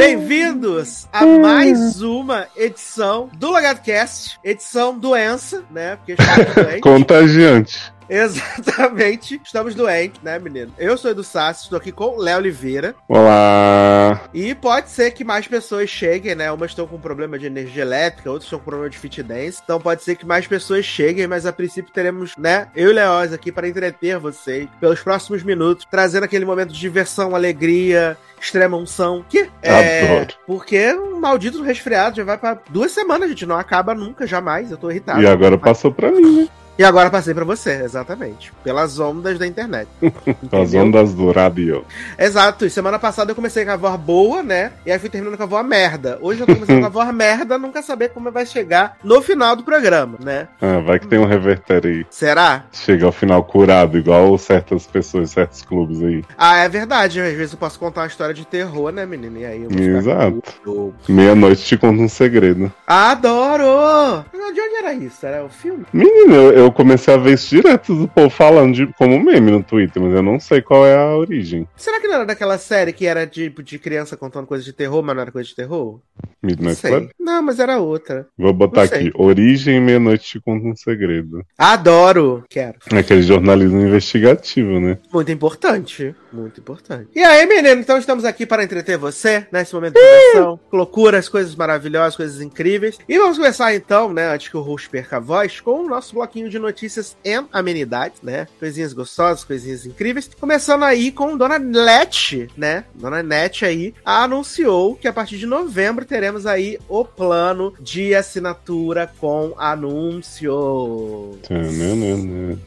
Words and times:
bem-vindos 0.00 1.06
a 1.12 1.26
mais 1.26 2.00
uma 2.00 2.46
edição 2.56 3.28
do 3.34 3.50
LogadoCast, 3.50 4.40
edição 4.42 4.98
doença, 4.98 5.62
né? 5.70 5.96
Porque 5.96 6.14
doentes. 6.14 6.80
Contagiante. 6.80 7.92
Exatamente. 8.12 9.40
Estamos 9.44 9.74
doentes, 9.74 10.20
né, 10.20 10.36
menino? 10.38 10.72
Eu 10.76 10.98
sou 10.98 11.12
Edu 11.12 11.22
Sassi, 11.22 11.64
estou 11.64 11.78
aqui 11.78 11.92
com 11.92 12.16
Léo 12.16 12.38
Oliveira. 12.38 12.94
Olá! 13.08 14.20
E 14.34 14.52
pode 14.52 14.90
ser 14.90 15.12
que 15.12 15.22
mais 15.22 15.46
pessoas 15.46 15.88
cheguem, 15.88 16.34
né? 16.34 16.50
Umas 16.50 16.72
estão 16.72 16.88
com 16.88 16.98
problema 16.98 17.38
de 17.38 17.46
energia 17.46 17.82
elétrica, 17.82 18.28
outras 18.28 18.46
estão 18.46 18.58
com 18.58 18.64
problema 18.64 18.90
de 18.90 18.98
fit 18.98 19.22
dance. 19.22 19.60
Então 19.62 19.80
pode 19.80 20.02
ser 20.02 20.16
que 20.16 20.26
mais 20.26 20.44
pessoas 20.46 20.84
cheguem, 20.84 21.28
mas 21.28 21.46
a 21.46 21.52
princípio 21.52 21.92
teremos, 21.92 22.36
né, 22.36 22.68
eu 22.74 22.90
e 22.90 22.92
Leoz 22.92 23.32
aqui 23.32 23.52
para 23.52 23.68
entreter 23.68 24.18
vocês 24.18 24.68
pelos 24.80 25.00
próximos 25.00 25.44
minutos, 25.44 25.86
trazendo 25.88 26.24
aquele 26.24 26.44
momento 26.44 26.72
de 26.72 26.80
diversão, 26.80 27.36
alegria, 27.36 28.16
extrema 28.40 28.76
unção. 28.76 29.24
Que 29.28 29.48
é. 29.62 30.26
Porque 30.46 30.92
um 30.94 31.20
maldito 31.20 31.62
resfriado 31.62 32.16
já 32.16 32.24
vai 32.24 32.38
pra 32.38 32.58
duas 32.70 32.90
semanas, 32.90 33.28
gente. 33.28 33.46
Não 33.46 33.56
acaba 33.56 33.94
nunca, 33.94 34.26
jamais. 34.26 34.70
Eu 34.70 34.76
tô 34.76 34.90
irritado. 34.90 35.22
E 35.22 35.26
agora 35.26 35.56
passou 35.56 35.92
pra 35.92 36.10
mim, 36.10 36.42
né? 36.42 36.48
E 36.80 36.82
agora 36.82 37.10
passei 37.10 37.34
pra 37.34 37.44
você, 37.44 37.72
exatamente. 37.84 38.50
Pelas 38.64 38.98
ondas 38.98 39.38
da 39.38 39.46
internet. 39.46 39.86
As 40.00 40.70
Entendeu? 40.70 40.80
ondas 40.86 41.12
do 41.12 41.30
radio. 41.30 41.84
Exato. 42.18 42.64
E 42.64 42.70
semana 42.70 42.98
passada 42.98 43.32
eu 43.32 43.34
comecei 43.34 43.66
com 43.66 43.72
a 43.72 43.76
voz 43.76 44.00
boa, 44.00 44.42
né? 44.42 44.72
E 44.86 44.90
aí 44.90 44.98
fui 44.98 45.10
terminando 45.10 45.36
com 45.36 45.42
a 45.42 45.46
voz 45.46 45.66
merda. 45.66 46.18
Hoje 46.22 46.40
eu 46.40 46.46
tô 46.46 46.54
começando 46.54 46.80
com 46.80 46.86
a 46.86 46.88
voz 47.04 47.14
merda, 47.14 47.58
nunca 47.58 47.82
saber 47.82 48.08
como 48.08 48.32
vai 48.32 48.46
chegar 48.46 48.96
no 49.04 49.20
final 49.20 49.54
do 49.54 49.62
programa, 49.62 50.16
né? 50.24 50.48
Ah, 50.58 50.78
vai 50.78 50.98
que 50.98 51.06
tem 51.06 51.18
um 51.18 51.26
reverter 51.26 51.84
aí. 51.84 52.06
Será? 52.08 52.64
Chega 52.72 53.04
ao 53.04 53.12
final 53.12 53.44
curado, 53.44 53.98
igual 53.98 54.38
certas 54.38 54.86
pessoas, 54.86 55.32
certos 55.32 55.60
clubes 55.60 56.02
aí. 56.02 56.24
Ah, 56.38 56.60
é 56.60 56.68
verdade. 56.70 57.20
Às 57.20 57.34
vezes 57.34 57.52
eu 57.52 57.58
posso 57.58 57.78
contar 57.78 58.00
uma 58.00 58.06
história 58.06 58.32
de 58.32 58.46
terror, 58.46 58.90
né, 58.90 59.04
menina? 59.04 59.38
E 59.38 59.44
aí 59.44 59.62
eu 59.64 59.68
vou 59.68 59.98
Exato. 59.98 60.94
Meia-noite 61.06 61.62
te 61.62 61.76
conta 61.76 62.00
um 62.00 62.08
segredo. 62.08 62.72
Adoro! 62.86 64.24
De 64.32 64.60
onde 64.60 64.76
era 64.76 64.94
isso? 64.94 65.26
Era 65.26 65.44
o 65.44 65.50
filme? 65.50 65.84
Menino, 65.92 66.34
eu, 66.34 66.69
eu 66.70 66.72
comecei 66.72 67.12
a 67.12 67.16
ver 67.16 67.34
isso 67.34 67.54
direto 67.54 67.94
do 67.94 68.08
povo 68.08 68.30
falando 68.30 68.74
de, 68.74 68.86
como 68.94 69.22
meme 69.22 69.50
no 69.50 69.62
Twitter, 69.62 70.00
mas 70.00 70.14
eu 70.14 70.22
não 70.22 70.38
sei 70.38 70.62
qual 70.62 70.86
é 70.86 70.96
a 70.96 71.16
origem. 71.16 71.66
Será 71.76 72.00
que 72.00 72.06
não 72.06 72.14
era 72.14 72.24
daquela 72.24 72.58
série 72.58 72.92
que 72.92 73.06
era 73.06 73.26
tipo 73.26 73.62
de 73.62 73.78
criança 73.78 74.16
contando 74.16 74.46
coisas 74.46 74.64
de 74.64 74.72
terror, 74.72 75.02
mas 75.02 75.14
não 75.14 75.22
era 75.22 75.32
coisa 75.32 75.48
de 75.48 75.54
terror? 75.56 76.00
Não 76.16 76.30
Midnight 76.42 76.76
sei. 76.76 76.90
Club? 76.90 77.10
Não, 77.18 77.42
mas 77.42 77.58
era 77.58 77.78
outra. 77.78 78.26
Vou 78.38 78.52
botar 78.52 78.86
Não 78.86 78.86
aqui. 78.86 79.12
Origem 79.14 79.80
Meia-Noite 79.80 80.24
te 80.24 80.40
conta 80.40 80.66
um 80.66 80.76
segredo. 80.76 81.44
Adoro! 81.58 82.44
Quero. 82.48 82.78
É 82.92 82.98
aquele 82.98 83.22
jornalismo 83.22 83.80
investigativo, 83.80 84.80
né? 84.80 84.98
Muito 85.12 85.30
importante. 85.30 86.14
Muito 86.32 86.60
importante. 86.60 87.08
E 87.14 87.20
aí, 87.20 87.44
menino, 87.46 87.80
então 87.80 87.98
estamos 87.98 88.24
aqui 88.24 88.46
para 88.46 88.62
entreter 88.62 88.96
você 88.96 89.46
nesse 89.52 89.74
momento 89.74 89.94
de 89.94 90.00
diversão. 90.00 90.60
Loucuras, 90.72 91.28
coisas 91.28 91.54
maravilhosas, 91.56 92.16
coisas 92.16 92.40
incríveis. 92.40 92.98
E 93.08 93.18
vamos 93.18 93.36
começar 93.36 93.74
então, 93.74 94.12
né, 94.12 94.32
antes 94.32 94.48
que 94.48 94.56
o 94.56 94.62
host 94.62 94.88
perca 94.88 95.16
a 95.16 95.20
voz, 95.20 95.60
com 95.60 95.84
o 95.84 95.88
nosso 95.88 96.14
bloquinho 96.14 96.48
de 96.48 96.58
notícias 96.60 97.16
e 97.24 97.42
amenidades, 97.52 98.20
né? 98.22 98.46
Coisinhas 98.58 98.92
gostosas, 98.92 99.44
coisinhas 99.44 99.86
incríveis. 99.86 100.30
Começando 100.38 100.84
aí 100.84 101.10
com 101.10 101.36
Dona 101.36 101.58
Net, 101.58 102.48
né? 102.56 102.84
Dona 102.94 103.22
Net 103.22 103.64
aí 103.64 103.94
anunciou 104.04 104.96
que 104.96 105.08
a 105.08 105.12
partir 105.12 105.38
de 105.38 105.46
novembro 105.46 106.04
teremos 106.04 106.46
aí 106.46 106.78
o 106.88 107.04
plano 107.04 107.74
de 107.80 108.14
assinatura 108.14 109.10
com 109.18 109.54
anúncio. 109.56 111.38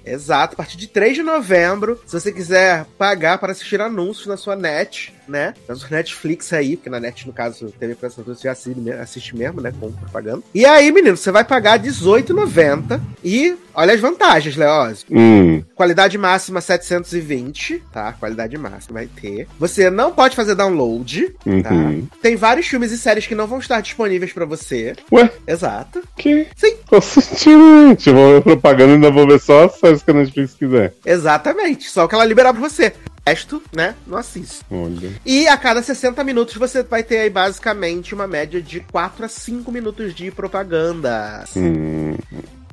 Exato, 0.06 0.54
a 0.54 0.58
partir 0.58 0.78
de 0.78 0.88
3 0.88 1.16
de 1.16 1.24
novembro, 1.24 2.00
se 2.06 2.20
você 2.20 2.32
quiser 2.32 2.86
pagar 2.98 3.38
para 3.38 3.52
assistir 3.52 3.82
anúncios 3.82 4.28
na 4.28 4.38
sua 4.38 4.56
net, 4.56 5.14
né? 5.28 5.54
Na 5.68 5.76
sua 5.76 5.90
Netflix 5.92 6.52
aí, 6.54 6.76
porque 6.76 6.90
na 6.90 7.00
net, 7.00 7.26
no 7.28 7.34
caso, 7.34 7.72
TV 7.80 7.96
por 7.96 8.08
assinatura, 8.08 8.36
você 8.36 8.44
já 8.44 8.52
assiste, 8.52 8.92
assiste 8.92 9.36
mesmo, 9.36 9.62
né? 9.62 9.74
Com 9.80 9.92
propaganda. 9.92 10.44
E 10.54 10.66
aí, 10.66 10.92
menino, 10.92 11.18
você 11.18 11.32
vai 11.32 11.44
pagar 11.44 11.80
R$18,90 11.80 13.00
e 13.24 13.56
olha 13.74 13.94
as 13.94 14.00
vantagens, 14.00 14.56
Leoz. 14.56 15.06
Hum, 15.10 15.64
Qualidade 15.76 16.18
máxima 16.18 16.62
720, 16.62 17.84
tá? 17.92 18.14
Qualidade 18.14 18.58
máxima 18.58 19.00
vai 19.00 19.08
ter. 19.08 19.48
Você 19.60 19.90
não 19.90 20.12
pode 20.12 20.36
fazer 20.36 20.56
download, 20.56 21.30
tá? 21.64 21.72
uhum. 21.74 22.08
Tem 22.22 22.36
vários 22.36 22.68
filmes 22.68 22.92
e 22.92 22.98
séries 22.98 23.26
que 23.28 23.36
não 23.36 23.48
vão 23.48 23.60
estar 23.60 23.82
disponíveis 23.82 24.32
para 24.34 24.46
você. 24.46 24.96
Ué, 25.12 25.30
Exato. 25.48 26.02
que? 26.18 26.48
Sim. 26.56 26.76
Tô 26.90 27.02
sentindo, 27.02 27.88
gente. 27.90 28.12
Vou 28.12 28.34
ver 28.34 28.42
propaganda 28.42 28.92
e 28.92 28.96
ainda 28.96 29.12
vou 29.12 29.28
ver 29.28 29.40
só 29.40 29.66
as 29.66 29.74
séries 29.80 30.04
que 30.04 30.12
a 30.12 30.14
Netflix 30.14 30.54
quiser. 30.54 30.94
Exatamente. 31.06 31.90
Só 31.90 32.06
o 32.06 32.08
que 32.08 32.16
ela 32.16 32.26
liberar 32.26 32.54
pra 32.54 32.62
você. 32.62 32.94
Resto, 33.26 33.62
né? 33.74 33.96
Não 34.06 34.18
assiste. 34.18 34.62
Olha. 34.70 35.12
E 35.26 35.48
a 35.48 35.56
cada 35.56 35.82
60 35.82 36.22
minutos 36.24 36.56
você 36.56 36.84
vai 36.84 37.02
ter 37.04 37.20
aí 37.20 37.30
basicamente 37.30 38.14
uma 38.14 38.28
média 38.28 38.62
de 38.62 38.82
4 38.82 39.26
a 39.26 39.30
5 39.30 39.72
minutos 39.72 40.14
de 40.14 40.30
propaganda, 40.30 41.46
Hum, 41.56 42.18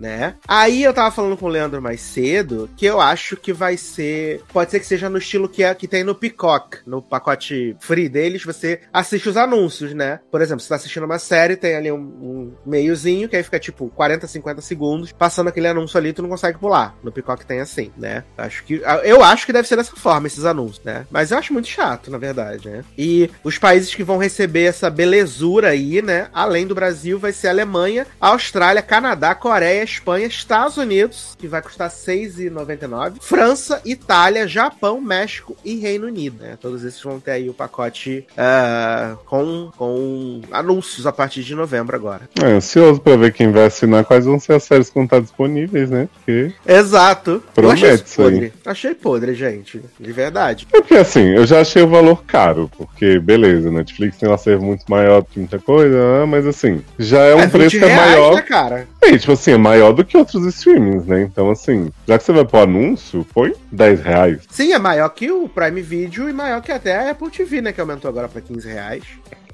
né? 0.00 0.34
Aí 0.49 0.83
eu 0.83 0.94
tava 0.94 1.11
falando 1.11 1.37
com 1.37 1.47
o 1.47 1.49
Leandro 1.49 1.83
mais 1.83 2.00
cedo 2.00 2.71
que 2.77 2.87
eu 2.87 3.00
acho 3.00 3.37
que 3.37 3.53
vai 3.53 3.77
ser, 3.77 4.43
pode 4.53 4.71
ser 4.71 4.81
que 4.81 4.87
seja 4.87 5.11
no 5.11 5.19
estilo 5.19 5.49
que 5.49 5.62
é 5.62 5.75
que 5.75 5.87
tem 5.87 6.03
no 6.03 6.15
Peacock, 6.15 6.78
no 6.87 7.03
pacote 7.03 7.77
free 7.81 8.09
deles, 8.09 8.43
você 8.43 8.81
assiste 8.93 9.28
os 9.28 9.37
anúncios, 9.37 9.93
né? 9.93 10.21
Por 10.31 10.41
exemplo, 10.41 10.60
você 10.60 10.69
tá 10.69 10.77
assistindo 10.77 11.05
uma 11.05 11.19
série, 11.19 11.56
tem 11.56 11.77
ali 11.77 11.93
um, 11.93 11.99
um 11.99 12.53
meiozinho 12.65 13.28
que 13.28 13.37
aí 13.37 13.43
fica 13.43 13.59
tipo 13.59 13.89
40, 13.91 14.27
50 14.27 14.60
segundos, 14.62 15.12
passando 15.12 15.49
aquele 15.49 15.69
anúncio 15.69 15.99
ali, 15.99 16.12
tu 16.12 16.22
não 16.22 16.31
consegue 16.31 16.59
pular. 16.59 16.97
No 17.03 17.12
Peacock 17.12 17.44
tem 17.44 17.60
assim, 17.60 17.93
né? 17.97 18.25
Acho 18.39 18.65
que 18.65 18.83
eu 19.05 19.22
acho 19.22 19.44
que 19.44 19.53
deve 19.53 19.69
ser 19.69 19.77
dessa 19.77 19.94
forma 19.94 20.27
esses 20.27 20.44
anúncios, 20.44 20.84
né? 20.84 21.06
Mas 21.10 21.31
eu 21.31 21.39
acho 21.39 21.53
muito 21.53 21.69
chato, 21.69 22.10
na 22.10 22.19
verdade, 22.19 22.69
né? 22.69 22.84
E 22.97 23.31
os 23.44 23.59
países 23.59 23.94
que 23.94 24.03
vão 24.03 24.16
receber 24.16 24.65
essa 24.65 24.89
belezura 24.89 25.69
aí, 25.69 26.00
né? 26.00 26.28
Além 26.33 26.66
do 26.66 26.75
Brasil, 26.75 27.19
vai 27.19 27.33
ser 27.33 27.49
Alemanha, 27.49 28.06
Austrália, 28.21 28.83
Canadá, 28.83 29.34
Coreia, 29.34 29.90
Espanha, 29.91 30.27
Estados 30.27 30.77
Unidos, 30.77 31.37
que 31.39 31.47
vai 31.49 31.61
custar 31.62 31.89
R$ 31.91 31.95
6,99, 31.95 33.15
França, 33.21 33.81
Itália, 33.84 34.47
Japão, 34.47 35.01
México 35.01 35.56
e 35.65 35.77
Reino 35.77 36.06
Unido, 36.06 36.43
né? 36.43 36.56
Todos 36.61 36.84
esses 36.84 37.03
vão 37.03 37.19
ter 37.21 37.33
aí 37.33 37.49
o 37.49 37.55
pacote 37.55 38.27
ah, 38.37 39.17
com, 39.27 39.71
com 39.77 40.41
anúncios 40.51 41.06
a 41.06 41.12
partir 41.12 41.43
de 41.43 41.55
novembro 41.55 41.97
agora. 41.97 42.23
é, 42.43 42.47
ansioso 42.47 43.01
pra 43.01 43.17
ver 43.17 43.33
quem 43.33 43.51
vai 43.51 43.67
assinar 43.67 44.05
quais 44.05 44.25
vão 44.25 44.39
ser 44.39 44.55
as 44.55 44.65
séries 44.65 44.89
que 44.89 44.95
vão 44.95 45.05
estar 45.05 45.21
disponíveis, 45.21 45.91
né? 45.91 46.09
Porque. 46.15 46.53
Exato. 46.67 47.31
Eu 47.31 47.41
Promete 47.55 47.84
achei 47.84 47.95
isso 47.95 48.05
isso 48.05 48.22
aí. 48.22 48.31
podre. 48.33 48.53
Achei 48.67 48.95
podre, 48.95 49.34
gente. 49.34 49.81
De 49.99 50.12
verdade. 50.12 50.67
É 50.72 50.81
porque 50.81 50.95
assim, 50.97 51.25
eu 51.34 51.47
já 51.47 51.61
achei 51.61 51.83
o 51.83 51.89
valor 51.89 52.25
caro, 52.25 52.71
porque 52.77 53.19
beleza, 53.19 53.71
Netflix 53.71 54.17
tem 54.17 54.28
um 54.28 54.33
acervo 54.34 54.65
muito 54.65 54.84
maior 54.89 55.22
que 55.25 55.39
muita 55.39 55.59
coisa, 55.59 55.97
ah, 56.22 56.27
mas 56.27 56.47
assim, 56.47 56.83
já 56.99 57.21
é 57.21 57.34
um 57.34 57.41
20 57.43 57.51
preço 57.51 57.78
que 57.78 57.84
é 57.84 57.89
reais, 57.89 58.11
maior. 58.12 58.34
né, 58.34 58.43
cara? 58.43 58.89
É, 59.03 59.19
tipo 59.19 59.33
assim, 59.33 59.53
é 59.53 59.57
maior 59.57 59.80
do 59.93 60.05
que 60.05 60.17
outros 60.17 60.45
streamings, 60.47 61.07
né? 61.07 61.23
Então, 61.23 61.51
assim, 61.51 61.91
já 62.07 62.19
que 62.19 62.25
você 62.25 62.33
vai 62.33 62.45
pôr 62.45 62.61
anúncio, 62.61 63.27
põe 63.33 63.53
10 63.73 64.01
reais. 64.01 64.43
Sim, 64.51 64.73
é 64.73 64.79
maior 64.79 65.09
que 65.09 65.31
o 65.31 65.49
Prime 65.49 65.81
Video 65.81 66.29
e 66.29 66.33
maior 66.33 66.61
que 66.61 66.71
até 66.71 66.97
a 66.97 67.11
Apple 67.11 67.31
TV, 67.31 67.61
né? 67.61 67.73
Que 67.73 67.81
aumentou 67.81 68.09
agora 68.09 68.29
pra 68.29 68.41
15 68.41 68.69
reais. 68.69 69.05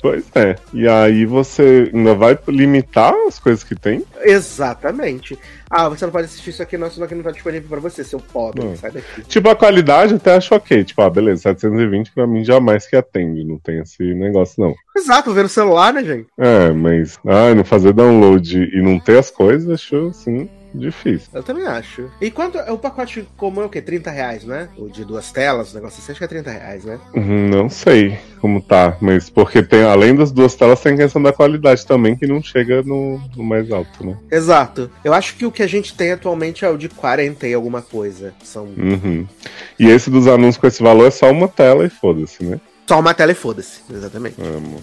Pois 0.06 0.24
é. 0.36 0.54
E 0.72 0.86
aí 0.86 1.26
você 1.26 1.90
ainda 1.92 2.14
vai 2.14 2.38
limitar 2.46 3.12
as 3.26 3.40
coisas 3.40 3.64
que 3.64 3.74
tem? 3.74 4.04
Exatamente. 4.22 5.36
Ah, 5.68 5.88
você 5.88 6.04
não 6.04 6.12
pode 6.12 6.26
assistir 6.26 6.50
isso 6.50 6.62
aqui, 6.62 6.78
não, 6.78 6.88
senão 6.88 7.06
aqui 7.06 7.14
não 7.16 7.24
tá 7.24 7.32
disponível 7.32 7.68
pra 7.68 7.80
você, 7.80 8.04
seu 8.04 8.20
pobre. 8.20 8.64
Não. 8.64 8.76
Sai 8.76 8.92
daqui. 8.92 9.22
Tipo, 9.22 9.50
a 9.50 9.56
qualidade 9.56 10.14
até 10.14 10.36
acho 10.36 10.54
ok. 10.54 10.84
Tipo, 10.84 11.02
ah, 11.02 11.10
beleza, 11.10 11.42
720 11.42 12.12
pra 12.12 12.24
mim 12.24 12.44
jamais 12.44 12.86
que 12.86 12.94
atende. 12.94 13.42
Não 13.42 13.58
tem 13.58 13.80
esse 13.80 14.14
negócio, 14.14 14.62
não. 14.62 14.74
Exato, 14.96 15.32
ver 15.32 15.42
no 15.42 15.48
celular, 15.48 15.92
né, 15.92 16.04
gente? 16.04 16.28
É, 16.38 16.70
mas, 16.70 17.18
ah, 17.26 17.52
não 17.52 17.64
fazer 17.64 17.92
download 17.92 18.56
e 18.56 18.80
não 18.80 19.00
ter 19.00 19.18
as 19.18 19.28
coisas, 19.28 19.68
achou, 19.68 20.10
assim, 20.10 20.48
difícil. 20.76 21.28
Eu 21.32 21.42
também 21.42 21.66
acho. 21.66 22.10
E 22.20 22.30
quanto. 22.30 22.58
O 22.72 22.78
pacote 22.78 23.26
comum 23.36 23.62
é 23.62 23.64
o 23.66 23.68
quê? 23.68 23.80
30 23.80 24.10
reais, 24.10 24.44
né? 24.44 24.68
O 24.76 24.88
de 24.88 25.04
duas 25.04 25.30
telas, 25.32 25.72
o 25.72 25.74
negócio 25.74 26.00
assim, 26.00 26.12
acho 26.12 26.18
que 26.18 26.24
é 26.24 26.28
30 26.28 26.50
reais, 26.50 26.84
né? 26.84 26.98
Uhum, 27.14 27.48
Não 27.48 27.68
sei 27.68 28.18
como 28.40 28.60
tá, 28.60 28.96
mas 29.00 29.28
porque 29.28 29.62
tem, 29.62 29.82
além 29.82 30.14
das 30.14 30.30
duas 30.30 30.54
telas, 30.54 30.80
tem 30.80 30.94
a 30.94 30.96
questão 30.96 31.20
da 31.20 31.32
qualidade 31.32 31.84
também, 31.84 32.16
que 32.16 32.26
não 32.26 32.40
chega 32.42 32.82
no, 32.82 33.20
no 33.36 33.42
mais 33.42 33.70
alto, 33.72 34.06
né? 34.06 34.16
Exato. 34.30 34.90
Eu 35.02 35.12
acho 35.12 35.34
que 35.36 35.44
o 35.46 35.50
que 35.50 35.62
a 35.62 35.66
gente 35.66 35.96
tem 35.96 36.12
atualmente 36.12 36.64
é 36.64 36.70
o 36.70 36.76
de 36.76 36.88
40 36.88 37.48
e 37.48 37.54
alguma 37.54 37.82
coisa. 37.82 38.32
São. 38.44 38.64
Uhum. 38.76 39.26
E 39.78 39.88
esse 39.88 40.10
dos 40.10 40.26
anúncios 40.28 40.58
com 40.58 40.66
esse 40.66 40.82
valor 40.82 41.06
é 41.06 41.10
só 41.10 41.30
uma 41.30 41.48
tela 41.48 41.84
e 41.84 41.90
foda-se, 41.90 42.44
né? 42.44 42.60
Só 42.88 43.00
uma 43.00 43.14
tela 43.14 43.32
e 43.32 43.34
foda-se. 43.34 43.80
Exatamente. 43.90 44.40
Amo. 44.40 44.80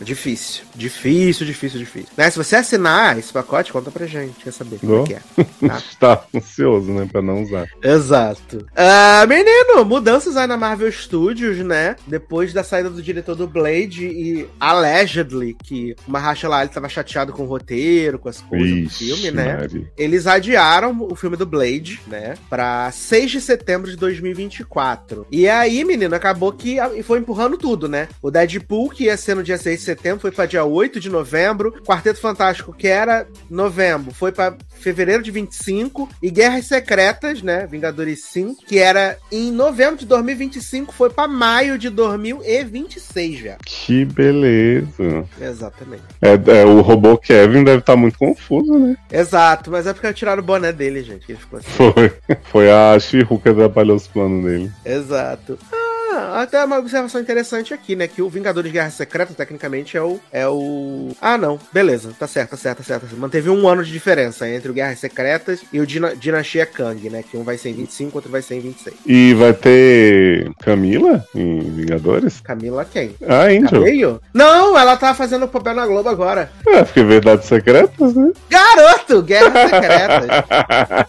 Difícil. 0.00 0.64
Difícil, 0.74 1.46
difícil, 1.46 1.78
difícil. 1.78 2.10
Né? 2.16 2.30
Se 2.30 2.36
você 2.36 2.56
assinar 2.56 3.18
esse 3.18 3.32
pacote, 3.32 3.72
conta 3.72 3.90
pra 3.90 4.06
gente. 4.06 4.44
Quer 4.44 4.52
saber 4.52 4.78
como 4.78 5.02
é 5.02 5.04
que 5.04 5.14
é. 5.14 5.20
Tá? 5.68 5.82
Tá 5.98 6.24
ansioso, 6.34 6.92
né, 6.92 7.08
pra 7.10 7.22
não 7.22 7.42
usar. 7.42 7.66
Exato. 7.82 8.66
Ah, 8.76 9.24
menino, 9.26 9.82
mudanças 9.84 10.36
aí 10.36 10.46
na 10.46 10.56
Marvel 10.56 10.92
Studios, 10.92 11.58
né? 11.58 11.96
Depois 12.06 12.52
da 12.52 12.62
saída 12.62 12.90
do 12.90 13.02
diretor 13.02 13.34
do 13.34 13.46
Blade 13.46 14.06
e 14.06 14.46
allegedly 14.60 15.54
que 15.54 15.96
o 16.06 16.10
Mahershala 16.10 16.58
Ali 16.58 16.68
tava 16.68 16.88
chateado 16.88 17.32
com 17.32 17.44
o 17.44 17.46
roteiro, 17.46 18.18
com 18.18 18.28
as 18.28 18.42
coisas 18.42 18.68
do 18.68 18.76
Ixi, 18.76 19.06
filme, 19.06 19.30
né? 19.30 19.56
Mari. 19.56 19.90
Eles 19.96 20.26
adiaram 20.26 20.96
o 21.00 21.14
filme 21.14 21.36
do 21.36 21.46
Blade, 21.46 22.00
né? 22.06 22.34
Pra 22.50 22.90
6 22.92 23.30
de 23.30 23.40
setembro 23.40 23.90
de 23.90 23.96
2024. 23.96 25.26
E 25.30 25.48
aí, 25.48 25.82
menino, 25.84 26.14
acabou 26.14 26.52
que 26.52 26.76
e 26.94 27.02
foi 27.02 27.20
empurrando 27.20 27.45
tudo, 27.56 27.88
né? 27.88 28.08
O 28.22 28.30
Deadpool, 28.30 28.90
que 28.90 29.04
ia 29.04 29.16
ser 29.16 29.36
no 29.36 29.42
dia 29.42 29.58
6 29.58 29.78
de 29.78 29.84
setembro, 29.84 30.20
foi 30.20 30.30
pra 30.30 30.46
dia 30.46 30.64
8 30.64 30.98
de 30.98 31.10
novembro. 31.10 31.72
Quarteto 31.84 32.20
Fantástico, 32.20 32.72
que 32.72 32.88
era 32.88 33.26
novembro, 33.50 34.12
foi 34.12 34.32
pra 34.32 34.56
fevereiro 34.80 35.22
de 35.22 35.30
25. 35.30 36.08
E 36.22 36.30
Guerras 36.30 36.66
Secretas, 36.66 37.42
né? 37.42 37.66
Vingadores 37.66 38.24
5, 38.24 38.64
que 38.64 38.78
era 38.78 39.16
em 39.30 39.52
novembro 39.52 39.96
de 39.96 40.06
2025, 40.06 40.92
foi 40.92 41.10
pra 41.10 41.28
maio 41.28 41.78
de 41.78 41.90
2026, 41.90 43.38
já. 43.38 43.56
Que 43.64 44.04
beleza. 44.04 45.24
Exatamente. 45.40 46.02
É, 46.20 46.60
é, 46.60 46.64
o 46.64 46.80
robô 46.80 47.16
Kevin 47.18 47.64
deve 47.64 47.78
estar 47.78 47.96
muito 47.96 48.18
confuso, 48.18 48.78
né? 48.78 48.96
Exato, 49.12 49.70
mas 49.70 49.86
é 49.86 49.92
porque 49.92 50.12
tiraram 50.12 50.42
o 50.42 50.46
boné 50.46 50.72
dele, 50.72 51.02
gente. 51.02 51.30
Ele 51.30 51.38
ficou 51.38 51.58
assim. 51.58 51.68
Foi. 51.70 52.12
Foi 52.50 52.70
a 52.70 52.98
She-Hulk 52.98 53.42
que 53.42 53.48
atrapalhou 53.48 53.96
os 53.96 54.06
planos 54.06 54.44
dele. 54.44 54.70
Exato. 54.84 55.58
Ah, 55.72 55.85
até 56.16 56.64
uma 56.64 56.78
observação 56.78 57.20
interessante 57.20 57.72
aqui, 57.72 57.96
né? 57.96 58.06
Que 58.06 58.22
o 58.22 58.28
Vingadores 58.28 58.70
Guerra 58.70 58.90
Secreta, 58.90 59.34
tecnicamente, 59.34 59.96
é 59.96 60.02
o. 60.02 60.20
É 60.32 60.46
o. 60.48 61.10
Ah, 61.20 61.38
não. 61.38 61.58
Beleza. 61.72 62.10
Tá 62.18 62.26
certo, 62.26 62.50
tá 62.50 62.56
certo, 62.56 62.78
tá 62.78 62.84
certo. 62.84 63.16
Manteve 63.16 63.50
um 63.50 63.68
ano 63.68 63.84
de 63.84 63.92
diferença 63.92 64.48
entre 64.48 64.70
o 64.70 64.74
Guerras 64.74 64.98
Secretas 64.98 65.60
e 65.72 65.80
o 65.80 65.86
Dina 65.86 66.14
Dinastia 66.16 66.66
Kang, 66.66 67.08
né? 67.10 67.22
Que 67.22 67.36
um 67.36 67.42
vai 67.44 67.58
ser 67.58 67.70
em 67.70 67.74
25, 67.74 68.16
outro 68.18 68.30
vai 68.30 68.42
ser 68.42 68.56
em 68.56 68.60
26. 68.60 68.96
E 69.06 69.34
vai 69.34 69.52
ter 69.52 70.50
Camila 70.60 71.24
em 71.34 71.60
Vingadores? 71.60 72.40
Camila 72.40 72.84
quem? 72.84 73.14
Ah, 73.26 73.44
Angel. 73.44 73.80
Cameio? 73.80 74.20
Não, 74.32 74.78
ela 74.78 74.96
tá 74.96 75.14
fazendo 75.14 75.48
papel 75.48 75.74
na 75.74 75.86
Globo 75.86 76.08
agora. 76.08 76.50
É, 76.66 76.84
porque 76.84 77.02
Verdades 77.02 77.46
Secretas, 77.46 78.14
né? 78.14 78.32
Garoto! 78.48 79.22
Guerras 79.22 79.52
Secretas. 79.70 81.06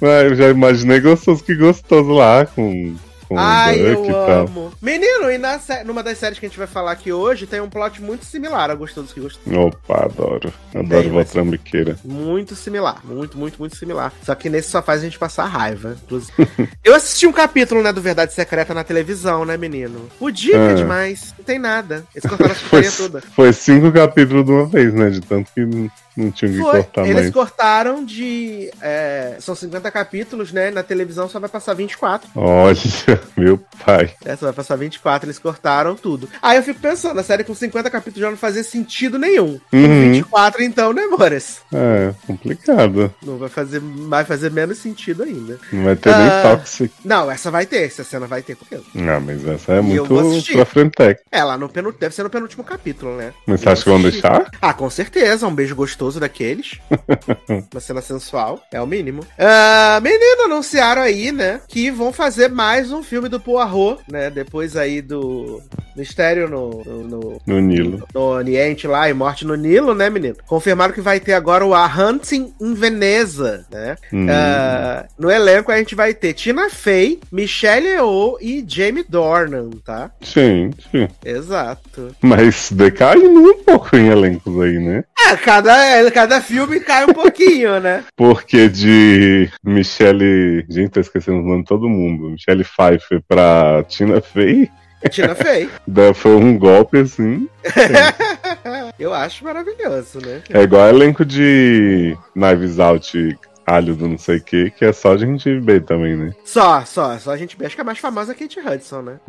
Ah, 0.00 0.22
eu 0.22 0.34
já 0.34 0.48
imaginei 0.48 1.00
gostoso 1.00 1.42
que 1.42 1.54
gostoso 1.54 2.10
lá 2.10 2.46
com, 2.46 2.94
com 3.28 3.38
Ai, 3.38 3.78
o 3.80 3.86
eu 3.86 3.94
Duck 3.96 4.08
e 4.08 4.12
tal. 4.12 4.30
amo. 4.46 4.72
Menino, 4.80 5.30
e 5.30 5.38
na 5.38 5.60
numa 5.84 6.02
das 6.02 6.18
séries 6.18 6.38
que 6.38 6.46
a 6.46 6.48
gente 6.48 6.58
vai 6.58 6.66
falar 6.66 6.92
aqui 6.92 7.12
hoje, 7.12 7.46
tem 7.46 7.60
um 7.60 7.68
plot 7.68 8.00
muito 8.02 8.24
similar 8.24 8.70
a 8.70 8.74
Gostoso 8.74 9.12
que 9.12 9.20
Gostoso. 9.20 9.58
Opa, 9.58 10.04
adoro. 10.04 10.52
Adoro 10.74 10.86
Bem, 11.02 11.08
vó 11.10 11.16
mas- 11.16 11.30
trambiqueira. 11.30 11.96
Muito 12.04 12.54
similar, 12.56 13.00
muito, 13.04 13.36
muito, 13.36 13.58
muito 13.58 13.76
similar. 13.76 14.12
Só 14.24 14.34
que 14.34 14.48
nesse 14.48 14.70
só 14.70 14.82
faz 14.82 15.00
a 15.00 15.04
gente 15.04 15.18
passar 15.18 15.44
raiva. 15.46 15.96
inclusive. 16.04 16.32
Eu 16.82 16.94
assisti 16.94 17.26
um 17.26 17.32
capítulo, 17.32 17.82
né, 17.82 17.92
do 17.92 18.00
Verdade 18.00 18.32
Secreta 18.32 18.72
na 18.72 18.82
televisão, 18.84 19.44
né, 19.44 19.56
menino? 19.56 20.08
Podia 20.18 20.70
Ah. 20.70 20.74
demais, 20.74 21.34
não 21.36 21.44
tem 21.44 21.58
nada. 21.58 22.04
Eles 22.14 22.28
cortaram 22.28 22.52
a 22.52 22.54
Foi, 22.68 22.82
putaria 22.82 22.90
toda. 22.92 23.20
foi 23.34 23.52
cinco 23.52 23.92
capítulos 23.92 24.44
de 24.44 24.50
uma 24.52 24.66
vez, 24.66 24.92
né? 24.94 25.10
De 25.10 25.20
tanto 25.20 25.50
que 25.54 25.90
não, 26.18 26.24
não 26.26 26.30
tinha 26.32 26.50
que 26.50 26.58
Foi, 26.58 26.70
cortar 26.82 27.04
eles 27.06 27.14
mais. 27.22 27.30
cortaram 27.30 28.04
de. 28.04 28.70
é, 28.80 29.36
são 29.40 29.54
50 29.54 29.90
capítulos, 29.90 30.52
né? 30.52 30.70
Na 30.70 30.82
televisão 30.82 31.28
só 31.28 31.38
vai 31.40 31.48
passar 31.48 31.74
24. 31.74 32.28
Olha, 32.34 32.76
meu 33.36 33.58
pai. 33.84 34.10
É, 34.24 34.36
só 34.36 34.46
vai 34.46 34.52
passar 34.54 34.76
24, 34.76 35.26
eles 35.26 35.38
cortaram 35.38 35.94
tudo. 35.94 36.28
Aí 36.42 36.56
eu 36.56 36.62
fico 36.62 36.80
pensando, 36.80 37.18
a 37.18 37.22
série 37.22 37.44
com 37.44 37.54
50 37.54 37.90
capítulos 37.90 38.20
já 38.20 38.30
não 38.30 38.36
fazia 38.36 38.62
sentido 38.64 39.18
nenhum. 39.18 39.58
Com 39.70 39.76
Uhum. 39.76 40.12
24, 40.12 40.62
então, 40.62 40.92
né, 40.92 41.02
Boris? 41.16 41.58
É, 41.72 42.12
complicado. 42.26 43.14
Não 43.22 43.38
vai 43.38 43.48
fazer, 43.48 43.80
vai 43.80 44.24
fazer 44.24 44.50
menos 44.50 44.78
sentido 44.78 45.22
ainda. 45.22 45.58
Não 45.72 45.84
vai 45.84 45.96
ter 45.96 46.10
Ah. 46.10 46.18
nem 46.18 46.56
Toxic. 46.56 46.92
Não, 47.04 47.30
essa 47.30 47.50
vai 47.50 47.66
ter, 47.66 47.82
essa 47.86 48.04
cena 48.04 48.26
vai 48.26 48.42
ter 48.42 48.56
com 48.56 48.64
ele. 48.70 48.84
Ah, 49.08 49.20
mas 49.20 49.46
essa 49.46 49.72
é 49.74 49.82
E 49.82 49.96
eu 49.96 50.06
muito 50.06 50.52
pra 50.52 50.64
frente. 50.64 50.88
É, 51.30 51.44
lá 51.44 51.56
no 51.58 51.68
penúltimo, 51.68 52.00
deve 52.00 52.14
ser 52.14 52.22
no 52.22 52.30
penúltimo 52.30 52.64
capítulo, 52.64 53.16
né? 53.16 53.32
Mas 53.46 53.60
você 53.60 53.68
acha 53.68 53.82
que 53.84 53.90
vão 53.90 54.00
deixar? 54.02 54.50
Ah, 54.60 54.72
com 54.72 54.88
certeza, 54.90 55.46
um 55.46 55.54
beijo 55.54 55.74
gostoso 55.74 56.07
daqueles. 56.16 56.78
Uma 57.72 57.80
cena 57.80 58.00
sensual, 58.00 58.62
é 58.72 58.80
o 58.80 58.86
mínimo. 58.86 59.24
Ah, 59.38 60.00
menino, 60.02 60.44
anunciaram 60.44 61.02
aí, 61.02 61.32
né, 61.32 61.60
que 61.68 61.90
vão 61.90 62.12
fazer 62.12 62.48
mais 62.48 62.92
um 62.92 63.02
filme 63.02 63.28
do 63.28 63.40
Poirot, 63.40 64.02
né, 64.10 64.30
depois 64.30 64.76
aí 64.76 65.02
do 65.02 65.62
Mistério 65.98 66.48
no, 66.48 66.82
no, 66.84 67.02
no, 67.04 67.40
No 67.46 67.60
Nilo. 67.60 68.06
no 68.14 68.20
Oriente 68.20 68.86
lá 68.86 69.08
e 69.10 69.12
Morte 69.12 69.44
no 69.46 69.54
Nilo, 69.54 69.94
né, 69.94 70.08
menino? 70.08 70.36
Confirmaram 70.46 70.92
que 70.94 71.00
vai 71.00 71.18
ter 71.20 71.32
agora 71.32 71.64
o 71.66 71.74
A 71.74 71.86
Hunting 71.86 72.52
em 72.60 72.74
Veneza, 72.74 73.66
né? 73.70 73.96
Hum. 74.12 74.26
Ah, 74.30 75.06
no 75.18 75.30
elenco 75.30 75.72
a 75.72 75.76
gente 75.78 75.94
vai 75.94 76.14
ter 76.14 76.32
Tina 76.32 76.70
Fey, 76.70 77.18
Michelle 77.32 77.86
Yeoh 77.86 78.38
e 78.40 78.64
Jamie 78.66 79.04
Dornan, 79.08 79.70
tá? 79.84 80.10
Gente. 80.20 81.08
Exato. 81.24 82.14
Mas 82.22 82.70
decaindo 82.70 83.40
um 83.40 83.62
pouco 83.64 83.96
em 83.96 84.08
elencos 84.08 84.60
aí, 84.60 84.78
né? 84.78 85.04
É, 85.28 85.36
cada, 85.36 86.10
cada 86.12 86.40
filme 86.40 86.80
cai 86.80 87.04
um 87.04 87.12
pouquinho, 87.12 87.80
né? 87.80 88.04
Porque 88.16 88.68
de 88.68 89.50
Michelle. 89.64 90.64
Gente, 90.68 90.90
tô 90.90 91.00
esquecendo 91.00 91.38
o 91.38 91.42
nome 91.42 91.62
de 91.62 91.68
todo 91.68 91.88
mundo. 91.88 92.30
Michelle 92.30 92.64
Pfeiffer 92.64 93.20
pra 93.26 93.84
Tina 93.88 94.20
Fey. 94.20 94.70
Tina 95.10 95.34
Fey. 95.34 95.68
Foi 96.14 96.32
um 96.34 96.58
golpe 96.58 96.98
assim. 96.98 97.48
Eu 98.98 99.14
acho 99.14 99.44
maravilhoso, 99.44 100.18
né? 100.24 100.42
É 100.50 100.62
igual 100.62 100.88
elenco 100.88 101.24
de 101.24 102.16
Knives 102.34 102.78
Out, 102.80 103.38
alho 103.64 103.94
do 103.94 104.08
não 104.08 104.18
sei 104.18 104.38
o 104.38 104.40
que, 104.42 104.70
que 104.70 104.84
é 104.84 104.92
só 104.92 105.16
gente 105.16 105.60
B 105.60 105.78
também, 105.80 106.16
né? 106.16 106.34
Só, 106.44 106.84
só, 106.84 107.16
só 107.18 107.30
a 107.30 107.36
gente 107.36 107.56
acho 107.64 107.74
que 107.76 107.80
a 107.80 107.84
mais 107.84 107.98
famosa 107.98 108.32
é 108.32 108.34
a 108.34 108.38
Kate 108.38 108.58
Hudson, 108.58 109.02
né? 109.02 109.20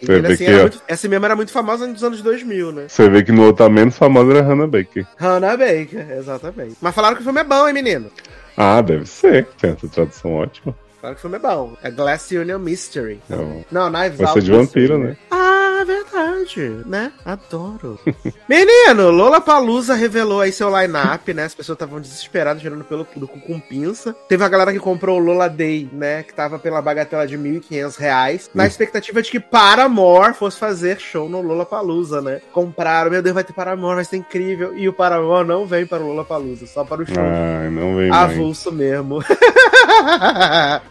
E 0.00 0.06
você, 0.06 0.20
vê 0.20 0.32
assim, 0.32 0.44
que, 0.44 0.50
era 0.50 0.58
ó, 0.58 0.62
muito- 0.62 0.82
essa 0.88 1.08
mesmo 1.08 1.24
era 1.26 1.36
muito 1.36 1.52
famosa 1.52 1.86
nos 1.86 2.02
anos 2.02 2.22
2000, 2.22 2.72
né? 2.72 2.84
você 2.88 3.08
vê 3.10 3.22
que 3.22 3.32
no 3.32 3.44
outro 3.44 3.66
a 3.66 3.68
menos 3.68 3.96
famosa 3.98 4.30
era 4.32 4.42
Hannah 4.42 4.66
Baker. 4.66 5.06
Hannah 5.18 5.56
Baker, 5.56 6.10
exatamente. 6.16 6.76
Mas 6.80 6.94
falaram 6.94 7.16
que 7.16 7.20
o 7.20 7.24
filme 7.24 7.40
é 7.40 7.44
bom, 7.44 7.68
hein, 7.68 7.74
menino? 7.74 8.10
Ah, 8.56 8.80
deve 8.80 9.06
ser. 9.06 9.46
Tem 9.60 9.70
essa 9.72 9.86
tradução 9.88 10.32
ótima. 10.34 10.74
Falaram 11.00 11.14
que 11.14 11.18
o 11.18 11.22
filme 11.22 11.36
é 11.36 11.38
bom. 11.38 11.76
É 11.82 11.90
Glass 11.90 12.30
Union 12.32 12.58
Mystery. 12.58 13.20
Não. 13.28 13.64
Não, 13.70 13.90
Knives 13.90 14.18
Vai 14.18 14.32
ser 14.32 14.42
de 14.42 14.50
vampiro, 14.50 14.98
né? 14.98 15.16
Ah, 15.30 15.57
verdade, 15.84 16.82
né? 16.86 17.12
Adoro. 17.24 17.98
Menino, 18.48 19.10
Lola 19.10 19.40
Palusa 19.40 19.94
revelou 19.94 20.40
aí 20.40 20.52
seu 20.52 20.68
line-up, 20.68 21.32
né? 21.32 21.44
As 21.44 21.54
pessoas 21.54 21.76
estavam 21.76 22.00
desesperadas, 22.00 22.62
tirando 22.62 22.84
pelo 22.84 23.04
cu 23.04 23.28
com 23.40 23.60
pinça. 23.60 24.14
Teve 24.28 24.42
uma 24.42 24.48
galera 24.48 24.72
que 24.72 24.78
comprou 24.78 25.18
o 25.18 25.22
Lola 25.22 25.48
Day, 25.48 25.88
né? 25.92 26.22
Que 26.22 26.34
tava 26.34 26.58
pela 26.58 26.82
bagatela 26.82 27.26
de 27.26 27.36
1.500 27.36 27.96
reais, 27.96 28.50
na 28.54 28.66
expectativa 28.66 29.22
de 29.22 29.30
que 29.30 29.40
Paramore 29.40 30.34
fosse 30.34 30.58
fazer 30.58 30.98
show 31.00 31.28
no 31.28 31.40
Lola 31.40 31.66
Palusa, 31.66 32.20
né? 32.20 32.40
Compraram, 32.52 33.10
meu 33.10 33.22
Deus, 33.22 33.34
vai 33.34 33.44
ter 33.44 33.52
Paramore, 33.52 33.96
vai 33.96 34.04
ser 34.04 34.16
incrível. 34.16 34.76
E 34.76 34.88
o 34.88 34.92
Paramore 34.92 35.46
não 35.46 35.66
vem 35.66 35.86
para 35.86 36.02
o 36.02 36.08
Lola 36.08 36.24
Palusa, 36.24 36.66
só 36.66 36.84
para 36.84 37.02
o 37.02 37.06
show. 37.06 37.16
Ai, 37.18 37.70
não 37.70 37.96
vem. 37.96 38.10
Avulso 38.10 38.72
mesmo. 38.72 39.22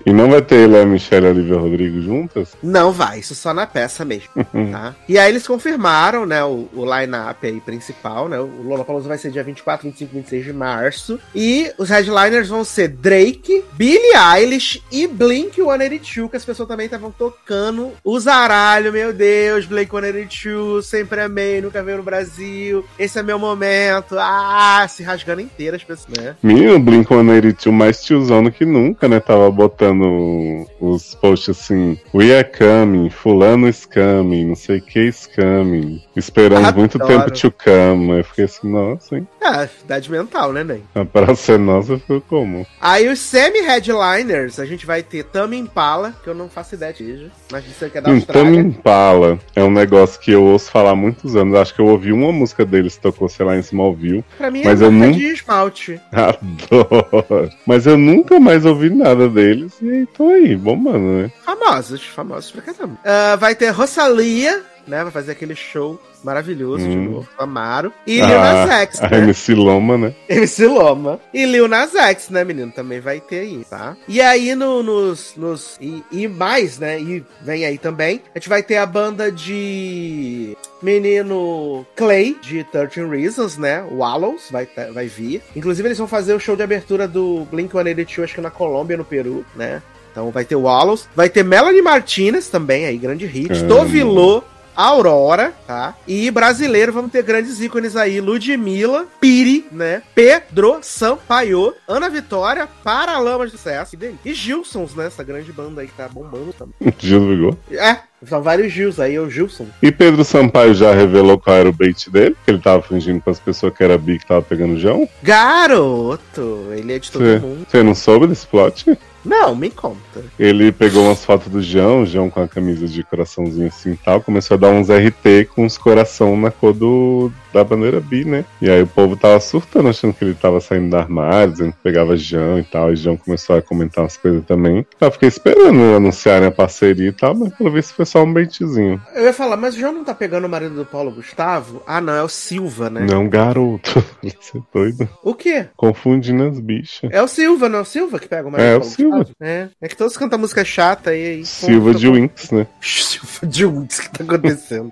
E 0.06 0.12
não 0.12 0.30
vai 0.30 0.42
ter 0.42 0.68
Léa 0.68 0.86
Michelle 0.86 1.28
e 1.28 1.30
Olivia 1.30 1.58
Rodrigo 1.58 2.02
juntas? 2.02 2.56
Não 2.62 2.92
vai, 2.92 3.20
isso 3.20 3.36
só 3.36 3.54
na 3.54 3.66
peça 3.66 4.04
mesmo, 4.04 4.30
tá? 4.78 4.96
E 5.10 5.18
aí 5.18 5.32
eles 5.32 5.48
confirmaram, 5.48 6.26
né, 6.26 6.44
o, 6.44 6.70
o 6.74 6.86
line-up 6.86 7.46
aí 7.46 7.60
principal, 7.60 8.30
né? 8.30 8.40
O 8.40 8.64
Lollapalooza 8.64 9.08
vai 9.08 9.18
ser 9.18 9.32
dia 9.32 9.44
24, 9.44 9.90
25, 9.90 10.14
26 10.14 10.46
de 10.46 10.54
março. 10.54 11.20
E 11.34 11.72
os 11.78 11.90
headliners 11.90 12.50
vão 12.50 12.64
ser 12.64 12.90
Drake, 12.90 13.64
Billie 13.74 14.14
Eilish 14.16 14.84
e 14.92 15.08
Blink-182, 15.08 16.30
que 16.30 16.38
as 16.38 16.46
pessoas 16.46 16.68
também 16.68 16.86
estavam 16.86 17.12
tocando. 17.12 17.92
O 18.04 18.20
zaralho, 18.20 18.94
meu 18.94 19.12
Deus, 19.12 19.66
Blink-182, 19.66 20.84
sempre 20.84 21.22
amei, 21.22 21.62
nunca 21.62 21.84
veio 21.84 21.98
no 21.98 22.04
Brasil. 22.04 22.86
Esse 23.00 23.20
é 23.20 23.24
meu 23.24 23.40
momento. 23.40 24.16
Ah, 24.20 24.86
se 24.88 25.04
rasgando 25.04 25.42
inteira 25.42 25.76
as 25.76 25.84
pessoas, 25.84 26.18
né? 26.18 26.36
Menino, 26.44 26.80
Blink-182 26.80 27.72
mais 27.72 28.04
tiozão 28.04 28.44
do 28.44 28.52
que 28.52 28.66
nunca, 28.66 29.08
né? 29.08 29.20
Tava 29.20 29.50
botando 29.52 30.66
os 30.80 31.16
posts 31.16 31.50
assim, 31.50 31.98
We 32.14 32.36
are 32.36 32.44
coming, 32.58 33.10
fulano 33.10 33.68
is 33.68 33.86
coming, 33.86 34.46
não 34.46 34.56
sei 34.56 34.67
o 34.76 34.82
que 34.82 35.00
is 35.08 35.28
coming. 35.34 36.02
Esperamos 36.16 36.74
muito 36.74 37.02
Adoro. 37.02 37.20
tempo 37.26 37.32
to 37.32 37.52
come. 37.52 38.18
Eu 38.20 38.24
fiquei 38.26 38.46
assim, 38.46 38.70
nossa, 38.70 39.16
hein? 39.18 39.28
Ah, 39.42 39.68
idade 39.84 40.12
mental, 40.12 40.52
né, 40.52 40.64
Ney? 40.64 40.84
A 40.94 41.06
praça 41.06 41.54
é 41.54 41.58
nossa 41.58 41.98
ficou 41.98 42.20
como? 42.22 42.68
Aí 42.82 43.08
os 43.08 43.20
semi-headliners, 43.20 44.60
a 44.60 44.66
gente 44.66 44.86
vai 44.86 45.02
ter 45.04 45.24
Tame 45.24 45.58
Impala, 45.58 46.14
que 46.24 46.30
eu 46.30 46.34
não 46.36 46.50
faço 46.50 46.76
ideia 46.76 46.94
seja, 46.94 47.32
mas 47.52 47.66
isso 47.66 47.90
que 47.90 47.98
é 47.98 48.02
da 48.02 48.10
Então 48.12 48.42
Austrália. 48.42 48.60
Impala 48.60 49.40
é 49.56 49.64
um 49.64 49.72
negócio 49.72 50.20
que 50.20 50.32
eu 50.32 50.44
ouço 50.44 50.70
falar 50.72 50.92
há 50.92 50.96
muitos 50.96 51.36
anos. 51.36 51.56
Acho 51.58 51.74
que 51.74 51.82
eu 51.82 51.86
ouvi 51.88 52.12
uma 52.12 52.32
música 52.32 52.66
deles 52.66 52.96
que 52.96 53.02
tocou, 53.02 53.30
sei 53.30 53.46
lá, 53.46 53.56
em 53.56 53.60
Smallville. 53.60 54.24
Pra 54.38 54.52
mim 54.52 54.64
mas 54.66 54.82
é 54.82 54.86
eu 54.86 54.92
não- 54.92 55.12
de 55.12 55.28
esmalte. 55.28 56.00
Adoro. 56.12 57.50
Mas 57.66 57.86
eu 57.86 57.98
nunca 57.98 58.40
mais 58.40 58.66
ouvi 58.66 58.90
nada 58.90 59.30
deles. 59.30 59.74
E 59.82 59.90
aí, 59.90 60.06
tô 60.08 60.28
aí, 60.30 60.56
bombando, 60.56 61.00
né? 61.24 61.32
Famosos, 61.46 62.04
famosos 62.04 62.52
pra 62.52 62.62
caramba. 62.62 62.98
Ah, 63.06 63.36
vai 63.36 63.56
ter 63.56 63.70
Rosalia, 63.70 64.57
né? 64.88 65.04
Vai 65.04 65.12
fazer 65.12 65.32
aquele 65.34 65.56
show 65.56 66.00
maravilhoso 66.24 66.88
de 66.88 66.96
Hum. 66.98 67.12
novo. 67.12 67.30
Amaro. 67.38 67.92
E 68.06 68.16
Lil 68.22 68.26
Ah, 68.40 68.66
Nas 68.66 68.70
X, 68.70 69.00
a 69.04 69.10
né? 69.10 69.18
MC 69.20 69.54
Loma, 69.54 69.98
né? 69.98 70.14
MC 70.30 70.66
Loma. 70.68 71.20
E 71.34 71.46
Lil 71.46 71.68
Nas 71.68 71.94
X, 71.96 72.30
né, 72.30 72.44
menino? 72.44 72.72
Também 72.72 73.00
vai 73.00 73.20
ter 73.20 73.40
aí, 73.40 73.66
tá? 73.70 73.96
E 74.08 74.22
aí, 74.22 74.56
no- 74.56 74.82
nos. 74.84 75.34
nos 75.36 75.78
e, 75.82 76.04
e 76.12 76.28
mais, 76.28 76.80
né? 76.80 77.00
E 77.00 77.24
vem 77.42 77.66
aí 77.66 77.78
também. 77.78 78.22
A 78.34 78.40
gente 78.40 78.50
vai 78.50 78.64
ter 78.64 78.78
a 78.78 78.86
banda 78.86 79.32
de. 79.32 80.58
Menino 80.82 81.86
Clay, 81.96 82.38
de 82.42 82.64
13 82.64 83.04
Reasons, 83.08 83.58
né? 83.58 83.84
Wallows 83.92 84.50
vai, 84.52 84.66
tá- 84.66 84.90
vai 84.94 85.08
vir. 85.08 85.42
Inclusive, 85.56 85.88
eles 85.88 85.98
vão 85.98 86.08
fazer 86.08 86.34
o 86.34 86.40
show 86.40 86.56
de 86.56 86.64
abertura 86.64 87.08
do 87.08 87.46
Blink 87.52 87.72
182, 87.72 88.24
acho 88.26 88.36
que 88.36 88.42
na 88.42 88.50
Colômbia, 88.52 88.98
no 88.98 89.06
Peru, 89.06 89.46
né? 89.56 89.82
Então 90.12 90.32
vai 90.32 90.46
ter 90.46 90.56
Wallows. 90.56 91.08
Vai 91.16 91.30
ter 91.30 91.44
Melanie 91.44 91.82
Martinez 91.82 92.48
também, 92.50 92.86
aí, 92.86 92.98
grande 92.98 93.26
hit. 93.26 93.64
Tovilô. 93.66 94.44
Aurora, 94.78 95.54
tá? 95.66 95.96
E 96.08 96.30
brasileiro, 96.30 96.94
vamos 96.94 97.12
ter 97.12 97.24
grandes 97.24 97.60
ícones 97.60 97.96
aí: 97.96 98.22
Ludmilla, 98.22 99.08
Piri, 99.20 99.66
né? 99.72 100.04
Pedro 100.14 100.78
Sampaio, 100.84 101.74
Ana 101.88 102.10
Vitória, 102.12 102.70
Paralamas 102.84 103.52
do 103.52 103.58
Sucesso 103.58 103.98
e 104.24 104.34
Gilsons, 104.36 104.94
né? 104.94 105.08
Essa 105.08 105.24
grande 105.24 105.52
banda 105.52 105.82
aí 105.82 105.88
que 105.88 105.94
tá 105.94 106.08
bombando 106.08 106.54
também. 106.54 106.76
Gil 107.00 107.20
do 107.22 107.28
Vigor. 107.30 107.58
É, 107.72 107.98
são 108.24 108.42
vários 108.42 108.72
Gils 108.72 109.00
aí, 109.00 109.16
é 109.16 109.20
o 109.20 109.30
Gilson. 109.30 109.66
E 109.82 109.92
Pedro 109.92 110.24
Sampaio 110.24 110.76
já 110.76 110.94
revelou 110.94 111.40
qual 111.40 111.56
era 111.56 111.70
o 111.70 111.74
bait 111.74 112.10
dele? 112.12 112.36
Que 112.46 112.52
ele 112.52 112.60
tava 112.60 112.84
fingindo 112.84 113.20
com 113.20 113.30
as 113.32 113.40
pessoas 113.40 113.74
que 113.74 113.84
era 113.84 113.98
bi 113.98 114.20
que 114.20 114.28
tava 114.28 114.42
pegando 114.44 114.76
o 114.76 114.80
João? 114.80 115.10
Garoto! 115.24 116.68
Ele 116.72 116.94
é 116.94 117.00
de 117.00 117.12
todo 117.12 117.24
Você 117.24 117.40
mundo. 117.40 117.66
você 117.68 117.84
não 117.84 117.96
soube 117.96 118.28
desse 118.28 118.46
plot? 118.48 118.98
Não, 119.24 119.56
me 119.56 119.70
conta. 119.70 120.24
Ele 120.40 120.72
pegou 120.72 121.06
umas 121.06 121.24
fotos 121.24 121.48
do 121.50 121.62
João, 121.62 122.04
o 122.04 122.06
João 122.06 122.30
com 122.30 122.42
a 122.42 122.48
camisa 122.48 122.88
de 122.88 123.04
coraçãozinho 123.04 123.68
assim 123.68 123.92
e 123.92 123.98
tal, 123.98 124.22
começou 124.22 124.56
a 124.56 124.60
dar 124.60 124.70
uns 124.70 124.90
RT 124.90 125.50
com 125.54 125.66
os 125.66 125.78
coração 125.78 126.38
na 126.38 126.52
cor 126.52 126.74
do, 126.74 127.32
da 127.54 127.64
bandeira 127.64 128.00
bi, 128.00 128.24
né? 128.26 128.46
E 128.62 128.70
aí 128.70 128.82
o 128.82 128.88
povo 128.88 129.16
tava 129.18 129.40
surtando, 129.40 129.90
achando 129.90 130.14
que 130.14 130.24
ele 130.24 130.34
tava 130.34 130.60
saindo 130.60 130.90
do 130.90 130.98
armário, 130.98 131.52
dizendo 131.52 131.72
que 131.74 131.80
pegava 131.84 132.16
João 132.16 132.60
e 132.60 132.64
tal, 132.64 132.92
e 132.94 132.96
João 132.96 133.18
começou 133.18 133.56
a 133.58 133.62
comentar 133.62 134.04
umas 134.04 134.18
coisas 134.18 134.44
também. 134.46 134.86
Eu 135.00 135.12
fiquei 135.12 135.28
esperando 135.28 135.96
anunciarem 135.96 136.48
a 136.48 136.52
parceria 136.52 137.10
e 137.10 137.14
tal, 137.14 137.36
mas 137.36 137.54
pelo 137.54 137.72
visto 137.72 137.94
foi 137.94 138.06
só 138.06 138.24
um 138.24 138.34
baitzinho. 138.34 139.02
Eu 139.14 139.24
ia 139.26 139.34
falar, 139.34 139.58
mas 139.58 139.76
o 139.76 139.80
João 139.80 139.94
não 139.94 140.04
tá 140.04 140.14
pegando 140.14 140.46
o 140.46 140.50
marido 140.50 140.76
do 140.76 140.86
Paulo 140.86 141.12
Gustavo? 141.12 141.82
Ah, 141.86 142.00
não, 142.02 142.14
é 142.14 142.24
o 142.24 142.30
Silva, 142.30 142.90
né? 142.90 143.06
Não, 143.10 143.28
garoto. 143.28 144.04
Você 144.24 144.58
é 144.58 144.62
doido. 144.74 145.10
O 145.24 145.34
quê? 145.34 145.68
Confundindo 145.76 146.44
as 146.44 146.60
bichas. 146.60 147.10
É 147.12 147.22
o 147.22 147.28
Silva, 147.28 147.68
não 147.70 147.80
é 147.80 147.82
o 147.82 147.86
Silva 147.86 148.20
que 148.20 148.28
pega 148.28 148.48
o 148.48 148.52
marido 148.52 148.68
É, 148.68 148.74
do 148.74 148.78
o 148.78 148.80
Paulo 148.82 148.96
Silva. 148.96 149.07
Gustavo? 149.10 149.32
É. 149.42 149.70
É 149.82 149.88
que 149.88 149.96
todos 149.96 150.16
cantam 150.18 150.40
música 150.40 150.64
chata 150.66 151.10
aí. 151.12 151.26
aí 151.28 151.46
Silva 151.46 151.94
de 151.94 152.08
Winx, 152.10 152.52
né? 152.52 152.68
Silva 152.82 153.46
de 153.48 153.66
Winx, 153.66 154.00
o 154.00 154.02
que 154.04 154.10
tá 154.12 154.24
acontecendo? 154.24 154.92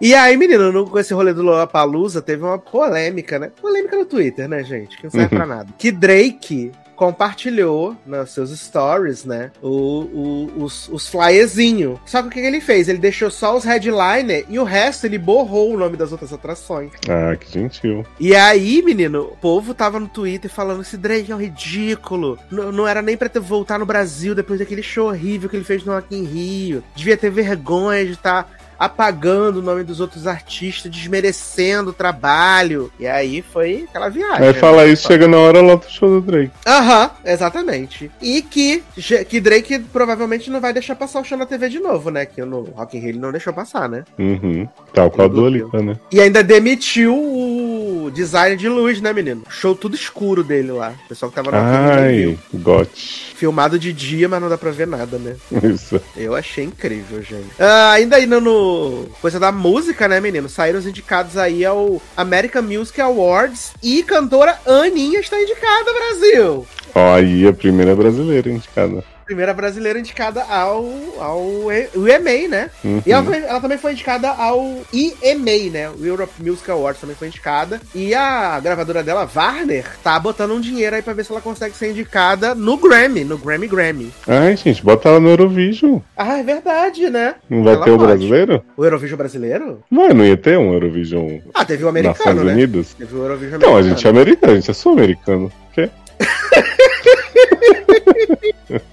e 0.00 0.14
aí, 0.14 0.36
menino, 0.36 0.72
no- 0.72 0.88
com 0.88 0.98
esse 0.98 1.12
rolê 1.14 1.32
do 1.32 1.42
Lollapalooza, 1.42 2.20
teve 2.22 2.42
uma 2.42 2.58
polêmica, 2.58 3.38
né? 3.38 3.50
Polêmica 3.60 3.96
no 3.96 4.04
Twitter, 4.04 4.48
né, 4.48 4.62
gente? 4.64 4.96
Que 4.96 5.04
não 5.04 5.10
serve 5.10 5.28
pra 5.36 5.46
nada. 5.46 5.68
Que 5.78 5.90
Drake 5.90 6.72
compartilhou 6.94 7.96
nos 8.06 8.30
seus 8.30 8.50
stories, 8.58 9.24
né? 9.24 9.50
O, 9.62 9.68
o- 9.68 10.64
os, 10.64 10.88
os 10.88 11.08
flyerzinhos. 11.08 11.98
Só 12.06 12.22
que 12.22 12.28
o 12.28 12.30
que 12.30 12.40
ele 12.40 12.60
fez? 12.60 12.88
Ele 12.88 12.98
deixou 12.98 13.30
só 13.30 13.56
os 13.56 13.64
headliner 13.64 14.44
e 14.48 14.58
o 14.58 14.64
resto 14.64 15.04
ele 15.06 15.18
borrou 15.18 15.72
o 15.72 15.78
nome 15.78 15.96
das 15.96 16.12
outras 16.12 16.32
atrações. 16.32 16.90
Ah, 17.08 17.36
que 17.36 17.52
gentil. 17.52 18.04
E 18.18 18.34
aí, 18.34 18.82
menino, 18.82 19.22
o 19.32 19.36
povo 19.36 19.74
tava 19.74 19.98
no 20.00 20.08
Twitter 20.08 20.50
falando 20.50 20.82
esse 20.82 20.96
Drake 20.96 21.30
é 21.32 21.34
um 21.34 21.40
ridículo. 21.40 22.38
N- 22.50 22.72
não 22.72 22.86
era 22.86 23.02
nem 23.02 23.16
pra 23.16 23.28
ter 23.28 23.40
voltar 23.40 23.78
no 23.78 23.86
Brasil 23.86 24.34
depois 24.34 24.58
daquele 24.60 24.82
show 24.82 25.08
horrível 25.08 25.48
que 25.48 25.56
ele 25.56 25.64
fez 25.64 25.84
no 25.84 25.92
Rock 25.92 26.14
in 26.16 26.24
Rio. 26.24 26.82
Devia 26.94 27.16
ter 27.16 27.30
vergonha 27.30 28.04
de 28.04 28.12
estar 28.12 28.50
apagando 28.84 29.58
o 29.58 29.62
nome 29.62 29.82
dos 29.82 30.00
outros 30.00 30.26
artistas, 30.26 30.90
desmerecendo 30.90 31.90
o 31.90 31.92
trabalho. 31.92 32.90
E 32.98 33.06
aí 33.06 33.42
foi 33.42 33.86
aquela 33.88 34.08
viagem. 34.08 34.46
Aí 34.46 34.52
né? 34.52 34.54
fala 34.54 34.86
isso, 34.86 35.06
chega 35.06 35.26
na 35.26 35.38
hora 35.38 35.62
lá 35.62 35.74
do 35.74 35.90
show 35.90 36.08
do 36.08 36.20
Drake. 36.20 36.52
Aham, 36.66 37.10
exatamente. 37.24 38.10
E 38.20 38.42
que, 38.42 38.82
que 39.28 39.40
Drake 39.40 39.78
provavelmente 39.78 40.50
não 40.50 40.60
vai 40.60 40.72
deixar 40.72 40.94
passar 40.94 41.20
o 41.20 41.24
show 41.24 41.38
na 41.38 41.46
TV 41.46 41.68
de 41.68 41.80
novo, 41.80 42.10
né? 42.10 42.26
Que 42.26 42.44
no 42.44 42.62
Rock 42.62 42.96
in 42.96 43.00
Rio 43.00 43.10
ele 43.10 43.18
não 43.18 43.32
deixou 43.32 43.52
passar, 43.52 43.88
né? 43.88 44.04
Uhum. 44.18 44.68
Tal 44.92 45.10
qual 45.10 45.26
a 45.26 45.30
Dua 45.30 45.50
Lipa, 45.50 45.82
né? 45.82 45.96
E 46.10 46.20
ainda 46.20 46.42
demitiu 46.42 47.14
o 47.14 47.63
design 48.10 48.56
de 48.56 48.68
luz, 48.68 49.00
né, 49.00 49.12
menino? 49.12 49.42
Show 49.48 49.74
tudo 49.74 49.94
escuro 49.94 50.42
dele 50.42 50.72
lá. 50.72 50.94
O 51.04 51.08
pessoal 51.08 51.30
que 51.30 51.36
tava 51.36 51.50
Rio 51.50 51.60
Ai, 51.60 52.38
gote. 52.54 53.34
Filmado 53.34 53.78
de 53.78 53.92
dia, 53.92 54.28
mas 54.28 54.40
não 54.40 54.48
dá 54.48 54.56
pra 54.56 54.70
ver 54.70 54.86
nada, 54.86 55.18
né? 55.18 55.36
Isso. 55.62 56.00
Eu 56.16 56.34
achei 56.34 56.64
incrível, 56.64 57.22
gente. 57.22 57.50
Ah, 57.58 57.92
ainda 57.92 58.20
indo 58.20 58.40
no. 58.40 59.06
Coisa 59.20 59.38
da 59.38 59.52
música, 59.52 60.08
né, 60.08 60.20
menino? 60.20 60.48
Saíram 60.48 60.78
os 60.78 60.86
indicados 60.86 61.36
aí 61.36 61.64
ao 61.64 62.00
American 62.16 62.62
Music 62.62 63.00
Awards 63.00 63.72
e 63.82 64.02
cantora 64.02 64.58
Aninha 64.66 65.20
está 65.20 65.40
indicada, 65.40 65.92
Brasil! 65.92 66.66
Aí 66.94 67.46
a 67.46 67.52
primeira 67.52 67.94
brasileira 67.96 68.50
indicada. 68.50 69.04
Primeira 69.24 69.54
brasileira 69.54 69.98
indicada 69.98 70.42
ao, 70.44 70.84
ao 71.18 71.40
o 71.40 72.08
EMA, 72.08 72.48
né? 72.48 72.70
Uhum. 72.84 73.02
E 73.06 73.12
ela, 73.12 73.22
foi- 73.24 73.38
ela 73.42 73.60
também 73.60 73.78
foi 73.78 73.92
indicada 73.92 74.28
ao 74.28 74.82
EMA, 74.92 75.70
né? 75.72 75.88
O 75.90 76.04
Europe 76.04 76.32
Music 76.40 76.70
Awards 76.70 77.00
também 77.00 77.16
foi 77.16 77.28
indicada. 77.28 77.80
E 77.94 78.14
a 78.14 78.60
gravadora 78.60 79.02
dela, 79.02 79.28
Warner, 79.34 79.86
tá 80.02 80.18
botando 80.20 80.52
um 80.52 80.60
dinheiro 80.60 80.94
aí 80.96 81.02
pra 81.02 81.14
ver 81.14 81.24
se 81.24 81.32
ela 81.32 81.40
consegue 81.40 81.74
ser 81.74 81.90
indicada 81.90 82.54
no 82.54 82.76
Grammy, 82.76 83.24
no 83.24 83.38
Grammy 83.38 83.66
Grammy. 83.66 84.12
Ai, 84.26 84.56
gente, 84.56 84.84
bota 84.84 85.08
ela 85.08 85.20
no 85.20 85.30
Eurovision. 85.30 85.98
Ah, 86.16 86.38
é 86.38 86.42
verdade, 86.42 87.08
né? 87.08 87.36
Não 87.48 87.62
vai 87.64 87.74
Ela 87.74 87.84
ter 87.84 87.90
o 87.92 87.96
pode. 87.98 88.06
brasileiro? 88.08 88.62
O 88.76 88.84
Eurovision 88.84 89.16
brasileiro? 89.16 89.82
Não, 89.90 90.08
não 90.08 90.24
ia 90.26 90.36
ter 90.36 90.58
um 90.58 90.72
Eurovision 90.74 91.38
Ah, 91.54 91.64
teve 91.64 91.84
o 91.84 91.92
Nações 91.92 92.06
americano, 92.06 92.44
né? 92.44 92.52
Unidas? 92.52 92.94
Teve 92.94 93.14
o 93.14 93.22
Eurovision 93.22 93.60
Não, 93.60 93.68
a 93.68 93.70
americano. 93.78 93.96
gente 93.96 94.06
é 94.06 94.10
americano, 94.10 94.52
a 94.52 94.56
gente 94.56 94.70
é 94.70 94.74
sul-americano. 94.74 95.52
Quê? 95.72 95.88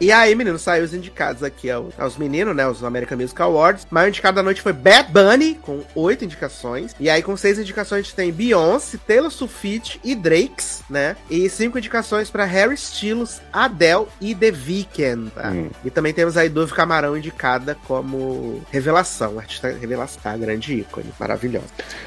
E 0.00 0.10
aí, 0.10 0.34
menino, 0.34 0.58
saiu 0.58 0.82
os 0.82 0.94
indicados 0.94 1.42
aqui 1.42 1.70
aos, 1.70 1.92
aos 2.00 2.16
meninos, 2.16 2.56
né? 2.56 2.66
Os 2.66 2.82
American 2.82 3.18
Music 3.18 3.40
Awards. 3.42 3.86
O 3.90 3.94
maior 3.94 4.08
indicado 4.08 4.36
da 4.36 4.42
noite 4.42 4.62
foi 4.62 4.72
Bad 4.72 5.12
Bunny, 5.12 5.56
com 5.60 5.82
oito 5.94 6.24
indicações. 6.24 6.96
E 6.98 7.10
aí, 7.10 7.22
com 7.22 7.36
seis 7.36 7.58
indicações, 7.58 8.00
a 8.00 8.02
gente 8.02 8.14
tem 8.14 8.32
Beyoncé, 8.32 8.98
Taylor 9.06 9.30
Swift 9.30 10.00
e 10.02 10.14
Drakes, 10.14 10.82
né? 10.88 11.16
E 11.28 11.50
cinco 11.50 11.76
indicações 11.76 12.30
pra 12.30 12.46
Harry 12.46 12.76
Styles, 12.76 13.42
Adele 13.52 14.06
e 14.22 14.34
The 14.34 14.50
Weeknd, 14.66 15.30
tá? 15.32 15.50
Hum. 15.50 15.68
E 15.84 15.90
também 15.90 16.14
temos 16.14 16.34
aí 16.38 16.48
Dove 16.48 16.72
Camarão 16.72 17.14
indicada 17.14 17.76
como 17.86 18.62
revelação, 18.70 19.38
artista 19.38 19.68
revelação, 19.68 20.22
tá? 20.22 20.34
grande 20.34 20.80
ícone, 20.80 21.12
maravilhosa. 21.20 21.66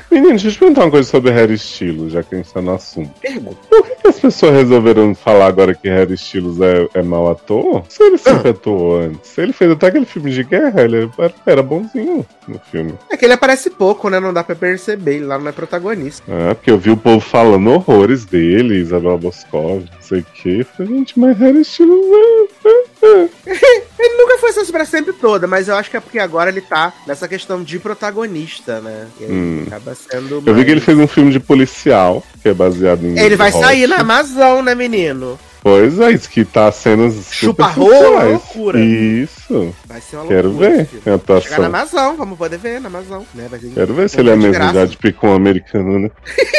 Menino, 0.09 0.31
deixa 0.31 0.47
eu 0.47 0.51
te 0.51 0.57
perguntar 0.57 0.85
uma 0.85 0.91
coisa 0.91 1.07
sobre 1.07 1.29
Harry 1.31 1.53
Styles, 1.53 2.13
já 2.13 2.23
que 2.23 2.33
a 2.33 2.38
gente 2.39 2.51
tá 2.51 2.59
no 2.59 2.73
assunto. 2.73 3.12
Pergunta. 3.19 3.57
Por 3.69 3.83
que, 3.83 3.95
que 3.97 4.07
as 4.07 4.19
pessoas 4.19 4.53
resolveram 4.53 5.13
falar 5.13 5.45
agora 5.45 5.75
que 5.75 5.88
Harry 5.88 6.15
Styles 6.15 6.59
é, 6.59 6.88
é 6.95 7.03
mau 7.03 7.29
ator? 7.29 7.82
Se 7.89 8.03
ele 8.03 8.17
sempre 8.17 8.49
atuou 8.49 8.99
antes. 8.99 9.37
Ele 9.37 9.53
fez 9.53 9.71
até 9.71 9.87
aquele 9.87 10.05
filme 10.05 10.31
de 10.31 10.43
guerra, 10.43 10.81
ele 10.83 11.09
era, 11.17 11.33
era 11.45 11.63
bonzinho 11.63 12.25
no 12.47 12.59
filme. 12.71 12.93
É 13.09 13.17
que 13.17 13.25
ele 13.25 13.33
aparece 13.33 13.69
pouco, 13.69 14.09
né? 14.09 14.19
Não 14.19 14.33
dá 14.33 14.43
pra 14.43 14.55
perceber, 14.55 15.15
ele 15.15 15.25
lá 15.25 15.37
não 15.37 15.47
é 15.47 15.51
protagonista. 15.51 16.23
Ah, 16.29 16.55
porque 16.55 16.71
eu 16.71 16.77
vi 16.77 16.91
o 16.91 16.97
povo 16.97 17.19
falando 17.19 17.69
horrores 17.71 18.25
dele, 18.25 18.75
Isabel 18.75 19.17
Boscov, 19.17 19.83
não 19.93 20.01
sei 20.01 20.19
o 20.19 20.25
que. 20.33 20.59
Eu 20.59 20.65
falei, 20.65 20.97
gente, 20.97 21.19
mas 21.19 21.39
é, 21.41 21.49
é. 21.49 23.29
Ele 23.99 24.17
nunca 24.17 24.37
foi 24.37 24.49
essa 24.49 24.65
pra 24.71 24.85
sempre 24.85 25.13
toda, 25.13 25.47
mas 25.47 25.67
eu 25.67 25.75
acho 25.75 25.89
que 25.89 25.97
é 25.97 25.99
porque 25.99 26.19
agora 26.19 26.49
ele 26.49 26.61
tá 26.61 26.91
nessa 27.07 27.27
questão 27.27 27.63
de 27.63 27.79
protagonista, 27.79 28.79
né? 28.81 29.07
E 29.19 29.25
aí 29.25 29.31
Hum. 29.31 29.63
acaba 29.67 29.95
sendo. 29.95 30.35
Eu 30.35 30.41
vi 30.41 30.51
mais- 30.51 30.65
que 30.65 30.71
ele 30.71 30.81
fez 30.81 30.97
um 30.97 31.07
filme 31.07 31.31
de 31.31 31.39
policial, 31.39 32.23
que 32.41 32.49
é 32.49 32.53
baseado 32.53 33.05
em. 33.05 33.17
Ele 33.17 33.35
vai 33.35 33.51
sair 33.51 33.87
na 33.87 33.97
Amazon, 33.99 34.63
né, 34.63 34.75
menino? 34.75 35.39
Pois 35.63 35.98
é, 36.00 36.12
isso 36.12 36.29
que 36.29 36.43
tá 36.43 36.70
super 36.72 36.98
Chupa-rola, 37.32 37.93
sensuais. 37.96 38.32
loucura. 38.32 38.79
Isso. 38.82 39.75
Vai 39.86 40.01
ser 40.01 40.17
uma 40.17 40.25
Quero 40.27 40.50
loucura. 40.50 40.70
ver 40.70 40.75
esse 40.82 40.86
filme. 40.91 41.03
a 41.12 41.15
atuação. 41.15 41.41
Chegar 41.51 41.60
na 41.62 41.65
Amazon, 41.79 42.15
vamos 42.17 42.38
poder 42.38 42.58
ver 42.58 42.82
na 42.82 42.88
Amazon, 42.88 43.24
né? 43.34 43.48
Vai 43.50 43.60
ser 43.60 43.70
Quero 43.70 43.93
ver 43.93 44.10
se 44.10 44.20
ele 44.20 44.29
é 44.29 44.34
ver 44.34 44.39
mesmo 44.39 44.53
graça. 44.55 44.74
já 44.74 44.86
de 44.86 44.98
picom 44.98 45.34
americano, 45.34 46.00
né? 46.00 46.12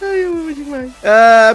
Ai, 0.00 0.24
eu 0.24 0.32
amo 0.32 0.54
demais. 0.54 0.90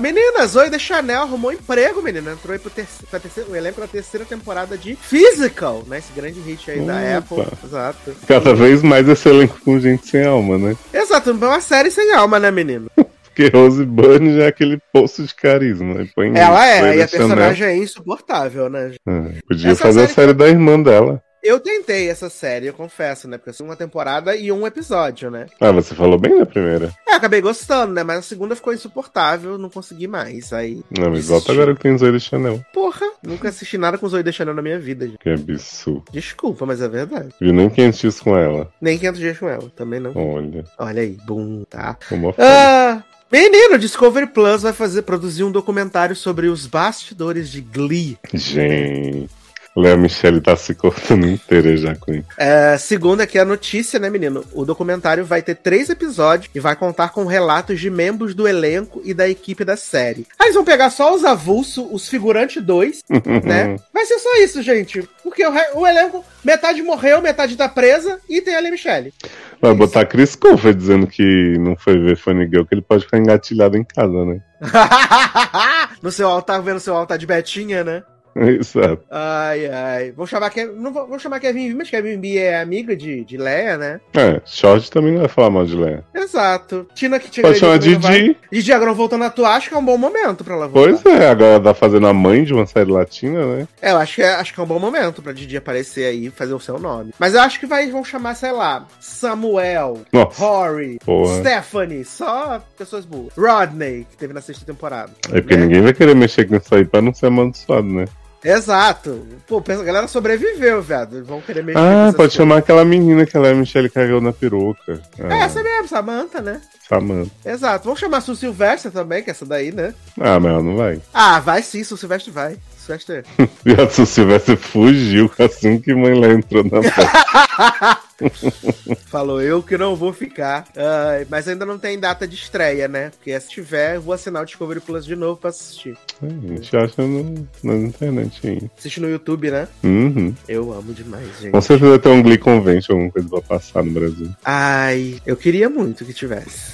Menina, 0.01 0.45
Zoe 0.45 0.69
de 0.69 0.77
Chanel 0.77 1.23
arrumou 1.23 1.51
emprego, 1.51 2.01
menina. 2.01 2.33
Entrou 2.33 2.53
aí 2.53 2.59
pro 2.59 2.69
terceiro, 2.69 3.07
pra 3.09 3.19
terceiro, 3.19 3.51
o 3.51 3.55
elenco 3.55 3.81
da 3.81 3.87
terceira 3.87 4.25
temporada 4.25 4.77
de 4.77 4.95
Physical, 4.95 5.83
né? 5.87 5.97
Esse 5.97 6.13
grande 6.15 6.39
hit 6.41 6.69
aí 6.69 6.79
da 6.81 6.93
Opa. 7.17 7.17
Apple. 7.41 7.57
Exato. 7.63 8.15
Cada 8.27 8.53
vez 8.53 8.83
mais 8.83 9.07
esse 9.09 9.27
elenco 9.27 9.59
com 9.65 9.79
gente 9.79 10.07
sem 10.07 10.25
alma, 10.25 10.57
né? 10.57 10.75
Exato, 10.93 11.31
é 11.31 11.33
uma 11.33 11.61
série 11.61 11.89
sem 11.89 12.13
alma, 12.13 12.39
né, 12.39 12.51
menino? 12.51 12.87
Porque 13.33 13.49
Rose 13.49 13.83
Byrne 13.83 14.37
já 14.37 14.43
é 14.43 14.47
aquele 14.47 14.79
poço 14.91 15.23
de 15.23 15.33
carisma. 15.33 15.99
Aí 15.99 16.09
põe 16.15 16.37
Ela 16.37 16.67
é, 16.67 16.97
e 16.97 17.01
a 17.01 17.07
personagem 17.07 17.67
é 17.67 17.75
insuportável, 17.75 18.69
né? 18.69 18.91
Ah, 19.07 19.29
podia 19.47 19.71
Essa 19.71 19.81
fazer 19.81 20.01
a 20.01 20.07
série 20.07 20.23
série 20.23 20.33
da 20.33 20.47
irmã 20.47 20.81
dela. 20.81 21.21
Eu 21.43 21.59
tentei 21.59 22.09
essa 22.09 22.29
série, 22.29 22.67
eu 22.67 22.73
confesso, 22.73 23.27
né? 23.27 23.37
Porque 23.37 23.49
eu 23.49 23.65
uma 23.65 23.75
temporada 23.75 24.33
e 24.33 24.49
um 24.49 24.65
episódio, 24.65 25.29
né? 25.29 25.47
Ah, 25.59 25.73
você 25.73 25.93
falou 25.93 26.17
bem 26.17 26.39
na 26.39 26.45
primeira. 26.45 26.89
É, 27.05 27.15
acabei 27.15 27.41
gostando, 27.41 27.93
né? 27.93 28.01
Mas 28.01 28.19
a 28.19 28.21
segunda 28.21 28.55
ficou 28.55 28.73
insuportável, 28.73 29.57
não 29.57 29.69
consegui 29.69 30.07
mais. 30.07 30.53
Aí. 30.53 30.81
Não, 30.97 31.11
mas 31.11 31.27
volta 31.27 31.51
agora 31.51 31.75
que 31.75 31.81
tem 31.81 31.97
Zoe 31.97 32.13
de 32.13 32.19
Chanel. 32.21 32.63
Porra, 32.73 33.05
nunca 33.21 33.49
assisti 33.49 33.77
nada 33.77 33.97
com 33.97 34.07
Zoe 34.07 34.23
de 34.23 34.31
Chanel 34.31 34.53
na 34.53 34.61
minha 34.61 34.79
vida, 34.79 35.05
gente. 35.05 35.17
Que 35.17 35.31
absurdo. 35.31 36.05
Desculpa, 36.13 36.65
mas 36.65 36.81
é 36.81 36.87
verdade. 36.87 37.35
Viu 37.41 37.51
nem 37.51 37.69
500 37.69 37.99
dias 37.99 38.19
com 38.21 38.37
ela. 38.37 38.71
Nem 38.79 38.97
500 38.97 39.19
dias 39.19 39.37
com 39.37 39.49
ela, 39.49 39.69
também 39.75 39.99
não. 39.99 40.15
Olha. 40.15 40.63
Olha 40.79 41.01
aí, 41.01 41.17
bum, 41.25 41.65
tá? 41.69 41.97
Homofóbico. 42.09 42.41
Ah, 42.41 43.03
menino, 43.33 43.79
Discovery 43.79 44.27
Plus 44.27 44.61
vai 44.61 44.73
fazer, 44.73 45.01
produzir 45.01 45.43
um 45.43 45.51
documentário 45.51 46.15
sobre 46.15 46.47
os 46.47 46.67
bastidores 46.67 47.49
de 47.49 47.61
Glee. 47.61 48.15
Gente. 48.31 49.27
Léa 49.75 49.97
Michele 49.97 50.39
tá 50.39 50.55
se 50.55 50.75
cortando 50.75 51.25
inteira 51.25 51.75
já 51.75 51.95
com 51.95 52.13
isso. 52.13 52.27
É, 52.37 52.77
segundo 52.77 53.21
aqui 53.21 53.39
a 53.39 53.45
notícia, 53.45 53.99
né, 53.99 54.09
menino? 54.09 54.43
O 54.53 54.65
documentário 54.65 55.25
vai 55.25 55.41
ter 55.41 55.55
três 55.55 55.89
episódios 55.89 56.49
e 56.53 56.59
vai 56.59 56.75
contar 56.75 57.09
com 57.09 57.25
relatos 57.25 57.79
de 57.79 57.89
membros 57.89 58.35
do 58.35 58.47
elenco 58.47 59.01
e 59.03 59.13
da 59.13 59.27
equipe 59.27 59.65
da 59.65 59.75
série. 59.75 60.27
Aí 60.37 60.47
eles 60.47 60.55
vão 60.55 60.63
pegar 60.63 60.91
só 60.91 61.13
os 61.13 61.25
avulsos, 61.25 61.87
os 61.91 62.07
figurantes 62.07 62.61
dois, 62.61 63.03
né? 63.43 63.77
Vai 63.91 64.05
ser 64.05 64.19
só 64.19 64.35
isso, 64.37 64.61
gente. 64.61 65.07
Porque 65.23 65.45
o, 65.45 65.53
o 65.75 65.87
elenco, 65.87 66.23
metade 66.43 66.81
morreu, 66.83 67.21
metade 67.21 67.55
tá 67.55 67.67
presa 67.67 68.19
e 68.29 68.41
tem 68.41 68.55
a 68.55 68.61
Lia 68.61 68.71
Michele. 68.71 69.13
Vai 69.59 69.73
botar 69.73 70.05
Chris 70.05 70.35
Colfer 70.35 70.73
dizendo 70.73 71.07
que 71.07 71.57
não 71.57 71.75
foi 71.75 71.97
ver 71.97 72.17
Funny 72.17 72.45
Girl, 72.47 72.65
que 72.65 72.75
ele 72.75 72.81
pode 72.81 73.05
ficar 73.05 73.17
engatilhado 73.17 73.77
em 73.77 73.83
casa, 73.83 74.25
né? 74.25 74.41
no 76.01 76.11
seu 76.11 76.27
altar, 76.27 76.61
vendo 76.61 76.79
seu 76.79 76.95
altar 76.95 77.17
de 77.17 77.25
Betinha, 77.25 77.83
né? 77.83 78.03
Exato. 78.59 79.03
Ai, 79.09 79.67
ai. 79.67 80.11
Vou 80.11 80.25
chamar 80.25 80.49
Kevin. 80.49 80.73
Não 80.73 80.91
vou, 80.91 81.07
vou 81.07 81.19
chamar 81.19 81.39
Kevin 81.39 81.69
B, 81.69 81.75
mas 81.75 81.89
Kevin 81.89 82.17
B 82.17 82.37
é 82.37 82.59
amiga 82.59 82.95
de, 82.95 83.23
de 83.23 83.37
Leia, 83.37 83.77
né? 83.77 84.01
É, 84.13 84.41
Short 84.45 84.89
também 84.91 85.11
não 85.11 85.19
vai 85.19 85.29
falar 85.29 85.49
mal 85.49 85.65
de 85.65 85.75
Léa. 85.75 86.03
Exato. 86.13 86.87
Tina 86.95 87.19
que 87.19 87.29
tinha 87.29 87.43
Pode 87.43 87.59
chamar 87.59 87.77
Didi. 87.77 88.37
Didi 88.51 88.73
agora 88.73 88.93
voltando 88.93 89.23
a 89.23 89.27
atuar, 89.27 89.55
acho 89.55 89.69
que 89.69 89.75
é 89.75 89.77
um 89.77 89.85
bom 89.85 89.97
momento 89.97 90.43
pra 90.43 90.55
ela 90.55 90.67
voltar. 90.67 91.01
Pois 91.01 91.15
é, 91.15 91.29
agora 91.29 91.51
ela 91.51 91.63
tá 91.63 91.73
fazendo 91.73 92.07
a 92.07 92.13
mãe 92.13 92.43
de 92.43 92.53
uma 92.53 92.65
série 92.65 92.91
latina, 92.91 93.45
né? 93.45 93.67
É, 93.81 93.91
eu 93.91 93.97
acho 93.97 94.15
que 94.15 94.21
é, 94.21 94.33
acho 94.33 94.53
que 94.53 94.59
é 94.59 94.63
um 94.63 94.67
bom 94.67 94.79
momento 94.79 95.21
pra 95.21 95.33
Didi 95.33 95.57
aparecer 95.57 96.05
aí 96.05 96.27
e 96.27 96.31
fazer 96.31 96.53
o 96.53 96.59
seu 96.59 96.79
nome. 96.79 97.13
Mas 97.19 97.33
eu 97.33 97.41
acho 97.41 97.59
que 97.59 97.65
vai, 97.65 97.89
vão 97.91 98.03
chamar, 98.03 98.35
sei 98.35 98.51
lá, 98.51 98.87
Samuel, 98.99 100.01
Nossa, 100.11 100.41
Rory, 100.41 100.97
porra. 101.05 101.39
Stephanie, 101.39 102.05
só 102.05 102.61
pessoas 102.77 103.05
boas. 103.05 103.33
Rodney, 103.37 104.07
que 104.09 104.17
teve 104.17 104.33
na 104.33 104.41
sexta 104.41 104.65
temporada. 104.65 105.11
É 105.31 105.41
porque 105.41 105.55
né? 105.55 105.65
ninguém 105.65 105.81
vai 105.81 105.93
querer 105.93 106.15
mexer 106.15 106.47
com 106.47 106.55
isso 106.55 106.73
aí 106.73 106.85
pra 106.85 107.01
não 107.01 107.13
ser 107.13 107.27
amaldiçoado, 107.27 107.87
né? 107.87 108.05
Exato. 108.43 109.25
Pô, 109.47 109.57
a 109.65 109.83
galera 109.83 110.07
sobreviveu, 110.07 110.81
viado. 110.81 111.15
Eles 111.17 111.27
vão 111.27 111.41
querer 111.41 111.63
mexer 111.63 111.79
Ah, 111.79 112.05
pode 112.07 112.15
coisas. 112.17 112.33
chamar 112.33 112.57
aquela 112.57 112.83
menina 112.83 113.25
que 113.25 113.35
ela 113.37 113.47
é 113.47 113.53
Michelle 113.53 113.89
cagou 113.89 114.19
na 114.21 114.33
peruca. 114.33 115.01
É, 115.17 115.33
Ah, 115.33 115.37
essa 115.45 115.63
mesmo, 115.63 115.87
Samantha, 115.87 116.41
né? 116.41 116.59
Samantha. 116.87 117.31
Exato. 117.45 117.85
Vamos 117.85 117.99
chamar 117.99 118.17
a 118.17 118.21
Su 118.21 118.35
Silvestre 118.35 118.91
também, 118.91 119.23
que 119.23 119.29
é 119.29 119.31
essa 119.31 119.45
daí, 119.45 119.71
né? 119.71 119.93
Ah, 120.19 120.39
mas 120.39 120.51
ela 120.51 120.61
não 120.61 120.75
vai. 120.75 121.01
Ah, 121.13 121.39
vai 121.39 121.63
sim, 121.63 121.83
Su 121.83 121.95
Silvestre 121.97 122.31
vai. 122.31 122.57
Silvestre. 122.77 123.23
E 123.65 123.71
a 123.81 123.89
Su 123.89 124.05
Silvestre 124.05 124.57
fugiu 124.57 125.31
assim 125.39 125.79
que 125.79 125.93
mãe 125.95 126.13
lá 126.19 126.27
entrou 126.27 126.63
na 126.65 126.81
festa. 126.83 127.99
Falou 129.07 129.41
eu 129.41 129.61
que 129.61 129.77
não 129.77 129.95
vou 129.95 130.13
ficar. 130.13 130.65
Ai, 130.75 131.25
mas 131.29 131.47
ainda 131.47 131.65
não 131.65 131.77
tem 131.77 131.99
data 131.99 132.27
de 132.27 132.35
estreia, 132.35 132.87
né? 132.87 133.11
Porque 133.11 133.39
se 133.39 133.49
tiver, 133.49 133.95
eu 133.95 134.01
vou 134.01 134.13
assinar 134.13 134.43
o 134.43 134.45
Discovery 134.45 134.79
Plus 134.79 135.05
de 135.05 135.15
novo 135.15 135.39
pra 135.39 135.49
assistir. 135.49 135.97
A 136.21 136.47
gente 136.47 136.75
acha 136.75 137.01
no, 137.01 137.47
na 137.63 137.75
internet 137.75 138.47
aí. 138.47 138.69
Assiste 138.77 138.99
no 138.99 139.09
YouTube, 139.09 139.51
né? 139.51 139.67
Uhum. 139.83 140.33
Eu 140.47 140.73
amo 140.73 140.93
demais, 140.93 141.27
gente. 141.39 141.51
Com 141.51 141.61
certeza 141.61 141.99
tem 141.99 142.11
um 142.11 142.23
Glee 142.23 142.37
Convention, 142.37 142.93
alguma 142.93 143.11
coisa 143.11 143.29
pra 143.29 143.41
passar 143.41 143.83
no 143.83 143.91
Brasil. 143.91 144.29
Ai, 144.43 145.21
eu 145.25 145.35
queria 145.35 145.69
muito 145.69 146.05
que 146.05 146.13
tivesse. 146.13 146.73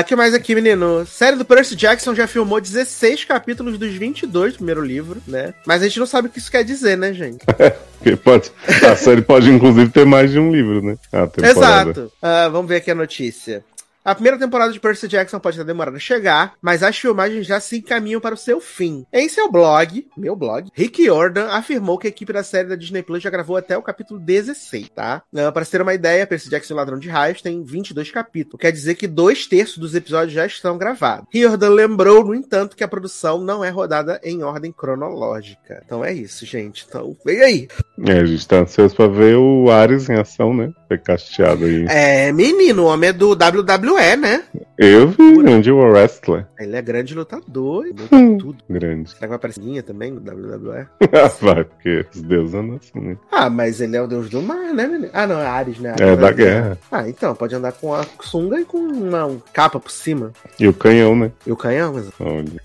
O 0.00 0.04
que 0.04 0.16
mais 0.16 0.34
aqui, 0.34 0.54
menino? 0.54 1.06
Série 1.06 1.36
do 1.36 1.44
Percy 1.44 1.76
Jackson 1.76 2.14
já 2.14 2.26
filmou 2.26 2.60
16 2.60 3.24
capítulos 3.24 3.78
dos 3.78 3.94
22 3.94 4.52
do 4.52 4.56
primeiro 4.56 4.82
livro, 4.82 5.20
né? 5.26 5.54
Mas 5.66 5.82
a 5.82 5.86
gente 5.86 5.98
não 5.98 6.06
sabe 6.06 6.28
o 6.28 6.30
que 6.30 6.38
isso 6.38 6.50
quer 6.50 6.64
dizer, 6.64 6.96
né, 6.96 7.12
gente? 7.12 7.44
Pode, 8.22 8.52
a 8.88 8.94
série 8.94 9.20
pode 9.20 9.50
inclusive 9.50 9.90
ter 9.90 10.06
mais 10.06 10.30
de 10.30 10.38
um 10.38 10.52
livro, 10.52 10.80
né? 10.80 10.87
Temporada. 10.96 11.90
Exato. 11.90 12.12
Ah, 12.22 12.48
vamos 12.48 12.68
ver 12.68 12.76
aqui 12.76 12.90
a 12.90 12.94
notícia. 12.94 13.64
A 14.08 14.14
primeira 14.14 14.38
temporada 14.38 14.72
de 14.72 14.80
Percy 14.80 15.06
Jackson 15.06 15.38
pode 15.38 15.58
ter 15.58 15.64
demorado 15.64 15.98
a 15.98 16.00
chegar, 16.00 16.54
mas 16.62 16.82
as 16.82 16.96
filmagens 16.96 17.46
já 17.46 17.60
se 17.60 17.76
encaminham 17.76 18.22
para 18.22 18.34
o 18.34 18.38
seu 18.38 18.58
fim. 18.58 19.04
Em 19.12 19.28
seu 19.28 19.52
blog, 19.52 20.08
meu 20.16 20.34
blog, 20.34 20.70
Rick 20.72 21.04
Jordan 21.04 21.48
afirmou 21.48 21.98
que 21.98 22.06
a 22.06 22.08
equipe 22.08 22.32
da 22.32 22.42
série 22.42 22.70
da 22.70 22.74
Disney 22.74 23.02
Plus 23.02 23.22
já 23.22 23.28
gravou 23.28 23.58
até 23.58 23.76
o 23.76 23.82
capítulo 23.82 24.18
16, 24.18 24.88
tá? 24.94 25.22
Ah, 25.36 25.52
para 25.52 25.62
se 25.62 25.72
ter 25.72 25.82
uma 25.82 25.92
ideia, 25.92 26.26
Percy 26.26 26.48
Jackson 26.48 26.72
e 26.72 26.74
o 26.74 26.76
Ladrão 26.78 26.98
de 26.98 27.10
Raios 27.10 27.42
tem 27.42 27.62
22 27.62 28.10
capítulos. 28.10 28.62
Quer 28.62 28.72
dizer 28.72 28.94
que 28.94 29.06
dois 29.06 29.46
terços 29.46 29.76
dos 29.76 29.94
episódios 29.94 30.32
já 30.32 30.46
estão 30.46 30.78
gravados. 30.78 31.28
Jordan 31.30 31.68
lembrou, 31.68 32.24
no 32.24 32.34
entanto, 32.34 32.76
que 32.76 32.84
a 32.84 32.88
produção 32.88 33.42
não 33.42 33.62
é 33.62 33.68
rodada 33.68 34.18
em 34.24 34.42
ordem 34.42 34.72
cronológica. 34.72 35.82
Então 35.84 36.02
é 36.02 36.14
isso, 36.14 36.46
gente. 36.46 36.86
Então, 36.88 37.14
vem 37.26 37.42
aí. 37.42 37.68
É, 38.06 38.20
a 38.20 38.24
gente 38.24 38.48
tá 38.48 38.60
ansioso 38.60 38.96
pra 38.96 39.06
ver 39.06 39.36
o 39.36 39.70
Ares 39.70 40.08
em 40.08 40.14
ação, 40.14 40.54
né? 40.54 40.72
Ser 40.88 41.02
casteado 41.02 41.66
aí. 41.66 41.84
É, 41.90 42.32
menino, 42.32 42.84
o 42.84 42.86
homem 42.86 43.10
é 43.10 43.12
do 43.12 43.32
WWE, 43.32 43.97
né? 44.16 44.42
Eu 44.78 45.08
vi 45.08 45.22
onde 45.48 45.70
o 45.72 45.78
wrestler. 45.78 46.46
Ele 46.58 46.76
é 46.76 46.82
grande 46.82 47.14
lutador, 47.14 47.84
ele 47.86 47.94
luta 48.00 48.14
Hum. 48.16 48.38
tudo. 48.38 48.58
Grande. 48.70 49.08
Será 49.10 49.20
que 49.22 49.26
vai 49.26 49.36
aparecer 49.36 49.82
também 49.82 50.10
no 50.12 50.20
WWE? 50.20 50.86
Vai, 51.40 51.64
porque 51.64 52.06
os 52.14 52.22
deuses 52.22 52.54
andam 52.54 52.76
assim, 52.76 53.00
né? 53.00 53.16
Ah, 53.32 53.50
mas 53.50 53.80
ele 53.80 53.96
é 53.96 54.02
o 54.02 54.06
deus 54.06 54.28
do 54.30 54.40
mar, 54.40 54.72
né, 54.74 54.86
menino? 54.86 55.10
Ah, 55.12 55.26
não, 55.26 55.40
é 55.40 55.46
Ares, 55.46 55.78
né? 55.78 55.90
Ares 55.90 56.00
É 56.02 56.14
vai- 56.16 56.16
da 56.16 56.32
guerra. 56.32 56.78
Ah, 56.92 57.08
então, 57.08 57.34
pode 57.34 57.54
andar 57.54 57.72
com 57.72 57.92
a 57.94 58.04
sunga 58.20 58.60
e 58.60 58.64
com 58.64 58.78
uma 58.78 59.26
um 59.26 59.40
capa 59.52 59.80
por 59.80 59.90
cima. 59.90 60.32
E 60.58 60.68
o 60.68 60.72
canhão, 60.72 61.16
né? 61.16 61.32
E 61.46 61.50
o 61.52 61.56
canhão, 61.56 61.92
mas... 61.94 62.08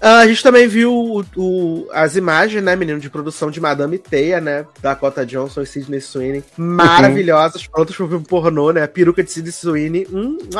Ah, 0.01 0.19
a 0.19 0.27
gente 0.27 0.43
também 0.43 0.67
viu 0.67 0.91
o- 0.93 1.25
o- 1.35 1.87
as 1.93 2.15
imagens, 2.15 2.63
né, 2.63 2.75
menino, 2.75 2.99
de 2.99 3.09
produção 3.09 3.49
de 3.49 3.59
Madame 3.59 3.97
Teia, 3.97 4.39
né? 4.39 4.65
Dakota 4.81 5.25
Johnson 5.25 5.61
e 5.61 5.65
Sidney 5.65 5.99
Sweeney. 6.01 6.43
Maravilhosas, 6.57 7.65
prontas 7.67 7.95
pro 7.95 8.07
filme 8.07 8.25
pornô, 8.25 8.71
né? 8.71 8.83
A 8.83 8.87
peruca 8.87 9.23
de 9.23 9.31
Sidney 9.31 9.51
Sweeney, 9.51 10.07
um, 10.11 10.37
um 10.53 10.59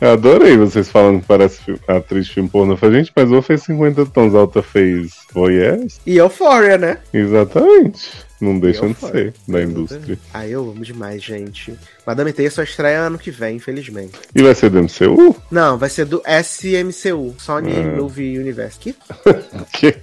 Eu 0.00 0.12
adorei 0.12 0.56
vocês 0.56 0.88
falando 0.88 1.20
que 1.20 1.26
parece 1.26 1.60
atriz 1.88 2.26
de 2.26 2.34
filme 2.34 2.48
pornô. 2.48 2.76
Falei, 2.76 3.00
gente, 3.00 3.12
mas 3.14 3.30
ou 3.30 3.42
fez 3.42 3.62
50 3.62 4.06
tons, 4.06 4.34
a 4.34 4.40
outra 4.40 4.62
fez 4.62 5.12
voyeurs? 5.32 6.00
E 6.06 6.16
Euphoria, 6.16 6.78
né? 6.78 6.98
Exatamente. 7.12 8.10
Não 8.40 8.58
deixam 8.58 8.92
de 8.92 8.98
ser 8.98 9.34
da 9.48 9.62
indústria. 9.62 10.18
Ah, 10.32 10.46
eu 10.46 10.62
amo 10.70 10.84
demais, 10.84 11.22
gente. 11.22 11.74
Madame 12.06 12.32
Teia 12.32 12.50
só 12.50 12.62
estreia 12.62 13.00
ano 13.00 13.18
que 13.18 13.30
vem, 13.30 13.56
infelizmente. 13.56 14.12
E 14.34 14.42
vai 14.42 14.54
ser 14.54 14.68
do 14.70 14.82
MCU? 14.82 15.34
Não, 15.50 15.78
vai 15.78 15.88
ser 15.88 16.04
do 16.04 16.22
SMCU, 16.26 17.34
Sony 17.38 17.72
Ah. 17.76 17.96
Movie 17.96 18.38
Universe. 18.38 18.78
Que? 18.78 18.94
Que? 19.72 19.94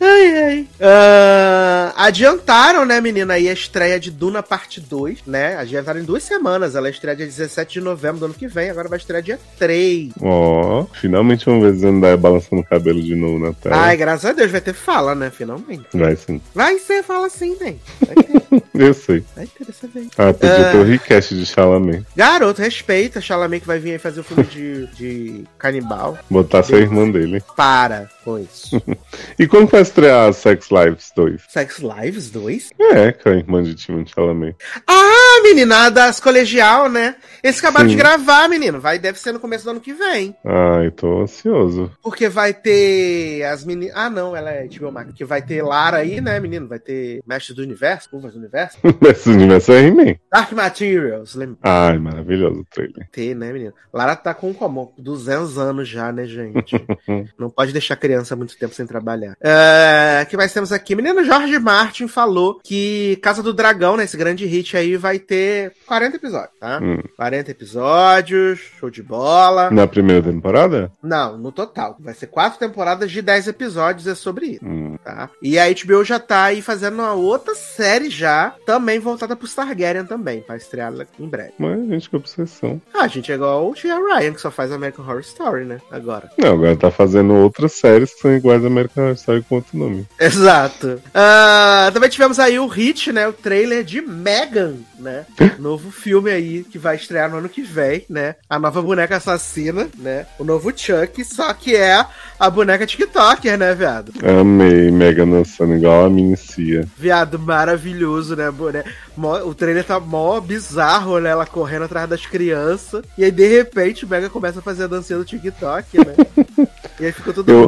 Ai, 0.00 0.38
ai. 0.44 0.68
Ah, 0.80 1.92
adiantaram, 1.96 2.84
né, 2.84 3.00
menina, 3.00 3.34
aí 3.34 3.48
a 3.48 3.52
estreia 3.52 3.98
de 4.00 4.10
Duna 4.10 4.42
Parte 4.42 4.80
2, 4.80 5.20
né? 5.26 5.56
Adiantaram 5.56 6.00
em 6.00 6.04
duas 6.04 6.22
semanas. 6.22 6.74
Ela 6.74 6.88
estreia 6.90 7.16
dia 7.16 7.26
17 7.26 7.74
de 7.74 7.80
novembro 7.80 8.18
do 8.20 8.24
ano 8.26 8.34
que 8.34 8.46
vem, 8.46 8.70
agora 8.70 8.88
vai 8.88 8.98
estrear 8.98 9.22
dia 9.22 9.38
3. 9.58 10.10
Ó, 10.20 10.86
finalmente 11.00 11.44
vamos 11.46 11.62
ver 11.64 11.72
Zendaya 11.74 12.16
balançando 12.16 12.62
o 12.62 12.64
cabelo 12.64 13.02
de 13.02 13.14
novo 13.14 13.38
na 13.38 13.52
tela. 13.52 13.76
Ai, 13.76 13.96
graças 13.96 14.24
a 14.24 14.32
Deus, 14.32 14.50
vai 14.50 14.60
ter 14.60 14.74
fala, 14.74 15.14
né? 15.14 15.30
Finalmente. 15.30 15.84
Vai 15.92 16.16
sim. 16.16 16.40
Vai 16.54 16.78
ser 16.78 17.02
fala 17.02 17.28
sim. 17.28 17.56
Ter, 17.72 18.62
Eu 18.74 18.92
sei. 18.94 19.24
vai 19.34 19.46
ter 19.46 19.64
dessa 19.64 19.86
vez. 19.88 20.08
Ah, 20.18 20.32
podia 20.32 20.68
Ah. 20.68 20.72
ter 20.72 20.78
o 20.78 20.82
request 20.84 21.34
de 21.34 21.46
Chalamet. 21.46 22.04
Garoto, 22.14 22.60
respeita 22.60 23.20
Chalamet 23.20 23.60
que 23.62 23.66
vai 23.66 23.78
vir 23.78 23.92
aí 23.92 23.98
fazer 23.98 24.20
o 24.20 24.24
filme 24.24 24.44
de, 24.44 24.86
de 24.88 25.44
canibal. 25.58 26.18
Botar 26.28 26.62
ser 26.62 26.76
a 26.76 26.78
irmã 26.80 27.08
dele. 27.10 27.42
Para 27.56 28.08
com 28.24 28.38
isso. 28.38 28.80
E 29.38 29.46
quando 29.48 29.68
vai 29.68 29.82
estrear 29.82 30.32
Sex 30.32 30.68
Lives 30.70 31.10
2? 31.16 31.42
Sex 31.48 31.78
Lives 31.80 32.30
2? 32.30 32.70
É, 32.80 33.12
com 33.12 33.28
a 33.30 33.34
irmã 33.34 33.62
de 33.62 33.74
Timon 33.74 34.04
Chalamet. 34.06 34.54
Ah, 34.86 35.13
menina, 35.42 35.90
das 35.90 36.20
colegial, 36.20 36.88
né? 36.88 37.16
Eles 37.42 37.58
acabaram 37.58 37.88
Sim. 37.88 37.94
de 37.94 38.00
gravar, 38.00 38.48
menino. 38.48 38.80
Vai, 38.80 38.98
deve 38.98 39.18
ser 39.18 39.32
no 39.32 39.38
começo 39.38 39.64
do 39.64 39.70
ano 39.72 39.80
que 39.80 39.92
vem. 39.92 40.34
Ai, 40.42 40.90
tô 40.90 41.20
ansioso. 41.20 41.90
Porque 42.02 42.26
vai 42.26 42.54
ter 42.54 43.44
as 43.44 43.64
meninas. 43.66 43.94
Ah, 43.94 44.08
não, 44.08 44.34
ela 44.34 44.50
é 44.50 44.66
Max. 44.90 45.12
Que 45.12 45.26
vai 45.26 45.42
ter 45.42 45.62
Lara 45.62 45.98
aí, 45.98 46.22
né, 46.22 46.40
menino? 46.40 46.66
Vai 46.66 46.78
ter 46.78 47.22
Mestre 47.26 47.54
do 47.54 47.62
Universo, 47.62 48.08
Curvas 48.08 48.32
do 48.32 48.38
Universo. 48.38 48.78
Esse 49.06 49.28
universo 49.28 49.72
é 49.72 49.86
He-Man. 49.86 50.16
Dark 50.32 50.52
Materials, 50.52 51.34
lembra? 51.34 51.58
Ai, 51.62 51.98
maravilhoso 51.98 52.60
o 52.60 52.64
trailer. 52.64 53.06
Ter, 53.12 53.34
né, 53.34 53.52
menino? 53.52 53.74
Lara 53.92 54.16
tá 54.16 54.32
com 54.32 54.54
como? 54.54 54.94
200 54.96 55.58
anos 55.58 55.86
já, 55.86 56.10
né, 56.10 56.24
gente? 56.24 56.76
não 57.38 57.50
pode 57.50 57.72
deixar 57.72 57.92
a 57.92 57.98
criança 57.98 58.34
muito 58.34 58.56
tempo 58.56 58.74
sem 58.74 58.86
trabalhar. 58.86 59.36
É, 59.38 60.26
que 60.28 60.36
mais 60.36 60.52
temos 60.52 60.72
aqui? 60.72 60.94
Menino 60.94 61.22
Jorge 61.24 61.58
Martin 61.58 62.08
falou 62.08 62.58
que 62.64 63.18
Casa 63.22 63.42
do 63.42 63.52
Dragão, 63.52 63.98
né, 63.98 64.04
esse 64.04 64.16
grande 64.16 64.46
hit 64.46 64.76
aí, 64.76 64.96
vai 64.96 65.18
ter 65.26 65.34
ter 65.34 65.72
40 65.86 66.16
episódios, 66.16 66.50
tá? 66.60 66.78
Hum. 66.82 67.02
40 67.16 67.50
episódios, 67.50 68.60
show 68.78 68.88
de 68.90 69.02
bola. 69.02 69.70
Na 69.70 69.86
primeira 69.86 70.22
temporada? 70.22 70.90
Não, 71.02 71.36
no 71.36 71.52
total. 71.52 71.96
Vai 72.00 72.14
ser 72.14 72.28
quatro 72.28 72.58
temporadas 72.58 73.10
de 73.10 73.20
10 73.20 73.48
episódios, 73.48 74.06
é 74.06 74.14
sobre 74.14 74.46
isso, 74.46 74.64
Hum. 74.64 74.96
tá? 75.04 75.28
E 75.42 75.58
a 75.58 75.64
HBO 75.68 76.04
já 76.04 76.18
tá 76.18 76.44
aí 76.44 76.62
fazendo 76.62 76.94
uma 76.94 77.12
outra 77.14 77.54
série 77.54 78.08
já, 78.10 78.54
também 78.66 78.98
voltada 78.98 79.36
pro 79.36 79.48
Targaryen 79.48 80.04
também, 80.04 80.40
pra 80.40 80.56
estrear 80.56 80.92
em 81.18 81.28
breve. 81.28 81.52
Mas, 81.58 81.86
gente, 81.88 82.08
que 82.10 82.16
obsessão. 82.16 82.80
Ah, 82.92 83.06
gente, 83.06 83.30
é 83.30 83.34
igual 83.34 83.68
o 83.70 83.74
Tia 83.74 83.96
Ryan, 83.96 84.32
que 84.32 84.40
só 84.40 84.50
faz 84.50 84.72
American 84.72 85.04
Horror 85.04 85.20
Story, 85.20 85.64
né? 85.64 85.78
Agora. 85.90 86.30
Não, 86.38 86.54
agora 86.54 86.76
tá 86.76 86.90
fazendo 86.90 87.34
outras 87.34 87.72
séries 87.72 88.12
que 88.14 88.20
são 88.20 88.34
iguais 88.34 88.64
a 88.64 88.66
American 88.66 89.04
Horror 89.04 89.16
Story 89.16 89.42
com 89.48 89.56
outro 89.56 89.76
nome. 89.76 90.06
Exato. 90.18 91.00
Ah, 91.14 91.90
também 91.92 92.08
tivemos 92.10 92.38
aí 92.38 92.58
o 92.58 92.66
hit, 92.66 93.12
né? 93.12 93.28
O 93.28 93.32
trailer 93.32 93.84
de 93.84 94.00
Megan, 94.00 94.74
né? 94.98 95.13
Novo 95.58 95.90
filme 95.90 96.30
aí 96.30 96.64
que 96.64 96.78
vai 96.78 96.96
estrear 96.96 97.30
no 97.30 97.38
ano 97.38 97.48
que 97.48 97.62
vem, 97.62 98.04
né? 98.08 98.36
A 98.48 98.58
nova 98.58 98.82
boneca 98.82 99.16
assassina, 99.16 99.88
né? 99.98 100.26
O 100.38 100.44
novo 100.44 100.72
Chuck, 100.76 101.24
só 101.24 101.52
que 101.52 101.76
é 101.76 102.04
a 102.38 102.50
boneca 102.50 102.86
TikToker, 102.86 103.58
né, 103.58 103.74
viado? 103.74 104.12
Amei 104.40 104.90
Mega 104.90 105.24
dançando 105.24 105.74
igual 105.74 106.06
a 106.06 106.10
minha 106.10 106.36
Cia. 106.36 106.86
Viado, 106.96 107.38
maravilhoso, 107.38 108.34
né, 108.36 108.50
boneca? 108.50 108.90
Mó, 109.16 109.38
o 109.44 109.54
trailer 109.54 109.84
tá 109.84 110.00
mó 110.00 110.40
bizarro, 110.40 111.18
né? 111.18 111.30
Ela 111.30 111.46
correndo 111.46 111.84
atrás 111.84 112.08
das 112.08 112.26
crianças. 112.26 113.02
E 113.16 113.24
aí, 113.24 113.30
de 113.30 113.46
repente, 113.46 114.04
o 114.04 114.08
Mega 114.08 114.28
começa 114.28 114.58
a 114.58 114.62
fazer 114.62 114.84
a 114.84 114.88
dancinha 114.88 115.18
do 115.18 115.24
TikTok, 115.24 115.98
né? 115.98 116.14
e 116.98 117.06
aí 117.06 117.12
ficou 117.12 117.32
todo 117.32 117.50
eu... 117.50 117.64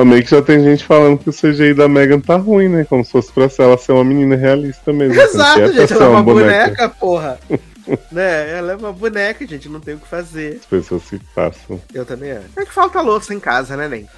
amei 0.00 0.22
que 0.22 0.30
já 0.30 0.42
tem 0.42 0.62
gente 0.62 0.84
falando 0.84 1.18
que 1.18 1.30
o 1.30 1.32
CGI 1.32 1.74
da 1.74 1.88
Megan 1.88 2.20
tá 2.20 2.36
ruim, 2.36 2.68
né? 2.68 2.84
Como 2.84 3.04
se 3.04 3.12
fosse 3.12 3.32
pra 3.32 3.48
ela 3.58 3.78
ser 3.78 3.92
uma 3.92 4.04
menina 4.04 4.36
realista 4.36 4.92
mesmo. 4.92 5.14
Né? 5.14 5.22
Exato, 5.22 5.72
gente. 5.72 5.92
Ela 5.92 6.04
é 6.04 6.08
uma 6.08 6.22
boneca, 6.22 6.64
boneca 6.64 6.88
porra. 6.88 7.38
né? 8.10 8.58
Ela 8.58 8.72
é 8.72 8.76
uma 8.76 8.92
boneca, 8.92 9.46
gente, 9.46 9.68
não 9.68 9.80
tem 9.80 9.94
o 9.94 9.98
que 9.98 10.08
fazer. 10.08 10.58
As 10.60 10.66
pessoas 10.66 11.02
se 11.04 11.18
passam. 11.34 11.80
Eu 11.92 12.04
também 12.04 12.32
acho. 12.32 12.46
É 12.56 12.64
que 12.64 12.72
falta 12.72 13.00
louça 13.00 13.32
em 13.32 13.40
casa, 13.40 13.76
né, 13.76 13.88
Nem? 13.88 14.08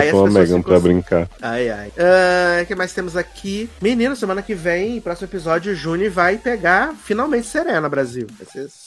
Aí 0.00 0.10
só 0.10 0.26
a 0.26 0.30
Megan 0.30 0.60
pra 0.62 0.74
assim. 0.76 0.82
brincar. 0.88 1.28
Ai, 1.40 1.70
ai. 1.70 1.92
Ah, 1.98 2.62
O 2.62 2.66
que 2.66 2.74
mais 2.74 2.92
temos 2.92 3.16
aqui? 3.16 3.68
Menino, 3.80 4.14
semana 4.16 4.42
que 4.42 4.54
vem, 4.54 5.00
próximo 5.00 5.26
episódio, 5.28 5.74
Juni 5.74 6.08
vai 6.08 6.36
pegar 6.38 6.94
finalmente 7.04 7.46
Serena, 7.46 7.88
Brasil. 7.88 8.26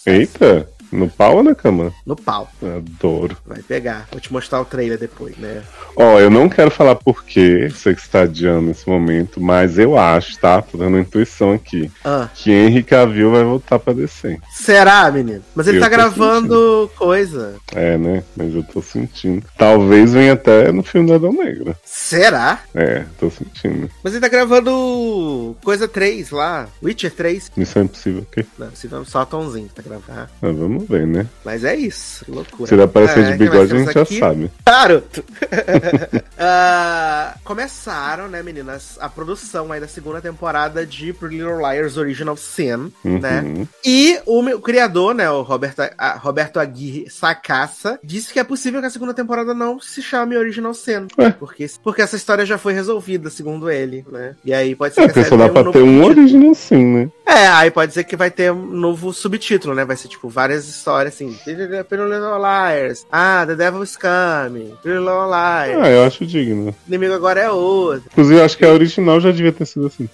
Eita! 0.06 0.68
No 0.92 1.10
pau 1.10 1.38
ou 1.38 1.44
na 1.44 1.54
cama? 1.54 1.94
No 2.06 2.16
pau. 2.16 2.50
Adoro. 2.64 3.38
Vai 3.46 3.62
pegar. 3.62 4.08
Vou 4.12 4.20
te 4.20 4.32
mostrar 4.32 4.62
o 4.62 4.66
trailer 4.66 4.98
depois, 4.98 5.38
né? 5.38 5.64
Ó, 5.96 6.20
eu 6.20 6.30
não 6.30 6.48
quero 6.48 6.72
falar 6.72 6.96
por 6.96 7.24
quê, 7.26 7.70
sei 7.74 7.96
que 7.96 8.02
você 8.02 8.10
tá 8.10 8.22
adiando 8.22 8.68
nesse 8.68 8.88
momento, 8.88 9.42
mas 9.42 9.78
eu 9.78 9.98
acho, 9.98 10.40
tá? 10.40 10.62
Tô 10.62 10.78
dando 10.78 10.96
uma 10.96 11.02
intuição 11.02 11.54
aqui. 11.54 11.92
Ah. 12.04 12.30
Que 12.34 12.52
Henry 12.52 12.84
Cavill 12.84 13.32
vai 13.32 13.44
voltar 13.44 13.80
pra 13.80 13.94
descer. 13.94 14.40
Será, 14.52 15.12
menino? 15.12 15.44
Mas 15.56 15.68
ele 15.68 15.78
Eu 15.78 15.82
tá 15.82 15.90
gravando 15.90 16.90
coisa. 16.98 17.56
É, 17.74 17.98
né? 17.98 18.24
Mas 18.36 18.54
eu 18.54 18.64
tô 18.64 18.82
sentindo. 18.82 19.46
Talvez 19.58 20.14
venha 20.14 20.34
até 20.34 20.72
no 20.72 20.84
filme 20.84 21.08
do 21.08 21.16
Adão 21.16 21.34
Negro. 21.34 21.76
Será? 21.84 22.62
É, 22.74 23.04
tô 23.20 23.30
sentindo. 23.30 23.90
Mas 24.04 24.14
ele 24.14 24.22
tá 24.22 24.28
gravando 24.28 25.56
coisa 25.64 25.88
3 25.88 26.30
lá. 26.32 26.68
Witcher 26.84 27.12
3. 27.12 27.52
Missão 27.56 27.84
Impossível, 27.84 28.26
ok? 28.30 28.46
Não, 28.58 28.72
se 28.74 28.88
vamos 28.88 29.10
só 29.10 29.26
Tomzinho 29.26 29.70
pra 29.74 29.84
gravar. 29.84 30.30
Mas 30.42 30.56
vamos 30.56 30.77
ver, 30.80 31.06
né? 31.08 31.26
Mas 31.44 31.64
é 31.64 31.76
isso. 31.76 32.26
Loucura. 32.28 32.68
Se 32.68 32.76
ele 32.76 32.84
aparecer 32.84 33.20
É, 33.26 33.32
de 33.32 33.38
bigode, 33.38 33.76
a 33.76 33.80
gente 33.80 33.94
já 33.94 34.02
aqui? 34.02 34.20
sabe. 34.20 34.52
Claro! 34.66 35.04
Ah, 36.40 37.36
começaram, 37.44 38.28
né, 38.28 38.44
meninas, 38.44 38.98
a 39.02 39.10
produção 39.10 39.72
aí 39.72 39.80
da 39.80 39.88
segunda 39.88 40.22
temporada 40.22 40.86
de 40.86 41.12
Pretty 41.12 41.38
Little 41.38 41.58
Liars 41.58 41.98
Original 41.98 42.38
Sin, 42.38 42.92
né? 43.04 43.42
Uhum. 43.44 43.68
E 43.84 44.20
o, 44.26 44.42
meu- 44.44 44.58
o 44.58 44.62
criador, 44.62 45.16
né, 45.16 45.30
o 45.32 45.42
Roberto, 45.42 45.82
a- 45.98 46.18
Roberto 46.18 46.60
Aguirre 46.60 47.10
Sacassa, 47.10 48.00
disse 48.04 48.32
que 48.32 48.40
é 48.40 48.44
possível 48.44 48.80
que 48.82 48.86
a 48.86 48.90
segunda 48.92 49.14
temporada 49.14 49.54
não 49.54 49.80
se 49.80 50.02
chame 50.02 50.38
Original 50.38 50.74
Sin. 50.76 51.08
Ué? 51.18 51.32
Porque, 51.32 51.66
porque 51.84 52.02
essa 52.04 52.16
história 52.16 52.46
já 52.46 52.58
foi 52.58 52.74
resolvida, 52.74 53.30
segundo 53.32 53.70
ele, 53.70 54.06
né? 54.12 54.36
E 54.46 54.54
aí 54.54 54.76
pode 54.76 54.94
ser 54.94 55.02
É, 55.02 55.04
que 55.06 55.10
a 55.10 55.14
porque 55.14 55.30
série 55.30 55.42
só 55.42 55.48
dá 55.48 55.64
pra 55.64 55.72
ter 55.72 55.82
um 55.82 56.04
original 56.04 56.54
sim, 56.54 56.86
né? 56.86 57.10
É, 57.28 57.48
aí 57.48 57.70
pode 57.70 57.94
ser 57.94 58.06
que 58.06 58.16
vai 58.16 58.32
ter 58.32 58.52
um 58.52 58.66
novo 58.66 59.14
subtítulo, 59.14 59.76
né? 59.76 59.84
Vai 59.84 59.98
ser, 59.98 60.08
tipo, 60.08 60.30
várias 60.30 60.68
histórias, 60.68 61.14
assim. 61.14 61.38
Little 61.46 62.38
Liars. 62.40 63.06
Ah, 63.12 63.44
The 63.46 63.56
Devil's 63.56 63.98
Coming. 63.98 64.74
Little 64.84 65.28
Liars. 65.28 65.84
Ah, 65.84 65.90
eu 65.90 66.06
acho 66.06 66.26
digno. 66.26 66.70
O 66.70 66.76
inimigo 66.88 67.14
agora 67.14 67.42
é 67.42 67.52
outro. 67.52 68.10
Inclusive, 68.12 68.40
eu 68.40 68.46
acho 68.46 68.58
que 68.58 68.66
a 68.66 68.72
original 68.72 69.20
já 69.20 69.32
devia 69.32 69.52
ter 69.52 69.66
sido 69.66 69.88
assim. 69.88 70.10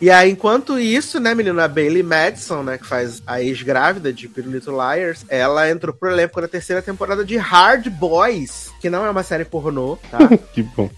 E 0.00 0.10
aí, 0.10 0.30
enquanto 0.30 0.78
isso, 0.78 1.18
né, 1.18 1.34
menina, 1.34 1.64
a 1.64 1.68
Bailey 1.68 2.02
Madison, 2.02 2.62
né, 2.62 2.76
que 2.78 2.86
faz 2.86 3.22
a 3.26 3.40
ex-grávida 3.40 4.12
de 4.12 4.28
Pretty 4.28 4.50
Little 4.50 4.76
Liars, 4.76 5.24
ela 5.28 5.68
entrou 5.70 5.94
pro 5.94 6.10
elenco 6.10 6.40
da 6.40 6.46
terceira 6.46 6.82
temporada 6.82 7.24
de 7.24 7.36
Hard 7.38 7.88
Boys, 7.88 8.70
que 8.80 8.90
não 8.90 9.04
é 9.04 9.10
uma 9.10 9.22
série 9.22 9.44
pornô, 9.44 9.98
tá? 10.10 10.18
Que 10.52 10.62
bom. 10.62 10.90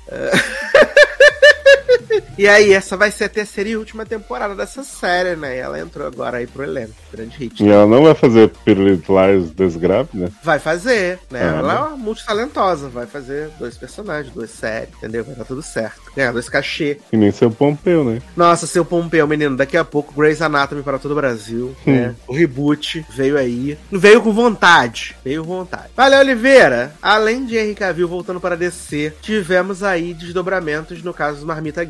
e 2.38 2.48
aí, 2.48 2.72
essa 2.72 2.96
vai 2.96 3.10
ser 3.10 3.24
a 3.24 3.28
terceira 3.28 3.70
e 3.70 3.76
última 3.76 4.04
temporada 4.04 4.54
dessa 4.54 4.82
série, 4.82 5.36
né? 5.36 5.56
E 5.56 5.60
ela 5.60 5.80
entrou 5.80 6.06
agora 6.06 6.38
aí 6.38 6.46
pro 6.46 6.62
elenco. 6.62 6.92
Grande 7.12 7.36
hit. 7.36 7.62
E 7.62 7.68
ela 7.68 7.86
não 7.86 8.04
vai 8.04 8.14
fazer 8.14 8.50
Pirulito 8.64 9.12
Liars 9.12 9.50
desgrávida? 9.50 10.32
Vai 10.42 10.58
fazer, 10.58 11.18
né? 11.30 11.40
Ah, 11.42 11.58
ela 11.58 11.68
né? 11.68 11.74
é 11.74 11.82
uma 11.82 11.96
multitalentosa, 11.96 12.88
vai 12.88 13.06
fazer 13.06 13.50
dois 13.58 13.76
personagens, 13.76 14.32
duas 14.32 14.50
séries, 14.50 14.90
entendeu? 14.96 15.24
Vai 15.24 15.34
dar 15.34 15.44
tudo 15.44 15.62
certo. 15.62 16.12
Ganhar 16.14 16.32
dois 16.32 16.48
cachê. 16.48 16.98
E 17.12 17.16
nem 17.16 17.30
seu 17.30 17.50
Pompeu, 17.50 18.04
né? 18.04 18.20
Nossa, 18.36 18.66
seu 18.66 18.84
Pompeu, 18.84 19.26
menino, 19.26 19.56
daqui 19.56 19.76
a 19.76 19.84
pouco 19.84 20.14
Grey's 20.14 20.42
Anatomy 20.42 20.82
para 20.82 20.98
todo 20.98 21.12
o 21.12 21.16
Brasil, 21.16 21.74
né? 21.86 22.14
O 22.26 22.32
reboot 22.32 23.04
veio 23.10 23.38
aí. 23.38 23.78
Veio 23.90 24.20
com 24.20 24.32
vontade. 24.32 25.16
Veio 25.24 25.44
com 25.44 25.48
vontade. 25.48 25.88
Valeu, 25.96 26.20
Oliveira! 26.20 26.94
Além 27.00 27.44
de 27.44 27.56
Henry 27.56 27.74
Cavill 27.74 28.08
voltando 28.08 28.40
para 28.40 28.56
DC, 28.56 29.14
tivemos 29.20 29.82
aí 29.82 30.14
desdobramentos 30.14 31.02
no 31.02 31.14
caso 31.14 31.40
do 31.40 31.46
Marmita 31.46 31.84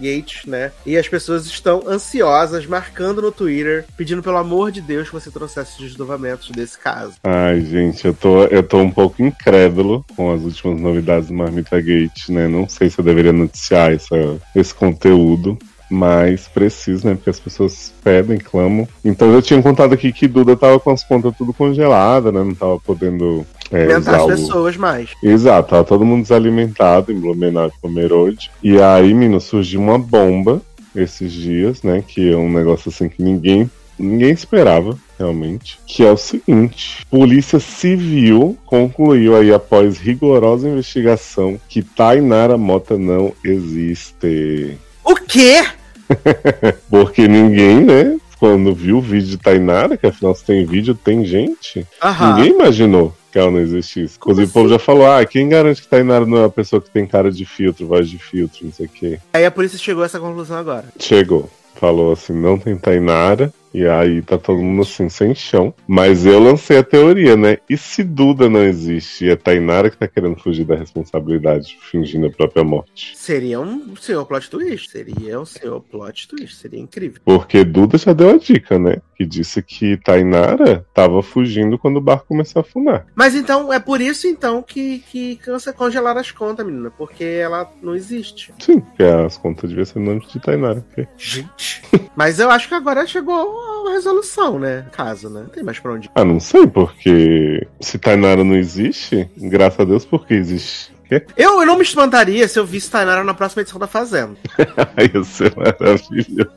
Né? 0.47 0.73
E 0.85 0.97
as 0.97 1.09
pessoas 1.09 1.47
estão 1.47 1.83
ansiosas, 1.87 2.67
marcando 2.67 3.23
no 3.23 3.33
Twitter, 3.33 3.85
pedindo 3.97 4.23
pelo 4.23 4.37
amor 4.37 4.71
de 4.71 4.81
Deus 4.81 5.09
que 5.09 5.15
você 5.15 5.31
trouxesse 5.31 5.81
desdobramentos 5.81 6.51
desse 6.51 6.79
caso. 6.79 7.15
Ai, 7.25 7.61
gente, 7.63 8.05
eu 8.05 8.15
tô, 8.15 8.45
eu 8.45 8.63
tô 8.63 8.79
um 8.79 8.91
pouco 8.91 9.23
incrédulo 9.23 10.05
com 10.17 10.33
as 10.33 10.43
últimas 10.43 10.81
novidades 10.81 11.29
do 11.29 11.35
Marmita 11.35 11.81
Gate, 11.81 12.29
né? 12.29 12.47
Não 12.49 12.69
sei 12.69 12.91
se 12.91 12.99
eu 12.99 13.05
deveria 13.05 13.33
noticiar 13.33 13.93
essa, 13.93 14.17
esse 14.55 14.75
conteúdo. 14.75 15.59
Mas 15.91 16.49
preciso, 16.49 17.07
né? 17.07 17.15
Porque 17.15 17.31
as 17.31 17.39
pessoas 17.39 17.93
pedem, 18.03 18.39
clamam. 18.39 18.89
Então 19.05 19.31
eu 19.33 19.43
tinha 19.43 19.63
contado 19.63 19.93
aqui 19.93 20.13
que 20.13 20.27
Duda 20.27 20.57
tava 20.57 20.81
com 20.81 20.91
as 20.91 21.05
contas 21.05 21.37
tudo 21.37 21.53
congeladas, 21.53 22.33
né? 22.33 22.43
Não 22.43 22.55
tava 22.55 22.81
podendo 22.81 23.47
é, 23.71 23.85
Alimentar 23.85 24.17
as 24.17 24.27
pessoas 24.27 24.77
mais. 24.77 25.11
Exato, 25.23 25.71
tava 25.71 25.85
todo 25.85 26.05
mundo 26.05 26.23
desalimentado 26.23 27.13
em 27.13 27.19
Blumenau 27.19 27.69
e 27.69 27.81
Pomerode. 27.81 28.51
E 28.63 28.81
aí, 28.81 29.13
menino, 29.15 29.41
surgiu 29.41 29.81
uma 29.81 29.99
bomba 29.99 30.61
esses 30.95 31.33
dias, 31.33 31.83
né? 31.83 32.03
Que 32.07 32.33
é 32.33 32.37
um 32.37 32.53
negócio 32.53 32.89
assim 32.89 33.09
que 33.09 33.23
ninguém, 33.23 33.71
ninguém 33.99 34.31
esperava, 34.31 34.97
realmente. 35.19 35.79
Que 35.87 36.05
é 36.05 36.11
o 36.11 36.17
seguinte: 36.17 37.05
Polícia 37.11 37.59
Civil 37.59 38.57
concluiu 38.67 39.37
aí, 39.37 39.53
após 39.53 39.99
rigorosa 39.99 40.69
investigação, 40.69 41.59
que 41.69 41.83
Tainara 41.83 42.57
Mota 42.57 42.97
não 42.97 43.33
existe. 43.43 44.79
O 45.05 45.15
quê? 45.17 45.65
Porque 46.91 47.27
ninguém, 47.27 47.81
né? 47.81 48.17
Quando 48.39 48.75
viu 48.75 48.99
o 48.99 49.01
vídeo 49.01 49.29
de 49.29 49.39
Tainara, 49.39 49.97
que 49.97 50.07
afinal 50.07 50.35
se 50.35 50.45
tem 50.45 50.67
vídeo, 50.67 50.95
tem 50.95 51.25
gente. 51.25 51.87
Aham. 52.03 52.37
Ninguém 52.37 52.53
imaginou 52.53 53.15
ela 53.39 53.51
não 53.51 53.61
existisse. 53.61 54.19
Como 54.19 54.33
Inclusive, 54.33 54.51
o 54.51 54.53
povo 54.53 54.69
já 54.69 54.79
falou: 54.79 55.07
ah, 55.07 55.25
quem 55.25 55.49
garante 55.49 55.83
que 55.83 55.89
Tainara 55.89 56.27
não 56.27 56.39
é 56.39 56.41
uma 56.41 56.51
pessoa 56.51 56.81
que 56.81 56.91
tem 56.91 57.07
cara 57.07 57.31
de 57.31 57.45
filtro, 57.45 57.87
voz 57.87 58.09
de 58.09 58.19
filtro, 58.19 58.65
não 58.65 58.73
sei 58.73 58.87
o 58.87 58.89
quê. 58.89 59.19
Aí 59.33 59.45
a 59.45 59.51
polícia 59.51 59.79
chegou 59.79 60.03
a 60.03 60.07
essa 60.07 60.21
conclusão 60.21 60.57
agora. 60.57 60.85
Chegou. 60.99 61.51
Falou 61.75 62.13
assim: 62.13 62.33
não 62.33 62.59
tem 62.59 62.77
Tainara. 62.77 63.53
E 63.75 63.89
aí 63.89 64.23
tá 64.23 64.39
todo 64.39 64.63
mundo 64.63 64.83
assim, 64.83 65.09
sem 65.09 65.35
chão. 65.35 65.75
Mas 65.85 66.25
eu 66.25 66.39
lancei 66.39 66.79
a 66.79 66.85
teoria, 66.85 67.37
né? 67.37 67.59
E 67.69 67.77
se 67.77 68.05
Duda 68.05 68.49
não 68.49 68.63
existe 68.63 69.25
e 69.25 69.31
é 69.31 69.35
Tainara 69.37 69.91
que 69.91 69.97
tá 69.97 70.07
querendo 70.07 70.37
fugir 70.37 70.65
da 70.65 70.77
responsabilidade, 70.77 71.77
fingindo 71.91 72.29
a 72.29 72.31
própria 72.31 72.63
morte? 72.63 73.13
Seria 73.17 73.61
um 73.61 73.97
senhor 73.97 74.25
plot 74.27 74.49
twist. 74.49 74.91
Seria 74.91 75.41
um 75.41 75.45
senhor 75.45 75.81
plot 75.81 76.29
twist. 76.29 76.55
Seria 76.55 76.79
incrível. 76.79 77.21
Porque 77.25 77.65
Duda 77.65 77.99
já 77.99 78.13
deu 78.13 78.31
a 78.31 78.39
dica, 78.39 78.79
né? 78.79 78.99
Que 79.17 79.27
disse 79.27 79.61
que 79.61 79.97
Tainara 79.97 80.87
tava 80.95 81.21
fugindo 81.21 81.77
quando 81.77 81.97
o 81.97 82.01
barco 82.01 82.29
começou 82.29 82.61
a 82.61 82.63
afundar. 82.63 83.07
Mas 83.13 83.35
então, 83.35 83.73
é 83.73 83.81
por 83.81 84.01
isso 84.01 84.29
então 84.29 84.63
que, 84.63 85.01
que 85.11 85.35
cansa 85.37 85.73
congelar 85.73 86.17
as 86.17 86.31
contas, 86.31 86.65
menina. 86.65 86.93
Porque 86.93 87.25
ela 87.25 87.69
não 87.83 87.97
existe. 87.97 88.55
Sim, 88.61 88.79
porque 88.79 89.03
as 89.03 89.37
contas 89.37 89.69
deviam 89.69 89.85
ser 89.85 89.99
nome 89.99 90.25
de 90.27 90.39
Tainara. 90.39 90.85
ok? 90.93 91.09
Gente. 91.17 91.83
Mas 92.15 92.39
eu 92.39 92.51
acho 92.51 92.69
que 92.69 92.75
agora 92.75 93.05
chegou 93.05 93.64
a 93.89 93.93
resolução, 93.93 94.59
né? 94.59 94.87
Caso, 94.93 95.29
né? 95.29 95.41
Não 95.41 95.49
tem 95.49 95.63
mais 95.63 95.79
pra 95.79 95.93
onde. 95.93 96.07
ir. 96.07 96.11
Ah, 96.15 96.25
não 96.25 96.41
sei, 96.41 96.67
porque 96.67 97.67
se 97.81 97.99
Tainara 97.99 98.45
não 98.45 98.57
existe, 98.57 99.29
graças 99.37 99.81
a 99.81 99.85
Deus, 99.85 100.05
porque 100.05 100.35
existe? 100.35 100.95
Eu, 101.37 101.61
eu 101.61 101.67
não 101.67 101.77
me 101.77 101.83
espantaria 101.83 102.49
se 102.49 102.59
eu 102.59 102.65
visse 102.65 102.91
Tainara 102.91 103.23
na 103.23 103.35
próxima 103.35 103.63
edição 103.63 103.79
da 103.79 103.87
Fazenda. 103.87 104.37
Ia 105.15 105.23
ser 105.23 105.55
maravilhoso. 105.55 106.51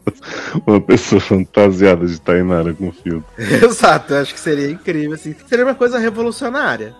Uma 0.65 0.81
pessoa 0.81 1.19
fantasiada 1.21 2.05
de 2.05 2.19
Tainara 2.19 2.73
com 2.73 2.91
filtro. 2.91 3.25
Exato, 3.37 4.13
eu 4.13 4.21
acho 4.21 4.33
que 4.33 4.39
seria 4.39 4.71
incrível, 4.71 5.13
assim. 5.13 5.35
Seria 5.47 5.65
uma 5.65 5.75
coisa 5.75 5.99
revolucionária. 5.99 6.95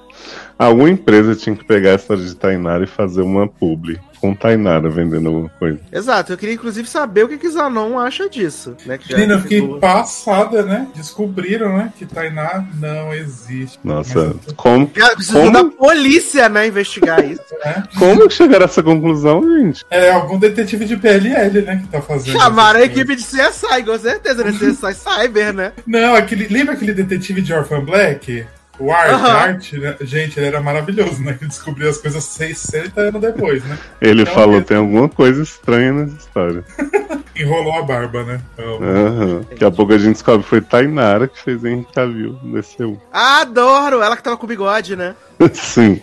Alguma 0.58 0.90
empresa 0.90 1.36
tinha 1.36 1.56
que 1.56 1.64
pegar 1.64 1.92
essa 1.92 2.18
de 2.18 2.36
Tainara 2.36 2.84
e 2.84 2.88
fazer 2.88 3.22
uma 3.22 3.48
publi 3.48 4.00
com 4.20 4.34
Tainara 4.34 4.90
vendendo 4.90 5.28
alguma 5.28 5.50
coisa. 5.50 5.80
Exato, 5.92 6.34
eu 6.34 6.38
queria 6.38 6.56
inclusive 6.56 6.88
saber 6.90 7.24
o 7.24 7.28
que 7.28 7.38
que 7.38 7.48
Zanon 7.48 8.00
acha 8.00 8.28
disso, 8.28 8.76
né? 8.86 8.98
Que 8.98 9.14
Menina, 9.14 9.36
eu 9.36 9.42
fiquei 9.42 9.62
ficou- 9.62 9.80
passada, 9.80 10.64
né? 10.64 10.88
Descobriram, 10.96 11.78
né? 11.78 11.94
Que 11.96 12.06
Tainá 12.08 12.66
não 12.80 13.14
existe. 13.14 13.78
Nossa, 13.84 14.36
Mas, 14.44 14.54
como, 14.56 14.88
Cara, 14.88 15.16
Precisa 15.16 15.40
Como? 15.40 15.52
da 15.52 15.64
polícia, 15.66 16.50
né, 16.50 16.66
investigar 16.68 17.24
isso. 17.24 17.44
né? 17.64 17.84
como 18.00 18.28
que 18.28 18.34
chegaram 18.34 18.66
a 18.66 18.70
essa 18.70 18.82
conclusão, 18.82 19.44
gente? 19.60 19.86
É 19.92 20.10
algum 20.10 20.40
detetive 20.40 20.86
de 20.86 20.98
PLL, 20.98 21.62
né? 21.62 21.78
Que 21.84 21.88
tá 21.88 22.02
fazendo. 22.02 22.36
Chamaram 22.36 22.80
a 22.80 22.84
equipe 22.84 23.16
de 23.16 23.24
CSI, 23.24 23.84
com 23.86 23.98
certeza, 24.00 24.44
né? 24.44 24.52
CSI 24.52 24.96
Cyber, 24.96 25.54
né? 25.54 25.74
Não, 25.86 26.16
aquele, 26.16 26.48
lembra 26.48 26.74
aquele 26.74 26.94
detetive 26.94 27.42
de 27.44 27.54
Orphan 27.54 27.86
Black? 27.86 28.46
O 28.80 28.92
Art, 28.92 29.10
Aham. 29.12 29.32
Art, 29.32 29.74
né? 29.74 29.96
gente, 30.02 30.38
ele 30.40 30.48
era 30.48 30.62
maravilhoso, 30.62 31.24
né? 31.24 31.34
Que 31.34 31.48
descobriu 31.48 31.90
as 31.90 31.98
coisas 31.98 32.24
60 32.24 33.02
anos 33.02 33.22
depois, 33.22 33.64
né? 33.64 33.78
Ele 34.00 34.24
Não, 34.24 34.32
falou, 34.32 34.58
ele- 34.58 34.66
tem 34.66 34.78
alguma 34.78 35.10
coisa 35.10 35.42
estranha 35.42 35.92
nessa 35.94 36.16
história. 36.18 36.64
Enrolou 37.36 37.74
a 37.80 37.82
barba, 37.84 38.24
né? 38.24 38.42
Então, 38.54 38.76
Aham. 38.84 39.42
Daqui 39.50 39.64
a 39.66 39.72
pouco 39.72 39.94
a 39.94 39.98
gente 39.98 40.14
descobre 40.14 40.44
que 40.44 40.50
foi 40.50 40.62
Tainara 40.62 41.28
que 41.28 41.40
fez 41.42 41.64
Henrique 41.64 41.94
Cavill, 41.94 42.34
desceu. 42.44 43.00
Adoro! 43.12 44.02
Ela 44.02 44.16
que 44.18 44.24
tava 44.24 44.38
com 44.38 44.48
bigode, 44.48 44.96
né? 44.96 45.16
Sim. 45.54 46.02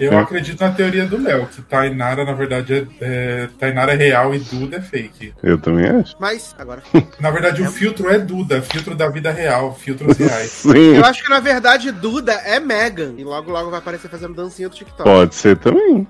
Eu 0.00 0.18
acredito 0.18 0.60
na 0.60 0.70
teoria 0.70 1.06
do 1.06 1.20
Léo, 1.20 1.46
que 1.46 1.62
Tainara, 1.62 2.24
na 2.24 2.32
verdade, 2.32 2.74
é, 2.74 2.86
é- 3.00 3.48
Tainara 3.58 3.92
é 3.92 3.96
real 3.96 4.34
e 4.34 4.38
Duda 4.38 4.76
é 4.76 4.80
fake. 4.80 5.34
Eu 5.42 5.58
também 5.58 5.86
acho. 5.86 6.14
Mas, 6.18 6.54
agora. 6.58 6.82
Na 7.20 7.30
verdade, 7.30 7.62
o 7.62 7.70
filtro 7.70 8.08
é 8.08 8.18
Duda, 8.18 8.62
filtro 8.62 8.94
da 8.94 9.08
vida 9.08 9.30
real, 9.30 9.74
filtros 9.74 10.16
reais. 10.16 10.50
Sim. 10.50 10.96
Eu 10.96 11.04
acho 11.04 11.22
que 11.22 11.30
na 11.30 11.40
verdade 11.40 11.90
Duda 11.90 12.32
é 12.32 12.60
Megan. 12.60 13.14
E 13.16 13.24
logo 13.24 13.50
logo 13.50 13.70
vai 13.70 13.78
aparecer 13.78 14.08
fazendo 14.08 14.34
dancinha 14.34 14.68
do 14.68 14.74
TikTok. 14.74 15.02
Pode 15.02 15.34
ser 15.34 15.56
também. 15.56 16.06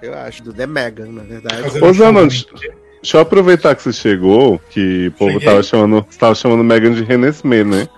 Eu 0.00 0.14
acho. 0.18 0.42
Duda 0.42 0.62
é 0.62 0.66
Megan, 0.66 1.06
na 1.06 1.22
verdade. 1.22 1.62
Ô, 1.82 1.92
Zanon, 1.92 2.26
deixa 2.28 3.16
eu 3.16 3.20
aproveitar 3.20 3.74
que 3.74 3.82
você 3.82 3.92
chegou, 3.92 4.60
que 4.70 5.08
o 5.08 5.12
povo 5.12 5.32
Cheguei. 5.32 5.46
tava 5.48 5.62
chamando, 5.62 6.06
tava 6.18 6.34
chamando 6.34 6.64
Megan 6.64 6.92
de 6.92 7.02
Renesmee, 7.04 7.64
né? 7.64 7.88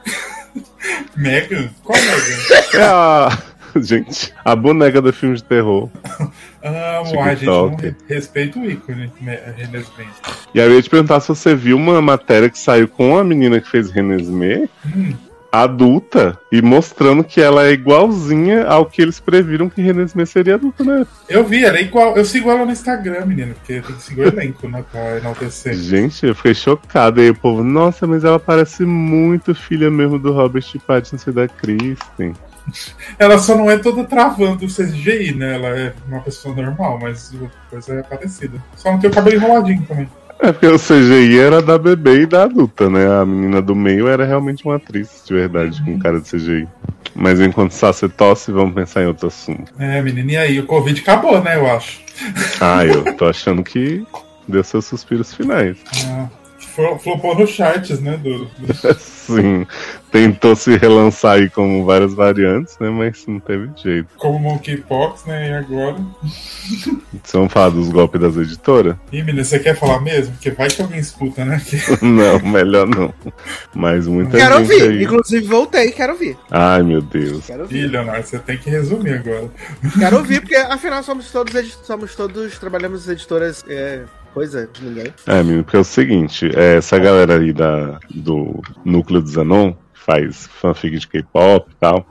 Megan? 1.16 1.70
Qual 1.82 1.98
Megan? 1.98 2.78
É 2.78 2.82
a. 2.82 3.38
Gente, 3.82 4.32
a 4.44 4.54
boneca 4.56 5.00
do 5.02 5.12
filme 5.12 5.36
de 5.36 5.44
terror. 5.44 5.88
Amo, 6.62 7.20
ai, 7.20 7.36
gente, 7.36 7.44
não 7.46 7.70
TikTok. 7.76 7.82
re- 7.82 8.14
respeito 8.14 8.58
o 8.60 8.70
ícone, 8.70 9.12
Me- 9.20 9.38
Renes 9.56 9.86
Bem. 9.96 10.06
E 10.54 10.60
aí 10.60 10.66
eu 10.66 10.74
ia 10.74 10.82
te 10.82 10.88
perguntar 10.88 11.20
se 11.20 11.28
você 11.28 11.54
viu 11.54 11.76
uma 11.76 12.00
matéria 12.00 12.48
que 12.48 12.58
saiu 12.58 12.88
com 12.88 13.18
a 13.18 13.24
menina 13.24 13.60
que 13.60 13.68
fez 13.68 13.90
Renesmee, 13.90 14.68
Hum, 14.86 15.12
adulta, 15.52 16.36
e 16.50 16.60
mostrando 16.60 17.22
que 17.22 17.40
ela 17.40 17.64
é 17.66 17.72
igualzinha 17.72 18.64
ao 18.66 18.86
que 18.86 19.00
eles 19.02 19.20
previram 19.20 19.68
que 19.68 19.80
Renesmee 19.82 20.26
seria 20.26 20.54
adulta, 20.56 20.82
né? 20.82 21.06
eu 21.28 21.44
vi, 21.44 21.64
ela 21.64 21.76
é 21.78 21.82
igual. 21.82 22.16
Eu 22.16 22.24
sigo 22.24 22.50
ela 22.50 22.64
no 22.64 22.72
Instagram, 22.72 23.24
menino, 23.26 23.54
porque 23.54 23.80
tem 23.80 23.94
que 23.96 24.02
seguir 24.02 24.22
o 24.22 24.28
elenco, 24.28 24.66
né? 24.68 24.84
Pra 24.90 25.18
enaltecer. 25.18 25.74
Gente, 25.74 26.26
eu 26.26 26.34
fiquei 26.34 26.54
chocado. 26.54 27.20
E 27.20 27.24
aí 27.24 27.30
o 27.30 27.34
povo, 27.36 27.62
nossa, 27.62 28.06
mas 28.06 28.24
ela 28.24 28.40
parece 28.40 28.84
muito 28.84 29.54
filha 29.54 29.90
mesmo 29.90 30.18
do 30.18 30.32
Robert 30.32 30.64
Pattinson 30.86 31.30
e 31.30 31.34
da 31.34 31.46
Kristen. 31.46 32.32
Ela 33.18 33.38
só 33.38 33.56
não 33.56 33.70
é 33.70 33.78
toda 33.78 34.04
travando 34.04 34.64
o 34.64 34.68
CGI, 34.68 35.34
né? 35.34 35.54
Ela 35.54 35.68
é 35.68 35.94
uma 36.08 36.20
pessoa 36.20 36.54
normal, 36.54 36.98
mas 37.00 37.32
a 37.34 37.70
coisa 37.70 37.94
é 37.94 38.02
parecida. 38.02 38.62
Só 38.76 38.90
não 38.90 38.98
tem 38.98 39.10
o 39.10 39.12
cabelo 39.12 39.36
enroladinho 39.36 39.84
também. 39.86 40.08
É 40.40 40.52
porque 40.52 40.66
o 40.66 40.78
CGI 40.78 41.38
era 41.38 41.62
da 41.62 41.78
bebê 41.78 42.22
e 42.22 42.26
da 42.26 42.42
adulta, 42.42 42.90
né? 42.90 43.06
A 43.20 43.24
menina 43.24 43.62
do 43.62 43.74
meio 43.74 44.08
era 44.08 44.24
realmente 44.24 44.64
uma 44.64 44.76
atriz, 44.76 45.22
de 45.26 45.32
verdade, 45.32 45.82
com 45.82 45.98
cara 45.98 46.20
de 46.20 46.28
CGI. 46.28 46.68
Mas 47.14 47.40
enquanto 47.40 47.70
Sassi 47.70 48.08
tosse, 48.08 48.50
vamos 48.50 48.74
pensar 48.74 49.02
em 49.02 49.06
outro 49.06 49.28
assunto. 49.28 49.72
É, 49.78 50.02
menino, 50.02 50.30
e 50.30 50.36
aí? 50.36 50.58
O 50.58 50.66
Covid 50.66 51.00
acabou, 51.00 51.40
né? 51.40 51.56
Eu 51.56 51.70
acho. 51.70 52.00
Ah, 52.60 52.84
eu 52.84 53.04
tô 53.14 53.26
achando 53.26 53.62
que 53.62 54.04
deu 54.48 54.64
seus 54.64 54.84
suspiros 54.84 55.32
finais. 55.32 55.76
Ah, 56.06 56.26
flopou 56.98 57.38
nos 57.38 57.50
charts, 57.50 58.00
né? 58.00 58.16
Do, 58.16 58.44
do- 58.46 58.94
Sim, 58.98 59.66
tentou 60.12 60.54
se 60.54 60.76
relançar 60.76 61.32
aí 61.38 61.48
com 61.48 61.82
várias 61.84 62.12
variantes, 62.12 62.76
né? 62.78 62.90
Mas 62.90 63.26
não 63.26 63.40
teve 63.40 63.70
jeito. 63.76 64.08
como 64.18 64.38
Monkeypox, 64.38 65.24
né? 65.24 65.48
E 65.50 65.52
agora. 65.54 65.96
Vamos 67.32 67.52
falar 67.52 67.70
dos 67.70 67.88
golpes 67.88 68.20
das 68.20 68.36
editoras? 68.36 68.96
Ih, 69.10 69.22
menino, 69.22 69.44
você 69.44 69.58
quer 69.58 69.74
falar 69.76 70.00
mesmo? 70.00 70.32
Porque 70.34 70.50
vai 70.50 70.68
que 70.68 70.82
alguém 70.82 70.98
escuta, 71.00 71.44
né? 71.44 71.60
Não, 72.02 72.38
melhor 72.50 72.86
não. 72.86 73.14
Mas 73.74 74.06
muita 74.06 74.36
Quero 74.36 74.58
gente 74.58 74.72
ouvir. 74.72 74.88
aí. 74.90 75.04
Inclusive, 75.04 75.46
voltei, 75.46 75.90
quero 75.90 76.12
ouvir. 76.12 76.36
Ai, 76.50 76.82
meu 76.82 77.00
Deus. 77.00 77.46
Quero 77.46 77.60
Ih, 77.60 77.62
ouvir. 77.62 77.86
Leonardo, 77.88 78.26
você 78.26 78.38
tem 78.38 78.58
que 78.58 78.68
resumir 78.68 79.14
agora. 79.14 79.48
Quero 79.98 80.18
ouvir, 80.18 80.40
porque 80.40 80.54
afinal 80.56 81.02
somos 81.02 81.30
todos, 81.30 81.54
somos 81.84 82.14
todos, 82.14 82.58
trabalhamos 82.58 83.08
editoras, 83.08 83.64
é, 83.68 84.02
coisa 84.34 84.68
de 84.70 84.84
ninguém. 84.84 85.14
É, 85.26 85.42
menino, 85.42 85.62
porque 85.62 85.76
é 85.76 85.80
o 85.80 85.84
seguinte, 85.84 86.50
é, 86.54 86.76
essa 86.76 86.98
galera 86.98 87.38
aí 87.38 87.52
da, 87.52 88.00
do 88.10 88.60
núcleo 88.84 89.22
do 89.22 89.28
Zanon, 89.28 89.72
faz 90.04 90.48
fanfic 90.60 90.98
de 90.98 91.08
K-pop 91.08 91.70
e 91.70 91.74
tal, 91.80 92.06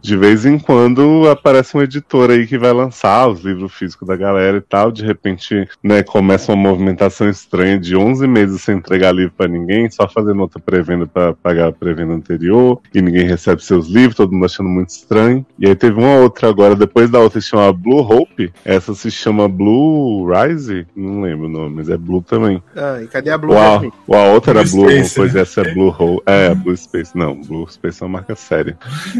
de 0.00 0.16
vez 0.16 0.44
em 0.44 0.58
quando 0.58 1.28
aparece 1.28 1.76
um 1.76 1.82
editor 1.82 2.30
aí 2.30 2.46
que 2.46 2.58
vai 2.58 2.72
lançar 2.72 3.28
os 3.28 3.40
livros 3.44 3.72
físicos 3.72 4.08
da 4.08 4.16
galera 4.16 4.56
e 4.56 4.60
tal, 4.60 4.90
de 4.90 5.04
repente, 5.04 5.68
né, 5.82 6.02
começa 6.02 6.52
uma 6.52 6.70
movimentação 6.70 7.28
estranha 7.28 7.78
de 7.78 7.96
11 7.96 8.26
meses 8.26 8.62
sem 8.62 8.76
entregar 8.76 9.12
livro 9.12 9.32
pra 9.36 9.46
ninguém, 9.46 9.90
só 9.90 10.08
fazendo 10.08 10.40
outra 10.40 10.60
pré-venda 10.60 11.06
pra 11.06 11.32
pagar 11.34 11.68
a 11.68 11.72
pré-venda 11.72 12.14
anterior, 12.14 12.80
e 12.92 13.00
ninguém 13.00 13.26
recebe 13.26 13.62
seus 13.62 13.86
livros, 13.86 14.16
todo 14.16 14.32
mundo 14.32 14.46
achando 14.46 14.68
muito 14.68 14.90
estranho. 14.90 15.46
E 15.58 15.66
aí 15.66 15.74
teve 15.74 15.98
uma 15.98 16.16
outra 16.16 16.48
agora, 16.48 16.74
depois 16.74 17.10
da 17.10 17.20
outra 17.20 17.40
se 17.40 17.48
chama 17.48 17.72
Blue 17.72 18.00
Hope, 18.00 18.52
essa 18.64 18.94
se 18.94 19.10
chama 19.10 19.48
Blue 19.48 20.28
Rise, 20.32 20.86
não 20.96 21.22
lembro 21.22 21.46
o 21.46 21.50
nome, 21.50 21.76
mas 21.76 21.88
é 21.88 21.96
Blue 21.96 22.22
também. 22.22 22.62
Ah, 22.74 23.00
e 23.02 23.06
cadê 23.06 23.30
a 23.30 23.38
Blue 23.38 23.52
Uau, 23.52 23.72
Jasmine? 23.72 23.92
a 24.12 24.32
outra 24.32 24.58
era 24.58 24.68
Blue 24.68 24.78
Blue, 24.84 24.90
Space, 24.90 25.14
pois 25.14 25.34
né? 25.34 25.40
essa 25.40 25.60
é 25.60 25.74
Blue 25.74 25.94
Hole. 25.96 26.20
É, 26.26 26.48
a 26.48 26.54
Blue 26.54 26.76
Space. 26.88 27.16
Não, 27.16 27.34
Blue 27.34 27.68
Space 27.70 28.02
é 28.02 28.06
uma 28.06 28.18
marca 28.18 28.34
séria. 28.34 28.76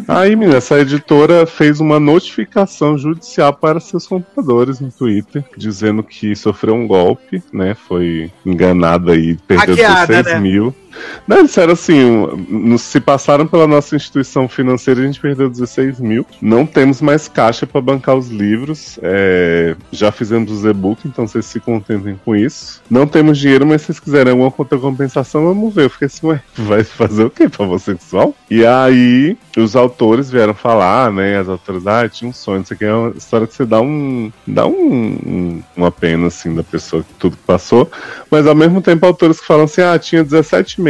Aí, 0.08 0.34
menina, 0.34 0.56
essa 0.58 0.78
editora 0.80 1.46
fez 1.46 1.80
uma 1.80 2.00
notificação 2.00 2.96
judicial 2.96 3.52
para 3.52 3.78
seus 3.78 4.06
compradores 4.06 4.80
no 4.80 4.90
Twitter, 4.90 5.44
dizendo 5.56 6.02
que 6.02 6.34
sofreu 6.34 6.74
um 6.74 6.86
golpe, 6.86 7.42
né? 7.52 7.74
Foi 7.74 8.32
enganada 8.44 9.14
e 9.14 9.36
perdeu 9.36 9.76
Hackeada, 9.76 10.06
16 10.06 10.26
né? 10.34 10.40
mil. 10.40 10.74
Não, 11.26 11.44
disseram 11.44 11.72
assim: 11.72 12.76
se 12.78 13.00
passaram 13.00 13.46
pela 13.46 13.66
nossa 13.66 13.96
instituição 13.96 14.48
financeira, 14.48 15.00
a 15.00 15.04
gente 15.04 15.20
perdeu 15.20 15.48
16 15.50 16.00
mil. 16.00 16.26
Não 16.40 16.64
temos 16.66 17.00
mais 17.00 17.28
caixa 17.28 17.66
para 17.66 17.80
bancar 17.80 18.16
os 18.16 18.28
livros. 18.28 18.98
é, 19.02 19.76
já 19.92 20.10
fizemos 20.12 20.50
os 20.50 20.64
e-books, 20.64 21.04
então 21.06 21.26
vocês 21.26 21.44
se 21.46 21.60
contentem 21.60 22.18
com 22.24 22.34
isso. 22.34 22.82
Não 22.90 23.06
temos 23.06 23.38
dinheiro, 23.38 23.66
mas 23.66 23.82
se 23.82 23.86
vocês 23.88 24.00
quiserem 24.00 24.30
alguma 24.32 24.50
contracompensação, 24.50 25.44
vamos 25.44 25.74
ver. 25.74 25.84
Eu 25.84 25.90
fiquei 25.90 26.06
assim, 26.06 26.26
ué, 26.26 26.40
vai 26.56 26.84
fazer 26.84 27.24
o 27.24 27.30
quê? 27.30 27.48
Favor 27.48 27.78
sexual? 27.78 28.34
E 28.50 28.64
aí, 28.64 29.36
os 29.56 29.74
autores 29.76 30.30
vieram 30.30 30.54
falar, 30.54 31.12
né? 31.12 31.38
As 31.38 31.48
autoras, 31.48 31.86
ah, 31.86 32.08
tinha 32.08 32.30
um 32.30 32.32
sonho. 32.32 32.62
Isso 32.62 32.72
aqui 32.72 32.84
é 32.84 32.92
uma 32.94 33.10
história 33.16 33.46
que 33.46 33.54
você 33.54 33.64
dá 33.64 33.80
um. 33.80 34.30
dá 34.46 34.66
um, 34.66 34.72
um- 35.26 35.62
uma 35.76 35.90
pena, 35.90 36.26
assim, 36.28 36.54
da 36.54 36.62
pessoa 36.62 37.02
que 37.02 37.14
tudo 37.18 37.36
passou. 37.46 37.90
Mas 38.30 38.46
ao 38.46 38.54
mesmo 38.54 38.80
tempo, 38.82 39.06
autores 39.06 39.40
que 39.40 39.46
falam 39.46 39.64
assim: 39.64 39.82
ah, 39.82 39.98
tinha 39.98 40.22
17 40.24 40.80
meses 40.80 40.87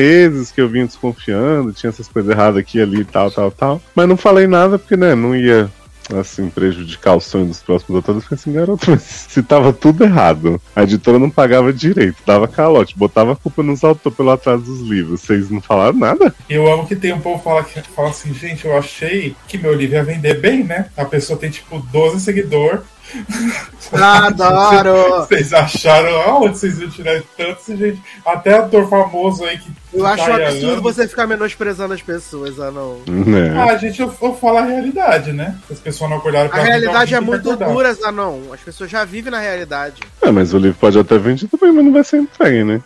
que 0.55 0.61
eu 0.61 0.69
vinha 0.69 0.87
desconfiando, 0.87 1.73
tinha 1.73 1.91
essas 1.91 2.09
coisas 2.09 2.31
erradas 2.31 2.59
aqui, 2.59 2.81
ali, 2.81 3.05
tal, 3.05 3.31
tal, 3.31 3.51
tal. 3.51 3.83
Mas 3.95 4.09
não 4.09 4.17
falei 4.17 4.47
nada 4.47 4.79
porque, 4.79 4.97
né, 4.97 5.15
não 5.15 5.35
ia. 5.35 5.71
Assim, 6.19 6.49
prejudicar 6.49 7.17
o 7.17 7.21
sonho 7.21 7.45
dos 7.45 7.61
próximos 7.61 7.97
autores, 7.97 8.17
eu 8.17 8.23
fiquei 8.23 8.37
assim, 8.37 8.53
garoto, 8.55 8.91
mas 8.91 9.03
se 9.03 9.43
tava 9.43 9.75
tudo 9.75 10.05
errado, 10.05 10.59
a 10.75 10.83
editora 10.83 11.19
não 11.19 11.29
pagava 11.29 11.71
direito, 11.71 12.17
dava 12.25 12.49
calote, 12.49 12.97
botava 12.97 13.33
a 13.33 13.37
culpa 13.37 13.63
nos 13.63 13.85
autores 13.85 14.17
pelo 14.17 14.31
atraso 14.31 14.63
dos 14.63 14.81
livros, 14.89 15.21
vocês 15.21 15.51
não 15.51 15.61
falaram 15.61 15.99
nada? 15.99 16.35
Eu 16.49 16.67
amo 16.67 16.87
que 16.87 16.97
tem 16.97 17.13
um 17.13 17.21
povo 17.21 17.37
que 17.37 17.45
fala, 17.45 17.63
que 17.63 17.83
fala 17.91 18.09
assim, 18.09 18.33
gente, 18.33 18.65
eu 18.65 18.75
achei 18.75 19.37
que 19.47 19.59
meu 19.59 19.75
livro 19.75 19.97
ia 19.97 20.03
vender 20.03 20.41
bem, 20.41 20.65
né? 20.65 20.87
A 20.97 21.05
pessoa 21.05 21.39
tem 21.39 21.51
tipo 21.51 21.79
12 21.79 22.21
seguidores. 22.21 22.81
Adoro! 23.93 25.25
Vocês 25.29 25.53
acharam 25.53 26.21
aonde 26.23 26.59
vocês 26.59 26.79
iam 26.79 26.91
tirar 26.91 27.23
tanto, 27.37 27.77
gente? 27.77 28.01
Até 28.25 28.55
ator 28.55 28.89
famoso 28.89 29.45
aí 29.45 29.59
que. 29.59 29.71
Eu 29.93 30.05
acho 30.07 30.23
um 30.23 30.27
tá 30.27 30.37
aí 30.37 30.45
há 30.45 30.49
absurdo 30.49 30.73
anos. 30.73 30.83
você 30.83 31.09
ficar 31.09 31.27
menosprezando 31.27 31.95
as 31.95 32.03
pessoas, 32.03 32.61
ah, 32.61 32.71
não. 32.71 33.01
Né? 33.07 33.55
Ah, 33.59 33.77
gente, 33.77 34.01
eu, 34.01 34.15
eu 34.21 34.35
falo 34.35 34.59
a 34.59 34.65
realidade, 34.65 35.33
né? 35.33 35.59
Se 35.67 35.73
as 35.73 35.81
pessoas 35.81 36.11
não 36.11 36.19
acordaram 36.19 36.47
A 36.47 36.51
pra 36.51 36.63
realidade 36.63 37.15
é 37.15 37.21
muito 37.21 37.57
dura, 37.57 37.95
Zanon. 37.95 38.53
As 38.53 38.61
pessoas 38.61 38.91
já 38.91 39.05
vivem 39.05 39.31
na 39.31 39.41
realidade. 39.41 40.03
É, 40.21 40.31
mas 40.31 40.53
o 40.53 40.59
livro 40.59 40.79
pode 40.79 40.99
até 40.99 41.17
vender 41.17 41.49
também, 41.49 41.73
mas 41.73 41.85
não 41.85 41.93
vai 41.93 42.05
ser 42.05 42.19
entregue, 42.19 42.65
né? 42.65 42.83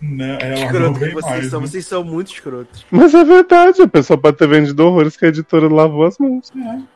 Não, 0.00 0.24
ela 0.24 0.48
não 0.56 0.64
Escroto 0.66 0.98
que 0.98 1.10
vocês 1.10 1.24
mais. 1.38 1.50
são, 1.50 1.60
né? 1.60 1.66
vocês 1.66 1.86
são 1.86 2.04
muito 2.04 2.32
escrotos. 2.32 2.86
Mas 2.90 3.14
é 3.14 3.24
verdade, 3.24 3.82
a 3.82 3.88
pessoa 3.88 4.16
pode 4.18 4.36
ter 4.36 4.46
vendido 4.48 4.84
horrores 4.86 5.16
que 5.16 5.24
a 5.24 5.28
editora 5.28 5.68
lavou 5.72 6.06
as 6.06 6.18
mãos. 6.18 6.52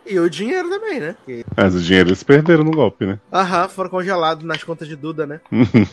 E 0.06 0.18
o 0.18 0.28
dinheiro 0.30 0.68
também, 0.68 1.00
né? 1.00 1.16
Que- 1.26 1.44
Mas 1.56 1.74
o 1.74 1.80
dinheiro 1.80 2.08
eles 2.10 2.22
perderam 2.22 2.64
no 2.64 2.70
golpe, 2.70 3.04
né? 3.06 3.18
Aham, 3.32 3.68
foram 3.68 3.90
congelados 3.90 4.44
nas 4.44 4.62
contas 4.62 4.86
de 4.88 4.96
Duda, 4.96 5.26
né? 5.26 5.40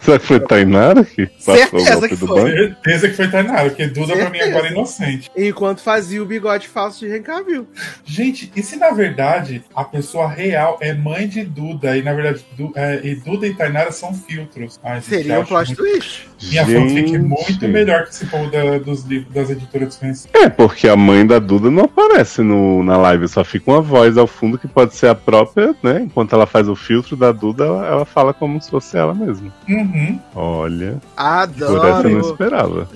Será 0.00 0.18
que 0.18 0.26
foi 0.26 0.40
Tainara 0.40 1.04
que 1.04 1.26
passou 1.26 1.54
Certeza 1.56 1.90
o 1.96 2.00
golpe 2.00 2.08
que 2.08 2.16
do 2.16 2.26
foi. 2.26 2.42
banco? 2.42 2.56
Certeza 2.56 3.08
que 3.08 3.14
foi 3.14 3.28
Tainara, 3.28 3.68
porque 3.68 3.86
Duda 3.86 4.14
pra 4.16 4.30
mim 4.30 4.38
Certeza. 4.38 4.50
agora 4.50 4.66
é 4.68 4.70
inocente. 4.72 5.30
Enquanto 5.36 5.80
fazia 5.80 6.22
o 6.22 6.26
bigode 6.26 6.68
falso 6.68 7.00
de 7.00 7.08
Rencavil. 7.08 7.66
Gente, 8.04 8.52
e 8.54 8.62
se 8.62 8.76
na 8.76 8.90
verdade 8.90 9.64
a 9.74 9.84
pessoa 9.84 10.28
real 10.28 10.78
é 10.80 10.92
mãe 10.92 11.26
de 11.28 11.44
Duda 11.44 11.96
e 11.96 12.02
na 12.02 12.12
verdade 12.12 12.44
Du- 12.56 12.72
é, 12.74 13.00
e 13.02 13.14
Duda 13.16 13.46
e 13.46 13.54
Tainara 13.54 13.92
são 13.92 14.12
filtros? 14.14 14.78
Ai, 14.82 14.96
gente, 14.96 15.04
Seria 15.06 15.34
eu 15.34 15.38
um 15.38 15.42
acho 15.42 15.48
plot 15.48 15.66
muito- 15.68 15.82
twist. 15.82 16.28
Minha 16.50 16.66
fanfic 16.66 16.98
é 16.98 17.06
Gente. 17.06 17.18
muito 17.18 17.68
melhor 17.68 18.04
que 18.04 18.10
esse 18.10 18.26
povo 18.26 18.50
da- 18.50 18.78
dos 18.78 19.04
livros 19.04 19.32
das 19.32 19.48
editoras 19.50 19.88
desconhecidas. 19.88 20.42
É, 20.42 20.48
porque 20.48 20.86
a 20.88 20.96
mãe 20.96 21.26
da 21.26 21.38
Duda 21.38 21.70
não 21.70 21.84
aparece 21.84 22.42
no, 22.42 22.82
na 22.82 22.96
live, 22.98 23.26
só 23.28 23.42
fica 23.42 23.70
uma 23.70 23.80
voz 23.80 24.18
ao 24.18 24.26
fundo 24.26 24.58
que 24.58 24.68
pode 24.68 24.94
ser 24.94 25.08
a 25.08 25.14
própria, 25.14 25.74
né? 25.82 26.02
Enquanto 26.02 26.34
ela 26.34 26.46
faz 26.46 26.68
o 26.68 26.76
filtro 26.76 27.16
da 27.16 27.32
Duda, 27.32 27.64
ela, 27.64 27.86
ela 27.86 28.04
fala 28.04 28.34
como 28.34 28.60
se 28.60 28.70
fosse 28.70 28.96
ela 28.96 29.14
mesma. 29.14 29.43
Uhum. 29.68 30.20
Olha, 30.34 31.00
por 31.16 31.64
essa 31.64 31.64
eu 31.64 31.70
não 31.72 32.18
Adoro. 32.18 32.20
esperava. 32.20 32.88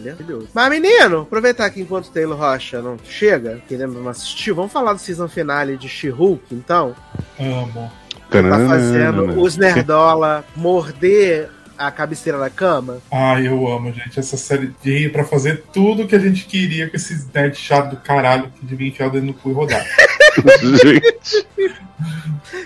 Mas, 0.55 0.71
menino, 0.71 1.21
aproveitar 1.23 1.69
que 1.71 1.81
enquanto 1.81 2.11
Taylor 2.11 2.39
Rocha 2.39 2.81
não 2.83 2.97
chega, 3.05 3.61
querendo 3.69 3.95
não 4.01 4.09
assistir, 4.09 4.53
vamos 4.53 4.73
falar 4.73 4.93
do 4.93 4.99
season 4.99 5.29
finale 5.29 5.77
de 5.77 5.89
She-Hulk, 5.89 6.55
então. 6.55 6.95
Amo. 7.39 7.91
Tá 8.31 8.43
fazendo 8.69 9.41
os 9.41 9.57
Nerdola 9.57 10.45
morder 10.55 11.49
a 11.79 11.91
cabeceira 11.91 12.39
da 12.39 12.51
cama. 12.51 12.99
Ai, 13.11 13.47
eu 13.47 13.67
amo, 13.69 13.93
gente. 13.93 14.19
Essa 14.19 14.37
série 14.37 14.75
veio 14.83 15.13
pra 15.13 15.25
fazer 15.25 15.63
tudo 15.73 16.07
que 16.07 16.17
a 16.17 16.19
gente 16.19 16.45
queria 16.45 16.91
com 16.91 16.97
esses 16.97 17.27
nerds 17.33 17.59
chato 17.61 17.91
do 17.91 17.97
caralho 17.97 18.51
que 18.51 18.67
devia 18.67 18.89
enfiar 18.89 19.07
o 19.07 19.11
dedo 19.11 19.27
no 19.27 19.33
cu 19.33 19.51
e 19.51 19.53
rodar. 19.53 19.83
Gente, 20.83 21.47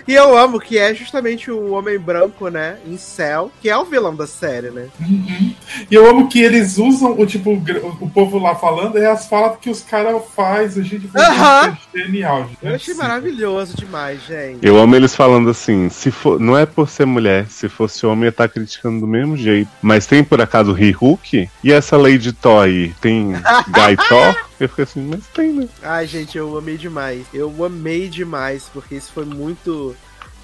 E 0.07 0.13
eu 0.13 0.37
amo 0.37 0.59
que 0.59 0.77
é 0.77 0.93
justamente 0.93 1.49
o 1.51 1.71
Homem 1.71 1.97
Branco, 1.97 2.49
né, 2.49 2.77
em 2.85 2.97
céu, 2.97 3.51
que 3.61 3.69
é 3.69 3.77
o 3.77 3.85
vilão 3.85 4.15
da 4.15 4.27
série, 4.27 4.69
né? 4.69 4.87
Uhum. 4.99 5.53
E 5.89 5.95
eu 5.95 6.09
amo 6.09 6.27
que 6.27 6.41
eles 6.41 6.77
usam 6.77 7.19
o 7.19 7.25
tipo, 7.25 7.51
o 7.51 8.09
povo 8.09 8.37
lá 8.37 8.55
falando, 8.55 8.97
é 8.97 9.09
as 9.09 9.27
falas 9.27 9.57
que 9.59 9.69
os 9.69 9.81
caras 9.81 10.21
fazem. 10.35 10.83
A 10.83 10.85
gente 10.85 11.07
foi 11.07 11.21
Aham. 11.21 11.77
genial, 11.93 12.47
gente. 12.47 12.57
Eu 12.61 12.75
achei 12.75 12.93
maravilhoso 12.93 13.75
demais, 13.75 14.21
gente. 14.25 14.65
eu 14.65 14.77
amo 14.77 14.95
eles 14.95 15.15
falando 15.15 15.49
assim, 15.49 15.89
se 15.89 16.11
for, 16.11 16.39
não 16.39 16.57
é 16.57 16.65
por 16.65 16.89
ser 16.89 17.05
mulher, 17.05 17.47
se 17.49 17.69
fosse 17.69 18.05
homem 18.05 18.25
ia 18.25 18.29
estar 18.29 18.47
criticando 18.49 18.99
do 18.99 19.07
mesmo 19.07 19.35
jeito. 19.37 19.69
Mas 19.81 20.05
tem 20.05 20.23
por 20.23 20.41
acaso 20.41 20.77
He-Hulk? 20.77 21.49
E 21.63 21.71
essa 21.71 21.97
Lady 21.97 22.31
Thor 22.33 22.63
aí? 22.63 22.93
Tem 23.01 23.31
Guy 23.69 23.97
Thor? 24.07 24.35
Eu 24.63 24.69
fiquei 24.69 24.83
assim, 24.85 25.01
mas 25.01 25.27
tem, 25.27 25.51
né? 25.51 25.67
Ai, 25.81 26.07
gente, 26.07 26.37
eu 26.37 26.57
amei 26.57 26.77
demais. 26.77 27.25
Eu 27.33 27.65
amei 27.65 28.07
demais, 28.07 28.69
porque 28.73 28.95
isso 28.95 29.11
foi 29.11 29.25
muito. 29.25 29.93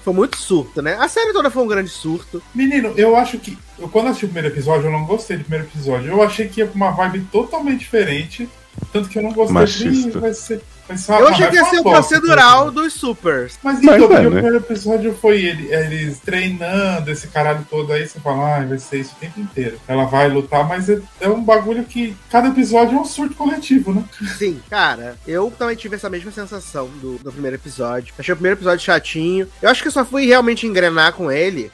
Foi 0.04 0.12
muito 0.12 0.36
surto, 0.36 0.82
né? 0.82 0.96
A 0.98 1.08
série 1.08 1.32
toda 1.32 1.50
foi 1.50 1.62
um 1.62 1.66
grande 1.66 1.90
surto. 1.90 2.42
Menino, 2.54 2.92
eu 2.96 3.16
acho 3.16 3.38
que. 3.38 3.56
Eu, 3.78 3.88
quando 3.88 4.08
assisti 4.08 4.26
o 4.26 4.28
primeiro 4.28 4.54
episódio, 4.54 4.88
eu 4.88 4.92
não 4.92 5.06
gostei 5.06 5.38
do 5.38 5.44
primeiro 5.44 5.66
episódio. 5.66 6.10
Eu 6.10 6.22
achei 6.22 6.48
que 6.48 6.60
ia 6.60 6.66
pra 6.66 6.76
uma 6.76 6.90
vibe 6.90 7.26
totalmente 7.32 7.80
diferente. 7.80 8.46
Tanto 8.92 9.08
que 9.08 9.18
eu 9.18 9.22
não 9.22 9.32
gostei. 9.32 9.54
Machista. 9.54 10.18
Ih, 10.18 10.20
Vai 10.20 10.34
ser, 10.34 10.62
Eu 11.08 11.28
achei 11.28 11.48
que 11.48 11.56
ia 11.56 11.64
ser 11.64 11.80
o 11.80 11.82
procedural 11.82 12.70
dos 12.70 12.92
Supers. 12.92 13.58
Mas 13.62 13.80
Mas 13.82 13.96
então, 13.96 14.08
porque 14.08 14.14
é, 14.14 14.26
o 14.26 14.30
né? 14.30 14.40
primeiro 14.40 14.56
episódio 14.56 15.14
foi 15.14 15.42
ele, 15.42 15.72
eles 15.72 16.18
treinando 16.20 17.10
esse 17.10 17.28
caralho 17.28 17.66
todo 17.68 17.92
aí, 17.92 18.06
você 18.06 18.18
fala, 18.20 18.56
ah, 18.56 18.66
vai 18.66 18.78
ser 18.78 19.00
isso 19.00 19.14
o 19.16 19.20
tempo 19.20 19.40
inteiro. 19.40 19.78
Ela 19.86 20.04
vai 20.04 20.28
lutar, 20.28 20.66
mas 20.66 20.88
é, 20.88 21.00
é 21.20 21.28
um 21.28 21.42
bagulho 21.42 21.84
que 21.84 22.16
cada 22.30 22.48
episódio 22.48 22.96
é 22.96 23.00
um 23.00 23.04
surto 23.04 23.34
coletivo, 23.34 23.94
né? 23.94 24.04
Sim, 24.36 24.60
cara, 24.68 25.16
eu 25.26 25.52
também 25.56 25.76
tive 25.76 25.96
essa 25.96 26.10
mesma 26.10 26.30
sensação 26.30 26.88
do, 27.00 27.18
do 27.18 27.32
primeiro 27.32 27.56
episódio. 27.56 28.12
Achei 28.18 28.32
o 28.32 28.36
primeiro 28.36 28.58
episódio 28.58 28.84
chatinho. 28.84 29.48
Eu 29.62 29.70
acho 29.70 29.82
que 29.82 29.88
eu 29.88 29.92
só 29.92 30.04
fui 30.04 30.26
realmente 30.26 30.66
engrenar 30.66 31.12
com 31.12 31.30
ele 31.30 31.70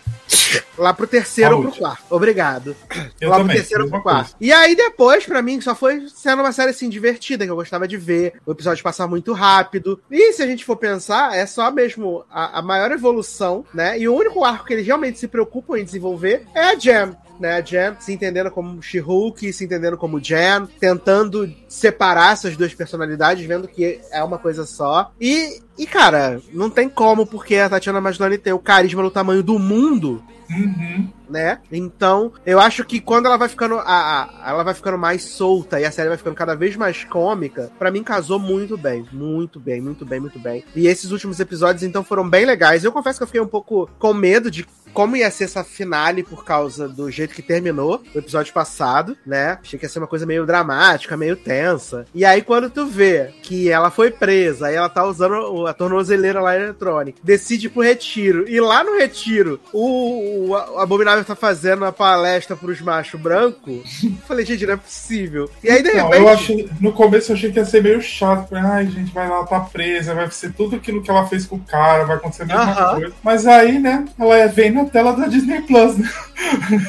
lá 0.77 0.93
pro 0.93 1.07
terceiro 1.07 1.57
ou 1.57 1.63
pro 1.63 1.73
quarto. 1.73 2.05
Obrigado. 2.11 2.77
Eu 3.21 3.31
lá 3.31 3.39
também. 3.39 3.57
pro 3.57 3.57
terceiro 3.57 3.85
ou 3.85 3.91
pro 3.91 4.03
quarto. 4.03 4.37
E 4.41 4.53
aí 4.53 4.75
depois, 4.75 5.25
pra 5.25 5.43
mim, 5.43 5.61
só 5.61 5.75
foi 5.75 6.07
sendo 6.09 6.43
uma 6.43 6.53
série 6.53 6.71
assim 6.71 6.89
divertida, 6.89 7.45
que 7.45 7.51
eu 7.51 7.57
gostava 7.57 7.89
de 7.89 7.97
ver. 7.97 8.35
O 8.45 8.53
episódio 8.53 8.83
passar 8.83 9.07
muito 9.07 9.33
rápido. 9.33 10.01
E 10.11 10.33
se 10.33 10.43
a 10.43 10.47
gente 10.47 10.65
for 10.65 10.77
pensar, 10.77 11.37
é 11.37 11.47
só 11.47 11.71
mesmo 11.71 12.25
a, 12.31 12.59
a 12.59 12.63
maior 12.63 12.91
evolução, 12.91 13.65
né? 13.73 13.99
E 13.99 14.09
o 14.09 14.15
único 14.15 14.45
arco 14.45 14.67
que 14.67 14.75
eles 14.75 14.87
realmente 14.87 15.19
se 15.19 15.29
preocupam 15.29 15.79
em 15.79 15.85
desenvolver 15.85 16.47
é 16.55 16.61
a 16.61 16.79
Jam. 16.79 17.17
Né, 17.39 17.55
a 17.55 17.61
Jan 17.61 17.97
se 18.01 18.13
entendendo 18.13 18.51
como 18.51 18.83
She-Hulk, 18.83 19.53
se 19.53 19.65
entendendo 19.65 19.97
como 19.97 20.21
Jan, 20.21 20.69
tentando 20.81 21.53
separar 21.69 22.33
essas 22.33 22.57
duas 22.57 22.75
personalidades, 22.75 23.47
vendo 23.47 23.69
que 23.69 24.01
é 24.11 24.23
uma 24.23 24.39
coisa 24.39 24.65
só. 24.65 25.13
E, 25.21 25.61
e 25.79 25.87
cara, 25.87 26.41
não 26.53 26.71
tem 26.71 26.89
como, 26.89 27.27
porque 27.27 27.57
a 27.57 27.69
Tatiana 27.69 28.01
Maslany 28.01 28.39
tem 28.39 28.53
o 28.53 28.59
carisma 28.59 29.03
no 29.03 29.11
tamanho 29.11 29.43
do 29.43 29.59
mundo 29.59 30.23
Uhum. 30.51 31.09
Né? 31.29 31.59
Então, 31.71 32.33
eu 32.45 32.61
acho 32.61 32.85
que 32.85 33.01
quando 33.01 33.27
ela 33.27 33.37
vai 33.37 33.49
ficando 33.49 33.77
a, 33.77 33.83
a- 33.85 34.51
ela 34.51 34.63
vai 34.63 34.75
ficando 34.75 34.99
mais 34.99 35.23
solta 35.23 35.81
e 35.81 35.85
a 35.85 35.91
série 35.91 36.09
vai 36.09 36.19
ficando 36.19 36.35
cada 36.37 36.55
vez 36.55 36.77
mais 36.77 37.05
cômica, 37.05 37.71
pra 37.79 37.91
mim 37.91 38.03
casou 38.03 38.39
muito 38.39 38.77
bem, 38.77 39.07
muito 39.13 39.59
bem, 39.61 39.81
muito 39.81 40.05
bem, 40.05 40.21
muito 40.21 40.39
bem. 40.39 40.65
E 40.75 40.87
esses 40.87 41.11
últimos 41.11 41.41
episódios 41.41 41.83
então 41.83 42.05
foram 42.05 42.29
bem 42.29 42.45
legais. 42.45 42.85
Eu 42.85 42.93
confesso 42.93 43.19
que 43.19 43.23
eu 43.23 43.27
fiquei 43.29 43.41
um 43.41 43.47
pouco 43.47 43.89
com 43.99 44.13
medo 44.15 44.51
de 44.51 44.67
como 44.93 45.15
ia 45.15 45.31
ser 45.31 45.45
essa 45.45 45.63
finale 45.63 46.23
por 46.23 46.43
causa 46.43 46.89
do 46.89 47.11
jeito 47.11 47.35
que 47.35 47.43
terminou 47.43 48.03
o 48.15 48.19
episódio 48.19 48.55
passado, 48.55 49.15
né? 49.27 49.59
Achei 49.61 49.79
que 49.79 49.85
ia 49.85 49.89
ser 49.91 49.99
uma 49.99 50.07
coisa 50.07 50.25
meio 50.25 50.47
dramática, 50.47 51.19
meio 51.19 51.37
tensa. 51.37 52.07
E 52.15 52.25
aí 52.25 52.41
quando 52.41 52.71
tu 52.71 52.87
vê 52.87 53.35
que 53.43 53.69
ela 53.69 53.91
foi 53.91 54.11
presa, 54.11 54.69
aí 54.69 54.75
ela 54.75 54.89
tá 54.89 55.05
usando 55.05 55.67
a 55.67 55.75
tornozeleira 55.75 56.41
lá 56.41 56.57
eletrônica, 56.57 57.19
decide 57.23 57.69
pro 57.69 57.83
retiro. 57.83 58.49
E 58.49 58.59
lá 58.59 58.83
no 58.83 58.97
retiro, 58.97 59.61
o, 59.71 60.49
o, 60.49 60.53
o 60.55 60.79
Abominável 61.17 61.25
tá 61.25 61.37
fazendo 61.37 61.85
a 61.85 61.93
palestra 61.93 62.57
pros 62.57 62.81
machos 62.81 63.21
brancos. 63.21 64.07
Falei, 64.27 64.45
gente, 64.45 64.67
não 64.67 64.75
é 64.75 64.77
possível. 64.77 65.51
E 65.63 65.71
aí, 65.71 65.83
de 65.83 65.91
repente. 65.91 66.17
eu 66.17 66.29
achei, 66.29 66.69
no 66.81 66.93
começo 66.93 67.33
eu 67.33 67.37
achei 67.37 67.51
que 67.51 67.59
ia 67.59 67.65
ser 67.65 67.83
meio 67.83 68.01
chato. 68.03 68.49
Falei, 68.49 68.65
ai, 68.65 68.87
gente, 68.87 69.13
vai 69.13 69.29
lá, 69.29 69.45
tá 69.45 69.61
presa, 69.61 70.15
vai 70.15 70.31
ser 70.31 70.53
tudo 70.53 70.77
aquilo 70.77 71.03
que 71.03 71.11
ela 71.11 71.27
fez 71.27 71.47
com 71.47 71.57
o 71.57 71.61
cara, 71.61 72.05
vai 72.05 72.17
acontecer 72.17 72.43
a 72.43 72.47
mesma 72.47 72.63
Aham. 72.63 73.01
coisa. 73.01 73.15
Mas 73.23 73.47
aí, 73.47 73.79
né, 73.79 74.05
ela 74.19 74.47
vem 74.49 74.71
na 74.71 74.85
tela 74.85 75.13
da 75.13 75.27
Disney 75.27 75.63
Plus, 75.63 75.97
né? 75.97 76.11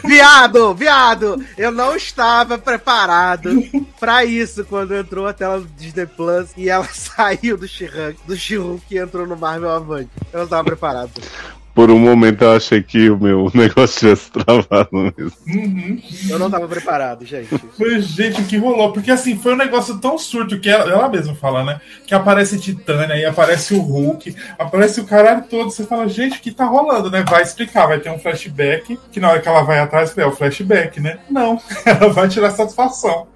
Viado, 0.04 0.74
viado! 0.76 1.44
Eu 1.58 1.72
não 1.72 1.96
estava 1.96 2.58
preparado 2.58 3.64
pra 4.00 4.26
isso 4.26 4.66
quando 4.66 4.96
entrou 4.96 5.26
a 5.28 5.34
tela 5.34 5.60
do 5.60 5.68
Disney 5.78 6.06
Plus 6.06 6.50
e 6.58 6.70
ela 6.70 6.88
saiu 6.92 7.58
do 7.58 7.68
She-Hulk, 7.68 8.20
do 8.26 8.36
She-Hulk 8.36 8.84
e 8.92 8.98
entrou 8.98 9.26
no 9.26 9.38
Marvel 9.38 9.70
Avante. 9.70 10.10
Eu 10.32 10.40
não 10.40 10.44
estava 10.46 10.64
preparado. 10.64 11.12
Por 11.78 11.92
um 11.92 12.00
momento 12.00 12.42
eu 12.42 12.54
achei 12.54 12.82
que 12.82 13.08
o 13.08 13.20
meu 13.20 13.52
negócio 13.54 14.00
tivesse 14.00 14.32
travado 14.32 14.90
mesmo. 14.92 15.32
Uhum. 15.46 16.02
Eu 16.28 16.40
não 16.40 16.48
estava 16.48 16.68
preparado, 16.68 17.24
gente. 17.24 17.56
Foi, 17.78 18.02
gente, 18.02 18.42
o 18.42 18.46
que 18.46 18.58
rolou? 18.58 18.92
Porque 18.92 19.12
assim, 19.12 19.38
foi 19.38 19.54
um 19.54 19.58
negócio 19.58 20.00
tão 20.00 20.18
surto 20.18 20.60
que 20.60 20.68
ela, 20.68 20.92
ela 20.92 21.08
mesma 21.08 21.36
fala, 21.36 21.64
né? 21.64 21.80
Que 22.08 22.16
aparece 22.16 22.60
Titânia, 22.60 23.14
aí 23.14 23.24
aparece 23.24 23.76
o 23.76 23.80
Hulk, 23.80 24.36
aparece 24.58 25.00
o 25.00 25.06
caralho 25.06 25.44
todo. 25.48 25.70
Você 25.70 25.84
fala, 25.84 26.10
gente, 26.10 26.40
o 26.40 26.42
que 26.42 26.50
tá 26.50 26.66
rolando, 26.66 27.12
né? 27.12 27.24
Vai 27.30 27.44
explicar, 27.44 27.86
vai 27.86 28.00
ter 28.00 28.10
um 28.10 28.18
flashback, 28.18 28.98
que 29.12 29.20
na 29.20 29.30
hora 29.30 29.40
que 29.40 29.48
ela 29.48 29.62
vai 29.62 29.78
atrás, 29.78 30.18
é 30.18 30.26
o 30.26 30.32
flashback, 30.32 31.00
né? 31.00 31.20
Não, 31.30 31.62
ela 31.86 32.12
vai 32.12 32.28
tirar 32.28 32.50
satisfação 32.50 33.28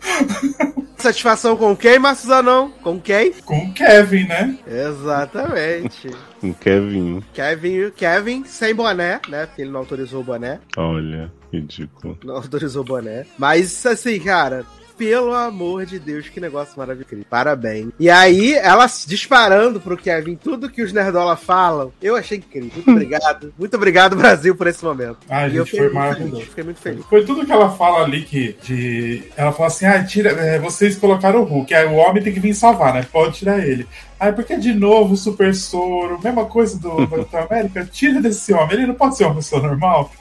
Satisfação 0.98 1.56
com 1.56 1.76
quem, 1.76 2.00
Marcuzanão? 2.00 2.72
Com 2.82 3.00
quem? 3.00 3.34
com 3.46 3.58
o 3.58 3.74
Kevin, 3.74 4.26
né? 4.26 4.58
Exatamente. 4.68 6.10
Um 6.44 6.54
Kevin. 6.54 7.24
Kevin, 7.34 7.92
Kevin 7.92 8.44
sem 8.46 8.74
boné, 8.74 9.20
né? 9.28 9.46
Porque 9.46 9.62
ele 9.62 9.72
não 9.72 9.82
autorizou 9.82 10.22
o 10.22 10.24
boné. 10.24 10.60
Olha, 10.76 11.32
ridículo. 11.52 12.18
Não 12.24 12.36
autorizou 12.36 12.82
o 12.82 12.86
boné. 12.86 13.26
Mas, 13.38 13.86
assim, 13.86 14.20
cara, 14.20 14.66
pelo 15.02 15.34
amor 15.34 15.84
de 15.84 15.98
Deus, 15.98 16.30
que 16.30 16.40
negócio 16.40 16.78
maravilhoso. 16.78 17.26
Parabéns. 17.28 17.90
E 18.00 18.08
aí, 18.08 18.54
ela 18.54 18.86
disparando 19.08 19.82
pro 19.82 19.98
Kevin 19.98 20.36
tudo 20.36 20.70
que 20.70 20.84
os 20.84 20.94
Nerdola 20.94 21.36
falam, 21.36 21.92
eu 22.00 22.16
achei 22.16 22.38
incrível. 22.38 22.72
Muito 22.76 22.92
obrigado. 22.92 23.54
Muito 23.58 23.76
obrigado, 23.76 24.16
Brasil, 24.16 24.56
por 24.56 24.68
esse 24.68 24.86
momento. 24.86 25.18
Ai, 25.28 25.50
e 25.50 25.56
eu 25.56 25.66
gente, 25.66 25.72
fiquei 25.72 25.88
foi 25.88 25.94
maravilhoso. 25.94 26.42
Fiquei 26.42 26.64
muito 26.64 26.80
feliz. 26.80 27.04
Foi 27.06 27.26
tudo 27.26 27.44
que 27.44 27.52
ela 27.52 27.72
fala 27.72 28.04
ali 28.04 28.22
que. 28.22 28.56
De... 28.62 29.24
Ela 29.36 29.52
fala 29.52 29.68
assim: 29.68 29.86
ah, 29.86 30.04
tira, 30.04 30.30
é, 30.34 30.60
vocês 30.60 30.96
colocaram 30.96 31.42
o 31.42 31.46
Hulk, 31.46 31.74
aí 31.74 31.88
o 31.88 31.94
homem 31.94 32.22
tem 32.22 32.32
que 32.32 32.40
vir 32.40 32.54
salvar, 32.54 32.94
né? 32.94 33.04
Pode 33.12 33.40
tirar 33.40 33.58
ele. 33.58 33.88
Aí 34.22 34.32
porque 34.32 34.56
de 34.56 34.72
novo 34.72 35.16
o 35.16 35.18
Super 35.18 35.56
Soro, 35.56 36.20
mesma 36.24 36.46
coisa 36.46 36.78
do 36.78 36.96
Capitão 37.10 37.48
América, 37.50 37.90
tira 37.92 38.22
desse 38.22 38.54
homem, 38.54 38.74
ele 38.74 38.86
não 38.86 38.94
pode 38.94 39.18
ser 39.18 39.26
uma 39.26 39.34
pessoa 39.34 39.64
normal. 39.64 40.12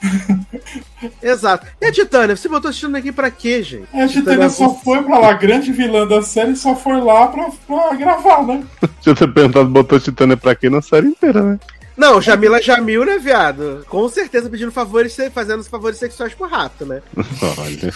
Exato. 1.21 1.67
E 1.79 1.85
a 1.85 1.91
Titânia? 1.91 2.35
Você 2.35 2.49
botou 2.49 2.69
assistindo 2.69 2.95
aqui 2.95 3.11
pra 3.11 3.29
quê, 3.29 3.61
gente? 3.61 3.87
Aí 3.93 4.01
a 4.01 4.07
Titânia 4.07 4.49
só 4.49 4.73
foi 4.73 5.03
pra 5.03 5.19
lá, 5.19 5.33
grande 5.33 5.71
vilã 5.71 6.07
da 6.07 6.23
série, 6.23 6.55
só 6.55 6.75
foi 6.75 6.99
lá 6.99 7.27
pra, 7.27 7.51
pra 7.67 7.93
gravar, 7.93 8.41
né? 8.41 8.63
Deixa 8.81 9.11
eu 9.11 9.15
ter 9.15 9.31
perguntado, 9.31 9.69
botou 9.69 9.99
Titânia 9.99 10.35
pra 10.35 10.55
quê 10.55 10.67
na 10.67 10.81
série 10.81 11.05
inteira, 11.05 11.43
né? 11.43 11.59
Não, 12.01 12.19
Jamila 12.19 12.59
Jamil, 12.59 13.05
né, 13.05 13.19
viado? 13.19 13.85
Com 13.87 14.09
certeza 14.09 14.49
pedindo 14.49 14.71
favores, 14.71 15.15
fazendo 15.31 15.63
favores 15.63 15.99
sexuais 15.99 16.33
pro 16.33 16.47
rato, 16.47 16.83
né? 16.83 16.99
Olha. 17.59 17.93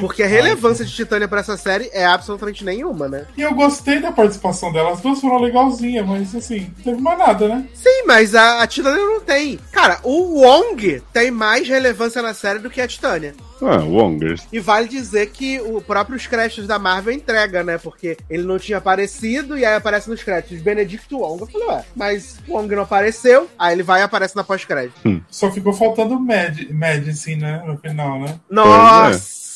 Porque 0.00 0.24
a 0.24 0.26
relevância 0.26 0.84
de 0.84 0.92
Titânia 0.92 1.28
pra 1.28 1.38
essa 1.38 1.56
série 1.56 1.88
é 1.92 2.04
absolutamente 2.04 2.64
nenhuma, 2.64 3.06
né? 3.06 3.26
E 3.36 3.42
eu 3.42 3.54
gostei 3.54 4.00
da 4.00 4.10
participação 4.10 4.72
dela. 4.72 4.90
As 4.90 5.00
duas 5.00 5.20
foram 5.20 5.40
legalzinhas, 5.40 6.04
mas 6.04 6.34
assim, 6.34 6.68
não 6.78 6.84
teve 6.84 7.00
mais 7.00 7.16
nada, 7.16 7.46
né? 7.46 7.64
Sim, 7.74 8.02
mas 8.08 8.34
a, 8.34 8.60
a 8.60 8.66
Titânia 8.66 9.04
não 9.04 9.20
tem. 9.20 9.56
Cara, 9.70 10.00
o 10.02 10.40
Wong 10.40 11.00
tem 11.12 11.30
mais 11.30 11.68
relevância 11.68 12.20
na 12.20 12.34
série 12.34 12.58
do 12.58 12.68
que 12.68 12.80
a 12.80 12.88
Titânia. 12.88 13.36
Ah, 13.60 13.78
Wongers. 13.78 14.46
E 14.52 14.60
vale 14.60 14.88
dizer 14.88 15.30
que 15.30 15.60
o 15.60 15.80
próprios 15.80 16.26
créditos 16.26 16.66
da 16.66 16.78
Marvel 16.78 17.14
entrega, 17.14 17.62
né? 17.62 17.78
Porque 17.78 18.16
ele 18.28 18.44
não 18.44 18.58
tinha 18.58 18.78
aparecido 18.78 19.58
e 19.58 19.64
aí 19.64 19.74
aparece 19.74 20.08
nos 20.08 20.22
créditos 20.22 20.60
Benedict 20.60 21.12
Wong. 21.14 21.40
Eu 21.40 21.46
falei, 21.46 21.68
ué, 21.68 21.84
mas 21.94 22.38
o 22.46 22.54
Wong 22.54 22.74
não 22.74 22.82
apareceu, 22.82 23.48
aí 23.58 23.74
ele 23.74 23.82
vai 23.82 24.00
e 24.00 24.04
aparece 24.04 24.36
na 24.36 24.44
pós-crédito. 24.44 25.22
Só 25.30 25.50
ficou 25.50 25.72
faltando 25.72 26.18
Mad, 26.18 26.70
Madison, 26.70 27.36
né? 27.36 27.62
No 27.66 27.76
final, 27.78 28.20
né? 28.20 28.38
Nossa! 28.50 29.47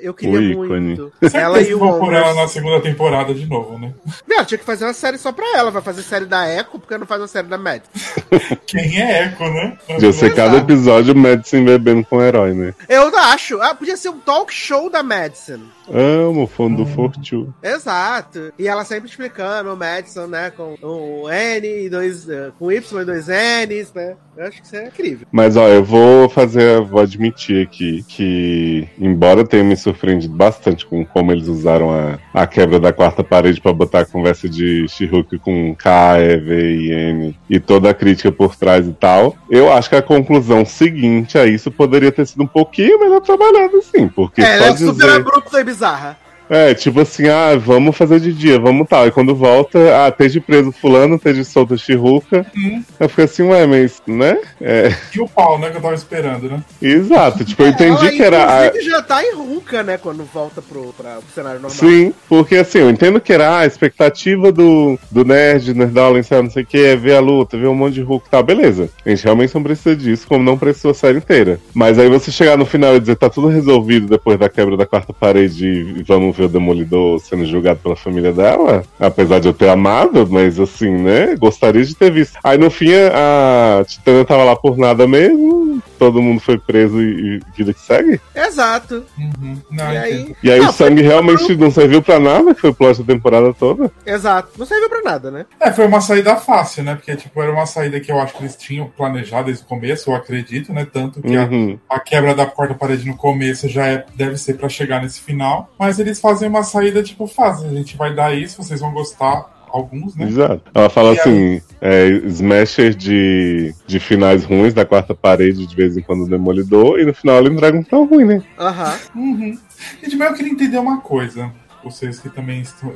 Eu 0.00 0.14
queria 0.14 0.38
O 0.38 0.42
ícone. 0.42 0.80
muito. 0.80 1.12
Certeza 1.20 1.38
Ela 1.38 1.60
e 1.60 1.74
o 1.74 1.78
vão 1.78 1.98
por 1.98 2.12
ela 2.12 2.34
na 2.34 2.48
segunda 2.48 2.80
temporada 2.80 3.34
de 3.34 3.46
novo, 3.46 3.78
né? 3.78 3.92
Meu, 4.26 4.44
tinha 4.44 4.58
que 4.58 4.64
fazer 4.64 4.84
uma 4.84 4.92
série 4.92 5.18
só 5.18 5.32
pra 5.32 5.46
ela. 5.56 5.70
Vai 5.70 5.82
fazer 5.82 6.02
série 6.02 6.26
da 6.26 6.48
Echo, 6.48 6.78
porque 6.78 6.96
não 6.98 7.06
faz 7.06 7.20
uma 7.20 7.28
série 7.28 7.48
da 7.48 7.58
Mad. 7.58 7.82
Quem 8.66 9.00
é 9.00 9.24
Echo, 9.26 9.44
né? 9.44 9.78
Podia 9.86 10.12
ser 10.12 10.34
cada 10.34 10.58
episódio 10.58 11.14
Madison 11.16 11.64
bebendo 11.64 12.04
com 12.04 12.16
o 12.18 12.22
herói, 12.22 12.52
né? 12.54 12.74
Eu 12.88 13.08
acho. 13.16 13.60
Ah, 13.60 13.74
podia 13.74 13.96
ser 13.96 14.10
um 14.10 14.18
talk 14.18 14.52
show 14.52 14.90
da 14.90 15.02
Madison. 15.02 15.60
Amo 15.92 16.44
o 16.44 16.46
fundo 16.46 16.84
do 16.84 16.86
Fortune. 16.86 17.52
Exato. 17.62 18.52
E 18.58 18.68
ela 18.68 18.84
sempre 18.84 19.08
explicando 19.08 19.72
o 19.72 19.76
Madison, 19.76 20.26
né? 20.26 20.50
Com 20.50 20.74
um 20.82 21.28
N 21.28 21.84
e 21.86 21.88
dois. 21.88 22.28
eh, 22.28 22.50
com 22.58 22.70
Y 22.70 23.02
e 23.02 23.04
dois 23.04 23.26
N's, 23.28 23.92
né? 23.94 24.16
Eu 24.36 24.46
acho 24.46 24.60
que 24.60 24.66
isso 24.66 24.76
é 24.76 24.86
incrível. 24.86 25.26
Mas 25.32 25.56
ó, 25.56 25.66
eu 25.66 25.82
vou 25.82 26.28
fazer, 26.28 26.80
vou 26.82 27.00
admitir 27.00 27.66
aqui 27.66 28.04
que, 28.06 28.88
embora 28.96 29.40
eu 29.40 29.46
tenha 29.46 29.64
me 29.64 29.76
surpreendido 29.76 30.32
bastante 30.32 30.86
com 30.86 31.04
como 31.04 31.32
eles 31.32 31.48
usaram 31.48 31.90
a, 31.90 32.18
a 32.32 32.46
quebra 32.46 32.78
da 32.78 32.92
quarta 32.92 33.24
parede 33.24 33.60
pra 33.60 33.72
botar 33.72 34.00
a 34.00 34.06
conversa 34.06 34.48
de 34.48 34.86
She-Hulk 34.88 35.38
com 35.40 35.74
K, 35.74 36.20
E, 36.20 36.36
V 36.38 36.70
e 36.70 36.92
N 36.92 37.36
e 37.50 37.58
toda 37.58 37.90
a 37.90 37.94
crítica 37.94 38.30
por 38.30 38.54
trás 38.54 38.86
e 38.86 38.92
tal, 38.92 39.36
eu 39.50 39.72
acho 39.72 39.88
que 39.88 39.96
a 39.96 40.02
conclusão 40.02 40.64
seguinte 40.64 41.36
a 41.36 41.44
isso 41.44 41.68
poderia 41.70 42.12
ter 42.12 42.26
sido 42.26 42.44
um 42.44 42.46
pouquinho 42.46 43.00
melhor 43.00 43.20
trabalhada, 43.20 43.80
sim, 43.82 44.06
porque 44.06 44.40
é, 44.40 44.58
ela 44.58 44.66
só 44.68 44.72
é 44.72 44.76
super 44.76 44.92
dizer... 44.92 45.16
abrupta 45.16 45.60
e 45.60 45.64
bizarra. 45.78 46.16
É, 46.50 46.74
tipo 46.74 47.00
assim, 47.00 47.28
ah, 47.28 47.56
vamos 47.56 47.96
fazer 47.96 48.20
de 48.20 48.32
dia, 48.32 48.58
vamos 48.58 48.88
tal. 48.88 49.06
E 49.06 49.10
quando 49.10 49.34
volta, 49.34 49.78
ah, 50.04 50.08
esteja 50.08 50.40
preso 50.40 50.72
fulano, 50.72 51.16
esteja 51.16 51.44
solto 51.44 51.76
Chiruca. 51.76 52.46
Hum. 52.56 52.82
Eu 52.98 53.08
fiquei 53.08 53.24
assim, 53.24 53.42
ué, 53.42 53.66
mas, 53.66 54.00
né? 54.06 54.38
É, 54.60 54.90
E 55.14 55.20
o 55.20 55.28
pau, 55.28 55.58
né? 55.58 55.70
Que 55.70 55.76
eu 55.76 55.80
tava 55.82 55.94
esperando, 55.94 56.48
né? 56.48 56.62
exato, 56.80 57.44
tipo, 57.44 57.62
eu 57.62 57.68
entendi 57.68 58.06
ela, 58.06 58.10
que 58.10 58.22
era. 58.22 58.44
a- 58.68 58.80
já 58.80 59.02
tá 59.02 59.22
em 59.22 59.34
Ruka, 59.34 59.82
né? 59.82 59.98
Quando 59.98 60.24
volta 60.24 60.62
pro, 60.62 60.92
pra, 60.96 61.16
pro 61.16 61.34
cenário 61.34 61.60
normal. 61.60 61.70
Sim, 61.78 62.12
porque 62.28 62.56
assim, 62.56 62.78
eu 62.78 62.90
entendo 62.90 63.20
que 63.20 63.32
era 63.32 63.58
a 63.58 63.66
expectativa 63.66 64.50
do, 64.50 64.98
do 65.10 65.24
nerd, 65.24 65.74
nerdola, 65.74 66.22
sei 66.22 66.36
lá, 66.36 66.42
não 66.42 66.50
sei 66.50 66.62
o 66.62 66.66
que, 66.66 66.78
é 66.78 66.96
ver 66.96 67.16
a 67.16 67.20
luta, 67.20 67.56
ver 67.58 67.66
um 67.68 67.74
monte 67.74 67.94
de 67.94 68.02
Hulk 68.02 68.26
e 68.26 68.30
tal, 68.30 68.42
beleza. 68.42 68.88
A 69.04 69.10
gente 69.10 69.24
realmente 69.24 69.54
não 69.54 69.62
precisa 69.62 69.94
disso, 69.96 70.26
como 70.26 70.42
não 70.42 70.56
precisou 70.58 70.90
a 70.92 70.94
série 70.94 71.18
inteira. 71.18 71.60
Mas 71.74 71.98
aí 71.98 72.08
você 72.08 72.30
chegar 72.30 72.56
no 72.56 72.64
final 72.66 72.96
e 72.96 73.00
dizer 73.00 73.16
tá 73.16 73.28
tudo 73.28 73.48
resolvido 73.48 74.06
depois 74.06 74.38
da 74.38 74.48
quebra 74.48 74.76
da 74.76 74.86
quarta 74.86 75.12
parede 75.12 75.66
e 75.98 76.02
vamos 76.04 76.36
ver 76.38 76.44
o 76.44 76.48
Demolidor 76.48 77.18
sendo 77.20 77.44
julgado 77.44 77.80
pela 77.80 77.96
família 77.96 78.32
dela, 78.32 78.82
apesar 78.98 79.40
de 79.40 79.48
eu 79.48 79.52
ter 79.52 79.68
amado, 79.68 80.26
mas 80.30 80.58
assim, 80.58 80.90
né, 80.90 81.34
gostaria 81.36 81.84
de 81.84 81.94
ter 81.94 82.10
visto. 82.10 82.38
Aí 82.42 82.56
no 82.56 82.70
fim 82.70 82.92
a 83.12 83.84
Titânia 83.84 84.24
tava 84.24 84.44
lá 84.44 84.56
por 84.56 84.76
nada 84.76 85.06
mesmo, 85.06 85.82
todo 85.98 86.22
mundo 86.22 86.40
foi 86.40 86.58
preso 86.58 87.00
e, 87.02 87.36
e 87.36 87.40
vida 87.56 87.74
que 87.74 87.80
segue. 87.80 88.20
Exato. 88.34 89.04
Uhum. 89.18 89.58
Não, 89.70 89.92
E 89.92 89.96
aí. 89.98 90.36
E 90.42 90.50
aí 90.50 90.60
Não, 90.60 90.68
o 90.70 90.72
sangue 90.72 91.00
foi- 91.02 91.08
realmente 91.08 91.56
não 91.56 91.70
serviu 91.70 92.00
pra 92.02 92.18
nada, 92.18 92.54
que 92.54 92.60
foi 92.60 92.70
o 92.70 92.74
plot 92.74 93.02
da 93.02 93.12
temporada 93.12 93.52
toda. 93.54 93.90
Exato. 94.06 94.50
Não 94.58 94.66
serviu 94.66 94.88
pra 94.88 95.02
nada, 95.02 95.30
né? 95.30 95.46
É, 95.60 95.70
foi 95.72 95.86
uma 95.86 96.00
saída 96.00 96.36
fácil, 96.36 96.84
né? 96.84 96.94
Porque, 96.94 97.14
tipo, 97.16 97.42
era 97.42 97.52
uma 97.52 97.66
saída 97.66 97.98
que 98.00 98.10
eu 98.12 98.18
acho 98.20 98.34
que 98.34 98.42
eles 98.42 98.56
tinham 98.56 98.86
planejado 98.88 99.46
desde 99.46 99.64
o 99.64 99.66
começo, 99.66 100.10
eu 100.10 100.14
acredito, 100.14 100.72
né? 100.72 100.86
Tanto 100.90 101.20
que 101.20 101.36
a- 101.36 101.44
Uhum. 101.44 101.78
a, 101.88 101.98
quebra 102.00 102.34
da 102.34 102.46
quarta 102.46 102.74
parede 102.74 103.06
no 103.06 103.16
começo 103.16 103.68
já 103.68 103.86
é, 103.86 104.04
deve 104.14 104.36
ser 104.36 104.54
pra 104.54 104.68
chegar 104.68 105.02
nesse 105.02 105.20
final. 105.20 105.70
Mas 105.78 105.98
eles 105.98 106.20
fazem 106.20 106.48
uma 106.48 106.62
saída, 106.62 107.02
tipo, 107.02 107.26
fácil. 107.26 107.68
A 107.68 107.72
gente 107.74 107.96
vai 107.96 108.14
dar 108.14 108.34
isso, 108.34 108.62
vocês 108.62 108.80
vão 108.80 108.92
gostar, 108.92 109.57
alguns, 109.70 110.16
né? 110.16 110.26
Exato. 110.26 110.62
Ela 110.74 110.88
fala 110.90 111.14
E 111.14 111.18
assim: 111.18 111.62
é, 111.80 112.08
smasher 112.26 112.94
de, 112.94 113.74
de 113.86 114.00
finais 114.00 114.44
ruins 114.44 114.74
da 114.74 114.84
quarta 114.84 115.14
parede, 115.14 115.66
de 115.66 115.76
vez 115.76 115.96
em 115.96 116.02
quando 116.02 116.24
o 116.24 116.28
demolidor, 116.28 116.98
e 116.98 117.04
no 117.04 117.14
final 117.14 117.38
ele 117.38 117.50
entrega 117.50 117.78
um 117.78 117.82
tão 117.82 118.06
ruim, 118.06 118.24
né? 118.24 118.42
Aham. 118.58 118.98
Uhum. 119.14 119.58
Gente, 120.02 120.16
mas 120.16 120.30
eu 120.30 120.36
queria 120.36 120.52
entender 120.52 120.78
uma 120.78 121.00
coisa. 121.00 121.52
Vocês 121.84 122.18
que 122.18 122.28
também 122.28 122.60
estão 122.60 122.92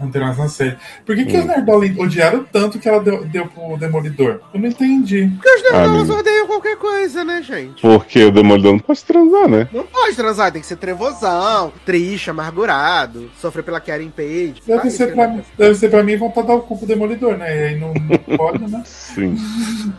antenados 0.00 0.38
na 0.38 0.48
série. 0.48 0.76
Por 1.04 1.14
que, 1.16 1.24
que 1.24 1.36
Hum. 1.36 1.40
os 1.40 1.46
Nerdola 1.46 1.84
odiaram 1.98 2.44
tanto 2.50 2.78
que 2.78 2.88
ela 2.88 3.02
deu, 3.02 3.24
deu 3.26 3.46
pro 3.46 3.76
Demolidor? 3.76 4.40
Eu 4.54 4.60
não 4.60 4.68
entendi. 4.68 5.30
Porque 5.34 5.48
os 5.48 5.62
nerdolas 5.72 6.10
odeiam 6.10 6.46
qualquer 6.46 6.76
coisa, 6.76 7.24
né, 7.24 7.42
gente? 7.42 7.82
Porque 7.82 8.24
o 8.24 8.30
demolidor 8.30 8.72
não 8.72 8.78
pode 8.78 9.04
transar, 9.04 9.48
né? 9.48 9.68
Não 9.72 9.84
pode 9.84 10.14
transar, 10.16 10.52
tem 10.52 10.60
que 10.60 10.66
ser 10.66 10.76
trevosão, 10.76 11.72
triste, 11.84 12.30
amargurado, 12.30 13.30
sofrer 13.40 13.62
pela 13.62 13.80
Karen 13.80 14.08
Page. 14.10 14.54
Deve 14.66 14.78
Sabe 14.78 14.90
ser, 14.90 15.14
pra, 15.14 15.36
deve 15.58 15.74
ser 15.74 15.88
pra 15.90 16.02
mim 16.02 16.16
vontade 16.16 16.46
de 16.46 16.52
dar 16.52 16.58
o 16.58 16.62
cu 16.62 16.78
pro 16.78 16.86
Demolidor, 16.86 17.36
né? 17.36 17.54
E 17.56 17.64
aí 17.68 17.78
não, 17.80 17.92
não 17.92 18.18
pode, 18.36 18.70
né? 18.70 18.82
Sim. 18.84 19.36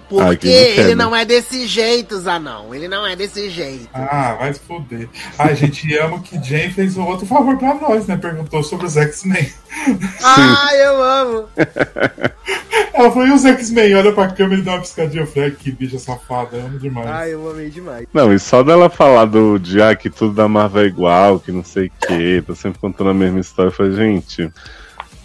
Porque 0.09 0.23
Ai, 0.23 0.29
não 0.31 0.37
quer, 0.37 0.79
ele 0.79 0.95
não 0.95 1.15
é 1.15 1.25
desse 1.25 1.67
jeito, 1.67 2.17
Zanão. 2.19 2.73
Ele 2.73 2.87
não 2.87 3.05
é 3.05 3.15
desse 3.15 3.49
jeito. 3.49 3.89
Ah, 3.93 4.35
vai 4.39 4.53
se 4.53 4.59
fuder. 4.61 5.09
Ai, 5.37 5.55
gente, 5.55 5.93
amo 5.97 6.21
que 6.21 6.41
Jane 6.43 6.71
fez 6.71 6.95
um 6.97 7.05
outro 7.05 7.25
favor 7.25 7.57
pra 7.57 7.73
nós, 7.75 7.96
né? 8.05 8.17
Perguntou 8.17 8.61
sobre 8.61 8.85
os 8.85 8.97
X-Men. 8.97 9.49
Ah, 10.23 10.69
eu 10.75 11.01
amo. 11.01 11.45
Ela 12.93 13.11
falou, 13.11 13.27
e 13.27 13.31
os 13.31 13.45
X-Men? 13.45 13.95
Olha 13.95 14.11
pra 14.11 14.27
câmera 14.27 14.59
e 14.61 14.63
dá 14.63 14.73
uma 14.73 14.81
piscadinha. 14.81 15.23
Eu 15.23 15.27
falei, 15.27 15.51
que 15.51 15.71
bicha 15.71 15.97
safada, 15.97 16.57
amo 16.57 16.77
demais. 16.77 17.07
Ah, 17.07 17.27
eu 17.27 17.49
amei 17.49 17.69
demais. 17.69 18.07
Não, 18.13 18.33
e 18.33 18.39
só 18.39 18.63
dela 18.63 18.89
falar 18.89 19.25
do 19.25 19.57
de 19.57 19.81
ah, 19.81 19.95
que 19.95 20.09
tudo 20.09 20.33
da 20.33 20.47
Marvel 20.47 20.83
é 20.83 20.87
igual, 20.87 21.39
que 21.39 21.51
não 21.51 21.63
sei 21.63 21.87
o 21.87 21.91
que, 22.07 22.41
tá 22.41 22.55
sempre 22.55 22.79
contando 22.79 23.11
a 23.11 23.13
mesma 23.13 23.39
história. 23.39 23.69
Eu 23.69 23.73
falei, 23.73 23.93
gente. 23.93 24.51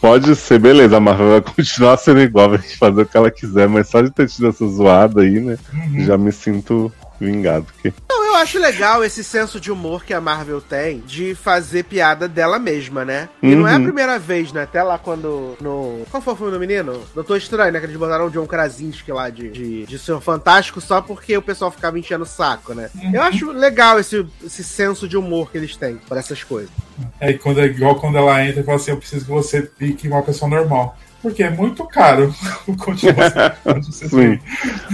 Pode 0.01 0.35
ser, 0.35 0.59
beleza, 0.59 0.97
a 0.97 1.01
Marvel 1.01 1.31
vai 1.31 1.41
continuar 1.41 1.97
sendo 1.97 2.21
igual, 2.21 2.51
vai 2.51 2.59
fazer 2.59 3.03
o 3.03 3.07
que 3.07 3.17
ela 3.17 3.31
quiser, 3.31 3.69
mas 3.69 3.89
só 3.89 4.03
de 4.03 4.11
ter 4.11 4.29
tido 4.29 4.49
essa 4.49 4.67
zoada 4.67 5.23
aí, 5.23 5.39
né? 5.39 5.57
Uhum. 5.73 6.05
Já 6.05 6.19
me 6.19 6.33
sinto 6.33 6.93
vingado. 7.23 7.65
Porque... 7.67 7.93
Não, 8.09 8.27
eu 8.27 8.35
acho 8.37 8.59
legal 8.59 9.05
esse 9.05 9.23
senso 9.25 9.61
de 9.61 9.71
humor 9.71 10.05
que 10.05 10.13
a 10.15 10.21
Marvel 10.21 10.61
tem 10.61 11.01
de 11.01 11.35
fazer 11.35 11.85
piada 11.85 12.27
dela 12.29 12.59
mesma, 12.59 13.05
né? 13.05 13.29
E 13.43 13.55
não 13.55 13.67
é 13.67 13.75
a 13.75 13.77
Uhum. 13.77 13.85
primeira 13.85 14.19
vez, 14.19 14.53
né? 14.53 14.63
Até 14.63 14.83
lá 14.83 14.99
quando. 14.99 15.57
No... 15.61 16.03
Qual 16.11 16.23
foi 16.23 16.33
o 16.35 16.37
filme 16.37 16.53
do 16.53 16.61
menino? 16.61 17.03
Doutor 17.15 17.37
Estranho, 17.37 17.73
né? 17.73 17.79
Que 17.81 17.87
eles 17.87 17.97
botaram 17.97 18.27
o 18.27 18.31
John 18.31 18.47
Krasinski 18.47 19.11
lá 19.13 19.31
de, 19.31 19.51
de, 19.51 19.87
de 19.87 19.99
Senhor 19.99 20.21
Fantástico 20.21 20.81
só 20.81 21.01
porque 21.01 21.37
o 21.37 21.43
pessoal 21.43 21.71
ficava 21.71 21.99
enchendo 21.99 22.25
o 22.25 22.27
saco, 22.27 22.75
né? 22.75 22.91
Eu 23.13 23.23
acho 23.23 23.51
legal 23.53 23.99
esse, 23.99 24.27
esse 24.45 24.63
senso 24.65 25.09
de 25.09 25.17
humor 25.17 25.51
que 25.51 25.59
eles 25.59 25.77
têm 25.77 25.97
por 25.97 26.17
essas 26.17 26.43
coisas. 26.45 26.71
É 27.21 27.31
e 27.31 27.39
quando 27.39 27.61
é 27.61 27.65
igual 27.67 27.97
quando 27.97 28.19
ela 28.19 28.45
entra 28.45 28.61
e 28.61 28.65
fala 28.65 28.77
assim, 28.77 28.91
eu 28.91 28.97
preciso 28.97 29.25
que 29.25 29.31
você 29.31 29.69
fique 29.79 30.07
uma 30.09 30.23
pessoa 30.23 30.49
normal. 30.51 30.97
Porque 31.23 31.43
é 31.43 31.51
muito 31.51 31.87
caro 31.87 32.35
você 32.67 33.13
Sim. 34.09 34.41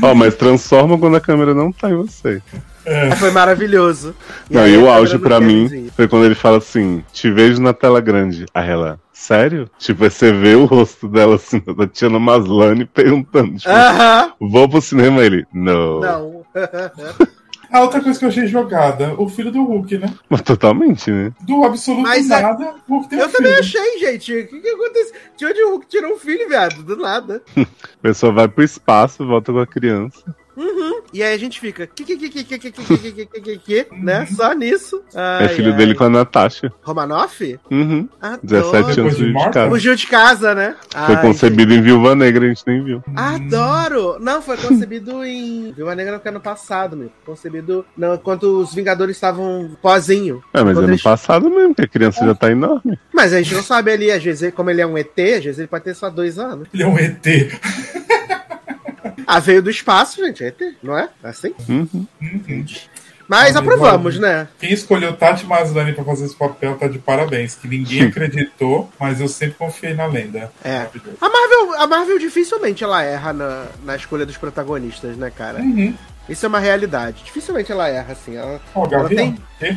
Ó, 0.03 0.15
mas 0.15 0.35
transforma 0.37 0.99
quando 0.99 1.17
a 1.17 1.21
câmera 1.21 1.55
não 1.55 1.73
tá 1.73 1.91
em 1.91 1.97
você. 1.97 2.43
É. 2.85 3.09
Mas 3.09 3.19
foi 3.19 3.31
maravilhoso. 3.31 4.15
Não, 4.51 4.63
aí 4.63 4.75
e 4.75 4.79
o 4.79 4.89
auge 4.89 5.15
não 5.15 5.21
pra 5.21 5.39
quer 5.39 5.47
mim 5.47 5.91
foi 5.95 6.07
quando 6.07 6.27
ele 6.27 6.35
fala 6.35 6.59
assim: 6.59 7.03
te 7.13 7.31
vejo 7.31 7.61
na 7.61 7.73
tela 7.73 8.01
grande. 8.01 8.47
Aí 8.55 8.69
ela, 8.69 8.99
sério? 9.13 9.69
Tipo, 9.79 10.05
aí 10.05 10.11
você 10.11 10.33
vê 10.33 10.55
o 10.55 10.65
rosto 10.65 11.09
dela 11.09 11.37
assim, 11.37 11.63
da 11.77 11.87
Tiana 11.87 12.19
Maslany 12.19 12.85
perguntando, 12.85 13.57
tipo, 13.57 13.71
Aham! 13.71 14.33
vou 14.41 14.69
pro 14.69 14.81
cinema 14.81 15.23
ele. 15.23 15.47
Não. 15.53 16.01
Não. 16.01 16.43
A 17.71 17.81
outra 17.83 18.01
coisa 18.01 18.19
que 18.19 18.25
eu 18.25 18.29
achei 18.29 18.47
jogada, 18.47 19.15
o 19.21 19.29
filho 19.29 19.51
do 19.53 19.63
Hulk, 19.65 19.99
né? 19.99 20.13
Mas 20.29 20.43
totalmente, 20.43 21.11
né? 21.11 21.33
Do 21.43 21.65
absoluto 21.65 22.03
Mas 22.03 22.29
nada, 22.29 22.75
o 22.89 22.95
Hulk 22.95 23.09
tem 23.09 23.19
um 23.19 23.23
Eu 23.23 23.29
também 23.31 23.51
filho. 23.53 23.61
achei, 23.61 23.99
gente. 23.99 24.33
O 24.35 24.47
que, 24.49 24.61
que 24.61 24.69
aconteceu? 24.69 25.15
De 25.37 25.47
onde 25.47 25.63
o 25.65 25.71
Hulk 25.73 25.87
tirou 25.87 26.15
um 26.15 26.19
filho, 26.19 26.49
viado? 26.49 26.83
Do 26.83 26.97
nada. 26.97 27.43
A 27.57 28.03
pessoa 28.03 28.33
vai 28.33 28.49
pro 28.49 28.65
espaço, 28.65 29.27
volta 29.27 29.53
com 29.53 29.59
a 29.59 29.67
criança. 29.67 30.35
E 31.13 31.23
aí 31.23 31.35
a 31.35 31.39
gente 31.39 31.61
fica. 31.61 31.87
Que, 31.87 32.05
que, 32.05 32.17
que, 32.17 32.29
que, 32.29 32.45
que, 32.45 32.59
que, 32.59 33.13
que, 33.13 33.41
que, 33.41 33.59
que, 33.59 33.87
né? 33.93 34.27
Só 34.27 34.53
nisso. 34.53 35.03
Ai, 35.15 35.47
é 35.47 35.49
filho 35.49 35.71
ai. 35.73 35.77
dele 35.77 35.95
com 35.95 36.05
a 36.05 36.11
Natasha. 36.11 36.73
Romanoff? 36.83 37.59
Uhum. 37.71 38.09
Adoro. 38.21 38.41
17 38.43 39.01
anos 39.01 39.17
de 39.17 39.33
casa. 39.53 39.69
Fugiu 39.71 39.95
de 39.97 40.07
casa, 40.07 40.55
né? 40.55 40.77
Foi 41.07 41.15
Ai, 41.15 41.23
concebido 41.23 41.73
em 41.73 41.81
Viúva 41.81 42.15
Negra, 42.15 42.45
a 42.45 42.49
gente 42.49 42.63
nem 42.67 42.83
viu. 42.85 43.03
Adoro! 43.17 44.19
Não, 44.21 44.43
foi 44.43 44.57
concebido 44.57 45.25
em. 45.25 45.73
Viúva 45.73 45.95
Negra 45.95 46.21
no 46.23 46.31
ano 46.31 46.41
passado, 46.41 46.97
meu. 46.97 47.11
Concebido 47.25 47.85
não, 47.97 48.15
enquanto 48.15 48.61
os 48.61 48.75
Vingadores 48.75 49.17
estavam 49.17 49.77
pozinho. 49.81 50.43
É, 50.53 50.63
mas 50.63 50.75
Quando 50.75 50.85
ano 50.85 50.93
eles- 50.93 51.03
passado 51.03 51.49
mesmo, 51.51 51.75
que 51.75 51.83
a 51.83 51.89
criança 51.89 52.25
já 52.25 52.35
tá 52.35 52.51
enorme. 52.51 52.99
Mas 53.15 53.33
a 53.33 53.39
gente 53.41 53.55
não 53.55 53.63
sabe 53.63 53.91
ali, 53.91 54.11
às 54.11 54.23
vezes, 54.23 54.53
como 54.55 54.71
ele 54.71 54.81
é 54.81 54.87
um 54.87 54.97
ET, 54.97 55.19
às 55.19 55.45
vezes 55.45 55.59
ele 55.59 55.69
pode 55.69 55.85
ter 55.85 55.95
só 55.95 56.11
dois 56.11 56.39
anos. 56.39 56.69
Ele 56.73 56.83
é 56.83 56.87
um 56.87 56.99
ET. 56.99 57.25
Ah, 59.31 59.41
veio 59.41 59.63
do 59.63 59.69
espaço, 59.69 60.25
gente. 60.25 60.43
É 60.43 60.47
ET, 60.47 60.59
não 60.83 60.97
é? 60.97 61.11
Assim? 61.23 61.53
Uhum. 61.69 62.07
Uhum. 62.23 62.65
Mas 63.29 63.55
Amigo, 63.55 63.75
aprovamos, 63.75 64.19
né? 64.19 64.49
Quem 64.59 64.73
escolheu 64.73 65.15
Tati 65.15 65.45
Maslany 65.45 65.93
pra 65.93 66.03
fazer 66.03 66.25
esse 66.25 66.35
papel 66.35 66.79
tá 66.79 66.89
de 66.89 66.99
parabéns. 66.99 67.55
Que 67.55 67.69
ninguém 67.69 68.05
acreditou, 68.09 68.91
mas 68.99 69.21
eu 69.21 69.29
sempre 69.29 69.57
confiei 69.57 69.93
na 69.93 70.07
lenda. 70.07 70.51
É. 70.65 70.89
A 71.21 71.29
Marvel, 71.29 71.75
a 71.79 71.87
Marvel 71.87 72.19
dificilmente 72.19 72.83
ela 72.83 73.03
erra 73.03 73.35
na, 73.35 73.67
na 73.85 73.97
escolha 73.97 74.25
dos 74.25 74.39
protagonistas, 74.39 75.15
né, 75.19 75.31
cara? 75.31 75.61
Uhum. 75.61 75.95
Isso 76.27 76.47
é 76.47 76.49
uma 76.49 76.59
realidade. 76.59 77.23
Dificilmente 77.23 77.71
ela 77.71 77.87
erra, 77.87 78.15
assim. 78.15 78.35
Ela, 78.35 78.59
Ó, 78.75 78.89
ela 78.91 79.11
tem. 79.11 79.37
Quê? 79.59 79.75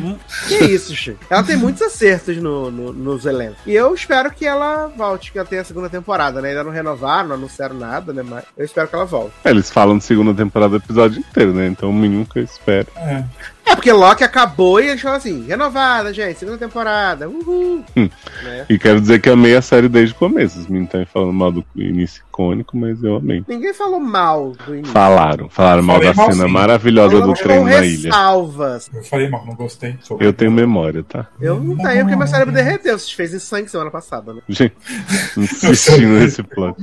Que 0.48 0.66
isso, 0.66 0.96
Chico? 0.96 1.20
Ela 1.30 1.44
tem 1.44 1.58
muitos 1.58 1.82
acertos 1.82 2.38
no, 2.38 2.70
no- 2.72 2.94
nos 2.94 3.26
elencos. 3.26 3.58
E 3.66 3.74
eu 3.74 3.94
espero 3.94 4.32
que 4.32 4.46
ela 4.46 4.88
volte, 4.96 5.32
que 5.32 5.38
ela 5.40 5.48
tenha 5.48 5.62
a 5.62 5.66
segunda 5.66 5.90
temporada, 5.90 6.42
né? 6.42 6.50
Ainda 6.50 6.64
não 6.64 6.72
renovaram, 6.72 7.30
não 7.30 7.36
anunciaram 7.36 7.76
nada, 7.76 8.14
né? 8.14 8.24
Mas 8.24 8.44
eu 8.58 8.66
espero 8.66 8.88
que 8.88 8.96
ela 8.96 9.06
volte. 9.06 9.34
É, 9.44 9.50
Eles 9.50 9.70
falam 9.70 9.98
de 9.98 10.04
segunda 10.04 10.34
temporada 10.34 10.78
do 10.78 10.84
episódio 10.84 11.20
inteiro, 11.20 11.54
né? 11.54 11.68
Então 11.68 11.90
o 11.90 11.94
mínimo 11.94 12.26
que 12.26 12.40
eu 12.40 12.44
espero. 12.44 12.88
É. 12.96 13.24
É, 13.64 13.76
porque 13.76 13.92
Loki 13.92 14.24
acabou 14.24 14.82
e 14.82 14.90
eles 14.90 15.02
falam 15.02 15.18
assim: 15.18 15.46
renovada, 15.46 16.12
gente, 16.14 16.40
segunda 16.40 16.58
temporada. 16.58 17.30
Uhul. 17.30 17.86
Hum. 17.96 18.10
Né? 18.44 18.66
E 18.70 18.78
quero 18.78 19.00
dizer 19.00 19.22
que 19.22 19.30
amei 19.30 19.56
a 19.56 19.62
série 19.62 19.88
desde 19.88 20.14
o 20.16 20.18
começo. 20.18 20.60
Os 20.60 20.68
meninos 20.68 20.88
estão 20.88 21.06
falando 21.06 21.32
mal 21.34 21.52
do 21.52 21.64
início 21.76 22.24
icônico, 22.28 22.76
mas 22.76 23.02
eu 23.04 23.18
amei. 23.18 23.44
Ninguém 23.48 23.74
falou 23.74 24.00
mal 24.00 24.54
do 24.66 24.74
início. 24.76 24.92
Falaram, 24.92 25.48
falaram 25.48 25.84
mal 25.84 26.00
da 26.00 26.14
mal, 26.14 26.32
cena 26.32 26.46
sim. 26.48 26.52
maravilhosa 26.52 27.22
do 27.22 27.34
com 27.34 27.64
na 27.64 27.86
ilha. 27.86 28.10
ressalvas. 28.10 28.90
Eu 28.94 29.04
falei 29.04 29.30
mal, 29.30 29.46
não 29.46 29.54
gostei. 29.56 29.71
Sou- 30.02 30.18
Eu 30.22 30.34
tenho 30.34 30.52
memória, 30.52 31.04
tá? 31.04 31.28
Eu 31.40 31.60
não 31.62 31.78
tenho, 31.78 32.02
porque 32.04 32.16
meu 32.16 32.28
cérebro 32.28 32.54
derreteu. 32.54 32.98
Vocês 32.98 33.12
fez 33.12 33.34
em 33.34 33.40
sangue 33.40 33.70
semana 33.70 33.90
passada, 33.92 34.34
né? 34.34 34.42
Gente, 34.50 34.76
insistindo 35.38 36.20
nesse 36.20 36.44
plano. 36.44 36.76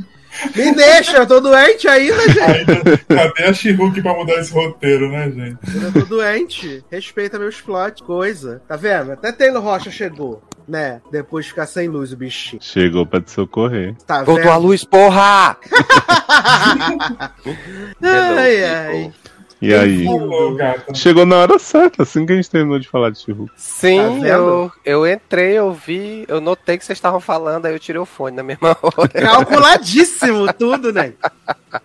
Me 0.54 0.72
deixa, 0.74 1.16
eu 1.16 1.26
tô 1.26 1.40
doente 1.40 1.88
ainda, 1.88 2.20
gente. 2.28 3.04
Cadê 3.08 3.44
a 3.44 3.52
She-Hulk 3.52 4.00
pra 4.02 4.14
mudar 4.14 4.34
esse 4.34 4.52
roteiro, 4.52 5.10
né, 5.10 5.30
gente? 5.30 5.58
Eu 5.82 5.92
tô 5.92 6.00
doente. 6.00 6.84
Respeita 6.90 7.38
meus 7.38 7.60
plot, 7.60 8.02
coisa. 8.04 8.62
Tá 8.68 8.76
vendo? 8.76 9.12
Até 9.12 9.32
Taylor 9.32 9.62
Rocha 9.62 9.90
chegou, 9.90 10.40
né? 10.68 11.00
Depois 11.10 11.46
de 11.46 11.50
ficar 11.50 11.66
sem 11.66 11.88
luz 11.88 12.12
o 12.12 12.16
bichinho. 12.16 12.62
Chegou 12.62 13.04
pra 13.04 13.20
te 13.20 13.32
socorrer. 13.32 13.96
Tá 14.06 14.18
Voltou 14.22 14.36
vendo? 14.44 14.52
a 14.52 14.56
luz, 14.58 14.84
porra! 14.84 15.56
ai, 18.02 18.64
ai. 18.64 19.12
E 19.60 19.74
aí? 19.74 20.04
Falou. 20.04 20.56
Chegou 20.94 21.26
na 21.26 21.36
hora 21.36 21.58
certa, 21.58 22.04
assim 22.04 22.24
que 22.24 22.32
a 22.32 22.36
gente 22.36 22.48
terminou 22.48 22.78
de 22.78 22.88
falar 22.88 23.10
de. 23.10 23.24
Tá 23.26 23.34
Sim, 23.56 24.20
vendo? 24.20 24.26
eu, 24.26 24.72
eu 24.84 25.06
entrei, 25.06 25.52
eu 25.58 25.72
vi, 25.72 26.24
eu 26.28 26.40
notei 26.40 26.78
que 26.78 26.84
vocês 26.84 26.96
estavam 26.96 27.18
falando, 27.20 27.66
aí 27.66 27.74
eu 27.74 27.78
tirei 27.78 28.00
o 28.00 28.06
fone 28.06 28.36
na 28.36 28.42
mesma 28.44 28.76
hora. 28.80 29.08
Calculadíssimo 29.08 30.52
tudo, 30.52 30.92
né? 30.92 31.12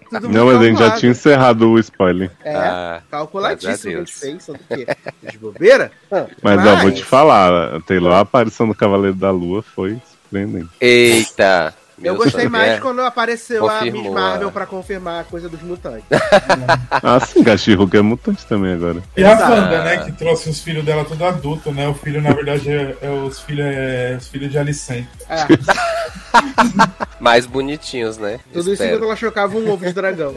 Tudo 0.09 0.29
Não, 0.29 0.45
mas 0.45 0.61
a 0.61 0.63
gente 0.65 0.77
já 0.79 0.91
tinha 0.91 1.11
encerrado 1.11 1.69
o 1.71 1.79
spoiler. 1.79 2.31
É, 2.43 2.55
Ah, 2.55 3.01
calculadíssimo 3.09 3.95
a 3.95 3.99
gente 3.99 4.13
fez. 4.13 4.43
Sabe 4.43 4.59
o 4.69 4.75
quê? 4.75 4.87
De 5.31 5.37
bobeira? 5.39 5.91
Ah, 6.11 6.27
Mas, 6.41 6.65
ó, 6.67 6.75
vou 6.77 6.91
te 6.91 7.03
falar, 7.03 7.75
a 7.75 7.79
Taylor, 7.81 8.13
a 8.13 8.19
aparição 8.19 8.67
do 8.67 8.75
Cavaleiro 8.75 9.15
da 9.15 9.31
Lua 9.31 9.63
foi 9.63 9.97
surpreendente. 10.11 10.69
Eita! 10.79 11.73
Eu 12.03 12.15
gostei 12.15 12.47
mais 12.49 12.73
é- 12.73 12.79
quando 12.79 13.01
apareceu 13.01 13.67
a 13.69 13.81
Miss 13.81 13.93
Confirmou, 13.93 14.13
Marvel 14.13 14.47
é. 14.49 14.51
pra 14.51 14.65
confirmar 14.65 15.21
a 15.21 15.23
coisa 15.23 15.47
dos 15.49 15.61
mutantes. 15.61 16.03
Ah, 17.05 17.19
sim, 17.19 17.43
que 17.43 17.49
a 17.49 17.57
She-Hulk 17.57 17.97
é 17.97 18.01
mutante 18.01 18.45
também 18.45 18.73
agora. 18.73 19.01
E 19.17 19.23
a. 19.23 19.31
Wanda, 19.49 19.83
né, 19.83 19.97
que 20.05 20.11
trouxe 20.13 20.49
os 20.49 20.59
filhos 20.61 20.85
dela 20.85 21.03
tudo 21.03 21.25
adulto, 21.25 21.71
né? 21.71 21.87
O 21.87 21.93
filho, 21.93 22.21
na 22.21 22.31
verdade, 22.33 22.69
é, 22.71 22.95
é 23.01 23.09
os 23.09 23.39
filhos 23.41 23.65
é, 23.65 24.15
os 24.19 24.27
filhos 24.27 24.51
de 24.51 24.57
Alicent. 24.57 25.05
É, 25.29 25.45
Mais 27.19 27.45
bonitinhos, 27.45 28.17
né? 28.17 28.39
tudo 28.51 28.61
isso 28.61 28.71
Espero. 28.73 28.91
enquanto 28.91 29.03
ela 29.05 29.15
chocava 29.15 29.57
um 29.57 29.69
ovo 29.71 29.85
de 29.85 29.93
dragão. 29.93 30.35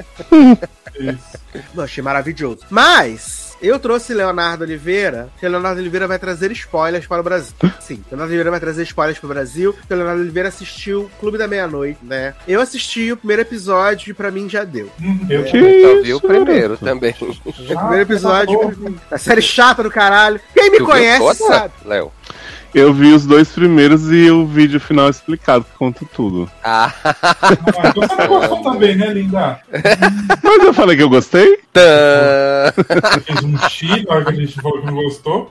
Isso. 0.98 1.38
Eu 1.74 1.82
achei 1.82 2.02
maravilhoso. 2.02 2.60
Mas, 2.70 3.45
eu 3.66 3.78
trouxe 3.78 4.14
Leonardo 4.14 4.64
Oliveira, 4.64 5.28
que 5.38 5.46
o 5.46 5.50
Leonardo 5.50 5.80
Oliveira 5.80 6.06
vai 6.06 6.18
trazer 6.18 6.50
spoilers 6.52 7.06
para 7.06 7.20
o 7.20 7.24
Brasil. 7.24 7.54
Sim, 7.80 8.02
Leonardo 8.10 8.30
Oliveira 8.30 8.50
vai 8.50 8.60
trazer 8.60 8.82
spoilers 8.82 9.18
para 9.18 9.26
o 9.26 9.28
Brasil, 9.30 9.72
porque 9.72 9.92
o 9.92 9.96
Leonardo 9.96 10.20
Oliveira 10.22 10.48
assistiu 10.48 11.10
Clube 11.20 11.38
da 11.38 11.48
Meia-Noite, 11.48 11.98
né? 12.02 12.34
Eu 12.46 12.60
assisti 12.60 13.12
o 13.12 13.16
primeiro 13.16 13.42
episódio 13.42 14.10
e 14.10 14.14
pra 14.14 14.30
mim 14.30 14.48
já 14.48 14.64
deu. 14.64 14.90
Eu 15.28 15.44
só 15.46 16.02
vi 16.02 16.14
o 16.14 16.20
primeiro 16.20 16.76
também. 16.76 17.14
O 17.20 17.54
primeiro 17.54 18.02
episódio, 18.02 18.98
a 19.10 19.18
série 19.18 19.42
chata 19.42 19.82
do 19.82 19.90
caralho. 19.90 20.40
Quem 20.54 20.70
me 20.70 20.78
Tu 20.78 20.84
viu 20.84 20.86
conhece 20.86 21.18
toda, 21.18 21.34
sabe. 21.34 21.74
Léo? 21.84 22.12
Eu 22.76 22.92
vi 22.92 23.10
os 23.14 23.24
dois 23.24 23.48
primeiros 23.48 24.12
e 24.12 24.30
o 24.30 24.44
vídeo 24.46 24.78
final 24.78 25.08
explicado, 25.08 25.64
que 25.64 25.70
conta 25.78 26.04
tudo. 26.14 26.46
Ah, 26.62 26.92
Ah, 27.02 27.88
então 27.88 28.06
você 28.06 28.14
não 28.16 28.26
gostou 28.28 28.62
também, 28.62 28.94
né, 28.96 29.14
linda? 29.14 29.58
Mas 30.42 30.62
eu 30.62 30.74
falei 30.74 30.94
que 30.94 31.02
eu 31.02 31.08
gostei? 31.08 31.58
tã. 31.72 32.72
Você 32.76 33.20
fez 33.20 33.44
um 33.44 33.58
X 33.68 34.04
na 34.06 34.14
hora 34.14 34.24
que 34.24 34.30
a 34.30 34.34
gente 34.34 34.60
falou 34.60 34.80
que 34.80 34.86
não 34.86 34.94
gostou. 34.94 35.50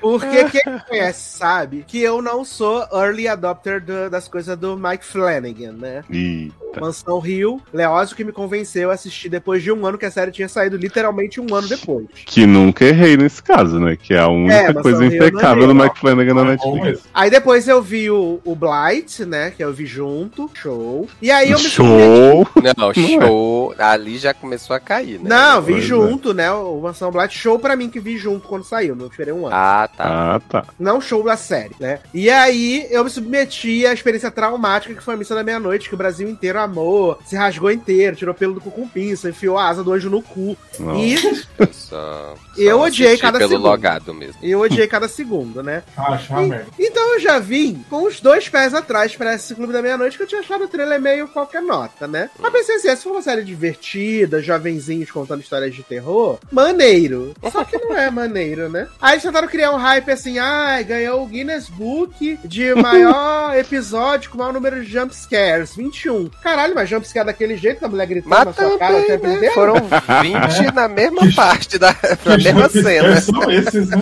Porque 0.00 0.44
quem 0.44 0.78
conhece 0.88 1.38
sabe 1.38 1.84
que 1.86 2.00
eu 2.00 2.22
não 2.22 2.42
sou 2.44 2.86
early 2.92 3.28
adopter 3.28 3.82
do- 3.82 4.08
das 4.10 4.28
coisas 4.28 4.56
do 4.56 4.76
Mike 4.78 5.04
Flanagan, 5.04 5.72
né? 5.72 6.04
Eita. 6.10 6.80
Mansão 6.80 7.18
Rio, 7.18 7.60
Leózio 7.72 8.16
que 8.16 8.24
me 8.24 8.32
convenceu 8.32 8.90
a 8.90 8.94
assistir 8.94 9.28
depois 9.28 9.62
de 9.62 9.70
um 9.70 9.84
ano 9.86 9.98
que 9.98 10.06
a 10.06 10.10
série 10.10 10.30
tinha 10.30 10.48
saído 10.48 10.78
literalmente 10.78 11.38
um 11.38 11.54
ano 11.54 11.68
depois. 11.68 12.06
Que 12.24 12.46
nunca 12.46 12.86
errei 12.86 13.14
nesse 13.18 13.42
caso, 13.42 13.78
né? 13.78 13.94
Que 13.94 14.14
é 14.14 14.20
a 14.20 14.28
única 14.28 14.72
mas 14.72 14.82
coisa 14.82 15.04
Rio 15.04 15.14
impecável 15.16 15.66
do 15.66 15.78
é 15.78 15.84
Mike 15.84 15.98
Flanagan 16.00 16.34
na 16.44 16.52
É 16.52 16.56
Netflix. 16.56 17.00
Aí 17.14 17.30
depois 17.30 17.68
eu 17.68 17.80
vi 17.82 18.10
o, 18.10 18.40
o 18.44 18.54
Blight, 18.54 19.24
né? 19.24 19.50
Que 19.50 19.62
eu 19.64 19.72
vi 19.72 19.86
junto, 19.86 20.50
show. 20.54 21.08
E 21.20 21.30
aí 21.30 21.50
eu 21.50 21.58
me 21.58 21.64
submeti- 21.68 22.02
Show! 22.02 22.48
Não, 22.76 22.90
é. 22.90 22.94
show. 22.94 23.74
Ali 23.78 24.18
já 24.18 24.32
começou 24.34 24.74
a 24.76 24.80
cair, 24.80 25.18
né? 25.18 25.28
Não, 25.28 25.60
vi 25.62 25.72
Pois 25.72 25.84
é. 25.84 25.86
junto, 25.88 26.32
né? 26.34 26.50
O 26.52 26.80
Mansão 26.80 27.10
Blight, 27.10 27.36
show 27.36 27.58
pra 27.58 27.76
mim 27.76 27.88
que 27.88 28.00
vi 28.00 28.16
junto 28.18 28.46
quando 28.48 28.64
saiu, 28.64 28.94
não 28.96 29.06
esperei 29.06 29.32
um 29.32 29.46
ano. 29.46 29.54
Ah, 29.56 29.88
tá. 29.96 30.04
Ah, 30.04 30.40
tá. 30.48 30.64
Não 30.78 31.00
show 31.00 31.22
da 31.22 31.36
série, 31.36 31.74
né? 31.80 32.00
E 32.14 32.28
aí 32.30 32.86
eu 32.90 33.04
me 33.04 33.10
submeti 33.10 33.86
à 33.86 33.92
experiência 33.92 34.30
traumática 34.30 34.94
que 34.94 35.02
foi 35.02 35.14
a 35.14 35.16
missa 35.16 35.34
da 35.34 35.42
meia-noite, 35.42 35.88
que 35.88 35.94
o 35.94 35.98
Brasil 35.98 36.28
inteiro 36.28 36.58
amou, 36.58 37.18
se 37.24 37.36
rasgou 37.36 37.70
inteiro, 37.70 38.16
tirou 38.16 38.34
pelo 38.34 38.54
do 38.54 38.60
cu 38.60 38.70
com 38.70 38.86
pinça, 38.88 39.28
enfiou 39.28 39.58
a 39.58 39.68
asa 39.68 39.82
do 39.84 39.92
anjo 39.92 40.08
no 40.10 40.22
cu. 40.22 40.56
Nossa. 40.78 40.98
E 41.00 41.72
Só, 41.72 42.34
Eu 42.56 42.78
só 42.78 42.84
odiei 42.84 43.08
assisti 43.08 43.22
cada 43.26 43.38
pelo 43.38 43.50
segundo. 43.50 43.66
logado 43.68 44.14
mesmo. 44.14 44.36
eu 44.42 44.60
odiei 44.60 44.86
cada 44.86 45.08
segundo, 45.08 45.62
né? 45.62 45.82
Ah, 45.96 46.18
uma 46.30 46.42
merda. 46.42 46.66
Então 46.78 47.14
eu 47.14 47.20
já 47.20 47.38
vim 47.38 47.84
com 47.88 48.04
os 48.04 48.20
dois 48.20 48.48
pés 48.48 48.74
atrás 48.74 49.14
pra 49.16 49.34
esse 49.34 49.54
Clube 49.54 49.72
da 49.72 49.82
Meia-Noite 49.82 50.16
que 50.16 50.22
eu 50.22 50.26
tinha 50.26 50.40
achado 50.40 50.64
o 50.64 50.68
trailer 50.68 51.00
meio 51.00 51.28
qualquer 51.28 51.62
nota, 51.62 52.06
né? 52.06 52.30
Mas 52.38 52.52
pensei 52.52 52.76
assim, 52.76 52.96
se 52.96 53.02
for 53.02 53.12
uma 53.12 53.22
série 53.22 53.44
divertida, 53.44 54.42
jovenzinhos 54.42 55.10
contando 55.10 55.40
histórias 55.40 55.74
de 55.74 55.82
terror, 55.82 56.38
maneiro. 56.50 57.34
Só 57.52 57.64
que 57.64 57.76
não 57.78 57.96
é 57.96 58.10
maneiro, 58.10 58.68
né? 58.68 58.88
Aí 59.00 59.14
eles 59.14 59.22
tentaram 59.22 59.48
criar 59.48 59.72
um 59.72 59.76
hype 59.76 60.10
assim, 60.10 60.38
ai, 60.38 60.84
ganhou 60.84 61.22
o 61.22 61.26
Guinness 61.26 61.68
Book 61.68 62.38
de 62.44 62.74
maior 62.76 63.56
episódio 63.56 64.30
com 64.30 64.38
maior 64.38 64.52
número 64.52 64.82
de 64.84 64.90
jump 64.90 65.14
scares, 65.14 65.74
21. 65.76 66.28
Caralho, 66.42 66.74
mas 66.74 66.88
jump 66.88 67.06
scare 67.06 67.26
daquele 67.26 67.56
jeito, 67.56 67.80
da 67.80 67.88
mulher 67.88 68.06
gritando 68.06 68.30
Mas 68.30 68.44
na 68.46 68.52
sua 68.52 68.78
cara 68.78 68.98
o 68.98 69.02
tempo 69.02 69.26
né? 69.26 69.34
inteiro? 69.34 69.54
Foram 69.54 69.74
20 70.22 70.74
na 70.74 70.88
mesma 70.88 71.22
parte 71.34 71.78
da 71.78 71.94
na 72.24 72.36
mesma 72.36 72.62
jump 72.68 72.82
cena. 72.82 73.20
São 73.20 73.50
esses, 73.50 73.88
né? 73.88 73.98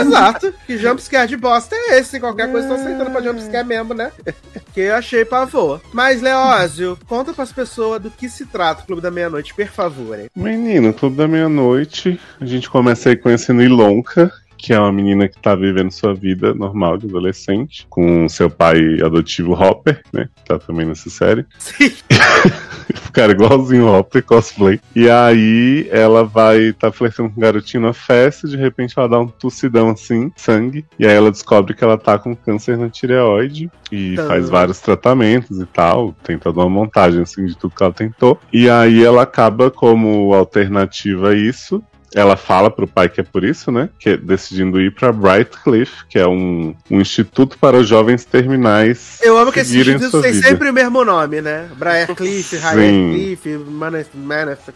Exato. 0.00 0.54
Que 0.66 0.78
jumpscare 0.78 1.28
de 1.28 1.36
bosta 1.40 1.74
é 1.74 1.98
esse? 1.98 2.20
Qualquer 2.20 2.50
coisa 2.52 2.68
tô 2.68 2.74
aceitando 2.74 3.10
pra 3.10 3.22
jumpscare 3.22 3.66
mesmo, 3.66 3.94
né? 3.94 4.12
Que 4.72 4.82
eu 4.82 4.94
achei 4.94 5.24
pavor. 5.24 5.80
Mas, 5.92 6.22
Leózio, 6.22 6.96
conta 7.08 7.32
pras 7.32 7.50
pessoas 7.52 8.00
do 8.00 8.08
que 8.08 8.28
se 8.28 8.46
trata 8.46 8.82
o 8.82 8.86
Clube 8.86 9.02
da 9.02 9.10
Meia-Noite, 9.10 9.52
por 9.52 9.66
favor. 9.66 10.16
hein? 10.16 10.28
Menino, 10.36 10.94
Clube 10.94 11.16
da 11.16 11.26
Meia-Noite, 11.26 12.20
a 12.40 12.46
gente 12.46 12.70
começa 12.70 13.08
aí 13.08 13.16
conhecendo 13.16 13.62
Ilonka, 13.64 14.30
que 14.56 14.72
é 14.72 14.78
uma 14.78 14.92
menina 14.92 15.26
que 15.26 15.40
tá 15.40 15.56
vivendo 15.56 15.90
sua 15.90 16.14
vida 16.14 16.54
normal 16.54 16.98
de 16.98 17.06
adolescente, 17.06 17.84
com 17.90 18.28
seu 18.28 18.48
pai 18.48 18.78
adotivo 19.04 19.54
Hopper, 19.54 20.02
né? 20.12 20.28
Que 20.36 20.44
tá 20.44 20.58
também 20.58 20.86
nessa 20.86 21.10
série. 21.10 21.44
Sim. 21.58 21.92
cara 23.10 23.32
igualzinho 23.32 23.86
o 23.86 23.98
Hopper, 23.98 24.24
cosplay. 24.24 24.80
E 24.94 25.08
aí 25.10 25.88
ela 25.90 26.24
vai 26.24 26.72
tá 26.72 26.92
flertando 26.92 27.30
com 27.30 27.36
um 27.36 27.40
garotinho 27.40 27.82
na 27.82 27.92
festa, 27.92 28.46
de 28.48 28.56
repente 28.56 28.94
ela 28.96 29.08
dá 29.08 29.18
um 29.18 29.26
tossidão 29.26 29.90
assim, 29.90 30.32
sangue, 30.36 30.84
e 30.98 31.06
aí 31.06 31.14
ela 31.14 31.30
descobre 31.30 31.74
que 31.74 31.84
ela 31.84 31.98
tá 31.98 32.18
com 32.18 32.34
câncer 32.34 32.76
na 32.76 32.88
tireoide 32.88 33.70
e 33.90 34.16
Tá. 34.16 34.26
faz 34.26 34.48
vários 34.48 34.80
tratamentos 34.80 35.58
e 35.60 35.66
tal, 35.66 36.14
tem 36.22 36.38
toda 36.38 36.60
uma 36.60 36.68
montagem 36.68 37.22
assim 37.22 37.46
de 37.46 37.56
tudo 37.56 37.74
que 37.74 37.82
ela 37.82 37.92
tentou. 37.92 38.38
E 38.52 38.68
aí 38.68 39.04
ela 39.04 39.22
acaba 39.22 39.70
como 39.70 40.32
alternativa 40.34 41.30
a 41.30 41.34
isso, 41.34 41.82
ela 42.14 42.36
fala 42.36 42.70
pro 42.70 42.86
pai 42.86 43.08
que 43.08 43.20
é 43.20 43.24
por 43.24 43.44
isso, 43.44 43.70
né? 43.70 43.88
Que 43.98 44.10
é 44.10 44.16
decidindo 44.16 44.80
ir 44.80 44.94
pra 44.94 45.12
Bright 45.12 45.58
Cliff, 45.62 46.04
que 46.08 46.18
é 46.18 46.26
um, 46.26 46.74
um 46.90 47.00
instituto 47.00 47.58
para 47.58 47.82
jovens 47.82 48.24
terminais. 48.24 49.18
Eu 49.22 49.38
amo 49.38 49.52
que 49.52 49.60
esses 49.60 49.74
institutos 49.74 50.20
têm 50.20 50.34
sempre 50.34 50.70
o 50.70 50.72
mesmo 50.72 51.04
nome, 51.04 51.40
né? 51.40 51.68
Briar 51.76 52.14
Cliff, 52.14 52.56
Sim. 52.56 52.62
Ryan 52.62 53.12
Cliff, 53.12 53.48
Maneth, 53.70 54.08
Maneth, 54.14 54.72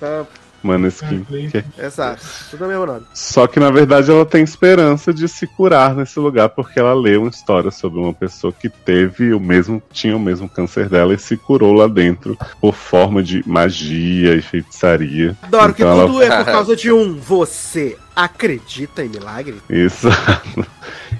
Maneskin. 0.66 1.24
Van 1.28 1.48
que- 1.50 1.64
Exato. 1.78 2.22
Tudo 2.50 2.64
é 2.64 2.66
o 2.66 2.70
mesmo 2.70 2.86
nome. 2.86 3.02
Só 3.14 3.46
que 3.46 3.60
na 3.60 3.70
verdade 3.70 4.10
ela 4.10 4.24
tem 4.26 4.42
esperança 4.42 5.12
de 5.12 5.28
se 5.28 5.46
curar 5.46 5.94
nesse 5.94 6.18
lugar 6.18 6.48
porque 6.48 6.78
ela 6.80 6.94
lê 6.94 7.16
uma 7.16 7.28
história 7.28 7.70
sobre 7.70 8.00
uma 8.00 8.12
pessoa 8.14 8.52
que 8.52 8.68
teve 8.68 9.32
o 9.34 9.40
mesmo, 9.40 9.82
tinha 9.92 10.16
o 10.16 10.20
mesmo 10.20 10.48
câncer 10.48 10.88
dela 10.88 11.14
e 11.14 11.18
se 11.18 11.36
curou 11.36 11.72
lá 11.72 11.86
dentro 11.86 12.36
por 12.60 12.74
forma 12.74 13.22
de 13.22 13.42
magia 13.48 14.34
e 14.34 14.42
feitiçaria. 14.42 15.36
Adoro 15.42 15.74
que 15.74 15.82
Então 15.82 15.92
ela- 15.92 16.06
tudo 16.06 16.22
é 16.22 16.36
por 16.36 16.44
causa 16.52 16.74
de 16.76 16.90
um. 16.92 17.14
Você 17.18 17.96
acredita 18.16 19.04
em 19.04 19.08
milagre? 19.08 19.56
Isso. 19.68 20.08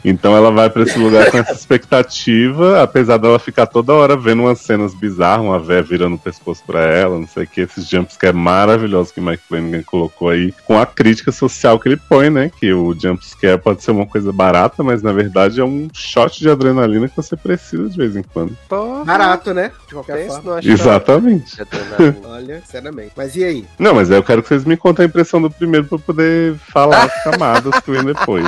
Então 0.05 0.37
ela 0.37 0.51
vai 0.51 0.69
pra 0.69 0.83
esse 0.83 0.99
lugar 0.99 1.31
com 1.31 1.39
essa 1.39 1.53
expectativa, 1.53 2.83
apesar 2.83 3.17
dela 3.17 3.39
ficar 3.39 3.67
toda 3.67 3.95
hora 3.95 4.17
vendo 4.17 4.43
umas 4.43 4.61
cenas 4.61 4.95
bizarras, 4.95 5.45
uma 5.45 5.59
véia 5.59 5.83
virando 5.83 6.17
o 6.17 6.19
pescoço 6.19 6.63
pra 6.67 6.81
ela, 6.81 7.19
não 7.19 7.27
sei 7.27 7.45
o 7.45 7.47
que, 7.47 7.63
esses 7.63 7.89
jumps 7.89 8.17
que 8.17 8.27
é 8.27 8.33
maravilhoso 8.33 9.15
que 9.15 9.21
Mike 9.21 9.43
Flanagan 9.49 9.83
colocou 9.83 10.29
aí, 10.29 10.53
com 10.67 10.79
a 10.79 10.85
crítica 10.85 11.33
social 11.33 11.79
que 11.79 11.89
ele 11.89 11.97
põe, 11.97 12.29
né? 12.29 12.51
Que 12.61 12.73
o 12.73 12.95
jumpscare 12.95 13.59
pode 13.59 13.83
ser 13.83 13.93
uma 13.93 14.07
coisa 14.07 14.33
barata, 14.33 14.83
mas 14.83 15.03
na 15.03 15.13
verdade 15.13 15.61
é 15.61 15.65
um 15.65 15.89
shot 15.93 16.39
de 16.39 16.51
adrenalina 16.51 17.09
que 17.09 17.17
você 17.17 17.37
precisa 17.37 17.89
de 17.89 17.97
vez 17.97 18.15
em 18.15 18.23
quando. 18.23 18.57
Porra, 18.69 19.05
Barato, 19.05 19.55
né? 19.55 19.71
De 19.87 19.95
qualquer 19.95 20.17
pensa 20.17 20.43
forma. 20.43 20.61
Exatamente. 20.63 21.57
Olha, 22.25 22.61
sinceramente. 22.61 23.13
Mas 23.17 23.37
e 23.37 23.45
aí? 23.45 23.65
Não, 23.79 23.95
mas 23.95 24.11
aí 24.11 24.19
eu 24.19 24.23
quero 24.23 24.43
que 24.43 24.49
vocês 24.49 24.65
me 24.65 24.77
contem 24.77 25.05
a 25.05 25.09
impressão 25.09 25.41
do 25.41 25.51
primeiro 25.51 25.87
pra 25.87 25.97
eu 25.97 26.01
poder 26.01 26.55
falar 26.73 27.05
as 27.05 27.25
camadas 27.25 27.81
que 27.81 27.91
vem 27.91 28.05
depois. 28.05 28.47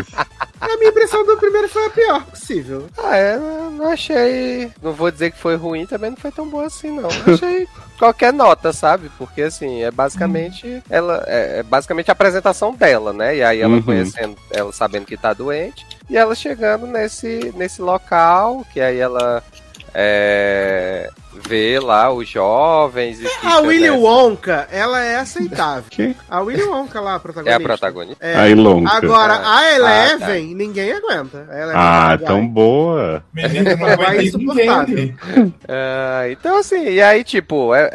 A 0.61 0.77
minha 0.79 0.89
impressão 0.91 1.25
do 1.27 1.37
primeiro 1.37 1.69
foi 1.69 1.87
a 1.87 1.91
pior 1.91 2.25
possível. 2.25 2.87
Ah, 2.97 3.17
é, 3.17 3.37
não 3.39 3.89
achei. 3.89 4.71
Não 4.83 4.93
vou 4.93 5.11
dizer 5.11 5.31
que 5.31 5.39
foi 5.39 5.55
ruim, 5.57 5.85
também 5.87 6.11
não 6.11 6.17
foi 6.17 6.31
tão 6.33 6.49
boa 6.49 6.67
assim, 6.67 6.91
não. 6.91 7.09
Achei 7.27 7.69
qualquer 7.99 8.33
nota, 8.33 8.73
sabe? 8.73 9.11
Porque 9.19 9.43
assim, 9.43 9.83
é 9.83 9.91
basicamente. 9.91 10.83
Ela 10.89 11.23
é, 11.27 11.59
é 11.59 11.63
basicamente 11.63 12.11
a 12.11 12.13
apresentação 12.13 12.75
dela, 12.75 13.13
né? 13.13 13.37
E 13.37 13.43
aí 13.43 13.61
ela 13.61 13.75
Uhum. 13.75 13.83
conhecendo, 13.83 14.37
ela 14.51 14.73
sabendo 14.73 15.05
que 15.07 15.17
tá 15.17 15.33
doente, 15.35 15.87
e 16.09 16.17
ela 16.17 16.35
chegando 16.35 16.87
nesse, 16.87 17.53
nesse 17.55 17.83
local, 17.83 18.65
que 18.73 18.81
aí 18.81 18.99
ela 18.99 19.43
é, 19.95 21.11
vê 21.37 21.79
lá 21.81 22.13
os 22.13 22.29
jovens 22.29 23.21
e 23.21 23.27
fica, 23.29 23.49
A 23.49 23.61
Willy 23.61 23.91
né, 23.91 23.97
Wonka, 23.97 24.69
ela 24.71 25.03
é 25.03 25.17
aceitável. 25.17 25.85
Que? 25.91 26.17
A 26.29 26.41
Willy 26.41 26.63
Wonka 26.65 27.01
lá, 27.01 27.13
a 27.13 27.17
É 27.17 27.19
protagonista. 27.19 27.57
a 27.57 27.61
protagonista. 27.61 28.27
É. 28.27 28.37
Aí, 28.37 28.55
Lonca. 28.55 28.97
Agora, 28.97 29.35
Ah, 29.35 29.59
a 29.59 29.75
Eleven, 29.75 30.55
ninguém 30.55 30.93
aguenta. 30.93 31.47
A 31.51 31.55
Eleven 31.57 31.75
Ah, 31.77 32.19
tão 32.25 32.47
boa. 32.47 33.23
Menina, 33.33 33.77
não 33.77 33.87
É 33.89 33.93
aguenta 33.93 34.23
insuportável. 34.25 35.15
Ah, 35.69 36.29
então, 36.31 36.59
assim, 36.59 36.85
e 36.89 37.03
aí, 37.03 37.23
tipo, 37.25 37.75
é, 37.75 37.91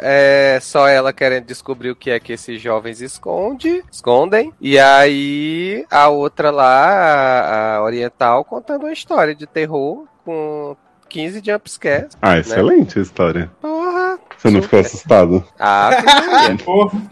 é 0.56 0.60
só 0.60 0.86
ela 0.88 1.12
querendo 1.12 1.44
descobrir 1.46 1.90
o 1.90 1.96
que 1.96 2.10
é 2.10 2.20
que 2.20 2.32
esses 2.32 2.60
jovens 2.60 3.00
esconde, 3.00 3.82
escondem. 3.90 4.52
E 4.60 4.78
aí, 4.78 5.84
a 5.90 6.08
outra 6.08 6.50
lá, 6.50 6.86
a, 6.86 7.76
a 7.76 7.82
oriental, 7.82 8.44
contando 8.44 8.82
uma 8.84 8.92
história 8.92 9.34
de 9.34 9.46
terror 9.46 10.04
com 10.24 10.76
15 11.12 11.42
jumpscares. 11.44 12.16
Ah, 12.22 12.38
excelente 12.38 12.98
a 12.98 13.02
história. 13.02 13.50
Porra! 13.60 14.18
Você 14.38 14.50
não 14.50 14.62
ficou 14.62 14.80
assustado? 14.80 15.44
Ah. 15.60 15.90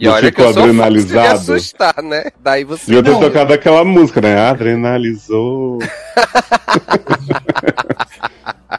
E 0.00 0.08
olha 0.08 0.32
que 0.32 0.42
ficou 0.42 0.46
eu 0.46 0.52
sou 0.54 0.62
fácil 0.62 0.72
de 0.74 0.80
adrenalizado? 0.80 1.34
assustar, 1.54 2.02
né? 2.02 2.24
Daí 2.40 2.64
você 2.64 2.86
Devia 2.86 3.02
ter 3.02 3.10
Não. 3.10 3.20
tocado 3.20 3.52
aquela 3.52 3.84
música, 3.84 4.20
né? 4.22 4.38
Adrenalizou. 4.48 5.78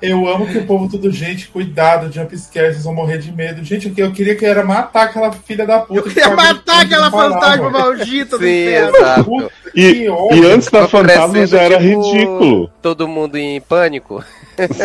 Eu 0.01 0.27
amo 0.27 0.47
que 0.47 0.57
o 0.57 0.65
povo 0.65 0.87
tudo, 0.87 1.11
gente, 1.11 1.47
cuidado, 1.47 2.11
jumpscare, 2.11 2.71
vocês 2.71 2.83
vão 2.83 2.93
morrer 2.93 3.17
de 3.17 3.31
medo. 3.31 3.63
Gente, 3.63 3.87
o 3.87 3.93
que 3.93 4.01
eu 4.01 4.11
queria 4.11 4.35
que 4.35 4.45
era 4.45 4.63
matar 4.63 5.03
aquela 5.03 5.31
filha 5.31 5.65
da 5.65 5.79
puta. 5.79 5.99
Eu 5.99 6.03
que 6.03 6.09
queria 6.09 6.29
tava 6.29 6.35
matar 6.35 6.85
aquela 6.85 7.11
fantasma 7.11 7.69
maldita 7.69 8.37
do 8.37 8.47
inferno. 8.47 9.49
E, 9.75 9.93
que 9.93 10.05
e 10.05 10.45
antes 10.51 10.69
da 10.69 10.87
fantasma 10.87 11.45
já 11.47 11.61
era 11.61 11.77
tipo, 11.79 12.01
ridículo. 12.01 12.69
Todo 12.81 13.07
mundo 13.07 13.37
em 13.37 13.59
pânico. 13.59 14.23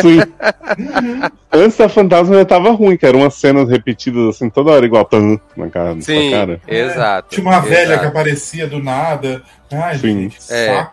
Sim. 0.01 0.21
antes 1.53 1.77
da 1.77 1.89
fantasma 1.89 2.37
já 2.37 2.45
tava 2.45 2.71
ruim, 2.71 2.97
que 2.97 3.05
eram 3.05 3.21
umas 3.21 3.35
cenas 3.35 3.69
repetidas 3.69 4.37
assim, 4.37 4.49
toda 4.49 4.73
hora 4.73 4.87
igual 4.87 5.05
pam, 5.05 5.39
na 5.57 5.69
cara, 5.69 5.97
Sim, 6.01 6.31
cara. 6.31 6.61
exato. 6.67 7.29
Tinha 7.31 7.47
uma 7.47 7.61
velha 7.61 7.95
exato. 7.95 8.01
que 8.01 8.07
aparecia 8.07 8.67
do 8.67 8.83
nada. 8.83 9.43
Ai, 9.73 9.99
Sim. 9.99 10.31
gente, 10.31 10.39
que 10.39 10.53
É. 10.53 10.87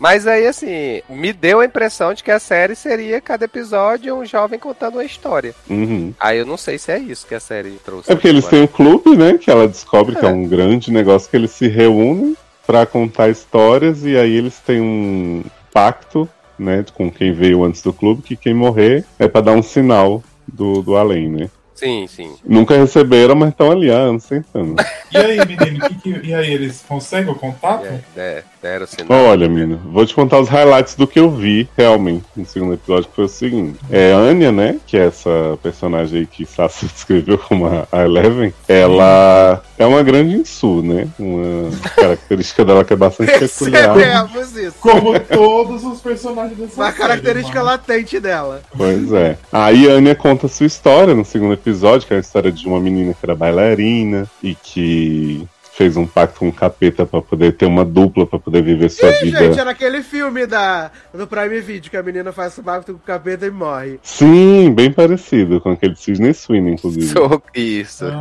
Mas 0.00 0.26
aí, 0.26 0.46
assim, 0.46 1.02
me 1.10 1.30
deu 1.30 1.60
a 1.60 1.64
impressão 1.66 2.14
de 2.14 2.24
que 2.24 2.30
a 2.30 2.38
série 2.38 2.74
seria 2.74 3.20
cada 3.20 3.44
episódio 3.44 4.16
um 4.16 4.24
jovem 4.24 4.58
contando 4.58 4.94
uma 4.94 5.04
história. 5.04 5.54
Uhum. 5.68 6.14
Aí 6.18 6.38
eu 6.38 6.46
não 6.46 6.56
sei 6.56 6.78
se 6.78 6.90
é 6.90 6.98
isso 6.98 7.26
que 7.26 7.34
a 7.34 7.40
série 7.40 7.72
trouxe. 7.84 8.10
É 8.10 8.14
porque 8.14 8.26
eles 8.28 8.46
agora. 8.46 8.56
têm 8.56 8.64
um 8.64 8.66
clube, 8.66 9.14
né? 9.14 9.36
Que 9.36 9.50
ela 9.50 9.68
descobre 9.68 10.16
que 10.16 10.24
é 10.24 10.28
É. 10.28 10.32
um 10.32 10.46
grande 10.48 10.90
negócio 10.90 11.28
que 11.30 11.36
eles 11.36 11.50
se 11.50 11.68
reúnem 11.68 12.34
pra 12.66 12.86
contar 12.86 13.28
histórias 13.28 14.02
e 14.02 14.16
aí 14.16 14.34
eles 14.34 14.58
têm 14.60 14.80
um 14.80 15.44
pacto, 15.70 16.26
né? 16.58 16.82
Com 16.94 17.10
quem 17.10 17.34
veio 17.34 17.62
antes 17.62 17.82
do 17.82 17.92
clube, 17.92 18.22
que 18.22 18.36
quem 18.36 18.54
morrer 18.54 19.04
é 19.18 19.28
pra 19.28 19.42
dar 19.42 19.52
um 19.52 19.62
sinal 19.62 20.22
do, 20.48 20.80
do 20.80 20.96
além, 20.96 21.28
né? 21.28 21.50
Sim, 21.74 22.06
sim. 22.06 22.34
Nunca 22.44 22.76
receberam, 22.76 23.34
mas 23.34 23.50
estão 23.50 23.70
ali 23.70 23.90
há 23.90 23.96
anos 23.96 24.24
tentando. 24.26 24.76
E 25.12 25.16
aí, 25.16 25.38
menino, 25.46 25.80
que 25.88 25.94
que- 25.94 26.26
e 26.28 26.34
aí, 26.34 26.52
eles 26.52 26.84
conseguem 26.86 27.32
o 27.32 27.34
contato? 27.34 27.84
É, 27.86 28.00
é, 28.16 28.44
sinal. 28.86 29.24
Olha, 29.24 29.48
menino, 29.48 29.80
vou 29.86 30.04
te 30.04 30.14
contar 30.14 30.38
os 30.40 30.48
highlights 30.48 30.94
do 30.94 31.06
que 31.06 31.18
eu 31.18 31.30
vi 31.30 31.68
realmente 31.76 32.24
no 32.36 32.44
segundo 32.44 32.74
episódio, 32.74 33.08
que 33.08 33.16
foi 33.16 33.24
o 33.24 33.28
seguinte. 33.28 33.78
É 33.90 34.12
a 34.12 34.16
Anya, 34.16 34.52
né? 34.52 34.76
Que 34.86 34.96
é 34.96 35.06
essa 35.06 35.58
personagem 35.62 36.20
aí 36.20 36.26
que 36.26 36.44
Sassi 36.44 36.86
descreveu 36.92 37.38
como 37.38 37.66
a 37.66 38.04
Eleven. 38.04 38.52
Ela 38.68 39.62
é 39.78 39.86
uma 39.86 40.02
grande 40.02 40.36
insu, 40.36 40.82
né? 40.82 41.08
Uma 41.18 41.70
característica 41.96 42.64
dela 42.64 42.84
que 42.84 42.92
é 42.92 42.96
bastante 42.96 43.32
peculiar. 43.38 43.94
Percebemos 43.94 44.56
isso. 44.56 44.76
Como 44.80 45.18
todos 45.20 45.84
os 45.84 46.00
personagens 46.00 46.58
dessa 46.58 46.74
Uma 46.76 46.86
série, 46.86 46.98
característica 46.98 47.58
mano. 47.58 47.70
latente 47.70 48.20
dela. 48.20 48.60
Pois 48.76 49.12
é. 49.12 49.38
Aí 49.52 49.88
a 49.88 49.92
Anya 49.94 50.14
conta 50.14 50.48
sua 50.48 50.66
história 50.66 51.14
no 51.14 51.24
segundo 51.24 51.54
episódio, 51.54 52.06
que 52.06 52.14
é 52.14 52.18
a 52.18 52.20
história 52.20 52.52
de 52.52 52.66
uma 52.66 52.80
menina 52.80 53.12
que 53.14 53.24
era 53.24 53.34
bailarina 53.34 54.26
e 54.42 54.54
que 54.54 55.46
fez 55.80 55.96
um 55.96 56.06
pacto 56.06 56.40
com 56.40 56.48
o 56.48 56.52
capeta 56.52 57.06
pra 57.06 57.22
poder 57.22 57.52
ter 57.56 57.64
uma 57.64 57.86
dupla 57.86 58.26
pra 58.26 58.38
poder 58.38 58.62
viver 58.62 58.90
sua 58.90 59.08
Ih, 59.08 59.24
vida. 59.24 59.38
gente, 59.38 59.58
era 59.58 59.70
aquele 59.70 60.02
filme 60.02 60.44
da, 60.46 60.90
do 61.14 61.26
Prime 61.26 61.58
Video 61.62 61.90
que 61.90 61.96
a 61.96 62.02
menina 62.02 62.32
faz 62.32 62.58
o 62.58 62.62
pacto 62.62 62.92
com 62.92 62.98
o 62.98 63.02
capeta 63.02 63.46
e 63.46 63.50
morre. 63.50 63.98
Sim, 64.02 64.70
bem 64.74 64.92
parecido 64.92 65.58
com 65.58 65.70
aquele 65.70 65.96
Sidney 65.96 66.34
Sweeney, 66.34 66.74
inclusive. 66.74 67.06
Sou- 67.06 67.42
Isso. 67.54 68.04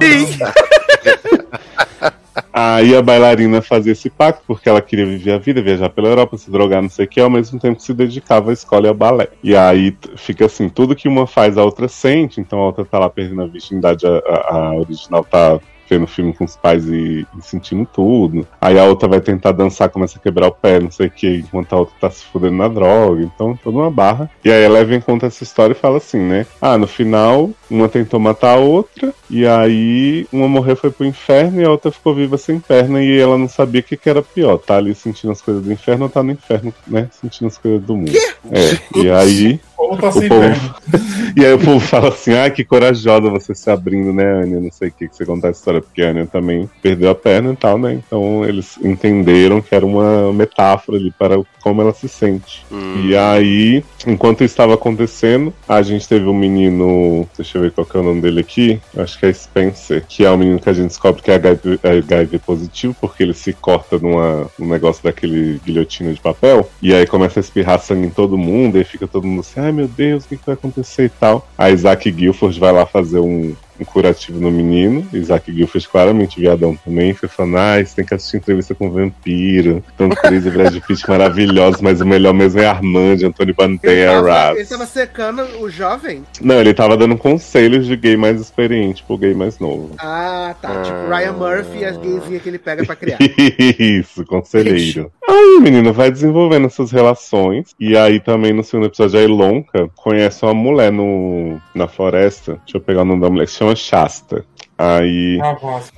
Aí 2.54 2.96
a 2.96 3.02
bailarina 3.02 3.62
fazia 3.62 3.92
esse 3.92 4.10
pacto 4.10 4.42
porque 4.48 4.70
ela 4.70 4.82
queria 4.82 5.06
viver 5.06 5.34
a 5.34 5.38
vida, 5.38 5.62
viajar 5.62 5.90
pela 5.90 6.08
Europa, 6.08 6.38
se 6.38 6.50
drogar, 6.50 6.82
não 6.82 6.90
sei 6.90 7.04
o 7.06 7.08
que, 7.10 7.20
ao 7.20 7.30
mesmo 7.30 7.60
tempo 7.60 7.76
que 7.78 7.84
se 7.84 7.94
dedicava 7.94 8.52
à 8.52 8.54
escola 8.54 8.86
e 8.86 8.90
ao 8.90 8.96
balé. 8.96 9.28
E 9.44 9.54
aí 9.54 9.96
fica 10.16 10.46
assim, 10.46 10.70
tudo 10.70 10.96
que 10.96 11.10
uma 11.10 11.28
faz 11.28 11.58
a 11.58 11.64
outra 11.64 11.90
sente, 11.90 12.40
então 12.40 12.60
a 12.60 12.66
outra 12.68 12.86
tá 12.86 12.98
lá 13.00 13.10
perdendo 13.10 13.42
a 13.42 13.48
virgindade, 13.48 14.06
a, 14.08 14.10
a- 14.26 14.56
a 14.56 14.76
original 14.76 15.26
tá 15.26 15.60
vendo 15.90 16.08
filme 16.08 16.34
com 16.34 16.46
os 16.46 16.56
pais 16.56 16.88
e, 16.88 17.26
e 17.38 17.42
sentindo 17.42 17.86
tudo. 17.86 18.48
Aí 18.62 18.78
a 18.78 18.84
outra 18.84 19.08
vai 19.08 19.20
tentar 19.20 19.52
dançar, 19.52 19.90
começa 19.90 20.18
a 20.18 20.22
quebrar 20.22 20.48
o 20.48 20.52
pé, 20.52 20.80
não 20.80 20.92
sei 20.92 21.08
o 21.08 21.12
que, 21.12 21.38
enquanto 21.38 21.74
a 21.74 21.80
outra 21.80 21.96
tá 22.00 22.12
se 22.12 22.26
fudendo 22.26 22.58
na 22.58 22.68
droga. 22.68 23.24
Então, 23.24 23.58
toda 23.62 23.78
uma 23.78 23.92
barra. 23.92 24.30
E 24.44 24.52
aí 24.52 24.64
a 24.64 24.66
Eleven 24.66 25.02
conta 25.02 25.26
essa 25.26 25.44
história 25.44 25.74
e 25.74 25.76
fala 25.76 25.98
assim, 25.98 26.20
né? 26.20 26.46
Ah, 26.62 26.78
no 26.78 26.88
final, 26.88 27.50
uma 27.70 27.90
tentou 27.90 28.20
matar 28.20 28.54
a 28.54 28.60
outra, 28.60 29.14
e 29.30 29.46
aí 29.46 30.28
uma 30.32 30.48
morreu 30.48 30.76
foi 30.76 30.92
pro 30.92 31.06
inferno 31.06 31.62
e 31.62 31.66
a 31.66 31.72
outra 31.72 31.92
ficou 31.92 32.14
viva 32.14 32.38
sem 32.38 32.60
perna 32.60 33.02
e 33.04 33.20
ela 33.20 33.38
não 33.38 33.48
sabia 33.48 33.82
o 33.82 33.84
que, 33.84 33.98
que 33.98 34.10
era 34.10 34.22
pior, 34.22 34.58
tá 34.58 34.78
ali 34.78 34.94
sentindo 34.94 35.32
as 35.32 35.42
coisas 35.42 35.64
do 35.64 35.72
inferno 35.72 36.04
ou 36.06 36.10
tá 36.10 36.22
no 36.22 36.32
inferno, 36.32 36.74
né? 36.88 37.08
Sentindo 37.12 37.48
as 37.48 37.58
coisas 37.58 37.82
do 37.82 37.96
mundo. 37.96 38.12
É, 38.52 39.00
e 39.00 39.10
aí 39.10 39.60
Ou 39.80 39.96
tá 39.96 40.12
povo, 40.12 40.28
e 41.38 41.46
aí 41.46 41.54
o 41.54 41.58
povo 41.58 41.80
fala 41.80 42.10
assim, 42.10 42.34
ah, 42.34 42.50
que 42.50 42.66
corajosa 42.66 43.30
você 43.30 43.56
se 43.56 43.70
abrindo, 43.72 44.12
né, 44.12 44.26
Anya? 44.44 44.60
Não 44.60 44.72
sei 44.72 44.90
o 44.90 44.92
que, 44.92 45.08
que 45.08 45.16
você 45.16 45.26
contar 45.26 45.48
a 45.48 45.52
história, 45.52 45.80
porque 45.80 46.02
a 46.02 46.10
Anya 46.10 46.26
também 46.26 46.70
perdeu 46.82 47.10
a 47.10 47.16
perna 47.16 47.54
e 47.54 47.56
tal, 47.56 47.78
né? 47.78 47.94
Então 47.94 48.44
eles 48.44 48.78
entenderam 48.84 49.62
que 49.62 49.74
era 49.74 49.86
uma 49.86 50.34
metáfora 50.34 50.98
ali 50.98 51.12
para 51.18 51.42
como 51.62 51.82
ela 51.82 51.94
se 51.94 52.10
sente. 52.10 52.66
Hum. 52.72 53.06
E 53.06 53.16
aí, 53.16 53.84
enquanto 54.06 54.44
isso 54.44 54.54
estava 54.54 54.74
acontecendo, 54.74 55.54
a 55.68 55.82
gente 55.82 56.08
teve 56.08 56.26
um 56.26 56.34
menino, 56.34 57.28
deixa 57.38 57.58
eu 57.58 57.62
ver 57.62 57.72
qual 57.72 57.86
que 57.86 57.96
é 57.96 58.00
o 58.00 58.04
nome 58.04 58.22
dele 58.22 58.42
aqui, 58.42 58.82
acho 58.98 59.18
que 59.18 59.26
é 59.26 59.34
Spencer, 59.34 60.04
que 60.08 60.26
é 60.26 60.30
o 60.30 60.38
menino 60.38 60.60
que 60.60 60.70
a 60.70 60.74
gente 60.74 60.88
descobre 60.88 61.22
que 61.22 61.32
é 61.32 61.36
HIV, 61.36 61.80
é 61.84 61.90
HIV 61.90 62.40
positivo, 62.40 62.96
porque 63.00 63.24
ele 63.24 63.34
se 63.34 63.54
corta 63.54 63.98
numa, 63.98 64.50
num 64.58 64.68
negócio 64.68 65.04
daquele 65.04 65.60
guilhotina 65.66 66.14
de 66.14 66.20
papel, 66.20 66.70
e 66.82 66.94
aí 66.94 67.06
começa 67.08 67.40
a 67.40 67.42
espirrar 67.42 67.80
sangue 67.80 68.08
em 68.08 68.10
todo 68.10 68.38
mundo, 68.38 68.78
e 68.78 68.84
fica 68.84 69.08
todo 69.08 69.28
mundo 69.28 69.42
assim, 69.42 69.60
ai 69.70 69.76
meu 69.76 69.88
Deus, 69.88 70.26
o 70.26 70.28
que, 70.28 70.38
que 70.38 70.46
vai 70.46 70.56
acontecer 70.56 71.06
e 71.06 71.10
tal. 71.10 71.48
Aí 71.58 71.74
Isaac 71.74 72.12
Guilford 72.12 72.60
vai 72.60 72.72
lá 72.72 72.86
fazer 72.86 73.20
um, 73.20 73.56
um 73.80 73.86
curativo 73.86 74.40
no 74.40 74.52
menino. 74.52 75.08
Isaac 75.14 75.52
Gil 75.52 75.68
fez 75.68 75.88
claramente 75.88 76.40
viadão 76.40 76.76
também. 76.76 77.14
Foi 77.14 77.30
falando, 77.30 77.58
ah, 77.58 77.84
você 77.84 77.96
tem 77.96 78.06
que 78.06 78.14
assistir 78.14 78.38
entrevista 78.38 78.76
com 78.76 78.88
o 78.88 78.92
vampiro. 78.92 79.84
Tom 79.98 80.10
Cruise 80.10 80.48
e 80.48 80.52
Brad 80.52 80.76
Pitt 80.80 81.10
maravilhosos, 81.10 81.82
mas 81.82 82.02
o 82.02 82.06
melhor 82.06 82.34
mesmo 82.34 82.60
é 82.60 82.66
Armand, 82.66 83.18
Antônio 83.24 83.56
Banderas. 83.56 84.58
ele 84.58 84.66
tava 84.66 84.86
secando 84.86 85.42
o 85.62 85.70
jovem. 85.70 86.24
Não, 86.42 86.56
ele 86.56 86.74
tava 86.74 86.98
dando 86.98 87.18
conselhos 87.18 87.86
de 87.86 87.96
gay 87.96 88.18
mais 88.18 88.40
experiente 88.40 89.04
pro 89.04 89.18
gay 89.18 89.34
mais 89.34 89.60
novo. 89.60 89.92
Ah, 89.98 90.56
tá. 90.62 90.82
Tipo 90.82 91.10
Ryan 91.10 91.34
Murphy 91.34 91.80
e 91.80 91.86
as 91.86 91.98
gaysinhas 91.98 92.42
que 92.42 92.50
ele 92.50 92.60
pega 92.60 92.86
pra 92.86 92.96
criar. 92.96 93.18
Isso, 93.80 94.26
conselheiro. 94.26 95.12
Aí, 95.28 95.60
menino, 95.62 95.94
vai 95.94 96.12
desenvolvendo 96.12 96.66
essas 96.66 96.92
relações. 96.92 97.76
E 97.80 97.96
aí 97.96 98.20
também 98.20 98.52
no 98.52 98.64
segundo 98.64 98.88
episódio, 98.88 99.20
a 99.20 99.24
Ilonka 99.24 99.90
conhece 99.96 100.44
uma 100.44 100.54
mulher 100.54 100.92
no, 100.92 101.60
na 101.74 101.88
floresta. 101.88 102.60
Deixa 102.66 102.78
eu 102.78 102.82
pegar 102.82 103.02
o 103.02 103.06
nome 103.06 103.22
da 103.22 103.30
mulher, 103.30 103.46
que 103.46 103.52
se 103.52 103.64
chama 103.76 103.76
Shasta. 103.76 104.46
Aí. 104.78 105.38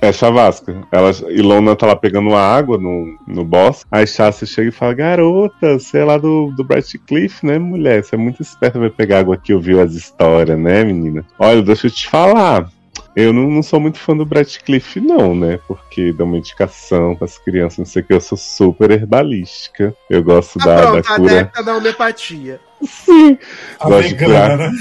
É 0.00 0.12
Chavasca. 0.12 0.82
Ela, 0.90 1.12
Ilona 1.30 1.76
tá 1.76 1.86
lá 1.86 1.94
pegando 1.94 2.34
água 2.34 2.76
no, 2.76 3.16
no 3.28 3.44
boss. 3.44 3.86
Aí 3.88 4.04
Shasta 4.06 4.44
chega 4.44 4.70
e 4.70 4.72
fala: 4.72 4.92
Garota, 4.92 5.78
você 5.78 5.98
é 5.98 6.04
lá 6.04 6.18
do, 6.18 6.50
do 6.56 6.64
Bright 6.64 6.98
Cliff, 6.98 7.46
né, 7.46 7.60
mulher? 7.60 8.02
Você 8.02 8.16
é 8.16 8.18
muito 8.18 8.42
esperta, 8.42 8.80
vai 8.80 8.90
pegar 8.90 9.20
água 9.20 9.36
aqui, 9.36 9.54
ouviu 9.54 9.80
as 9.80 9.94
histórias, 9.94 10.58
né, 10.58 10.82
menina? 10.82 11.24
Olha, 11.38 11.62
deixa 11.62 11.86
eu 11.86 11.90
te 11.92 12.08
falar. 12.08 12.68
Eu 13.14 13.32
não, 13.32 13.48
não 13.48 13.62
sou 13.62 13.78
muito 13.78 13.98
fã 13.98 14.16
do 14.16 14.24
Brett 14.26 14.58
Cliff, 14.64 14.98
não, 14.98 15.34
né? 15.36 15.60
Porque 15.68 16.12
dá 16.14 16.24
uma 16.24 16.38
indicação 16.38 17.14
pras 17.14 17.38
crianças, 17.38 17.78
não 17.78 17.84
sei 17.84 18.02
o 18.02 18.04
que, 18.06 18.12
eu 18.14 18.20
sou 18.20 18.38
super 18.38 18.90
herbalística. 18.90 19.94
Eu 20.10 20.24
gosto 20.24 20.58
Ah, 20.62 20.64
da, 20.64 20.74
da 20.74 20.82
pronto, 20.90 21.12
a 21.12 21.16
cura. 21.16 21.32
adepta 21.40 21.62
da 21.62 21.76
homeopatia. 21.76 22.60
Sim. 22.84 23.38
A 23.80 23.88
Gosto 23.88 24.08
de 24.08 24.14
vegana, 24.14 24.48
curar. 24.48 24.58
né? 24.58 24.72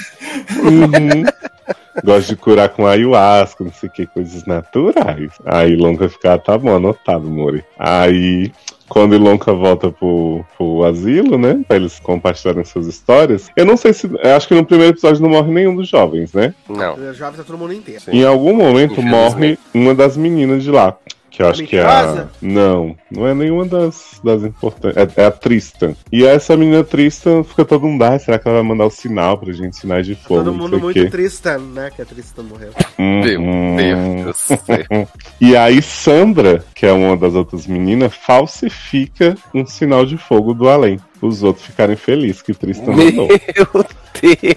Uhum. 0.64 1.24
Gosto 2.04 2.30
de 2.30 2.36
curar 2.38 2.70
com 2.70 2.88
ayahuasca, 2.88 3.64
não 3.64 3.72
sei 3.74 3.90
o 3.90 3.92
que, 3.92 4.06
coisas 4.08 4.46
naturais. 4.46 5.32
Aí 5.46 5.76
Lonca 5.76 6.08
ficar, 6.10 6.38
tá 6.40 6.58
bom, 6.58 6.76
anotado, 6.76 7.30
Mori. 7.30 7.64
Aí, 7.78 8.52
quando 8.88 9.16
Ilonka 9.16 9.54
volta 9.54 9.92
pro, 9.92 10.44
pro 10.58 10.84
asilo, 10.86 11.38
né? 11.38 11.62
Pra 11.68 11.78
eles 11.78 12.00
compartilharem 12.00 12.64
suas 12.64 12.88
histórias. 12.88 13.50
Eu 13.56 13.66
não 13.66 13.78
sei 13.78 13.94
se. 13.94 14.10
Eu 14.22 14.36
acho 14.36 14.48
que 14.48 14.56
no 14.56 14.66
primeiro 14.66 14.94
episódio 14.94 15.22
não 15.22 15.30
morre 15.30 15.52
nenhum 15.52 15.76
dos 15.76 15.88
jovens, 15.88 16.34
né? 16.34 16.54
Não. 16.70 16.96
Os 16.96 17.18
jovens 17.18 17.38
tá 17.38 17.44
todo 17.44 17.58
mundo 17.58 17.74
inteiro. 17.74 18.02
Sim. 18.02 18.12
Em 18.12 18.26
algum 18.26 18.54
momento 18.54 19.02
morre 19.02 19.58
uma 19.74 19.94
das 19.94 20.16
meninas 20.18 20.64
de 20.64 20.72
lá. 20.72 20.96
Que 21.32 21.42
eu 21.42 21.48
acho 21.48 21.64
que 21.64 21.78
é 21.78 21.82
a. 21.84 22.28
Não, 22.42 22.94
não 23.10 23.26
é 23.26 23.34
nenhuma 23.34 23.66
das, 23.66 24.20
das 24.22 24.44
importantes. 24.44 24.98
É, 24.98 25.22
é 25.22 25.26
a 25.26 25.32
Tristan. 25.32 25.96
E 26.12 26.26
essa 26.26 26.58
menina 26.58 26.84
Tristan 26.84 27.42
fica 27.44 27.64
todo 27.64 27.88
mundo. 27.88 28.04
Ah, 28.04 28.20
será 28.20 28.38
que 28.38 28.46
ela 28.48 28.58
vai 28.58 28.68
mandar 28.68 28.86
o 28.86 28.92
sinal 28.92 29.38
pra 29.38 29.54
gente, 29.54 29.78
sinais 29.78 30.06
de 30.06 30.14
fogo? 30.14 30.44
Todo 30.44 30.54
mundo 30.54 30.78
muito. 30.78 31.10
Tristan, 31.10 31.60
né? 31.74 31.90
Que 31.96 32.02
a 32.02 32.06
Tristan 32.06 32.44
morreu. 32.44 32.72
Meu 33.00 33.40
Uhum. 33.42 33.76
Deus 33.78 34.26
do 34.26 34.34
céu. 34.34 35.08
E 35.40 35.56
aí 35.56 35.82
Sandra, 35.82 36.64
que 36.76 36.86
é 36.86 36.92
uma 36.92 37.16
das 37.16 37.34
outras 37.34 37.66
meninas, 37.66 38.14
falsifica 38.14 39.36
um 39.54 39.66
sinal 39.66 40.06
de 40.06 40.18
fogo 40.18 40.54
do 40.54 40.68
além. 40.70 41.00
Os 41.22 41.44
outros 41.44 41.66
ficarem 41.66 41.96
felizes 41.96 42.42
que 42.42 42.54
Tristan 42.54 42.94
Meu 42.94 43.06
mandou. 43.06 43.28
Deus. 44.22 44.52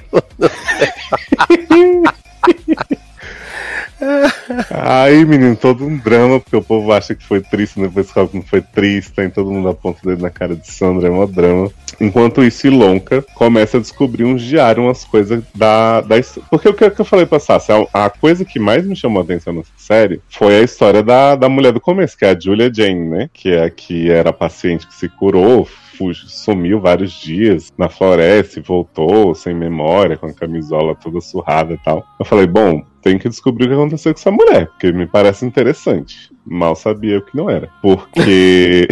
Aí, 4.71 5.25
menino, 5.25 5.57
todo 5.57 5.85
um 5.85 5.97
drama, 5.97 6.41
porque 6.41 6.57
o 6.57 6.63
povo 6.63 6.93
acha 6.93 7.15
que 7.15 7.25
foi 7.25 7.41
triste, 7.41 7.81
depois 7.81 8.11
fala 8.11 8.29
que 8.29 8.37
não 8.37 8.45
foi 8.45 8.61
triste, 8.61 9.13
tem 9.13 9.31
todo 9.31 9.51
mundo 9.51 9.69
aponta 9.69 10.01
o 10.03 10.09
dedo 10.09 10.23
na 10.23 10.31
cara 10.31 10.55
de 10.55 10.71
Sandra, 10.71 11.09
é 11.09 11.11
mó 11.11 11.27
drama. 11.27 11.71
Enquanto 12.01 12.43
isso, 12.43 12.67
Ilonka 12.67 13.23
começa 13.35 13.77
a 13.77 13.81
descobrir 13.81 14.25
uns 14.25 14.43
diários, 14.43 14.85
umas 14.85 15.05
coisas 15.05 15.43
da, 15.55 16.01
da. 16.01 16.17
Porque 16.51 16.69
o 16.69 16.75
que 16.75 17.01
eu 17.01 17.05
falei 17.05 17.27
pra 17.27 17.39
Sassi, 17.39 17.71
a, 17.73 18.07
a 18.07 18.11
coisa 18.11 18.45
que 18.45 18.59
mais 18.59 18.87
me 18.87 18.97
chamou 18.97 19.21
a 19.21 19.25
atenção 19.25 19.53
nessa 19.53 19.71
série 19.77 20.21
foi 20.29 20.57
a 20.57 20.63
história 20.63 21.03
da, 21.03 21.37
da 21.37 21.49
mulher 21.49 21.73
do 21.73 21.81
começo, 21.81 22.17
que 22.17 22.25
é 22.25 22.31
a 22.31 22.39
Julia 22.39 22.73
Jane, 22.73 23.09
né? 23.09 23.31
Que 23.33 23.51
é 23.51 23.65
a 23.65 23.71
que 23.71 24.11
era 24.11 24.31
a 24.31 24.33
paciente 24.33 24.87
que 24.87 24.95
se 24.95 25.09
curou, 25.09 25.69
fugiu, 25.97 26.29
sumiu 26.29 26.81
vários 26.81 27.13
dias 27.13 27.73
na 27.79 27.89
floresta 27.89 28.59
e 28.59 28.63
voltou 28.63 29.35
sem 29.35 29.55
memória, 29.55 30.17
com 30.17 30.27
a 30.27 30.33
camisola 30.33 30.95
toda 30.95 31.21
surrada 31.21 31.75
e 31.75 31.79
tal. 31.79 32.05
Eu 32.19 32.25
falei, 32.25 32.47
bom, 32.47 32.83
tem 33.05 33.19
que 33.19 33.29
descobrir 33.29 33.67
o 33.67 33.69
que 33.69 33.75
aconteceu 33.75 34.15
com 34.15 34.19
essa 34.19 34.31
mulher, 34.31 34.67
porque 34.69 34.91
me 34.91 35.07
parece 35.07 35.45
interessante. 35.45 36.33
Mal 36.47 36.75
sabia 36.75 37.17
eu 37.17 37.23
que 37.23 37.37
não 37.37 37.49
era. 37.51 37.69
Porque 37.83 38.89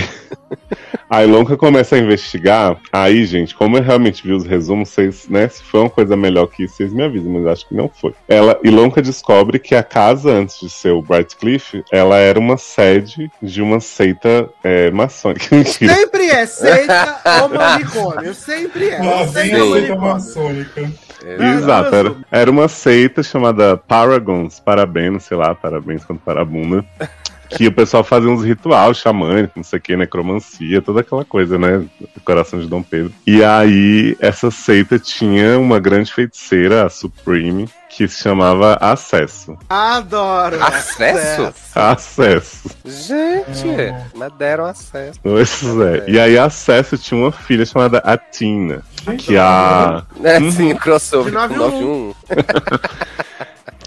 a 1.08 1.24
Ilonka 1.24 1.56
começa 1.56 1.96
a 1.96 1.98
investigar. 1.98 2.78
Aí, 2.92 3.24
gente, 3.24 3.54
como 3.54 3.76
eu 3.76 3.82
realmente 3.82 4.22
vi 4.22 4.32
os 4.32 4.44
resumos, 4.44 4.90
vocês, 4.90 5.28
né? 5.28 5.48
Se 5.48 5.62
foi 5.62 5.80
uma 5.80 5.90
coisa 5.90 6.16
melhor 6.16 6.46
que 6.46 6.64
isso, 6.64 6.76
vocês 6.76 6.92
me 6.92 7.02
avisam, 7.02 7.32
mas 7.32 7.46
acho 7.46 7.68
que 7.68 7.74
não 7.74 7.88
foi. 7.88 8.14
Ela, 8.28 8.58
Ilonka 8.62 9.02
descobre 9.02 9.58
que 9.58 9.74
a 9.74 9.82
casa, 9.82 10.30
antes 10.30 10.60
de 10.60 10.70
ser 10.70 10.92
o 10.92 11.02
Bright 11.02 11.36
Cliff, 11.36 11.82
ela 11.90 12.16
era 12.16 12.38
uma 12.38 12.56
sede 12.56 13.30
de 13.42 13.60
uma 13.60 13.80
seita 13.80 14.48
é, 14.62 14.90
maçônica. 14.90 15.46
Mentira. 15.54 15.94
Sempre 15.94 16.26
é 16.26 16.46
seita 16.46 17.20
ou 17.42 17.48
manicômio. 17.56 18.34
Sempre 18.34 18.88
é. 18.90 18.98
Lá 18.98 19.24
vem 19.24 19.54
Seita 19.54 19.92
a 19.92 19.96
maçônica. 19.96 20.92
Exato, 21.24 21.94
era, 21.94 22.16
era 22.30 22.50
uma 22.50 22.66
seita 22.66 23.22
chamada 23.22 23.76
Paragons, 24.02 24.58
parabéns, 24.58 25.22
sei 25.22 25.36
lá, 25.36 25.54
parabéns 25.54 26.04
quanto 26.04 26.20
parabunda. 26.20 26.84
Que 27.54 27.66
o 27.66 27.72
pessoal 27.72 28.02
fazia 28.02 28.30
uns 28.30 28.42
rituais 28.42 28.96
xamânicos, 28.96 29.52
não 29.54 29.62
sei 29.62 29.78
o 29.78 29.82
que, 29.82 29.94
necromancia, 29.94 30.80
toda 30.80 31.02
aquela 31.02 31.22
coisa, 31.22 31.58
né? 31.58 31.84
do 32.00 32.20
Coração 32.24 32.58
de 32.58 32.66
Dom 32.66 32.82
Pedro. 32.82 33.12
E 33.26 33.44
aí, 33.44 34.16
essa 34.20 34.50
seita 34.50 34.98
tinha 34.98 35.58
uma 35.58 35.78
grande 35.78 36.10
feiticeira, 36.10 36.86
a 36.86 36.88
Supreme, 36.88 37.68
que 37.90 38.08
se 38.08 38.22
chamava 38.22 38.78
Acesso. 38.80 39.58
Adoro. 39.68 40.56
Acesso? 40.64 41.52
Acesso. 41.74 42.70
Gente, 42.86 43.94
mas 44.14 44.32
deram 44.32 44.64
acesso. 44.64 45.20
Pois 45.22 45.62
é. 45.62 46.10
E 46.10 46.18
aí, 46.18 46.38
Acesso 46.38 46.96
tinha 46.96 47.20
uma 47.20 47.32
filha 47.32 47.66
chamada 47.66 47.98
Atina, 47.98 48.82
que 49.18 49.36
a. 49.36 50.04
É, 50.24 50.40
sim, 50.50 50.74
crossover 50.74 51.30
De 51.30 51.48
com 51.48 51.54
91. 51.54 52.14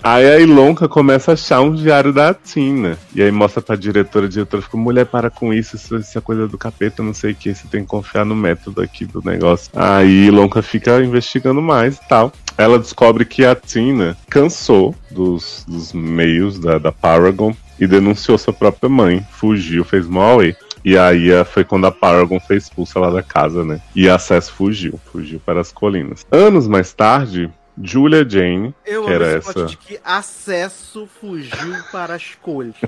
91. 0.05 0.07
Aí 0.07 0.29
a 0.29 0.39
Ilonka 0.39 0.87
começa 0.87 1.31
a 1.31 1.33
achar 1.33 1.61
um 1.61 1.73
diário 1.73 2.13
da 2.13 2.31
Tina. 2.33 2.97
E 3.13 3.23
aí 3.23 3.31
mostra 3.31 3.61
pra 3.61 3.75
diretora, 3.75 4.27
a 4.27 4.29
diretora 4.29 4.61
fica, 4.61 4.77
mulher, 4.77 5.05
para 5.07 5.31
com 5.31 5.51
isso, 5.51 5.75
isso, 5.75 5.95
isso 5.97 6.17
é 6.17 6.21
coisa 6.21 6.47
do 6.47 6.57
capeta, 6.57 7.01
não 7.01 7.13
sei 7.13 7.31
o 7.31 7.35
que, 7.35 7.53
você 7.53 7.67
tem 7.67 7.81
que 7.81 7.87
confiar 7.87 8.23
no 8.23 8.35
método 8.35 8.81
aqui 8.81 9.03
do 9.03 9.21
negócio. 9.23 9.71
Aí 9.75 10.27
Ilonka 10.27 10.61
fica 10.61 11.03
investigando 11.03 11.61
mais 11.61 11.97
e 11.97 12.07
tal. 12.07 12.31
Ela 12.55 12.77
descobre 12.77 13.25
que 13.25 13.43
a 13.43 13.55
Tina 13.55 14.15
cansou 14.29 14.93
dos, 15.09 15.65
dos 15.67 15.91
meios 15.91 16.59
da, 16.59 16.77
da 16.77 16.91
Paragon 16.91 17.53
e 17.79 17.87
denunciou 17.87 18.37
sua 18.37 18.53
própria 18.53 18.87
mãe. 18.87 19.25
Fugiu, 19.31 19.83
fez 19.83 20.07
mal 20.07 20.39
aí. 20.39 20.55
E 20.85 20.95
aí 20.95 21.31
eh, 21.31 21.43
foi 21.43 21.63
quando 21.63 21.87
a 21.87 21.91
Paragon 21.91 22.39
foi 22.39 22.57
expulsa 22.57 22.99
lá 22.99 23.09
da 23.09 23.23
casa, 23.23 23.65
né? 23.65 23.81
E 23.95 24.07
a 24.07 24.19
Cess 24.19 24.49
fugiu, 24.49 24.99
fugiu 25.11 25.41
para 25.43 25.59
as 25.59 25.71
colinas. 25.71 26.23
Anos 26.31 26.67
mais 26.67 26.93
tarde, 26.93 27.49
Julia 27.81 28.27
Jane, 28.27 28.73
Eu 28.85 29.03
que 29.03 29.11
amo 29.11 29.15
era 29.15 29.37
esse 29.37 29.49
essa. 29.49 29.65
de 29.65 29.77
que 29.77 29.99
acesso 30.03 31.07
fugiu 31.19 31.75
para 31.91 32.15
as 32.15 32.35
cores. 32.35 32.75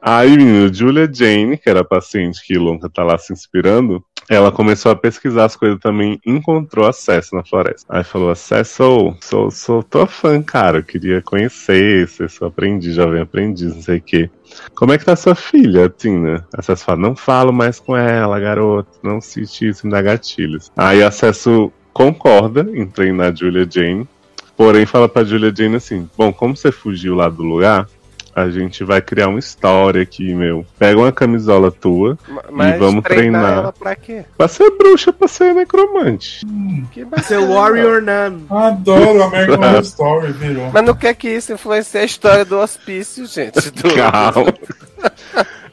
Aí, 0.00 0.36
menino, 0.36 0.72
Julia 0.72 1.10
Jane, 1.12 1.58
que 1.58 1.68
era 1.68 1.80
a 1.80 1.84
paciente 1.84 2.40
que 2.44 2.54
Ilonka 2.54 2.88
tá 2.88 3.02
lá 3.02 3.18
se 3.18 3.32
inspirando, 3.32 4.04
ela 4.28 4.50
começou 4.50 4.92
a 4.92 4.96
pesquisar 4.96 5.44
as 5.44 5.56
coisas 5.56 5.78
também, 5.80 6.20
encontrou 6.24 6.86
acesso 6.86 7.34
na 7.34 7.44
floresta. 7.44 7.86
Aí 7.88 8.04
falou: 8.04 8.30
Acesso, 8.30 9.14
sou, 9.20 9.50
sou 9.50 9.82
tua 9.82 10.06
fã, 10.06 10.42
cara. 10.42 10.78
Eu 10.78 10.84
queria 10.84 11.20
conhecer, 11.20 12.08
ser 12.08 12.30
seu 12.30 12.46
aprendiz, 12.46 12.94
jovem 12.94 13.20
aprendiz, 13.20 13.74
não 13.74 13.82
sei 13.82 13.98
o 13.98 14.02
quê. 14.02 14.30
Como 14.74 14.92
é 14.92 14.98
que 14.98 15.04
tá 15.04 15.16
sua 15.16 15.34
filha, 15.34 15.88
Tina? 15.88 16.46
Acesso 16.56 16.84
fala: 16.84 16.98
Não 16.98 17.14
falo 17.14 17.52
mais 17.52 17.78
com 17.78 17.96
ela, 17.96 18.40
garoto. 18.40 18.98
Não 19.02 19.20
cite 19.20 19.68
isso, 19.68 19.86
me 19.86 19.92
dá 19.92 20.00
gatilhos. 20.00 20.70
Aí 20.76 21.02
Acesso 21.02 21.70
concorda 21.94 22.66
em 22.74 22.84
treinar 22.86 23.28
a 23.32 23.34
Julia 23.34 23.66
Jane. 23.70 24.06
Porém, 24.56 24.84
fala 24.84 25.08
pra 25.08 25.24
Julia 25.24 25.52
Jane 25.56 25.76
assim: 25.76 26.08
Bom, 26.18 26.32
como 26.32 26.56
você 26.56 26.70
fugiu 26.70 27.14
lá 27.14 27.28
do 27.28 27.42
lugar, 27.42 27.88
a 28.34 28.48
gente 28.50 28.82
vai 28.82 29.00
criar 29.00 29.28
uma 29.28 29.38
história 29.38 30.02
aqui, 30.02 30.34
meu. 30.34 30.66
Pega 30.78 30.98
uma 30.98 31.12
camisola 31.12 31.70
tua 31.70 32.18
Mas 32.50 32.78
vamos 32.78 33.04
treinar. 33.04 33.52
ela 33.58 33.72
pra 33.72 33.94
quê? 33.94 34.24
pra 34.36 34.48
ser 34.48 34.70
bruxa, 34.76 35.12
pra 35.12 35.28
ser 35.28 35.54
necromante. 35.54 36.44
Que 36.92 37.06
Seu 37.22 37.42
bacana. 37.42 37.54
Warrior 37.54 38.02
Nun. 38.02 38.40
Adoro 38.50 39.22
American 39.24 39.58
Horror 39.60 39.80
Story, 39.82 40.32
virou. 40.32 40.70
Mas 40.72 40.84
não 40.84 40.94
quer 40.94 41.14
que 41.14 41.28
isso 41.28 41.52
influencie 41.52 42.00
a 42.00 42.04
história 42.04 42.44
do 42.44 42.58
hospício, 42.58 43.24
gente. 43.26 43.70
Do... 43.70 43.94
Calma. 43.94 44.54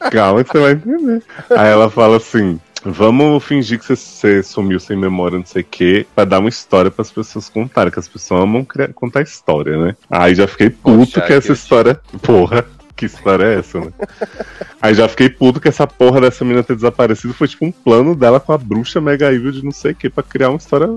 Calma 0.10 0.44
que 0.44 0.50
você 0.52 0.58
vai 0.60 0.72
entender. 0.72 1.22
Aí 1.50 1.68
ela 1.68 1.90
fala 1.90 2.16
assim. 2.16 2.60
Vamos 2.84 3.44
fingir 3.44 3.78
que 3.78 3.86
você, 3.86 4.42
sumiu 4.42 4.80
sem 4.80 4.96
memória, 4.96 5.38
não 5.38 5.46
sei 5.46 5.62
o 5.62 5.66
quê, 5.68 6.06
pra 6.14 6.24
dar 6.24 6.40
uma 6.40 6.48
história 6.48 6.90
pras 6.90 7.10
pessoas 7.10 7.48
contarem, 7.48 7.92
que 7.92 7.98
as 7.98 8.08
pessoas 8.08 8.42
amam 8.42 8.64
criar- 8.64 8.92
contar 8.92 9.22
história, 9.22 9.76
né? 9.78 9.96
Aí 10.10 10.34
já 10.34 10.46
fiquei 10.46 10.68
puto 10.70 11.12
Poxa, 11.12 11.20
que 11.20 11.32
essa 11.32 11.52
história. 11.52 12.00
Porra, 12.22 12.64
que 12.96 13.06
história 13.06 13.44
é 13.44 13.58
essa, 13.58 13.80
né? 13.80 13.92
Aí 14.82 14.94
já 14.94 15.06
fiquei 15.08 15.28
puto 15.28 15.60
que 15.60 15.68
essa 15.68 15.86
porra 15.86 16.20
dessa 16.20 16.44
menina 16.44 16.64
ter 16.64 16.74
desaparecido 16.74 17.32
foi 17.32 17.46
tipo 17.46 17.64
um 17.64 17.70
plano 17.70 18.16
dela 18.16 18.40
com 18.40 18.52
a 18.52 18.58
bruxa 18.58 19.00
mega 19.00 19.32
evil 19.32 19.52
de 19.52 19.64
não 19.64 19.70
sei 19.70 19.92
o 19.92 19.94
que 19.94 20.10
pra 20.10 20.24
criar 20.24 20.48
uma 20.48 20.58
história. 20.58 20.88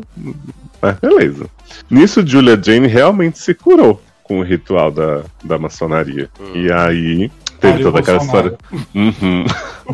Mas 0.82 1.00
beleza. 1.00 1.46
Nisso, 1.90 2.26
Julia 2.26 2.60
Jane 2.62 2.88
realmente 2.88 3.38
se 3.38 3.54
curou 3.54 4.02
com 4.24 4.40
o 4.40 4.44
ritual 4.44 4.92
da, 4.92 5.22
da 5.44 5.60
maçonaria. 5.60 6.30
E 6.56 6.72
aí 6.72 7.32
teve 7.72 7.84
toda 7.84 8.00
aquela 8.00 8.18
história. 8.18 8.58
Uhum. 8.94 9.46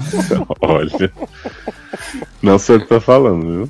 Olha. 0.61 1.11
Não 2.41 2.57
sei 2.59 2.77
o 2.77 2.81
que 2.81 2.87
tá 2.87 2.99
falando, 3.01 3.41
viu? 3.67 3.69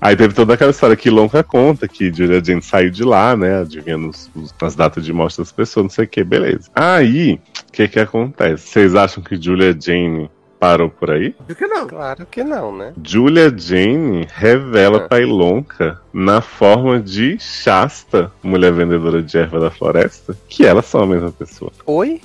Aí 0.00 0.16
teve 0.16 0.32
toda 0.34 0.54
aquela 0.54 0.70
história 0.70 0.96
que 0.96 1.10
Lonca 1.10 1.42
conta 1.42 1.86
que 1.86 2.10
Julia 2.12 2.42
Jane 2.42 2.62
saiu 2.62 2.90
de 2.90 3.04
lá, 3.04 3.36
né? 3.36 3.60
Adivinhando 3.60 4.08
os, 4.08 4.30
os- 4.34 4.54
as 4.62 4.74
datas 4.74 5.04
de 5.04 5.12
morte 5.12 5.36
das 5.38 5.52
pessoas, 5.52 5.84
não 5.84 5.90
sei 5.90 6.06
o 6.06 6.08
que, 6.08 6.24
beleza. 6.24 6.70
Aí, 6.74 7.34
o 7.68 7.72
que 7.72 7.86
que 7.86 8.00
acontece? 8.00 8.66
Vocês 8.68 8.94
acham 8.94 9.22
que 9.22 9.40
Julia 9.40 9.76
Jane 9.78 10.30
parou 10.60 10.90
por 10.90 11.10
aí? 11.10 11.30
Por 11.46 11.56
que 11.56 11.66
não? 11.66 11.86
Claro 11.88 12.26
que 12.30 12.44
não, 12.44 12.76
né? 12.76 12.92
Julia 13.02 13.52
Jane 13.56 14.28
revela 14.32 14.98
Ah. 14.98 15.08
pra 15.08 15.20
Ilonka, 15.20 15.98
na 16.12 16.40
forma 16.42 17.00
de 17.00 17.38
Shasta, 17.40 18.30
mulher 18.42 18.72
vendedora 18.72 19.22
de 19.22 19.38
erva 19.38 19.58
da 19.58 19.70
floresta, 19.70 20.36
que 20.48 20.66
elas 20.66 20.84
são 20.86 21.00
a 21.02 21.06
mesma 21.06 21.32
pessoa. 21.32 21.72
Oi? 21.86 22.20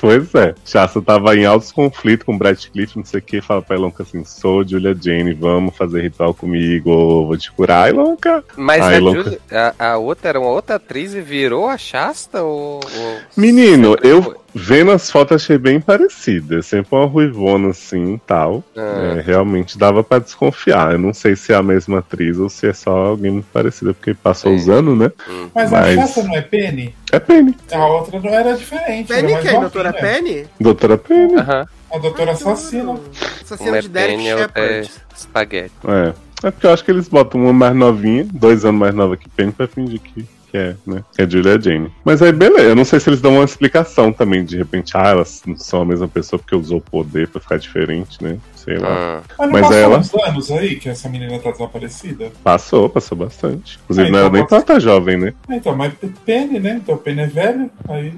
pois 0.00 0.34
é. 0.34 0.54
Shasta 0.66 1.00
tava 1.00 1.36
em 1.36 1.44
altos 1.46 1.70
conflitos 1.70 2.26
com 2.26 2.36
Brad 2.36 2.58
Cliff, 2.72 2.96
não 2.96 3.04
sei 3.04 3.20
o 3.20 3.22
que, 3.22 3.40
fala 3.40 3.62
pra 3.62 3.76
Ilonka 3.76 4.02
assim: 4.02 4.24
sou 4.24 4.66
Julia 4.66 4.96
Jane, 5.00 5.32
vamos 5.34 5.76
fazer 5.76 6.02
ritual 6.02 6.34
comigo, 6.34 7.26
vou 7.26 7.36
te 7.36 7.50
curar, 7.52 7.88
Ilonka. 7.90 8.42
Mas 8.56 8.82
a. 8.82 8.94
Julia- 8.98 9.38
a, 9.78 9.90
a 9.92 9.96
outra 9.98 10.30
era 10.30 10.40
uma 10.40 10.50
outra 10.50 10.76
atriz 10.76 11.14
e 11.14 11.20
virou 11.20 11.68
a 11.68 11.78
Shasta? 11.78 12.42
Ou, 12.42 12.80
ou- 12.82 13.18
Menino, 13.36 13.90
sempre 13.92 14.08
eu 14.10 14.22
foi? 14.22 14.36
Vendo 14.54 14.90
as 14.90 15.10
fotos 15.10 15.36
achei 15.42 15.58
bem 15.58 15.80
parecida. 15.80 16.62
Sempre 16.62 16.96
uma 16.96 17.06
ruivona 17.06 17.68
assim 17.70 18.14
e 18.14 18.18
tal. 18.18 18.62
Ah. 18.76 19.16
É, 19.18 19.20
realmente 19.20 19.78
dava 19.78 20.02
pra 20.02 20.18
desconfiar. 20.18 20.92
Eu 20.92 20.98
não 20.98 21.12
sei 21.14 21.36
se 21.36 21.52
é 21.52 21.56
a 21.56 21.62
mesma 21.62 21.98
atriz 21.98 22.38
ou 22.38 22.48
se 22.48 22.66
é 22.66 22.72
só 22.72 22.90
alguém 22.90 23.30
muito 23.32 23.46
parecido, 23.52 23.94
porque 23.94 24.14
passou 24.14 24.54
os 24.54 24.68
anos, 24.68 24.96
né? 24.98 25.10
Mas, 25.54 25.70
Mas- 25.70 25.98
a 25.98 26.02
Shasta 26.02 26.22
não 26.24 26.36
é 26.36 26.42
Penny? 26.42 26.94
É 27.12 27.18
Penny. 27.18 27.54
A 27.72 27.86
outra 27.86 28.20
não 28.20 28.30
era 28.30 28.56
diferente. 28.56 29.12
era 29.12 29.20
Penny 29.20 29.32
mais 29.32 29.44
quem? 29.44 29.52
novinha. 29.54 29.60
Doutora 29.70 29.92
Penny? 29.92 30.46
Doutora 30.60 30.98
Penny. 30.98 31.34
Aham. 31.36 31.66
A 31.90 31.98
doutora 31.98 32.32
assassina. 32.32 32.98
Assassina 33.42 33.78
é 33.78 33.80
de 33.80 33.88
Derek 33.88 34.16
Penny, 34.16 34.30
a 34.30 34.36
outra 34.36 34.52
é 34.62 34.82
Shepard. 34.84 34.90
Spaghetti. 35.16 35.72
É. 35.86 36.14
É 36.40 36.50
porque 36.52 36.66
eu 36.66 36.72
acho 36.72 36.84
que 36.84 36.90
eles 36.92 37.08
botam 37.08 37.40
uma 37.42 37.52
mais 37.52 37.74
novinha, 37.74 38.24
dois 38.32 38.64
anos 38.64 38.78
mais 38.78 38.94
nova 38.94 39.16
que 39.16 39.28
Penny, 39.28 39.50
pra 39.50 39.66
fingir 39.66 39.98
que, 39.98 40.24
que 40.50 40.56
é, 40.56 40.74
né? 40.86 41.02
Que 41.14 41.22
é 41.22 41.28
Julia 41.30 41.60
Jane. 41.60 41.92
Mas 42.04 42.22
aí, 42.22 42.32
beleza. 42.32 42.68
Eu 42.68 42.76
não 42.76 42.84
sei 42.84 42.98
se 43.00 43.08
eles 43.10 43.20
dão 43.20 43.34
uma 43.34 43.44
explicação 43.44 44.12
também, 44.12 44.44
de 44.44 44.56
repente, 44.56 44.92
ah, 44.96 45.08
elas 45.08 45.42
não 45.46 45.56
são 45.56 45.82
a 45.82 45.84
mesma 45.84 46.08
pessoa 46.08 46.38
porque 46.38 46.54
usou 46.54 46.78
o 46.78 46.80
poder 46.80 47.28
pra 47.28 47.40
ficar 47.40 47.58
diferente, 47.58 48.22
né? 48.22 48.38
Sei 48.54 48.78
lá. 48.78 48.88
Ah. 48.88 49.22
Mas 49.38 49.50
Mas 49.50 49.60
passou 49.62 49.76
ela- 49.78 49.98
uns 49.98 50.14
anos 50.14 50.50
aí 50.50 50.76
que 50.76 50.88
essa 50.88 51.08
menina 51.08 51.38
tá 51.38 51.50
desaparecida? 51.50 52.30
Passou, 52.42 52.88
passou 52.88 53.16
bastante. 53.16 53.78
Inclusive, 53.84 54.08
Ah, 54.08 54.10
não 54.10 54.18
era 54.18 54.28
então 54.28 54.38
nem 54.38 54.46
pode- 54.46 54.64
tanta 54.64 54.80
jovem, 54.80 55.16
né? 55.16 55.34
Ah, 55.48 55.56
Então, 55.56 55.76
mas 55.76 55.92
Penny, 56.24 56.58
né? 56.60 56.80
Então 56.82 56.96
Penny 56.96 57.20
é 57.22 57.26
velho, 57.26 57.70
aí. 57.88 58.12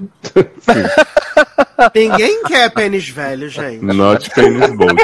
Ninguém 1.95 2.43
quer 2.43 2.69
pênis 2.71 3.09
velho, 3.09 3.49
gente. 3.49 3.83
Not 3.83 4.29
Penny's 4.31 4.75
Boat. 4.75 4.95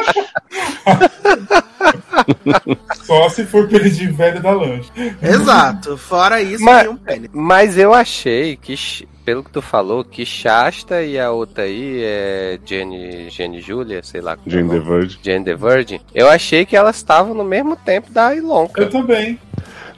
Só 3.03 3.29
se 3.29 3.45
for 3.45 3.67
Penny 3.67 3.89
de 3.89 4.07
velho 4.07 4.41
da 4.41 4.51
lanche. 4.51 4.89
Exato. 5.21 5.97
Fora 5.97 6.41
isso, 6.41 6.63
Mas- 6.63 6.83
nenhum 6.83 6.97
pênis. 6.97 7.29
Mas 7.33 7.77
eu 7.77 7.93
achei 7.93 8.55
que, 8.57 8.75
pelo 9.23 9.43
que 9.43 9.51
tu 9.51 9.61
falou, 9.61 10.03
que 10.03 10.25
Shasta 10.25 11.01
e 11.03 11.19
a 11.19 11.31
outra 11.31 11.63
aí 11.63 12.01
é 12.03 12.59
Jenny, 12.65 13.29
Jenny 13.29 13.61
Julia, 13.61 14.01
sei 14.03 14.21
lá 14.21 14.35
como 14.35 14.47
é 14.49 14.51
Jane 14.51 14.69
the 14.69 14.75
nome. 14.77 14.89
Virgin. 14.89 15.19
Jane 15.23 15.45
the 15.45 15.55
Virgin. 15.55 15.99
Eu 16.13 16.29
achei 16.29 16.65
que 16.65 16.75
elas 16.75 16.97
estavam 16.97 17.33
no 17.33 17.43
mesmo 17.43 17.75
tempo 17.75 18.11
da 18.11 18.35
Ilonka. 18.35 18.81
Eu 18.81 18.89
também. 18.89 19.39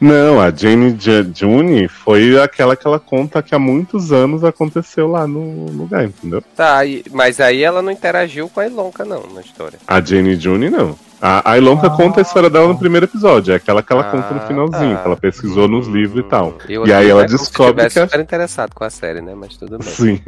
Não, 0.02 0.40
a 0.40 0.50
Jane 0.50 0.98
June 1.36 1.90
foi 1.90 2.40
aquela 2.42 2.74
que 2.74 2.88
ela 2.88 3.02
conta 3.02 3.44
que 3.44 3.54
há 3.54 3.60
muitos 3.60 4.14
anos 4.14 4.46
aconteceu 4.46 5.10
lá 5.10 5.28
no 5.28 5.66
lugar, 5.72 6.06
entendeu? 6.06 6.42
Tá, 6.56 6.80
mas 7.12 7.42
aí 7.42 7.62
ela 7.62 7.82
não 7.82 7.92
interagiu 7.92 8.48
com 8.48 8.62
a 8.62 8.68
Ilonka, 8.68 9.04
não, 9.04 9.24
na 9.34 9.42
história. 9.42 9.78
A 9.86 10.00
Jane 10.00 10.38
June, 10.38 10.70
não. 10.70 10.96
A, 11.22 11.52
a 11.52 11.58
Ilonka 11.58 11.88
Ah. 11.88 11.90
conta 11.90 12.20
a 12.20 12.24
história 12.24 12.50
dela 12.50 12.68
no 12.70 12.78
primeiro 12.78 13.06
episódio, 13.06 13.52
é 13.52 13.56
aquela 13.58 13.84
que 13.84 13.92
ela 13.92 14.04
conta 14.06 14.34
no 14.34 14.42
Ah, 14.42 14.48
finalzinho, 14.48 14.96
tá. 14.96 15.02
que 15.02 15.08
ela 15.08 15.18
pesquisou 15.18 15.68
nos 15.68 15.88
livros 15.88 16.24
e 16.26 16.28
tal. 16.30 16.58
Eu 16.70 16.88
E 16.88 16.94
aí 16.94 17.10
ela 17.10 17.26
descobre 17.26 17.90
que 17.90 18.00
a- 18.00 18.08
super 18.08 18.20
interessado 18.22 18.74
com 18.74 18.84
a 18.86 18.90
série, 18.90 19.20
né? 19.22 19.34
Mas 19.36 19.58
tudo 19.58 19.78
bem. 19.78 19.88
Sim. 19.88 20.22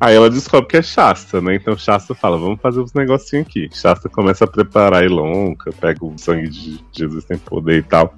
Aí 0.00 0.14
ela 0.16 0.30
descobre 0.30 0.68
que 0.68 0.76
é 0.78 0.82
Shasta, 0.82 1.40
né? 1.40 1.54
Então 1.54 1.76
Shasta 1.76 2.14
fala, 2.14 2.38
vamos 2.38 2.60
fazer 2.60 2.80
uns 2.80 2.94
negocinhos 2.94 3.46
aqui. 3.46 3.68
Shasta 3.74 4.08
começa 4.08 4.44
a 4.44 4.48
preparar 4.48 5.02
a 5.02 5.04
Ilonka, 5.04 5.70
pega 5.78 6.04
o 6.04 6.14
sangue 6.16 6.48
de 6.48 6.80
Jesus 6.92 7.24
tem 7.24 7.36
poder 7.36 7.78
e 7.78 7.82
tal. 7.82 8.14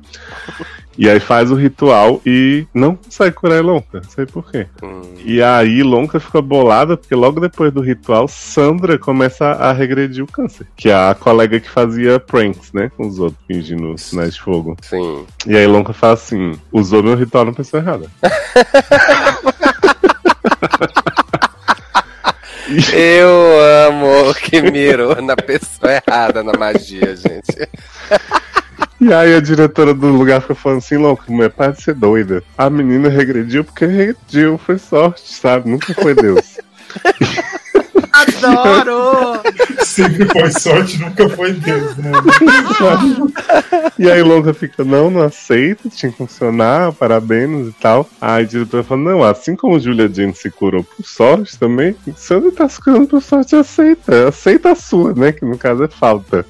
E 0.99 1.09
aí 1.09 1.19
faz 1.19 1.51
o 1.51 1.55
ritual 1.55 2.21
e 2.27 2.67
não 2.75 2.95
consegue 2.95 3.35
curar 3.35 3.57
a 3.57 3.59
Ilonka, 3.61 4.01
não 4.03 4.11
sei 4.11 4.27
por 4.27 4.51
quê. 4.51 4.67
Hum, 4.83 5.01
E 5.25 5.43
aí 5.43 5.79
Ilonka 5.79 6.21
fica 6.21 6.43
bolada, 6.43 6.97
porque 6.97 7.15
logo 7.15 7.41
depois 7.41 7.73
do 7.73 7.81
ritual, 7.81 8.29
Sandra 8.29 8.99
começa 8.99 9.47
a 9.47 9.73
regredir 9.73 10.23
o 10.23 10.27
câncer. 10.27 10.67
Que 10.77 10.91
é 10.91 10.95
a 10.95 11.15
colega 11.15 11.59
que 11.59 11.71
fazia 11.71 12.20
pranks, 12.21 12.73
né? 12.73 12.91
Com 12.97 13.07
os 13.07 13.19
outros, 13.19 13.43
fingindo 13.47 13.97
sinais 13.99 14.35
de 14.35 14.41
fogo. 14.41 14.77
sim. 14.83 15.27
E 15.47 15.57
aí 15.57 15.65
Ilonka 15.65 15.93
fala 15.93 16.15
assim, 16.15 16.59
usou 16.73 17.03
meu 17.03 17.17
ritual 17.17 17.45
na 17.45 17.53
pessoa 17.53 17.83
errada. 17.83 18.07
Eu 22.93 23.61
amo 23.89 24.33
que 24.35 24.63
mirou 24.63 25.19
na 25.23 25.35
pessoa 25.35 26.01
errada 26.07 26.43
na 26.43 26.53
magia, 26.53 27.17
gente. 27.17 27.69
E 29.01 29.13
aí 29.13 29.35
a 29.35 29.41
diretora 29.41 29.93
do 29.93 30.07
lugar 30.09 30.41
fica 30.43 30.55
falando 30.55 30.79
assim, 30.79 30.97
louco, 30.97 31.33
mulher, 31.33 31.51
para 31.51 31.73
de 31.73 31.83
ser 31.83 31.95
doida. 31.95 32.43
A 32.57 32.71
menina 32.71 33.09
regrediu 33.09 33.65
porque 33.65 33.87
regrediu, 33.87 34.59
foi 34.59 34.79
sorte, 34.79 35.33
sabe? 35.33 35.71
Nunca 35.71 35.93
foi 35.95 36.15
Deus. 36.15 36.59
Adoro! 38.45 39.41
Sempre 39.85 40.27
foi 40.27 40.51
sorte, 40.53 40.99
nunca 41.01 41.29
foi 41.31 41.53
Deus, 41.53 41.97
né? 41.97 42.13
e 43.99 44.11
aí 44.11 44.23
Longa 44.23 44.55
fica, 44.55 44.85
não, 44.85 45.11
não 45.11 45.23
aceito, 45.23 45.89
tinha 45.91 46.11
que 46.13 46.19
funcionar, 46.19 46.93
parabéns 46.93 47.69
e 47.69 47.73
tal. 47.81 48.09
Aí 48.21 48.45
a 48.45 48.47
diretora 48.47 48.83
fala, 48.83 49.01
não, 49.01 49.23
assim 49.25 49.57
como 49.57 49.79
Julia 49.81 50.09
Jane 50.13 50.35
se 50.35 50.51
curou 50.51 50.85
por 50.85 51.05
sorte 51.05 51.59
também, 51.59 51.97
Sandra 52.17 52.53
tá 52.53 52.69
se 52.69 52.81
curando 52.83 53.09
por 53.09 53.23
sorte, 53.23 53.57
aceita. 53.57 54.29
Aceita 54.29 54.73
a 54.73 54.75
sua, 54.75 55.13
né? 55.15 55.33
Que 55.33 55.45
no 55.45 55.59
caso 55.59 55.83
é 55.85 55.89
falta. 55.89 56.45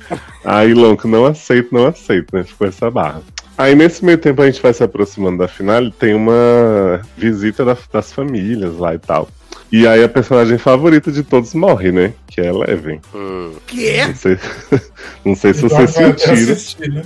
Aí 0.44 0.74
Longa, 0.74 1.06
não 1.08 1.24
aceito, 1.26 1.68
não 1.72 1.86
aceito, 1.86 2.34
né? 2.34 2.44
Ficou 2.44 2.66
essa 2.66 2.90
barra. 2.90 3.22
Aí 3.56 3.74
nesse 3.74 4.04
meio 4.04 4.16
tempo 4.18 4.40
a 4.42 4.46
gente 4.46 4.62
vai 4.62 4.72
se 4.72 4.82
aproximando 4.82 5.38
da 5.38 5.48
final 5.48 5.82
e 5.82 5.90
tem 5.92 6.14
uma 6.14 7.00
visita 7.16 7.64
da- 7.64 7.76
das 7.92 8.10
famílias 8.12 8.76
lá 8.78 8.94
e 8.94 8.98
tal. 8.98 9.28
E 9.72 9.86
aí 9.86 10.02
a 10.02 10.08
personagem 10.08 10.58
favorita 10.58 11.12
de 11.12 11.22
todos 11.22 11.54
morre, 11.54 11.92
né? 11.92 12.12
Que 12.26 12.40
é 12.40 12.46
Eleven. 12.46 13.00
Hum. 13.14 13.52
Quê? 13.66 14.04
Não 14.06 14.14
sei, 14.14 14.38
não 15.24 15.36
sei 15.36 15.54
se 15.54 15.60
vocês 15.62 15.96
até 15.96 16.16
sentiram. 16.16 16.52
assistir, 16.52 16.90
né? 16.90 17.02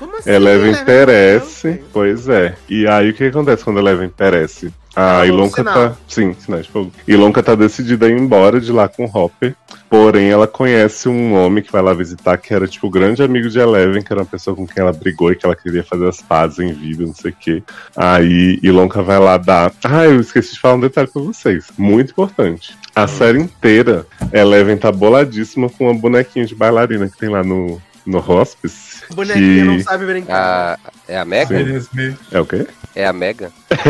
Como 0.00 0.16
assim? 0.16 0.30
Eleven 0.30 0.68
Eleven 0.68 0.84
perece, 0.86 1.82
pois 1.92 2.26
é. 2.26 2.56
E 2.70 2.86
aí 2.86 3.10
o 3.10 3.14
que 3.14 3.24
acontece 3.24 3.62
quando 3.62 3.78
Eleven 3.80 4.08
perece? 4.08 4.72
A 4.96 5.18
Falou 5.18 5.26
Ilonka 5.26 5.56
sinal. 5.62 5.74
tá. 5.74 5.96
Sim, 6.08 6.34
sinais 6.38 6.64
de 6.64 6.72
fogo. 6.72 6.90
Ilonka 7.06 7.42
tá 7.42 7.54
decidida 7.54 8.06
a 8.06 8.08
ir 8.08 8.18
embora 8.18 8.58
de 8.58 8.72
lá 8.72 8.88
com 8.88 9.04
o 9.04 9.10
Hopper. 9.14 9.54
Porém, 9.90 10.30
ela 10.30 10.46
conhece 10.46 11.08
um 11.08 11.34
homem 11.34 11.62
que 11.62 11.70
vai 11.70 11.82
lá 11.82 11.92
visitar, 11.92 12.38
que 12.38 12.54
era, 12.54 12.66
tipo, 12.66 12.86
o 12.86 12.90
grande 12.90 13.22
amigo 13.22 13.48
de 13.48 13.58
Eleven, 13.58 14.02
que 14.02 14.12
era 14.12 14.22
uma 14.22 14.26
pessoa 14.26 14.56
com 14.56 14.66
quem 14.66 14.80
ela 14.82 14.92
brigou 14.92 15.30
e 15.30 15.36
que 15.36 15.44
ela 15.44 15.54
queria 15.54 15.84
fazer 15.84 16.08
as 16.08 16.22
pazes 16.22 16.58
em 16.60 16.72
vida, 16.72 17.04
não 17.04 17.14
sei 17.14 17.30
o 17.30 17.36
quê. 17.38 17.62
Aí 17.94 18.58
Ilonka 18.62 19.02
vai 19.02 19.18
lá 19.18 19.36
dar. 19.36 19.70
Ah, 19.84 20.06
eu 20.06 20.18
esqueci 20.18 20.54
de 20.54 20.60
falar 20.60 20.76
um 20.76 20.80
detalhe 20.80 21.08
pra 21.08 21.22
vocês. 21.22 21.66
Muito 21.76 22.12
importante. 22.12 22.76
A 22.94 23.06
série 23.06 23.38
inteira, 23.38 24.06
Eleven 24.32 24.76
tá 24.76 24.90
boladíssima 24.90 25.68
com 25.68 25.84
uma 25.84 25.94
bonequinha 25.94 26.46
de 26.46 26.54
bailarina 26.54 27.08
que 27.08 27.18
tem 27.18 27.28
lá 27.28 27.44
no, 27.44 27.80
no 28.06 28.18
hospice. 28.18 29.02
Bonequinha 29.14 29.62
que- 29.62 29.64
não 29.64 29.80
sabe 29.80 30.06
brincar. 30.06 30.78
A, 30.78 30.78
é 31.08 31.18
a 31.18 31.24
Mega? 31.24 31.54
Mesmo. 31.62 32.16
É 32.32 32.40
o 32.40 32.46
quê? 32.46 32.66
É 32.94 33.06
a 33.06 33.12
Mega? 33.12 33.50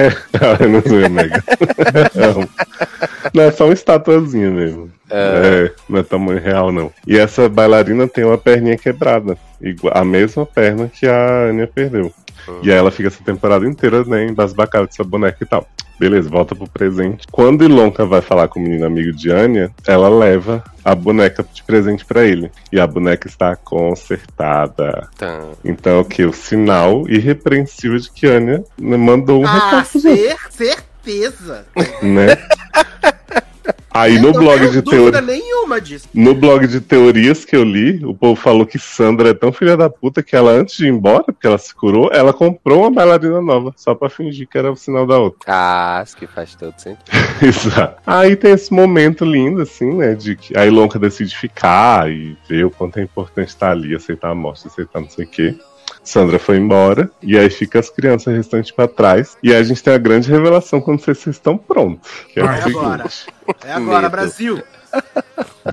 Ah, 0.42 0.56
eu 0.62 0.68
não 0.70 0.82
sou 0.82 1.10
mega. 1.10 1.42
não. 2.14 2.48
não, 3.34 3.42
é 3.44 3.50
só 3.50 3.64
uma 3.66 3.74
estatuazinha 3.74 4.50
mesmo. 4.50 4.90
É, 5.10 5.72
não 5.88 5.98
é 5.98 6.02
tamanho 6.02 6.40
real, 6.40 6.70
não. 6.72 6.90
E 7.06 7.18
essa 7.18 7.48
bailarina 7.48 8.06
tem 8.08 8.24
uma 8.24 8.38
perninha 8.38 8.78
quebrada. 8.78 9.36
igua- 9.60 9.92
A 9.94 10.04
mesma 10.04 10.46
perna 10.46 10.88
que 10.88 11.06
a 11.06 11.48
Anya 11.50 11.66
perdeu. 11.66 12.12
E 12.62 12.70
aí 12.70 12.76
ela 12.78 12.90
fica 12.90 13.08
essa 13.08 13.22
temporada 13.24 13.66
inteira, 13.66 14.04
né, 14.04 14.26
embasbacada 14.26 14.86
dessa 14.86 15.04
boneca 15.04 15.38
e 15.40 15.46
tal. 15.46 15.66
Beleza, 15.98 16.30
volta 16.30 16.54
pro 16.54 16.66
presente. 16.66 17.26
Quando 17.30 17.62
Ilonka 17.62 18.06
vai 18.06 18.22
falar 18.22 18.48
com 18.48 18.58
o 18.58 18.62
menino 18.62 18.86
amigo 18.86 19.12
de 19.12 19.30
Anya, 19.30 19.70
ela 19.86 20.08
leva 20.08 20.64
a 20.82 20.94
boneca 20.94 21.44
de 21.52 21.62
presente 21.62 22.06
pra 22.06 22.24
ele. 22.24 22.50
E 22.72 22.80
a 22.80 22.86
boneca 22.86 23.28
está 23.28 23.54
consertada. 23.54 25.08
Tá. 25.18 25.42
Então, 25.62 26.00
o 26.00 26.04
que? 26.04 26.24
O 26.24 26.32
sinal 26.32 27.06
irrepreensível 27.06 27.98
de 27.98 28.10
que 28.10 28.26
Anya 28.26 28.64
né, 28.78 28.96
mandou 28.96 29.42
um 29.42 29.46
Ah, 29.46 29.52
recado 29.52 29.84
cer 29.86 30.36
certeza. 30.50 31.66
né? 32.02 32.28
Aí 33.92 34.16
Eu 34.16 34.22
no 34.22 34.32
blog 34.32 34.60
de 34.70 34.80
dúvida 34.80 35.12
teoria. 35.12 35.20
nenhuma 35.20 35.80
disso. 35.80 36.08
No 36.14 36.34
blog 36.34 36.66
de 36.66 36.80
teorias 36.80 37.44
que 37.44 37.56
eu 37.56 37.64
li, 37.64 38.04
o 38.04 38.14
povo 38.14 38.40
falou 38.40 38.64
que 38.64 38.78
Sandra 38.78 39.30
é 39.30 39.34
tão 39.34 39.52
filha 39.52 39.76
da 39.76 39.90
puta 39.90 40.22
que 40.22 40.36
ela, 40.36 40.52
antes 40.52 40.76
de 40.76 40.86
ir 40.86 40.90
embora, 40.90 41.24
porque 41.24 41.46
ela 41.46 41.58
se 41.58 41.74
curou, 41.74 42.10
ela 42.12 42.32
comprou 42.32 42.80
uma 42.82 42.90
bailarina 42.90 43.40
nova, 43.40 43.72
só 43.76 43.94
pra 43.94 44.08
fingir 44.08 44.46
que 44.48 44.56
era 44.56 44.70
o 44.70 44.76
sinal 44.76 45.06
da 45.06 45.18
outra. 45.18 45.40
Ah, 45.46 46.02
isso 46.04 46.16
que 46.16 46.26
faz 46.26 46.54
todo 46.54 46.74
sentido. 46.78 47.00
Exato. 47.42 48.00
Aí 48.06 48.36
tem 48.36 48.52
esse 48.52 48.72
momento 48.72 49.24
lindo, 49.24 49.60
assim, 49.62 49.92
né? 49.94 50.14
De 50.14 50.36
que 50.36 50.56
a 50.56 50.64
Ilonka 50.66 50.98
decide 50.98 51.36
ficar 51.36 52.10
e 52.10 52.36
ver 52.48 52.66
o 52.66 52.70
quanto 52.70 52.98
é 52.98 53.02
importante 53.02 53.48
estar 53.48 53.70
ali, 53.72 53.94
aceitar 53.94 54.30
a 54.30 54.34
morte, 54.34 54.66
aceitar 54.68 55.00
não 55.00 55.08
sei 55.10 55.24
o 55.24 55.28
quê. 55.28 55.54
Sandra 56.02 56.38
foi 56.38 56.56
embora, 56.56 57.10
e 57.22 57.38
aí 57.38 57.50
fica 57.50 57.78
as 57.78 57.90
crianças 57.90 58.34
restantes 58.34 58.70
pra 58.70 58.88
trás. 58.88 59.36
E 59.42 59.52
aí 59.52 59.60
a 59.60 59.62
gente 59.62 59.82
tem 59.82 59.94
a 59.94 59.98
grande 59.98 60.30
revelação 60.30 60.80
quando 60.80 61.00
vocês 61.00 61.26
estão 61.26 61.56
prontos. 61.56 62.10
É 62.34 62.62
seguinte: 62.62 62.76
agora. 62.76 63.04
É 63.64 63.72
agora. 63.72 64.08
Brasil. 64.08 64.62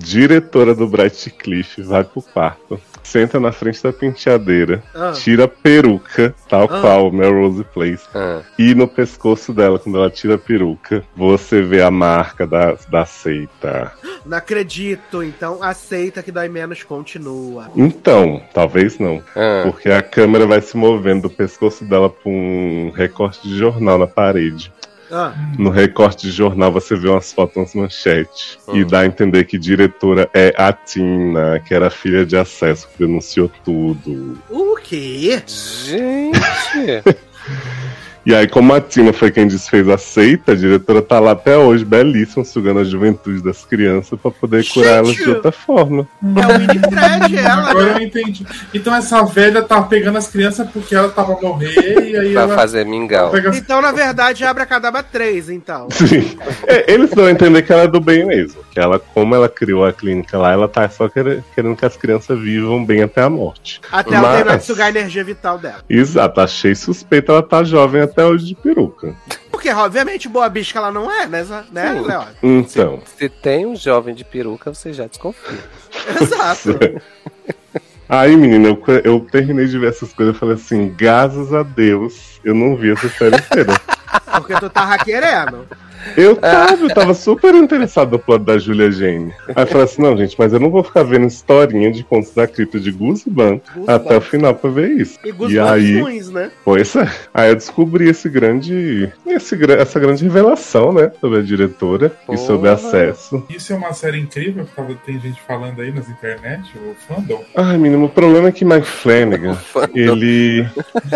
diretora 0.00 0.74
do 0.74 0.86
Bright 0.86 1.30
Cliff 1.30 1.82
vai 1.82 2.04
pro 2.04 2.22
quarto, 2.22 2.80
senta 3.08 3.40
na 3.40 3.50
frente 3.50 3.82
da 3.82 3.90
penteadeira, 3.92 4.82
Ah. 4.94 5.12
tira 5.12 5.44
a 5.44 5.48
peruca, 5.48 6.34
tal 6.48 6.64
Ah. 6.64 6.80
qual 6.80 7.10
Melrose 7.10 7.64
Place, 7.64 8.04
Ah, 8.14 8.42
e 8.58 8.74
no 8.74 8.86
pescoço 8.86 9.52
dela, 9.54 9.78
quando 9.78 9.96
ela 9.98 10.10
tira 10.10 10.34
a 10.34 10.38
peruca, 10.38 11.02
você 11.16 11.62
vê 11.62 11.80
a 11.82 11.90
marca 11.90 12.46
da, 12.46 12.76
da 12.90 13.04
seita. 13.06 13.92
Não 14.26 14.36
acredito, 14.36 15.22
então 15.22 15.62
aceita 15.62 16.22
que 16.22 16.30
dói 16.30 16.48
menos, 16.48 16.82
continua. 16.82 17.70
Então, 17.74 18.42
talvez 18.52 18.98
não. 18.98 19.22
ah. 19.34 19.62
Porque 19.64 19.88
a 19.90 20.02
câmera 20.02 20.46
vai 20.46 20.60
se 20.60 20.76
movendo 20.76 21.22
do 21.22 21.30
pescoço 21.30 21.84
dela 21.84 22.10
pra 22.10 22.30
um 22.30 22.90
recorte 22.94 23.48
de 23.48 23.56
jornal 23.56 23.98
na 23.98 24.06
parede. 24.06 24.70
Ah, 25.10 25.32
No 25.58 25.70
recorte 25.70 26.26
de 26.26 26.30
jornal 26.32 26.70
você 26.72 26.94
vê 26.96 27.08
umas 27.08 27.32
fotos, 27.32 27.56
umas 27.56 27.74
manchetes. 27.74 28.58
E 28.72 28.82
Hum. 28.82 28.86
dá 28.86 29.00
a 29.00 29.06
entender 29.06 29.44
que 29.44 29.58
diretora 29.58 30.28
é 30.34 30.52
a 30.56 30.72
Tina, 30.72 31.58
que 31.60 31.72
era 31.74 31.88
filha 31.90 32.26
de 32.26 32.36
acesso, 32.36 32.88
que 32.88 32.98
denunciou 33.06 33.50
tudo. 33.64 34.38
o 34.50 34.76
quê? 34.76 35.42
Gente! 35.46 37.02
E 38.28 38.34
aí, 38.34 38.46
como 38.46 38.74
a 38.74 38.80
Tina 38.80 39.10
foi 39.10 39.30
quem 39.30 39.46
desfez 39.46 39.88
a 39.88 39.96
seita, 39.96 40.52
a 40.52 40.54
diretora 40.54 41.00
tá 41.00 41.18
lá 41.18 41.30
até 41.30 41.56
hoje, 41.56 41.82
belíssima, 41.82 42.44
sugando 42.44 42.80
a 42.80 42.84
juventude 42.84 43.42
das 43.42 43.64
crianças 43.64 44.20
pra 44.20 44.30
poder 44.30 44.68
curar 44.68 44.98
elas 44.98 45.12
de 45.12 45.20
Gente! 45.20 45.30
outra 45.30 45.50
forma. 45.50 46.06
É 46.22 46.26
o 46.26 46.60
mini 46.60 46.78
Fred, 46.78 47.36
ela, 47.38 47.70
Agora 47.70 47.92
eu 47.92 48.00
entendi. 48.06 48.46
Então 48.74 48.94
essa 48.94 49.24
velha 49.24 49.62
tá 49.62 49.80
pegando 49.80 50.18
as 50.18 50.28
crianças 50.28 50.68
porque 50.70 50.94
ela 50.94 51.08
tá 51.08 51.24
pra 51.24 51.40
morrer 51.40 52.10
e 52.10 52.16
aí 52.18 52.32
pra 52.34 52.42
ela 52.42 52.54
fazer 52.54 52.84
mingau. 52.84 53.30
pega 53.30 53.48
Então, 53.56 53.80
na 53.80 53.92
verdade, 53.92 54.44
abre 54.44 54.62
a 54.62 54.66
cadaba 54.66 55.02
3, 55.02 55.48
então. 55.48 55.88
Sim. 55.90 56.36
É, 56.66 56.92
eles 56.92 57.08
dão 57.08 57.24
a 57.24 57.30
entender 57.30 57.62
que 57.62 57.72
ela 57.72 57.84
é 57.84 57.88
do 57.88 57.98
bem 57.98 58.26
mesmo. 58.26 58.60
Ela, 58.78 58.98
como 58.98 59.34
ela 59.34 59.48
criou 59.48 59.84
a 59.84 59.92
clínica 59.92 60.38
lá, 60.38 60.52
ela 60.52 60.68
tá 60.68 60.88
só 60.88 61.08
quer- 61.08 61.42
querendo 61.54 61.76
que 61.76 61.84
as 61.84 61.96
crianças 61.96 62.38
vivam 62.38 62.84
bem 62.84 63.02
até 63.02 63.22
a 63.22 63.30
morte. 63.30 63.80
Até 63.90 64.14
ela 64.14 64.36
terminar 64.36 64.58
de 64.58 64.64
sugar 64.64 64.86
a 64.86 64.90
energia 64.90 65.24
vital 65.24 65.58
dela. 65.58 65.82
Exato, 65.88 66.40
achei 66.40 66.74
suspeita 66.74 67.32
ela 67.32 67.42
tá 67.42 67.64
jovem 67.64 68.02
até 68.02 68.24
hoje 68.24 68.46
de 68.46 68.54
peruca. 68.54 69.14
Porque, 69.50 69.70
obviamente, 69.70 70.28
boa 70.28 70.48
bicha 70.48 70.78
ela 70.78 70.92
não 70.92 71.10
é, 71.10 71.26
né, 71.26 71.44
né. 71.72 72.00
Léo? 72.00 72.24
Então, 72.42 73.02
Se 73.16 73.28
tem 73.28 73.66
um 73.66 73.74
jovem 73.74 74.14
de 74.14 74.24
peruca, 74.24 74.72
você 74.72 74.92
já 74.92 75.06
desconfia. 75.06 75.58
Exato. 76.20 76.78
aí 78.08 78.36
menina, 78.36 78.68
eu, 78.68 78.82
eu 79.04 79.20
terminei 79.20 79.66
de 79.66 79.78
ver 79.78 79.88
essas 79.90 80.12
coisas 80.12 80.36
e 80.36 80.38
falei 80.38 80.54
assim, 80.54 80.94
graças 80.96 81.52
a 81.52 81.62
Deus, 81.62 82.40
eu 82.44 82.54
não 82.54 82.76
vi 82.76 82.92
essa 82.92 83.08
série 83.08 83.36
inteira. 83.36 83.74
Porque 84.32 84.54
tu 84.54 84.70
tava 84.70 84.96
querendo. 84.98 85.66
Eu 86.16 86.36
tava, 86.36 86.82
eu 86.84 86.94
tava 86.94 87.14
super 87.14 87.54
interessado 87.54 88.12
no 88.12 88.18
plot 88.18 88.44
da 88.44 88.58
Julia 88.58 88.90
Jane. 88.90 89.32
Aí 89.54 89.62
eu 89.64 89.66
falei 89.66 89.84
assim, 89.84 90.02
não, 90.02 90.16
gente, 90.16 90.34
mas 90.38 90.52
eu 90.52 90.60
não 90.60 90.70
vou 90.70 90.82
ficar 90.82 91.02
vendo 91.02 91.26
historinha 91.26 91.90
de 91.90 92.02
contos 92.04 92.32
da 92.34 92.46
cripta 92.46 92.78
de 92.78 92.90
Guzman 92.90 93.60
até 93.86 94.16
o 94.16 94.20
final 94.20 94.54
pra 94.54 94.70
ver 94.70 94.90
isso. 94.92 95.18
E 95.24 95.28
E 95.28 95.32
Guzmán 95.32 95.70
aí, 95.72 96.00
ruins, 96.00 96.30
né? 96.30 96.50
pois 96.64 96.94
é. 96.96 97.08
Aí 97.32 97.50
eu 97.50 97.56
descobri 97.56 98.08
esse 98.08 98.28
grande, 98.28 99.12
esse, 99.26 99.56
essa 99.72 99.98
grande 100.00 100.24
revelação, 100.24 100.92
né, 100.92 101.10
sobre 101.20 101.38
a 101.38 101.42
diretora 101.42 102.12
e 102.24 102.26
Porra. 102.26 102.38
sobre 102.38 102.68
acesso. 102.70 103.44
Isso 103.50 103.72
é 103.72 103.76
uma 103.76 103.92
série 103.92 104.18
incrível, 104.18 104.64
que 104.64 104.74
tava- 104.74 104.94
tem 105.06 105.20
gente 105.20 105.40
falando 105.46 105.80
aí 105.80 105.92
nas 105.92 106.08
internet, 106.08 106.62
o 106.76 106.94
fandom. 107.06 107.42
Ai, 107.56 107.76
menino, 107.78 108.04
o 108.04 108.08
problema 108.08 108.48
é 108.48 108.52
que 108.52 108.64
Mike 108.64 108.86
Flanagan, 108.86 109.56
ele 109.94 110.66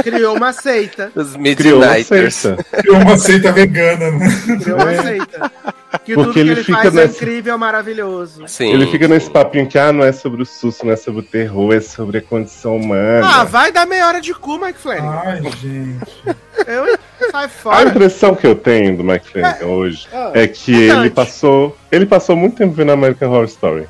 Criou 0.03 0.37
uma 0.37 0.53
seita. 0.53 1.11
Os 1.15 1.33
criou 1.35 1.79
uma 1.79 1.87
Midnighters. 1.87 2.35
seita. 2.35 2.65
Criou 2.83 2.97
uma 2.99 3.19
seita 3.19 3.53
vegana, 3.53 4.11
né? 4.13 4.29
Uma 4.75 5.03
seita. 5.03 5.53
Que 6.05 6.13
É. 6.13 6.15
Porque 6.15 6.25
tudo 6.25 6.33
que 6.35 6.41
ele 6.41 6.51
ele 6.53 6.65
fica 6.65 6.79
faz 6.83 6.97
é 6.97 7.01
nessa- 7.03 7.17
incrível, 7.25 7.59
maravilhoso. 7.59 8.43
Sim. 8.49 8.73
Ele 8.73 8.87
fica 8.87 9.07
nesse 9.09 9.31
papinho 9.31 9.67
que, 9.69 9.79
ah, 9.79 9.93
não 9.93 10.05
é 10.05 10.11
sobre 10.13 10.43
o 10.43 10.47
susto, 10.47 10.85
não 10.85 10.93
é 10.93 10.97
sobre 10.97 11.21
o 11.21 11.23
terror, 11.23 11.73
é 11.73 11.81
sobre 11.81 12.19
a 12.19 12.23
condição 12.23 12.77
humana. 12.77 13.27
Ah, 13.27 13.45
vai 13.45 13.71
dar 13.71 13.87
meia 13.87 14.07
hora 14.09 14.21
de 14.21 14.35
cu, 14.35 14.59
Mike 14.59 14.79
Flanagan. 14.79 15.21
Ai, 15.25 15.43
gente. 15.43 16.03
Eu 16.67 16.99
sai 17.31 17.47
A 17.47 17.49
fora. 17.49 17.89
impressão 17.89 18.35
que 18.35 18.47
eu 18.47 18.55
tenho 18.55 18.97
do 18.97 19.03
Mike 19.03 19.27
Flanagan 19.31 19.67
hoje 19.67 20.07
Ah, 20.13 20.31
é 20.35 20.47
que 20.47 20.73
verdade. 20.77 21.01
ele 21.01 21.11
passou. 21.11 21.77
Ele 21.91 22.07
passou 22.07 22.37
muito 22.37 22.57
tempo 22.57 22.73
vendo 22.73 22.93
American 22.93 23.31
Horror 23.31 23.45
Story. 23.47 23.87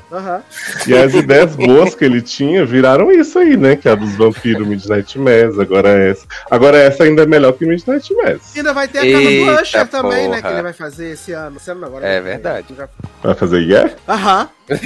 E 0.87 0.93
as 0.97 1.13
ideias 1.13 1.55
boas 1.55 1.93
que 1.95 2.03
ele 2.03 2.21
tinha 2.21 2.65
viraram 2.65 3.11
isso 3.11 3.37
aí, 3.39 3.55
né? 3.55 3.75
Que 3.75 3.87
é 3.87 3.91
a 3.91 3.95
dos 3.95 4.13
vampiros 4.15 4.65
Midnight 4.67 5.17
Mass, 5.19 5.57
agora 5.59 5.89
essa. 5.89 6.25
Agora 6.49 6.77
essa 6.77 7.03
ainda 7.03 7.23
é 7.23 7.25
melhor 7.25 7.53
que 7.53 7.65
Midnight 7.65 8.13
Mass. 8.15 8.55
E 8.55 8.59
ainda 8.59 8.73
vai 8.73 8.87
ter 8.87 8.99
a 8.99 9.01
casa 9.11 9.29
do 9.55 9.61
Usher 9.61 9.87
também, 9.87 10.29
né? 10.29 10.41
Que 10.41 10.47
ele 10.47 10.61
vai 10.61 10.73
fazer 10.73 11.11
esse 11.11 11.31
ano. 11.33 11.57
Esse 11.57 11.69
ano 11.71 11.85
agora 11.85 12.02
É 12.03 12.19
verdade. 12.21 12.67
Vai 13.23 13.33
fazer 13.35 13.59
yeah? 13.61 13.93
Aham. 14.07 14.49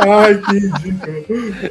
Ai, 0.00 0.38
que 0.38 0.52
ridículo. 0.52 1.70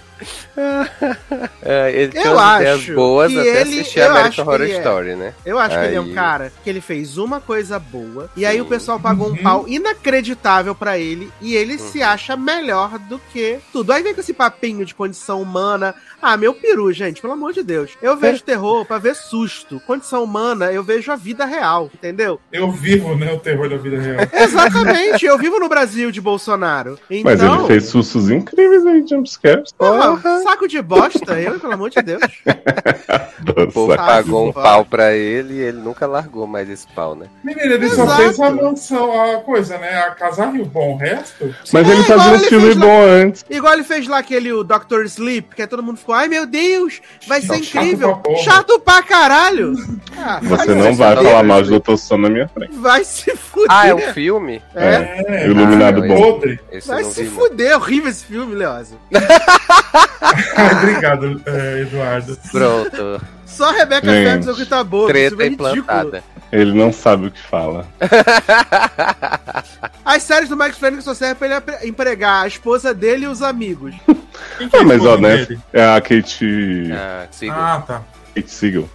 É, 1.63 1.91
ele 1.93 2.11
Eu 2.19 2.37
acho 2.37 2.93
boas 2.93 3.31
que 3.31 3.39
até 3.39 3.61
ele- 3.61 3.79
assistir 3.79 3.99
eu 3.99 4.05
American 4.07 4.27
acho 4.27 4.35
que 4.35 4.41
Horror 4.41 4.61
ele 4.61 4.71
é. 4.73 4.77
Story, 4.79 5.15
né? 5.15 5.33
Eu 5.45 5.57
acho 5.59 5.79
que 5.79 5.85
ele 5.85 5.95
é 5.95 6.01
um 6.01 6.05
Aí- 6.05 6.13
cara 6.13 6.51
que 6.63 6.69
ele 6.69 6.81
fez 6.81 7.17
uma 7.17 7.39
coisa 7.39 7.79
boa 7.79 8.29
e 8.35 8.45
aí 8.45 8.59
o 8.59 8.65
pessoal 8.65 8.99
pagou 8.99 9.27
um 9.27 9.31
Uhum. 9.31 9.37
pau 9.43 9.65
inacreditável 9.67 10.75
pra 10.75 10.97
ele 10.97 11.31
e 11.39 11.55
ele 11.55 11.73
Uhum. 11.73 11.79
se 11.79 12.01
acha 12.03 12.35
melhor 12.35 12.99
do 12.99 13.17
que 13.31 13.59
tudo. 13.71 13.93
Aí 13.93 14.03
vem 14.03 14.13
com 14.13 14.19
esse 14.19 14.33
papinho 14.33 14.85
de 14.85 14.93
condição 14.93 15.41
humana. 15.41 15.95
Ah, 16.21 16.35
meu 16.35 16.53
peru, 16.53 16.91
gente, 16.91 17.21
pelo 17.21 17.33
amor 17.33 17.53
de 17.53 17.63
Deus. 17.63 17.91
Eu 18.01 18.17
vejo 18.17 18.41
terror 18.43 18.85
pra 18.85 18.97
ver 18.97 19.15
susto. 19.15 19.79
Condição 19.85 20.23
humana, 20.23 20.71
eu 20.71 20.83
vejo 20.83 21.11
a 21.11 21.15
vida 21.15 21.45
real, 21.45 21.89
entendeu? 21.93 22.39
Eu 22.51 22.71
vivo, 22.71 23.15
né, 23.15 23.31
o 23.33 23.39
terror 23.39 23.69
da 23.69 23.77
vida 23.77 23.99
real. 23.99 24.19
Exatamente, 24.33 25.25
eu 25.25 25.37
vivo 25.37 25.59
no 25.59 25.69
Brasil 25.69 26.11
de 26.11 26.19
Bolsonaro. 26.19 26.97
Então, 27.09 27.31
Mas 27.31 27.41
ele 27.41 27.67
fez 27.67 27.85
sustos 27.85 28.29
incríveis 28.29 28.85
aí, 28.85 29.05
jumpscares. 29.07 29.71
porra, 29.71 30.41
saco 30.41 30.67
de 30.67 30.81
bosta, 30.81 31.39
eu, 31.39 31.59
pelo 31.59 31.73
amor 31.73 31.89
de 31.89 32.01
Deus. 32.01 32.21
O 33.57 33.71
povo 33.71 33.95
pagou 33.95 34.49
um 34.49 34.51
pau 34.51 34.83
pra 34.85 35.13
ele 35.13 35.55
e 35.55 35.59
ele 35.59 35.77
nunca 35.77 36.05
largou 36.05 36.45
mais 36.45 36.69
esse 36.69 36.85
pau, 36.87 37.15
né? 37.15 37.27
Menina, 37.43 37.73
ele 37.73 37.89
só 37.89 38.03
Exato. 38.03 38.21
fez 38.21 38.39
a 38.39 38.49
mansão, 38.51 39.21
a 39.21 39.37
coisa, 39.41 39.77
né? 39.77 39.99
A 39.99 40.11
casa 40.11 40.45
Rio 40.47 40.65
Bom, 40.65 40.93
o 40.93 40.97
resto. 40.97 41.55
Mas 41.71 41.87
É, 41.87 41.91
ele 41.91 42.03
fazia 42.03 42.33
um 42.33 42.39
filme 42.39 42.75
bom 42.75 43.01
antes. 43.01 43.45
Igual 43.49 43.73
ele 43.73 43.83
fez 43.83 44.07
lá 44.07 44.17
aquele 44.19 44.51
o 44.51 44.63
Dr. 44.63 45.03
Sleep, 45.05 45.55
que 45.55 45.61
aí 45.61 45.67
todo 45.67 45.81
mundo 45.83 45.97
ficou, 46.07 46.15
ai 46.15 46.27
meu 46.29 46.45
Deus, 46.45 47.01
vai 47.27 47.41
ser 47.41 47.61
Chato 47.63 47.77
incrível. 47.85 48.15
pra. 48.17 48.35
Chato 48.37 48.79
pra 48.79 49.03
caralho. 49.03 49.73
Ah, 50.17 50.39
Você 50.41 50.65
vai 50.73 50.75
não 50.75 50.95
vai 50.95 51.15
falar 51.15 51.43
mal 51.43 51.61
de 51.61 51.69
Doutor 51.69 51.97
Sono 51.97 52.23
na 52.23 52.29
minha 52.29 52.47
frente. 52.47 52.75
Vai 52.77 53.03
se 53.03 53.35
fuder. 53.35 53.67
Ah, 53.69 53.87
é 53.87 53.93
um 53.93 54.13
filme? 54.13 54.61
É, 54.73 55.23
É, 55.27 55.45
Iluminado 55.47 56.03
Ah, 56.03 56.07
bom. 56.07 56.41
Esse 56.71 56.87
vai 56.87 57.03
se 57.03 57.23
vi, 57.23 57.29
fuder. 57.29 57.71
É 57.71 57.75
horrível 57.75 58.09
esse 58.09 58.25
filme, 58.25 58.55
Leosa. 58.55 58.95
Obrigado, 60.81 61.41
é, 61.45 61.81
Eduardo. 61.81 62.37
Pronto. 62.51 63.21
Só 63.45 63.69
a 63.69 63.71
Rebecca 63.73 64.07
Gente. 64.11 64.25
Ferguson 64.27 64.53
que 64.55 64.65
tá 64.65 64.83
boa. 64.83 65.07
Treta 65.07 65.43
é 65.43 65.47
implantada. 65.47 66.23
Ele 66.51 66.73
não 66.73 66.93
sabe 66.93 67.27
o 67.27 67.31
que 67.31 67.41
fala. 67.41 67.85
As 70.05 70.23
séries 70.23 70.49
do 70.49 70.55
Mike 70.55 70.75
Flanagan 70.75 71.01
só 71.01 71.13
servem 71.13 71.49
pra 71.61 71.79
ele 71.81 71.89
empregar 71.89 72.43
a 72.43 72.47
esposa 72.47 72.93
dele 72.93 73.25
e 73.25 73.27
os 73.27 73.41
amigos. 73.41 73.93
Quem 74.57 74.69
que 74.69 74.75
é 74.75 74.79
Ah, 74.79 74.83
mas 74.83 75.05
ó, 75.05 75.17
né? 75.17 75.47
É 75.73 75.85
a 75.85 75.99
Kate. 76.01 76.89
Ah. 76.93 77.27
Ah, 77.51 77.83
tá. 77.85 78.01
Kate 78.33 78.49
Siegel. 78.51 78.89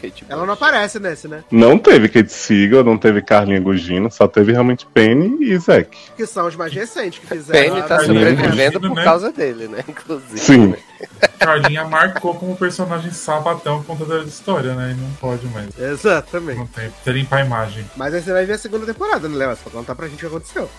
Kate 0.00 0.24
Ela 0.28 0.46
não 0.46 0.54
aparece 0.54 0.98
nesse, 0.98 1.28
né? 1.28 1.44
Não 1.50 1.78
teve 1.78 2.08
Kate 2.08 2.32
Siegel, 2.32 2.82
não 2.82 2.96
teve 2.96 3.20
Carlinha 3.22 3.60
Gugino, 3.60 4.10
só 4.10 4.26
teve 4.26 4.52
realmente 4.52 4.86
Penny 4.86 5.36
e 5.44 5.56
Zack. 5.58 5.96
Que 6.16 6.26
são 6.26 6.46
os 6.46 6.56
mais 6.56 6.72
recentes 6.72 7.18
que 7.20 7.26
fizeram. 7.26 7.74
Penny 7.74 7.86
tá 7.86 7.96
Ah, 7.96 8.04
sobrevivendo 8.04 8.80
por 8.80 8.94
causa 9.04 9.30
dele, 9.30 9.68
né? 9.68 9.84
Inclusive. 9.86 10.38
Sim. 10.38 10.74
Carlinha 11.40 11.84
marcou 11.84 12.34
como 12.34 12.54
personagem 12.54 13.10
sapatão 13.10 13.82
contador 13.82 14.22
de 14.22 14.28
história, 14.28 14.74
né? 14.74 14.94
E 14.94 15.00
não 15.00 15.10
pode 15.12 15.46
mais. 15.46 15.68
Exatamente. 15.78 16.58
Não 16.58 16.66
tem. 16.66 16.90
Tem 17.02 17.14
limpar 17.14 17.38
a 17.38 17.44
imagem. 17.46 17.84
Mas 17.96 18.12
aí 18.12 18.20
você 18.20 18.32
vai 18.32 18.44
ver 18.44 18.52
a 18.52 18.58
segunda 18.58 18.84
temporada, 18.84 19.26
né, 19.26 19.36
Léo? 19.36 19.56
Só 19.64 19.70
contar 19.70 19.94
pra 19.94 20.06
gente 20.06 20.16
o 20.16 20.18
que 20.18 20.26
aconteceu. 20.26 20.70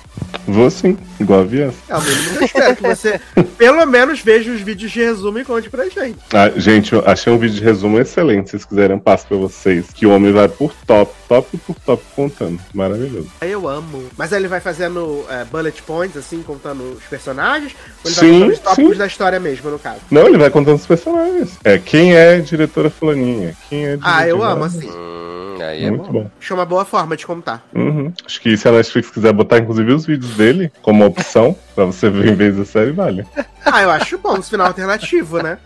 Vou 0.47 0.70
sim, 0.70 0.97
igual 1.20 1.41
a 1.41 1.43
Vias. 1.43 1.74
É 1.89 1.95
o 1.95 2.01
mínimo 2.01 2.38
que 2.38 2.43
eu 2.43 2.45
espero 2.45 2.76
que 2.76 2.84
você, 2.84 3.22
pelo 3.57 3.86
menos, 3.88 4.22
veja 4.22 4.51
os 4.51 4.62
vídeos 4.62 4.91
de 4.91 4.99
resumo 4.99 5.39
e 5.39 5.45
conte 5.45 5.70
pra 5.70 5.86
gente. 5.89 6.20
Ah, 6.32 6.51
gente, 6.55 6.93
eu 6.93 7.03
achei 7.07 7.34
um 7.34 7.38
vídeo 7.38 7.55
de 7.55 7.64
resumo 7.64 7.99
excelente. 7.99 8.49
Se 8.49 8.51
vocês 8.51 8.66
quiserem, 8.66 8.97
eu 8.97 9.01
passo 9.01 9.26
pra 9.28 9.38
vocês. 9.38 9.88
Que 9.93 10.05
o 10.05 10.12
homem 10.12 10.32
vai 10.32 10.47
por 10.47 10.74
top, 10.86 11.12
top 11.28 11.57
por 11.57 11.76
top 11.76 12.03
contando. 12.16 12.59
Maravilhoso. 12.74 13.32
Aí 13.41 13.51
eu 13.51 13.68
amo. 13.68 14.03
Mas 14.16 14.32
aí 14.32 14.39
ele 14.39 14.47
vai 14.47 14.59
fazendo 14.59 15.26
é, 15.30 15.43
bullet 15.45 15.82
points, 15.84 16.18
assim, 16.18 16.43
contando 16.43 16.97
os 16.97 17.03
personagens? 17.05 17.76
Ou 18.03 18.12
ele 18.12 18.16
Sim, 18.16 18.22
vai 18.22 18.32
contando 18.34 18.53
os 18.53 18.59
tópicos 18.59 18.91
sim. 18.91 18.97
da 18.97 19.07
história 19.07 19.39
mesmo, 19.39 19.72
no 19.72 19.80
caso? 19.80 20.01
Não, 20.12 20.28
ele 20.28 20.38
vai 20.38 20.51
contando 20.52 20.76
os 20.76 20.86
personagens. 20.86 21.58
É, 21.64 21.78
quem 21.78 22.14
é 22.16 22.39
diretora 22.39 22.89
fulaninha? 22.89 23.56
Quem 23.70 23.86
é 23.86 23.97
Ah, 24.02 24.28
eu 24.28 24.43
amo, 24.43 24.64
assim. 24.66 24.89
Hum, 24.89 25.56
aí 25.62 25.86
é 25.86 25.89
Muito 25.91 26.12
bom. 26.12 26.24
bom. 26.24 26.32
Acho 26.39 26.54
uma 26.54 26.66
boa 26.66 26.86
forma 26.86 27.16
de 27.18 27.26
contar. 27.26 27.66
Uhum. 27.74 28.12
Acho 28.26 28.41
que 28.41 28.56
se 28.58 28.68
a 28.68 28.72
Netflix 28.72 29.10
quiser 29.10 29.34
botar, 29.34 29.58
inclusive, 29.60 29.93
os 29.93 30.06
vídeos 30.06 30.36
dele 30.36 30.72
como 30.82 31.06
opção 31.06 31.56
pra 31.76 31.86
você 31.86 32.09
ver 32.09 32.30
em 32.32 32.36
vez 32.36 32.55
da 32.55 32.65
série, 32.65 32.91
vale. 32.91 33.26
Ah, 33.65 33.82
eu 33.84 33.91
acho 33.91 34.17
bom, 34.17 34.38
esse 34.38 34.49
final 34.49 34.67
alternativo, 34.67 35.41
né? 35.41 35.57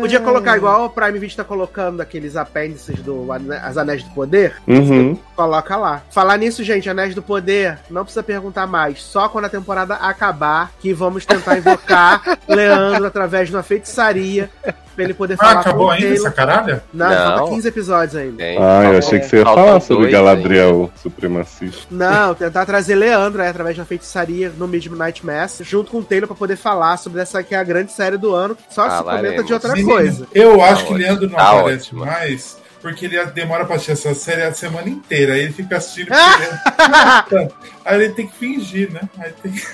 Podia 0.00 0.20
colocar 0.20 0.56
igual 0.56 0.86
o 0.86 0.90
Prime 0.90 1.18
Video 1.18 1.36
tá 1.36 1.44
colocando 1.44 2.00
aqueles 2.00 2.34
apêndices 2.36 2.98
do 3.00 3.26
As 3.62 3.76
Anéis 3.76 4.02
do 4.02 4.10
Poder. 4.10 4.54
Uhum. 4.66 5.16
Coloca 5.36 5.76
lá. 5.76 6.02
Falar 6.10 6.36
nisso, 6.38 6.64
gente, 6.64 6.88
Anéis 6.88 7.14
do 7.14 7.22
Poder, 7.22 7.78
não 7.90 8.04
precisa 8.04 8.22
perguntar 8.22 8.66
mais. 8.66 9.02
Só 9.02 9.28
quando 9.28 9.44
a 9.44 9.48
temporada 9.50 9.94
acabar 9.96 10.72
que 10.80 10.92
vamos 10.94 11.26
tentar 11.26 11.58
invocar 11.58 12.22
Leandro 12.48 13.04
através 13.06 13.48
de 13.48 13.54
uma 13.54 13.62
feitiçaria 13.62 14.48
pra 14.94 15.04
ele 15.04 15.14
poder 15.14 15.34
Ah, 15.34 15.44
falar 15.46 15.60
acabou 15.60 15.90
ainda 15.90 16.06
Taylor. 16.06 16.26
essa 16.26 16.30
caralho? 16.34 16.80
Não, 16.92 17.08
Não. 17.08 17.36
falta 17.38 17.54
15 17.54 17.68
episódios 17.68 18.16
ainda. 18.16 18.36
Tem, 18.38 18.58
Ah, 18.58 18.82
eu 18.84 18.98
achei 18.98 19.20
que 19.20 19.26
você 19.26 19.36
ia 19.38 19.44
falar 19.44 19.80
sobre 19.80 20.10
Galadriel 20.10 20.90
supremacista. 20.96 21.82
Não, 21.90 22.34
tentar 22.34 22.64
trazer 22.66 22.94
Leandro 22.96 23.40
aí, 23.42 23.48
através 23.48 23.74
de 23.76 23.80
uma 23.80 23.86
feitiçaria 23.86 24.52
no 24.56 24.66
Midnight 24.88 25.24
Mass, 25.24 25.60
junto 25.62 25.90
com 25.90 25.98
o 25.98 26.04
Taylor 26.04 26.26
pra 26.26 26.36
poder 26.36 26.56
falar 26.56 26.96
sobre 26.96 27.20
essa 27.20 27.42
que 27.42 27.54
é 27.54 27.58
a 27.58 27.64
grande 27.64 27.92
série 27.92 28.16
do 28.16 28.34
ano. 28.34 28.56
Só 28.70 28.84
se 28.84 28.96
Falaremos. 28.96 29.26
comenta 29.30 29.44
de 29.44 29.52
outra 29.52 29.72
Menino, 29.72 29.88
coisa. 29.90 30.26
Eu 30.34 30.62
acho 30.62 30.74
Tá 30.74 30.76
que 30.76 30.82
ótimo, 30.94 30.98
Leandro 30.98 31.28
não 31.30 31.36
tá 31.36 31.50
aparece 31.60 31.84
ótimo. 31.86 32.04
mais. 32.06 32.56
Porque 32.80 33.06
ele 33.06 33.24
demora 33.26 33.64
pra 33.64 33.74
assistir 33.74 33.92
essa 33.92 34.14
série 34.14 34.42
a 34.42 34.54
semana 34.54 34.88
inteira. 34.88 35.34
Aí 35.34 35.40
ele 35.40 35.52
fica 35.52 35.76
assistindo. 35.78 36.10
aí 37.84 38.02
ele 38.02 38.10
tem 38.14 38.26
que 38.26 38.36
fingir, 38.36 38.90
né? 38.92 39.00
Aí 39.18 39.32
tem 39.42 39.52
que... 39.52 39.66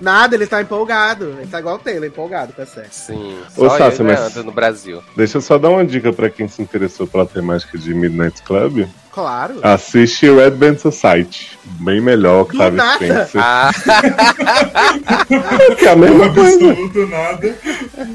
Nada, 0.00 0.34
ele 0.36 0.46
tá 0.46 0.62
empolgado. 0.62 1.34
Ele 1.38 1.46
tá 1.48 1.58
igual 1.58 1.74
o 1.76 1.78
Taylor, 1.78 2.06
empolgado 2.06 2.52
com 2.52 2.62
a 2.62 2.66
série. 2.66 2.88
Sim, 2.92 3.36
Ô, 3.56 3.68
só 3.68 3.78
Sácio, 3.78 4.02
eu 4.06 4.08
e 4.10 4.12
mas- 4.12 4.34
no 4.36 4.52
Brasil. 4.52 5.02
Deixa 5.16 5.36
eu 5.38 5.42
só 5.42 5.58
dar 5.58 5.68
uma 5.70 5.84
dica 5.84 6.12
pra 6.12 6.30
quem 6.30 6.48
se 6.48 6.62
interessou 6.62 7.06
pela 7.06 7.26
temática 7.26 7.76
de 7.76 7.92
Midnight 7.92 8.42
Club. 8.42 8.86
Claro. 9.12 9.54
Assiste 9.62 10.30
Red 10.30 10.52
Band 10.52 10.78
Society. 10.78 11.58
Bem 11.64 12.00
melhor, 12.00 12.42
Octavio 12.42 12.76
nada. 12.76 12.94
Spencer. 12.96 13.40
Ah, 13.42 13.70
que 15.78 15.86
é 15.86 15.90
a 15.90 15.96
mesma 15.96 16.32
coisa. 16.32 16.70
absoluto 16.70 17.06
nada. 17.08 17.54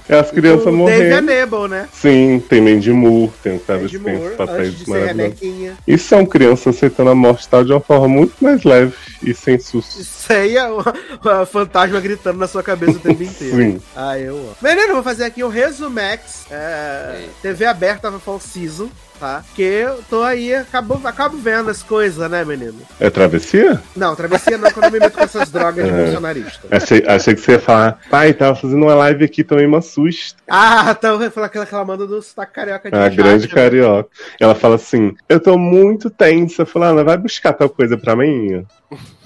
É 0.10 0.20
as 0.20 0.32
crianças 0.32 0.62
o 0.62 0.66
Dave 0.66 0.78
morrendo. 0.78 1.16
Hannibal, 1.32 1.68
né? 1.68 1.88
Sim, 1.94 2.44
tem 2.50 2.62
Mandy 2.62 2.92
Moore, 2.92 3.32
tem 3.44 3.56
Octavio 3.56 3.90
Spencer, 3.90 4.20
Moore, 4.20 4.36
papéis 4.36 4.68
antes 4.70 4.80
de 4.80 4.86
ser 4.86 5.14
maravilhosos. 5.16 5.78
E 5.88 5.98
são 5.98 6.26
crianças 6.26 6.76
aceitando 6.76 7.10
a 7.10 7.16
morte 7.16 7.48
tal 7.48 7.64
de 7.64 7.72
uma 7.72 7.80
forma 7.80 8.08
muito 8.08 8.34
mais 8.42 8.64
leve 8.64 8.94
e 9.22 9.34
sem 9.34 9.60
susto. 9.60 10.02
Isso 10.02 10.34
aí 10.34 10.58
é 10.58 10.70
o, 10.70 10.80
o 10.80 11.46
fantasma 11.46 12.00
gritando 12.00 12.40
na 12.40 12.48
sua 12.48 12.64
cabeça 12.64 12.94
o 12.94 13.00
tempo 13.00 13.24
inteiro. 13.24 13.56
Sim. 13.56 13.82
Ah, 13.96 14.18
eu 14.18 14.36
amo. 14.36 14.58
Menino, 14.62 14.94
vou 14.94 15.04
fazer 15.04 15.26
aqui 15.26 15.44
o 15.44 15.50
Resumex. 15.50 16.46
É. 16.50 17.26
TV 17.42 17.66
aberta 17.66 18.10
pra 18.10 18.20
Fall 18.20 18.40
Season, 18.40 18.90
tá? 19.20 19.44
Porque 19.48 19.62
eu 19.62 20.00
tô 20.10 20.24
aí, 20.24 20.54
acabo, 20.54 21.00
acabo 21.08 21.38
vendo 21.38 21.70
as 21.70 21.82
coisas, 21.84 22.30
né, 22.30 22.44
menino? 22.46 22.80
É 23.00 23.10
travessia? 23.10 23.82
Não, 23.96 24.16
travessia 24.16 24.58
não, 24.58 24.72
quando 24.72 24.86
eu 24.86 24.92
me 24.92 25.00
meto 25.00 25.18
com 25.18 25.24
essas 25.24 25.50
drogas 25.50 25.86
de 25.86 25.92
É. 25.92 26.04
bolsonarista. 26.06 26.68
Achei, 26.72 27.04
achei 27.08 27.36
que 27.36 27.42
você 27.42 27.54
ia 27.54 27.60
falar, 27.60 28.00
pai, 28.10 28.34
tava 28.34 28.56
fazendo 28.56 28.84
uma 28.84 28.96
live 28.96 29.26
aqui 29.26 29.44
também, 29.44 29.66
uma 29.66 29.82
susto. 29.82 30.38
Ah, 30.48 30.96
então 30.98 31.22
eu 31.22 31.32
falar 31.32 31.48
aquela 31.48 31.66
reclamando 31.66 32.08
do 32.08 32.22
sotaque 32.22 32.54
carioca 32.54 32.90
de 32.90 32.98
A 32.98 33.04
Jaque, 33.04 33.16
grande 33.16 33.48
né? 33.48 33.54
carioca. 33.54 34.10
Ela 34.40 34.56
fala 34.56 34.76
assim: 34.76 35.16
Eu 35.28 35.40
tô 35.40 35.58
muito 35.58 36.10
tensa. 36.10 36.66
Fulana, 36.66 37.04
vai 37.04 37.18
buscar 37.18 37.54
tal 37.54 37.70
coisa 37.70 37.98
pra 37.98 38.16
mim? 38.16 38.66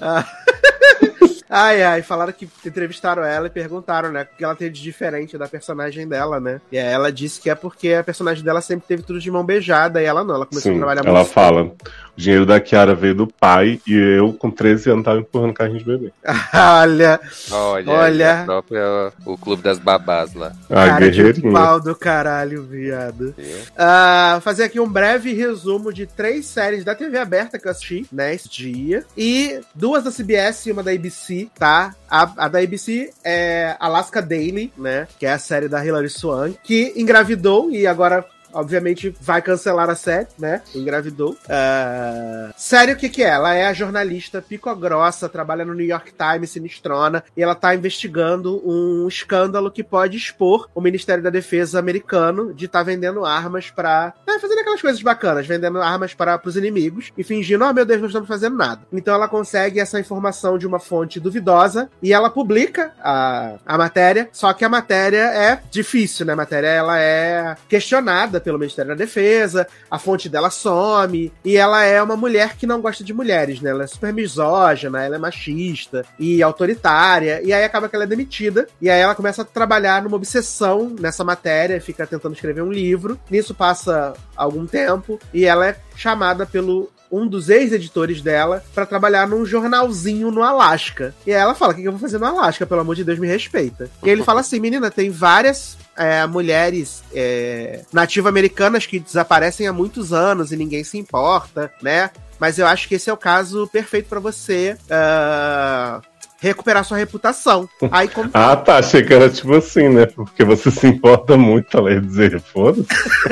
Ai, 1.54 1.82
ai, 1.82 2.00
falaram 2.00 2.32
que 2.32 2.48
entrevistaram 2.64 3.22
ela 3.22 3.46
e 3.46 3.50
perguntaram, 3.50 4.10
né, 4.10 4.22
o 4.22 4.36
que 4.38 4.42
ela 4.42 4.54
tem 4.54 4.72
de 4.72 4.80
diferente 4.80 5.36
da 5.36 5.46
personagem 5.46 6.08
dela, 6.08 6.40
né? 6.40 6.62
E 6.72 6.78
aí 6.78 6.86
ela 6.86 7.12
disse 7.12 7.38
que 7.42 7.50
é 7.50 7.54
porque 7.54 7.92
a 7.92 8.02
personagem 8.02 8.42
dela 8.42 8.62
sempre 8.62 8.88
teve 8.88 9.02
tudo 9.02 9.20
de 9.20 9.30
mão 9.30 9.44
beijada 9.44 10.00
e 10.00 10.06
ela 10.06 10.24
não, 10.24 10.36
ela 10.36 10.46
começou 10.46 10.70
a 10.70 10.72
Sim, 10.72 10.78
trabalhar 10.78 11.04
ela 11.04 11.24
fala. 11.26 11.70
O 12.16 12.20
dinheiro 12.20 12.44
da 12.44 12.60
Kiara 12.60 12.94
veio 12.94 13.14
do 13.14 13.26
pai 13.26 13.80
e 13.86 13.94
eu, 13.94 14.32
com 14.34 14.50
13 14.50 14.90
anos, 14.90 15.04
tava 15.04 15.20
empurrando 15.20 15.54
carrinho 15.54 15.78
de 15.78 15.84
bebê. 15.84 16.12
Olha, 16.54 17.20
olha, 17.50 17.90
Olha. 17.90 18.40
a 18.40 18.44
própria- 18.44 19.12
o 19.24 19.36
clube 19.38 19.62
das 19.62 19.78
babás 19.78 20.34
lá. 20.34 20.52
A 20.68 20.74
cara 20.88 21.10
de 21.10 21.22
guerreirinha. 21.22 21.52
pau 21.52 21.80
do 21.80 21.94
caralho, 21.96 22.62
viado. 22.64 23.34
Ah, 23.76 24.40
fazer 24.42 24.64
aqui 24.64 24.78
um 24.78 24.88
breve 24.88 25.32
resumo 25.32 25.92
de 25.92 26.06
três 26.06 26.44
séries 26.46 26.84
da 26.84 26.94
TV 26.94 27.16
aberta 27.18 27.58
que 27.58 27.66
eu 27.66 27.70
assisti 27.70 28.06
nesse 28.12 28.48
dia. 28.48 29.04
E 29.16 29.60
duas 29.74 30.04
da 30.04 30.10
CBS 30.10 30.66
e 30.66 30.72
uma 30.72 30.82
da 30.82 30.90
ABC, 30.92 31.48
tá? 31.58 31.94
A, 32.10 32.22
a 32.44 32.48
da 32.48 32.58
ABC 32.58 33.10
é 33.24 33.74
Alaska 33.80 34.20
Daily, 34.20 34.70
né? 34.76 35.08
Que 35.18 35.24
é 35.26 35.32
a 35.32 35.38
série 35.38 35.68
da 35.68 35.84
Hilary 35.84 36.10
Swank, 36.10 36.58
que 36.62 36.92
engravidou 36.96 37.70
e 37.70 37.86
agora. 37.86 38.24
Obviamente 38.52 39.14
vai 39.20 39.40
cancelar 39.42 39.88
a 39.88 39.94
série, 39.94 40.28
né? 40.38 40.62
Engravidou. 40.74 41.36
Ah, 41.48 42.52
série, 42.56 42.92
o 42.92 42.96
que, 42.96 43.08
que 43.08 43.22
é? 43.22 43.28
Ela 43.28 43.54
é 43.54 43.66
a 43.66 43.72
jornalista 43.72 44.42
pico 44.42 44.74
grossa, 44.74 45.28
trabalha 45.28 45.64
no 45.64 45.74
New 45.74 45.86
York 45.86 46.12
Times, 46.12 46.50
sinistrona, 46.50 47.24
e 47.36 47.42
ela 47.42 47.54
tá 47.54 47.74
investigando 47.74 48.62
um 48.64 49.08
escândalo 49.08 49.70
que 49.70 49.82
pode 49.82 50.16
expor 50.16 50.68
o 50.74 50.80
Ministério 50.80 51.22
da 51.22 51.30
Defesa 51.30 51.78
americano 51.78 52.52
de 52.54 52.66
estar 52.66 52.80
tá 52.80 52.84
vendendo 52.84 53.24
armas 53.24 53.70
para 53.70 54.14
fazendo 54.40 54.60
aquelas 54.60 54.82
coisas 54.82 55.02
bacanas, 55.02 55.46
vendendo 55.46 55.80
armas 55.80 56.14
para 56.14 56.40
os 56.44 56.56
inimigos 56.56 57.12
e 57.16 57.22
fingindo, 57.22 57.64
oh 57.64 57.72
meu 57.72 57.84
Deus, 57.84 58.00
não 58.00 58.08
estamos 58.08 58.28
fazendo 58.28 58.56
nada. 58.56 58.82
Então 58.92 59.14
ela 59.14 59.28
consegue 59.28 59.78
essa 59.78 60.00
informação 60.00 60.58
de 60.58 60.66
uma 60.66 60.78
fonte 60.78 61.20
duvidosa 61.20 61.88
e 62.02 62.12
ela 62.12 62.28
publica 62.28 62.92
a, 63.00 63.54
a 63.64 63.78
matéria, 63.78 64.28
só 64.32 64.52
que 64.52 64.64
a 64.64 64.68
matéria 64.68 65.24
é 65.32 65.60
difícil, 65.70 66.26
né? 66.26 66.32
A 66.32 66.36
matéria 66.36 66.68
ela 66.68 66.98
é 66.98 67.56
questionada 67.68 68.40
pelo 68.42 68.58
Ministério 68.58 68.90
da 68.90 68.96
Defesa, 68.96 69.66
a 69.90 69.98
fonte 69.98 70.28
dela 70.28 70.50
some, 70.50 71.32
e 71.44 71.56
ela 71.56 71.84
é 71.84 72.02
uma 72.02 72.16
mulher 72.16 72.56
que 72.56 72.66
não 72.66 72.80
gosta 72.80 73.02
de 73.02 73.14
mulheres, 73.14 73.60
né? 73.60 73.70
Ela 73.70 73.84
é 73.84 73.86
super 73.86 74.12
misógina, 74.12 75.04
ela 75.04 75.16
é 75.16 75.18
machista 75.18 76.04
e 76.18 76.42
autoritária, 76.42 77.40
e 77.42 77.52
aí 77.52 77.64
acaba 77.64 77.88
que 77.88 77.96
ela 77.96 78.04
é 78.04 78.08
demitida, 78.08 78.66
e 78.80 78.90
aí 78.90 79.00
ela 79.00 79.14
começa 79.14 79.42
a 79.42 79.44
trabalhar 79.44 80.02
numa 80.02 80.16
obsessão 80.16 80.94
nessa 80.98 81.24
matéria, 81.24 81.80
fica 81.80 82.06
tentando 82.06 82.34
escrever 82.34 82.62
um 82.62 82.72
livro. 82.72 83.18
Nisso 83.30 83.54
passa 83.54 84.14
algum 84.36 84.66
tempo, 84.66 85.18
e 85.32 85.44
ela 85.44 85.68
é 85.68 85.76
chamada 85.96 86.44
pelo 86.44 86.90
um 87.12 87.26
dos 87.26 87.50
ex-editores 87.50 88.22
dela 88.22 88.64
pra 88.74 88.86
trabalhar 88.86 89.28
num 89.28 89.44
jornalzinho 89.44 90.30
no 90.30 90.42
Alasca. 90.42 91.14
E 91.26 91.32
aí 91.32 91.40
ela 91.40 91.54
fala: 91.54 91.72
O 91.72 91.76
que 91.76 91.82
que 91.82 91.88
eu 91.88 91.92
vou 91.92 92.00
fazer 92.00 92.18
no 92.18 92.24
Alasca? 92.24 92.66
Pelo 92.66 92.80
amor 92.80 92.96
de 92.96 93.04
Deus, 93.04 93.18
me 93.18 93.26
respeita. 93.26 93.90
E 94.02 94.08
ele 94.08 94.24
fala 94.24 94.40
assim: 94.40 94.58
Menina, 94.58 94.90
tem 94.90 95.10
várias 95.10 95.76
é, 95.96 96.26
mulheres 96.26 97.02
é, 97.14 97.80
nativa-americanas 97.92 98.86
que 98.86 98.98
desaparecem 98.98 99.66
há 99.66 99.72
muitos 99.72 100.12
anos 100.12 100.52
e 100.52 100.56
ninguém 100.56 100.84
se 100.84 100.98
importa, 100.98 101.72
né? 101.82 102.10
Mas 102.38 102.58
eu 102.58 102.66
acho 102.66 102.88
que 102.88 102.96
esse 102.96 103.08
é 103.08 103.12
o 103.12 103.16
caso 103.16 103.68
perfeito 103.72 104.08
pra 104.08 104.18
você. 104.20 104.76
ah, 104.90 106.00
Recuperar 106.40 106.84
sua 106.84 106.96
reputação. 106.96 107.68
Aí, 107.92 108.08
como 108.08 108.28
Ah, 108.34 108.56
tá. 108.56 108.78
Achei 108.78 109.04
que 109.04 109.14
era 109.14 109.30
tipo 109.30 109.54
assim, 109.54 109.88
né? 109.88 110.06
Porque 110.06 110.42
você 110.42 110.72
se 110.72 110.88
importa 110.88 111.36
muito, 111.36 111.76
ela 111.78 111.92
ia 111.92 112.00
dizer, 112.00 112.40
foda-se. 112.40 112.88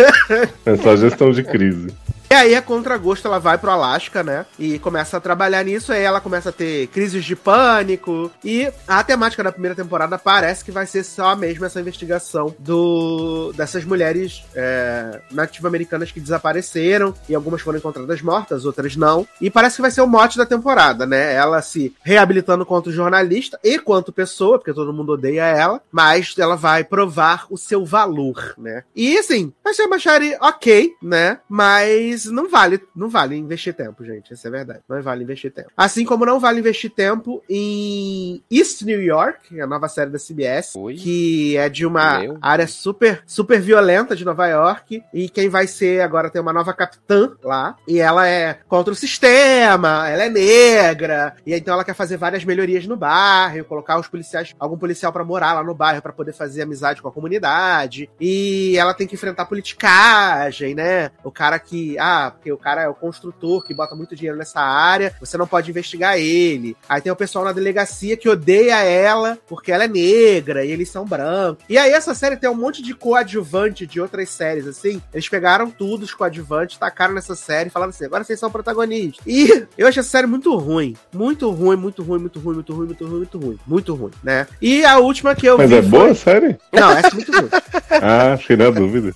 É 0.64 0.76
só 0.76 0.94
gestão 0.94 1.32
de 1.32 1.42
crise. 1.42 1.88
E 2.33 2.37
aí, 2.37 2.55
a 2.55 2.62
contragosto, 2.62 3.26
ela 3.26 3.41
vai 3.41 3.59
pro 3.59 3.72
Alasca, 3.72 4.22
né? 4.22 4.47
E 4.57 4.78
começa 4.78 5.16
a 5.16 5.20
trabalhar 5.20 5.64
nisso. 5.64 5.93
Aí 5.93 6.01
ela 6.01 6.20
começa 6.20 6.51
a 6.51 6.53
ter 6.53 6.87
crises 6.87 7.24
de 7.24 7.35
pânico. 7.35 8.31
E 8.45 8.72
a 8.87 9.03
temática 9.03 9.43
da 9.43 9.51
primeira 9.51 9.74
temporada 9.74 10.16
parece 10.16 10.64
que 10.64 10.70
vai 10.70 10.87
ser 10.87 11.03
só 11.03 11.35
mesmo 11.35 11.64
essa 11.64 11.81
investigação 11.81 12.55
do 12.57 13.53
dessas 13.57 13.85
mulheres 13.85 14.45
é, 14.55 15.20
nativa-americanas 15.33 16.12
que 16.12 16.20
desapareceram. 16.20 17.12
E 17.28 17.35
algumas 17.35 17.62
foram 17.62 17.78
encontradas 17.78 18.22
mortas, 18.22 18.64
outras 18.64 18.95
não. 18.95 19.26
E 19.41 19.51
parece 19.51 19.74
que 19.74 19.83
vai 19.83 19.91
ser 19.91 20.03
o 20.03 20.07
mote 20.07 20.39
da 20.39 20.47
temporada, 20.47 21.05
né? 21.05 21.35
Ela 21.35 21.61
se 21.61 21.93
reabilitando 22.01 22.64
quanto 22.64 22.93
jornalista 22.93 23.59
e 23.64 23.76
quanto 23.76 24.12
pessoa, 24.12 24.57
porque 24.57 24.72
todo 24.72 24.93
mundo 24.93 25.14
odeia 25.14 25.47
ela. 25.47 25.83
Mas 25.91 26.33
ela 26.39 26.55
vai 26.55 26.85
provar 26.85 27.47
o 27.51 27.59
seu 27.59 27.85
valor, 27.85 28.55
né? 28.57 28.85
E 28.95 29.18
assim, 29.18 29.53
vai 29.64 29.74
ser 29.74 29.83
uma 29.83 29.99
série 29.99 30.39
ok, 30.41 30.93
né? 31.03 31.41
Mas 31.49 32.19
Mas 32.20 32.26
não 32.26 32.48
vale, 32.48 32.80
não 32.94 33.08
vale 33.08 33.36
investir 33.36 33.72
tempo, 33.74 34.04
gente. 34.04 34.32
Essa 34.32 34.48
é 34.48 34.50
a 34.50 34.52
verdade. 34.52 34.80
Não 34.88 35.00
vale 35.02 35.24
investir 35.24 35.50
tempo. 35.50 35.70
Assim 35.76 36.04
como 36.04 36.26
não 36.26 36.38
vale 36.38 36.60
investir 36.60 36.90
tempo 36.90 37.42
em 37.48 38.42
East 38.50 38.82
New 38.82 39.02
York, 39.02 39.58
a 39.60 39.66
nova 39.66 39.88
série 39.88 40.10
da 40.10 40.18
CBS, 40.18 40.76
Oi? 40.76 40.94
que 40.94 41.56
é 41.56 41.68
de 41.68 41.86
uma 41.86 42.20
Meu 42.20 42.38
área 42.42 42.66
super, 42.66 43.22
super 43.26 43.60
violenta 43.60 44.14
de 44.14 44.24
Nova 44.24 44.46
York. 44.46 45.02
E 45.14 45.28
quem 45.28 45.48
vai 45.48 45.66
ser 45.66 46.02
agora 46.02 46.30
tem 46.30 46.42
uma 46.42 46.52
nova 46.52 46.74
capitã 46.74 47.32
lá. 47.42 47.76
E 47.86 47.98
ela 47.98 48.28
é 48.28 48.58
contra 48.68 48.92
o 48.92 48.96
sistema, 48.96 50.08
ela 50.08 50.24
é 50.24 50.28
negra. 50.28 51.34
E 51.46 51.54
então 51.54 51.74
ela 51.74 51.84
quer 51.84 51.94
fazer 51.94 52.16
várias 52.16 52.44
melhorias 52.44 52.86
no 52.86 52.96
bairro, 52.96 53.64
colocar 53.64 53.98
os 53.98 54.08
policiais, 54.08 54.54
algum 54.58 54.76
policial 54.76 55.12
pra 55.12 55.24
morar 55.24 55.54
lá 55.54 55.64
no 55.64 55.74
bairro 55.74 56.02
pra 56.02 56.12
poder 56.12 56.32
fazer 56.32 56.62
amizade 56.62 57.00
com 57.00 57.08
a 57.08 57.12
comunidade. 57.12 58.10
E 58.20 58.76
ela 58.76 58.94
tem 58.94 59.06
que 59.06 59.14
enfrentar 59.14 59.46
politicagem, 59.46 60.74
né? 60.74 61.10
O 61.24 61.30
cara 61.30 61.58
que, 61.58 61.98
ah, 61.98 62.09
porque 62.32 62.52
o 62.52 62.56
cara 62.58 62.82
é 62.82 62.88
o 62.88 62.94
construtor 62.94 63.64
que 63.64 63.74
bota 63.74 63.94
muito 63.94 64.14
dinheiro 64.16 64.36
nessa 64.38 64.61
área, 64.61 65.14
você 65.20 65.36
não 65.36 65.46
pode 65.46 65.70
investigar 65.70 66.18
ele. 66.18 66.76
Aí 66.88 67.00
tem 67.00 67.12
o 67.12 67.16
pessoal 67.16 67.44
na 67.44 67.52
delegacia 67.52 68.16
que 68.16 68.28
odeia 68.28 68.82
ela 68.82 69.38
porque 69.48 69.70
ela 69.72 69.84
é 69.84 69.88
negra 69.88 70.64
e 70.64 70.70
eles 70.70 70.89
são 70.90 71.05
brancos. 71.05 71.64
E 71.68 71.76
aí 71.78 71.93
essa 71.93 72.14
série 72.14 72.36
tem 72.36 72.48
um 72.51 72.55
monte 72.55 72.82
de 72.82 72.94
coadjuvante 72.94 73.86
de 73.86 74.01
outras 74.01 74.28
séries, 74.30 74.66
assim. 74.66 75.01
Eles 75.12 75.28
pegaram 75.28 75.70
tudo, 75.70 76.02
os 76.05 76.14
coadjuvantes, 76.14 76.78
tacaram 76.78 77.14
nessa 77.14 77.35
série 77.35 77.68
e 77.68 77.72
falaram 77.72 77.90
assim: 77.90 78.05
agora 78.05 78.24
vocês 78.24 78.39
são 78.40 78.51
protagonistas. 78.51 79.24
E 79.26 79.66
eu 79.76 79.86
achei 79.86 80.01
essa 80.01 80.09
série 80.10 80.26
muito 80.26 80.55
ruim. 80.56 80.97
Muito 81.12 81.51
ruim, 81.51 81.76
muito 81.76 82.02
ruim, 82.02 82.20
muito 82.20 82.40
ruim, 82.40 82.55
muito 82.56 82.72
ruim, 82.74 82.86
muito 82.86 83.05
ruim, 83.06 83.16
muito 83.18 83.39
ruim. 83.39 83.59
Muito 83.66 83.94
ruim, 83.94 84.10
né? 84.22 84.47
E 84.60 84.85
a 84.85 84.98
última 84.98 85.35
que 85.35 85.47
eu 85.47 85.59
Mas 85.59 85.68
vi. 85.70 85.76
é 85.76 85.82
foi- 85.82 85.90
boa 85.90 86.10
a 86.10 86.14
série? 86.14 86.59
Não, 86.72 86.90
essa 86.90 87.09
é 87.09 87.14
muito 87.14 87.32
ruim. 87.32 87.48
Ah, 88.02 88.39
na 88.56 88.70
dúvida. 88.70 89.14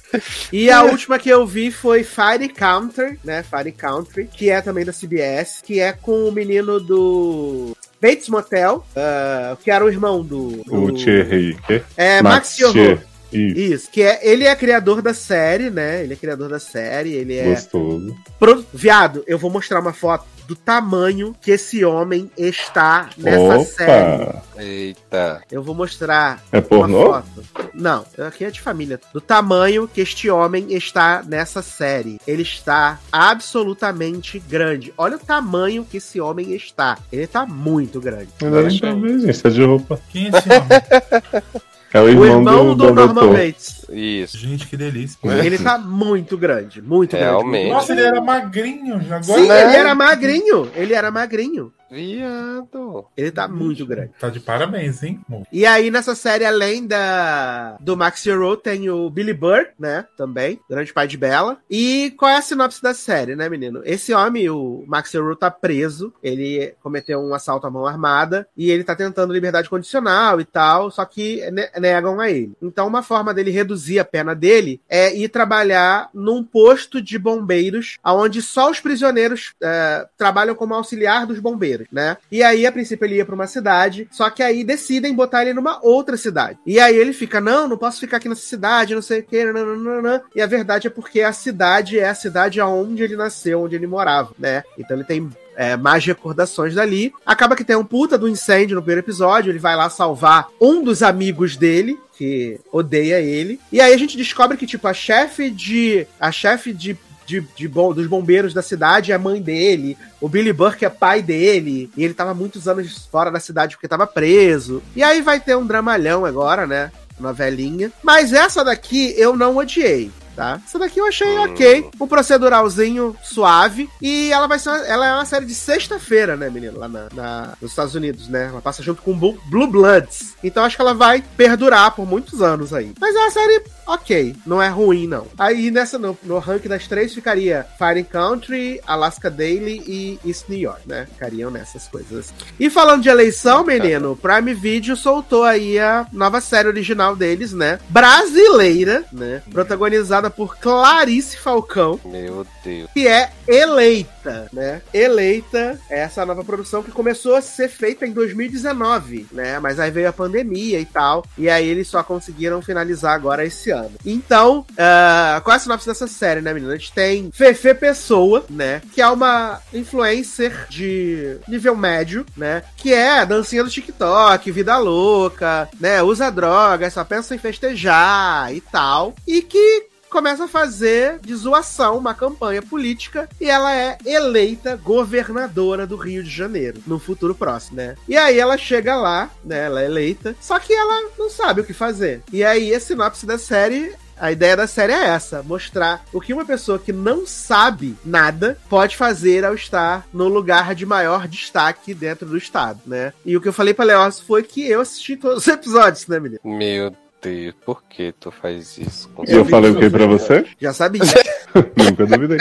E 0.53 0.71
a 0.71 0.83
última 0.83 1.19
que 1.19 1.29
eu 1.29 1.47
vi 1.47 1.71
foi 1.71 2.03
Fire 2.05 2.49
Country, 2.89 3.19
né? 3.25 3.43
Fire 3.43 3.73
Country, 3.73 4.29
que 4.33 4.51
é 4.51 4.61
também 4.61 4.85
da 4.85 4.93
CBS, 4.93 5.61
que 5.63 5.81
é 5.81 5.93
com 5.93 6.29
o 6.29 6.33
menino 6.33 6.79
do 6.81 7.77
Bates 8.01 8.29
Motel, 8.29 8.85
ah, 8.97 9.57
que 9.63 9.71
era 9.71 9.85
o 9.85 9.89
irmão 9.89 10.23
do. 10.23 10.63
O 10.69 10.91
do- 10.91 10.95
Thierry. 10.95 11.57
quê? 11.67 11.83
É, 11.97 12.23
Max 12.23 12.59
Horror. 12.61 12.73
Thier. 12.75 13.07
Isso, 13.33 13.59
Isso, 13.75 13.91
que 13.91 14.01
é. 14.03 14.21
Ele 14.23 14.45
é 14.45 14.55
criador 14.55 15.03
da 15.03 15.13
série, 15.13 15.69
né? 15.69 16.05
Ele 16.05 16.13
é 16.13 16.17
criador 16.17 16.49
da 16.49 16.61
série, 16.61 17.15
ele 17.15 17.37
é. 17.37 17.45
gostoso. 17.45 18.15
Pro- 18.39 18.65
Viado, 18.73 19.25
eu 19.27 19.37
vou 19.39 19.51
mostrar 19.51 19.81
uma 19.81 19.93
foto 19.93 20.25
do 20.47 20.55
tamanho 20.55 21.35
que 21.41 21.51
esse 21.51 21.85
homem 21.85 22.31
está 22.37 23.09
nessa 23.17 23.65
série. 23.65 24.23
Opa! 24.25 24.43
Eita. 24.57 25.43
Eu 25.51 25.63
vou 25.63 25.75
mostrar 25.75 26.43
É 26.53 26.61
pornô? 26.61 27.09
uma 27.09 27.23
foto. 27.23 27.71
Não, 27.75 28.05
aqui 28.19 28.45
é 28.45 28.51
de 28.51 28.61
família. 28.61 29.01
Do 29.13 29.21
tamanho 29.21 29.89
que 29.89 30.01
este 30.01 30.31
homem 30.31 30.73
está 30.73 31.23
nessa 31.27 31.63
série. 31.63 32.21
Ele 32.27 32.43
está 32.43 32.99
absolutamente 33.11 34.39
grande. 34.39 34.93
Olha 34.97 35.17
o 35.17 35.21
tamanho 35.21 35.85
que 35.85 35.97
esse 35.97 36.21
homem 36.21 36.55
está. 36.55 36.99
Ele 37.13 37.25
está 37.25 37.45
muito 37.47 38.01
grande. 38.01 38.29
Ver, 38.41 38.71
gente. 38.71 39.43
Tá 39.43 39.49
de 39.49 39.65
roupa. 39.65 40.01
Quem 40.11 40.27
é 40.27 40.29
esse 40.29 40.49
homem? 40.49 41.45
É 41.95 42.01
o 42.01 42.07
O 42.07 42.09
irmão, 42.09 42.27
irmão 42.27 42.75
do, 42.75 42.87
do, 42.89 42.93
Norman. 42.93 43.33
Bates. 43.33 43.84
Isso. 43.93 44.37
Gente, 44.39 44.67
que 44.67 44.77
delícia. 44.77 45.19
Ele 45.45 45.59
tá 45.59 45.79
muito 45.79 46.37
grande, 46.37 46.81
muito 46.83 47.17
Realmente. 47.17 47.53
grande. 47.63 47.69
Nossa, 47.75 47.93
ele 47.93 48.03
era 48.03 48.21
magrinho. 48.21 48.95
Agora 48.97 49.23
Sim, 49.23 49.49
Né? 49.49 49.63
ele 49.65 49.77
era 49.77 49.95
magrinho. 49.95 50.71
Ele 50.75 50.95
era 50.95 51.11
magrinho. 51.11 51.73
Viado. 51.91 53.05
Ele 53.17 53.31
tá 53.31 53.47
muito 53.47 53.87
grande. 53.87 54.11
Tá 54.19 54.29
de 54.29 54.41
parabéns, 54.41 55.03
hein? 55.03 55.21
E 55.53 55.65
aí, 55.67 55.91
nessa 55.91 56.15
série, 56.15 56.45
além 56.45 56.87
da 56.87 57.77
do 57.81 57.97
Max 57.97 58.27
Hero, 58.27 58.57
tem 58.57 58.89
o 58.91 59.09
Billy 59.11 59.33
Burr, 59.33 59.67
né? 59.79 60.05
Também, 60.17 60.59
grande 60.69 60.93
pai 60.93 61.07
de 61.07 61.17
Bella. 61.17 61.59
E 61.71 62.13
qual 62.17 62.31
é 62.31 62.37
a 62.37 62.43
sinopse 62.43 62.83
da 62.83 62.95
série, 62.95 63.37
né, 63.37 63.49
menino? 63.49 63.81
Esse 63.85 64.13
homem, 64.13 64.49
o 64.51 64.85
Max 64.87 65.15
Hero, 65.15 65.37
tá 65.37 65.51
preso. 65.51 66.13
Ele 66.23 66.75
cometeu 66.83 67.21
um 67.21 67.35
assalto 67.35 67.67
à 67.67 67.71
mão 67.71 67.87
armada 67.87 68.47
e 68.57 68.71
ele 68.71 68.83
tá 68.85 68.97
tentando 68.97 69.33
liberdade 69.33 69.69
condicional 69.71 70.41
e 70.41 70.45
tal, 70.45 70.91
só 70.91 71.05
que 71.05 71.49
ne- 71.51 71.71
negam 71.79 72.19
a 72.21 72.31
ele. 72.31 72.53
Então, 72.63 72.87
uma 72.89 73.03
forma 73.03 73.33
dele 73.33 73.51
reduzir 73.51 73.74
a 73.99 74.05
pena 74.05 74.35
dele 74.35 74.81
é 74.89 75.15
ir 75.17 75.29
trabalhar 75.29 76.09
num 76.13 76.43
posto 76.43 77.01
de 77.01 77.19
bombeiros, 77.19 77.99
onde 78.05 78.41
só 78.43 78.71
os 78.71 78.81
prisioneiros 78.81 79.55
é, 79.63 80.07
trabalham 80.17 80.55
como 80.55 80.75
auxiliar 80.75 81.27
dos 81.27 81.41
bombeiros, 81.41 81.87
né? 81.91 82.17
E 82.31 82.43
aí, 82.43 82.67
a 82.67 82.73
princípio, 82.73 83.05
ele 83.05 83.17
ia 83.17 83.25
pra 83.25 83.35
uma 83.35 83.47
cidade, 83.47 84.09
só 84.11 84.29
que 84.31 84.43
aí 84.43 84.65
decidem 84.65 85.15
botar 85.15 85.43
ele 85.43 85.55
numa 85.55 85.79
outra 85.83 86.17
cidade. 86.17 86.59
E 86.67 86.79
aí 86.79 86.97
ele 86.97 87.13
fica, 87.13 87.41
não, 87.41 87.69
não 87.69 87.77
posso 87.77 88.01
ficar 88.01 88.19
aqui 88.19 88.29
nessa 88.29 88.43
cidade, 88.43 88.95
não 88.95 89.03
sei 89.03 89.21
o 89.21 89.23
que, 89.25 89.45
nananana. 89.45 90.23
E 90.35 90.41
a 90.41 90.47
verdade 90.47 90.87
é 90.87 90.91
porque 90.91 91.21
a 91.21 91.33
cidade 91.33 91.99
é 91.99 92.09
a 92.09 92.15
cidade 92.15 92.61
aonde 92.61 93.03
ele 93.03 93.17
nasceu, 93.17 93.63
onde 93.63 93.77
ele 93.77 93.87
morava, 93.87 94.33
né? 94.39 94.63
Então 94.79 94.97
ele 94.97 95.05
tem 95.05 95.31
é, 95.57 95.77
mais 95.77 96.05
recordações 96.05 96.75
dali. 96.75 97.13
Acaba 97.25 97.57
que 97.57 97.65
tem 97.65 97.77
um 97.77 97.85
puta 97.85 98.19
do 98.19 98.29
incêndio 98.29 98.77
no 98.77 98.83
primeiro 98.83 99.01
episódio. 99.01 99.51
Ele 99.51 99.59
vai 99.59 99.77
lá 99.77 99.89
salvar 99.89 100.49
um 100.61 100.83
dos 100.83 101.03
amigos 101.03 101.57
dele, 101.57 101.99
que 102.17 102.61
odeia 102.73 103.21
ele. 103.21 103.61
E 103.73 103.81
aí 103.81 103.93
a 103.93 103.97
gente 103.97 104.17
descobre 104.17 104.57
que, 104.57 104.67
tipo, 104.67 104.87
a 104.87 104.95
chefe 104.95 105.51
de. 105.51 106.07
A 106.19 106.31
chefe 106.31 106.73
de. 106.73 106.97
De, 107.27 107.41
de 107.57 107.67
bom, 107.67 107.95
dos 107.95 108.07
bombeiros 108.07 108.53
da 108.53 108.61
cidade 108.61 109.11
é 109.11 109.15
a 109.15 109.19
mãe 109.19 109.41
dele, 109.41 109.97
o 110.21 110.29
Billy 110.29 110.53
Burke 110.53 110.85
é 110.85 110.91
pai 110.91 111.23
dele, 111.23 111.91
e 111.97 112.05
ele 112.05 112.13
tava 112.13 112.35
muitos 112.35 112.69
anos 112.69 113.09
fora 113.11 113.31
da 113.31 113.41
cidade 113.41 113.77
porque 113.77 113.89
tava 113.89 114.07
preso. 114.07 114.83
E 114.95 115.03
aí 115.03 115.23
vai 115.23 115.41
ter 115.41 115.57
um 115.57 115.67
dramalhão 115.67 116.27
agora, 116.27 116.67
né? 116.67 116.93
Novelinha. 117.19 117.91
Mas 118.03 118.35
essa 118.35 118.63
daqui 118.63 119.15
eu 119.17 119.35
não 119.35 119.57
odiei 119.57 120.11
tá? 120.35 120.61
Essa 120.67 120.79
daqui 120.79 120.99
eu 121.01 121.07
achei 121.07 121.39
ok, 121.39 121.89
um 122.01 122.07
proceduralzinho 122.07 123.17
suave 123.23 123.89
e 124.01 124.33
ela 124.33 124.47
vai 124.47 124.59
ser, 124.59 124.71
uma- 124.71 124.87
ela 124.87 125.07
é 125.07 125.15
uma 125.15 125.25
série 125.25 125.47
de 125.47 125.55
sexta-feira, 125.55 126.37
né, 126.37 126.49
menino, 126.51 126.79
lá 126.79 126.89
na, 126.89 127.09
na- 127.15 127.53
nos 127.61 127.71
Estados 127.73 127.95
Unidos, 127.95 128.29
né? 128.29 128.47
Ela 128.51 128.61
passa 128.61 128.83
junto 128.83 129.03
com 129.03 129.15
Blue, 129.17 129.67
Bloods, 129.67 130.35
então 130.43 130.65
acho 130.65 130.77
que 130.77 130.83
ela 130.83 130.95
vai 130.95 131.23
perdurar 131.37 131.93
por 131.95 132.07
muitos 132.07 132.43
anos 132.43 132.73
aí. 132.73 132.93
Mas 133.01 133.15
é 133.15 133.19
uma 133.19 133.31
série 133.31 133.63
ok, 133.87 134.35
não 134.47 134.61
é 134.63 134.69
ruim 134.69 135.07
não. 135.07 135.27
Aí 135.39 135.71
nessa 135.71 135.99
no, 135.99 136.17
no 136.23 136.39
ranking 136.39 136.69
das 136.69 136.87
três 136.87 137.13
ficaria 137.15 137.67
Fire 137.79 138.03
Country, 138.05 138.81
Alaska 138.87 139.31
Daily 139.31 139.83
e 139.87 140.19
East 140.27 140.49
New 140.49 140.59
York, 140.59 140.81
né? 140.87 141.07
Ficariam 141.13 141.51
nessas 141.51 141.87
coisas. 141.89 142.33
E 142.59 142.69
falando 142.71 143.03
de 143.03 143.09
eleição, 143.09 143.65
menino, 143.65 144.17
Prime 144.17 144.55
Video 144.55 144.97
soltou 144.97 145.45
aí 145.45 145.79
a 145.79 146.07
nova 146.13 146.41
série 146.41 146.69
original 146.69 147.15
deles, 147.17 147.53
né? 147.53 147.79
Brasileira, 147.89 149.05
né? 149.13 149.43
Protagonizada 149.53 150.24
por 150.31 150.57
Clarice 150.57 151.37
Falcão, 151.37 152.01
Meu 152.05 152.47
Deus. 152.65 152.91
que 152.93 153.07
é 153.07 153.31
eleita, 153.47 154.49
né? 154.53 154.83
Eleita 154.93 155.79
é 155.91 156.01
essa 156.01 156.25
nova 156.25 156.45
produção 156.45 156.83
que 156.83 156.91
começou 156.91 157.35
a 157.35 157.43
ser 157.43 157.69
feita 157.69 158.07
em 158.07 158.13
2019, 158.13 159.27
né? 159.33 159.59
Mas 159.59 159.79
aí 159.79 159.91
veio 159.91 160.09
a 160.09 160.13
pandemia 160.13 160.81
e 160.81 160.85
tal, 160.85 161.25
e 161.37 161.49
aí 161.49 161.69
eles 161.69 161.89
só 161.89 162.03
conseguiram 162.03 162.63
finalizar 162.63 163.15
agora 163.15 163.45
esse 163.45 163.71
ano. 163.71 163.93
Então, 164.05 164.65
ah, 164.79 165.41
qual 165.45 165.55
é 165.55 165.57
a 165.57 165.61
sinopse 165.61 165.87
dessa 165.87 166.07
série, 166.07 166.41
né, 166.41 166.53
menina? 166.53 166.73
A 166.73 166.77
gente 166.77 166.93
tem 166.93 167.31
Fefe 167.33 167.75
Pessoa, 167.75 168.45
né? 168.49 168.81
Que 168.93 169.03
é 169.03 169.09
uma 169.09 169.61
influencer 169.73 170.67
de 170.69 171.39
nível 171.49 171.77
médio, 171.77 172.25
né? 172.37 172.63
Que 172.77 172.93
é 172.93 173.25
dancinha 173.27 173.65
do 173.65 173.71
TikTok, 173.71 174.51
vida 174.51 174.77
louca, 174.79 175.69
né? 175.79 176.03
Usa 176.03 176.31
droga, 176.31 176.91
só 176.91 177.05
pensa 177.05 177.35
em 177.35 177.39
festejar 177.39 178.55
e 178.55 178.61
tal. 178.61 179.15
E 179.27 179.43
que 179.43 179.87
começa 180.15 180.45
a 180.45 180.49
fazer 180.49 181.19
de 181.19 181.35
zoação 181.35 181.99
uma 181.99 182.15
campanha 182.15 182.63
política 182.63 183.29
e 183.41 183.51
ela 183.51 183.75
é 183.75 183.99
eleita 184.07 184.77
governadora 184.77 185.89
do 185.89 185.97
Rio 185.97 186.23
de 186.23 186.31
Janeiro 186.31 186.81
no 186.87 187.01
futuro 187.01 187.35
próximo, 187.35 187.79
né? 187.79 187.97
E 188.09 188.17
aí 188.17 188.39
ela 188.39 188.57
chega 188.57 188.95
lá, 188.95 189.29
né? 189.45 189.65
Ela 189.65 189.83
é 189.83 189.87
eleita, 189.87 190.37
só 190.41 190.57
que 190.61 190.73
ela 190.73 191.11
não 191.19 191.29
sabe 191.29 191.63
o 191.63 191.65
que 191.65 191.73
fazer. 191.73 192.23
E 192.33 192.45
aí 192.45 192.73
a 192.73 192.79
sinopse 192.79 193.27
da 193.27 193.37
série 193.37 193.93
a 194.17 194.31
ideia 194.31 194.57
da 194.57 194.69
série 194.69 194.93
é 194.93 195.07
essa: 195.07 195.43
mostrar 195.43 196.05
o 196.13 196.21
que 196.21 196.33
uma 196.33 196.45
pessoa 196.45 196.79
que 196.79 196.93
não 196.93 197.27
sabe 197.27 197.97
nada 198.05 198.57
pode 198.71 198.97
fazer 198.97 199.45
ao 199.45 199.57
estar 199.57 200.07
no 200.13 200.29
lugar 200.29 200.77
de 200.77 200.87
maior 200.87 201.27
destaque 201.27 201.93
dentro 201.93 202.29
do 202.29 202.39
Estado, 202.39 202.79
né? 202.87 203.13
E 203.27 203.37
o 203.37 203.41
que 203.41 203.49
eu 203.49 203.53
falei 203.53 203.75
pra 203.75 203.85
Leócio 203.85 204.25
foi 204.25 204.45
que 204.45 204.65
eu 204.65 204.81
assisti 204.81 205.17
todos 205.17 205.39
os 205.39 205.49
episódios, 205.49 206.07
né, 206.07 206.21
menino? 206.21 206.41
Meu 206.45 206.95
Deus, 207.25 207.55
por 207.65 207.83
que 207.85 208.13
tu 208.13 208.31
faz 208.31 208.77
isso? 208.77 209.09
com 209.09 209.25
E 209.25 209.33
eu 209.33 209.45
falei 209.47 209.71
o 209.71 209.79
que 209.79 209.89
pra 209.89 210.07
você? 210.07 210.45
Já 210.61 210.73
sabia. 210.75 211.01
Nunca 211.77 212.07
duvidei. 212.07 212.39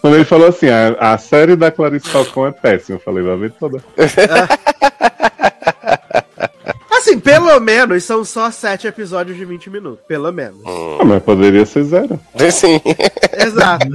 Quando 0.00 0.16
ele 0.16 0.24
falou 0.24 0.48
assim, 0.48 0.68
a, 0.68 1.14
a 1.14 1.18
série 1.18 1.56
da 1.56 1.70
Clarice 1.70 2.08
Falcão 2.08 2.46
é 2.46 2.52
péssima, 2.52 2.96
eu 2.96 3.00
falei, 3.00 3.24
vai 3.24 3.36
ver 3.36 3.52
toda. 3.52 3.82
Assim, 6.92 7.18
pelo 7.18 7.58
menos 7.60 8.04
são 8.04 8.22
só 8.26 8.50
sete 8.50 8.86
episódios 8.86 9.34
de 9.36 9.44
20 9.46 9.70
minutos. 9.70 10.04
Pelo 10.06 10.30
menos. 10.30 10.60
Ah, 10.66 11.04
mas 11.04 11.22
poderia 11.22 11.64
ser 11.64 11.84
zero, 11.84 12.20
Sim. 12.52 12.78
Exato. 13.32 13.86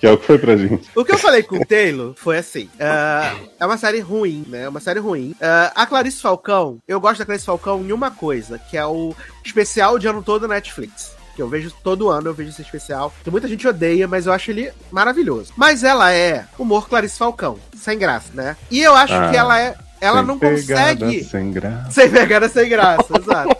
Que 0.00 0.06
é 0.06 0.10
o 0.12 0.18
que 0.18 0.26
foi 0.26 0.38
pra 0.38 0.56
gente. 0.56 0.88
O 0.94 1.04
que 1.04 1.12
eu 1.12 1.18
falei 1.18 1.42
com 1.42 1.56
o 1.56 1.64
Taylor 1.66 2.14
foi 2.16 2.38
assim: 2.38 2.68
ah, 2.80 3.34
é 3.58 3.66
uma 3.66 3.76
série 3.76 4.00
ruim, 4.00 4.44
né? 4.48 4.62
É 4.62 4.68
uma 4.68 4.80
série 4.80 4.98
ruim. 4.98 5.34
Ah, 5.40 5.72
a 5.74 5.86
Clarice 5.86 6.20
Falcão, 6.20 6.78
eu 6.88 6.98
gosto 7.00 7.18
da 7.18 7.26
Clarice 7.26 7.44
Falcão 7.46 7.80
em 7.82 7.92
uma 7.92 8.10
coisa, 8.10 8.58
que 8.58 8.76
é 8.76 8.84
o 8.86 9.14
especial 9.44 9.98
de 9.98 10.08
ano 10.08 10.22
todo 10.22 10.42
da 10.48 10.54
Netflix. 10.54 11.12
que 11.36 11.40
eu 11.42 11.48
vejo 11.48 11.70
todo 11.84 12.08
ano, 12.10 12.28
eu 12.28 12.34
vejo 12.34 12.50
esse 12.50 12.60
especial. 12.62 13.12
Que 13.22 13.30
muita 13.30 13.46
gente 13.46 13.66
odeia, 13.66 14.08
mas 14.08 14.26
eu 14.26 14.32
acho 14.32 14.50
ele 14.50 14.72
maravilhoso. 14.90 15.52
Mas 15.56 15.84
ela 15.84 16.12
é 16.12 16.44
humor 16.58 16.88
Clarice 16.88 17.16
Falcão, 17.16 17.56
sem 17.76 17.96
graça, 17.98 18.30
né? 18.34 18.56
E 18.70 18.80
eu 18.80 18.94
acho 18.94 19.14
Ah. 19.14 19.30
que 19.30 19.36
ela 19.36 19.60
é. 19.60 19.74
Ela 20.00 20.22
não 20.22 20.38
consegue. 20.38 21.22
Sem 21.24 21.50
graça. 21.52 21.90
Sem 21.90 22.10
pegada, 22.10 22.48
sem 22.48 22.68
graça, 22.70 23.04
exato. 23.20 23.54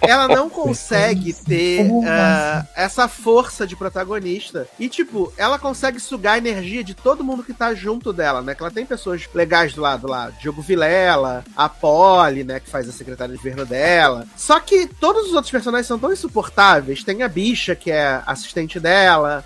Ela 0.00 0.26
não 0.26 0.48
consegue 0.48 1.32
ter 1.32 1.88
ah, 2.06 2.66
essa 2.74 3.06
força 3.06 3.66
de 3.66 3.76
protagonista. 3.76 4.66
E, 4.78 4.88
tipo, 4.88 5.32
ela 5.36 5.58
consegue 5.58 6.00
sugar 6.00 6.34
a 6.34 6.38
energia 6.38 6.82
de 6.82 6.94
todo 6.94 7.22
mundo 7.22 7.44
que 7.44 7.52
tá 7.52 7.74
junto 7.74 8.12
dela, 8.12 8.40
né? 8.42 8.54
Que 8.54 8.62
ela 8.62 8.70
tem 8.70 8.86
pessoas 8.86 9.28
legais 9.34 9.74
do 9.74 9.82
lado 9.82 10.08
lá. 10.08 10.30
Diogo 10.40 10.62
Vilela, 10.62 11.44
a 11.56 11.68
Polly, 11.68 12.44
né? 12.44 12.58
Que 12.60 12.70
faz 12.70 12.88
a 12.88 12.92
secretária 12.92 13.32
de 13.32 13.38
governo 13.38 13.66
dela. 13.66 14.26
Só 14.36 14.58
que 14.58 14.86
todos 14.86 15.28
os 15.28 15.34
outros 15.34 15.52
personagens 15.52 15.86
são 15.86 15.98
tão 15.98 16.12
insuportáveis. 16.12 17.04
Tem 17.04 17.22
a 17.22 17.28
bicha, 17.28 17.76
que 17.76 17.90
é 17.90 18.22
assistente 18.26 18.80
dela. 18.80 19.44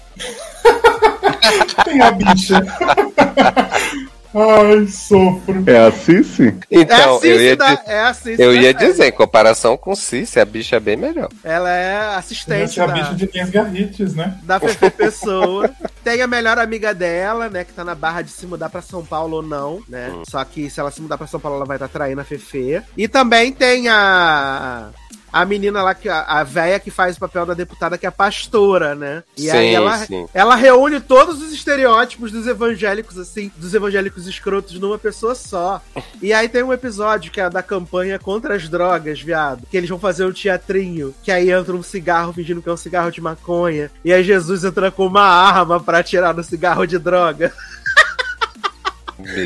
Tem 1.85 2.01
a 2.01 2.11
bicha. 2.13 2.63
Ai, 4.35 4.87
sofro. 4.89 5.63
É 5.67 5.79
a 5.79 5.93
Cici? 5.93 6.55
Então, 6.71 6.97
é 6.97 7.05
a 7.05 7.07
eu 7.07 7.21
Cici 7.21 7.45
ia, 7.45 7.57
da, 7.57 7.83
é 7.87 8.01
a 8.01 8.15
Cici 8.15 8.43
eu 8.43 8.55
ia 8.55 8.73
série. 8.73 8.87
dizer, 8.87 9.07
em 9.07 9.13
comparação 9.13 9.77
com 9.77 9.95
Cici, 9.95 10.41
a 10.41 10.45
bicha 10.45 10.77
é 10.77 10.81
bem 10.81 10.97
melhor. 10.97 11.29
Ela 11.45 11.71
é 11.71 11.99
Tem 12.09 12.17
assistente 12.17 12.81
a 12.81 12.87
da... 12.87 12.93
bicha 12.93 13.15
de 13.15 13.27
Linhas 13.27 13.51
Garrites, 13.51 14.15
né? 14.15 14.37
da 14.43 14.59
Fefe 14.59 14.91
Pessoa. 14.91 15.71
Tem 16.03 16.21
a 16.21 16.27
melhor 16.27 16.59
amiga 16.59 16.93
dela, 16.93 17.49
né? 17.49 17.65
Que 17.65 17.73
tá 17.73 17.85
na 17.85 17.95
barra 17.95 18.23
de 18.23 18.31
se 18.31 18.47
mudar 18.47 18.69
pra 18.69 18.83
São 18.83 19.05
Paulo 19.05 19.37
ou 19.37 19.43
não, 19.43 19.83
né? 19.89 20.11
Só 20.29 20.45
que 20.45 20.69
se 20.69 20.81
ela 20.81 20.91
se 20.91 21.01
mudar 21.01 21.17
pra 21.17 21.27
São 21.27 21.39
Paulo, 21.41 21.57
ela 21.57 21.67
vai 21.67 21.77
estar 21.77 21.89
traindo 21.89 22.21
a 22.21 22.25
Fefe. 22.25 22.83
E 22.97 23.07
também 23.09 23.53
tem 23.53 23.89
a. 23.89 24.89
A 25.35 25.45
menina 25.45 25.83
lá, 25.83 25.97
que, 25.97 26.09
a, 26.09 26.21
a 26.21 26.45
véia 26.45 26.79
que 26.79 26.93
faz 26.93 27.17
o 27.17 27.21
papel 27.21 27.45
da 27.45 27.55
deputada, 27.55 27.99
que 27.99 28.07
é 28.07 28.09
a 28.09 28.13
pastora, 28.13 28.95
né? 28.95 29.25
E 29.37 29.51
aí 29.51 29.71
Sim, 29.71 29.75
ela, 29.75 29.99
sim. 29.99 30.29
ela 30.33 30.55
reúne 30.55 31.01
todos 31.01 31.43
os 31.43 31.53
estereótipos 31.53 32.31
dos 32.31 32.47
evangélicos, 32.47 33.19
assim, 33.19 33.51
dos 33.57 33.75
evangélicos 33.75 34.29
escrotos 34.29 34.79
numa 34.79 34.97
pessoa 34.97 35.35
só. 35.35 35.83
E 36.23 36.33
aí 36.33 36.49
tem 36.49 36.63
um 36.63 36.73
episódio 36.73 37.33
que 37.33 37.41
é 37.41 37.51
da 37.51 37.65
campanha 37.65 38.17
contra 38.17 38.55
as 38.55 38.69
drogas, 38.69 39.21
viado. 39.21 39.67
Que 39.69 39.77
eles 39.77 39.91
vão 39.91 39.99
fazer 39.99 40.25
um 40.25 40.33
teatrinho. 40.33 41.13
Que 41.21 41.33
aí 41.33 41.51
entra 41.51 41.75
um 41.75 41.83
cigarro 41.83 42.33
fingindo 42.33 42.63
que 42.63 42.69
é 42.69 42.73
um 42.73 42.77
cigarro 42.77 43.11
de 43.11 43.21
maconha. 43.21 43.91
E 44.05 44.13
aí 44.13 44.23
Jesus 44.23 44.63
entra 44.63 44.93
com 44.93 45.05
uma 45.05 45.25
arma 45.25 45.81
pra 45.81 45.99
atirar 45.99 46.33
no 46.33 46.45
cigarro 46.45 46.87
de 46.87 46.97
droga. 46.97 47.53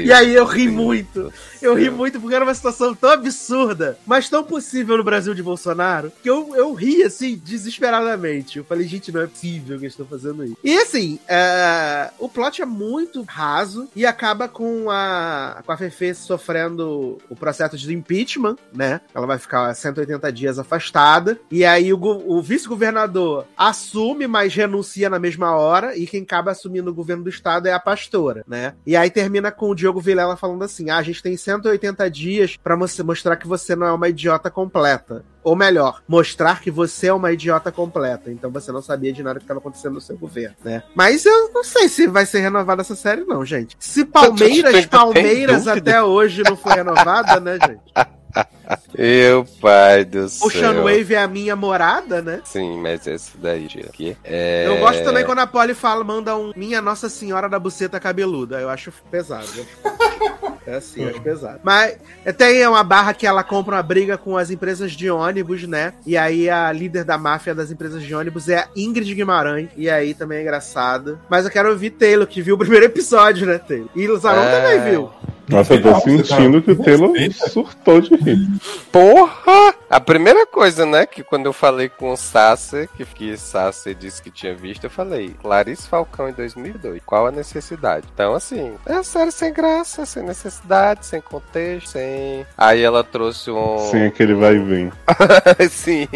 E 0.05 0.13
aí 0.13 0.35
eu 0.35 0.45
ri 0.45 0.69
muito. 0.69 1.33
Eu 1.61 1.75
ri 1.75 1.91
muito 1.91 2.21
porque 2.21 2.35
era 2.35 2.45
uma 2.45 2.55
situação 2.55 2.95
tão 2.95 3.11
absurda, 3.11 3.99
mas 4.07 4.29
tão 4.29 4.45
possível 4.45 4.97
no 4.97 5.05
Brasil 5.05 5.35
de 5.35 5.43
Bolsonaro, 5.43 6.13
que 6.23 6.31
eu, 6.31 6.55
eu 6.55 6.73
ri 6.73 7.03
assim, 7.03 7.37
desesperadamente. 7.37 8.59
Eu 8.59 8.65
falei, 8.65 8.87
gente, 8.87 9.13
não 9.13 9.23
é 9.23 9.27
possível 9.27 9.79
que 9.79 9.85
eles 9.85 9.93
estão 9.93 10.07
fazendo 10.07 10.45
isso. 10.45 10.57
E 10.63 10.77
assim, 10.79 11.19
é, 11.29 12.11
o 12.19 12.29
plot 12.29 12.63
é 12.63 12.67
muito 12.67 13.23
raso 13.23 13.89
e 13.95 14.07
acaba 14.07 14.49
com 14.49 14.91
a, 14.91 15.63
com 15.65 15.73
a 15.73 15.77
Fefe 15.77 16.15
sofrendo 16.15 17.19
o 17.29 17.37
processo 17.37 17.77
de 17.77 17.93
impeachment, 17.93 18.57
né? 18.73 19.01
Ela 19.15 19.27
vai 19.27 19.39
ficar 19.39 19.75
180 19.75 20.33
dias 20.33 20.59
afastada. 20.59 21.39
E 21.51 21.65
aí 21.65 21.93
o, 21.93 21.99
o 22.01 22.41
vice-governador 22.41 23.47
assume, 23.57 24.27
mas 24.27 24.55
renuncia 24.55 25.11
na 25.11 25.19
mesma 25.19 25.57
hora. 25.57 25.97
E 25.97 26.07
quem 26.07 26.23
acaba 26.23 26.53
assumindo 26.53 26.91
o 26.91 26.95
governo 26.95 27.25
do 27.25 27.31
estado 27.31 27.67
é 27.67 27.73
a 27.73 27.81
pastora, 27.81 28.45
né? 28.47 28.75
E 28.87 28.97
aí 28.97 29.11
termina 29.11 29.51
com 29.51 29.71
o 29.71 29.75
Diogo 29.75 30.01
Vilela 30.01 30.37
falando 30.37 30.63
assim: 30.65 30.91
ah, 30.91 30.99
a 30.99 31.03
gente 31.03 31.23
tem 31.23 31.37
180 31.49 32.11
dias 32.11 32.57
pra 32.63 32.77
você 32.77 33.03
mostrar 33.03 33.37
que 33.37 33.49
você 33.49 33.75
não 33.75 33.87
é 33.87 33.93
uma 33.93 34.09
idiota 34.09 34.51
completa. 34.51 35.25
Ou 35.43 35.57
melhor, 35.57 36.03
mostrar 36.07 36.61
que 36.61 36.71
você 36.71 37.07
é 37.07 37.13
uma 37.13 37.33
idiota 37.33 37.73
completa. 37.73 38.31
Então 38.31 38.51
você 38.51 38.71
não 38.71 38.83
sabia 38.83 39.13
de 39.13 39.23
nada 39.23 39.39
que 39.39 39.45
estava 39.45 39.59
acontecendo 39.59 39.95
no 39.95 40.01
seu 40.01 40.19
governo, 40.19 40.57
né? 40.63 40.83
Mas 40.95 41.25
eu 41.25 41.51
não 41.55 41.65
sei 41.65 41.89
se 41.89 42.07
vai 42.07 42.27
ser 42.27 42.41
renovada 42.41 42.83
essa 42.83 42.95
série, 42.95 43.25
não, 43.25 43.45
gente. 43.47 43.75
Se 43.79 44.05
Palmeiras, 44.05 44.85
Palmeiras 44.87 45.67
até 45.67 46.03
hoje 46.03 46.43
não 46.43 46.57
foi 46.57 46.75
renovada, 46.75 47.41
né, 47.41 47.59
gente? 47.67 48.09
Meu 48.97 49.47
pai 49.61 50.05
do 50.05 50.25
O 50.25 50.29
céu. 50.29 50.83
Wave 50.83 51.15
é 51.15 51.23
a 51.23 51.29
minha 51.29 51.57
morada, 51.57 52.21
né? 52.21 52.41
Sim, 52.45 52.79
mas 52.79 53.07
esse 53.07 53.37
daí 53.39 53.67
aqui 53.89 54.17
é... 54.23 54.67
Eu 54.67 54.79
gosto 54.79 55.03
também 55.03 55.25
quando 55.25 55.39
a 55.39 55.47
Polly 55.47 55.73
fala, 55.75 56.05
manda 56.05 56.37
um 56.37 56.53
Minha 56.55 56.83
Nossa 56.83 57.09
Senhora 57.09 57.49
da 57.49 57.59
Buceta 57.59 57.99
Cabeluda. 57.99 58.61
Eu 58.61 58.69
acho 58.69 58.93
pesado. 59.11 59.47
É 60.67 60.75
assim, 60.75 61.03
eu 61.03 61.09
acho 61.11 61.21
pesado. 61.23 61.61
Mas 61.63 61.97
tem 62.37 62.67
uma 62.67 62.85
barra 62.85 63.15
que 63.15 63.27
ela 63.27 63.43
compra 63.43 63.77
uma 63.77 63.83
briga 63.83 64.19
com 64.19 64.37
as 64.37 64.51
empresas 64.51 64.93
de 64.93 65.11
ônibus, 65.11 65.63
né? 65.67 65.95
E 66.05 66.17
aí 66.17 66.51
a 66.51 66.71
líder 66.71 67.05
da 67.05 67.17
máfia 67.17 67.55
das 67.55 67.71
empresas 67.71 68.03
de 68.03 68.15
ônibus 68.15 68.49
é 68.51 68.59
a 68.59 68.69
Ingrid 68.77 69.15
Guimarães. 69.15 69.71
E 69.77 69.89
aí 69.89 70.13
também 70.13 70.39
é 70.39 70.43
engraçado. 70.43 71.19
Mas 71.31 71.47
eu 71.47 71.51
quero 71.51 71.71
ouvir 71.71 71.91
Taylor, 71.91 72.27
que 72.27 72.43
viu 72.43 72.55
o 72.57 72.59
primeiro 72.59 72.85
episódio, 72.85 73.47
né, 73.47 73.57
Taylor? 73.59 73.89
E 73.97 74.07
o 74.09 74.19
Zanon 74.19 74.43
É. 74.43 74.61
também 74.61 74.91
viu. 74.91 75.11
Nossa, 75.49 75.75
eu 75.75 75.83
tô 75.83 75.93
você 75.93 76.11
sentindo 76.23 76.61
tá- 76.61 76.65
que 76.67 76.71
o 76.73 76.85
Taylor 76.85 77.13
surtou 77.33 78.01
de 78.01 78.15
rir. 78.17 78.49
Porra! 78.93 79.75
A 79.89 79.99
primeira 79.99 80.47
coisa, 80.47 80.85
né, 80.85 81.07
que 81.07 81.23
quando 81.23 81.47
eu 81.47 81.53
falei 81.53 81.89
com 81.89 82.13
o 82.13 82.17
Sasser, 82.17 82.89
que, 82.95 83.05
que 83.07 83.37
Sasser 83.37 83.95
disse 83.95 84.21
que 84.23 84.31
tinha 84.31 84.55
visto, 84.55 84.85
eu 84.85 84.91
falei, 84.91 85.35
Clarice 85.41 85.89
Falcão 85.89 86.29
em 86.29 86.33
2002, 86.33 87.01
qual 87.07 87.27
a 87.27 87.31
necessidade? 87.31 88.07
Então, 88.13 88.35
assim, 88.35 88.75
é 88.85 88.93
uma 88.93 89.03
série 89.03 89.33
sem 89.33 89.53
graça, 89.53 90.05
sem 90.05 90.23
necessidade, 90.23 91.07
sem 91.07 91.21
contexto, 91.21 91.91
sem... 91.91 92.45
Aí 92.57 92.83
ela 92.83 93.03
trouxe 93.03 93.51
um... 93.51 93.79
Sem 93.91 94.07
aquele 94.07 94.35
vai 94.35 94.57
e 94.57 94.59
vem. 94.59 94.93
Sim. 95.71 96.07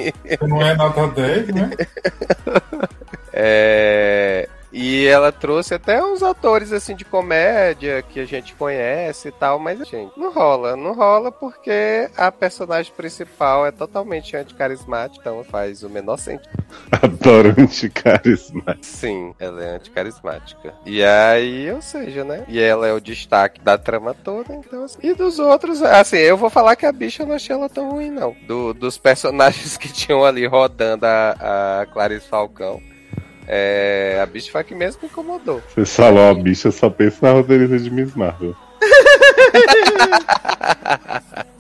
Não 0.43 0.61
é 0.61 0.75
nota 0.75 1.07
10, 1.09 1.47
né? 1.49 1.71
É, 3.35 4.47
E 4.73 5.07
ela 5.07 5.31
trouxe 5.31 5.75
até 5.75 6.03
uns 6.03 6.23
atores 6.23 6.73
assim 6.73 6.97
de 6.97 7.05
comédia 7.05 8.03
que 8.03 8.19
a 8.21 8.25
gente 8.25 8.55
conhece 8.55 9.29
e 9.29 9.33
tal, 9.33 9.59
mas 9.59 9.79
gente, 9.87 10.19
não 10.19 10.33
rola, 10.33 10.75
não 10.77 10.95
rola 10.95 11.31
porque 11.31 12.09
a 12.17 12.33
personagem 12.33 12.93
principal 12.97 13.67
é 13.67 13.71
totalmente 13.71 14.37
anticarismática, 14.37 15.21
então 15.21 15.45
faz 15.45 15.83
o 15.83 15.91
menor 15.91 16.17
sentido. 16.17 16.49
Adoro 17.03 17.55
anticarisma. 17.59 18.79
Sim, 18.81 19.35
ela 19.39 19.63
é 19.63 19.75
anticarismática. 19.77 20.73
E 20.87 21.05
aí, 21.05 21.71
ou 21.71 21.83
seja, 21.83 22.25
né? 22.25 22.45
E 22.49 22.59
ela 22.61 22.87
é 22.87 22.93
o 22.93 23.01
destaque 23.01 23.61
da 23.61 23.77
trama 23.77 24.15
toda, 24.15 24.55
então 24.55 24.85
assim. 24.85 24.99
E 25.03 25.13
dos 25.15 25.39
outros, 25.39 25.83
assim, 25.83 26.17
eu 26.17 26.37
vou 26.37 26.49
falar 26.49 26.77
que 26.77 26.87
a 26.87 26.93
bicha 26.93 27.23
eu 27.23 27.27
não 27.27 27.35
achei 27.35 27.55
ela 27.55 27.69
tão 27.69 27.91
ruim, 27.91 28.11
não. 28.11 28.35
Do- 28.47 28.73
dos 28.73 28.97
personagens 28.97 29.77
que 29.79 29.93
tinham 29.93 30.25
ali 30.25 30.47
rodando 30.47 31.05
a, 31.05 31.81
a 31.83 31.87
Clarice 31.87 32.27
Falcão. 32.29 32.81
É, 33.47 34.21
a 34.23 34.27
bicha 34.27 34.51
foi 34.51 34.61
a 34.61 34.65
que 34.65 34.75
mesmo 34.75 35.03
me 35.03 35.09
incomodou. 35.09 35.63
Você 35.75 35.85
falou 35.85 36.31
a 36.31 36.35
bicha, 36.35 36.69
eu 36.69 36.73
só 36.73 36.89
penso 36.89 37.19
na 37.23 37.33
roteirista 37.33 37.79
de 37.79 37.91
Miss 37.91 38.15
Marvel. 38.15 38.55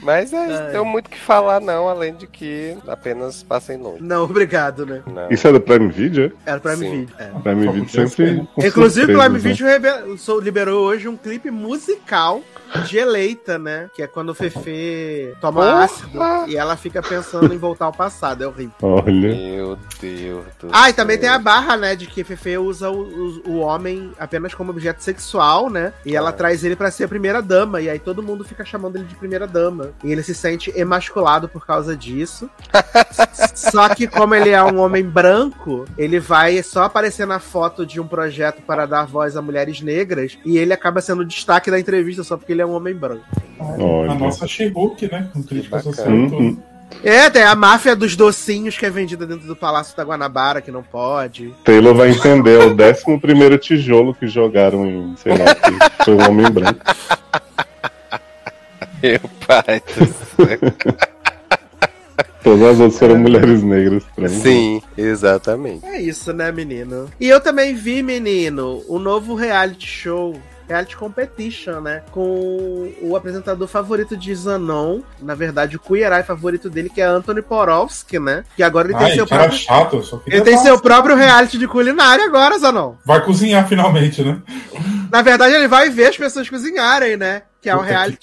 Mas 0.00 0.32
é, 0.32 0.36
Ai. 0.38 0.48
não 0.48 0.70
tem 0.72 0.84
muito 0.92 1.06
o 1.06 1.10
que 1.10 1.18
falar, 1.18 1.60
não, 1.60 1.88
além 1.88 2.14
de 2.14 2.26
que 2.26 2.76
apenas 2.86 3.42
passem 3.42 3.76
longe. 3.76 4.02
Não, 4.02 4.24
obrigado, 4.24 4.84
né? 4.86 5.02
Não. 5.06 5.28
Isso 5.30 5.46
é 5.46 5.52
do 5.52 5.60
Prime 5.60 5.88
Video? 5.88 6.32
é? 6.46 6.50
Era 6.50 6.60
Prime 6.60 6.76
Sim. 6.78 6.90
Video. 7.00 7.14
É. 7.18 7.26
Prime 7.42 7.68
Video 7.72 7.88
sempre. 8.08 8.48
com 8.54 8.64
Inclusive, 8.66 9.14
o 9.14 9.18
Prime 9.18 9.34
né? 9.34 9.38
Video 9.38 10.40
liberou 10.40 10.84
hoje 10.86 11.08
um 11.08 11.16
clipe 11.16 11.50
musical 11.50 12.42
de 12.86 12.98
Eleita, 12.98 13.58
né? 13.58 13.88
Que 13.94 14.02
é 14.02 14.06
quando 14.06 14.30
o 14.30 14.34
Fefe 14.34 15.34
toma 15.40 15.62
Porra! 15.62 15.84
ácido 15.84 16.18
e 16.48 16.56
ela 16.56 16.76
fica 16.76 17.02
pensando 17.02 17.52
em 17.52 17.58
voltar 17.58 17.86
ao 17.86 17.92
passado. 17.92 18.44
É 18.44 18.46
horrível. 18.46 18.72
Olha. 18.82 19.34
Meu 19.34 19.78
Deus 20.00 20.44
do 20.60 20.68
Ah, 20.72 20.90
e 20.90 20.92
também 20.92 21.16
tem 21.18 21.28
a 21.28 21.38
barra, 21.38 21.76
né? 21.76 21.96
De 21.96 22.06
que 22.06 22.22
Fefe 22.24 22.58
usa 22.58 22.90
o, 22.90 23.02
o, 23.02 23.48
o 23.50 23.58
homem 23.58 24.12
apenas 24.18 24.54
como 24.54 24.70
objeto 24.70 25.02
sexual, 25.02 25.70
né? 25.70 25.92
E 26.04 26.14
ela 26.16 26.30
É. 26.30 26.32
traz 26.32 26.62
ele 26.64 26.76
pra 26.76 26.90
ser 26.90 27.04
a 27.04 27.08
primeira 27.08 27.40
dama. 27.40 27.80
E 27.80 27.88
aí 27.88 27.98
todo 27.98 28.22
mundo 28.22 28.44
fica 28.44 28.64
chamando 28.64 28.96
ele 28.96 29.04
de 29.04 29.14
primeira 29.14 29.46
dama. 29.46 29.67
E 30.02 30.12
ele 30.12 30.22
se 30.22 30.34
sente 30.34 30.72
emasculado 30.76 31.48
por 31.48 31.66
causa 31.66 31.96
disso. 31.96 32.48
Só 33.54 33.88
que, 33.94 34.06
como 34.06 34.34
ele 34.34 34.50
é 34.50 34.62
um 34.62 34.78
homem 34.78 35.04
branco, 35.04 35.84
ele 35.96 36.18
vai 36.18 36.62
só 36.62 36.84
aparecer 36.84 37.26
na 37.26 37.38
foto 37.38 37.84
de 37.84 38.00
um 38.00 38.06
projeto 38.06 38.62
para 38.62 38.86
dar 38.86 39.06
voz 39.06 39.36
a 39.36 39.42
mulheres 39.42 39.80
negras. 39.80 40.38
E 40.44 40.58
ele 40.58 40.72
acaba 40.72 41.00
sendo 41.00 41.20
o 41.22 41.24
destaque 41.24 41.70
da 41.70 41.78
entrevista 41.78 42.22
só 42.22 42.36
porque 42.36 42.52
ele 42.52 42.62
é 42.62 42.66
um 42.66 42.74
homem 42.74 42.94
branco. 42.94 43.24
Olha. 43.58 44.12
A 44.12 44.14
nossa 44.14 44.46
She-Hulk, 44.46 45.10
né? 45.10 45.28
Com 45.32 45.42
crítica 45.42 45.78
Que 45.78 45.82
social 45.82 46.08
Uhum. 46.08 46.58
É, 47.02 47.28
tem 47.30 47.42
a 47.42 47.54
máfia 47.54 47.94
dos 47.94 48.16
docinhos 48.16 48.76
que 48.76 48.86
é 48.86 48.90
vendida 48.90 49.26
dentro 49.26 49.46
do 49.46 49.54
Palácio 49.54 49.96
da 49.96 50.02
Guanabara, 50.02 50.60
que 50.60 50.70
não 50.70 50.82
pode. 50.82 51.52
Taylor 51.64 51.94
vai 51.94 52.10
entender 52.10 52.60
é 52.60 52.64
o 52.64 52.72
11 52.72 53.18
primeiro 53.20 53.58
tijolo 53.58 54.14
que 54.14 54.26
jogaram 54.26 54.86
em, 54.86 55.14
sei 55.16 55.36
lá, 55.36 55.54
que 55.54 56.04
foi 56.04 56.14
um 56.14 56.28
homem 56.28 56.50
branco. 56.50 56.80
Meu 59.02 59.20
pai 59.46 59.82
do 59.96 60.06
céu. 60.06 60.98
Todas 62.42 62.62
as 62.62 62.80
outras 62.80 62.98
foram 62.98 63.18
mulheres 63.18 63.62
negras. 63.62 64.04
trans. 64.14 64.32
Sim, 64.32 64.82
exatamente. 64.96 65.84
É 65.84 66.00
isso, 66.00 66.32
né, 66.32 66.50
menino? 66.50 67.10
E 67.20 67.28
eu 67.28 67.40
também 67.40 67.74
vi, 67.74 68.02
menino, 68.02 68.82
o 68.88 68.98
novo 68.98 69.34
reality 69.34 69.86
show 69.86 70.40
reality 70.68 70.96
competition, 70.96 71.80
né? 71.80 72.02
Com 72.10 72.92
o 73.00 73.16
apresentador 73.16 73.66
favorito 73.66 74.16
de 74.16 74.34
Zanon, 74.34 75.00
na 75.20 75.34
verdade, 75.34 75.76
o 75.76 75.80
Cuierai 75.80 76.22
favorito 76.22 76.68
dele, 76.68 76.90
que 76.90 77.00
é 77.00 77.06
Anthony 77.06 77.40
Porowski, 77.40 78.18
né? 78.18 78.44
Que 78.54 78.62
agora 78.62 78.88
ele 78.88 78.98
tem 78.98 79.06
Ai, 79.06 79.14
seu 79.14 79.26
cara 79.26 79.44
próprio. 79.44 79.60
chato, 79.60 80.22
Ele 80.26 80.42
tem 80.42 80.58
seu 80.58 80.78
próprio 80.78 81.16
reality 81.16 81.58
de 81.58 81.66
culinária 81.66 82.24
agora, 82.26 82.58
Zanon. 82.58 82.94
Vai 83.04 83.24
cozinhar 83.24 83.66
finalmente, 83.66 84.22
né? 84.22 84.40
Na 85.10 85.22
verdade, 85.22 85.54
ele 85.54 85.68
vai 85.68 85.88
ver 85.88 86.08
as 86.08 86.16
pessoas 86.16 86.48
cozinharem, 86.48 87.16
né? 87.16 87.42
Que 87.62 87.70
é 87.70 87.74
um 87.74 87.80
reality. 87.80 88.18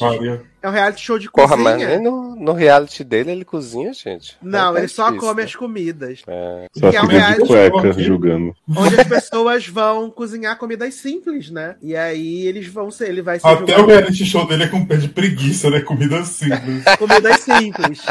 É 0.66 0.70
um 0.70 0.72
reality 0.72 1.02
show 1.02 1.20
de 1.20 1.30
Porra, 1.30 1.56
mas 1.56 1.74
cozinha. 1.74 1.90
nem 1.90 2.04
no, 2.04 2.36
no 2.36 2.54
reality 2.54 3.04
dele 3.04 3.32
ele 3.32 3.46
cozinha, 3.46 3.94
gente. 3.94 4.36
Não, 4.42 4.74
tá 4.74 4.80
ele 4.80 4.88
só 4.88 5.10
difícil, 5.10 5.28
come 5.28 5.42
né? 5.42 5.48
as 5.48 5.56
comidas. 5.56 6.22
É. 6.28 6.66
Só 6.76 6.90
Que 6.90 6.98
é 6.98 7.02
um 7.02 7.04
fica 7.04 7.14
de 7.14 7.20
reality 7.20 7.48
cueca 7.48 7.94
show. 7.94 8.04
julgando. 8.04 8.56
Onde 8.76 9.00
as 9.00 9.08
pessoas 9.08 9.68
vão 9.68 10.10
cozinhar 10.10 10.58
comidas 10.58 10.96
simples, 10.96 11.52
né? 11.52 11.76
E 11.84 11.96
aí 11.96 12.48
eles 12.48 12.68
vão 12.68 12.90
ser, 12.90 13.10
ele 13.10 13.22
vai 13.22 13.40
ser 13.40 13.48
Até 13.48 13.80
o 13.80 13.86
reality 13.86 14.26
show 14.26 14.48
dele 14.48 14.64
é 14.64 14.68
com 14.68 14.84
pé 14.84 14.98
de 14.98 15.08
preguiça, 15.08 15.70
né? 15.70 15.82
Comida 15.82 16.24
simples. 16.26 16.84
comidas 16.98 17.42
simples. 17.42 18.04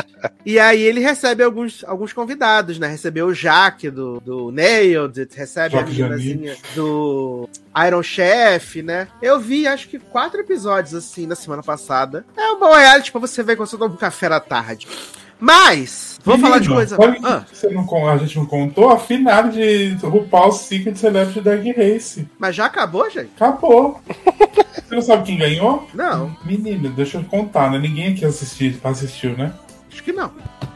E 0.47 0.57
aí 0.61 0.81
ele 0.81 1.01
recebe 1.01 1.43
alguns, 1.43 1.83
alguns 1.85 2.13
convidados, 2.13 2.79
né? 2.79 2.87
Recebeu 2.87 3.27
o 3.27 3.35
Jaque 3.35 3.91
do, 3.91 4.21
do 4.21 4.53
Nailed, 4.53 5.21
It, 5.21 5.37
recebe 5.37 5.77
a 5.77 5.81
Jaque 5.81 5.91
meninazinha 5.91 6.57
do 6.77 7.49
Iron 7.87 8.03
Chef, 8.03 8.83
né? 8.83 9.09
Eu 9.21 9.41
vi 9.41 9.67
acho 9.67 9.89
que 9.89 9.99
quatro 9.99 10.41
episódios 10.41 10.95
assim 10.95 11.27
na 11.27 11.35
semana 11.35 11.63
passada. 11.63 12.25
É 12.37 12.53
um 12.53 12.59
bom 12.59 12.73
reality 12.73 13.11
pra 13.11 13.21
você 13.21 13.43
ver 13.43 13.57
quando 13.57 13.69
você 13.69 13.77
toma 13.77 13.95
um 13.95 13.99
café 13.99 14.29
da 14.29 14.41
tarde. 14.41 14.87
Mas, 15.41 16.19
vamos 16.25 16.41
falar 16.41 16.59
de 16.61 16.69
coisa. 16.69 16.97
Ah, 17.23 17.45
você 17.53 17.69
não, 17.69 18.09
a 18.09 18.17
gente 18.17 18.37
não 18.39 18.47
contou? 18.47 18.91
A 18.91 18.99
final 18.99 19.49
de 19.49 19.95
RuPaul's 20.03 20.61
Secret 20.61 20.95
Celebrity 20.97 21.41
Drag 21.41 21.73
Race. 21.73 22.27
mas 22.39 22.55
já 22.55 22.67
acabou, 22.67 23.11
gente? 23.11 23.31
Acabou. 23.37 24.01
você 24.75 24.95
não 24.95 25.03
sabe 25.03 25.25
quem 25.25 25.37
ganhou? 25.37 25.89
Não, 25.93 26.35
Menino, 26.45 26.89
deixa 26.91 27.19
eu 27.19 27.25
contar, 27.25 27.71
né? 27.71 27.79
Ninguém 27.79 28.13
aqui 28.13 28.25
assisti, 28.25 28.79
assistiu, 28.85 29.37
né? 29.37 29.53
acho 29.91 30.03
que 30.03 30.13
não. 30.13 30.31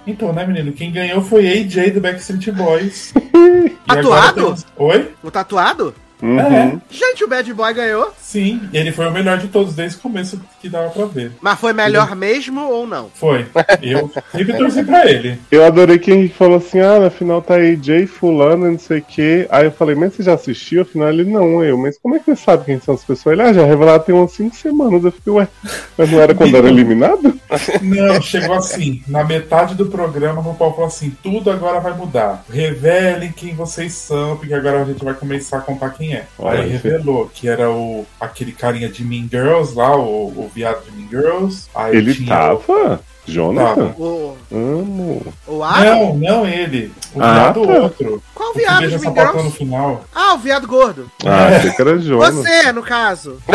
Então, 0.06 0.32
né, 0.32 0.46
menino? 0.46 0.72
Quem 0.72 0.92
ganhou 0.92 1.20
foi 1.22 1.46
AJ 1.46 1.92
do 1.92 2.00
Backstreet 2.00 2.50
Boys. 2.52 3.12
Tatuado? 3.86 4.54
Oi? 4.76 5.14
O 5.22 5.30
tatuado? 5.30 5.94
Uhum. 6.22 6.40
É. 6.40 6.76
Gente, 6.90 7.24
o 7.24 7.28
Bad 7.28 7.52
Boy 7.52 7.74
ganhou. 7.74 8.12
Sim, 8.18 8.68
ele 8.72 8.92
foi 8.92 9.06
o 9.06 9.12
melhor 9.12 9.38
de 9.38 9.48
todos 9.48 9.74
desde 9.74 9.98
o 9.98 10.00
começo 10.00 10.40
que 10.60 10.68
dava 10.68 10.90
pra 10.90 11.06
ver. 11.06 11.32
Mas 11.40 11.58
foi 11.58 11.72
melhor 11.72 12.14
mesmo 12.14 12.68
ou 12.68 12.86
não? 12.86 13.10
Foi. 13.14 13.46
Eu 13.80 14.10
sempre 14.32 14.52
torci 14.58 14.82
pra 14.82 15.08
ele. 15.08 15.38
Eu 15.50 15.64
adorei 15.64 15.98
que 15.98 16.28
falou 16.28 16.58
assim: 16.58 16.80
ah, 16.80 16.98
na 16.98 17.10
final 17.10 17.40
tá 17.40 17.54
AJ, 17.54 18.06
Fulano, 18.06 18.70
não 18.70 18.78
sei 18.78 18.98
o 18.98 19.02
quê. 19.02 19.46
Aí 19.50 19.64
eu 19.64 19.72
falei, 19.72 19.94
mas 19.94 20.14
você 20.14 20.22
já 20.22 20.34
assistiu? 20.34 20.82
Afinal, 20.82 21.08
ele 21.08 21.24
não, 21.24 21.62
eu. 21.64 21.78
Mas 21.78 21.98
como 21.98 22.16
é 22.16 22.18
que 22.18 22.26
você 22.26 22.36
sabe 22.36 22.64
quem 22.64 22.80
são 22.80 22.94
as 22.94 23.04
pessoas? 23.04 23.38
Ele, 23.38 23.48
ah, 23.48 23.52
já 23.52 23.64
revelaram 23.64 24.02
tem 24.02 24.14
umas 24.14 24.32
5 24.32 24.56
semanas. 24.56 25.04
Eu 25.04 25.12
fiquei, 25.12 25.32
ué, 25.32 25.48
mas 25.96 26.10
não 26.10 26.20
era 26.20 26.34
quando 26.34 26.56
era 26.56 26.68
eliminado? 26.68 27.38
Não, 27.80 28.20
chegou 28.20 28.54
assim. 28.54 29.02
Na 29.08 29.24
metade 29.24 29.74
do 29.74 29.86
programa, 29.86 30.40
o 30.40 30.42
RuPaul 30.42 30.72
falou 30.72 30.86
assim: 30.86 31.16
tudo 31.22 31.50
agora 31.50 31.80
vai 31.80 31.94
mudar. 31.94 32.44
Revelem 32.50 33.32
quem 33.32 33.54
vocês 33.54 33.94
são, 33.94 34.36
porque 34.36 34.52
agora 34.52 34.82
a 34.82 34.84
gente 34.84 35.02
vai 35.02 35.14
começar 35.14 35.58
a 35.58 35.62
contar 35.62 35.90
quem 35.90 36.07
é. 36.14 36.26
Olha, 36.38 36.60
Aí 36.62 36.70
revelou 36.70 37.30
que 37.32 37.48
era 37.48 37.70
o 37.70 38.06
aquele 38.20 38.52
carinha 38.52 38.88
de 38.88 39.04
Mean 39.04 39.28
Girls 39.30 39.74
lá, 39.74 39.96
o, 39.96 40.26
o 40.28 40.50
viado 40.54 40.82
de 40.84 40.90
Mean 40.92 41.08
Girls. 41.08 41.66
Aí 41.74 41.96
Ele 41.96 42.14
tinha 42.14 42.28
tava? 42.36 43.00
Jonathan? 43.26 43.94
O, 43.98 44.36
Amo. 44.50 45.34
o 45.46 45.62
Adam? 45.62 46.16
Não, 46.16 46.16
não 46.16 46.46
ele. 46.48 46.90
O 47.14 47.22
Ah, 47.22 47.34
viado 47.52 47.66
tá. 47.66 47.72
outro. 47.74 48.22
Qual 48.34 48.50
O 48.50 48.54
viado 48.54 48.80
de 48.80 48.88
Mean 48.88 48.98
sapatão 49.00 49.32
no 49.34 49.38
Girls? 49.40 49.56
final. 49.58 50.04
Ah, 50.14 50.34
o 50.34 50.38
viado 50.38 50.66
gordo. 50.66 51.10
Ah, 51.26 51.48
achei 51.56 51.70
que 51.72 51.82
era 51.82 51.98
Jonas. 51.98 52.34
Você, 52.34 52.72
no 52.72 52.82
caso. 52.82 53.38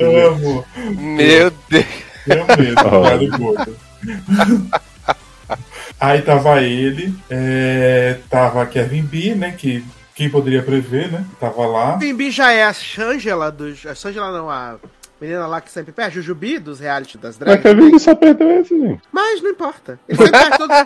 Amo. 0.00 0.64
Meu 0.96 1.52
Deus. 1.68 1.84
Eu 2.26 2.44
mesmo, 2.56 2.80
Oh. 2.92 3.02
viado 3.02 3.38
gordo. 3.38 3.76
Aí 6.00 6.22
tava 6.22 6.60
ele, 6.62 7.12
é, 7.28 8.18
tava 8.30 8.62
a 8.62 8.66
Kevin 8.66 9.02
B, 9.02 9.34
né? 9.34 9.52
Que 9.56 9.82
quem 10.18 10.28
poderia 10.28 10.64
prever, 10.64 11.12
né? 11.12 11.24
Tava 11.38 11.64
lá. 11.64 11.96
Bimbi 11.96 12.32
já 12.32 12.50
é 12.50 12.64
a 12.64 12.72
Shangela 12.72 13.52
dos. 13.52 13.86
A 13.86 13.94
Shangela 13.94 14.32
não, 14.32 14.50
a 14.50 14.76
menina 15.20 15.46
lá 15.46 15.60
que 15.60 15.70
sempre 15.70 15.92
perde, 15.92 16.16
Jujubi 16.16 16.58
dos 16.58 16.80
reality 16.80 17.18
das 17.18 17.38
Mas 17.38 17.46
drags. 17.60 17.62
Kevin 17.62 17.98
só 17.98 18.14
perdeu 18.14 18.50
esse, 18.60 18.78
gente. 18.78 19.00
Mas 19.12 19.42
não 19.42 19.50
importa. 19.50 19.98
Ele, 20.08 20.18
sempre 20.18 20.32
perde 20.40 20.58
todos, 20.58 20.76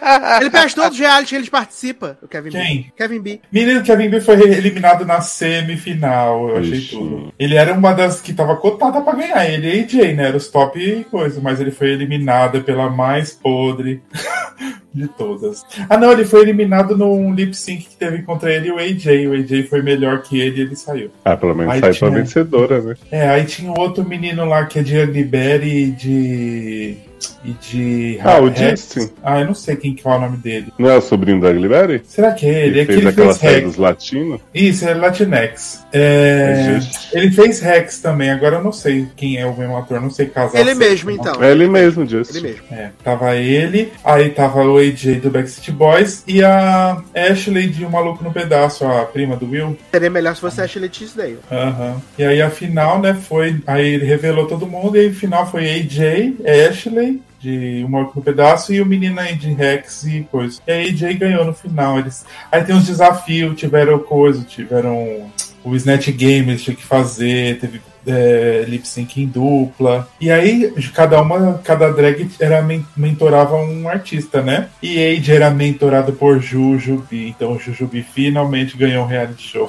ele 0.41 0.51
perde 0.51 0.75
todos 0.75 0.93
os 0.93 0.99
reality 0.99 1.29
que 1.31 1.35
eles 1.37 1.49
participam. 1.49 2.17
O 2.23 2.29
Kevin 2.29 2.51
Quem? 2.51 2.77
B. 2.83 2.93
Kevin 2.97 3.21
B. 3.21 3.41
Menino 3.53 3.83
Kevin 3.83 4.09
B 4.11 4.21
foi 4.21 4.41
eliminado 4.41 5.05
na 5.05 5.21
semifinal, 5.21 6.49
eu 6.51 6.57
achei 6.59 6.79
Ixi. 6.79 6.97
tudo. 6.97 7.33
Ele 7.39 7.55
era 7.55 7.73
uma 7.73 7.93
das 7.93 8.21
que 8.21 8.33
tava 8.33 8.57
cotada 8.57 9.01
pra 9.01 9.15
ganhar. 9.15 9.49
Ele 9.49 9.69
e 9.69 9.81
AJ, 9.83 10.15
né? 10.15 10.29
Era 10.29 10.37
os 10.37 10.49
top 10.49 11.07
coisa, 11.11 11.41
mas 11.41 11.61
ele 11.61 11.71
foi 11.71 11.89
eliminado 11.91 12.63
pela 12.63 12.89
mais 12.91 13.33
podre 13.33 14.03
de 14.95 15.09
todas. 15.09 15.65
Ah, 15.89 15.97
não, 15.97 16.13
ele 16.13 16.25
foi 16.25 16.43
eliminado 16.43 16.97
num 16.97 17.35
lip 17.35 17.55
sync 17.55 17.85
que 17.85 17.97
teve 17.97 18.23
contra 18.23 18.53
ele 18.53 18.69
e 18.69 18.73
o 18.73 18.79
AJ. 18.79 19.07
O 19.29 19.33
AJ 19.33 19.69
foi 19.69 19.83
melhor 19.83 20.23
que 20.23 20.39
ele 20.41 20.59
e 20.59 20.61
ele 20.63 20.77
saiu. 20.77 21.11
Ah, 21.25 21.37
pelo 21.37 21.55
menos 21.55 21.73
Aí 21.73 21.81
saiu 21.81 21.95
pra 21.99 22.09
tinha- 22.09 22.21
vencedora, 22.21 22.81
né? 22.83 22.95
É, 23.11 23.29
aí 23.29 23.45
tinha 23.45 23.71
o 23.71 23.79
outro 23.79 24.05
menino 24.05 24.22
lá 24.45 24.67
que 24.67 24.79
é 24.79 24.83
de 24.83 24.97
Ugly 24.97 25.25
Betty 25.25 25.67
e 25.67 25.91
de. 25.91 26.97
E 27.45 27.53
de. 27.53 28.19
Ah, 28.23 28.41
o. 28.41 28.55
Justin. 28.55 29.11
Ah, 29.23 29.41
eu 29.41 29.47
não 29.47 29.55
sei 29.55 29.77
quem 29.77 29.95
que 29.95 30.07
é 30.07 30.11
o 30.11 30.19
nome 30.19 30.37
dele. 30.37 30.73
Não 30.79 30.91
é 30.91 30.97
o 30.97 31.01
sobrinho 31.01 31.41
da 31.41 31.53
Gliberry? 31.53 32.03
Será 32.07 32.33
que 32.33 32.47
é 32.47 32.67
ele? 32.67 32.81
Ele 32.81 32.81
É 32.81 32.85
que 32.85 32.93
fez 32.93 32.99
ele 32.99 33.09
aquela 33.09 33.35
fez 33.35 33.53
série 33.53 33.65
dos 33.65 33.77
latinos? 33.77 34.41
Isso, 34.55 34.89
é 34.89 34.95
Latinx. 34.95 35.85
É, 35.93 36.79
Ele 37.13 37.31
fez 37.31 37.61
Rex 37.61 37.99
também, 38.01 38.31
agora 38.31 38.57
eu 38.57 38.65
não 38.65 38.73
sei 38.73 39.07
quem 39.17 39.37
é 39.39 39.47
o 39.47 39.57
mesmo 39.57 39.77
ator, 39.77 40.01
não 40.01 40.11
sei 40.11 40.27
casar. 40.27 40.59
Ele 40.59 40.75
mesmo, 40.75 41.11
então. 41.11 41.43
É 41.43 41.51
ele 41.51 41.69
mesmo, 41.69 42.07
Justin. 42.07 42.39
Ele 42.39 42.49
mesmo. 42.49 42.63
É, 42.71 42.91
tava 43.03 43.37
ele, 43.37 43.93
aí 44.05 44.31
tava 44.31 44.65
o 44.65 44.79
AJ 44.79 45.21
do 45.21 45.31
Backstreet 45.31 45.77
Boys 45.77 46.23
e 46.27 46.43
a 46.43 47.03
Ashley 47.15 47.69
de 47.69 47.85
Um 47.85 47.91
Maluco 47.91 48.23
no 48.25 48.33
Pedaço, 48.33 48.85
a 48.87 49.05
prima 49.05 49.37
do 49.37 49.49
Will. 49.51 49.77
Seria 49.91 50.11
melhor 50.11 50.35
se 50.35 50.41
fosse 50.41 50.61
a 50.61 50.65
Ashley 50.65 50.89
Tisdale. 50.89 51.39
Aham. 51.51 52.01
E 52.19 52.25
aí 52.25 52.41
a 52.41 52.51
final, 52.51 53.01
né, 53.01 53.15
foi. 53.15 53.61
Aí 53.67 53.87
ele 53.95 54.07
revelou 54.07 54.47
todo 54.47 54.67
mundo, 54.67 54.97
e 54.97 55.01
aí 55.01 55.13
final 55.13 55.51
foi 55.51 55.69
AJ, 55.71 56.35
Ashley, 56.71 57.21
de 57.43 57.83
Um 57.85 57.89
Maluco 57.89 58.13
no 58.17 58.23
Pedaço, 58.23 58.73
e 58.73 58.81
o 58.81 58.87
menino 58.87 59.19
aí 59.21 59.35
de 59.35 59.53
Rex 59.53 60.05
e 60.05 60.27
coisa. 60.31 60.61
E 60.67 60.71
aí 60.71 60.89
AJ 60.89 61.19
ganhou 61.19 61.45
no 61.45 61.53
final. 61.53 61.99
Eles... 61.99 62.25
Aí 62.51 62.63
tem 62.63 62.75
uns 62.75 62.87
desafios, 62.87 63.59
tiveram 63.59 63.99
coisa, 63.99 64.45
tiveram 64.45 65.31
o 65.65 65.75
Snatch 65.77 66.09
Game, 66.11 66.51
eles 66.51 66.63
tinham 66.63 66.77
que 66.77 66.85
fazer, 66.85 67.59
teve. 67.59 67.81
É, 68.05 68.65
lip 68.67 68.85
sync 68.85 69.23
em 69.23 69.29
dupla 69.29 70.09
e 70.21 70.29
aí 70.29 70.75
cada 70.93 71.23
uma 71.23 71.61
cada 71.63 71.93
drag 71.93 72.29
era 72.41 72.61
men- 72.61 72.85
mentorava 72.97 73.55
um 73.55 73.89
artista 73.89 74.43
né 74.43 74.71
e 74.83 74.99
AJ 74.99 75.29
era 75.37 75.51
mentorado 75.53 76.13
por 76.13 76.41
Jujubi 76.41 77.29
então 77.29 77.53
o 77.53 77.61
Jujubi 77.61 78.03
finalmente 78.03 78.77
ganhou 78.77 79.05
um 79.05 79.07
reality 79.07 79.51
show 79.51 79.69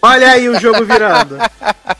Olha 0.00 0.30
aí 0.30 0.48
o 0.48 0.58
jogo 0.58 0.84
virando. 0.84 1.36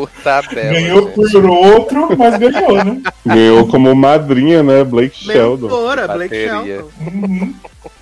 Por 0.00 0.10
tabela. 0.22 0.72
Ganhou 0.72 1.02
gente. 1.14 1.32
por 1.32 1.46
outro, 1.46 2.16
mas 2.18 2.38
ganhou, 2.38 2.84
né? 2.84 3.02
Ganhou 3.26 3.66
como 3.68 3.94
madrinha, 3.94 4.62
né? 4.62 4.82
Blake 4.84 5.16
Sheldon. 5.24 5.66
Mentora, 5.68 6.08
Blake 6.08 6.34
Bateria. 6.46 6.64
Sheldon. 6.64 6.88
Uhum. 7.00 7.54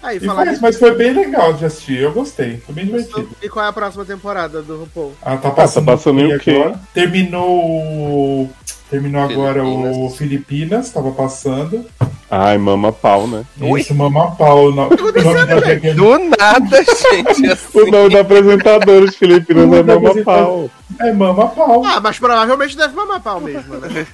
Aí, 0.03 0.17
E 0.17 0.21
falar 0.21 0.45
foi- 0.45 0.53
isso. 0.53 0.63
mas 0.63 0.79
foi 0.79 0.95
bem 0.95 1.13
legal 1.13 1.53
de 1.53 1.65
assistir, 1.65 1.99
eu 2.01 2.13
gostei, 2.13 2.59
foi 2.65 2.75
bem 2.75 2.87
divertido. 2.87 3.29
E 3.43 3.49
qual 3.49 3.65
é 3.65 3.69
a 3.69 3.73
próxima 3.73 4.05
temporada 4.05 4.63
do 4.63 4.79
RuPaul? 4.81 5.13
Ah, 5.23 5.37
tá 5.37 5.51
passando, 5.51 5.87
tá 5.87 5.93
passando 5.93 6.21
o 6.25 6.39
quê? 6.39 6.51
agora. 6.53 6.81
Terminou. 6.95 7.51
o- 7.51 8.51
Terminou 8.91 9.21
agora 9.23 9.63
o 9.63 10.09
Filipinas. 10.09 10.17
Filipinas, 10.17 10.91
tava 10.91 11.11
passando. 11.11 11.85
Ai, 12.31 12.59
mama 12.59 12.93
pau, 12.93 13.27
né? 13.27 13.43
Isso, 13.79 13.95
Mama 13.95 14.31
Pau. 14.37 14.71
No- 14.71 14.83
o 14.93 14.97
nome 15.25 15.73
é- 15.83 15.95
Do 15.95 16.19
nada, 16.19 16.77
gente. 16.85 17.49
O 17.49 17.53
Assim. 17.53 17.91
nome 17.91 18.11
da 18.11 18.21
apresentadora 18.21 19.07
de 19.07 19.17
Filipinas 19.17 19.65
O 19.71 19.75
é 19.75 19.83
Mama 19.83 20.15
Pau. 20.25 20.71
é 21.01 21.13
Mama 21.13 21.49
Pau. 21.49 21.83
Ah, 21.87 22.01
mas 22.01 22.19
provavelmente 22.19 22.77
deve 22.77 22.95
mamar 22.95 23.23
pau 23.23 23.41
mesmo, 23.41 23.77
né? 23.77 24.07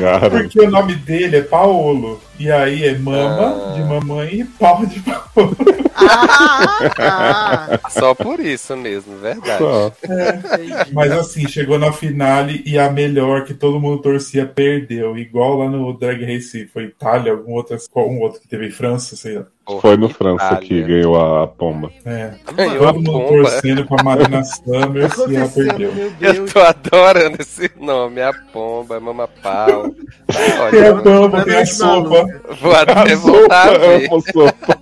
Cara, 0.00 0.30
Porque 0.30 0.60
o 0.60 0.70
nome 0.70 0.94
dele 0.94 1.36
é 1.36 1.42
Paolo. 1.42 2.20
E 2.38 2.50
aí 2.50 2.84
é 2.84 2.96
mama 2.98 3.70
Ah. 3.70 3.72
de 3.74 3.82
mamãe 3.84 4.28
e 4.40 4.44
pau 4.44 4.84
de 4.86 5.00
pau. 5.00 5.50
Ah, 5.94 6.88
ah, 7.82 7.90
Só 7.90 8.14
por 8.14 8.40
isso 8.40 8.76
mesmo, 8.76 9.16
verdade. 9.18 9.58
só. 9.58 9.92
entendi. 10.04 10.92
Mas 10.92 11.12
assim, 11.12 11.48
chegou 11.48 11.78
na 11.78 11.92
finale 11.92 12.62
e 12.66 12.78
a 12.78 12.90
melhor 12.90 13.44
que 13.44 13.54
todo 13.54 13.80
mundo 13.80 14.02
torcia 14.02 14.44
perdeu. 14.46 15.16
Igual 15.16 15.56
lá 15.60 15.68
no 15.70 15.92
Drag 15.94 16.22
Race 16.24 16.66
foi 16.72 16.84
Itália, 16.84 17.25
algum 17.30 17.52
outro, 17.52 17.76
algum 17.94 18.20
outro 18.20 18.40
que 18.40 18.48
teve 18.48 18.66
em 18.66 18.70
França, 18.70 19.16
sei 19.16 19.38
lá. 19.38 19.46
Foi 19.80 19.96
no 19.96 20.08
França 20.08 20.44
Itália. 20.46 20.68
que 20.68 20.82
ganhou 20.82 21.16
a, 21.16 21.42
a 21.44 21.46
pomba. 21.46 21.90
É. 22.04 22.34
Ganhou 22.54 22.84
a 22.88 22.92
Todo 22.92 22.96
mundo 23.02 23.10
pomba. 23.12 23.28
torcendo 23.50 23.86
pra 23.86 24.02
Marina 24.04 24.42
Summers 24.44 25.16
e 25.28 25.36
ela 25.36 25.48
perdeu. 25.48 25.92
Eu 26.20 26.46
tô 26.46 26.60
adorando 26.60 27.36
esse 27.40 27.70
nome. 27.80 28.20
A 28.22 28.32
pomba, 28.52 29.00
mama 29.00 29.28
pau. 29.42 29.90
Tá 30.26 30.70
Tem 30.70 30.86
a 30.88 30.94
pomba, 30.96 31.44
tem 31.44 31.56
a 31.56 31.66
sopa. 31.66 32.26
Vou 32.60 32.72
até 32.74 33.12
A 33.12 33.16
voltar 33.16 33.62
a 33.62 33.72
sopa, 33.72 33.78
ver. 33.78 34.06
amo 34.10 34.20
sopa. 34.32 34.78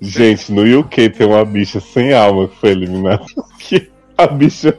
Gente, 0.00 0.52
no 0.52 0.80
UK 0.80 1.08
tem 1.10 1.26
uma 1.26 1.44
bicha 1.44 1.80
sem 1.80 2.12
alma 2.12 2.48
que 2.48 2.56
foi 2.56 2.70
eliminada. 2.70 3.24
Que 3.58 3.90
a 4.16 4.26
bicha 4.28 4.72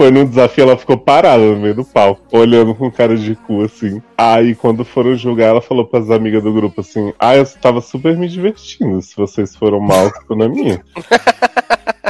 Foi 0.00 0.10
no 0.10 0.24
desafio, 0.24 0.64
ela 0.64 0.78
ficou 0.78 0.96
parada 0.96 1.44
no 1.44 1.60
meio 1.60 1.74
do 1.74 1.84
palco, 1.84 2.22
olhando 2.32 2.74
com 2.74 2.90
cara 2.90 3.14
de 3.18 3.36
cu, 3.36 3.62
assim. 3.64 4.00
Aí, 4.16 4.54
quando 4.54 4.82
foram 4.82 5.14
julgar, 5.14 5.48
ela 5.48 5.60
falou 5.60 5.84
pras 5.84 6.10
amigas 6.10 6.42
do 6.42 6.54
grupo 6.54 6.80
assim: 6.80 7.12
Ah, 7.18 7.36
eu 7.36 7.44
tava 7.60 7.82
super 7.82 8.16
me 8.16 8.26
divertindo. 8.26 9.02
Se 9.02 9.14
vocês 9.14 9.54
foram 9.54 9.78
mal, 9.78 10.08
ficou 10.08 10.34
na 10.34 10.48
minha. 10.48 10.82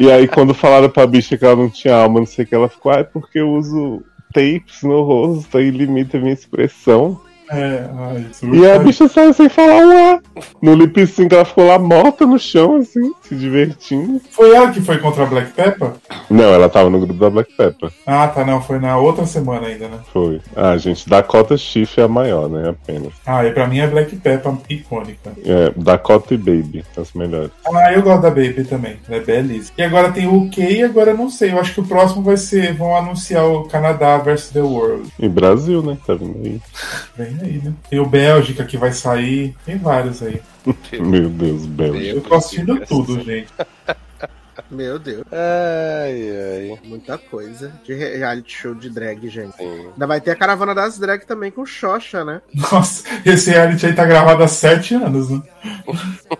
e 0.00 0.08
aí, 0.08 0.28
quando 0.28 0.54
falaram 0.54 0.88
pra 0.88 1.04
bicha 1.04 1.36
que 1.36 1.44
ela 1.44 1.56
não 1.56 1.68
tinha 1.68 1.96
alma, 1.96 2.20
não 2.20 2.26
sei 2.26 2.44
o 2.44 2.46
que, 2.46 2.54
ela 2.54 2.68
ficou: 2.68 2.92
Ah, 2.92 3.00
é 3.00 3.02
porque 3.02 3.40
eu 3.40 3.50
uso 3.50 4.04
tapes 4.32 4.84
no 4.84 5.02
rosto 5.02 5.58
e 5.58 5.68
limita 5.72 6.16
a 6.16 6.20
minha 6.20 6.32
expressão. 6.32 7.20
É, 7.52 7.84
ai, 7.98 8.26
E 8.52 8.70
a 8.70 8.78
bicha 8.78 9.08
saiu 9.08 9.32
sem 9.32 9.48
falar 9.48 9.84
um 9.84 10.14
A. 10.14 10.20
No 10.62 10.74
lip 10.74 11.04
sync 11.06 11.34
ela 11.34 11.44
ficou 11.44 11.66
lá 11.66 11.78
morta 11.78 12.24
no 12.24 12.38
chão, 12.38 12.76
assim, 12.76 13.12
se 13.22 13.34
divertindo. 13.34 14.20
Foi 14.30 14.54
ela 14.54 14.70
que 14.70 14.80
foi 14.80 14.98
contra 14.98 15.24
a 15.24 15.26
Black 15.26 15.52
Pepper? 15.52 15.90
Não, 16.30 16.44
ela 16.44 16.68
tava 16.68 16.88
no 16.88 17.00
grupo 17.00 17.14
da 17.14 17.28
Black 17.28 17.52
Pepper. 17.56 17.90
Ah, 18.06 18.28
tá, 18.28 18.44
não, 18.44 18.62
foi 18.62 18.78
na 18.78 18.96
outra 18.98 19.26
semana 19.26 19.66
ainda, 19.66 19.88
né? 19.88 19.98
Foi. 20.12 20.40
Ah, 20.54 20.76
gente, 20.76 21.08
Dakota 21.08 21.56
Chief 21.56 21.98
é 21.98 22.02
a 22.02 22.08
maior, 22.08 22.48
né? 22.48 22.70
Apenas. 22.70 23.12
Ah, 23.26 23.44
e 23.44 23.50
pra 23.50 23.66
mim 23.66 23.80
é 23.80 23.86
Black 23.88 24.14
Pepper 24.14 24.52
icônica. 24.68 25.32
É, 25.44 25.72
Dakota 25.76 26.34
e 26.34 26.36
Baby, 26.36 26.84
as 26.96 27.12
melhores. 27.14 27.50
Ah, 27.66 27.92
eu 27.92 28.02
gosto 28.02 28.22
da 28.22 28.30
Baby 28.30 28.64
também, 28.64 28.96
ela 29.08 29.20
é 29.20 29.24
belíssima. 29.24 29.74
E 29.76 29.82
agora 29.82 30.12
tem 30.12 30.26
o 30.28 30.44
UK 30.44 30.60
e 30.60 30.82
agora 30.84 31.10
eu 31.10 31.16
não 31.16 31.28
sei, 31.28 31.50
eu 31.50 31.58
acho 31.58 31.74
que 31.74 31.80
o 31.80 31.86
próximo 31.86 32.22
vai 32.22 32.36
ser, 32.36 32.74
vão 32.74 32.96
anunciar 32.96 33.44
o 33.44 33.64
Canadá 33.64 34.18
versus 34.18 34.50
The 34.50 34.60
World. 34.60 35.10
E 35.18 35.28
Brasil, 35.28 35.82
né? 35.82 35.98
Tá 36.06 36.14
vindo 36.14 36.38
aí. 36.44 36.60
Vem 37.16 37.39
aí, 37.40 37.60
né? 37.62 37.72
Tem 37.88 37.98
o 37.98 38.06
Bélgica 38.06 38.64
que 38.64 38.76
vai 38.76 38.92
sair, 38.92 39.54
tem 39.64 39.78
vários 39.78 40.22
aí. 40.22 40.40
Meu 41.00 41.28
Deus, 41.28 41.66
Bélgica. 41.66 42.16
Eu 42.16 42.20
tô 42.20 42.34
assistindo 42.34 42.86
tudo, 42.86 43.22
gente. 43.22 43.48
Meu 44.70 44.98
Deus, 44.98 45.24
Ai, 45.32 46.30
ai. 46.70 46.78
muita 46.84 47.18
coisa 47.18 47.72
de 47.84 47.92
re- 47.92 48.16
reality 48.18 48.52
show 48.52 48.74
de 48.74 48.88
drag, 48.88 49.28
gente. 49.28 49.56
Sim. 49.56 49.88
Ainda 49.92 50.06
vai 50.06 50.20
ter 50.20 50.30
a 50.30 50.36
caravana 50.36 50.74
das 50.74 50.98
drag 50.98 51.24
também 51.26 51.50
com 51.50 51.66
Xoxa, 51.66 52.24
né? 52.24 52.40
Nossa, 52.54 53.04
esse 53.26 53.50
reality 53.50 53.86
aí 53.86 53.94
tá 53.94 54.04
gravado 54.04 54.42
há 54.42 54.48
sete 54.48 54.94
anos, 54.94 55.28
né? 55.28 55.42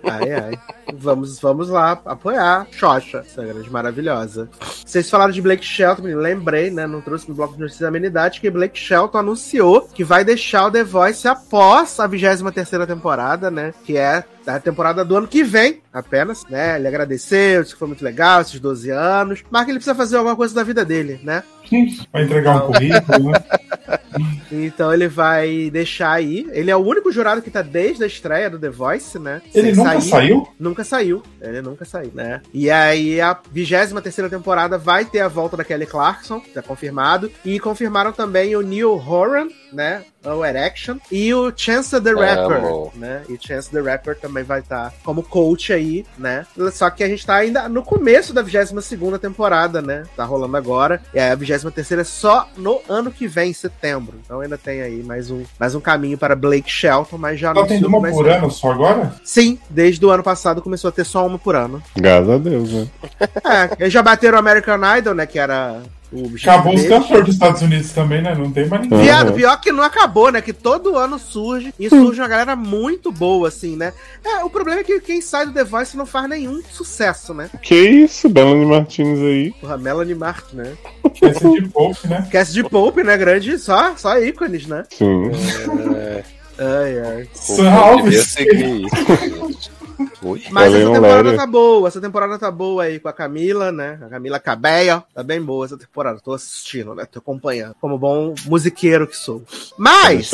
Ai, 0.05 0.33
ai. 0.33 0.59
Vamos, 0.95 1.41
vamos 1.41 1.69
lá 1.69 2.01
apoiar 2.05 2.67
Xoxa, 2.71 3.19
essa 3.27 3.45
grande 3.45 3.71
maravilhosa. 3.71 4.49
Vocês 4.85 5.09
falaram 5.11 5.33
de 5.33 5.43
Blake 5.43 5.65
Shelton, 5.65 6.03
lembrei, 6.05 6.71
né? 6.71 6.87
Não 6.87 7.01
trouxe 7.01 7.29
no 7.29 7.35
bloco 7.35 7.55
de 7.55 7.61
notícias 7.61 7.81
da 7.83 7.89
amenidade 7.89 8.41
que 8.41 8.51
Blake 8.51 8.79
Shelton 8.79 9.19
anunciou 9.19 9.83
que 9.93 10.05
vai 10.05 10.25
deixar 10.25 10.67
o 10.67 10.71
The 10.71 10.85
Voice 10.85 11.27
após 11.27 11.99
a 12.01 12.07
23 12.07 12.87
temporada, 12.87 13.51
né? 13.51 13.73
Que 13.85 13.97
é 13.97 14.25
a 14.47 14.59
temporada 14.59 15.05
do 15.05 15.17
ano 15.17 15.29
que 15.29 15.43
vem, 15.45 15.81
apenas, 15.93 16.45
né? 16.49 16.77
Ele 16.77 16.89
agradeceu, 16.89 17.63
disse 17.63 17.75
que 17.75 17.79
foi 17.79 17.89
muito 17.89 18.05
legal 18.05 18.41
esses 18.41 18.59
12 18.59 18.91
anos, 18.91 19.45
mas 19.51 19.65
que 19.65 19.71
ele 19.71 19.79
precisa 19.79 19.95
fazer 19.95 20.17
alguma 20.17 20.37
coisa 20.37 20.55
da 20.55 20.63
vida 20.63 20.85
dele, 20.85 21.21
né? 21.23 21.43
Vai 22.13 22.25
entregar 22.25 22.57
um 22.57 22.73
currículo, 22.73 23.31
né? 23.31 23.39
Então 24.51 24.93
ele 24.93 25.09
vai 25.09 25.71
deixar 25.71 26.13
aí. 26.13 26.47
Ele 26.53 26.71
é 26.71 26.77
o 26.77 26.85
único 26.85 27.13
jurado 27.13 27.43
que 27.43 27.51
tá 27.51 27.63
desde 27.63 28.05
a 28.05 28.07
estreia 28.07 28.51
do 28.51 28.59
The 28.59 28.71
Voice, 28.71 29.19
né? 29.19 29.41
Ele 29.55 29.69
Sem 29.69 29.77
nunca 29.77 30.01
sair. 30.01 30.11
saiu? 30.11 30.49
Nunca 30.59 30.85
saiu. 30.85 31.23
Ele 31.41 31.63
nunca 31.63 31.85
saiu, 31.85 32.11
né? 32.15 32.41
E 32.53 32.71
aí 32.71 33.21
a 33.21 33.39
23 33.53 33.93
terceira 34.03 34.31
temporada 34.31 34.79
vai 34.79 35.05
ter 35.05 35.21
a 35.21 35.29
volta 35.29 35.57
da 35.57 35.65
Kelly 35.65 35.87
Clarkson, 35.87 36.41
tá 36.53 36.63
confirmado. 36.63 37.31
E 37.45 37.59
confirmaram 37.61 38.13
também 38.13 38.57
o 38.57 38.63
Neil 38.63 38.93
Horan, 38.93 39.49
né? 39.73 40.03
O 40.25 40.45
Erection. 40.45 40.99
E 41.11 41.33
o 41.33 41.53
Chance 41.57 41.99
the 42.01 42.13
Rapper, 42.13 42.59
Amo. 42.59 42.93
né? 42.95 43.23
E 43.29 43.33
o 43.35 43.39
Chance 43.41 43.71
the 43.71 43.81
Rapper 43.81 44.19
também 44.19 44.45
vai 44.45 44.61
estar 44.61 44.93
como 45.03 45.23
coach 45.23 45.73
aí, 45.73 46.05
né? 46.19 46.47
Só 46.73 46.91
que 46.91 47.03
a 47.03 47.09
gente 47.09 47.25
tá 47.25 47.37
ainda 47.37 47.69
no 47.69 47.83
começo 47.83 48.33
da 48.35 48.43
22 48.43 48.85
segunda 48.85 49.19
temporada, 49.19 49.81
né? 49.81 50.03
Tá 50.17 50.25
rolando 50.25 50.57
agora. 50.57 51.01
E 51.15 51.19
a 51.19 51.35
23 51.35 51.75
terceira 51.75 52.03
é 52.03 52.05
só 52.05 52.49
no 52.57 52.81
ano 52.89 53.11
que 53.11 53.27
vem, 53.27 53.51
em 53.51 53.55
Então 54.25 54.41
ainda 54.41 54.57
tem 54.59 54.81
aí 54.83 55.03
mais 55.03 55.31
um, 55.31 55.43
mais 55.59 55.75
um 55.75 55.81
caminho 55.81 56.17
para 56.19 56.35
Blake 56.37 56.71
Shelton, 56.71 57.19
mas 57.19 57.39
já 57.39 57.53
Tá 57.53 57.61
anunciou 57.61 57.81
tendo 57.81 57.89
uma 57.89 58.11
por 58.11 58.29
ano 58.29 58.51
só 58.51 58.73
agora? 58.73 59.13
Sim, 59.25 59.59
desde 59.69 60.05
o 60.05 60.11
ano 60.11 60.23
passado 60.23 60.63
começou 60.63 60.89
a 60.89 60.93
ter 60.93 61.05
só 61.05 61.27
uma 61.27 61.39
por 61.39 61.55
ano. 61.55 61.83
Graças 61.97 62.31
a 62.31 62.39
Deus, 62.39 62.73
né? 62.73 62.89
É, 63.45 63.83
eles 63.83 63.93
já 63.93 64.03
bateram 64.03 64.37
o 64.37 64.41
American 64.41 64.81
Idol, 64.99 65.15
né? 65.15 65.27
Que 65.27 65.39
era 65.39 65.81
Acabou 66.43 66.75
os 66.75 66.87
cantores 66.87 67.25
dos 67.27 67.35
Estados 67.35 67.63
Unidos 67.63 67.93
também, 67.93 68.21
né? 68.21 68.35
Não 68.35 68.51
tem 68.51 68.67
mais 68.67 68.83
ninguém. 68.83 69.03
Viado, 69.03 69.33
pior 69.33 69.61
que 69.61 69.71
não 69.71 69.83
acabou, 69.83 70.33
né? 70.33 70.41
Que 70.41 70.53
todo 70.53 70.97
ano 70.97 71.19
surge 71.19 71.73
e 71.79 71.89
surge 71.89 72.21
uma 72.21 72.29
galera 72.29 72.57
muito 72.57 73.13
boa, 73.13 73.49
assim, 73.49 73.77
né? 73.77 73.93
É, 74.25 74.45
o 74.45 74.51
problema 74.51 74.81
é 74.81 74.85
que 74.85 75.01
quem 75.01 75.21
sai 75.21 75.47
do 75.47 75.53
The 75.53 75.65
Voice 75.65 75.97
não 75.97 76.07
faz 76.07 76.29
nenhum 76.29 76.61
sucesso, 76.71 77.33
né? 77.33 77.49
Que 77.63 77.77
isso, 77.77 78.29
Belanie 78.29 78.67
Martins 78.67 79.19
aí. 79.21 79.53
Porra, 79.61 79.79
Melanie 79.79 80.15
Martin, 80.15 80.57
né? 80.57 80.73
Esse 81.23 81.51
de 81.51 81.69
Pope, 81.69 82.09
né? 82.09 82.29
Cast 82.31 82.53
de 82.53 82.65
Pope, 82.65 83.03
né? 83.05 83.17
Grande, 83.17 83.59
só, 83.59 83.95
só 83.97 84.19
ícones, 84.19 84.67
né? 84.67 84.85
Sim. 84.91 85.31
É, 85.95 86.25
Ai, 86.61 86.99
ai. 86.99 87.29
Sam 87.33 87.71
Alves. 87.71 88.37
Ui. 90.23 90.43
Mas 90.51 90.75
essa 90.75 90.93
temporada 90.93 91.37
tá 91.37 91.47
boa, 91.47 91.89
essa 91.89 92.01
temporada 92.01 92.39
tá 92.39 92.51
boa 92.51 92.85
aí 92.85 92.99
com 92.99 93.09
a 93.09 93.13
Camila, 93.13 93.71
né? 93.73 93.99
A 94.05 94.09
Camila 94.09 94.39
Cabello, 94.39 95.03
tá 95.15 95.23
bem 95.23 95.41
boa 95.43 95.65
essa 95.65 95.77
temporada. 95.77 96.21
Tô 96.23 96.33
assistindo, 96.33 96.95
né? 96.95 97.07
Tô 97.11 97.19
acompanhando. 97.19 97.75
Como 97.81 97.99
bom 97.99 98.35
musiqueiro 98.47 99.07
que 99.07 99.17
sou. 99.17 99.43
Mas, 99.77 100.31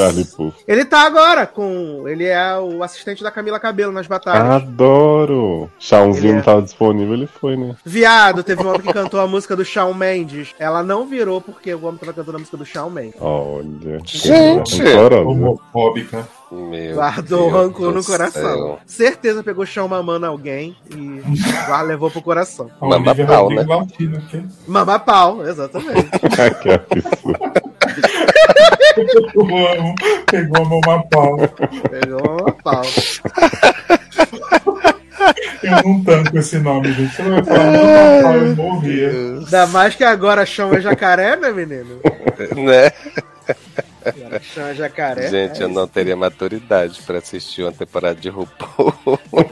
ele 0.67 0.85
tá 0.85 1.07
agora 1.07 1.47
com. 1.47 2.05
Ele 2.07 2.25
é 2.25 2.57
o 2.59 2.83
assistente 2.83 3.23
da 3.23 3.31
Camila 3.31 3.59
Cabelo 3.61 3.93
nas 3.93 4.07
batalhas. 4.07 4.63
Adoro. 4.63 5.71
Chãozinho 5.79 6.25
Ele 6.25 6.33
é- 6.33 6.37
não 6.37 6.43
tava 6.43 6.63
disponível, 6.63 7.15
ele 7.15 7.27
foi, 7.27 7.57
né? 7.57 7.77
Viado, 7.85 8.43
teve 8.43 8.63
um 8.63 8.69
homem 8.69 8.81
que 8.83 8.93
cantou 8.93 9.21
a 9.21 9.27
música 9.27 9.57
do 9.57 9.65
Shawn 9.65 9.95
Mendes. 9.95 10.55
Ela 10.59 10.83
não 10.83 11.07
virou 11.07 11.41
porque 11.41 11.75
o 11.75 11.85
homem 11.85 11.99
tava 11.99 12.13
cantando 12.13 12.37
a 12.37 12.41
música 12.41 12.57
do 12.57 12.65
Shawn 12.67 12.91
Mendes. 12.91 13.21
Olha. 13.21 14.01
Gente. 14.05 14.83
Homofóbica. 15.27 16.27
Meu 16.51 16.95
Guardou 16.95 17.49
o 17.49 17.51
Deus 17.51 17.53
rancor 17.65 17.93
no 17.93 18.05
coração. 18.05 18.43
céu. 18.43 18.79
Certeza 18.87 19.43
pegou 19.43 19.67
chão 19.67 19.89
mamando 19.89 20.27
alguém 20.27 20.77
e 20.91 21.21
guarda 21.67 21.83
levou 21.89 22.09
pro 22.11 22.23
coração. 22.23 22.71
A 22.81 22.87
Mama 22.87 23.09
Olivia 23.11 23.27
pau, 23.27 23.51
né? 23.51 23.67
Que 23.97 24.09
Mama 24.67 24.99
pau, 24.99 25.45
exatamente. 25.45 26.09
que 26.63 26.71
absurdo. 26.71 27.39
eu 29.35 29.43
amo. 29.79 29.95
Pegou 30.31 30.63
a 30.63 30.69
mama 30.69 31.05
pau. 31.11 31.37
Pegou 31.91 32.23
mama 32.25 32.53
pau. 32.63 32.83
Eu 35.63 35.83
não 35.85 36.05
tanco 36.05 36.39
esse 36.39 36.59
nome, 36.61 36.93
gente. 36.93 37.13
Você 37.17 37.23
vai 37.23 37.43
falar 37.45 37.65
mama 37.73 38.23
pau, 38.23 38.37
eu 38.37 38.57
morria. 38.57 39.11
Ainda 39.11 39.67
mais 39.67 39.97
que 39.97 40.05
agora 40.05 40.47
chão 40.47 40.73
é 40.73 40.81
jacaré, 40.81 41.37
né, 41.37 41.51
menino? 41.51 42.01
Né? 42.55 42.93
Chão 44.41 44.67
é 44.67 44.75
jacaré. 44.75 45.31
Gente, 45.31 45.61
é 45.61 45.65
eu 45.65 45.69
não 45.69 45.87
teria 45.87 46.17
maturidade 46.17 47.01
pra 47.07 47.19
assistir 47.19 47.63
uma 47.63 47.73
temporada 47.73 48.21
de 48.21 48.29
RuPaul 48.29 48.95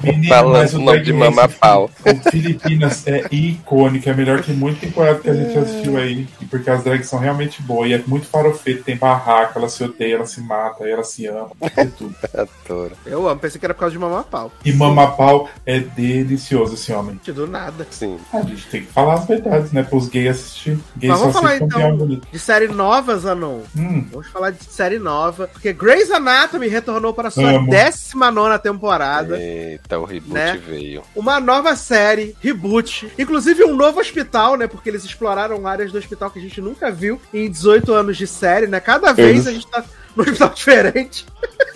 Menino, 0.03 0.29
falando 0.29 0.75
o 0.75 0.79
nome 0.81 1.01
de 1.01 1.13
mamapau. 1.13 1.91
O 2.05 2.31
Filipinas 2.31 3.07
é 3.07 3.25
icônico, 3.31 4.09
é 4.09 4.15
melhor 4.15 4.43
que 4.43 4.53
muita 4.53 4.81
temporada 4.81 5.19
que 5.21 5.31
a 5.31 5.35
gente 5.35 5.59
assistiu 5.59 5.97
aí, 5.97 6.27
porque 6.55 6.71
as 6.71 6.85
drags 6.85 7.09
são 7.09 7.19
realmente 7.19 7.61
boas, 7.63 7.91
e 7.91 7.95
é 7.95 8.03
muito 8.07 8.27
farofeito, 8.27 8.85
tem 8.85 8.97
barraco, 8.97 9.59
ela 9.59 9.69
se 9.69 9.83
odeia, 9.83 10.15
ela 10.15 10.25
se 10.25 10.41
mata, 10.41 10.89
ela 10.89 11.03
se 11.03 11.27
ama, 11.27 11.51
é 11.61 11.85
tudo. 11.85 12.15
Adoro. 12.33 12.93
Eu 13.05 13.29
amo, 13.29 13.41
pensei 13.41 13.59
que 13.59 13.67
era 13.67 13.75
por 13.75 13.81
causa 13.81 13.93
de 13.93 13.99
mama 13.99 14.23
pau. 14.23 14.53
E 14.65 14.73
Mamapau 14.73 15.49
é 15.67 15.81
delicioso 15.81 16.75
esse 16.75 16.93
homem. 16.93 17.21
Do 17.27 17.49
nada. 17.49 17.85
Sim. 17.91 18.21
A 18.33 18.41
gente 18.43 18.69
tem 18.69 18.83
que 18.85 18.93
falar 18.93 19.15
as 19.15 19.27
verdades, 19.27 19.73
né? 19.73 19.83
Para 19.83 19.99
os 19.99 20.09
gays 20.09 20.31
assistir. 20.37 20.79
Gays 20.97 21.11
Mas 21.11 21.19
vamos 21.19 21.35
falar 21.35 21.57
então 21.57 22.21
de 22.31 22.39
série 22.39 22.69
nova, 22.69 23.17
Zanon. 23.19 23.63
Hum, 23.77 24.07
Vamos 24.13 24.29
falar 24.29 24.51
de 24.53 24.63
série 24.63 25.01
nova, 25.01 25.49
porque 25.49 25.73
Grey's 25.73 26.13
Anatomy 26.13 26.69
retornou 26.69 27.13
para 27.13 27.31
sua 27.33 27.51
Amo. 27.51 27.69
19 27.69 28.59
temporada. 28.61 29.37
Eita, 29.41 29.99
o 29.99 30.05
reboot 30.05 30.33
Né? 30.33 30.61
veio. 30.65 31.03
Uma 31.17 31.41
nova 31.41 31.75
série, 31.75 32.37
reboot, 32.41 33.11
inclusive 33.19 33.65
um 33.65 33.75
novo 33.75 33.99
hospital, 33.99 34.57
né? 34.57 34.69
Porque 34.69 34.89
eles 34.89 35.05
exploraram 35.05 35.67
áreas 35.67 35.91
do 35.91 35.99
hospital 35.99 36.31
que 36.31 36.44
gente 36.45 36.61
nunca 36.61 36.91
viu 36.91 37.21
em 37.33 37.51
18 37.51 37.93
anos 37.93 38.17
de 38.17 38.27
série, 38.27 38.67
né? 38.67 38.81
Cada 38.81 39.13
vez 39.13 39.29
Eles- 39.31 39.47
a 39.47 39.53
gente 39.53 39.67
tá 39.67 39.85
num 40.17 40.23
hospital 40.23 40.51
diferente. 40.51 41.27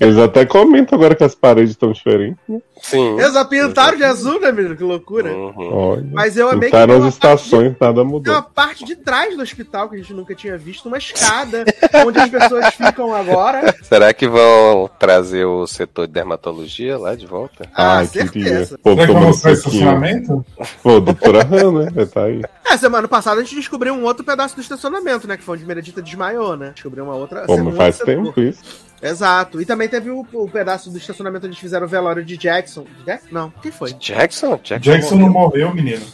Eles 0.01 0.17
até 0.17 0.47
comentam 0.47 0.97
agora 0.97 1.15
que 1.15 1.25
as 1.25 1.35
paredes 1.35 1.73
estão 1.73 1.91
diferentes. 1.93 2.39
né? 2.49 2.61
Sim. 2.81 3.19
Eles 3.19 3.33
pintaram 3.49 3.99
de 3.99 4.05
azul, 4.05 4.41
né, 4.41 4.53
menino? 4.53 4.77
Que 4.77 4.85
loucura. 4.85 5.33
Uhum. 5.33 5.75
Olha. 5.75 6.07
Mas 6.13 6.37
eu 6.37 6.47
amei 6.49 6.71
que 6.71 6.77
Pintaram 6.77 7.01
tem 7.01 7.09
as 7.09 7.15
uma 7.15 7.21
parte 7.21 7.41
de- 7.41 7.45
estações, 7.49 7.75
nada 7.81 7.95
Tem 8.03 8.05
mudou. 8.05 8.33
uma 8.35 8.43
parte 8.43 8.85
de 8.85 8.95
trás 8.95 9.37
do 9.37 9.43
hospital 9.43 9.89
que 9.89 9.97
a 9.97 9.99
gente 9.99 10.15
nunca 10.15 10.35
tinha 10.37 10.57
visto, 10.57 10.87
uma 10.87 10.97
escada, 10.99 11.65
onde 12.07 12.21
as 12.21 12.31
pessoas 12.31 12.73
ficam 12.75 13.13
agora. 13.13 13.75
Será 13.83 14.15
que 14.15 14.29
vão 14.29 14.89
trazer 15.01 15.45
o 15.45 15.67
setor 15.67 16.07
de 16.07 16.13
dermatologia 16.13 16.97
lá 16.97 17.17
de 17.17 17.27
volta? 17.27 17.69
Ah, 17.75 17.99
Ai, 17.99 18.07
queria. 18.07 18.23
certeza. 18.31 18.79
Pô, 18.81 18.95
será 18.95 19.07
que 19.07 19.13
mostrar 19.15 19.57
soquinho. 19.57 19.73
estacionamento? 19.83 20.47
Pô, 20.81 21.01
doutora 21.01 21.41
Han, 21.51 21.73
né? 21.73 21.91
Vai 21.93 22.07
tá 22.07 22.23
aí. 22.25 22.41
É, 22.71 22.77
semana 22.77 23.09
passada 23.09 23.41
a 23.41 23.45
gente 23.45 23.55
descobriu 23.57 23.95
um 23.95 24.05
outro 24.05 24.25
pedaço 24.25 24.55
do 24.55 24.61
estacionamento, 24.61 25.27
né? 25.27 25.37
Que 25.37 25.43
foi 25.43 25.57
onde 25.57 25.67
Meredita 25.67 26.03
desmaiou, 26.03 26.57
né? 26.57 26.73
Descobriu 26.75 27.05
uma 27.05 27.15
outra. 27.15 27.47
Segundo 27.47 27.77
faz 27.77 27.97
setor. 27.97 28.25
tempo 28.25 28.41
isso. 28.41 28.89
Exato. 29.01 29.61
E 29.61 29.65
também 29.65 29.89
teve 29.89 30.11
o, 30.11 30.27
o 30.33 30.51
pedaço 30.51 30.91
do 30.91 30.99
estacionamento 30.99 31.47
onde 31.47 31.53
eles 31.55 31.61
fizeram 31.61 31.87
o 31.87 31.89
velório 31.89 32.25
de 32.25 32.37
Jackson. 32.37 32.85
De? 33.07 33.19
Não, 33.31 33.51
quem 33.63 33.71
foi? 33.71 33.93
Jackson? 33.93 34.59
Jackson, 34.63 34.91
Jackson 34.91 35.15
não 35.17 35.29
morreu, 35.31 35.73
menino. 35.73 36.05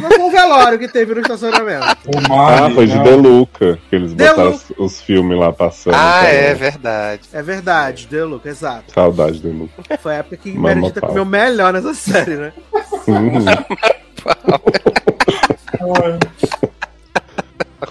Não 0.00 0.10
foi 0.10 0.20
o 0.20 0.30
velório 0.30 0.78
que 0.78 0.88
teve 0.88 1.14
no 1.14 1.20
estacionamento. 1.20 1.84
O 2.06 2.18
Ah, 2.32 2.60
Mari, 2.60 2.74
foi 2.74 2.86
de. 2.86 2.98
Deluca, 2.98 3.78
que 3.90 3.96
eles 3.96 4.14
Deluca. 4.14 4.36
botaram 4.42 4.60
os, 4.78 4.94
os 4.94 5.00
filmes 5.02 5.38
lá 5.38 5.52
passando. 5.52 5.94
Ah, 5.94 6.20
cara. 6.22 6.28
é 6.30 6.54
verdade. 6.54 7.22
É 7.32 7.42
verdade, 7.42 8.06
deu, 8.10 8.26
Luca, 8.26 8.48
exato. 8.48 8.92
Saudade 8.92 9.38
de 9.38 9.48
Deluca. 9.48 9.98
Foi 9.98 10.14
a 10.14 10.18
época 10.18 10.36
que 10.38 10.52
Mama 10.56 10.90
pau. 10.90 11.08
comeu 11.10 11.24
melhor 11.26 11.72
nessa 11.74 11.92
série, 11.94 12.36
né? 12.36 12.52
Uhum. 13.06 13.44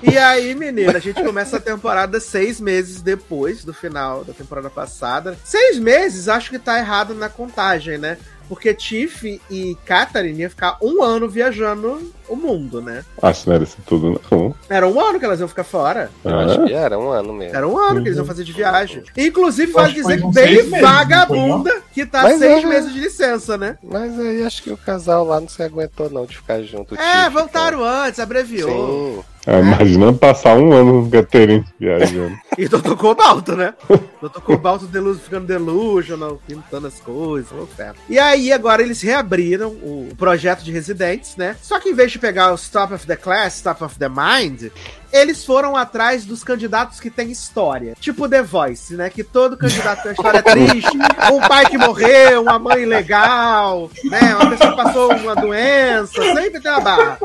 E 0.02 0.18
aí, 0.18 0.54
menina, 0.54 0.98
a 0.98 1.00
gente 1.00 1.24
começa 1.24 1.58
a 1.58 1.62
temporada 1.62 2.20
seis 2.20 2.60
meses 2.60 3.02
depois 3.02 3.64
do 3.64 3.74
final 3.74 4.24
da 4.24 4.34
temporada 4.34 4.70
passada. 4.70 5.38
Seis 5.44 5.78
meses, 5.80 6.28
acho 6.28 6.50
que 6.50 6.60
tá 6.60 6.78
errado 6.78 7.14
na 7.14 7.30
contagem, 7.30 7.98
né? 7.98 8.18
Porque 8.50 8.74
Tiff 8.74 9.42
e 9.50 9.78
Catherine 9.86 10.42
iam 10.42 10.50
ficar 10.50 10.78
um 10.82 11.02
ano 11.02 11.30
viajando 11.30 12.12
o 12.30 12.36
mundo, 12.36 12.82
né? 12.82 13.04
Acho 13.22 13.44
que 13.44 13.48
não 13.50 13.56
era 13.56 13.64
isso 13.64 13.78
tudo, 13.86 14.22
não. 14.32 14.56
Era 14.70 14.88
um 14.88 15.00
ano 15.00 15.20
que 15.20 15.26
elas 15.26 15.40
iam 15.40 15.48
ficar 15.48 15.64
fora. 15.64 16.10
Eu 16.24 16.32
Ah, 16.40 16.46
acho 16.46 16.64
que 16.66 16.74
era 16.74 16.98
um 16.98 17.10
ano 17.10 17.34
mesmo. 17.34 17.56
Era 17.56 17.68
um 17.68 17.78
ano 17.78 18.02
que 18.02 18.08
eles 18.10 18.18
iam 18.18 18.26
fazer 18.26 18.44
de 18.44 18.52
viagem. 18.54 19.04
Inclusive, 19.18 19.72
Eu 19.72 19.76
vale 19.76 19.94
dizer 19.94 20.22
que 20.22 20.28
bem 20.32 20.70
vagabunda 20.82 21.82
que 21.94 22.06
tá 22.06 22.24
Mas 22.24 22.40
seis 22.40 22.64
é. 22.64 22.68
meses 22.68 22.94
de 22.94 23.00
licença, 23.00 23.58
né? 23.58 23.78
Mas 23.84 24.20
aí 24.20 24.44
acho 24.44 24.64
que 24.64 24.72
o 24.72 24.78
casal 24.78 25.26
lá 25.26 25.40
não 25.40 25.48
se 25.48 25.62
aguentou 25.62 26.10
não 26.10 26.26
de 26.26 26.38
ficar 26.38 26.62
junto. 26.64 26.96
É, 26.96 27.24
Tiff, 27.26 27.34
voltaram 27.34 27.84
antes, 27.84 28.14
então. 28.14 28.24
abreviou. 28.24 28.70
Sim. 29.18 29.24
Ah, 29.46 29.60
imaginando 29.60 30.18
passar 30.18 30.56
um 30.58 30.72
ano 30.72 31.04
com 31.04 31.10
Catherine 31.12 31.66
viajando. 31.80 32.38
E 32.56 32.68
Dr. 32.68 32.94
Cobalto, 32.96 33.56
né? 33.56 33.74
Dr. 34.22 34.40
Cobalto 34.42 34.86
delu 34.86 35.16
ficando 35.16 35.48
delusional, 35.48 36.40
pintando 36.48 36.86
as 36.86 37.00
coisas, 37.00 37.52
fera. 37.76 37.96
E 38.08 38.20
aí, 38.20 38.54
agora 38.54 38.84
eles 38.84 39.02
reabriram 39.02 39.70
o 39.70 40.10
projeto 40.16 40.62
de 40.64 40.72
residentes, 40.72 41.36
né? 41.36 41.56
Só 41.64 41.80
que 41.80 41.90
em 41.90 41.96
vez 41.96 42.13
de 42.14 42.20
pegar 42.20 42.54
os 42.54 42.70
top 42.70 42.94
of 42.94 43.06
the 43.06 43.16
class, 43.16 43.62
top 43.62 43.84
of 43.84 43.98
the 43.98 44.08
mind, 44.08 44.72
eles 45.12 45.44
foram 45.44 45.76
atrás 45.76 46.26
dos 46.26 46.44
candidatos 46.44 47.00
que 47.00 47.10
têm 47.10 47.32
história. 47.32 47.96
Tipo 48.00 48.30
The 48.30 48.42
Voice, 48.44 48.96
né? 48.96 49.10
Que 49.10 49.24
todo 49.24 49.58
candidato 49.58 50.04
tem 50.04 50.12
uma 50.12 50.14
história 50.14 50.42
triste. 50.44 50.98
Um 51.32 51.40
pai 51.48 51.66
que 51.66 51.78
morreu, 51.78 52.44
uma 52.44 52.60
mãe 52.60 52.86
legal, 52.86 53.90
né? 54.06 54.36
Uma 54.36 54.50
pessoa 54.52 54.72
que 54.72 54.84
passou 54.84 55.14
uma 55.16 55.36
doença. 55.36 56.22
Sempre 56.34 56.60
tem 56.60 56.72
uma 56.72 56.82
barra. 56.82 57.20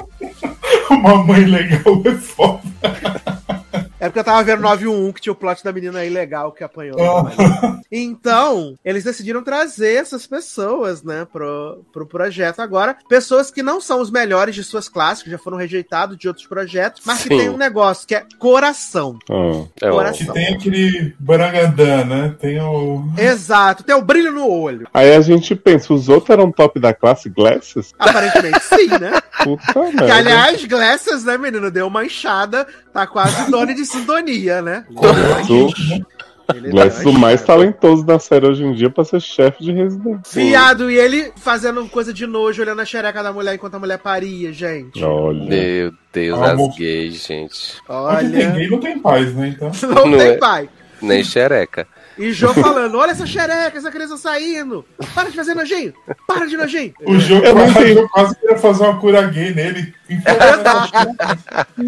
Uma 0.91 1.25
mãe 1.25 1.45
legal 1.45 2.03
é 2.05 2.15
foda. 2.15 2.63
É 4.01 4.07
porque 4.07 4.21
eu 4.21 4.25
tava 4.25 4.43
vendo 4.45 4.61
911 4.63 5.13
que 5.13 5.21
tinha 5.21 5.33
o 5.33 5.37
plot 5.37 5.65
da 5.65 5.73
menina 5.73 6.05
ilegal 6.05 6.53
que 6.53 6.63
apanhou. 6.63 6.97
Então, 7.91 8.77
eles 8.85 9.03
decidiram 9.05 9.43
trazer 9.43 9.95
essas 9.95 10.27
pessoas, 10.27 11.03
né, 11.03 11.27
pro, 11.33 11.85
pro 11.93 12.07
projeto 12.07 12.61
agora. 12.61 12.97
Pessoas 13.09 13.51
que 13.51 13.63
não 13.63 13.81
são 13.81 14.01
os 14.01 14.11
melhores 14.11 14.55
de 14.55 14.63
suas 14.63 14.89
classes, 14.89 15.23
que 15.25 15.31
já 15.31 15.39
foram 15.39 15.57
rejeitados 15.57 16.17
de 16.19 16.29
outros 16.29 16.47
projetos, 16.47 17.03
mas 17.05 17.23
que 17.23 17.29
Sim. 17.29 17.39
tem 17.39 17.49
um 17.49 17.57
negócio 17.57 18.07
que 18.07 18.15
é 18.15 18.25
coração. 18.39 19.19
Ah, 19.31 19.65
É 19.81 19.91
Coração. 19.91 20.27
Que 20.27 20.33
tem 20.33 20.55
aquele 20.55 21.15
Barangandã, 21.19 22.05
né? 22.05 22.37
Tem 22.39 22.61
o. 22.61 23.05
Exato, 23.17 23.83
tem 23.83 23.95
o 23.95 24.03
brilho 24.03 24.33
no 24.33 24.49
olho. 24.49 24.87
Aí 24.93 25.15
a 25.15 25.21
gente 25.21 25.55
pensa, 25.57 25.93
os 25.93 26.09
outros 26.09 26.31
eram 26.31 26.53
top 26.53 26.79
da 26.79 26.93
classe 26.95 27.29
Glasses? 27.29 27.93
Aparentemente 27.99 28.61
sim, 28.65 28.89
né? 29.01 29.21
Puta 29.43 29.73
Que, 29.73 29.97
merda. 29.97 30.15
aliás, 30.15 30.65
Glasses, 30.65 31.25
né, 31.25 31.39
menino, 31.39 31.71
deu 31.71 31.87
uma 31.87 32.05
enxada, 32.05 32.67
tá 32.99 33.07
quase 33.07 33.51
dono 33.51 33.75
de 33.75 33.85
sintonia, 33.85 34.61
né? 34.61 34.85
Ele 36.55 36.71
Glasses 36.71 37.05
deu 37.05 37.13
o 37.13 37.19
mais 37.19 37.43
talentoso 37.43 38.05
da 38.05 38.19
série 38.19 38.47
hoje 38.47 38.65
em 38.65 38.73
dia 38.73 38.89
pra 38.89 39.05
ser 39.05 39.21
chefe 39.21 39.63
de 39.63 39.71
residência. 39.71 40.23
Viado, 40.43 40.91
e 40.91 40.99
ele 40.99 41.31
fazendo 41.37 41.87
coisa 41.89 42.13
de 42.13 42.27
nojo, 42.27 42.63
olhando 42.63 42.81
a 42.81 42.87
xereca 42.87 43.23
da 43.23 43.33
mulher 43.33 43.55
enquanto 43.55 43.75
a 43.75 43.79
mulher 43.79 43.99
paria, 43.99 44.51
gente. 44.51 45.05
Olha. 45.05 45.45
Meu 45.45 45.93
Deus, 46.11 46.39
Ah, 46.41 46.53
as 46.53 46.77
gays, 46.77 47.27
gente. 47.27 47.77
Onde 47.87 48.31
tem 48.33 48.47
Olha, 48.47 48.51
gay 48.53 48.71
não 48.71 48.81
tem 48.81 48.99
paz, 48.99 49.35
né? 49.35 49.49
Então. 49.49 49.71
não 49.95 50.07
Não 50.07 50.19
tem 50.19 50.29
é. 50.29 50.37
pai. 50.39 50.69
Nem 51.03 51.23
xereca. 51.23 51.87
E 52.19 52.33
Jô 52.33 52.53
falando, 52.53 52.99
olha 52.99 53.13
essa 53.13 53.27
xereca, 53.27 53.79
essa 53.79 53.91
criança 53.91 54.17
saindo. 54.17 54.85
Para 55.15 55.29
de 55.29 55.37
fazer 55.37 55.55
nojinho. 55.55 55.93
Para 56.27 56.47
de 56.47 56.57
nojinho. 56.57 56.93
O 57.07 57.15
eu 57.15 58.09
quase 58.09 58.35
queria 58.37 58.59
fazer 58.59 58.83
uma 58.85 58.99
cura 58.99 59.23
gay 59.29 59.55
nele. 59.55 59.95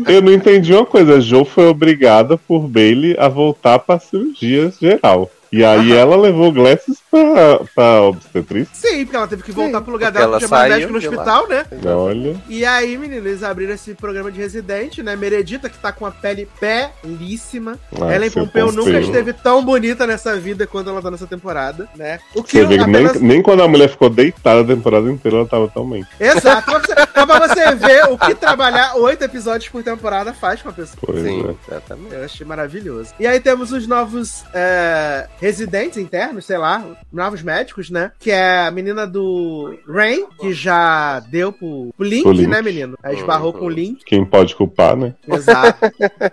Eu 0.07 0.23
não 0.23 0.33
entendi 0.33 0.73
uma 0.73 0.87
coisa. 0.87 1.17
A 1.17 1.21
Jo 1.21 1.45
foi 1.45 1.67
obrigada 1.67 2.37
por 2.37 2.69
Bailey 2.69 3.17
a 3.19 3.29
voltar 3.29 3.79
pra 3.79 3.99
cirurgia 3.99 4.73
geral. 4.81 5.31
E 5.53 5.65
aí 5.65 5.93
ela 5.93 6.17
levou 6.17 6.53
Glasses 6.53 6.99
pra, 7.11 7.61
pra 7.75 8.03
obstetriz. 8.03 8.69
Sim, 8.73 9.05
porque 9.05 9.17
ela 9.17 9.27
teve 9.27 9.43
que 9.43 9.51
voltar 9.51 9.79
Sim, 9.79 9.85
pro 9.85 9.93
lugar 9.93 10.13
dela, 10.13 10.25
ela 10.27 10.33
porque 10.35 10.47
tinha 10.47 10.57
mais 10.57 10.73
saiu 10.73 10.89
médico 10.89 10.93
no 10.93 10.99
hospital, 10.99 11.49
né? 11.49 11.65
Olha. 11.93 12.37
E 12.49 12.65
aí, 12.65 12.97
menino, 12.97 13.27
eles 13.27 13.43
abriram 13.43 13.75
esse 13.75 13.93
programa 13.95 14.31
de 14.31 14.39
residente, 14.39 15.03
né? 15.03 15.17
Meredita, 15.17 15.69
que 15.69 15.77
tá 15.77 15.91
com 15.91 16.07
a 16.07 16.13
pele 16.13 16.49
belíssima. 16.61 17.77
Ah, 18.01 18.13
Ela 18.13 18.27
em 18.27 18.31
seu 18.31 18.45
Pompeu 18.45 18.71
nunca 18.71 19.01
esteve 19.01 19.33
tão 19.33 19.65
bonita 19.65 20.07
nessa 20.07 20.37
vida 20.37 20.69
quanto 20.69 20.91
ela 20.91 21.03
tá 21.03 21.11
nessa 21.11 21.27
temporada, 21.27 21.89
né? 21.97 22.21
O 22.35 22.45
que 22.45 22.53
Você 22.53 22.65
vê 22.65 22.79
que 22.79 22.87
nem, 22.87 23.07
apenas... 23.07 23.21
nem 23.21 23.43
quando 23.43 23.65
a 23.65 23.69
mulher 23.69 23.89
ficou 23.89 24.09
deitada 24.09 24.61
a 24.61 24.65
temporada 24.65 25.11
inteira, 25.11 25.39
ela 25.39 25.47
tava 25.49 25.67
tão 25.67 25.89
bem. 25.89 26.07
Exato. 26.21 26.71
Você, 26.71 26.95
pra 26.95 27.49
você 27.49 27.75
ver 27.75 28.05
o 28.13 28.19
que 28.19 28.35
trabalhar 28.35 28.97
oito 28.97 29.25
episódios 29.25 29.69
por 29.69 29.83
temporada 29.83 30.33
faz 30.33 30.63
com 30.63 30.69
a 30.69 30.73
pessoa. 30.73 30.99
Pois 31.01 31.23
Sim, 31.23 31.49
é. 31.49 31.55
exatamente. 31.69 32.15
Eu 32.15 32.25
achei 32.25 32.47
maravilhoso. 32.47 33.15
E 33.19 33.27
aí 33.27 33.41
temos 33.41 33.73
os 33.73 33.87
novos 33.87 34.45
é, 34.53 35.29
residentes 35.41 35.99
internos, 35.99 36.45
sei 36.45 36.59
lá, 36.59 36.85
novos 37.13 37.43
médicos, 37.43 37.91
né? 37.91 38.13
Que 38.19 38.31
é 38.31 38.67
a 38.67 38.71
menina 38.71 39.07
do 39.07 39.79
Rain, 39.89 40.27
que 40.41 40.53
já 40.53 41.21
deu 41.21 41.53
pro, 41.53 41.93
pro 41.97 42.07
Link, 42.07 42.23
Pro 42.23 42.33
Link. 42.33 42.47
né, 42.49 42.63
menino? 42.63 42.99
Aí 43.03 43.17
esbarrou 43.17 43.53
com 43.53 43.67
o 43.67 43.71
Link. 43.71 44.05
Quem 44.05 44.25
pode 44.25 44.55
culpar, 44.55 44.97
né? 44.97 45.15
Exato. 45.27 45.79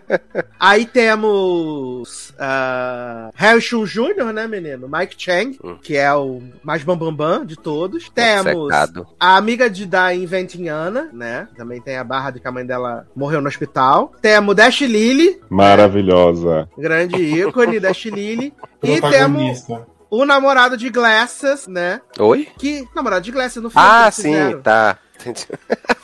aí 0.59 0.85
temos 0.85 2.26
uh, 2.39 3.31
Harry 3.35 3.61
Shun 3.61 3.85
Jr., 3.85 4.31
né, 4.34 4.47
menino? 4.47 4.88
Mike 4.91 5.15
Chang, 5.18 5.57
Hum. 5.64 5.77
que 5.81 5.95
é 5.97 6.14
o 6.14 6.41
mais 6.64 6.84
bambambam 6.84 7.45
de 7.45 7.55
todos. 7.55 8.09
Temos 8.09 8.65
Secado. 8.68 9.07
a 9.19 9.35
amiga 9.38 9.69
de 9.69 9.85
da 9.85 10.14
Inventing 10.14 10.68
Anna, 10.69 11.09
né? 11.14 11.47
Também 11.57 11.81
tem 11.81 11.97
a 11.97 12.03
barra 12.03 12.31
de 12.31 12.39
que 12.39 12.47
a 12.47 12.51
mãe 12.51 12.65
dela 12.65 13.07
morreu 13.15 13.41
no 13.41 13.47
hospital. 13.47 14.14
Temos 14.22 14.55
Dash 14.55 14.81
Lily, 14.81 15.39
Maravilhosa. 15.49 16.69
grande 16.77 17.15
ícone, 17.22 17.80
Dash 17.80 18.05
Lily. 18.05 18.53
E 18.84 19.01
temos 19.01 19.65
o 20.09 20.23
namorado 20.23 20.77
de 20.77 20.88
Glasses, 20.91 21.68
né? 21.68 21.99
Oi? 22.19 22.47
Que. 22.59 22.88
Namorado 22.95 23.26
de 23.26 23.31
Glasses 23.31 23.61
no 23.61 23.72
filme. 23.72 23.88
Ah, 23.88 24.09
sim, 24.11 24.22
fizeram. 24.34 24.61
tá. 24.61 24.97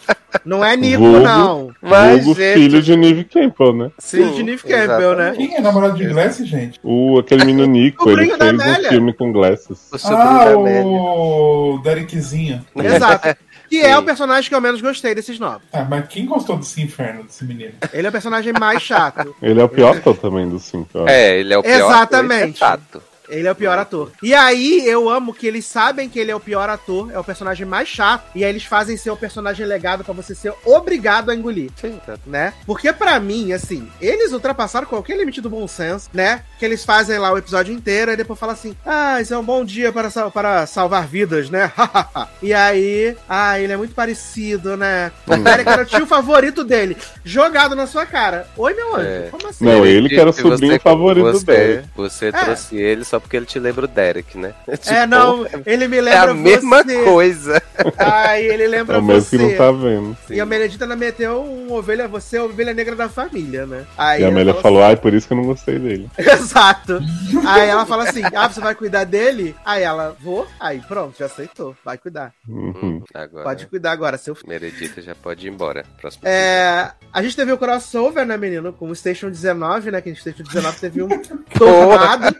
Não 0.43 0.63
é 0.65 0.75
Nico, 0.75 0.99
Vulgo. 1.03 1.19
não. 1.19 1.71
Mas, 1.81 2.23
Vulgo 2.25 2.39
gente, 2.39 2.53
filho 2.55 2.81
de 2.81 2.95
Neve 2.95 3.23
Campbell, 3.23 3.73
né? 3.73 3.91
Filho 3.99 4.33
de 4.33 4.43
Neve 4.43 4.63
Campbell, 4.63 5.15
né? 5.15 5.33
Quem 5.35 5.55
é 5.55 5.61
namorado 5.61 5.95
de 5.95 6.05
Glasses, 6.05 6.47
gente? 6.47 6.79
O, 6.83 7.19
aquele 7.19 7.45
menino 7.45 7.65
Nico, 7.65 8.09
ele 8.11 8.27
fez 8.27 8.39
um 8.41 8.61
Amélia. 8.61 8.89
filme 8.89 9.13
com 9.13 9.31
Glasses. 9.31 9.89
O 9.91 9.97
Ah, 10.15 10.53
o 10.57 11.79
Derekzinho. 11.83 12.65
Exato. 12.75 13.35
Que 13.69 13.79
é 13.81 13.93
Sim. 13.93 13.99
o 13.99 14.03
personagem 14.03 14.49
que 14.49 14.55
eu 14.55 14.61
menos 14.61 14.81
gostei 14.81 15.15
desses 15.15 15.39
novos. 15.39 15.63
Ah, 15.71 15.85
mas 15.89 16.07
quem 16.07 16.25
gostou 16.25 16.57
desse 16.57 16.81
inferno, 16.81 17.23
desse 17.23 17.43
menino? 17.45 17.71
Ele 17.91 18.05
é 18.05 18.09
o 18.09 18.11
personagem 18.11 18.53
mais 18.53 18.81
chato. 18.83 19.35
Ele 19.41 19.59
é 19.59 19.63
o 19.63 19.69
pior 19.69 19.99
também 20.21 20.47
dos 20.47 20.63
cinco. 20.63 21.07
É, 21.07 21.39
ele 21.39 21.53
é 21.53 21.57
o 21.57 21.63
pior. 21.63 21.75
Exatamente. 21.75 22.55
é 22.57 22.59
chato. 22.59 23.01
Ele 23.29 23.47
é 23.47 23.51
o 23.51 23.55
pior 23.55 23.77
ator. 23.77 24.11
E 24.21 24.33
aí, 24.33 24.85
eu 24.87 25.09
amo 25.09 25.33
que 25.33 25.47
eles 25.47 25.65
sabem 25.65 26.09
que 26.09 26.19
ele 26.19 26.31
é 26.31 26.35
o 26.35 26.39
pior 26.39 26.69
ator, 26.69 27.11
é 27.11 27.19
o 27.19 27.23
personagem 27.23 27.65
mais 27.65 27.87
chato, 27.87 28.25
e 28.35 28.43
aí 28.43 28.49
eles 28.49 28.63
fazem 28.65 28.97
ser 28.97 29.11
o 29.11 29.17
personagem 29.17 29.65
legado 29.65 30.03
pra 30.03 30.13
você 30.13 30.35
ser 30.35 30.53
obrigado 30.65 31.29
a 31.29 31.35
engolir. 31.35 31.71
Sim, 31.79 31.99
tá. 32.05 32.15
né? 32.25 32.53
Porque 32.65 32.91
pra 32.91 33.19
mim, 33.19 33.51
assim, 33.53 33.87
eles 34.01 34.31
ultrapassaram 34.33 34.87
qualquer 34.87 35.17
limite 35.17 35.41
do 35.41 35.49
bom 35.49 35.67
senso, 35.67 36.09
né? 36.13 36.43
Que 36.59 36.65
eles 36.65 36.83
fazem 36.83 37.17
lá 37.17 37.31
o 37.31 37.37
episódio 37.37 37.73
inteiro 37.73 38.11
e 38.11 38.15
depois 38.17 38.39
falam 38.39 38.53
assim: 38.53 38.75
ah, 38.85 39.19
isso 39.21 39.33
é 39.33 39.37
um 39.37 39.43
bom 39.43 39.63
dia 39.63 39.91
para, 39.91 40.09
sal- 40.09 40.31
para 40.31 40.65
salvar 40.65 41.07
vidas, 41.07 41.49
né? 41.49 41.71
e 42.41 42.53
aí, 42.53 43.15
ah, 43.27 43.59
ele 43.59 43.73
é 43.73 43.77
muito 43.77 43.93
parecido, 43.95 44.75
né? 44.77 45.11
O 45.27 45.35
Derek 45.37 45.69
era 45.69 45.81
o 45.83 45.85
tio 45.85 46.05
favorito 46.05 46.63
dele, 46.63 46.97
jogado 47.23 47.75
na 47.75 47.87
sua 47.87 48.05
cara. 48.05 48.47
Oi, 48.57 48.73
meu 48.73 48.95
anjo, 48.95 49.07
É. 49.07 49.27
como 49.31 49.47
assim? 49.47 49.65
Não, 49.65 49.85
ele 49.85 50.09
que 50.09 50.19
era 50.19 50.29
o 50.29 50.33
sobrinho 50.33 50.73
você- 50.73 50.79
favorito 50.79 51.23
você, 51.31 51.45
dele. 51.45 51.83
Você 51.95 52.25
É. 52.27 52.31
trouxe 52.31 52.75
ele 52.77 53.03
só 53.13 53.19
porque 53.19 53.37
ele 53.37 53.45
te 53.45 53.59
lembra 53.59 53.85
o 53.85 53.87
Derek, 53.87 54.35
né? 54.37 54.53
É, 54.67 54.75
Tipo, 54.75 55.05
não, 55.07 55.45
ele 55.67 55.87
me 55.87 55.97
É 55.97 56.01
lembra 56.01 56.31
a 56.31 56.33
mesma 56.33 56.83
você. 56.83 57.03
coisa. 57.03 57.61
Ai, 57.97 58.43
ele 58.45 58.63
É 58.63 58.67
lembra 58.67 58.97
o 58.97 59.03
mesmo 59.03 59.21
você. 59.21 59.37
que 59.37 59.43
não 59.43 59.55
tá 59.55 59.71
vendo. 59.71 60.17
E 60.31 60.41
a 60.41 60.45
Benedita 60.45 60.85
ainda 60.85 60.95
meteu 60.95 61.43
um 61.43 61.71
ovelha, 61.73 62.07
você 62.07 62.37
é 62.37 62.39
a 62.39 62.43
ovelha 62.45 62.73
negra 62.73 62.95
da 62.95 63.07
família, 63.07 63.65
né? 63.67 63.85
Aí 63.95 64.21
E 64.21 64.23
a 64.23 64.27
ela 64.27 64.33
Amélia 64.35 64.53
falou, 64.55 64.83
ai, 64.83 64.95
por 64.95 65.13
isso 65.13 65.27
que 65.27 65.33
eu 65.33 65.37
não 65.37 65.45
gostei 65.45 65.77
dele. 65.77 66.09
Exato. 66.17 66.99
Aí 67.45 67.69
ela 67.69 67.85
fala 67.85 68.03
assim: 68.09 68.21
Ah, 68.33 68.47
você 68.49 68.59
vai 68.59 68.73
cuidar 68.73 69.03
dele? 69.03 69.55
Aí 69.63 69.83
ela, 69.83 70.15
vou. 70.19 70.47
Aí 70.59 70.81
pronto, 70.87 71.17
já 71.19 71.25
aceitou. 71.27 71.75
Vai 71.85 71.97
cuidar. 71.97 72.33
Uhum. 72.47 73.03
Agora, 73.13 73.43
Pode 73.43 73.67
cuidar 73.67 73.91
agora, 73.91 74.17
seu 74.17 74.33
filho. 74.33 74.49
Meredita 74.49 75.01
já 75.01 75.13
pode 75.13 75.45
ir 75.45 75.49
embora. 75.51 75.85
Próximo 75.99 76.23
É, 76.27 76.91
a 77.11 77.21
gente 77.21 77.35
teve 77.35 77.51
o 77.51 77.57
crossover, 77.57 78.25
né, 78.25 78.37
menino? 78.37 78.73
Com 78.73 78.89
o 78.89 78.95
Station 78.95 79.29
19, 79.29 79.91
né? 79.91 80.01
Que 80.01 80.11
o 80.11 80.15
Station 80.15 80.43
19 80.43 80.79
teve 80.79 81.03
um 81.03 81.09
tornado. 81.57 82.35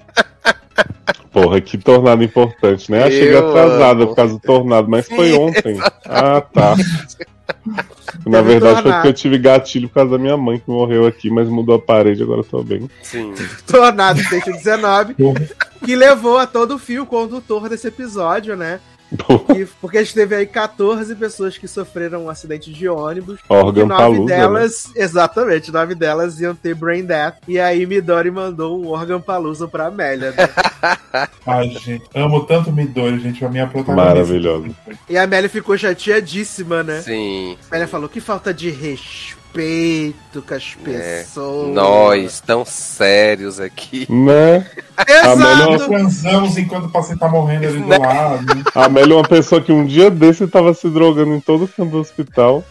Porra, 1.32 1.60
que 1.60 1.78
tornado 1.78 2.24
importante, 2.24 2.92
né? 2.92 3.08
Eu 3.08 3.12
cheguei 3.12 3.38
atrasada 3.38 4.04
amo. 4.04 4.08
por 4.08 4.16
causa 4.16 4.34
do 4.34 4.40
tornado, 4.40 4.90
mas 4.90 5.08
foi 5.08 5.32
Sim, 5.32 5.40
ontem. 5.40 5.78
Ah, 6.06 6.42
tá. 6.42 6.76
Na 8.26 8.42
verdade 8.42 8.84
foi 8.84 8.92
porque 8.92 9.08
eu 9.08 9.14
tive 9.14 9.38
gatilho 9.38 9.88
por 9.88 9.96
causa 9.96 10.12
da 10.12 10.18
minha 10.18 10.38
mãe 10.38 10.60
que 10.60 10.70
morreu 10.70 11.08
aqui, 11.08 11.30
mas 11.30 11.48
mudou 11.48 11.76
a 11.76 11.80
parede, 11.80 12.22
agora 12.22 12.42
eu 12.42 12.46
tô 12.46 12.62
bem. 12.62 12.90
Sim. 13.02 13.34
Tornado 13.66 14.20
119, 14.22 15.16
que 15.84 15.96
levou 15.96 16.38
a 16.38 16.46
todo 16.46 16.76
o 16.76 16.80
fio 16.80 17.06
condutor 17.06 17.68
desse 17.68 17.88
episódio, 17.88 18.56
né? 18.56 18.80
Que- 19.54 19.66
porque 19.82 19.98
a 19.98 20.04
gente 20.04 20.14
teve 20.14 20.36
aí 20.36 20.46
14 20.46 21.16
pessoas 21.16 21.58
que 21.58 21.68
sofreram 21.68 22.26
um 22.26 22.30
acidente 22.30 22.72
de 22.72 22.88
ônibus. 22.88 23.40
E 23.40 23.54
Órgão 23.54 23.86
nove 23.88 24.02
palusa, 24.02 24.24
né? 24.36 24.38
delas, 24.42 24.92
exatamente, 24.96 25.72
nove 25.72 25.96
delas 25.96 26.40
iam 26.40 26.56
ter 26.56 26.74
brain 26.76 27.06
death. 27.06 27.36
E 27.48 27.60
aí 27.60 27.86
Midori 27.86 28.32
mandou 28.32 28.82
um 28.82 28.90
órgão 28.90 29.22
palusa 29.22 29.68
pra 29.68 29.88
Amélia. 29.88 30.32
né? 30.32 30.50
Ai, 31.46 31.70
gente, 31.70 32.04
amo 32.16 32.46
tanto 32.46 32.72
Midori, 32.72 33.20
gente, 33.20 33.44
a 33.46 33.50
minha 33.50 33.68
protagonista. 33.68 34.10
Maravilhosa. 34.14 34.68
E 35.10 35.18
a 35.18 35.24
Amélia 35.24 35.50
ficou 35.50 35.78
chateadíssima, 35.78 36.84
né? 36.84 37.02
Sim. 37.02 37.58
A 37.66 37.68
Amélia 37.76 37.88
falou 37.88 38.10
que 38.10 38.20
falta 38.22 38.54
de 38.54 38.70
respeito 38.70 39.43
com 39.54 40.54
as 40.54 40.76
pessoas. 40.76 41.74
Nós, 41.74 42.40
tão 42.42 42.66
sérios 42.66 43.60
aqui. 43.60 44.08
Né? 44.12 44.66
Exato! 45.08 45.38
Nós 45.38 45.86
transamos 45.86 46.58
enquanto 46.58 46.86
o 46.86 46.90
paciente 46.90 47.20
tá 47.20 47.28
morrendo 47.28 47.68
ali 47.68 47.80
do 47.80 47.88
lado. 47.88 48.46
A 48.76 48.86
Amélia 48.86 49.14
é 49.14 49.18
uma 49.18 49.28
pessoa 49.28 49.62
que 49.62 49.72
um 49.72 49.86
dia 49.86 50.10
desse 50.10 50.48
tava 50.48 50.74
se 50.74 50.90
drogando 50.90 51.34
em 51.34 51.40
todo 51.40 51.66
o 51.66 51.68
canto 51.68 51.92
do 51.92 52.00
hospital. 52.00 52.64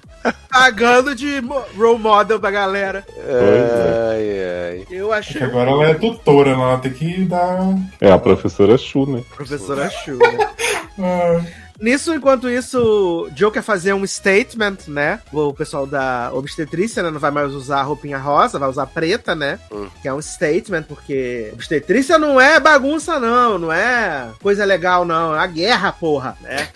Pagando 0.49 1.15
de 1.15 1.41
role 1.77 1.99
model 1.99 2.39
pra 2.39 2.51
galera. 2.51 3.05
é. 3.27 4.13
Ai, 4.13 4.79
ai. 4.79 4.87
Eu 4.91 5.13
achei. 5.13 5.39
Que 5.39 5.45
agora 5.45 5.71
ela 5.71 5.87
é 5.89 5.95
tutora, 5.95 6.57
né? 6.57 6.63
ela 6.63 6.79
tem 6.79 6.93
que 6.93 7.25
dar. 7.25 7.75
É 8.01 8.13
a 8.13 8.19
professora 8.19 8.79
Chu, 8.79 9.07
né? 9.07 9.23
Professora 9.35 9.91
Chu, 9.91 10.19
né? 10.19 11.45
Nisso, 11.83 12.15
enquanto 12.15 12.49
isso, 12.49 13.29
Joe 13.35 13.51
quer 13.51 13.61
fazer 13.61 13.93
um 13.93 14.07
statement, 14.07 14.77
né? 14.87 15.21
O 15.33 15.53
pessoal 15.53 15.85
da 15.85 16.31
obstetrícia, 16.33 17.03
né? 17.03 17.11
Não 17.11 17.19
vai 17.19 17.33
mais 17.33 17.53
usar 17.53 17.81
a 17.81 17.83
roupinha 17.83 18.19
rosa, 18.19 18.57
vai 18.57 18.69
usar 18.69 18.87
preta, 18.87 19.35
né? 19.35 19.59
Hum. 19.73 19.89
Que 20.01 20.07
é 20.07 20.15
um 20.15 20.23
statement, 20.23 20.85
porque 20.85 21.51
obstetrícia 21.53 22.21
não 22.21 22.41
é 22.41 22.61
bagunça, 22.61 23.19
não. 23.19 23.59
Não 23.59 23.73
é 23.73 24.31
coisa 24.41 24.65
legal, 24.65 25.05
não. 25.05 25.35
É 25.35 25.41
a 25.41 25.47
guerra, 25.49 25.91
porra, 25.91 26.37
né? 26.41 26.69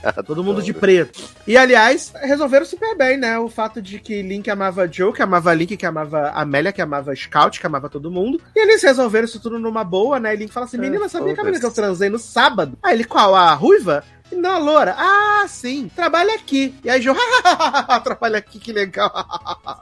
Então, 0.00 0.24
todo 0.24 0.42
mundo 0.42 0.62
de 0.62 0.72
preto. 0.72 1.22
E, 1.46 1.54
aliás, 1.54 2.10
resolveram 2.22 2.64
super 2.64 2.96
bem, 2.96 3.18
né? 3.18 3.38
O 3.38 3.50
fato 3.50 3.82
de 3.82 3.98
que 3.98 4.22
Link 4.22 4.48
amava 4.48 4.90
Joe, 4.90 5.12
que 5.12 5.20
amava 5.20 5.52
Link, 5.52 5.76
que 5.76 5.84
amava 5.84 6.30
Amélia, 6.30 6.72
que 6.72 6.80
amava 6.80 7.14
Scout, 7.14 7.60
que 7.60 7.66
amava 7.66 7.90
todo 7.90 8.10
mundo. 8.10 8.40
E 8.56 8.62
eles 8.62 8.82
resolveram 8.82 9.26
isso 9.26 9.40
tudo 9.40 9.58
numa 9.58 9.84
boa, 9.84 10.18
né? 10.18 10.32
E 10.32 10.38
Link 10.38 10.54
fala 10.54 10.64
assim: 10.64 10.78
É, 10.78 10.80
menina, 10.80 11.06
sabia 11.06 11.34
que 11.34 11.40
a 11.40 11.44
menina 11.44 11.60
que 11.60 11.66
eu 11.66 11.70
transei 11.70 12.08
no 12.08 12.18
sábado? 12.18 12.78
Aí 12.82 12.94
ele, 12.94 13.04
qual? 13.04 13.34
A 13.34 13.52
ruiva? 13.52 14.02
Não, 14.36 14.50
a 14.50 14.58
loura. 14.58 14.94
Ah, 14.98 15.44
sim. 15.48 15.90
Trabalha 15.94 16.34
aqui. 16.34 16.74
E 16.84 16.90
aí, 16.90 17.00
Joe, 17.00 17.14
trabalha 18.04 18.38
aqui, 18.38 18.58
que 18.58 18.72
legal. 18.72 19.10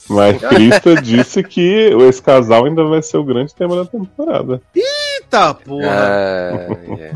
Mas 0.09 0.39
Krista 0.49 0.95
disse 1.01 1.43
que 1.43 1.91
esse 2.09 2.21
casal 2.23 2.65
ainda 2.67 2.85
vai 2.85 3.03
ser 3.03 3.17
o 3.17 3.25
grande 3.25 3.55
tema 3.55 3.77
da 3.77 3.85
temporada. 3.85 4.61
Eita, 4.75 5.55
porra. 5.55 5.87
Ai, 5.89 7.01
é. 7.01 7.13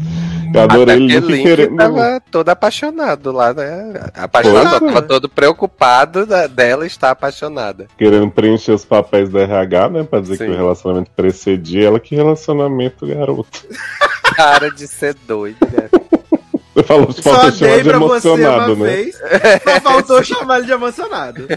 Eu 0.55 0.61
adorei 0.63 0.95
Até 0.95 1.07
que 1.07 1.07
Link 1.21 1.33
Link 1.33 1.43
querendo. 1.43 1.77
tava 1.77 2.23
todo 2.31 2.49
apaixonado 2.49 3.33
lá, 3.33 3.53
né? 3.53 3.93
Apaixonado, 4.15 4.77
é. 4.89 4.93
tava 4.93 5.03
todo 5.03 5.29
preocupado 5.29 6.25
da- 6.25 6.47
dela 6.47 6.87
estar 6.87 7.11
apaixonada. 7.11 7.89
Querendo 7.99 8.31
preencher 8.31 8.71
os 8.73 8.85
papéis 8.85 9.29
da 9.31 9.41
RH, 9.41 9.89
né? 9.89 10.03
Pra 10.05 10.21
dizer 10.21 10.37
Sim. 10.37 10.45
que 10.47 10.51
o 10.53 10.57
relacionamento 10.57 11.11
precedia 11.17 11.89
ela. 11.89 11.99
Que 11.99 12.15
relacionamento, 12.15 13.05
garoto. 13.07 13.67
Cara 14.37 14.71
de 14.71 14.87
ser 14.87 15.15
doido, 15.27 15.59
né? 15.73 15.89
Você 16.75 16.83
falou 16.83 17.07
que 17.07 17.23
Só 17.23 17.31
falta 17.31 17.53
chamar 17.53 17.71
dei 17.73 17.83
de 17.83 17.89
pra 17.89 17.99
você 17.99 18.29
uma 18.29 18.37
emocionado, 18.37 18.77
né? 18.77 18.91
vez. 18.91 19.17
Só 19.63 19.81
faltou 19.81 20.25
chamar 20.25 20.57
ele 20.59 20.67
de 20.67 20.73
emocionado. 20.73 21.49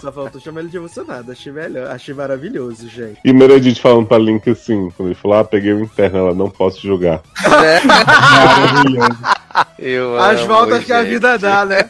Só 0.00 0.12
faltou 0.12 0.40
chamar 0.40 0.60
ele 0.60 0.68
de 0.68 0.76
emocionado. 0.76 1.32
Achei, 1.32 1.52
melhor, 1.52 1.90
achei 1.90 2.14
maravilhoso, 2.14 2.88
gente. 2.88 3.18
E 3.24 3.32
Meredith 3.32 3.80
falando 3.80 4.06
pra 4.06 4.18
Link 4.18 4.48
assim, 4.48 4.90
quando 4.96 5.08
ele 5.08 5.16
falou, 5.16 5.38
ah, 5.38 5.44
peguei 5.44 5.72
o 5.72 5.80
interno, 5.80 6.18
ela 6.18 6.34
não 6.34 6.48
posso 6.48 6.80
jogar. 6.86 7.20
Né? 7.42 7.80
maravilhoso. 7.84 9.18
Eu 9.78 10.18
As 10.18 10.40
amo, 10.40 10.48
voltas 10.48 10.84
que 10.84 10.92
a 10.92 11.02
gente. 11.02 11.12
vida 11.14 11.38
dá, 11.38 11.64
né? 11.64 11.88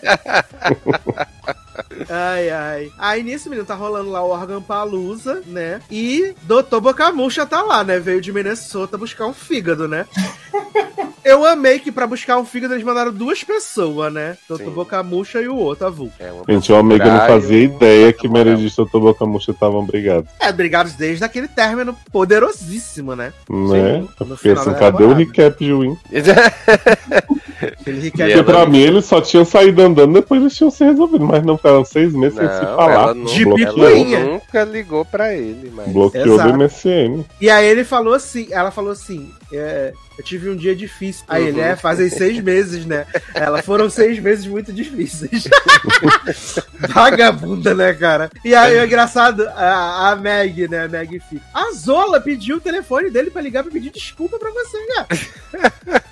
Ai, 2.09 2.49
ai. 2.51 2.93
Aí 2.97 3.23
nisso, 3.23 3.51
menino, 3.51 3.67
tá 3.67 3.75
rolando 3.75 4.11
lá 4.11 4.23
o 4.23 4.31
órgão 4.31 4.63
Palusa, 4.63 5.43
né? 5.47 5.81
E 5.91 6.35
Doutor 6.43 6.81
Bocamucha 6.81 7.45
tá 7.45 7.63
lá, 7.63 7.83
né? 7.83 7.99
Veio 7.99 8.21
de 8.21 8.33
Minnesota 8.33 8.97
buscar 8.97 9.27
um 9.27 9.35
fígado, 9.35 9.89
né? 9.89 10.07
Eu 11.27 11.45
amei 11.45 11.81
que 11.81 11.91
pra 11.91 12.07
buscar 12.07 12.39
um 12.39 12.45
fígado 12.45 12.75
eles 12.75 12.85
mandaram 12.85 13.13
duas 13.13 13.43
pessoas, 13.43 14.13
né? 14.13 14.37
Doutor 14.49 14.65
Sim. 14.67 14.71
Bocamucha 14.71 15.41
e 15.43 15.49
o 15.49 15.57
outro, 15.57 15.87
a 15.87 15.91
Vu. 15.91 16.11
É 16.21 16.31
Gente, 16.49 16.71
o 16.71 16.77
amigo 16.77 17.05
não 17.05 17.19
fazia 17.27 17.65
ideia 17.65 18.13
que. 18.13 18.29
Meredith 18.29 18.75
e 18.79 18.83
o 18.83 18.87
Toboca 18.87 19.27
Murcha 19.27 19.51
estavam 19.51 19.85
brigados. 19.85 20.31
É, 20.39 20.53
brigados 20.53 20.93
desde 20.93 21.25
aquele 21.25 21.49
término 21.49 21.97
poderosíssimo, 22.13 23.17
né? 23.17 23.33
Né? 23.51 24.05
Porque 24.17 24.51
assim, 24.51 24.73
cadê 24.75 25.03
o 25.05 25.13
recap 25.15 25.65
de 25.65 25.73
Win? 25.75 25.97
Porque 27.85 28.43
pra 28.45 28.67
mim 28.67 28.79
eles 28.79 29.05
só 29.05 29.21
tinham 29.21 29.45
saído 29.45 29.83
andando 29.83 30.15
depois 30.15 30.41
eles 30.41 30.55
tinham 30.57 30.71
se 30.71 30.85
resolvido, 30.85 31.25
mas 31.25 31.43
não 31.45 31.57
ficaram 31.57 31.85
seis 31.85 32.13
meses 32.13 32.39
sem 32.39 32.47
se 32.49 32.55
Não, 32.63 32.77
falar. 32.77 32.93
ela, 32.93 33.15
De 33.15 33.45
nunca, 33.45 33.73
bloqueou, 33.73 33.87
ela 33.87 33.97
picuinha. 33.97 34.25
nunca 34.25 34.65
ligou 34.65 35.05
pra 35.05 35.35
ele, 35.35 35.73
mas. 35.75 35.89
bloqueou 35.89 36.35
Exato. 36.35 36.53
do 36.53 36.59
MSN. 36.59 37.25
E 37.41 37.51
aí 37.51 37.67
ele 37.67 37.85
falou 37.85 38.15
assim, 38.15 38.49
ela 38.51 38.71
falou 38.71 38.93
assim, 38.93 39.31
é, 39.53 39.93
eu 40.19 40.25
tive 40.25 40.51
um 40.51 40.57
dia 40.57 40.75
difícil. 40.75 41.25
Aí 41.29 41.47
ele, 41.47 41.61
é, 41.61 41.77
fazem 41.77 42.09
seis 42.09 42.41
meses, 42.41 42.85
né? 42.85 43.07
Ela, 43.35 43.63
foram 43.63 43.89
seis 43.89 44.19
meses 44.19 44.47
muito 44.47 44.73
difíceis. 44.73 45.45
Vagabunda, 46.89 47.75
né, 47.75 47.95
cara? 47.95 48.31
E 48.45 48.55
aí, 48.55 48.77
é 48.77 48.85
engraçado, 48.85 49.47
a, 49.49 50.11
a 50.11 50.17
Meg, 50.17 50.69
né, 50.69 50.85
a 50.85 50.89
Meg 50.89 51.21
fica. 51.21 51.43
A 51.55 51.73
Zola 51.73 52.21
pediu 52.21 52.57
o 52.57 52.61
telefone 52.61 53.11
dele 53.11 53.31
pra 53.31 53.43
ligar 53.43 53.63
pra 53.63 53.73
pedir 53.73 53.91
desculpa 53.91 54.39
pra 54.39 54.51
você, 54.51 54.79
cara. 54.87 56.03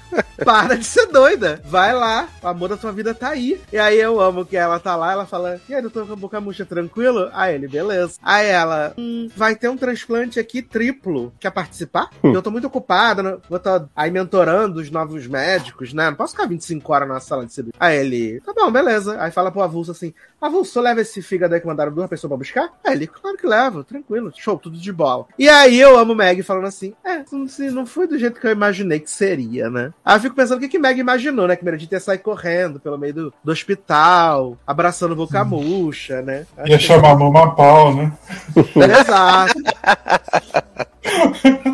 Para 0.45 0.77
de 0.77 0.85
ser 0.85 1.07
doida. 1.07 1.61
Vai 1.65 1.93
lá, 1.93 2.29
o 2.43 2.49
amor 2.49 2.69
da 2.71 2.77
tua 2.77 2.93
vida 2.93 3.15
tá 3.15 3.31
aí. 3.31 3.61
E 3.73 3.79
aí 3.79 3.99
eu 3.99 4.21
amo 4.21 4.45
que 4.45 4.57
ela 4.57 4.79
tá 4.81 4.97
lá, 4.97 5.13
ela 5.13 5.27
fala, 5.27 5.61
e 5.69 5.75
aí, 5.75 5.83
doutor 5.83 6.05
Boca 6.17 6.41
Murcha, 6.41 6.65
tranquilo? 6.65 7.31
Aí 7.33 7.55
ele, 7.55 7.69
beleza. 7.69 8.15
Aí 8.23 8.47
ela, 8.47 8.95
hum, 8.99 9.29
vai 9.37 9.55
ter 9.55 9.69
um 9.69 9.77
transplante 9.77 10.41
aqui 10.41 10.63
triplo. 10.63 11.33
Quer 11.39 11.51
participar? 11.51 12.11
Eu 12.23 12.43
tô 12.43 12.51
muito 12.51 12.67
ocupada, 12.67 13.23
né? 13.23 13.37
vou 13.49 13.59
estar 13.59 13.87
aí 13.95 14.11
mentorando 14.11 14.81
os 14.81 14.91
novos 14.91 15.27
médicos, 15.27 15.93
né? 15.93 16.11
Não 16.11 16.17
posso 16.17 16.33
ficar 16.33 16.49
25 16.49 16.93
horas 16.93 17.09
na 17.09 17.21
sala 17.21 17.47
de 17.47 17.53
cirurgia. 17.53 17.75
Aí 17.79 17.99
ele, 17.99 18.41
tá 18.41 18.53
bom, 18.53 18.71
beleza. 18.71 19.21
Aí 19.21 19.31
fala 19.31 19.51
pro 19.51 19.63
avulso 19.63 19.91
assim, 19.91 20.13
avulso, 20.41 20.81
leva 20.81 21.01
esse 21.01 21.23
fígado 21.23 21.55
aí 21.55 21.61
que 21.61 21.67
mandaram 21.67 21.93
duas 21.93 22.09
pessoas 22.09 22.29
pra 22.29 22.37
buscar? 22.37 22.73
Aí 22.85 22.95
ele, 22.95 23.07
claro 23.07 23.37
que 23.37 23.47
levo, 23.47 23.85
tranquilo, 23.85 24.33
show, 24.37 24.59
tudo 24.59 24.77
de 24.77 24.93
bola. 24.93 25.27
E 25.39 25.49
aí 25.49 25.81
eu 25.81 25.99
amo 25.99 26.15
Meg 26.15 26.43
falando 26.43 26.67
assim, 26.67 26.95
é, 27.05 27.25
não, 27.31 27.47
não 27.73 27.87
foi 27.87 28.07
do 28.07 28.19
jeito 28.19 28.41
que 28.41 28.47
eu 28.47 28.53
imaginei 28.53 29.01
que 29.01 29.11
seria, 29.11 29.71
né? 29.71 29.93
Aí 30.05 30.24
fico 30.25 30.35
pensando 30.35 30.59
o 30.59 30.61
que, 30.61 30.69
que 30.69 30.79
Meg 30.79 30.99
imaginou, 30.99 31.47
né? 31.47 31.57
Que 31.57 31.65
Meredith 31.65 31.93
ia 31.93 32.01
sair 32.01 32.19
correndo 32.19 32.81
pelo 32.81 32.99
meio 32.99 33.15
do, 33.15 33.35
do 33.43 33.53
hospital, 33.53 34.57
abraçando 34.67 35.15
boca 35.15 35.45
murcha, 35.45 36.23
né? 36.23 36.47
Ia 36.65 36.79
chamar 36.79 37.11
a 37.11 37.17
Mama 37.17 37.55
Pau, 37.55 37.95
né? 37.95 38.13
Exato. 39.01 39.55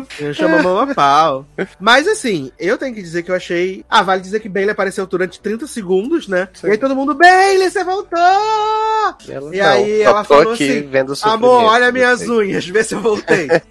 Eu 0.19 0.33
chamo 0.33 0.61
Mama 0.61 0.93
Pau. 0.93 1.45
Mas 1.79 2.07
assim, 2.07 2.51
eu 2.59 2.77
tenho 2.77 2.93
que 2.93 3.01
dizer 3.01 3.23
que 3.23 3.31
eu 3.31 3.35
achei. 3.35 3.85
Ah, 3.89 4.03
vale 4.03 4.21
dizer 4.21 4.39
que 4.39 4.49
Bailey 4.49 4.71
apareceu 4.71 5.05
durante 5.05 5.39
30 5.39 5.67
segundos, 5.67 6.27
né? 6.27 6.49
Sim. 6.53 6.67
E 6.67 6.71
aí 6.71 6.77
todo 6.77 6.95
mundo, 6.95 7.15
Bailey, 7.15 7.69
você 7.69 7.83
voltou! 7.83 8.19
Ela 8.19 9.55
E 9.55 9.59
não, 9.59 9.67
aí 9.67 10.01
ela 10.01 10.23
tô 10.23 10.35
falou 10.35 10.53
aqui 10.53 10.69
assim, 10.69 10.87
vendo 10.87 11.13
o 11.13 11.29
Amor, 11.29 11.63
olha 11.63 11.91
minhas 11.91 12.27
unhas, 12.27 12.67
vê 12.67 12.83
se 12.83 12.95
eu 12.95 13.01
voltei. 13.01 13.47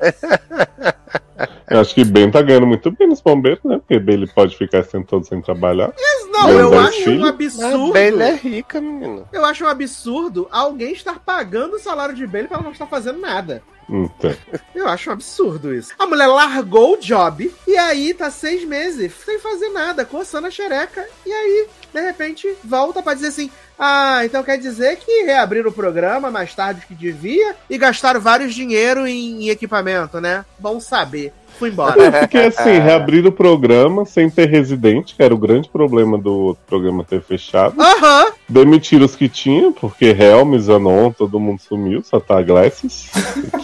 Eu 1.70 1.80
acho 1.80 1.94
que 1.94 2.04
Ben 2.04 2.30
tá 2.30 2.42
ganhando 2.42 2.66
muito 2.66 2.90
bem 2.90 3.06
nos 3.06 3.20
bombeiros, 3.20 3.62
né? 3.64 3.78
Porque 3.78 3.98
Ben 3.98 4.16
ele 4.16 4.26
pode 4.26 4.56
ficar 4.56 4.82
sem 4.84 5.02
todo 5.04 5.24
sem 5.24 5.40
trabalhar. 5.40 5.92
Não, 6.32 6.50
eu 6.50 6.78
acho 6.78 7.04
filho. 7.04 7.18
um 7.18 7.20
Mas 7.20 7.30
absurdo. 7.30 7.92
Bailey 7.92 8.28
é 8.28 8.34
rica, 8.34 8.80
menino. 8.80 9.28
Eu 9.32 9.44
acho 9.44 9.64
um 9.64 9.68
absurdo 9.68 10.48
alguém 10.50 10.92
estar 10.92 11.20
pagando 11.20 11.76
o 11.76 11.78
salário 11.78 12.14
de 12.14 12.26
Bailey 12.26 12.48
pra 12.48 12.56
ela 12.56 12.64
não 12.64 12.72
estar 12.72 12.86
fazendo 12.86 13.20
nada. 13.20 13.62
Então, 13.90 14.34
Eu 14.74 14.88
acho 14.88 15.10
um 15.10 15.12
absurdo 15.12 15.74
isso. 15.74 15.92
A 15.98 16.06
mulher 16.06 16.26
largou 16.28 16.94
o 16.94 17.00
job 17.00 17.52
e 17.66 17.76
aí 17.76 18.14
tá 18.14 18.30
seis 18.30 18.64
meses 18.64 19.12
sem 19.24 19.38
fazer 19.40 19.68
nada, 19.70 20.04
coçando 20.04 20.46
a 20.46 20.50
xereca. 20.50 21.04
E 21.26 21.32
aí, 21.32 21.66
de 21.92 22.00
repente, 22.00 22.48
volta 22.64 23.02
pra 23.02 23.14
dizer 23.14 23.28
assim: 23.28 23.50
Ah, 23.78 24.20
então 24.24 24.42
quer 24.44 24.58
dizer 24.58 24.96
que 24.96 25.24
reabriram 25.24 25.70
o 25.70 25.74
programa 25.74 26.30
mais 26.30 26.54
tarde 26.54 26.86
que 26.86 26.94
devia 26.94 27.56
e 27.68 27.76
gastaram 27.76 28.20
vários 28.20 28.54
dinheiro 28.54 29.06
em, 29.06 29.44
em 29.44 29.48
equipamento, 29.48 30.20
né? 30.20 30.44
Bom 30.58 30.78
saber. 30.78 31.32
Fui 31.58 31.70
embora. 31.70 32.12
porque 32.20 32.38
assim, 32.38 32.78
reabrir 32.78 33.26
o 33.26 33.32
programa 33.32 34.04
sem 34.04 34.28
ter 34.30 34.48
residente, 34.48 35.14
que 35.14 35.22
era 35.22 35.34
o 35.34 35.38
grande 35.38 35.68
problema 35.68 36.16
do 36.18 36.32
outro 36.32 36.62
programa 36.66 37.04
ter 37.04 37.20
fechado. 37.22 37.74
Aham, 37.80 38.26
Demitiram 38.48 39.04
os 39.04 39.14
que 39.14 39.28
tinha, 39.28 39.70
porque 39.72 40.06
Helms, 40.06 40.68
Anon, 40.68 41.12
todo 41.12 41.38
mundo 41.38 41.60
sumiu, 41.60 42.02
só 42.02 42.18
tá 42.18 42.38
a 42.38 42.42
Glasses, 42.42 43.08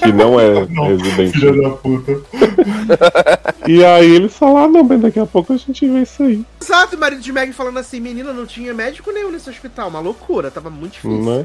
que 0.01 0.13
não 0.13 0.39
é 0.39 0.67
Não, 0.71 0.85
residente. 0.89 1.39
Filha 1.39 1.63
da 1.63 1.71
puta. 1.71 2.13
E 3.69 3.85
aí 3.85 4.15
eles 4.15 4.37
falaram, 4.37 4.65
ah, 4.67 4.69
não, 4.69 4.85
mas 4.85 5.01
daqui 5.01 5.19
a 5.19 5.27
pouco 5.27 5.53
a 5.53 5.57
gente 5.57 5.89
vê 5.89 6.03
isso 6.03 6.23
aí, 6.23 6.45
Exato, 6.63 6.95
o 6.95 6.99
marido 6.99 7.21
de 7.21 7.33
Meg 7.33 7.53
falando 7.53 7.79
assim: 7.79 8.01
menina, 8.01 8.33
não 8.33 8.47
tinha 8.47 8.73
médico 8.73 9.11
nenhum 9.11 9.31
nesse 9.31 9.51
hospital. 9.51 9.89
Uma 9.89 10.01
loucura, 10.01 10.51
tava 10.51 10.71
muito 10.71 10.95
difícil. 10.95 11.23
né? 11.25 11.45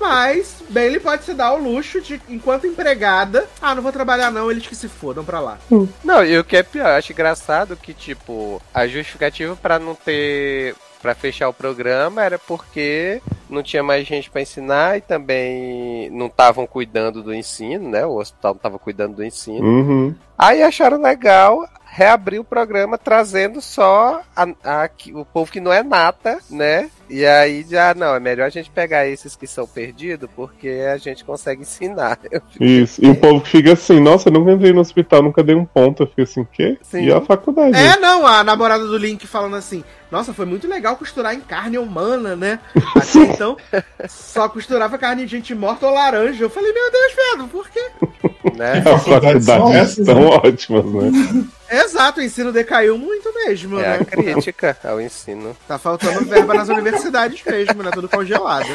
Mas, 0.00 0.56
Bailey 0.68 0.98
pode 1.00 1.24
se 1.24 1.34
dar 1.34 1.52
o 1.54 1.62
luxo 1.62 2.00
de, 2.00 2.20
enquanto 2.28 2.66
empregada, 2.66 3.46
ah, 3.60 3.74
não 3.74 3.82
vou 3.82 3.92
trabalhar 3.92 4.30
não, 4.30 4.50
eles 4.50 4.66
que 4.66 4.74
se 4.74 4.88
fodam 4.88 5.24
pra 5.24 5.40
lá. 5.40 5.58
Não, 6.04 6.24
e 6.24 6.38
o 6.38 6.44
que 6.44 6.56
é 6.56 6.62
pior, 6.62 6.88
eu 6.88 6.94
acho 6.96 7.12
engraçado 7.12 7.76
que, 7.76 7.92
tipo, 7.94 8.60
a 8.74 8.86
justificativa 8.86 9.56
pra 9.56 9.78
não 9.78 9.94
ter. 9.94 10.74
Pra 11.00 11.16
fechar 11.16 11.48
o 11.48 11.52
programa 11.52 12.22
era 12.24 12.38
porque 12.38 13.20
não 13.50 13.60
tinha 13.60 13.82
mais 13.82 14.06
gente 14.06 14.30
pra 14.30 14.40
ensinar 14.40 14.98
e 14.98 15.00
também 15.00 16.08
não 16.10 16.26
estavam 16.26 16.64
cuidando 16.64 17.24
do 17.24 17.34
ensino, 17.34 17.88
né? 17.90 18.06
O 18.06 18.18
hospital 18.20 18.54
não 18.54 18.60
tava 18.60 18.78
cuidando 18.78 19.16
do 19.16 19.24
ensino. 19.24 19.66
Uhum. 19.66 20.14
Aí 20.38 20.62
acharam 20.62 21.02
legal 21.02 21.68
reabrir 21.84 22.38
o 22.38 22.44
programa 22.44 22.96
trazendo 22.96 23.60
só 23.60 24.20
a- 24.36 24.46
a- 24.64 24.90
o 25.12 25.24
povo 25.24 25.50
que 25.50 25.60
não 25.60 25.72
é 25.72 25.82
nata, 25.82 26.38
né? 26.48 26.88
E 27.12 27.26
aí 27.26 27.62
já, 27.68 27.92
não, 27.92 28.14
é 28.14 28.18
melhor 28.18 28.46
a 28.46 28.48
gente 28.48 28.70
pegar 28.70 29.06
esses 29.06 29.36
que 29.36 29.46
são 29.46 29.66
perdidos 29.66 30.30
porque 30.34 30.82
a 30.90 30.96
gente 30.96 31.22
consegue 31.22 31.60
ensinar. 31.60 32.18
Isso. 32.58 33.04
E 33.04 33.10
o 33.10 33.14
povo 33.14 33.42
que 33.42 33.50
fica 33.50 33.74
assim, 33.74 34.00
nossa, 34.00 34.30
eu 34.30 34.32
nunca 34.32 34.52
entrei 34.52 34.72
no 34.72 34.80
hospital, 34.80 35.22
nunca 35.22 35.42
dei 35.42 35.54
um 35.54 35.66
ponto. 35.66 36.04
Eu 36.04 36.06
fico 36.06 36.22
assim, 36.22 36.46
quê? 36.50 36.78
Sim. 36.80 37.04
E 37.04 37.12
a 37.12 37.20
faculdade? 37.20 37.76
É, 37.76 37.98
não, 37.98 38.26
a 38.26 38.42
namorada 38.42 38.86
do 38.86 38.96
Link 38.96 39.26
falando 39.26 39.56
assim: 39.56 39.84
Nossa, 40.12 40.34
foi 40.34 40.44
muito 40.44 40.68
legal 40.68 40.94
costurar 40.98 41.34
em 41.34 41.40
carne 41.40 41.78
humana, 41.78 42.36
né? 42.36 42.58
Até 42.94 43.18
então, 43.32 43.56
só 44.06 44.46
costurava 44.46 44.98
carne 44.98 45.24
de 45.24 45.30
gente 45.30 45.54
morta 45.54 45.86
ou 45.86 45.94
laranja. 45.94 46.44
Eu 46.44 46.50
falei: 46.50 46.70
Meu 46.70 46.92
Deus, 46.92 47.12
Pedro, 47.14 47.48
por 47.48 47.70
quê? 47.70 47.90
né? 48.54 48.82
As 48.84 49.04
faculdades 49.04 49.94
são 49.94 50.20
né? 50.20 50.26
ótimas, 50.44 50.84
né? 50.84 51.44
Exato, 51.70 52.20
o 52.20 52.22
ensino 52.22 52.52
decaiu 52.52 52.98
muito 52.98 53.32
mesmo, 53.34 53.80
É 53.80 53.94
a 53.94 53.98
né? 54.00 54.04
crítica 54.04 54.76
ao 54.84 55.00
ensino. 55.00 55.56
Tá 55.66 55.78
faltando 55.78 56.26
verba 56.26 56.52
nas 56.52 56.68
universidades 56.68 57.42
mesmo, 57.46 57.82
né? 57.82 57.90
Tudo 57.90 58.06
congelado. 58.10 58.68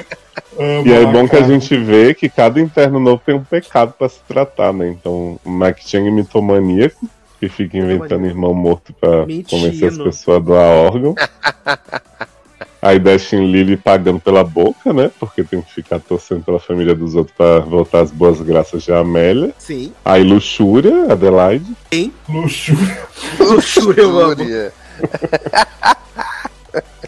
Amo 0.57 0.87
E 0.87 0.91
é 0.91 1.03
a 1.03 1.05
bom 1.05 1.27
que 1.29 1.35
a 1.35 1.39
cara. 1.41 1.51
gente 1.51 1.77
vê 1.77 2.15
que 2.15 2.27
cada 2.29 2.59
interno 2.59 2.99
novo 2.99 3.21
tem 3.23 3.35
um 3.35 3.43
pecado 3.43 3.93
pra 3.93 4.09
se 4.09 4.19
tratar, 4.27 4.73
né? 4.73 4.87
Então, 4.87 5.39
o 5.45 5.51
Mike 5.51 5.87
Chang 5.87 6.07
é 6.07 6.11
mitomaníaco, 6.11 7.07
que 7.39 7.49
fica 7.49 7.77
inventando 7.77 8.25
irmão 8.25 8.53
morto 8.53 8.93
pra 8.93 9.25
Mentindo. 9.25 9.49
convencer 9.49 9.89
as 9.89 9.97
pessoas 9.97 10.37
a 10.37 10.39
doar 10.39 10.67
órgão. 10.67 11.15
Aí 12.81 12.99
Dashin 12.99 13.51
Lily 13.51 13.75
pagando 13.75 14.19
pela 14.19 14.43
boca, 14.43 14.93
né? 14.93 15.11
Porque 15.19 15.43
tem 15.43 15.61
que 15.61 15.73
ficar 15.73 15.99
torcendo 15.99 16.43
pela 16.43 16.59
família 16.59 16.93
dos 16.93 17.15
outros 17.15 17.35
pra 17.35 17.59
voltar 17.59 18.01
as 18.01 18.11
boas 18.11 18.39
graças 18.39 18.83
de 18.83 18.93
Amélia. 18.93 19.53
Sim. 19.57 19.91
Aí 20.05 20.23
Luxúria, 20.23 21.11
Adelaide. 21.11 21.75
Luxo. 22.29 22.73
Luxúria, 23.39 24.01
eu 24.01 24.19
amo. 24.19 24.35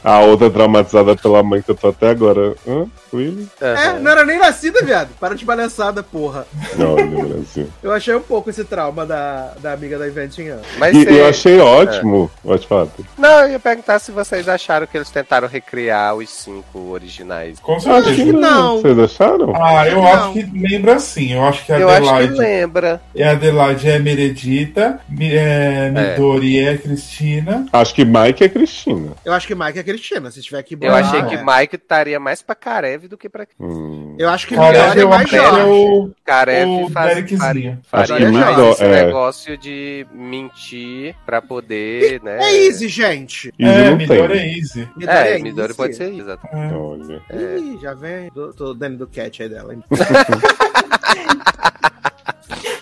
A 0.04 0.20
outra 0.20 0.50
traumatizada 0.50 1.16
pela 1.16 1.44
mãe 1.44 1.62
que 1.62 1.72
eu 1.72 1.76
tô 1.76 1.90
até 1.90 2.10
agora. 2.10 2.54
Hã? 2.68 2.86
Really? 3.12 3.48
É, 3.60 3.66
Aham. 3.74 4.00
não 4.00 4.12
era 4.12 4.24
nem 4.24 4.38
nascida, 4.38 4.82
viado. 4.84 5.10
Para 5.20 5.36
de 5.36 5.44
palhaçada, 5.44 6.04
porra. 6.04 6.46
Olha, 6.78 7.06
Brasil. 7.08 7.68
Eu 7.82 7.92
achei 7.92 8.14
um 8.16 8.22
pouco 8.22 8.50
esse 8.52 8.64
trauma 8.64 9.06
da, 9.06 9.54
da 9.60 9.74
amiga 9.74 9.98
da 9.98 10.08
Inventing. 10.08 10.50
Mas 10.78 10.96
E 10.96 11.06
eu 11.18 11.26
achei 11.28 11.60
ótimo. 11.60 12.30
Pode 12.44 12.68
falar. 12.68 12.86
Pedro. 12.86 13.12
Não, 13.18 13.42
eu 13.42 13.50
ia 13.52 13.60
perguntar 13.60 13.98
se 14.00 14.12
vocês 14.12 14.48
acharam 14.48 14.86
que 14.86 14.96
eles 14.98 15.10
tentaram 15.10 15.48
recriar 15.48 16.16
os 16.16 16.30
cinco 16.30 16.92
originais. 16.92 17.60
Com 17.60 17.76
Acho 17.76 17.84
certeza. 17.86 18.16
que 18.16 18.32
não. 18.32 18.40
não. 18.42 18.82
Vocês 18.82 19.00
acharam? 19.00 19.54
Ah, 19.56 19.88
eu 19.88 19.96
Não. 19.98 20.08
acho 20.08 20.34
que 20.34 20.44
lembra 20.44 20.96
assim. 20.96 21.34
Eu 21.34 21.44
acho 21.46 21.66
que 21.66 21.74
a 21.74 21.80
Eu 21.80 21.90
acho 21.90 22.02
que 22.02 22.08
Adelaide 22.10 22.38
lembra. 22.38 23.02
é 23.16 23.24
a 23.28 23.32
Adelaide 23.32 23.90
é 23.90 24.00
Meredita, 24.00 25.00
é, 25.20 25.90
Midori 25.90 26.60
é 26.60 26.70
a 26.72 26.78
Cristina. 26.78 27.66
Acho 27.74 27.94
que 27.96 28.06
Mike 28.06 28.44
é 28.44 28.50
Cristina. 28.50 29.12
Eu 29.26 29.34
acho 29.34 29.48
que 29.48 29.56
Mike 29.56 29.80
é 29.80 29.84
Cristina. 29.84 29.90
Se 30.32 30.42
tiver 30.42 30.64
que 30.64 30.78
Eu 30.80 30.94
achei 30.96 31.20
é. 31.20 31.26
que 31.26 31.38
Mike 31.38 31.76
estaria 31.76 32.20
mais 32.20 32.42
pra 32.42 32.56
Karev 32.56 33.08
do 33.08 33.18
que 33.18 33.30
pra 33.30 33.46
Hum. 33.60 34.16
Eu 34.20 34.30
acho 34.30 34.48
que 34.48 34.56
Cara, 34.56 34.72
melhor 34.72 34.98
é 34.98 35.06
mais 35.06 35.34
é 35.34 35.38
Jorge. 35.38 35.62
o, 35.70 36.12
Karev 36.26 36.70
o 36.70 36.90
faz, 36.90 37.32
faria, 37.38 37.80
Acho 37.92 38.08
faria 38.14 38.26
que 38.28 38.32
mais 38.32 38.58
esse 38.60 38.84
é. 38.84 39.06
negócio 39.06 39.58
de 39.58 40.08
mentir 40.14 41.16
pra 41.26 41.42
poder, 41.42 42.22
né? 42.24 42.38
É 42.42 42.66
easy, 42.68 42.88
gente. 42.88 43.54
Easy 43.60 43.80
É, 43.82 43.96
Midori 43.96 44.34
tem. 44.34 44.40
é 44.40 44.58
easy. 44.58 44.90
Midori 44.96 45.18
É, 45.18 45.32
easy. 45.32 45.44
Midori 45.44 45.74
pode 45.74 45.96
ser 45.96 46.10
isso. 46.12 46.22
exato. 46.22 46.48
É. 46.48 46.74
Olha. 46.74 47.22
Ih, 47.58 47.78
já 47.82 47.94
vem. 47.94 48.30
Tô, 48.32 48.54
tô 48.54 48.74
dando 48.74 48.98
do 49.00 49.08
cat 49.08 49.42
aí 49.44 49.50
dela. 49.50 49.76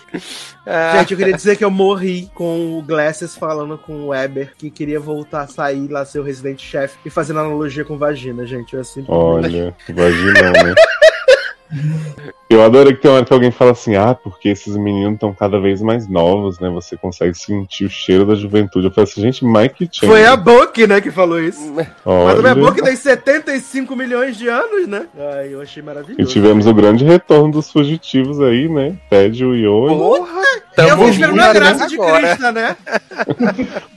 Ah, 0.70 0.98
Gente, 0.98 1.12
eu 1.12 1.18
queria 1.18 1.32
dizer 1.32 1.56
que 1.56 1.64
eu 1.64 1.70
morri 1.70 2.30
com 2.34 2.78
o 2.78 2.82
Glasses 2.82 3.34
falando 3.34 3.78
com 3.78 3.94
o 4.02 4.08
Weber 4.08 4.52
que 4.54 4.70
queria 4.70 5.00
voltar 5.00 5.40
a 5.40 5.46
sair 5.46 5.88
lá, 5.88 6.04
ser 6.04 6.20
o 6.20 6.22
residente 6.22 6.62
chefe 6.62 6.98
e 7.06 7.08
fazendo 7.08 7.40
analogia 7.40 7.86
com 7.86 7.96
vagina, 7.96 8.44
gente. 8.44 8.74
Eu 8.74 8.82
assim. 8.82 9.02
Olha, 9.08 9.74
vaginão, 9.88 10.52
né? 10.52 10.74
Eu 12.50 12.62
adorei 12.62 12.94
que 12.94 13.02
tem 13.02 13.10
uma 13.10 13.18
hora 13.18 13.26
que 13.26 13.32
alguém 13.32 13.50
fala 13.50 13.72
assim, 13.72 13.94
ah, 13.94 14.14
porque 14.14 14.48
esses 14.48 14.74
meninos 14.74 15.14
estão 15.14 15.34
cada 15.34 15.60
vez 15.60 15.82
mais 15.82 16.08
novos, 16.08 16.58
né? 16.58 16.70
Você 16.70 16.96
consegue 16.96 17.34
sentir 17.34 17.84
o 17.84 17.90
cheiro 17.90 18.24
da 18.24 18.34
juventude. 18.34 18.86
Eu 18.86 18.90
falei 18.90 19.10
assim, 19.10 19.20
gente, 19.20 19.44
Mike 19.44 19.88
Chan. 19.92 20.06
Foi 20.06 20.24
a 20.24 20.34
Book, 20.34 20.86
né, 20.86 20.98
que 21.00 21.10
falou 21.10 21.38
isso. 21.38 21.72
Mas 21.76 21.88
Olha. 22.06 22.38
a 22.38 22.42
minha 22.42 22.54
Book 22.54 22.82
tem 22.82 22.96
75 22.96 23.94
milhões 23.94 24.36
de 24.36 24.48
anos, 24.48 24.86
né? 24.88 25.06
Ai, 25.36 25.52
eu 25.52 25.60
achei 25.60 25.82
E 25.82 25.84
maravilhoso. 25.86 26.32
tivemos 26.32 26.66
o 26.66 26.72
grande 26.72 27.04
retorno 27.04 27.52
dos 27.52 27.70
fugitivos 27.70 28.40
aí, 28.40 28.66
né? 28.66 28.96
Ted 29.10 29.42
e 29.42 29.44
o 29.44 29.54
Young. 29.54 29.98
porra! 29.98 30.42
Eu 30.78 30.86
tamo 30.86 30.96
vou 31.02 31.08
esperando 31.10 31.40
a 31.40 31.46
junto 31.46 31.54
graça 31.54 31.86
de 31.88 31.94
agora. 31.96 32.28
Krista, 32.28 32.52
né? 32.52 32.76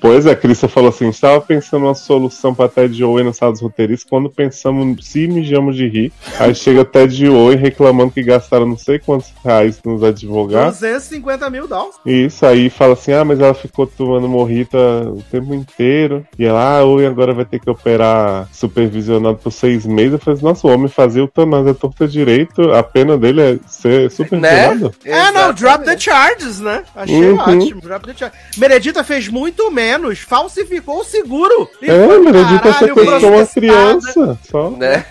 Pois 0.02 0.26
é, 0.26 0.32
a 0.32 0.36
Crista 0.36 0.68
falou 0.68 0.90
assim: 0.90 1.10
estava 1.10 1.40
pensando 1.40 1.86
uma 1.86 1.94
solução 1.94 2.56
pra 2.56 2.68
Ted 2.68 3.00
e 3.00 3.04
Owen 3.04 3.26
na 3.26 3.34
sala 3.34 3.52
dos 3.52 3.62
roteiristas. 3.62 4.10
Quando 4.10 4.30
pensamos, 4.32 5.06
se 5.06 5.28
mijamos 5.28 5.76
de 5.76 5.88
rir, 5.88 6.12
aí 6.40 6.56
chega 6.56 6.84
Ted 6.84 7.24
e 7.24 7.30
Owen 7.30 7.56
reclamando 7.58 8.12
que 8.12 8.24
gastaram 8.42 8.66
não 8.66 8.78
sei 8.78 8.98
quantos 9.00 9.32
reais 9.44 9.80
nos 9.86 10.04
advogados. 10.04 10.80
250 10.80 11.50
mil 11.50 11.68
dólares. 11.68 11.96
Isso 12.06 12.46
aí 12.46 12.70
fala 12.70 12.94
assim: 12.94 13.14
ah, 13.14 13.24
mas 13.24 13.40
ela 13.40 13.54
ficou 13.54 13.86
tomando 13.86 14.28
morrita 14.28 14.78
o 14.78 15.22
tempo 15.32 15.54
inteiro. 15.54 16.26
E 16.38 16.46
ela, 16.46 16.80
ah, 16.80 17.08
agora 17.08 17.34
vai 17.34 17.46
ter 17.46 17.60
que 17.60 17.70
operar 17.70 18.48
supervisionado 18.52 19.38
por 19.38 19.52
seis 19.52 19.86
meses. 19.86 20.14
Eu 20.14 20.20
falei 20.20 20.38
assim: 20.38 20.46
nossa, 20.46 20.68
o 20.68 20.72
homem 20.72 20.88
fazia 20.88 21.22
eutanásia 21.22 21.74
torta 21.74 22.08
direito, 22.08 22.72
a 22.74 22.84
pena 22.84 23.18
dele 23.18 23.42
é 23.42 23.60
ser 23.68 24.10
supervisionado. 24.12 24.94
É, 25.06 25.32
não, 25.32 25.54
drop 25.54 25.86
the 25.86 25.98
charges, 25.98 26.60
né? 26.60 26.84
Achei 26.96 27.22
Uhum. 27.32 27.38
ótimo. 27.40 27.82
Drop 27.82 28.06
the 28.06 28.14
charges. 28.18 28.38
Meredita 28.58 29.04
fez 29.04 29.28
muito 29.28 29.70
menos, 29.70 30.20
falsificou 30.20 31.00
o 31.00 31.04
seguro. 31.04 31.70
E 31.82 31.90
É, 31.90 32.08
foi, 32.08 32.20
Meredita 32.20 32.60
caralho, 32.60 32.88
sequestrou 32.96 33.34
uma 33.34 33.46
criança. 33.46 34.40
Só. 34.50 34.70
Né? 34.72 35.06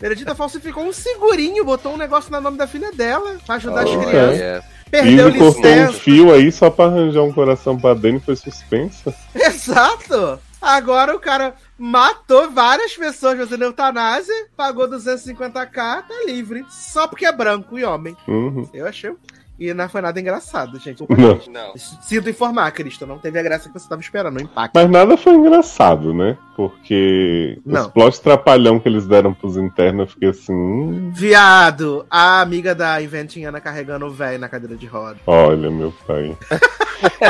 Meredita 0.00 0.34
falsificou 0.34 0.84
um 0.84 0.92
segurinho, 0.92 1.64
botou 1.64 1.94
um 1.94 1.96
negócio 1.96 2.30
no 2.30 2.40
nome 2.40 2.56
da 2.58 2.66
filha 2.66 2.92
dela 2.92 3.38
pra 3.46 3.56
ajudar 3.56 3.82
as 3.82 3.90
Oh, 3.90 3.98
crianças. 4.00 4.40
É. 4.40 4.62
Perdeu 4.90 5.28
Ivo 5.28 5.38
cortou 5.38 5.70
um 5.72 5.92
fio 5.92 6.32
aí 6.34 6.50
só 6.50 6.68
pra 6.68 6.86
arranjar 6.86 7.22
um 7.22 7.32
coração 7.32 7.78
pra 7.78 7.94
Dani 7.94 8.16
e 8.18 8.20
foi 8.20 8.34
suspensa. 8.34 9.14
Exato. 9.34 10.40
Agora 10.60 11.14
o 11.14 11.20
cara 11.20 11.54
matou 11.78 12.50
várias 12.50 12.94
pessoas 12.96 13.38
fazendo 13.38 13.62
eutanásia, 13.62 14.34
pagou 14.56 14.88
250k, 14.88 15.72
tá 15.72 16.04
livre. 16.26 16.66
Só 16.68 17.06
porque 17.06 17.24
é 17.24 17.32
branco 17.32 17.78
e 17.78 17.84
homem. 17.84 18.16
Uhum. 18.26 18.68
Eu 18.74 18.86
achei. 18.86 19.12
E 19.60 19.74
não 19.74 19.88
foi 19.90 20.00
nada 20.00 20.18
engraçado, 20.18 20.78
gente. 20.80 21.04
Não. 21.08 21.38
Não. 21.52 21.76
Sinto 21.76 22.30
informar, 22.30 22.70
Cristo. 22.72 23.06
Não 23.06 23.18
teve 23.18 23.38
a 23.38 23.42
graça 23.42 23.68
que 23.68 23.78
você 23.78 23.86
tava 23.86 24.00
esperando, 24.00 24.38
o 24.38 24.42
impacto. 24.42 24.72
Mas 24.74 24.88
nada 24.90 25.16
foi 25.18 25.34
engraçado, 25.34 26.14
né? 26.14 26.38
Porque 26.56 27.58
Não. 27.64 27.82
os 27.82 27.86
plots 27.88 28.18
trapalhão 28.18 28.80
que 28.80 28.88
eles 28.88 29.06
deram 29.06 29.34
pros 29.34 29.56
internos, 29.58 30.00
eu 30.00 30.06
fiquei 30.14 30.28
assim. 30.30 30.52
Hum, 30.52 31.10
Viado, 31.14 32.06
a 32.10 32.40
amiga 32.40 32.74
da 32.74 33.00
Inventiana 33.02 33.60
carregando 33.60 34.06
o 34.06 34.10
velho 34.10 34.38
na 34.38 34.48
cadeira 34.48 34.76
de 34.76 34.86
roda. 34.86 35.18
olha, 35.26 35.70
meu 35.70 35.92
pai. 36.06 36.36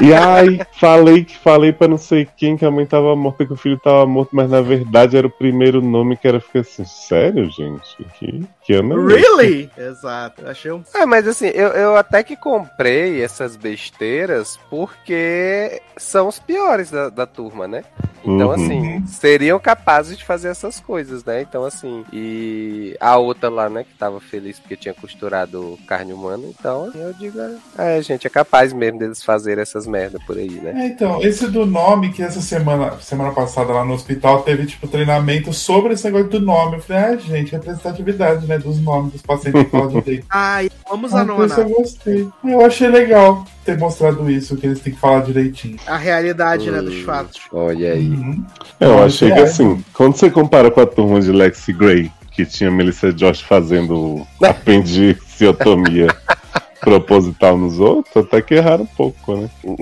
e 0.02 0.12
ai, 0.12 0.60
falei 0.80 1.24
que 1.24 1.36
falei 1.38 1.72
pra 1.72 1.86
não 1.88 1.98
sei 1.98 2.26
quem 2.36 2.56
que 2.56 2.64
a 2.64 2.70
mãe 2.70 2.86
tava 2.86 3.14
morta, 3.14 3.46
que 3.46 3.52
o 3.52 3.56
filho 3.56 3.78
tava 3.78 4.04
morto, 4.06 4.30
mas 4.32 4.50
na 4.50 4.60
verdade 4.60 5.16
era 5.16 5.26
o 5.26 5.30
primeiro 5.30 5.80
nome 5.80 6.16
que 6.16 6.26
era. 6.26 6.40
Fiquei 6.40 6.62
assim, 6.62 6.84
sério, 6.84 7.48
gente? 7.50 7.96
Que, 8.18 8.44
que 8.64 8.74
ano 8.74 9.10
é 9.10 9.14
esse? 9.14 9.20
Really? 9.20 9.70
Exato. 9.76 10.48
Achei 10.48 10.72
um. 10.72 10.82
É, 10.94 11.06
mas 11.06 11.26
assim, 11.28 11.46
eu, 11.48 11.68
eu 11.68 11.96
até 11.96 12.19
que 12.22 12.36
comprei 12.36 13.22
essas 13.22 13.56
besteiras 13.56 14.58
porque 14.68 15.80
são 15.96 16.28
os 16.28 16.38
piores 16.38 16.90
da, 16.90 17.08
da 17.08 17.26
turma, 17.26 17.66
né? 17.68 17.84
Então, 18.22 18.48
Uhum. 18.48 18.52
assim, 18.52 19.06
seriam 19.06 19.58
capazes 19.58 20.18
de 20.18 20.24
fazer 20.24 20.48
essas 20.48 20.78
coisas, 20.78 21.24
né? 21.24 21.40
Então, 21.40 21.64
assim, 21.64 22.04
e 22.12 22.94
a 23.00 23.16
outra 23.16 23.48
lá, 23.48 23.70
né, 23.70 23.82
que 23.82 23.94
tava 23.96 24.20
feliz 24.20 24.58
porque 24.58 24.76
tinha 24.76 24.92
costurado 24.92 25.78
carne 25.86 26.12
humana, 26.12 26.44
então 26.46 26.90
eu 26.94 27.14
digo, 27.14 27.38
é, 27.78 28.02
gente, 28.02 28.26
é 28.26 28.30
capaz 28.30 28.74
mesmo 28.74 28.98
deles 28.98 29.24
fazerem 29.24 29.62
essas 29.62 29.86
merdas 29.86 30.22
por 30.24 30.36
aí, 30.36 30.50
né? 30.50 30.72
É, 30.84 30.86
então, 30.88 31.22
esse 31.22 31.46
do 31.48 31.64
nome, 31.64 32.12
que 32.12 32.22
essa 32.22 32.42
semana, 32.42 32.92
semana 33.00 33.32
passada 33.32 33.72
lá 33.72 33.84
no 33.86 33.94
hospital 33.94 34.42
teve, 34.42 34.66
tipo, 34.66 34.86
treinamento 34.86 35.50
sobre 35.54 35.94
esse 35.94 36.04
negócio 36.04 36.28
do 36.28 36.40
nome. 36.40 36.76
Eu 36.76 36.82
falei, 36.82 37.02
ah, 37.02 37.16
gente, 37.16 37.52
representatividade, 37.52 38.46
né, 38.46 38.58
dos 38.58 38.78
nomes 38.80 39.12
dos 39.12 39.22
pacientes 39.22 39.64
que 39.64 39.70
falam 39.70 39.88
direito. 40.00 40.26
Ai, 40.28 40.70
vamos 40.88 41.14
Ah, 41.14 41.20
a 41.22 41.24
nona. 41.24 41.54
eu 41.54 41.68
gostei. 41.70 42.09
Eu 42.44 42.64
achei 42.64 42.88
legal 42.88 43.44
ter 43.64 43.78
mostrado 43.78 44.30
isso, 44.30 44.56
que 44.56 44.66
eles 44.66 44.80
têm 44.80 44.92
que 44.92 44.98
falar 45.00 45.22
direitinho. 45.22 45.76
A 45.86 45.96
realidade, 45.96 46.70
né, 46.70 46.80
dos 46.82 46.96
Hum. 46.96 47.04
fatos. 47.04 47.40
Olha 47.52 47.92
aí. 47.92 48.08
Uhum. 48.08 48.44
Eu 48.78 49.02
achei 49.02 49.28
isso 49.28 49.34
que 49.34 49.40
é. 49.40 49.44
assim, 49.44 49.84
quando 49.92 50.16
você 50.16 50.30
compara 50.30 50.70
com 50.70 50.80
a 50.80 50.86
turma 50.86 51.20
de 51.20 51.30
Lexi 51.30 51.72
Gray, 51.72 52.10
que 52.32 52.44
tinha 52.46 52.70
Melissa 52.70 53.12
Josh 53.12 53.40
fazendo 53.42 54.26
apendiciotomia 54.42 56.08
proposital 56.80 57.56
nos 57.58 57.78
outros, 57.78 58.16
até 58.24 58.40
que 58.40 58.54
erraram 58.54 58.84
um 58.84 58.86
pouco, 58.86 59.36
né? 59.36 59.50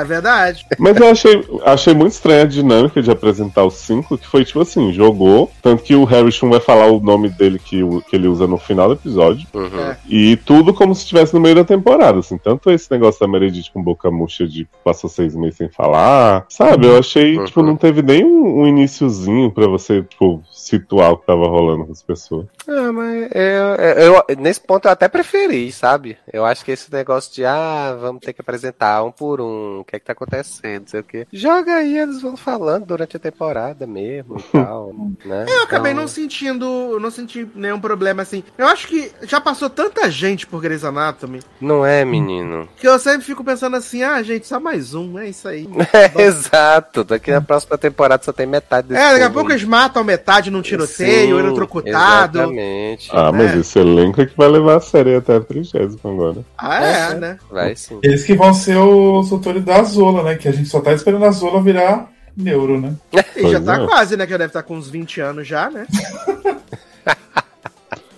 É 0.00 0.04
verdade. 0.04 0.64
Mas 0.78 0.96
eu 0.96 1.10
achei, 1.10 1.44
achei 1.64 1.94
muito 1.94 2.12
estranha 2.12 2.42
a 2.42 2.46
dinâmica 2.46 3.02
de 3.02 3.10
apresentar 3.10 3.64
os 3.64 3.74
cinco, 3.74 4.16
que 4.18 4.26
foi 4.26 4.44
tipo 4.44 4.60
assim, 4.60 4.92
jogou, 4.92 5.50
tanto 5.62 5.82
que 5.82 5.94
o 5.94 6.04
Harrison 6.04 6.48
vai 6.50 6.60
falar 6.60 6.86
o 6.86 7.00
nome 7.00 7.28
dele 7.28 7.58
que, 7.58 7.80
que 8.08 8.16
ele 8.16 8.28
usa 8.28 8.46
no 8.46 8.58
final 8.58 8.88
do 8.88 8.94
episódio, 8.94 9.46
Uhum. 9.54 9.80
É. 9.80 9.96
e 10.08 10.36
tudo 10.36 10.72
como 10.74 10.94
se 10.94 11.02
estivesse 11.02 11.34
no 11.34 11.40
meio 11.40 11.54
da 11.54 11.64
temporada, 11.64 12.18
assim, 12.20 12.38
tanto 12.38 12.70
esse 12.70 12.90
negócio 12.90 13.20
da 13.20 13.26
Meredith 13.28 13.70
com 13.72 13.82
boca 13.82 14.10
murcha 14.10 14.46
de 14.46 14.66
passou 14.84 15.08
seis 15.10 15.34
meses 15.34 15.56
sem 15.56 15.68
falar, 15.68 16.46
sabe? 16.48 16.86
Eu 16.86 16.98
achei, 16.98 17.36
Uhum. 17.38 17.44
tipo, 17.44 17.62
não 17.62 17.76
teve 17.76 18.02
nem 18.02 18.24
um, 18.24 18.60
um 18.62 18.66
iniciozinho 18.66 19.50
pra 19.50 19.66
você, 19.66 20.02
tipo, 20.02 20.42
situar 20.50 21.12
o 21.12 21.16
que 21.18 21.26
tava 21.26 21.46
rolando 21.48 21.86
com 21.86 21.92
as 21.92 22.02
pessoas. 22.02 22.46
Ah, 22.68 22.92
mas 22.92 23.28
eu, 23.34 24.14
eu- 24.28 24.36
nesse 24.38 24.60
ponto 24.60 24.86
eu 24.86 24.92
até 24.92 25.08
preferi, 25.08 25.70
sabe? 25.72 26.16
Eu 26.32 26.44
acho 26.44 26.64
que 26.64 26.70
esse 26.72 26.92
negócio 26.92 27.34
de, 27.34 27.44
ah, 27.44 27.96
vamos 28.00 28.20
ter 28.20 28.32
que 28.32 28.40
apresentar 28.40 29.02
um 29.04 29.10
por 29.10 29.40
um, 29.40 29.82
que 29.88 29.96
é 29.96 29.98
que 29.98 30.04
tá 30.04 30.12
acontecendo, 30.12 30.82
não 30.82 30.86
sei 30.88 31.00
o 31.00 31.04
quê. 31.04 31.26
Joga 31.32 31.76
aí, 31.76 31.96
eles 31.98 32.20
vão 32.20 32.36
falando 32.36 32.84
durante 32.86 33.16
a 33.16 33.20
temporada 33.20 33.86
mesmo 33.86 34.36
e 34.38 34.42
tal, 34.52 34.92
né? 35.24 35.46
Eu 35.48 35.62
acabei 35.62 35.92
Então, 35.92 36.02
não 36.02 36.08
sentindo, 36.08 36.98
não 37.00 37.10
senti 37.10 37.48
nenhum 37.54 37.80
problema 37.80 38.22
assim. 38.22 38.44
Eu 38.56 38.66
acho 38.66 38.86
que 38.86 39.10
já 39.22 39.40
passou 39.40 39.70
tanta 39.70 40.10
gente 40.10 40.46
por 40.46 40.60
Grey's 40.60 40.84
Anatomy 40.84 41.40
Não 41.60 41.84
é, 41.86 42.04
menino? 42.04 42.68
que 42.76 42.86
eu 42.86 42.98
sempre 42.98 43.22
fico 43.26 43.42
pensando 43.42 43.76
assim, 43.76 44.02
ah, 44.02 44.22
gente, 44.22 44.46
só 44.46 44.60
mais 44.60 44.94
um, 44.94 45.18
é 45.18 45.28
isso 45.28 45.48
aí. 45.48 45.66
É, 45.92 46.22
exato. 46.22 47.02
Daqui 47.02 47.30
na 47.30 47.40
próxima 47.40 47.78
temporada 47.78 48.22
só 48.22 48.32
tem 48.32 48.46
metade 48.46 48.88
desse 48.88 49.00
É, 49.00 49.12
daqui 49.12 49.24
a 49.24 49.30
pouco 49.30 49.50
eles 49.50 49.64
matam 49.64 50.04
metade 50.04 50.50
num 50.50 50.60
tiroteio, 50.62 51.36
Sim, 51.36 51.42
eletrocutado. 51.44 52.38
Exatamente. 52.38 53.08
Ah, 53.12 53.32
mas 53.32 53.54
É. 53.54 53.58
esse 53.58 53.78
elenco 53.78 54.20
é 54.20 54.26
que 54.26 54.36
vai 54.36 54.48
levar 54.48 54.76
a 54.76 54.80
série 54.80 55.14
até 55.16 55.36
a 55.36 55.40
trigésima 55.40 55.98
agora. 56.12 56.44
Ah, 56.58 56.84
é, 56.84 57.08
Uhum. 57.14 57.20
né? 57.20 57.38
Vai 57.50 57.74
sim. 57.76 57.98
Eles 58.02 58.24
que 58.24 58.34
vão 58.34 58.52
ser 58.52 58.76
os 58.76 59.32
autores 59.32 59.62
da 59.68 59.82
Zola, 59.82 60.22
né? 60.22 60.36
Que 60.36 60.48
a 60.48 60.52
gente 60.52 60.68
só 60.68 60.80
tá 60.80 60.92
esperando 60.92 61.24
a 61.26 61.30
Zola 61.30 61.62
virar 61.62 62.10
neuro, 62.36 62.80
né? 62.80 62.94
E 63.36 63.50
já 63.50 63.60
tá 63.60 63.86
quase, 63.86 64.16
né? 64.16 64.24
Que 64.24 64.32
já 64.32 64.38
deve 64.38 64.50
estar 64.50 64.62
com 64.62 64.76
uns 64.76 64.88
20 64.88 65.20
anos 65.20 65.46
já, 65.46 65.70
né? 65.70 65.86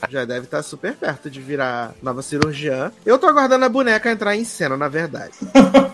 já 0.08 0.24
deve 0.24 0.46
estar 0.46 0.62
super 0.62 0.94
perto 0.94 1.28
de 1.28 1.40
virar 1.40 1.92
nova 2.02 2.22
cirurgiã. 2.22 2.92
Eu 3.04 3.18
tô 3.18 3.26
aguardando 3.26 3.64
a 3.64 3.68
boneca 3.68 4.10
entrar 4.10 4.36
em 4.36 4.44
cena, 4.44 4.76
na 4.76 4.88
verdade. 4.88 5.32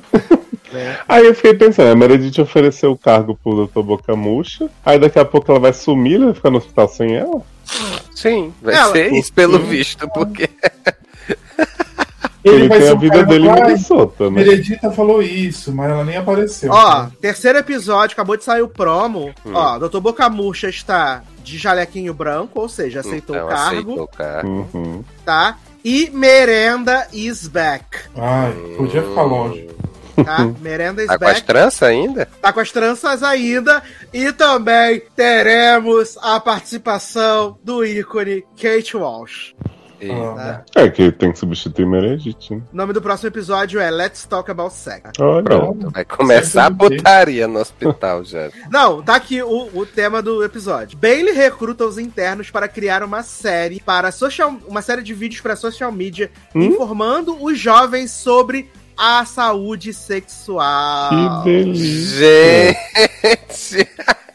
né? 0.72 0.98
Aí 1.08 1.26
eu 1.26 1.34
fiquei 1.34 1.54
pensando, 1.54 1.90
a 1.90 1.96
Meredith 1.96 2.40
ofereceu 2.40 2.92
o 2.92 2.98
cargo 2.98 3.38
pro 3.42 3.66
Dr. 3.66 3.82
Boca 3.82 4.14
Murcha, 4.14 4.68
aí 4.84 4.98
daqui 4.98 5.18
a 5.18 5.24
pouco 5.24 5.50
ela 5.50 5.60
vai 5.60 5.72
sumir, 5.72 6.18
vai 6.18 6.34
ficar 6.34 6.50
no 6.50 6.58
hospital 6.58 6.88
sem 6.88 7.16
ela. 7.16 7.40
Sim, 8.14 8.52
vai 8.62 8.74
Ela- 8.74 8.92
ser 8.92 9.12
isso 9.12 9.32
pelo 9.32 9.58
visto, 9.58 10.08
porque 10.10 10.48
Ele, 12.48 12.68
tem 12.68 12.80
ser 12.80 12.88
a 12.88 12.94
o 12.94 12.98
vida 12.98 13.24
dele 13.24 13.48
vai- 13.48 13.62
muito 13.62 13.82
solta, 13.82 14.24
né? 14.30 14.30
Meredita 14.44 14.90
falou 14.90 15.22
isso, 15.22 15.72
mas 15.72 15.90
ela 15.90 16.04
nem 16.04 16.16
apareceu. 16.16 16.70
Ó, 16.72 17.06
terceiro 17.20 17.58
episódio, 17.58 18.14
acabou 18.14 18.36
de 18.36 18.44
sair 18.44 18.62
o 18.62 18.68
promo. 18.68 19.34
Hum. 19.44 19.52
Ó, 19.54 19.78
Dr. 19.78 19.98
Boca 20.00 20.28
Murcha 20.28 20.68
está 20.68 21.22
de 21.42 21.58
jalequinho 21.58 22.12
branco, 22.14 22.60
ou 22.60 22.68
seja, 22.68 23.00
aceitou 23.00 23.36
então, 23.36 23.46
o 23.46 23.50
cargo, 23.50 23.76
aceitou 23.92 24.04
o 24.04 24.08
cargo. 24.08 24.68
Uhum. 24.74 25.04
tá? 25.24 25.56
E 25.84 26.10
Merenda 26.12 27.06
is 27.12 27.46
back, 27.46 27.84
Ai, 28.16 28.52
podia 28.76 29.02
ficar 29.02 29.22
longe. 29.22 29.68
tá? 30.24 30.38
Merenda 30.60 31.02
is 31.02 31.08
Tá 31.08 31.18
com 31.18 31.26
as 31.26 31.40
tranças 31.42 31.82
ainda? 31.88 32.26
Tá 32.42 32.52
com 32.52 32.58
as 32.60 32.72
tranças 32.72 33.22
ainda. 33.22 33.80
E 34.12 34.32
também 34.32 35.00
teremos 35.14 36.16
a 36.20 36.40
participação 36.40 37.56
do 37.62 37.84
ícone 37.84 38.44
Kate 38.60 38.96
Walsh. 38.96 39.54
Ah, 40.38 40.62
É 40.74 40.88
que 40.88 41.10
tem 41.12 41.32
que 41.32 41.38
substituir 41.38 41.86
Meredith, 41.86 42.50
né? 42.50 42.62
O 42.72 42.76
nome 42.76 42.92
do 42.92 43.00
próximo 43.02 43.28
episódio 43.28 43.80
é 43.80 43.90
Let's 43.90 44.24
Talk 44.24 44.50
About 44.50 44.72
Sex. 44.74 45.10
Olha. 45.18 45.42
Pronto, 45.42 45.90
vai 45.90 46.04
começar 46.04 46.66
a 46.66 46.70
putaria 46.70 47.46
no 47.48 47.58
hospital 47.60 48.24
já. 48.24 48.48
Não, 48.70 49.02
tá 49.02 49.14
aqui 49.16 49.42
o, 49.42 49.70
o 49.74 49.86
tema 49.86 50.20
do 50.22 50.44
episódio. 50.44 50.98
Bailey 50.98 51.34
recruta 51.34 51.84
os 51.84 51.98
internos 51.98 52.50
para 52.50 52.68
criar 52.68 53.02
uma 53.02 53.22
série 53.22 53.80
para 53.80 54.10
social, 54.12 54.56
uma 54.66 54.82
série 54.82 55.02
de 55.02 55.14
vídeos 55.14 55.40
para 55.40 55.56
social 55.56 55.90
media 55.92 56.30
Hum? 56.54 56.62
informando 56.62 57.36
os 57.42 57.58
jovens 57.58 58.10
sobre 58.10 58.70
a 58.96 59.24
saúde 59.24 59.92
sexual. 59.92 61.42
Que 61.42 61.50
delícia. 61.50 62.76
Gente, 63.22 63.88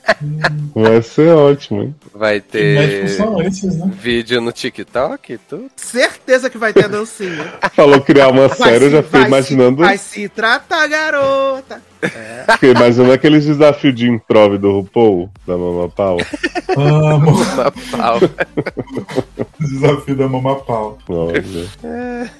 Vai 0.75 1.01
ser 1.01 1.29
ótimo, 1.29 1.83
hein? 1.83 1.95
vai 2.13 2.39
ter 2.41 3.05
esses, 3.05 3.75
né? 3.77 3.91
vídeo 3.93 4.39
no 4.41 4.51
TikTok 4.51 5.33
e 5.33 5.37
tudo. 5.37 5.65
Certeza 5.75 6.49
que 6.49 6.57
vai 6.57 6.73
ter 6.73 6.87
dancinha. 6.87 7.53
Falou 7.73 8.01
criar 8.01 8.27
uma 8.29 8.49
série, 8.49 8.85
eu 8.85 8.91
já 8.91 9.03
fiquei 9.03 9.21
vai 9.21 9.43
se- 9.43 9.53
imaginando. 9.53 9.77
vai 9.77 9.97
se 9.97 10.29
tratar, 10.29 10.87
garota. 10.87 11.81
Fiquei 12.53 12.71
imaginando 12.71 13.13
aqueles 13.13 13.45
desafios 13.45 13.93
de 13.95 14.09
improv 14.09 14.57
do 14.57 14.71
RuPaul, 14.71 15.29
da 15.45 15.55
Mama 15.57 15.87
Pau. 15.89 16.17
Amo 16.75 17.31
Uma 17.31 17.71
pau. 17.71 18.19
desafio 19.59 20.15
da 20.15 20.27
Mama 20.27 20.55
Pau. 20.57 20.97
Olha. 21.07 22.31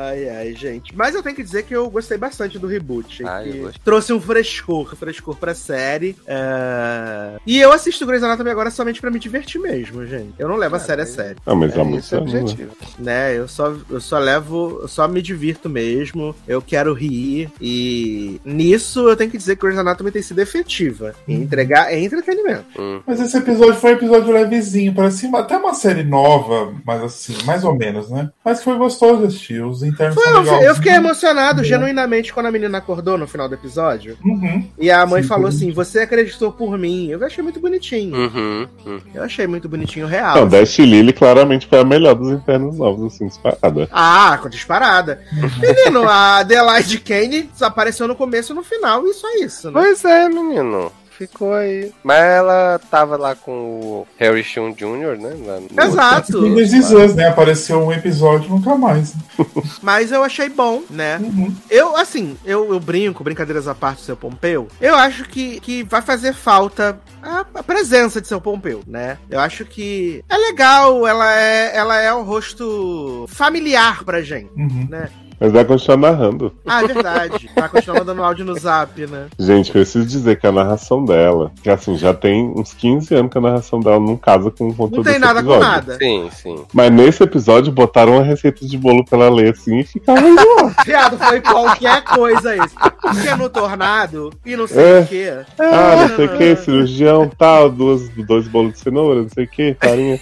Ai, 0.00 0.28
ai, 0.28 0.54
gente. 0.54 0.94
Mas 0.96 1.14
eu 1.14 1.22
tenho 1.22 1.34
que 1.34 1.42
dizer 1.42 1.64
que 1.64 1.74
eu 1.74 1.90
gostei 1.90 2.16
bastante 2.16 2.58
do 2.58 2.66
reboot. 2.68 3.22
Gostei. 3.22 3.70
trouxe 3.84 4.12
um 4.12 4.20
frescor, 4.20 4.94
frescor 4.94 5.34
pra 5.36 5.54
série. 5.54 6.14
É, 6.26 7.36
E 7.46 7.58
eu 7.58 7.72
assisto 7.72 8.06
Grey's 8.06 8.22
Anatomy 8.22 8.50
agora 8.50 8.70
somente 8.70 9.00
pra 9.00 9.10
me 9.10 9.18
divertir 9.18 9.60
mesmo, 9.60 10.06
gente. 10.06 10.34
Eu 10.38 10.48
não 10.48 10.56
levo 10.56 10.74
a 10.74 10.78
Ah, 10.78 10.80
série 10.80 11.02
a 11.02 11.06
sério, 11.06 11.36
Ah, 11.44 11.54
mas 11.54 11.74
É 11.76 11.82
muito 11.82 11.98
isso 12.04 12.14
é 12.14 12.18
tempo, 12.18 12.30
né? 12.32 12.40
objetivo. 12.40 12.72
né? 12.98 13.36
Eu 13.38 13.48
só, 13.48 13.74
eu 13.90 14.00
só 14.00 14.18
levo, 14.18 14.78
eu 14.82 14.88
só 14.88 15.08
me 15.08 15.20
divirto 15.20 15.68
mesmo. 15.68 16.34
Eu 16.46 16.62
quero 16.62 16.92
rir. 16.94 17.50
E 17.60 18.40
nisso 18.44 19.08
eu 19.08 19.16
tenho 19.16 19.30
que 19.30 19.38
dizer 19.38 19.56
que 19.56 19.62
Grey's 19.62 19.78
Anatomy 19.78 20.10
tem 20.12 20.22
sido 20.22 20.38
efetiva. 20.40 21.14
Em 21.26 21.34
entregar 21.42 21.92
é 21.92 21.98
entretenimento. 21.98 22.66
Hum. 22.78 23.00
Mas 23.06 23.20
esse 23.20 23.36
episódio 23.36 23.74
foi 23.74 23.92
um 23.92 23.96
episódio 23.96 24.32
levezinho, 24.32 24.94
parecia 24.94 25.28
uma- 25.28 25.40
até 25.40 25.56
uma 25.56 25.74
série 25.74 26.04
nova, 26.04 26.72
mas 26.84 27.02
assim, 27.02 27.34
mais 27.44 27.64
ou 27.64 27.74
menos, 27.74 28.10
né? 28.10 28.30
Mas 28.44 28.62
foi 28.62 28.76
gostoso 28.76 29.24
assistir. 29.24 29.62
Os 29.64 29.82
internos 29.88 30.14
Foi, 30.14 30.24
são 30.24 30.44
eu, 30.44 30.62
eu 30.62 30.74
fiquei 30.74 30.92
emocionado 30.92 31.58
Uhum. 31.58 31.64
genuinamente 31.64 32.32
quando 32.32 32.46
a 32.46 32.50
menina 32.50 32.78
acordou 32.78 33.18
no 33.18 33.26
final 33.26 33.48
do 33.48 33.54
episódio. 33.54 34.16
Uhum. 34.24 34.68
E 34.78 34.90
a 34.90 35.04
mãe 35.06 35.22
Sim, 35.22 35.28
falou 35.28 35.48
assim: 35.48 35.72
Você 35.72 36.00
acreditou 36.00 36.52
por 36.52 36.76
mim. 36.78 37.08
Eu 37.08 37.24
achei 37.24 37.42
muito 37.42 37.60
bonitinho. 37.60 38.14
Uhum, 38.16 38.66
uhum. 38.86 39.00
Eu 39.14 39.22
achei 39.22 39.46
muito 39.46 39.68
bonitinho 39.68 40.06
real. 40.06 40.36
Não, 40.36 40.48
Dash 40.48 40.78
Lily 40.78 41.12
claramente 41.12 41.66
foi 41.66 41.80
a 41.80 41.84
melhor 41.84 42.14
dos 42.14 42.30
internos 42.30 42.76
novos, 42.76 43.14
assim, 43.14 43.26
disparada. 43.26 43.88
Ah, 43.92 44.38
com 44.42 44.48
disparada. 44.48 45.20
Menino, 45.60 46.08
a 46.08 46.38
Adelaide 46.38 46.98
Kane 46.98 47.42
desapareceu 47.42 48.06
no 48.06 48.14
começo 48.14 48.52
e 48.52 48.56
no 48.56 48.62
final, 48.62 49.06
e 49.06 49.14
só 49.14 49.28
isso, 49.36 49.68
né? 49.70 49.80
Pois 49.80 50.04
é, 50.04 50.28
menino. 50.28 50.92
Ficou 51.18 51.52
aí. 51.52 51.92
Mas 52.04 52.16
ela 52.22 52.80
tava 52.90 53.16
lá 53.16 53.34
com 53.34 53.50
o 53.52 54.06
Harry 54.18 54.44
Shun 54.44 54.70
Jr., 54.72 55.18
né? 55.20 55.34
no- 55.74 55.82
Exato. 55.82 56.46
E 56.46 56.62
Is 56.62 56.90
Us, 56.92 57.14
né? 57.14 57.26
Apareceu 57.28 57.82
um 57.84 57.92
episódio 57.92 58.48
nunca 58.48 58.76
mais. 58.76 59.14
Mas 59.82 60.12
eu 60.12 60.22
achei 60.22 60.48
bom, 60.48 60.82
né? 60.88 61.18
Uhum. 61.18 61.52
Eu, 61.68 61.96
assim, 61.96 62.36
eu, 62.44 62.72
eu 62.72 62.78
brinco, 62.78 63.24
brincadeiras 63.24 63.66
à 63.66 63.74
parte 63.74 63.98
do 63.98 64.04
seu 64.04 64.16
Pompeu. 64.16 64.68
Eu 64.80 64.94
acho 64.94 65.24
que, 65.24 65.58
que 65.60 65.82
vai 65.82 66.00
fazer 66.02 66.32
falta 66.32 67.00
a, 67.22 67.44
a 67.52 67.62
presença 67.64 68.20
de 68.20 68.28
seu 68.28 68.40
Pompeu, 68.40 68.82
né? 68.86 69.18
Eu 69.28 69.40
acho 69.40 69.64
que 69.64 70.24
é 70.28 70.36
legal, 70.36 71.06
ela 71.06 71.34
é, 71.36 71.76
ela 71.76 72.00
é 72.00 72.14
um 72.14 72.22
rosto 72.22 73.26
familiar 73.28 74.04
pra 74.04 74.22
gente. 74.22 74.50
Uhum. 74.56 74.86
né? 74.88 75.08
Mas 75.40 75.52
vai 75.52 75.64
continuar 75.64 75.96
narrando. 75.96 76.52
Ah, 76.66 76.82
é 76.82 76.86
verdade. 76.86 77.50
Vai 77.54 77.68
continuar 77.68 78.00
mandando 78.00 78.22
áudio 78.24 78.44
no 78.44 78.58
zap, 78.58 79.06
né? 79.06 79.26
Gente, 79.38 79.70
preciso 79.70 80.04
dizer 80.06 80.38
que 80.40 80.46
a 80.46 80.52
narração 80.52 81.04
dela, 81.04 81.52
que 81.62 81.70
assim, 81.70 81.96
já 81.96 82.12
tem 82.12 82.52
uns 82.56 82.72
15 82.74 83.14
anos 83.14 83.30
que 83.32 83.38
a 83.38 83.40
narração 83.40 83.78
dela 83.80 84.00
não 84.00 84.16
casa 84.16 84.50
com 84.50 84.68
o 84.68 84.74
conteúdo 84.74 84.96
Não 84.96 85.04
tem 85.04 85.12
desse 85.14 85.18
nada 85.24 85.42
com 85.42 85.50
episódio. 85.52 85.68
nada. 85.68 85.96
Sim, 85.98 86.28
sim. 86.32 86.64
Mas 86.72 86.90
nesse 86.90 87.22
episódio 87.22 87.72
botaram 87.72 88.14
uma 88.14 88.22
receita 88.24 88.66
de 88.66 88.76
bolo 88.76 89.04
pra 89.04 89.18
ela 89.26 89.34
ler 89.34 89.52
assim 89.52 89.78
e 89.78 89.84
ficava 89.84 90.20
igual. 90.28 90.72
Viado, 90.84 91.18
foi 91.18 91.40
qualquer 91.40 92.02
coisa 92.04 92.56
isso. 92.56 92.74
Porque 93.00 93.34
no 93.36 93.48
tornado 93.48 94.30
e 94.44 94.56
não 94.56 94.66
sei 94.66 94.84
É. 94.84 95.00
o 95.00 95.06
quê. 95.06 95.32
Ah, 95.58 96.06
não 96.08 96.16
sei 96.16 96.26
o 96.26 96.36
que, 96.36 96.56
cirurgião, 96.56 97.30
tal, 97.38 97.70
duas, 97.70 98.08
dois 98.10 98.48
bolos 98.48 98.72
de 98.72 98.80
cenoura, 98.80 99.22
não 99.22 99.28
sei 99.28 99.44
o 99.44 99.48
que, 99.48 99.76
farinha. 99.80 100.18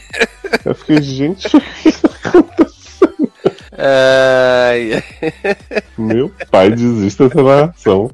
Eu 0.65 0.75
fiquei, 0.75 1.01
gente, 1.03 1.49
Ai, 3.79 5.03
meu 5.99 6.31
pai 6.51 6.71
desista 6.71 7.29
dessa 7.29 7.43
narração. 7.43 8.11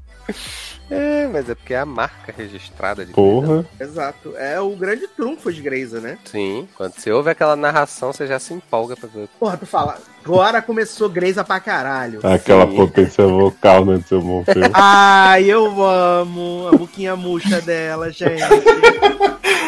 é, 0.90 1.28
mas 1.32 1.48
é 1.48 1.54
porque 1.54 1.72
é 1.72 1.78
a 1.78 1.86
marca 1.86 2.34
registrada 2.36 3.06
de 3.06 3.12
Porra. 3.12 3.64
Exato. 3.80 4.34
É 4.36 4.60
o 4.60 4.70
grande 4.76 5.06
trunfo 5.08 5.52
de 5.52 5.62
Grey's, 5.62 5.92
né? 5.92 6.18
Sim, 6.24 6.68
quando 6.76 6.94
você 6.94 7.10
ouve 7.12 7.30
aquela 7.30 7.54
narração, 7.56 8.12
você 8.12 8.26
já 8.26 8.38
se 8.38 8.52
empolga 8.52 8.96
pra 8.96 9.08
ver. 9.08 9.28
Porra, 9.38 9.56
tu 9.56 9.66
fala, 9.66 9.98
agora 10.24 10.60
começou 10.60 11.08
Grey's 11.08 11.36
pra 11.42 11.60
caralho. 11.60 12.20
Aquela 12.22 12.66
Sim. 12.66 12.76
potência 12.76 13.26
vocal, 13.26 13.84
né, 13.84 13.98
do 13.98 14.06
seu 14.08 14.20
Morfeu. 14.20 14.62
Ai, 14.74 15.44
eu 15.44 15.82
amo 15.82 16.68
a 16.72 16.76
boquinha 16.76 17.14
murcha 17.16 17.60
dela, 17.60 18.10
gente. 18.10 18.42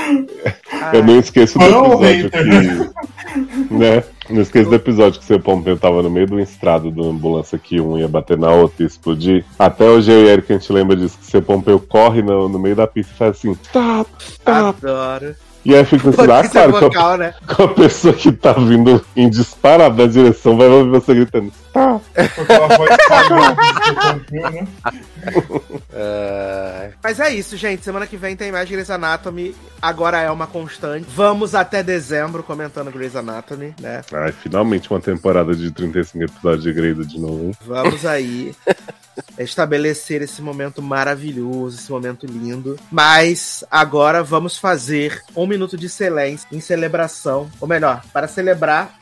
Eu 0.93 1.05
não 1.05 1.19
esqueço 1.19 1.59
do 1.59 1.65
episódio 1.65 2.31
que. 2.31 3.75
Né? 3.75 4.05
Não 4.31 4.41
esqueço 4.41 4.71
do 4.71 4.77
episódio 4.77 5.21
que 5.21 5.27
seu 5.27 5.39
Pompeu 5.39 5.77
tava 5.77 6.03
no 6.03 6.11
meio 6.11 6.27
do 6.27 6.41
estrado 6.41 6.91
de 6.91 7.01
uma 7.01 7.11
ambulância 7.11 7.59
que 7.59 7.81
um 7.81 7.99
ia 7.99 8.09
bater 8.09 8.39
na 8.39 8.51
outra 8.51 8.83
e 8.83 8.87
explodir. 8.87 9.45
Até 9.59 9.85
hoje 9.85 10.11
eu 10.13 10.25
e 10.25 10.29
Eric 10.29 10.53
a 10.53 10.57
gente 10.57 10.73
lembra 10.73 10.97
disso, 10.97 11.19
que 11.19 11.27
seu 11.27 11.43
Pompeu 11.43 11.79
corre 11.79 12.23
no, 12.23 12.49
no 12.49 12.59
meio 12.59 12.77
da 12.77 12.87
pista 12.87 13.13
e 13.13 13.17
faz 13.19 13.31
assim, 13.33 13.55
tá, 13.73 14.07
tá. 14.45 14.69
Adoro. 14.69 15.35
E 15.65 15.75
aí 15.75 15.85
fica 15.85 16.11
assim, 16.11 16.23
ah, 16.23 16.27
Potência 16.27 16.69
claro, 16.69 16.91
que 16.91 16.99
a, 16.99 17.17
né? 17.17 17.35
que 17.47 17.63
a 17.63 17.69
pessoa 17.69 18.15
que 18.15 18.33
tá 18.33 18.53
vindo 18.53 19.05
em 19.17 19.29
disparado 19.29 19.97
na 19.97 20.07
direção 20.07 20.57
vai 20.57 20.69
ouvir 20.69 20.91
você 20.91 21.15
gritando, 21.15 21.53
Ai, 25.93 26.93
Mas 27.03 27.19
é 27.19 27.35
isso, 27.35 27.57
gente. 27.57 27.85
Semana 27.85 28.07
que 28.07 28.17
vem 28.17 28.37
tem 28.37 28.53
mais 28.53 28.69
Grey's 28.69 28.91
Anatomy. 28.91 29.55
Agora 29.83 30.21
é 30.21 30.31
uma 30.31 30.47
constante. 30.47 31.07
Vamos 31.09 31.55
até 31.55 31.83
dezembro 31.83 32.43
comentando 32.43 32.93
Grey's 32.93 33.17
Anatomy, 33.17 33.75
né? 33.81 34.03
Ai, 34.13 34.33
finalmente 34.33 34.91
uma 34.91 35.01
temporada 35.01 35.55
de 35.55 35.71
35 35.71 36.25
episódios 36.25 36.63
de 36.63 36.73
Grey's 36.73 37.09
de 37.09 37.19
novo, 37.19 37.45
hein? 37.45 37.57
Vamos 37.67 38.07
aí 38.07 38.55
estabelecer 39.39 40.23
esse 40.23 40.41
momento 40.41 40.81
maravilhoso, 40.81 41.79
esse 41.79 41.91
momento 41.91 42.27
lindo. 42.27 42.79
Mas 42.91 43.65
agora 43.71 44.23
vamos 44.23 44.57
fazer 44.59 45.23
um 45.35 45.47
minuto 45.47 45.77
de 45.77 45.89
silêncio 45.89 46.47
em 46.53 46.61
celebração. 46.61 47.51
Ou 47.61 47.69
melhor, 47.69 48.03
para 48.13 48.29
celebrar. 48.29 48.95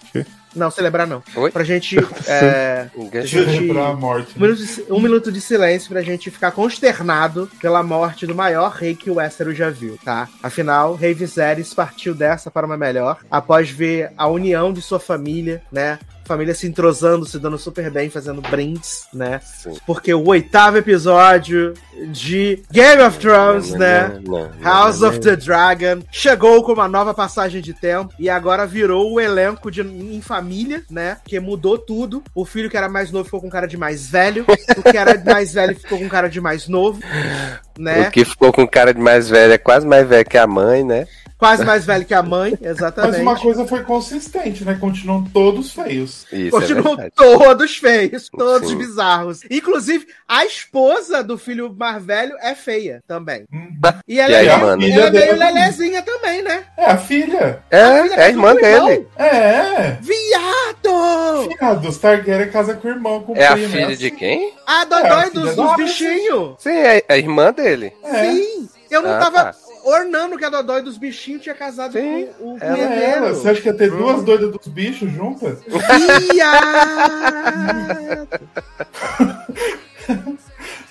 Não, 0.54 0.70
celebrar 0.70 1.06
não. 1.06 1.22
Oi? 1.34 1.50
Pra 1.50 1.64
gente. 1.64 1.96
é, 2.26 2.88
Gente, 3.24 3.70
a 3.78 3.92
morte. 3.94 4.34
um, 4.36 4.40
minuto 4.40 4.64
de, 4.64 4.92
um 4.92 5.00
minuto 5.00 5.32
de 5.32 5.40
silêncio 5.40 5.88
pra 5.90 6.02
gente 6.02 6.30
ficar 6.30 6.52
consternado 6.52 7.50
pela 7.60 7.82
morte 7.82 8.26
do 8.26 8.34
maior 8.34 8.70
rei 8.70 8.94
que 8.94 9.10
o 9.10 9.14
Westeros 9.14 9.56
já 9.56 9.70
viu, 9.70 9.98
tá? 10.04 10.28
Afinal, 10.42 10.94
Rei 10.94 11.14
Viserys 11.14 11.72
partiu 11.74 12.14
dessa 12.14 12.50
para 12.50 12.66
uma 12.66 12.76
melhor 12.76 13.18
após 13.30 13.70
ver 13.70 14.12
a 14.16 14.26
união 14.26 14.72
de 14.72 14.82
sua 14.82 15.00
família, 15.00 15.62
né? 15.70 15.98
Família 16.24 16.54
se 16.54 16.66
entrosando, 16.66 17.26
se 17.26 17.38
dando 17.38 17.58
super 17.58 17.90
bem, 17.90 18.08
fazendo 18.08 18.40
brindes, 18.40 19.06
né? 19.12 19.40
Sim. 19.42 19.76
Porque 19.86 20.14
o 20.14 20.26
oitavo 20.28 20.78
episódio 20.78 21.74
de 22.08 22.62
Game 22.70 23.02
of 23.02 23.18
Thrones, 23.18 23.70
né? 23.72 24.20
Não, 24.24 24.38
não, 24.38 24.50
House 24.62 25.00
não, 25.00 25.08
of 25.08 25.20
the 25.20 25.36
Dragon 25.36 26.02
chegou 26.10 26.62
com 26.62 26.72
uma 26.72 26.88
nova 26.88 27.12
passagem 27.12 27.60
de 27.60 27.74
tempo 27.74 28.14
e 28.18 28.30
agora 28.30 28.66
virou 28.66 29.12
o 29.12 29.20
elenco 29.20 29.70
de 29.70 29.82
em 29.82 30.20
família, 30.20 30.82
né? 30.90 31.18
Que 31.24 31.38
mudou 31.40 31.78
tudo. 31.78 32.22
O 32.34 32.44
filho 32.44 32.70
que 32.70 32.76
era 32.76 32.88
mais 32.88 33.10
novo 33.10 33.24
ficou 33.24 33.40
com 33.40 33.50
cara 33.50 33.66
de 33.66 33.76
mais 33.76 34.08
velho, 34.08 34.44
o 34.76 34.82
que 34.82 34.96
era 34.96 35.20
mais 35.24 35.54
velho 35.54 35.78
ficou 35.78 35.98
com 35.98 36.08
cara 36.08 36.28
de 36.28 36.40
mais 36.40 36.68
novo, 36.68 37.00
né? 37.78 38.08
O 38.08 38.10
que 38.10 38.24
ficou 38.24 38.52
com 38.52 38.66
cara 38.66 38.94
de 38.94 39.00
mais 39.00 39.28
velho 39.28 39.52
é 39.52 39.58
quase 39.58 39.86
mais 39.86 40.08
velho 40.08 40.24
que 40.24 40.38
a 40.38 40.46
mãe, 40.46 40.84
né? 40.84 41.06
Quase 41.42 41.64
mais 41.64 41.84
velho 41.84 42.04
que 42.04 42.14
a 42.14 42.22
mãe, 42.22 42.56
Mas 42.60 42.70
exatamente. 42.70 43.20
uma 43.20 43.36
coisa 43.36 43.66
foi 43.66 43.82
consistente, 43.82 44.64
né? 44.64 44.76
Continuam 44.78 45.24
todos 45.24 45.72
feios. 45.72 46.24
Isso 46.32 46.46
é 46.46 46.50
Continuam 46.50 46.96
verdade. 46.96 47.12
todos 47.16 47.76
feios, 47.76 48.28
todos 48.28 48.68
Sim. 48.70 48.78
bizarros. 48.78 49.40
Inclusive, 49.50 50.06
a 50.28 50.44
esposa 50.44 51.22
do 51.24 51.36
filho 51.36 51.74
mais 51.76 52.04
velho 52.04 52.36
é 52.40 52.54
feia 52.54 53.02
também. 53.08 53.44
Uhum. 53.52 53.72
E 54.06 54.20
ela, 54.20 54.30
E 54.30 54.34
a 54.36 54.38
é, 54.38 54.44
irmã, 54.44 54.54
né? 54.54 54.62
ela 54.62 54.72
é 54.72 54.76
meio 54.76 54.92
Filha 54.94 55.10
dele. 55.10 55.32
lelezinha 55.32 56.02
também, 56.02 56.42
né? 56.42 56.64
É 56.76 56.84
a 56.86 56.96
filha. 56.96 57.62
É, 57.70 58.02
filha 58.02 58.14
é 58.14 58.22
a 58.24 58.28
irmã 58.28 58.54
dele. 58.54 59.06
É. 59.16 59.98
Viado! 60.00 61.48
Filha 61.48 61.74
dos 61.74 61.98
Targaryen 61.98 62.50
casa 62.50 62.74
com 62.74 62.86
o 62.86 62.90
irmão, 62.92 63.22
com 63.22 63.32
o 63.32 63.36
É 63.36 63.46
a 63.46 63.52
primo, 63.54 63.68
filha 63.68 63.88
né? 63.88 63.94
de 63.96 64.10
quem? 64.12 64.52
A 64.66 64.82
É, 64.82 64.84
Dodói 64.86 65.08
a 65.10 65.20
filha 65.22 65.30
dos, 65.32 65.56
dos 65.56 65.76
bichinhos. 65.76 66.54
Sim, 66.58 66.70
é 66.70 67.04
a 67.08 67.16
irmã 67.16 67.52
dele. 67.52 67.92
É. 68.04 68.30
Sim. 68.32 68.68
Eu 68.90 69.00
não 69.00 69.12
Ah, 69.12 69.18
tava 69.18 69.44
tá. 69.44 69.54
Ornando 69.84 70.36
que 70.38 70.44
a 70.44 70.50
Dodói 70.50 70.82
dos 70.82 70.96
bichinhos 70.98 71.42
tinha 71.42 71.54
casado 71.54 71.92
Sim, 71.92 72.28
com 72.38 72.54
o 72.54 72.58
ela 72.60 72.78
É 72.78 72.86
punheteiro. 72.86 73.16
ela. 73.24 73.34
Você 73.34 73.48
acha 73.48 73.60
que 73.60 73.68
ia 73.68 73.74
ter 73.74 73.92
Hum. 73.92 73.96
duas 73.98 74.22
doidas 74.22 74.50
dos 74.50 74.66
bichos 74.68 75.10
juntas? 75.12 75.58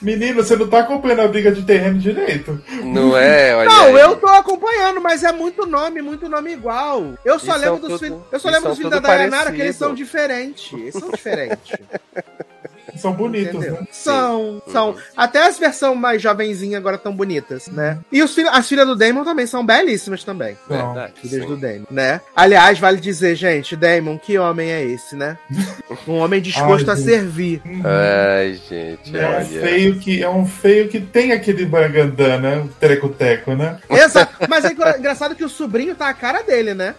Menino, 0.01 0.43
você 0.43 0.55
não 0.55 0.67
tá 0.67 0.79
acompanhando 0.79 1.21
a 1.21 1.27
briga 1.27 1.51
de 1.51 1.61
terreno 1.63 1.99
direito. 1.99 2.59
Não 2.83 3.15
é, 3.15 3.55
olha 3.55 3.69
Não, 3.69 3.85
aí. 3.95 4.01
eu 4.01 4.15
tô 4.15 4.27
acompanhando, 4.27 4.99
mas 4.99 5.23
é 5.23 5.31
muito 5.31 5.65
nome, 5.67 6.01
muito 6.01 6.27
nome 6.27 6.51
igual. 6.53 7.13
Eu 7.23 7.37
só 7.37 7.55
E 7.55 7.59
lembro 7.59 7.79
são 7.81 7.89
dos 7.89 7.99
filhos. 7.99 8.19
Eu 8.31 8.39
só 8.39 8.49
lembro 8.49 8.69
dos 8.69 8.77
filhos 8.77 8.91
da 8.91 8.99
Dayanara 8.99 9.51
que 9.51 9.61
eles 9.61 9.75
são 9.75 9.93
diferentes. 9.93 10.73
Eles 10.73 10.95
são 10.95 11.09
diferentes. 11.11 11.77
São 12.97 13.13
bonitos, 13.13 13.55
Entendeu? 13.55 13.73
né? 13.81 13.87
São, 13.91 14.61
são. 14.67 14.95
Até 15.15 15.45
as 15.47 15.57
versões 15.57 15.97
mais 15.97 16.21
jovenzinhas 16.21 16.77
agora 16.79 16.95
estão 16.97 17.13
bonitas, 17.15 17.67
né? 17.67 17.97
E 18.11 18.21
os 18.21 18.33
filhos, 18.35 18.51
as 18.53 18.67
filhas 18.67 18.85
do 18.87 18.95
Damon 18.95 19.23
também 19.23 19.45
são 19.47 19.65
belíssimas 19.65 20.23
também. 20.23 20.57
Verdade, 20.67 21.13
Filhas 21.21 21.41
sim. 21.43 21.47
do 21.47 21.57
Damon, 21.57 21.85
né? 21.89 22.21
Aliás, 22.35 22.77
vale 22.79 22.99
dizer, 22.99 23.35
gente, 23.35 23.75
Damon, 23.75 24.17
que 24.17 24.37
homem 24.37 24.71
é 24.71 24.83
esse, 24.83 25.15
né? 25.15 25.37
Um 26.07 26.17
homem 26.17 26.41
disposto 26.41 26.89
Ai, 26.89 26.93
a 26.93 26.97
gente. 26.97 27.05
servir. 27.09 27.61
Ai, 27.83 28.59
gente, 28.69 29.17
É 29.17 29.27
um 29.27 29.35
olha. 29.35 29.45
feio 29.45 29.99
que 29.99 30.23
é 30.23 30.29
um 30.29 30.45
feio 30.45 30.87
que 30.87 30.99
tem 30.99 31.31
aquele 31.31 31.65
bagandã, 31.65 32.39
né? 32.39 32.57
O 32.59 32.67
terecoteco, 32.67 33.55
né? 33.55 33.77
Exato. 33.89 34.33
Mas 34.49 34.65
é 34.65 34.71
engra- 34.71 34.97
engraçado 34.97 35.35
que 35.35 35.43
o 35.43 35.49
sobrinho 35.49 35.93
tá 35.95 36.09
a 36.09 36.13
cara 36.13 36.41
dele, 36.43 36.73
né? 36.73 36.95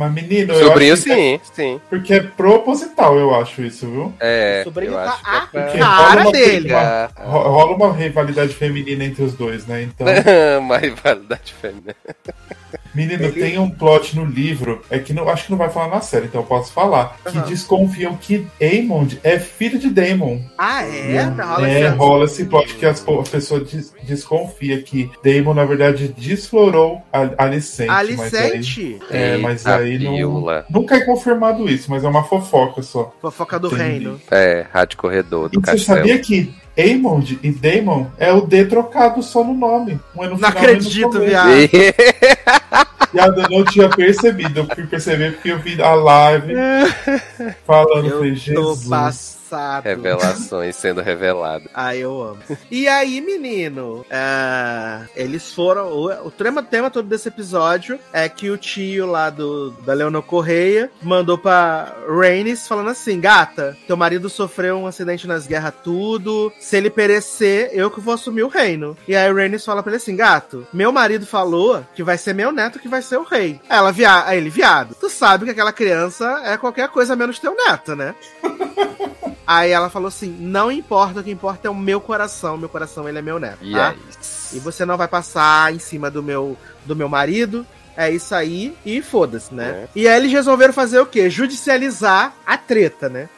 Mas 0.00 0.12
menino, 0.14 0.54
eu 0.54 0.66
Sobrinho, 0.68 0.94
acho 0.94 1.04
que 1.04 1.12
é- 1.12 1.14
sim, 1.14 1.40
sim. 1.52 1.80
porque 1.90 2.14
é 2.14 2.20
proposital, 2.22 3.18
eu 3.18 3.34
acho 3.34 3.60
isso, 3.60 3.86
viu? 3.86 4.14
É, 4.18 4.62
sobrinho 4.64 4.92
eu 4.92 4.96
tá 4.96 5.18
que 5.52 5.58
a 5.58 5.60
é 5.60 5.66
pra- 5.72 5.78
cara 5.78 6.20
uma- 6.22 6.32
dele. 6.32 6.72
uma- 6.72 7.10
rola 7.18 7.76
uma 7.76 7.92
rivalidade 7.92 8.54
feminina 8.54 9.04
entre 9.04 9.22
os 9.22 9.34
dois, 9.34 9.66
né? 9.66 9.82
Então, 9.82 10.06
Uma 10.58 10.78
rivalidade 10.78 11.52
feminina. 11.60 11.94
Menino, 12.94 13.24
Ele- 13.24 13.32
tem 13.40 13.58
um 13.58 13.70
plot 13.70 14.16
no 14.16 14.24
livro, 14.24 14.82
é 14.90 14.98
que 14.98 15.12
não, 15.12 15.28
acho 15.28 15.44
que 15.46 15.50
não 15.50 15.58
vai 15.58 15.70
falar 15.70 15.88
na 15.88 16.00
série, 16.00 16.26
então 16.26 16.40
eu 16.40 16.46
posso 16.46 16.72
falar, 16.72 17.16
que 17.30 17.38
Aham. 17.38 17.46
desconfiam 17.46 18.16
que 18.16 18.46
Aemond 18.60 19.18
é 19.22 19.38
filho 19.38 19.78
de 19.78 19.88
Daemon. 19.90 20.38
Ah, 20.58 20.82
é? 20.84 21.22
Rola 21.22 21.68
É, 21.68 21.80
esse- 21.86 21.96
rola 21.96 22.24
esse 22.24 22.44
plot 22.46 22.74
que 22.74 22.86
as, 22.86 23.00
po- 23.00 23.20
a 23.20 23.24
pessoa 23.24 23.60
des- 23.60 23.92
desconfia 24.02 24.80
que 24.82 25.10
Daemon, 25.22 25.54
na 25.54 25.64
verdade, 25.64 26.14
desflorou 26.16 27.02
a 27.12 27.44
Alicente. 27.44 27.88
Mas 27.88 28.34
aí, 28.34 28.52
Alicente. 28.52 28.98
é, 29.10 29.36
mas 29.36 29.66
aí 29.66 29.98
não, 29.98 30.64
nunca 30.68 30.96
é 30.96 31.00
confirmado 31.04 31.68
isso, 31.68 31.90
mas 31.90 32.04
é 32.04 32.08
uma 32.08 32.24
fofoca 32.24 32.82
só. 32.82 33.14
Fofoca 33.20 33.58
do 33.58 33.68
Entendi. 33.68 33.82
reino. 33.82 34.20
É, 34.30 34.66
Rádio 34.72 34.98
Corredor 34.98 35.48
E 35.52 35.56
do 35.56 35.60
você 35.60 35.72
Castelo. 35.72 35.98
sabia 35.98 36.18
que 36.18 36.52
Aemond 36.78 37.38
e 37.42 37.50
Daemon 37.50 38.06
é 38.18 38.32
o 38.32 38.42
D 38.42 38.64
trocado 38.64 39.22
só 39.22 39.42
no 39.44 39.54
nome? 39.54 39.98
Um 40.16 40.24
é 40.24 40.28
no 40.28 40.30
Não 40.30 40.36
final, 40.38 40.52
no 40.52 40.58
acredito, 40.58 41.08
começo. 41.10 41.26
viado. 41.26 41.50
Viado, 43.12 43.40
eu 43.42 43.50
não 43.50 43.64
tinha 43.64 43.88
percebido. 43.88 44.60
Eu 44.60 44.66
fui 44.72 44.86
perceber 44.86 45.32
porque 45.32 45.50
eu 45.50 45.58
vi 45.58 45.82
a 45.82 45.94
live 45.94 46.54
falando. 47.66 48.06
Eu 48.06 48.18
falei, 48.18 48.30
tô 48.30 48.36
Jesus. 48.36 49.36
Passado. 49.50 49.84
Revelações 49.84 50.76
sendo 50.76 51.00
reveladas. 51.00 51.68
Ah, 51.80 51.96
eu 51.96 52.20
amo. 52.20 52.40
E 52.70 52.86
aí, 52.86 53.20
menino, 53.20 54.04
ah, 54.10 55.06
eles 55.16 55.52
foram. 55.52 55.88
O, 55.92 56.26
o 56.26 56.30
tema, 56.30 56.62
tema 56.62 56.90
todo 56.90 57.08
desse 57.08 57.28
episódio 57.28 57.98
é 58.12 58.28
que 58.28 58.50
o 58.50 58.58
tio 58.58 59.06
lá 59.06 59.30
do, 59.30 59.70
da 59.82 59.94
Leonor 59.94 60.22
Correia 60.22 60.90
mandou 61.02 61.38
pra 61.38 61.96
Rhaenys 62.06 62.68
falando 62.68 62.90
assim: 62.90 63.18
gata, 63.18 63.76
teu 63.86 63.96
marido 63.96 64.28
sofreu 64.28 64.76
um 64.76 64.86
acidente 64.86 65.26
nas 65.26 65.46
guerras, 65.46 65.72
tudo. 65.82 66.52
Se 66.60 66.76
ele 66.76 66.90
perecer, 66.90 67.70
eu 67.72 67.90
que 67.90 68.00
vou 68.00 68.14
assumir 68.14 68.42
o 68.42 68.48
reino. 68.48 68.96
E 69.08 69.16
aí 69.16 69.32
Rhaenys 69.32 69.64
fala 69.64 69.82
pra 69.82 69.90
ele 69.90 69.96
assim: 69.96 70.16
gato, 70.16 70.66
meu 70.72 70.92
marido 70.92 71.24
falou 71.24 71.84
que 71.94 72.02
vai 72.02 72.18
ser 72.18 72.34
meu 72.34 72.52
neto 72.52 72.78
que 72.78 72.88
vai 72.88 73.00
ser 73.00 73.16
o 73.16 73.24
rei. 73.24 73.60
Aí 73.68 73.78
Ela, 73.78 73.92
via, 73.92 74.26
aí 74.26 74.38
ele, 74.38 74.50
viado, 74.50 74.94
tu 74.94 75.08
sabe 75.08 75.46
que 75.46 75.52
aquela 75.52 75.72
criança 75.72 76.42
é 76.44 76.58
qualquer 76.58 76.88
coisa 76.88 77.16
menos 77.16 77.38
teu 77.38 77.56
neto, 77.56 77.96
né? 77.96 78.14
Aí 79.50 79.72
ela 79.72 79.90
falou 79.90 80.06
assim: 80.06 80.28
não 80.38 80.70
importa, 80.70 81.18
o 81.18 81.24
que 81.24 81.30
importa 81.32 81.66
é 81.66 81.70
o 81.70 81.74
meu 81.74 82.00
coração. 82.00 82.56
Meu 82.56 82.68
coração, 82.68 83.08
ele 83.08 83.18
é 83.18 83.22
meu 83.22 83.40
neto. 83.40 83.58
E 83.60 83.72
tá? 83.72 83.96
isso. 84.08 84.56
E 84.56 84.60
você 84.60 84.84
não 84.84 84.96
vai 84.96 85.08
passar 85.08 85.74
em 85.74 85.80
cima 85.80 86.08
do 86.08 86.22
meu, 86.22 86.56
do 86.86 86.94
meu 86.94 87.08
marido. 87.08 87.66
É 87.96 88.08
isso 88.08 88.32
aí, 88.32 88.74
e 88.86 89.02
foda-se, 89.02 89.52
né? 89.52 89.68
É. 89.68 89.88
E 89.96 90.08
aí 90.08 90.20
eles 90.20 90.30
resolveram 90.30 90.72
fazer 90.72 91.00
o 91.00 91.06
quê? 91.06 91.28
Judicializar 91.28 92.32
a 92.46 92.56
treta, 92.56 93.08
né? 93.08 93.28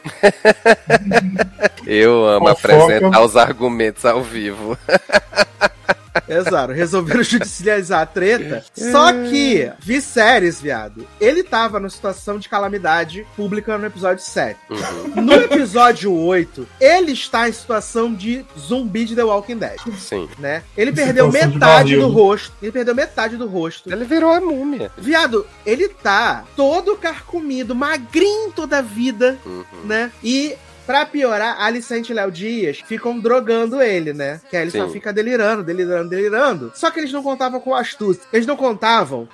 Eu 1.85 2.27
amo 2.27 2.47
Fofoca. 2.49 2.75
apresentar 2.75 3.21
os 3.21 3.35
argumentos 3.35 4.05
ao 4.05 4.21
vivo. 4.21 4.77
Exato, 6.29 6.71
resolveram 6.73 7.23
judicializar 7.23 8.01
a 8.01 8.05
treta. 8.05 8.63
Só 8.73 9.11
que, 9.11 9.71
Viserys, 9.79 10.61
viado, 10.61 11.07
ele 11.19 11.43
tava 11.43 11.79
numa 11.79 11.89
situação 11.89 12.37
de 12.37 12.47
calamidade 12.47 13.25
pública 13.35 13.77
no 13.77 13.85
episódio 13.85 14.23
7. 14.23 14.59
Uhum, 14.69 15.21
No 15.23 15.33
episódio 15.33 16.13
8, 16.13 16.67
ele 16.79 17.11
está 17.13 17.49
em 17.49 17.51
situação 17.51 18.13
de 18.13 18.45
zumbi 18.57 19.05
de 19.05 19.15
The 19.15 19.23
Walking 19.23 19.57
Dead, 19.57 19.79
sim. 19.97 20.29
né? 20.37 20.63
Ele 20.77 20.91
perdeu 20.91 21.25
Situação 21.31 21.49
de 21.49 21.55
metade 21.55 21.95
do 21.95 22.07
rosto. 22.09 22.53
Ele 22.61 22.71
perdeu 22.71 22.95
metade 22.95 23.37
do 23.37 23.47
rosto. 23.47 23.91
Ele 23.91 24.05
virou 24.05 24.31
a 24.31 24.39
múmia. 24.39 24.91
Viado, 24.97 25.45
ele 25.65 25.89
tá 25.89 26.43
todo 26.55 26.95
carcomido, 26.95 27.73
magrinho 27.75 28.51
toda 28.51 28.77
a 28.77 28.81
vida, 28.81 29.37
Uhum. 29.45 29.63
né? 29.85 30.11
E. 30.23 30.55
Pra 30.85 31.05
piorar, 31.05 31.61
Alicente 31.61 32.11
e 32.11 32.15
Léo 32.15 32.29
Dias 32.29 32.81
ficam 32.85 33.17
drogando 33.17 33.81
ele, 33.81 34.11
né? 34.11 34.41
Que 34.49 34.57
aí 34.57 34.63
ele 34.63 34.71
só 34.71 34.85
Sim. 34.85 34.93
fica 34.93 35.13
delirando, 35.13 35.63
delirando, 35.63 36.09
delirando. 36.09 36.71
Só 36.75 36.91
que 36.91 36.99
eles 36.99 37.11
não 37.11 37.23
contavam 37.23 37.61
com 37.61 37.73
astúcia. 37.73 38.23
Eles 38.33 38.45
não 38.45 38.57
contavam 38.57 39.27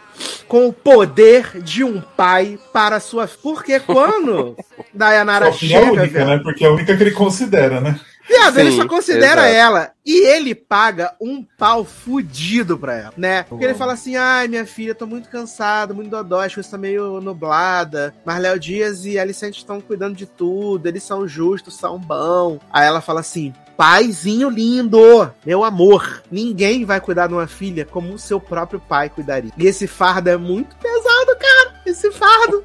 com 0.47 0.67
o 0.67 0.73
poder 0.73 1.59
de 1.61 1.83
um 1.83 2.01
pai 2.01 2.59
para 2.71 2.99
sua. 2.99 3.27
Porque 3.27 3.79
quando 3.79 4.55
Dayanara 4.93 5.51
Só 5.51 5.57
que 5.57 5.73
é 5.73 5.77
a 5.77 5.81
chega, 5.81 5.91
única, 5.93 6.07
velho, 6.19 6.27
né? 6.27 6.39
Porque 6.43 6.63
é 6.63 6.67
a 6.67 6.71
única 6.71 6.95
que 6.95 7.03
ele 7.03 7.11
considera, 7.11 7.81
né? 7.81 7.99
Viado, 8.29 8.59
ele 8.59 8.71
Sim, 8.71 8.77
só 8.77 8.87
considera 8.87 9.49
exato. 9.49 9.55
ela 9.55 9.91
e 10.05 10.27
ele 10.27 10.53
paga 10.53 11.15
um 11.19 11.43
pau 11.57 11.83
fudido 11.83 12.77
pra 12.77 12.95
ela, 12.95 13.13
né? 13.17 13.43
Porque 13.43 13.65
ele 13.65 13.73
fala 13.73 13.93
assim: 13.93 14.15
ai, 14.15 14.47
minha 14.47 14.65
filha, 14.65 14.93
tô 14.93 15.07
muito 15.07 15.29
cansado, 15.29 15.95
muito 15.95 16.11
dodói, 16.11 16.45
as 16.45 16.53
coisas 16.53 16.71
tá 16.71 16.77
meio 16.77 17.19
nublada. 17.19 18.13
Mas 18.23 18.39
Léo 18.39 18.59
Dias 18.59 19.03
e 19.05 19.17
Alicente 19.17 19.57
estão 19.57 19.81
cuidando 19.81 20.15
de 20.15 20.27
tudo, 20.27 20.87
eles 20.87 21.03
são 21.03 21.27
justos, 21.27 21.75
são 21.75 21.97
bons. 21.97 22.59
Aí 22.71 22.85
ela 22.85 23.01
fala 23.01 23.21
assim: 23.21 23.51
paizinho 23.75 24.49
lindo, 24.49 25.31
meu 25.45 25.63
amor, 25.63 26.21
ninguém 26.29 26.83
vai 26.85 26.99
cuidar 26.99 27.27
de 27.27 27.33
uma 27.33 27.47
filha 27.47 27.85
como 27.85 28.13
o 28.13 28.19
seu 28.19 28.39
próprio 28.39 28.79
pai 28.79 29.09
cuidaria. 29.09 29.51
E 29.57 29.65
esse 29.65 29.87
fardo 29.87 30.29
é 30.29 30.35
muito 30.35 30.75
pesado, 30.75 31.37
cara. 31.39 31.78
Esse 31.89 32.11
fardo. 32.11 32.63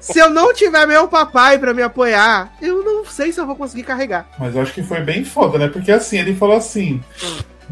Se 0.00 0.18
eu 0.18 0.30
não 0.30 0.52
tiver 0.54 0.86
meu 0.86 1.06
papai 1.08 1.58
pra 1.58 1.74
me 1.74 1.82
apoiar, 1.82 2.52
eu 2.62 2.82
não 2.84 3.04
sei 3.04 3.32
se 3.32 3.40
eu 3.40 3.46
vou 3.46 3.56
conseguir 3.56 3.82
carregar. 3.82 4.26
Mas 4.38 4.54
eu 4.54 4.62
acho 4.62 4.72
que 4.72 4.82
foi 4.82 5.00
bem 5.00 5.24
foda, 5.24 5.58
né? 5.58 5.68
Porque 5.68 5.92
assim, 5.92 6.18
ele 6.18 6.34
falou 6.34 6.56
assim: 6.56 7.02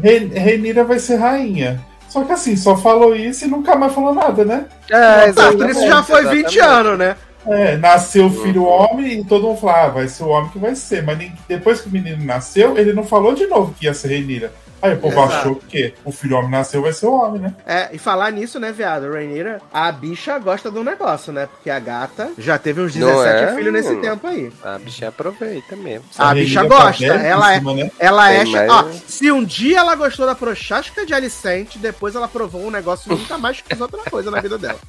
"Re- 0.01 0.27
Renira 0.33 0.83
vai 0.83 0.99
ser 0.99 1.15
rainha. 1.15 1.83
Só 2.09 2.23
que 2.23 2.31
assim, 2.31 2.55
só 2.55 2.77
falou 2.77 3.15
isso 3.15 3.45
e 3.45 3.47
nunca 3.47 3.75
mais 3.75 3.93
falou 3.93 4.13
nada, 4.13 4.45
né? 4.45 4.65
É, 4.89 5.31
Tá, 5.33 5.51
isso 5.69 5.85
já 5.87 6.01
foi 6.03 6.25
20 6.25 6.59
anos, 6.59 6.97
né? 6.97 7.15
É, 7.45 7.77
nasceu 7.77 8.25
o 8.27 8.29
filho 8.29 8.63
homem 8.65 9.19
e 9.21 9.23
todo 9.23 9.47
mundo 9.47 9.57
falou, 9.59 9.75
ah, 9.75 9.87
vai 9.87 10.07
ser 10.07 10.23
o 10.23 10.27
homem 10.29 10.49
que 10.49 10.59
vai 10.59 10.75
ser. 10.75 11.01
Mas 11.03 11.17
depois 11.47 11.79
que 11.81 11.87
o 11.87 11.91
menino 11.91 12.23
nasceu, 12.23 12.77
ele 12.77 12.91
não 12.93 13.03
falou 13.03 13.33
de 13.33 13.45
novo 13.47 13.73
que 13.77 13.85
ia 13.85 13.93
ser 13.93 14.09
Renira. 14.09 14.51
Aí 14.81 14.93
o 14.93 14.97
povo 14.97 15.21
achou 15.21 15.55
que 15.55 15.93
o 16.05 16.11
filho 16.11 16.37
homem 16.37 16.51
nasceu, 16.51 16.81
vai 16.81 16.93
ser 16.93 17.07
o 17.07 17.13
homem, 17.13 17.41
né? 17.41 17.55
É, 17.65 17.89
e 17.93 17.97
falar 17.97 18.31
nisso, 18.31 18.59
né, 18.59 18.71
viado? 18.71 19.11
Rainira, 19.11 19.59
a 19.73 19.91
bicha 19.91 20.37
gosta 20.39 20.69
do 20.69 20.83
negócio, 20.83 21.33
né? 21.33 21.47
Porque 21.47 21.69
a 21.69 21.79
gata 21.79 22.31
já 22.37 22.57
teve 22.57 22.81
uns 22.81 22.95
Não 22.95 23.07
17 23.07 23.43
é, 23.43 23.55
filhos 23.55 23.73
nesse 23.73 23.89
mano? 23.89 24.01
tempo 24.01 24.27
aí. 24.27 24.51
A 24.63 24.77
bichinha 24.77 25.09
aproveita 25.09 25.75
mesmo. 25.75 26.05
A 26.17 26.29
Renira 26.29 26.45
bicha 26.45 26.61
tá 26.61 26.67
gosta, 26.67 27.05
ela 27.05 27.53
é- 27.55 27.59
né? 27.59 27.91
Ela 27.99 28.31
é. 28.31 28.45
Mais- 28.45 28.69
Ó, 28.71 28.85
se 29.07 29.31
um 29.31 29.43
dia 29.43 29.79
ela 29.79 29.95
gostou 29.95 30.25
da 30.25 30.35
prochasca 30.35 31.05
de 31.05 31.13
Alicente, 31.13 31.77
depois 31.79 32.15
ela 32.15 32.27
provou 32.27 32.65
um 32.65 32.71
negócio 32.71 33.11
e 33.11 33.15
nunca 33.15 33.37
mais 33.37 33.61
quis 33.61 33.79
outra 33.81 33.99
coisa 34.09 34.29
na 34.29 34.39
vida 34.41 34.57
dela. 34.57 34.79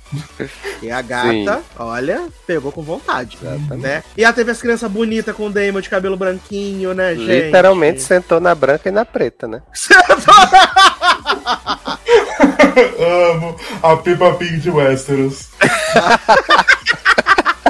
E 0.82 0.90
a 0.90 1.00
gata, 1.02 1.28
Sim. 1.30 1.62
olha, 1.78 2.28
pegou 2.46 2.70
com 2.70 2.82
vontade. 2.82 3.38
Exatamente. 3.40 3.76
Né? 3.82 4.02
E 4.16 4.24
ela 4.24 4.32
teve 4.32 4.50
essa 4.50 4.60
criança 4.60 4.88
bonita 4.88 5.32
com 5.32 5.46
o 5.46 5.50
Damon 5.50 5.80
de 5.80 5.88
cabelo 5.88 6.16
branquinho, 6.16 6.92
né, 6.94 7.14
gente? 7.14 7.44
Literalmente 7.46 8.00
sentou 8.02 8.40
na 8.40 8.54
branca 8.54 8.88
e 8.88 8.92
na 8.92 9.04
preta, 9.04 9.46
né? 9.48 9.62
Amo 13.32 13.56
a 13.82 13.96
Peppa 13.96 14.34
Pig 14.34 14.62
de 14.62 14.70
Westeros. 14.70 15.48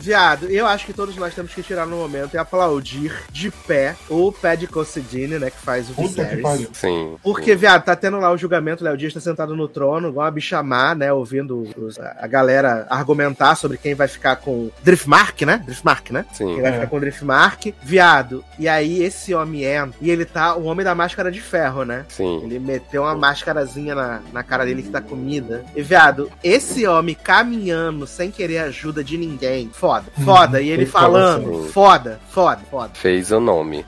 Viado, 0.00 0.46
eu 0.46 0.66
acho 0.66 0.86
que 0.86 0.92
todos 0.92 1.14
nós 1.16 1.34
temos 1.34 1.52
que 1.54 1.62
tirar 1.62 1.86
no 1.86 1.96
momento 1.96 2.34
e 2.34 2.38
aplaudir 2.38 3.12
de 3.30 3.50
pé 3.50 3.94
o 4.08 4.32
Pad 4.32 4.66
Cossidine, 4.66 5.38
né, 5.38 5.50
que 5.50 5.58
faz 5.58 5.90
o 5.90 5.92
Viserys. 5.92 6.68
Sim. 6.72 7.16
Porque, 7.22 7.54
viado, 7.54 7.84
tá 7.84 7.94
tendo 7.94 8.18
lá 8.18 8.32
o 8.32 8.36
julgamento, 8.38 8.82
o 8.82 8.86
Léo 8.86 8.96
Dias 8.96 9.12
tá 9.12 9.20
sentado 9.20 9.54
no 9.54 9.68
trono, 9.68 10.08
igual 10.08 10.26
a 10.26 10.30
bicha 10.30 10.62
má, 10.62 10.94
né, 10.94 11.12
ouvindo 11.12 11.68
os- 11.76 11.98
a 11.98 12.26
galera 12.26 12.86
argumentar 12.88 13.54
sobre 13.56 13.76
quem 13.76 13.94
vai 13.94 14.08
ficar 14.08 14.36
com 14.36 14.70
Driftmark, 14.82 15.42
né? 15.42 15.58
Driftmark, 15.64 16.10
né? 16.12 16.24
Sim. 16.32 16.46
Quem 16.54 16.62
vai 16.62 16.70
É. 16.70 16.74
ficar 16.74 16.86
com 16.86 16.96
o 16.96 17.00
Driftmark. 17.00 17.74
Viado, 17.82 18.42
e 18.58 18.68
aí 18.68 19.02
esse 19.02 19.34
homem 19.34 19.64
entra, 19.64 19.94
e 20.00 20.10
ele 20.10 20.24
tá 20.24 20.54
o 20.56 20.64
homem 20.64 20.84
da 20.84 20.94
máscara 20.94 21.30
de 21.30 21.40
ferro, 21.40 21.84
né? 21.84 22.04
Sim. 22.08 22.40
Ele 22.44 22.58
meteu 22.58 23.02
uma 23.02 23.14
máscarazinha 23.14 23.94
na, 23.94 24.20
na 24.32 24.42
cara 24.42 24.64
dele 24.64 24.82
que 24.82 24.88
tá 24.90 25.00
comida. 25.00 25.64
E, 25.76 25.82
viado, 25.82 26.30
esse 26.42 26.86
homem 26.86 27.14
caminhando 27.14 28.06
sem 28.06 28.30
querer 28.30 28.58
ajuda 28.58 29.04
de 29.04 29.18
ninguém. 29.18 29.70
Foda, 29.90 30.04
foda. 30.24 30.60
E 30.62 30.68
ele 30.68 30.86
falando, 30.86 31.60
assim. 31.60 31.68
foda, 31.72 32.20
foda, 32.30 32.60
foda. 32.70 32.90
Fez 32.94 33.30
o 33.32 33.40
nome. 33.40 33.84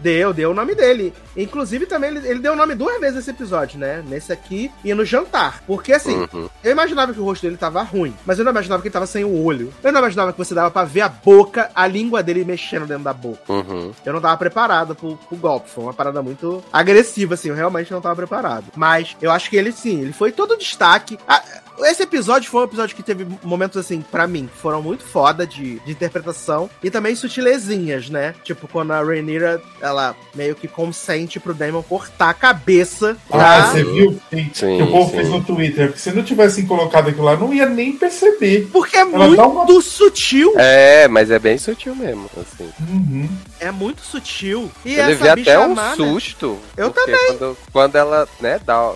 Deu, 0.00 0.32
deu 0.32 0.52
o 0.52 0.54
nome 0.54 0.74
dele. 0.74 1.12
Inclusive, 1.36 1.84
também 1.84 2.08
ele, 2.10 2.26
ele 2.28 2.38
deu 2.38 2.52
o 2.52 2.56
nome 2.56 2.74
duas 2.76 2.98
vezes 3.00 3.16
nesse 3.16 3.30
episódio, 3.30 3.78
né? 3.78 4.02
Nesse 4.06 4.32
aqui 4.32 4.70
e 4.84 4.94
no 4.94 5.04
jantar. 5.04 5.62
Porque, 5.66 5.92
assim, 5.92 6.26
Uhum. 6.32 6.48
eu 6.62 6.70
imaginava 6.72 7.12
que 7.12 7.18
o 7.20 7.24
rosto 7.24 7.42
dele 7.42 7.56
tava 7.56 7.82
ruim, 7.82 8.14
mas 8.24 8.38
eu 8.38 8.44
não 8.44 8.52
imaginava 8.52 8.80
que 8.80 8.86
ele 8.88 8.92
tava 8.92 9.04
sem 9.06 9.24
o 9.24 9.42
olho. 9.44 9.74
Eu 9.82 9.92
não 9.92 9.98
imaginava 9.98 10.32
que 10.32 10.38
você 10.38 10.54
dava 10.54 10.70
pra 10.70 10.84
ver 10.84 11.00
a 11.02 11.08
boca, 11.08 11.70
a 11.74 11.86
língua 11.88 12.22
dele 12.22 12.44
mexendo 12.44 12.86
dentro 12.86 13.02
da 13.04 13.12
boca. 13.12 13.52
Uhum. 13.52 13.92
Eu 14.06 14.12
não 14.12 14.20
tava 14.20 14.36
preparado 14.38 14.94
pro, 14.94 15.16
pro 15.16 15.36
golpe. 15.36 15.68
Foi 15.68 15.84
uma 15.84 15.92
parada 15.92 16.22
muito 16.22 16.62
agressiva, 16.72 17.34
assim. 17.34 17.48
Eu 17.48 17.54
realmente 17.56 17.92
não 17.92 18.00
tava 18.00 18.14
preparado. 18.14 18.66
Mas 18.76 19.16
eu 19.20 19.30
acho 19.32 19.50
que 19.50 19.56
ele, 19.56 19.72
sim, 19.72 20.00
ele 20.02 20.12
foi 20.12 20.30
todo 20.30 20.56
destaque. 20.56 21.18
Ah, 21.28 21.42
esse 21.80 22.02
episódio 22.02 22.50
foi 22.50 22.60
um 22.60 22.64
episódio 22.64 22.94
que 22.96 23.02
teve 23.02 23.26
momentos, 23.42 23.76
assim, 23.76 24.00
pra 24.00 24.26
mim, 24.26 24.48
que 24.52 24.58
foram 24.60 24.82
muito 24.82 25.04
foda 25.04 25.46
de, 25.46 25.78
de 25.80 25.92
interpretação. 25.92 26.68
E 26.82 26.90
também 26.90 27.14
sutilezinhas, 27.14 28.08
né? 28.08 28.34
Tipo, 28.44 28.68
quando 28.68 28.92
a 28.92 29.02
Rhaenyra, 29.02 29.60
ela 29.80 30.14
meio 30.34 30.54
que 30.54 30.68
consente 30.68 31.38
pro 31.40 31.54
Daemon 31.54 31.82
cortar 31.82 32.30
a 32.30 32.34
cabeça 32.34 33.16
Ah, 33.30 33.36
da... 33.38 33.66
você 33.68 33.84
viu 33.84 34.20
que, 34.30 34.50
Sim, 34.52 34.76
que 34.76 34.82
o 34.82 34.90
povo 34.90 35.10
sim. 35.10 35.16
fez 35.16 35.28
no 35.28 35.42
Twitter? 35.42 35.86
Porque 35.88 36.00
se 36.00 36.12
não 36.12 36.22
tivessem 36.22 36.66
colocado 36.66 37.08
aquilo 37.08 37.24
lá, 37.24 37.36
não 37.36 37.52
ia 37.52 37.66
nem 37.66 37.92
perceber. 37.96 38.68
Porque 38.72 38.96
é 38.96 39.00
Ela 39.00 39.26
muito 39.26 39.42
uma- 39.42 39.80
sutil. 39.82 40.52
É, 40.56 41.08
mas 41.08 41.30
é 41.30 41.38
bem 41.38 41.58
sutil 41.58 41.94
mesmo, 41.94 42.28
assim. 42.40 42.70
Uhum. 42.88 43.28
É 43.60 43.70
muito 43.70 44.02
sutil. 44.02 44.70
E 44.84 44.94
Eu 44.94 45.00
essa 45.04 45.08
levei 45.24 45.30
até 45.42 45.58
um 45.58 45.74
né? 45.74 45.92
susto. 45.96 46.58
Eu 46.76 46.90
porque 46.90 47.12
Quando, 47.14 47.56
quando 47.72 47.96
ela, 47.96 48.28
né, 48.40 48.60
dá, 48.64 48.92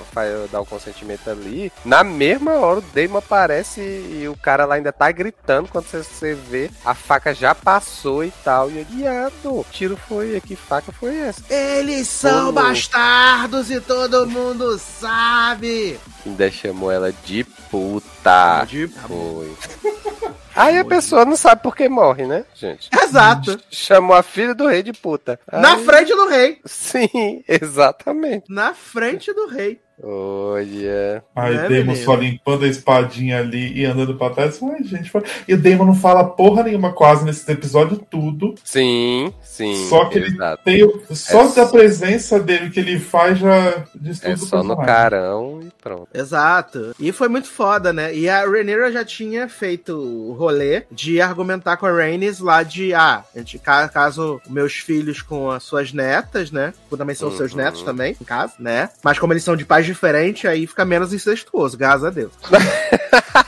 dá 0.50 0.60
o 0.60 0.66
consentimento 0.66 1.28
ali, 1.30 1.72
na 1.84 2.02
mesma 2.05 2.52
hora 2.55 2.68
o 2.77 2.81
Damon 2.81 3.19
aparece 3.19 3.81
e 3.81 4.28
o 4.28 4.36
cara 4.36 4.65
lá 4.66 4.74
ainda 4.77 4.93
tá 4.93 5.11
gritando 5.11 5.69
quando 5.69 5.86
você, 5.86 6.03
você 6.03 6.35
vê 6.35 6.70
a 6.85 6.95
faca 6.95 7.35
já 7.35 7.55
passou 7.55 8.23
e 8.24 8.31
tal. 8.45 8.70
E 8.70 8.78
eu, 8.78 8.85
viado, 8.85 9.66
tiro 9.70 9.97
foi, 9.97 10.40
que 10.40 10.55
faca 10.55 10.93
foi 10.93 11.16
essa? 11.19 11.43
Eles 11.53 12.07
são 12.09 12.51
Ô, 12.51 12.53
bastardos 12.53 13.70
e 13.70 13.81
todo 13.81 14.27
mundo 14.27 14.78
sabe. 14.78 15.99
Ainda 16.27 16.51
chamou 16.51 16.90
ela 16.93 17.12
de 17.24 17.45
puta. 17.70 18.65
De- 18.66 18.89
Foi. 18.89 19.53
Aí 20.55 20.77
a 20.77 20.85
pessoa 20.85 21.24
não 21.24 21.36
sabe 21.36 21.62
por 21.62 21.77
que 21.77 21.89
morre, 21.89 22.27
né, 22.27 22.45
gente? 22.53 22.90
Exato. 22.93 23.61
Chamou 23.70 24.16
a 24.16 24.24
filha 24.24 24.55
do 24.57 24.66
rei 24.66 24.82
de 24.82 24.93
puta. 24.93 25.39
Na 25.53 25.74
Aí- 25.77 25.85
frente 25.85 26.09
do 26.15 26.27
rei. 26.28 26.61
Sim, 26.65 27.45
exatamente. 27.49 28.45
Na 28.53 28.74
frente 28.74 29.32
do 29.32 29.47
rei. 29.47 29.81
Olha. 30.02 31.22
Aí 31.34 31.54
É, 31.54 31.58
o 31.58 31.62
Damon 31.62 31.74
menino. 31.92 31.96
só 31.96 32.14
limpando 32.14 32.64
a 32.64 32.68
espadinha 32.68 33.38
ali 33.38 33.72
e 33.78 33.84
andando 33.84 34.14
pra 34.16 34.30
trás. 34.30 34.58
Ai, 34.62 34.82
gente. 34.84 35.10
foi- 35.10 35.22
E 35.46 35.54
o 35.54 35.58
Damon 35.58 35.84
não 35.86 35.94
fala 35.94 36.24
porra 36.24 36.62
nenhuma 36.62 36.92
quase 36.92 37.24
nesse 37.24 37.50
episódio 37.50 37.96
tudo. 38.10 38.54
Sim, 38.64 39.32
sim. 39.42 39.86
Só 39.88 40.04
que 40.06 40.18
ele 40.18 40.26
exato. 40.28 40.62
Tem 40.64 40.82
o- 40.84 41.02
só 41.10 41.44
É 41.48 41.54
da 41.54 41.66
presença 41.66 42.38
dele 42.40 42.70
que 42.70 42.78
ele 42.80 42.98
faz 42.98 43.38
já 43.38 43.84
diz 43.94 44.20
tudo 44.20 44.32
É 44.32 44.36
só 44.36 44.62
no 44.62 44.76
carão 44.76 45.60
e 45.62 45.70
pronto. 45.82 46.08
Exato. 46.12 46.94
E 46.98 47.12
foi 47.12 47.28
muito 47.28 47.48
foda, 47.48 47.92
né? 47.92 48.14
E 48.14 48.28
a 48.28 48.44
Rhaenyra 48.46 48.92
já 48.92 49.04
tinha 49.04 49.48
feito 49.48 49.92
o 49.96 50.32
rolê 50.32 50.84
de 50.90 51.20
argumentar 51.20 51.76
com 51.76 51.86
a 51.86 51.92
Rhaenys 51.92 52.38
lá 52.40 52.62
de, 52.62 52.92
ah, 52.94 53.24
a 53.34 53.38
gente, 53.38 53.58
ca- 53.58 53.88
caso 53.88 54.40
meus 54.48 54.74
filhos 54.74 55.22
com 55.22 55.50
as 55.50 55.62
suas 55.62 55.92
netas, 55.92 56.50
né? 56.50 56.72
Também 56.96 57.14
são 57.14 57.30
seus 57.30 57.52
Uhum. 57.52 57.58
netos 57.58 57.82
também, 57.82 58.16
em 58.20 58.24
casa, 58.24 58.54
né? 58.58 58.90
Mas 59.02 59.18
como 59.18 59.32
eles 59.32 59.44
são 59.44 59.56
de 59.56 59.64
pais 59.64 59.88
diferentes, 59.89 60.44
aí 60.48 60.66
fica 60.66 60.85
menos 60.85 61.12
incestuoso, 61.12 61.77
graças 61.77 62.05
a 62.05 62.10
Deus. 62.10 62.32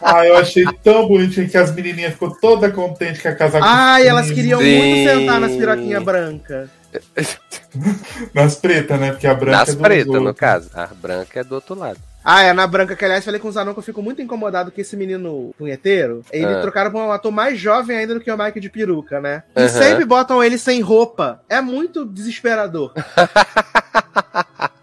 Ah, 0.00 0.24
eu 0.26 0.36
achei 0.36 0.64
tão 0.82 1.06
bonitinho 1.08 1.48
que 1.48 1.56
as 1.56 1.74
menininhas 1.74 2.12
ficou 2.12 2.30
toda 2.38 2.70
contente 2.70 3.20
que 3.20 3.28
a 3.28 3.34
casal 3.34 3.60
Ai, 3.62 4.06
elas 4.06 4.30
queriam 4.30 4.60
Sim. 4.60 4.78
muito 4.78 5.08
sentar 5.10 5.40
nas 5.40 5.52
piroquinhas 5.52 6.02
brancas. 6.02 6.68
Nas 8.32 8.54
pretas, 8.56 8.98
né? 8.98 9.10
Porque 9.12 9.26
a 9.26 9.34
branca 9.34 9.58
Nas 9.58 9.68
é 9.70 9.72
do 9.72 9.78
pretas, 9.82 10.06
no 10.06 10.20
outro. 10.20 10.34
caso. 10.34 10.70
A 10.74 10.86
branca 10.86 11.40
é 11.40 11.44
do 11.44 11.54
outro 11.56 11.74
lado. 11.74 11.98
Ah, 12.24 12.42
é 12.42 12.52
na 12.52 12.66
branca, 12.66 12.96
que 12.96 13.04
aliás 13.04 13.24
falei 13.24 13.38
com 13.40 13.48
o 13.48 13.52
Zanon 13.52 13.72
que 13.74 13.78
eu 13.80 13.82
fico 13.84 14.02
muito 14.02 14.22
incomodado 14.22 14.70
que 14.70 14.80
esse 14.80 14.96
menino 14.96 15.54
punheteiro, 15.58 16.22
ele 16.32 16.46
Ah. 16.46 16.60
trocaram 16.60 16.90
pra 16.90 17.00
um 17.00 17.12
ator 17.12 17.30
mais 17.32 17.58
jovem 17.58 17.96
ainda 17.98 18.14
do 18.14 18.20
que 18.20 18.30
o 18.30 18.38
Mike 18.38 18.60
de 18.60 18.70
peruca, 18.70 19.20
né? 19.20 19.42
E 19.54 19.60
Aham. 19.60 19.68
sempre 19.68 20.04
botam 20.04 20.42
ele 20.42 20.56
sem 20.58 20.80
roupa. 20.80 21.40
É 21.48 21.60
muito 21.60 22.04
desesperador. 22.06 22.92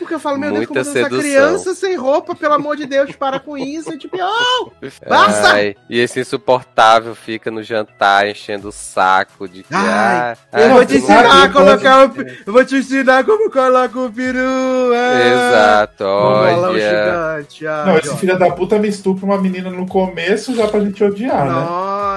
Porque 0.00 0.14
eu 0.14 0.18
falo, 0.18 0.38
meu 0.38 0.50
Deus, 0.50 0.66
como 0.66 0.80
essa 0.80 1.08
criança 1.10 1.74
sem 1.74 1.94
roupa, 1.94 2.34
pelo 2.34 2.54
amor 2.54 2.74
de 2.74 2.86
Deus, 2.86 3.14
para 3.14 3.38
com 3.38 3.56
isso. 3.58 3.92
E 3.92 3.98
tipo, 3.98 4.16
oh, 4.18 4.70
Basta! 5.06 5.52
Ai, 5.52 5.76
e 5.90 5.98
esse 5.98 6.18
insuportável 6.18 7.14
fica 7.14 7.50
no 7.50 7.62
jantar 7.62 8.26
enchendo 8.26 8.68
o 8.68 8.72
saco 8.72 9.46
de 9.46 9.62
que. 9.62 9.74
Ai, 9.74 10.36
ah, 10.50 10.60
eu 10.60 10.70
ah, 10.70 10.74
vou 10.74 10.86
te 10.86 10.94
tu 10.94 11.04
ensinar 11.04 11.22
não- 11.22 11.30
a 11.30 11.40
sabe, 11.40 11.52
colocar 11.52 12.08
o, 12.08 12.14
eu 12.46 12.52
vou 12.52 12.64
te 12.64 12.76
ensinar 12.76 13.24
como 13.24 13.50
coloca 13.50 14.00
o 14.00 14.10
peru. 14.10 14.94
é. 14.94 15.32
Exato, 15.32 16.04
olha. 16.04 16.80
gigante. 16.80 17.66
ai, 17.66 17.86
Não, 17.86 17.98
esse 17.98 18.16
filho 18.16 18.38
da 18.38 18.50
puta 18.52 18.78
me 18.78 18.88
estupra 18.88 19.26
uma 19.26 19.38
menina 19.38 19.70
no 19.70 19.86
começo 19.86 20.56
já 20.56 20.66
pra 20.66 20.80
gente 20.80 21.04
odiar, 21.04 21.44
né? 21.44 21.52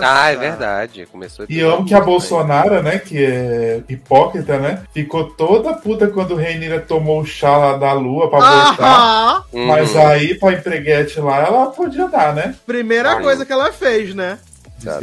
Ah, 0.03 0.29
é 0.31 0.35
verdade. 0.35 1.07
Começou 1.11 1.45
E 1.49 1.59
amo 1.61 1.85
que 1.85 1.93
a 1.93 2.01
Bolsonaro, 2.01 2.81
né, 2.83 2.99
que 2.99 3.23
é 3.23 3.81
hipócrita, 3.87 4.57
né, 4.59 4.83
ficou 4.93 5.25
toda 5.29 5.73
puta 5.73 6.07
quando 6.07 6.31
o 6.31 6.37
Reinira 6.37 6.79
tomou 6.79 7.21
o 7.21 7.25
chá 7.25 7.55
lá 7.57 7.77
da 7.77 7.93
lua 7.93 8.29
pra. 8.29 8.39
Aham. 8.39 9.43
bem. 9.51 9.67
Mas 9.67 9.93
Uhum. 9.95 10.07
aí, 10.07 10.35
pra 10.35 10.53
empreguete 10.53 11.19
lá, 11.19 11.39
ela 11.45 11.65
podia 11.67 12.07
dar, 12.07 12.33
né? 12.33 12.55
Primeira 12.65 13.13
Ai. 13.13 13.21
coisa 13.23 13.45
que 13.45 13.53
ela 13.53 13.71
fez, 13.71 14.13
né? 14.13 14.37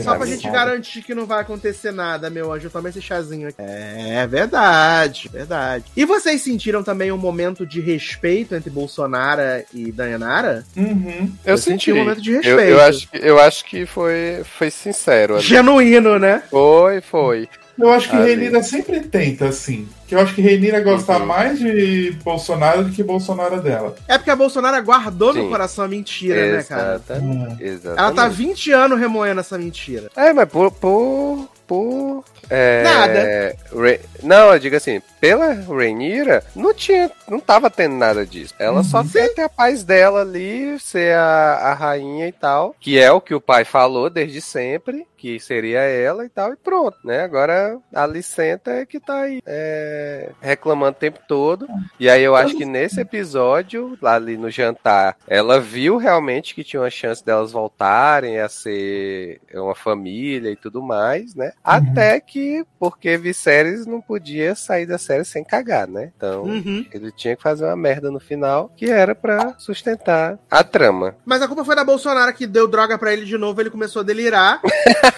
Só 0.02 0.14
pra 0.16 0.26
gente 0.26 0.48
garantir 0.50 1.02
que 1.02 1.14
não 1.14 1.26
vai 1.26 1.40
acontecer 1.40 1.90
nada, 1.92 2.28
meu 2.30 2.52
anjo. 2.52 2.70
Toma 2.70 2.88
esse 2.88 3.00
chazinho 3.00 3.48
aqui. 3.48 3.56
É 3.58 4.26
verdade, 4.26 5.28
verdade. 5.32 5.84
E 5.96 6.04
vocês 6.04 6.40
sentiram 6.42 6.82
também 6.82 7.10
um 7.12 7.16
momento 7.18 7.64
de 7.66 7.80
respeito 7.80 8.54
entre 8.54 8.70
Bolsonaro 8.70 9.40
e 9.72 9.90
Dayanara? 9.92 10.64
Uhum. 10.76 11.32
Eu, 11.44 11.56
senti 11.56 11.70
senti 11.70 11.92
um 11.92 11.96
momento 11.96 12.20
de 12.20 12.30
Eu, 12.32 12.36
respeito. 12.42 12.60
eu 12.70 12.80
acho, 12.80 13.08
que- 13.08 13.18
eu 13.18 13.40
acho 13.40 13.64
que 13.64 13.86
foi, 13.86 14.42
foi 14.44 14.70
sincero. 14.70 15.34
ali. 15.36 15.42
Genuíno, 15.44 16.18
né? 16.18 16.42
Foi, 16.50 17.00
foi. 17.00 17.48
Eu 17.80 17.90
acho 17.92 18.08
que 18.10 18.16
Ali. 18.16 18.26
Reinira 18.34 18.62
sempre 18.62 19.00
tenta, 19.00 19.48
assim. 19.48 19.88
Que 20.06 20.14
eu 20.14 20.20
acho 20.20 20.34
que 20.34 20.40
Reinira 20.42 20.80
gosta 20.80 21.18
Uhum. 21.18 21.26
mais 21.26 21.58
de 21.58 22.10
Bolsonaro 22.24 22.84
do 22.84 22.90
que 22.92 23.02
Bolsonaro 23.02 23.60
dela. 23.60 23.94
É 24.08 24.18
porque 24.18 24.30
a 24.30 24.36
Bolsonaro 24.36 24.82
guardou 24.84 25.32
no 25.32 25.42
Sim. 25.42 25.48
coração 25.48 25.84
a 25.84 25.88
mentira, 25.88 26.56
né, 26.56 26.62
cara? 26.64 26.94
Exata- 26.96 27.20
Hum. 27.22 27.56
Exatamente. 27.60 27.98
Ela 28.00 28.12
tá 28.12 28.28
20 28.28 28.72
anos 28.72 28.98
remoendo 28.98 29.40
essa 29.40 29.56
mentira. 29.58 30.10
É, 30.16 30.32
mas 30.32 30.48
por. 30.48 30.70
por, 30.72 31.48
por 31.66 32.24
é, 32.50 32.82
Nada. 32.82 33.56
Re- 33.80 34.00
Não, 34.24 34.52
eu 34.52 34.58
digo 34.58 34.74
assim, 34.74 35.00
pela 35.20 35.52
Rainira, 35.54 36.42
não 36.56 36.74
tinha. 36.74 37.08
Não 37.28 37.38
tava 37.38 37.70
tendo 37.70 37.94
nada 37.94 38.26
disso. 38.26 38.52
Ela 38.58 38.82
só 38.82 39.04
quer 39.04 39.28
ter 39.34 39.42
a 39.42 39.48
paz 39.48 39.84
dela 39.84 40.22
ali, 40.22 40.76
ser 40.80 41.14
a, 41.14 41.54
a 41.70 41.74
rainha 41.74 42.26
e 42.26 42.32
tal. 42.32 42.74
Que 42.80 42.98
é 42.98 43.12
o 43.12 43.20
que 43.20 43.32
o 43.34 43.40
pai 43.40 43.64
falou 43.64 44.10
desde 44.10 44.40
sempre. 44.40 45.06
Que 45.20 45.38
seria 45.38 45.80
ela 45.80 46.24
e 46.24 46.30
tal, 46.30 46.50
e 46.54 46.56
pronto, 46.56 46.96
né? 47.04 47.20
Agora 47.20 47.78
a 47.94 48.06
Licenta 48.06 48.70
é 48.70 48.86
que 48.86 48.98
tá 48.98 49.20
aí 49.20 49.42
é, 49.44 50.30
reclamando 50.40 50.92
o 50.92 51.00
tempo 51.00 51.18
todo. 51.28 51.68
E 51.98 52.08
aí 52.08 52.22
eu 52.22 52.34
acho 52.34 52.56
que 52.56 52.64
nesse 52.64 53.00
episódio, 53.02 53.98
lá 54.00 54.14
ali 54.14 54.38
no 54.38 54.50
jantar, 54.50 55.16
ela 55.28 55.60
viu 55.60 55.98
realmente 55.98 56.54
que 56.54 56.64
tinha 56.64 56.80
uma 56.80 56.88
chance 56.88 57.22
delas 57.22 57.52
voltarem 57.52 58.40
a 58.40 58.48
ser 58.48 59.40
uma 59.52 59.74
família 59.74 60.50
e 60.50 60.56
tudo 60.56 60.82
mais, 60.82 61.34
né? 61.34 61.52
Até 61.62 62.18
que, 62.18 62.64
porque 62.78 63.18
Viserys 63.18 63.84
não 63.84 64.00
podia 64.00 64.54
sair 64.54 64.86
da 64.86 64.96
série 64.96 65.26
sem 65.26 65.44
cagar, 65.44 65.86
né? 65.86 66.12
Então, 66.16 66.44
Uhum. 66.44 66.86
ele 66.92 67.12
tinha 67.12 67.36
que 67.36 67.42
fazer 67.42 67.66
uma 67.66 67.76
merda 67.76 68.10
no 68.10 68.18
final, 68.20 68.72
que 68.74 68.90
era 68.90 69.14
pra 69.14 69.54
sustentar 69.58 70.38
a 70.50 70.64
trama. 70.64 71.14
Mas 71.26 71.42
a 71.42 71.46
culpa 71.46 71.62
foi 71.64 71.76
da 71.76 71.84
Bolsonaro 71.84 72.32
que 72.32 72.46
deu 72.46 72.66
droga 72.66 72.96
pra 72.96 73.12
ele 73.12 73.26
de 73.26 73.36
novo, 73.36 73.60
ele 73.60 73.68
começou 73.68 74.00
a 74.00 74.04
delirar. 74.04 74.62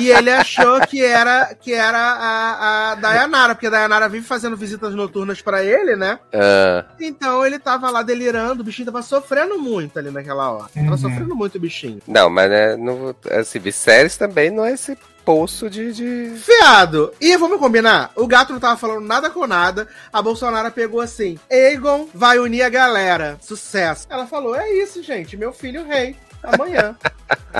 e 0.00 0.10
ele 0.10 0.30
achou 0.30 0.80
que 0.82 1.02
era, 1.04 1.54
que 1.54 1.72
era 1.72 1.98
a, 1.98 2.92
a 2.92 2.94
Dayanara, 2.96 3.54
porque 3.54 3.66
a 3.66 3.70
Dayanara 3.70 4.08
vive 4.08 4.26
fazendo 4.26 4.56
visitas 4.56 4.94
noturnas 4.94 5.40
pra 5.42 5.62
ele, 5.64 5.96
né? 5.96 6.18
Ah, 6.32 6.84
Então 7.00 7.44
ele 7.44 7.58
tava 7.58 7.90
lá 7.90 8.02
delirando, 8.02 8.62
o 8.62 8.64
bichinho 8.64 8.86
tava 8.86 9.02
sofrendo 9.02 9.58
muito 9.58 9.98
ali 9.98 10.10
naquela 10.10 10.50
hora. 10.50 10.68
Tava 10.74 10.90
Uhum. 10.90 10.98
sofrendo 10.98 11.34
muito 11.34 11.56
o 11.56 11.60
bichinho. 11.60 12.00
não, 12.06 12.30
mas 12.30 12.50
né, 12.50 12.76
não, 12.76 13.14
assim, 13.32 13.58
Viserys 13.58 14.16
também 14.16 14.50
não 14.50 14.64
é 14.64 14.72
esse 14.72 14.96
poço 15.24 15.68
de... 15.68 15.92
de... 15.92 16.32
Fiado! 16.38 17.12
E 17.20 17.36
vamos 17.36 17.58
combinar? 17.58 18.10
O 18.16 18.26
gato 18.26 18.52
não 18.52 18.60
tava 18.60 18.76
falando 18.78 19.00
nada 19.06 19.28
com 19.28 19.46
nada. 19.46 19.86
A 20.12 20.22
Bolsonaro 20.22 20.70
pegou 20.72 21.00
assim: 21.00 21.38
Egon 21.50 22.08
vai 22.14 22.38
unir 22.38 22.62
a 22.62 22.68
galera. 22.70 23.36
Sucesso. 23.40 24.06
Ela 24.08 24.26
falou: 24.26 24.54
é 24.56 24.70
isso, 24.72 25.02
gente. 25.02 25.36
Meu 25.36 25.52
filho 25.52 25.84
rei. 25.86 26.16
Amanhã. 26.42 26.96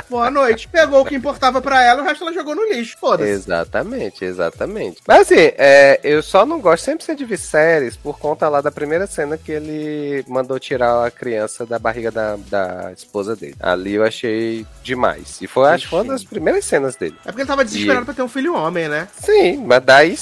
Boa 0.08 0.30
noite. 0.30 0.66
Pegou 0.68 1.02
o 1.02 1.04
que 1.04 1.14
importava 1.14 1.60
pra 1.60 1.82
ela, 1.82 2.00
o 2.02 2.04
resto 2.04 2.24
ela 2.24 2.32
jogou 2.32 2.54
no 2.54 2.64
lixo. 2.72 2.96
Foda-se. 2.98 3.30
Exatamente, 3.30 4.24
exatamente. 4.24 4.98
Mas 5.06 5.22
assim, 5.22 5.52
é, 5.58 6.00
eu 6.02 6.22
só 6.22 6.46
não 6.46 6.60
gosto 6.60 6.84
sempre 6.84 7.04
ser 7.04 7.14
de 7.16 7.24
Viserys 7.24 7.96
por 7.96 8.18
conta 8.18 8.48
lá 8.48 8.60
da 8.60 8.70
primeira 8.70 9.06
cena 9.06 9.36
que 9.36 9.52
ele 9.52 10.24
mandou 10.28 10.58
tirar 10.58 11.04
a 11.06 11.10
criança 11.10 11.66
da 11.66 11.78
barriga 11.78 12.10
da, 12.10 12.36
da 12.48 12.92
esposa 12.96 13.36
dele. 13.36 13.56
Ali 13.60 13.94
eu 13.94 14.04
achei 14.04 14.66
demais. 14.82 15.38
E 15.42 15.46
foi, 15.46 15.68
acho 15.68 15.84
que 15.84 15.90
foi 15.90 15.98
uma 16.00 16.12
das 16.12 16.24
primeiras 16.24 16.64
cenas 16.64 16.96
dele. 16.96 17.16
É 17.24 17.28
porque 17.28 17.42
ele 17.42 17.48
tava 17.48 17.64
desesperado 17.64 18.02
E- 18.02 18.04
pra 18.06 18.14
ter 18.14 18.22
um 18.22 18.28
filho 18.28 18.54
homem, 18.54 18.88
né? 18.88 19.08
Sim, 19.20 19.64
mas 19.66 19.82
daí, 19.84 20.16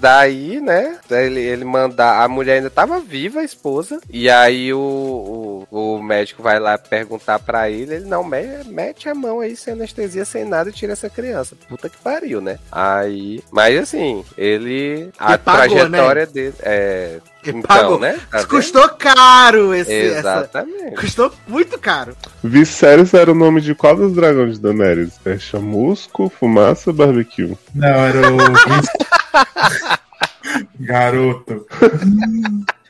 daí 0.00 0.60
né? 0.60 0.98
Ele, 1.10 1.40
ele 1.40 1.64
mandar. 1.64 2.22
A 2.22 2.28
mulher 2.28 2.56
ainda 2.56 2.70
tava 2.70 2.98
viva, 3.00 3.40
a 3.40 3.44
esposa. 3.44 4.00
E 4.10 4.28
aí 4.28 4.72
o, 4.72 5.66
o, 5.70 5.96
o 5.96 6.02
médico 6.02 6.42
vai 6.42 6.58
lá 6.58 6.76
perguntar 6.78 7.38
pra 7.38 7.70
ele. 7.70 7.81
Ele 7.82 8.00
não, 8.00 8.22
me- 8.24 8.64
mete 8.66 9.08
a 9.08 9.14
mão 9.14 9.40
aí 9.40 9.56
sem 9.56 9.74
anestesia, 9.74 10.24
sem 10.24 10.44
nada 10.44 10.70
e 10.70 10.72
tira 10.72 10.92
essa 10.92 11.08
criança. 11.10 11.56
Puta 11.68 11.88
que 11.88 11.96
pariu, 11.98 12.40
né? 12.40 12.58
Aí. 12.70 13.42
Mas 13.50 13.78
assim, 13.78 14.24
ele. 14.36 15.10
A 15.18 15.36
pagou, 15.38 15.76
trajetória 15.76 16.26
dele. 16.26 16.54
É. 16.60 17.18
Então, 17.44 17.62
pagou. 17.62 17.98
né? 17.98 18.20
Tá 18.30 18.44
custou 18.44 18.88
caro 18.90 19.74
esse. 19.74 19.92
Essa... 19.92 20.18
Exatamente. 20.18 20.96
Custou 20.96 21.32
muito 21.48 21.76
caro. 21.78 22.16
Viserys 22.42 23.14
era 23.14 23.32
o 23.32 23.34
nome 23.34 23.60
de 23.60 23.74
qual 23.74 23.96
dos 23.96 24.12
dragões 24.12 24.56
de 24.56 24.62
Daenerys? 24.62 25.14
É 25.24 25.36
chamusco, 25.38 26.30
fumaça, 26.38 26.92
barbecue? 26.92 27.56
Não, 27.74 27.88
era 27.88 28.32
o. 28.32 28.36
Garoto. 30.78 31.66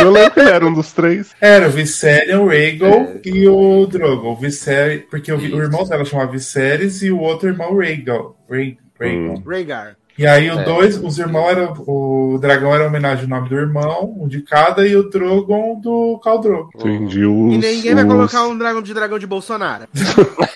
Eu 0.00 0.10
lembro 0.10 0.30
que 0.32 0.40
ele 0.40 0.50
era 0.50 0.66
um 0.66 0.72
dos 0.72 0.92
três. 0.92 1.30
Era 1.40 1.68
o 1.68 1.70
Viserion, 1.70 2.42
o 2.44 2.48
Rhaegal 2.48 2.92
É. 3.00 3.20
e 3.24 3.48
o 3.48 3.86
Drogo. 3.86 4.28
O 4.30 4.36
Viserys, 4.36 5.02
porque 5.10 5.32
o, 5.32 5.36
o 5.36 5.62
irmão 5.62 5.84
dela 5.86 6.04
chamava 6.04 6.32
Viserys 6.32 7.02
e 7.02 7.10
o 7.10 7.18
outro 7.20 7.48
irmão 7.48 7.76
Rhaegal. 7.76 8.36
Rhaegal. 8.50 8.76
Hum. 9.00 9.42
Rhaegar. 9.46 9.96
E 10.18 10.26
aí 10.26 10.50
o 10.50 10.60
É. 10.60 10.64
dois, 10.64 10.98
os 11.02 11.18
irmãos 11.18 11.48
eram. 11.50 11.72
O 11.86 12.38
dragão 12.40 12.74
era 12.74 12.86
homenagem 12.86 13.24
ao 13.24 13.30
nome 13.30 13.48
do 13.48 13.56
irmão, 13.56 14.14
um 14.20 14.28
de 14.28 14.42
cada, 14.42 14.86
e 14.86 14.94
o 14.94 15.08
Drogon 15.08 15.80
do 15.80 16.20
Khal 16.22 16.38
Drogo. 16.40 16.70
Entendi. 16.76 17.24
Os, 17.24 17.54
E 17.54 17.58
ninguém 17.58 17.94
vai 17.94 18.04
os, 18.04 18.12
colocar 18.12 18.46
um 18.46 18.56
dragão 18.58 18.82
de 18.82 18.92
dragão 18.92 19.18
de 19.18 19.26
Bolsonaro. 19.26 19.86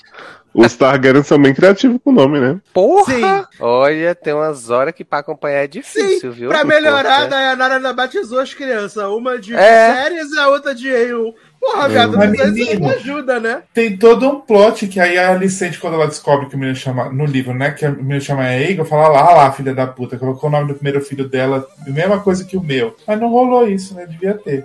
os 0.56 0.74
Targaryen 0.74 1.22
são 1.22 1.40
bem 1.40 1.54
criativos 1.54 1.98
com 2.02 2.10
o 2.10 2.14
nome, 2.14 2.40
né? 2.40 2.58
Porra! 2.72 3.12
Sim. 3.14 3.44
Olha, 3.60 4.14
tem 4.14 4.32
umas 4.32 4.70
horas 4.70 4.94
que 4.94 5.04
pra 5.04 5.18
acompanhar 5.18 5.64
é 5.64 5.66
difícil, 5.66 6.32
viu? 6.32 6.48
Pra 6.48 6.64
melhorar, 6.64 7.00
a 7.00 7.02
corpo, 7.02 7.20
né? 7.24 7.28
Dayanara 7.28 7.74
ainda 7.76 7.92
batizou 7.92 8.40
as 8.40 8.54
crianças. 8.54 9.04
Uma 9.04 9.38
de 9.38 9.54
É. 9.54 9.94
séries 9.94 10.32
e 10.32 10.38
a 10.38 10.48
outra 10.48 10.74
de 10.74 10.88
eu. 10.88 11.34
Porra, 11.66 11.88
viado, 11.88 12.16
Mas, 12.16 12.30
menino. 12.30 12.88
ajuda, 12.90 13.40
né? 13.40 13.62
Tem 13.74 13.96
todo 13.96 14.28
um 14.28 14.40
plot 14.40 14.86
que 14.86 15.00
aí 15.00 15.18
a 15.18 15.32
Alicente, 15.32 15.80
quando 15.80 15.94
ela 15.94 16.06
descobre 16.06 16.46
que 16.46 16.54
o 16.54 16.58
menino 16.58 16.76
chama. 16.76 17.10
No 17.10 17.24
livro, 17.24 17.52
né? 17.52 17.72
Que 17.72 17.84
o 17.86 17.96
menino 17.96 18.20
chama 18.20 18.42
Aegon, 18.42 18.84
fala 18.84 19.08
lá, 19.08 19.20
ah 19.20 19.34
lá, 19.34 19.52
filha 19.52 19.74
da 19.74 19.86
puta, 19.86 20.16
colocou 20.16 20.48
o 20.48 20.52
nome 20.52 20.68
do 20.68 20.74
primeiro 20.74 21.00
filho 21.00 21.28
dela, 21.28 21.66
mesma 21.86 22.20
coisa 22.20 22.44
que 22.44 22.56
o 22.56 22.62
meu. 22.62 22.94
Mas 23.04 23.18
não 23.18 23.28
rolou 23.28 23.68
isso, 23.68 23.94
né? 23.94 24.06
Devia 24.06 24.34
ter. 24.34 24.64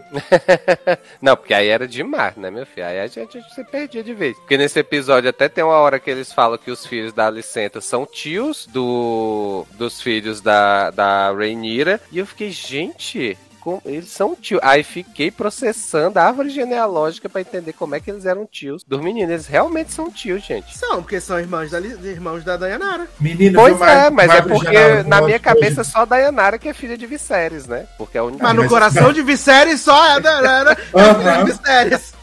Não, 1.21 1.35
porque 1.35 1.53
aí 1.53 1.67
era 1.67 1.87
demais, 1.87 2.35
né, 2.35 2.51
meu 2.51 2.65
filho? 2.65 2.85
Aí 2.85 2.99
a 2.99 3.07
gente, 3.07 3.37
a 3.37 3.41
gente 3.41 3.53
se 3.53 3.63
perdia 3.63 4.03
de 4.03 4.13
vez. 4.13 4.37
Porque 4.37 4.57
nesse 4.57 4.79
episódio 4.79 5.29
até 5.29 5.49
tem 5.49 5.63
uma 5.63 5.77
hora 5.77 5.99
que 5.99 6.09
eles 6.09 6.31
falam 6.31 6.57
que 6.57 6.69
os 6.69 6.85
filhos 6.85 7.13
da 7.13 7.27
Alicenta 7.27 7.81
são 7.81 8.05
tios 8.05 8.67
do, 8.67 9.65
dos 9.77 10.01
filhos 10.01 10.41
da, 10.41 10.91
da 10.91 11.31
Rhaenyra. 11.31 11.99
E 12.11 12.19
eu 12.19 12.25
fiquei, 12.25 12.51
gente, 12.51 13.37
eles 13.85 14.09
são 14.09 14.35
tios. 14.35 14.59
Aí 14.63 14.83
fiquei 14.83 15.29
processando 15.29 16.17
a 16.17 16.23
árvore 16.23 16.49
genealógica 16.49 17.29
pra 17.29 17.41
entender 17.41 17.73
como 17.73 17.95
é 17.95 17.99
que 17.99 18.09
eles 18.09 18.25
eram 18.25 18.45
tios 18.45 18.83
dos 18.83 18.99
meninos. 19.01 19.31
Eles 19.31 19.47
realmente 19.47 19.93
são 19.93 20.09
tios, 20.09 20.43
gente. 20.43 20.77
São, 20.77 21.01
porque 21.01 21.19
são 21.21 21.39
irmãos 21.39 21.69
da, 21.71 21.79
irmãos 21.79 22.43
da 22.43 22.57
Dayanara. 22.57 23.07
Menino, 23.19 23.59
Pois 23.59 23.75
viu, 23.75 23.85
é, 23.85 24.09
Mar- 24.09 24.11
mas 24.11 24.31
é 24.31 24.41
porque 24.41 24.73
Genaro, 24.73 25.07
na 25.09 25.21
minha 25.21 25.39
cabeça 25.39 25.83
só 25.83 25.99
a 25.99 26.05
Dayanara 26.05 26.57
que 26.57 26.69
é 26.69 26.73
filha 26.73 26.97
de 26.97 27.05
Viserys, 27.05 27.67
né? 27.67 27.85
Porque 27.97 28.17
é 28.17 28.21
a 28.21 28.23
única. 28.23 28.43
Mas 28.43 28.55
no 28.55 28.67
coração 28.67 29.13
de 29.13 29.21
Viserys 29.21 29.81
só 29.81 30.05
é 30.05 30.13
a 30.13 30.19
Dayanara 30.19 30.71
é 30.71 30.75
filha 30.75 31.37
de 31.37 31.51
Viserys. 31.51 32.13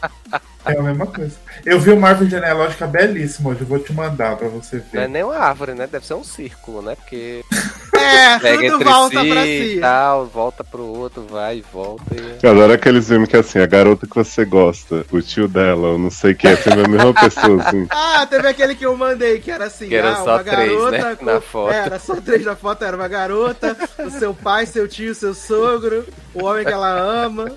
É 0.65 0.77
a 0.77 0.81
mesma 0.81 1.07
coisa. 1.07 1.35
Eu 1.65 1.79
vi 1.79 1.91
uma 1.91 2.09
árvore 2.09 2.29
genealógica 2.29 2.87
belíssima 2.87 3.49
hoje, 3.51 3.61
eu 3.61 3.67
vou 3.67 3.79
te 3.79 3.93
mandar 3.93 4.35
pra 4.37 4.47
você 4.47 4.77
Não 4.77 5.01
é 5.01 5.05
ver. 5.05 5.09
nem 5.09 5.23
uma 5.23 5.35
árvore, 5.37 5.73
né? 5.73 5.87
Deve 5.87 6.05
ser 6.05 6.13
um 6.15 6.23
círculo, 6.23 6.81
né? 6.81 6.95
Porque 6.95 7.43
É, 7.99 8.39
pega 8.39 8.57
tudo 8.71 8.75
entre 8.75 8.83
volta 8.85 9.21
si 9.21 9.29
pra 9.29 9.45
e 9.45 9.73
si. 9.75 9.79
tal, 9.81 10.25
volta 10.25 10.63
pro 10.63 10.85
outro, 10.85 11.27
vai 11.29 11.57
e 11.57 11.65
volta. 11.73 12.03
E... 12.15 12.39
Eu 12.41 12.51
adoro 12.51 12.73
aqueles 12.73 13.07
filmes 13.07 13.27
que 13.27 13.35
é 13.35 13.39
assim, 13.39 13.59
a 13.59 13.65
garota 13.65 14.07
que 14.07 14.15
você 14.15 14.45
gosta, 14.45 15.05
o 15.11 15.21
tio 15.21 15.47
dela, 15.49 15.89
eu 15.89 15.97
não 15.97 16.09
sei 16.09 16.33
quem 16.33 16.51
é, 16.51 16.55
sempre 16.55 16.85
a 16.85 16.87
mesma 16.87 17.13
pessoa, 17.13 17.61
assim. 17.61 17.85
Ah, 17.91 18.25
teve 18.25 18.47
aquele 18.47 18.73
que 18.75 18.85
eu 18.85 18.95
mandei, 18.95 19.39
que 19.39 19.51
era 19.51 19.65
assim, 19.65 19.89
Que 19.89 19.95
era 19.95 20.13
ah, 20.13 20.15
só 20.23 20.35
uma 20.35 20.43
três, 20.43 20.71
garota 20.71 20.91
né, 20.91 21.15
com- 21.15 21.25
na 21.25 21.41
foto. 21.41 21.73
É, 21.73 21.77
era 21.85 21.99
só 21.99 22.15
três 22.15 22.45
na 22.45 22.55
foto, 22.55 22.83
era 22.85 22.95
uma 22.95 23.07
garota, 23.07 23.75
o 24.05 24.09
seu 24.09 24.33
pai, 24.33 24.65
seu 24.65 24.87
tio, 24.87 25.13
seu 25.13 25.33
sogro, 25.33 26.05
o 26.33 26.45
homem 26.45 26.65
que 26.65 26.71
ela 26.71 26.89
ama. 26.97 27.51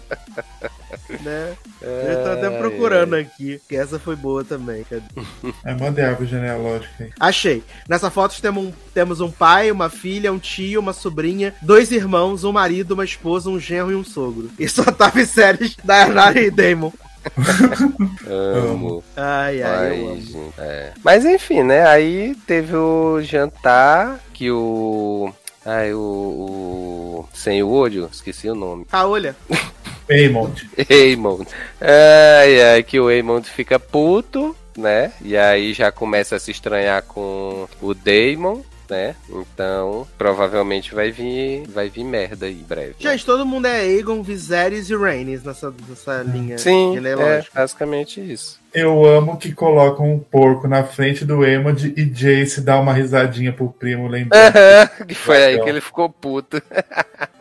Né? 1.21 1.53
Eu 1.83 2.23
tô 2.25 2.31
até 2.31 2.51
procurando 2.59 3.15
aqui, 3.15 3.61
que 3.69 3.77
essa 3.77 3.92
foi 3.99 4.17
boa 4.17 4.45
também. 4.45 4.85
Cadê? 4.85 5.03
É, 5.65 5.75
mandei 5.75 6.05
a 6.05 6.09
árvore 6.09 6.29
genealógica 6.29 7.05
aí. 7.05 7.11
Achei. 7.21 7.63
Nessa 7.89 8.11
foto 8.11 8.41
temos 8.41 8.65
um, 8.65 8.73
temos 8.93 9.21
um 9.21 9.31
pai, 9.31 9.71
uma 9.71 9.89
filha, 9.89 10.33
um 10.33 10.39
tio, 10.39 10.81
uma 10.81 10.93
sobrinha, 10.93 11.55
dois 11.63 11.93
irmãos, 11.93 12.43
um 12.43 12.53
marido, 12.53 12.93
uma 12.95 13.05
esposa, 13.05 13.49
um 13.49 13.61
genro 13.61 13.93
e 13.93 13.95
um 13.95 14.05
sogro. 14.05 14.51
E 14.59 14.69
só 14.69 14.83
tava 14.85 15.21
em 15.21 15.27
séries 15.27 15.77
da 15.85 16.05
Anara 16.05 16.41
e 16.41 16.51
Damon. 16.51 16.93
Amo. 18.27 19.05
Ai, 19.17 19.63
ai, 19.63 19.63
eu 19.63 19.69
Ai, 19.69 20.01
amo. 20.01 20.17
gente, 20.17 20.53
é. 20.59 20.93
Mas 21.05 21.25
enfim, 21.25 21.63
né? 21.63 21.87
Aí 21.87 22.35
teve 22.47 22.75
o 22.75 23.21
jantar 23.23 24.19
que 24.33 24.51
o. 24.51 25.33
Ai, 25.65 25.95
o. 25.95 25.99
o... 25.99 27.29
Sem 27.33 27.63
o 27.63 27.69
olho, 27.69 28.09
esqueci 28.13 28.49
o 28.49 28.55
nome. 28.55 28.87
Ah, 28.91 29.05
Paymont. 30.13 30.69
Eamon. 30.89 31.45
Ai, 31.81 32.63
ai, 32.63 32.83
que 32.83 33.01
o 33.01 33.11
Eamon 33.11 33.43
fica 33.43 33.79
puto, 33.79 34.55
né? 34.77 35.13
E 35.23 35.37
aí 35.37 35.73
já 35.73 35.91
começa 35.91 36.37
a 36.37 36.39
se 36.39 36.51
estranhar 36.51 37.03
com 37.03 37.67
o 37.81 37.95
Damon, 37.95 38.63
né? 38.91 39.15
Então, 39.31 40.07
provavelmente 40.19 40.95
vai 40.95 41.11
vir, 41.11 41.67
vai 41.69 41.89
vir 41.89 42.05
merda 42.05 42.47
aí 42.47 42.61
em 42.61 42.63
breve. 42.63 42.91
né? 42.91 43.11
Gente, 43.11 43.25
todo 43.25 43.47
mundo 43.47 43.67
é 43.67 43.81
Aegon, 43.81 44.23
Viserys 44.23 44.91
e 44.91 44.97
Rhaenys 44.97 45.43
nessa, 45.43 45.73
nessa 45.89 46.23
linha 46.23 46.59
Sim, 46.59 46.99
é 46.99 47.45
basicamente 47.55 48.21
isso. 48.21 48.61
Eu 48.73 49.05
amo 49.05 49.37
que 49.37 49.53
colocam 49.53 50.11
um 50.13 50.19
porco 50.19 50.69
na 50.69 50.85
frente 50.85 51.25
do 51.25 51.45
Emond 51.45 51.93
e 51.97 52.05
Jace 52.05 52.61
dá 52.61 52.79
uma 52.79 52.93
risadinha 52.93 53.53
pro 53.53 53.69
primo 53.71 54.09
lembrando. 54.09 54.53
que 55.09 55.15
foi 55.15 55.43
aí 55.43 55.61
que 55.61 55.69
ele 55.69 55.81
ficou 55.81 56.09
puto. 56.09 56.63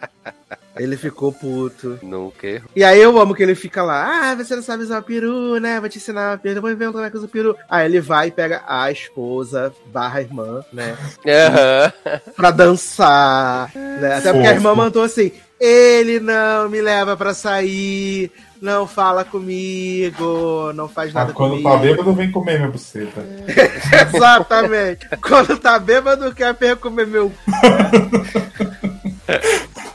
Ele 0.77 0.95
ficou 0.95 1.34
puto. 1.34 1.99
Nunca 2.02 2.48
errou. 2.48 2.69
E 2.76 2.84
aí 2.84 3.02
eu 3.02 3.19
amo 3.19 3.35
que 3.35 3.43
ele 3.43 3.56
fica 3.56 3.84
lá, 3.84 4.31
ah, 4.31 4.35
você 4.35 4.56
não 4.56 4.64
sabe 4.64 4.84
usar 4.84 4.99
o 4.99 5.03
peru, 5.03 5.60
né? 5.60 5.80
Vou 5.80 5.89
te 5.89 5.98
ensinar 5.98 6.38
o 6.38 6.39
peru, 6.39 6.61
vou 6.61 6.72
inventar 6.72 6.93
como 6.93 7.06
é 7.06 7.10
que 7.10 7.18
usa 7.18 7.26
o 7.26 7.30
peru. 7.30 7.56
Aí 7.69 7.85
ele 7.85 7.99
vai 7.99 8.27
e 8.27 8.31
pega 8.31 8.64
a 8.68 8.89
esposa 8.91 9.73
barra 9.88 10.22
irmã, 10.22 10.64
né? 10.72 10.95
Aham. 11.27 12.22
Pra 12.35 12.52
dançar, 12.52 13.69
né? 13.76 14.15
Até 14.18 14.31
porque 14.31 14.48
a 14.48 14.52
irmã 14.52 14.69
Fofo. 14.69 14.81
mandou 14.81 15.03
assim, 15.03 15.31
ele 15.60 16.19
não 16.19 16.69
me 16.69 16.81
leva 16.81 17.18
pra 17.18 17.34
sair, 17.34 18.31
não 18.61 18.88
fala 18.88 19.26
comigo, 19.26 20.72
não 20.73 20.88
faz 20.88 21.14
nada 21.14 21.31
Ah, 21.31 21.35
quando 21.35 21.52
comigo. 21.52 21.69
tá 21.69 21.77
bêbado, 21.77 22.14
vem 22.14 22.31
comer 22.31 22.60
minha 22.60 22.72
buceta. 22.72 23.26
Exatamente. 24.15 25.07
Quando 25.22 25.57
tá 25.57 25.77
bêbado, 25.77 26.34
quer 26.34 26.56
comer 26.77 27.06
meu 27.07 27.31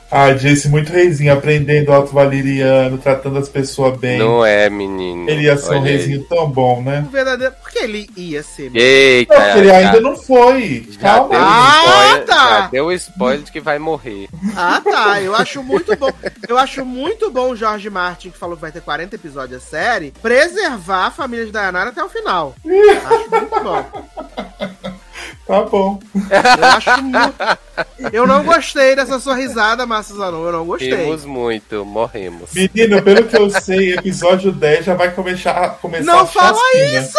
Ah, 0.09 0.31
Jace 0.33 0.69
muito 0.69 0.93
reizinho, 0.93 1.33
aprendendo 1.33 1.93
alto 1.93 2.13
valeriano, 2.15 2.97
tratando 2.97 3.39
as 3.39 3.49
pessoas 3.49 3.99
bem. 3.99 4.19
Não 4.19 4.47
é, 4.47 4.71
menino. 4.71 5.29
Ele 5.29 5.43
ia 5.43 5.57
ser 5.59 5.75
um 5.75 5.81
Olha 5.81 5.91
aí. 5.91 5.97
reizinho 5.97 6.25
tão 6.29 6.49
bom, 6.49 6.81
né? 6.81 7.03
cu 7.05 7.11
verdadeiro. 7.11 7.53
Porque 7.61 7.79
ele 7.81 8.09
ia 8.17 8.41
ser. 8.43 8.71
Eita, 8.75 9.35
Não, 9.35 9.43
porque 9.45 9.59
ele 9.59 9.69
já- 9.69 9.77
ainda 9.79 10.01
não 10.01 10.17
foi. 10.17 10.87
já 10.91 11.01
Calma 11.01 11.29
deu 11.31 11.39
aí. 11.39 11.45
Ah, 11.45 11.83
spoiler, 11.85 12.25
tá. 12.25 12.49
Já 12.61 12.67
deu 12.69 12.93
spoiler 12.93 13.43
de 13.43 13.53
que 13.53 13.61
vai 13.61 13.79
morrer. 13.81 14.29
Ah, 14.57 14.81
tá. 14.83 15.21
Eu 15.21 15.35
acho 15.35 15.61
muito 15.63 15.95
bom. 15.97 16.13
Eu 16.49 16.57
acho 16.57 16.85
muito 16.85 17.29
bom 17.31 17.51
o 17.51 17.57
Jorge 17.57 17.91
Martin, 17.91 18.31
que 18.31 18.39
falou 18.39 18.55
que 18.55 18.63
vai 18.63 18.71
ter 18.73 18.81
40 18.83 19.17
episódios 19.17 19.61
a 19.63 19.67
série, 19.67 20.13
preservar 20.23 21.07
a 21.07 21.11
família 21.11 21.45
de 21.47 21.51
Dayanara 21.53 21.91
até 21.91 22.03
o 22.03 22.09
final. 22.09 22.55
Acho 22.65 23.31
muito 23.31 23.61
bom. 23.63 23.85
Tá 25.47 25.63
bom. 25.63 26.01
Eu 26.15 26.65
acho 26.67 27.03
muito. 27.03 27.35
Eu 28.13 28.27
não 28.27 28.43
gostei 28.45 28.97
dessa 28.97 29.19
sua 29.21 29.35
risada, 29.37 29.87
Márcio 29.87 30.17
Zanon. 30.17 30.45
Eu 30.45 30.53
não 30.53 30.65
gostei. 30.67 30.93
Rimos 30.95 31.25
muito, 31.25 31.85
morremos. 31.85 32.53
Menino, 32.53 33.03
pelo 33.03 33.25
que 33.25 33.37
eu 33.37 33.49
sei, 33.51 33.95
episódio 33.95 34.51
10 34.53 34.87
já 34.87 34.95
vai 34.95 35.11
começar, 35.13 35.79
começar 35.81 36.05
Não 36.05 36.21
a 36.21 36.27
fala 36.27 36.59
chacina. 36.73 36.99
isso! 37.01 37.19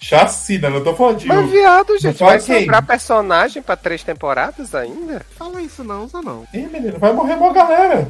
Chacina, 0.00 0.68
não 0.70 0.84
tô 0.84 0.94
falando 0.94 1.18
de 1.18 1.26
Mas, 1.26 1.50
viado, 1.50 1.98
gente, 1.98 2.18
fala 2.18 2.32
vai 2.32 2.40
quem? 2.40 2.60
sobrar 2.60 2.84
personagem 2.86 3.62
pra 3.62 3.74
três 3.74 4.02
temporadas 4.02 4.74
ainda? 4.74 5.24
Fala 5.38 5.62
isso 5.62 5.82
não, 5.82 6.06
Zanon. 6.06 6.42
Ih, 6.52 6.66
menino, 6.70 6.98
vai 6.98 7.12
morrer 7.12 7.34
uma 7.34 7.52
galera. 7.52 8.08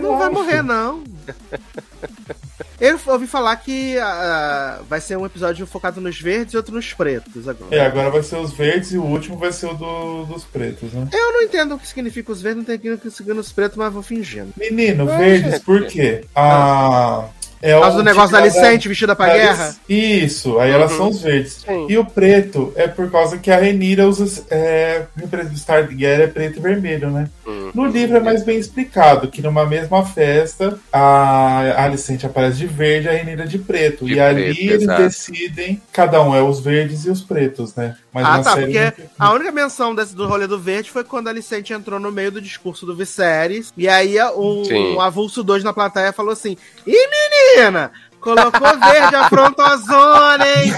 Não 0.00 0.18
vai 0.18 0.28
morrer, 0.28 0.62
não. 0.62 1.02
Eu 2.80 2.98
ouvi 3.06 3.28
falar 3.28 3.54
que 3.56 3.96
ah, 3.98 4.80
vai 4.88 5.00
ser 5.00 5.16
um 5.16 5.24
episódio 5.24 5.64
focado 5.68 6.00
nos 6.00 6.20
verdes 6.20 6.52
e 6.52 6.56
outro 6.56 6.74
nos 6.74 6.92
pretos 6.92 7.46
agora. 7.46 7.74
É, 7.76 7.86
agora 7.86 8.10
vai 8.10 8.22
ser 8.24 8.36
os 8.36 8.52
verdes 8.52 8.90
e 8.92 8.98
o 8.98 9.04
último 9.04 9.36
vai 9.36 9.52
ser 9.52 9.66
o 9.66 9.74
do- 9.74 10.24
dos 10.24 10.42
pretos, 10.42 10.92
né? 10.92 11.08
Eu 11.12 11.32
não 11.32 11.42
entendo 11.42 11.76
o 11.76 11.78
que 11.78 11.86
significa 11.86 12.32
os 12.32 12.42
verdes, 12.42 12.66
não 12.66 12.74
entendo 12.74 12.94
o 12.94 12.98
que 12.98 13.08
significa 13.10 13.40
os 13.40 13.52
pretos, 13.52 13.76
mas 13.76 13.92
vou 13.92 14.02
fingindo. 14.02 14.52
Menino, 14.56 15.08
Ah, 15.08 15.16
verdes, 15.16 15.52
gente. 15.52 15.64
por 15.64 15.86
quê? 15.86 16.24
Ah, 16.34 17.28
é 17.62 17.74
Por 17.74 17.80
causa 17.82 17.96
o 17.96 17.98
do 18.00 18.04
negócio 18.04 18.32
da 18.32 18.38
Alicente 18.38 18.88
vestida 18.88 19.14
pra 19.14 19.32
guerra? 19.32 19.74
Isso, 19.88 20.58
aí 20.58 20.70
elas 20.70 20.90
Uhum. 20.92 20.96
são 20.98 21.08
os 21.10 21.22
verdes. 21.22 21.64
Sim. 21.64 21.86
E 21.88 21.96
o 21.96 22.04
preto 22.04 22.72
é 22.76 22.88
por 22.88 23.10
causa 23.10 23.38
que 23.38 23.50
a 23.50 23.56
Renira 23.56 24.06
usa. 24.08 24.42
É, 24.50 25.02
o 25.16 25.56
Star 25.56 25.86
de 25.86 25.94
Guerra 25.94 26.24
é 26.24 26.26
preto 26.26 26.58
e 26.58 26.60
vermelho, 26.62 27.10
né? 27.10 27.28
Hum. 27.46 27.70
No 27.72 27.86
livro 27.86 28.16
é 28.16 28.20
mais 28.20 28.42
bem 28.42 28.58
explicado 28.58 29.28
que 29.28 29.40
numa 29.40 29.64
mesma 29.64 30.04
festa 30.04 30.76
a 30.92 31.84
Alicente 31.84 32.26
aparece 32.26 32.58
de 32.58 32.66
verde 32.66 33.06
e 33.06 33.10
a 33.10 33.12
Renira 33.12 33.46
de 33.46 33.58
preto. 33.58 34.04
De 34.04 34.14
e 34.14 34.20
ali 34.20 34.44
preto, 34.54 34.60
eles 34.60 34.82
exato. 34.82 35.02
decidem, 35.02 35.80
cada 35.92 36.20
um 36.22 36.34
é 36.34 36.42
os 36.42 36.60
verdes 36.60 37.04
e 37.04 37.10
os 37.10 37.20
pretos, 37.20 37.74
né? 37.76 37.94
Mas 38.12 38.26
Ah, 38.26 38.42
tá, 38.42 38.56
porque 38.56 38.92
a 39.18 39.32
única 39.32 39.50
menção 39.50 39.94
desse, 39.94 40.14
do 40.14 40.26
rolê 40.26 40.46
do 40.46 40.58
verde 40.58 40.90
foi 40.90 41.02
quando 41.02 41.28
a 41.28 41.30
Alicente 41.30 41.72
entrou 41.72 41.98
no 41.98 42.12
meio 42.12 42.30
do 42.30 42.42
discurso 42.42 42.84
do 42.84 42.94
Viserys, 42.94 43.72
e 43.76 43.88
aí 43.88 44.16
um, 44.36 44.64
Sim. 44.64 44.94
um 44.96 45.00
avulso 45.00 45.42
2 45.42 45.64
na 45.64 45.72
plateia 45.72 46.12
falou 46.12 46.32
assim, 46.32 46.56
Ih, 46.86 47.08
menina, 47.56 47.90
colocou 48.20 48.78
verde, 48.78 49.14
afrontou 49.16 49.64
a 49.64 49.76
zona, 49.76 50.44
hein? 50.46 50.72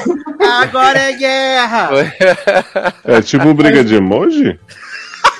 Agora 0.63 0.99
é 0.99 1.13
guerra! 1.13 1.91
É 3.05 3.21
tipo 3.21 3.53
briga 3.53 3.85
de 3.85 3.97
emoji? 3.97 4.59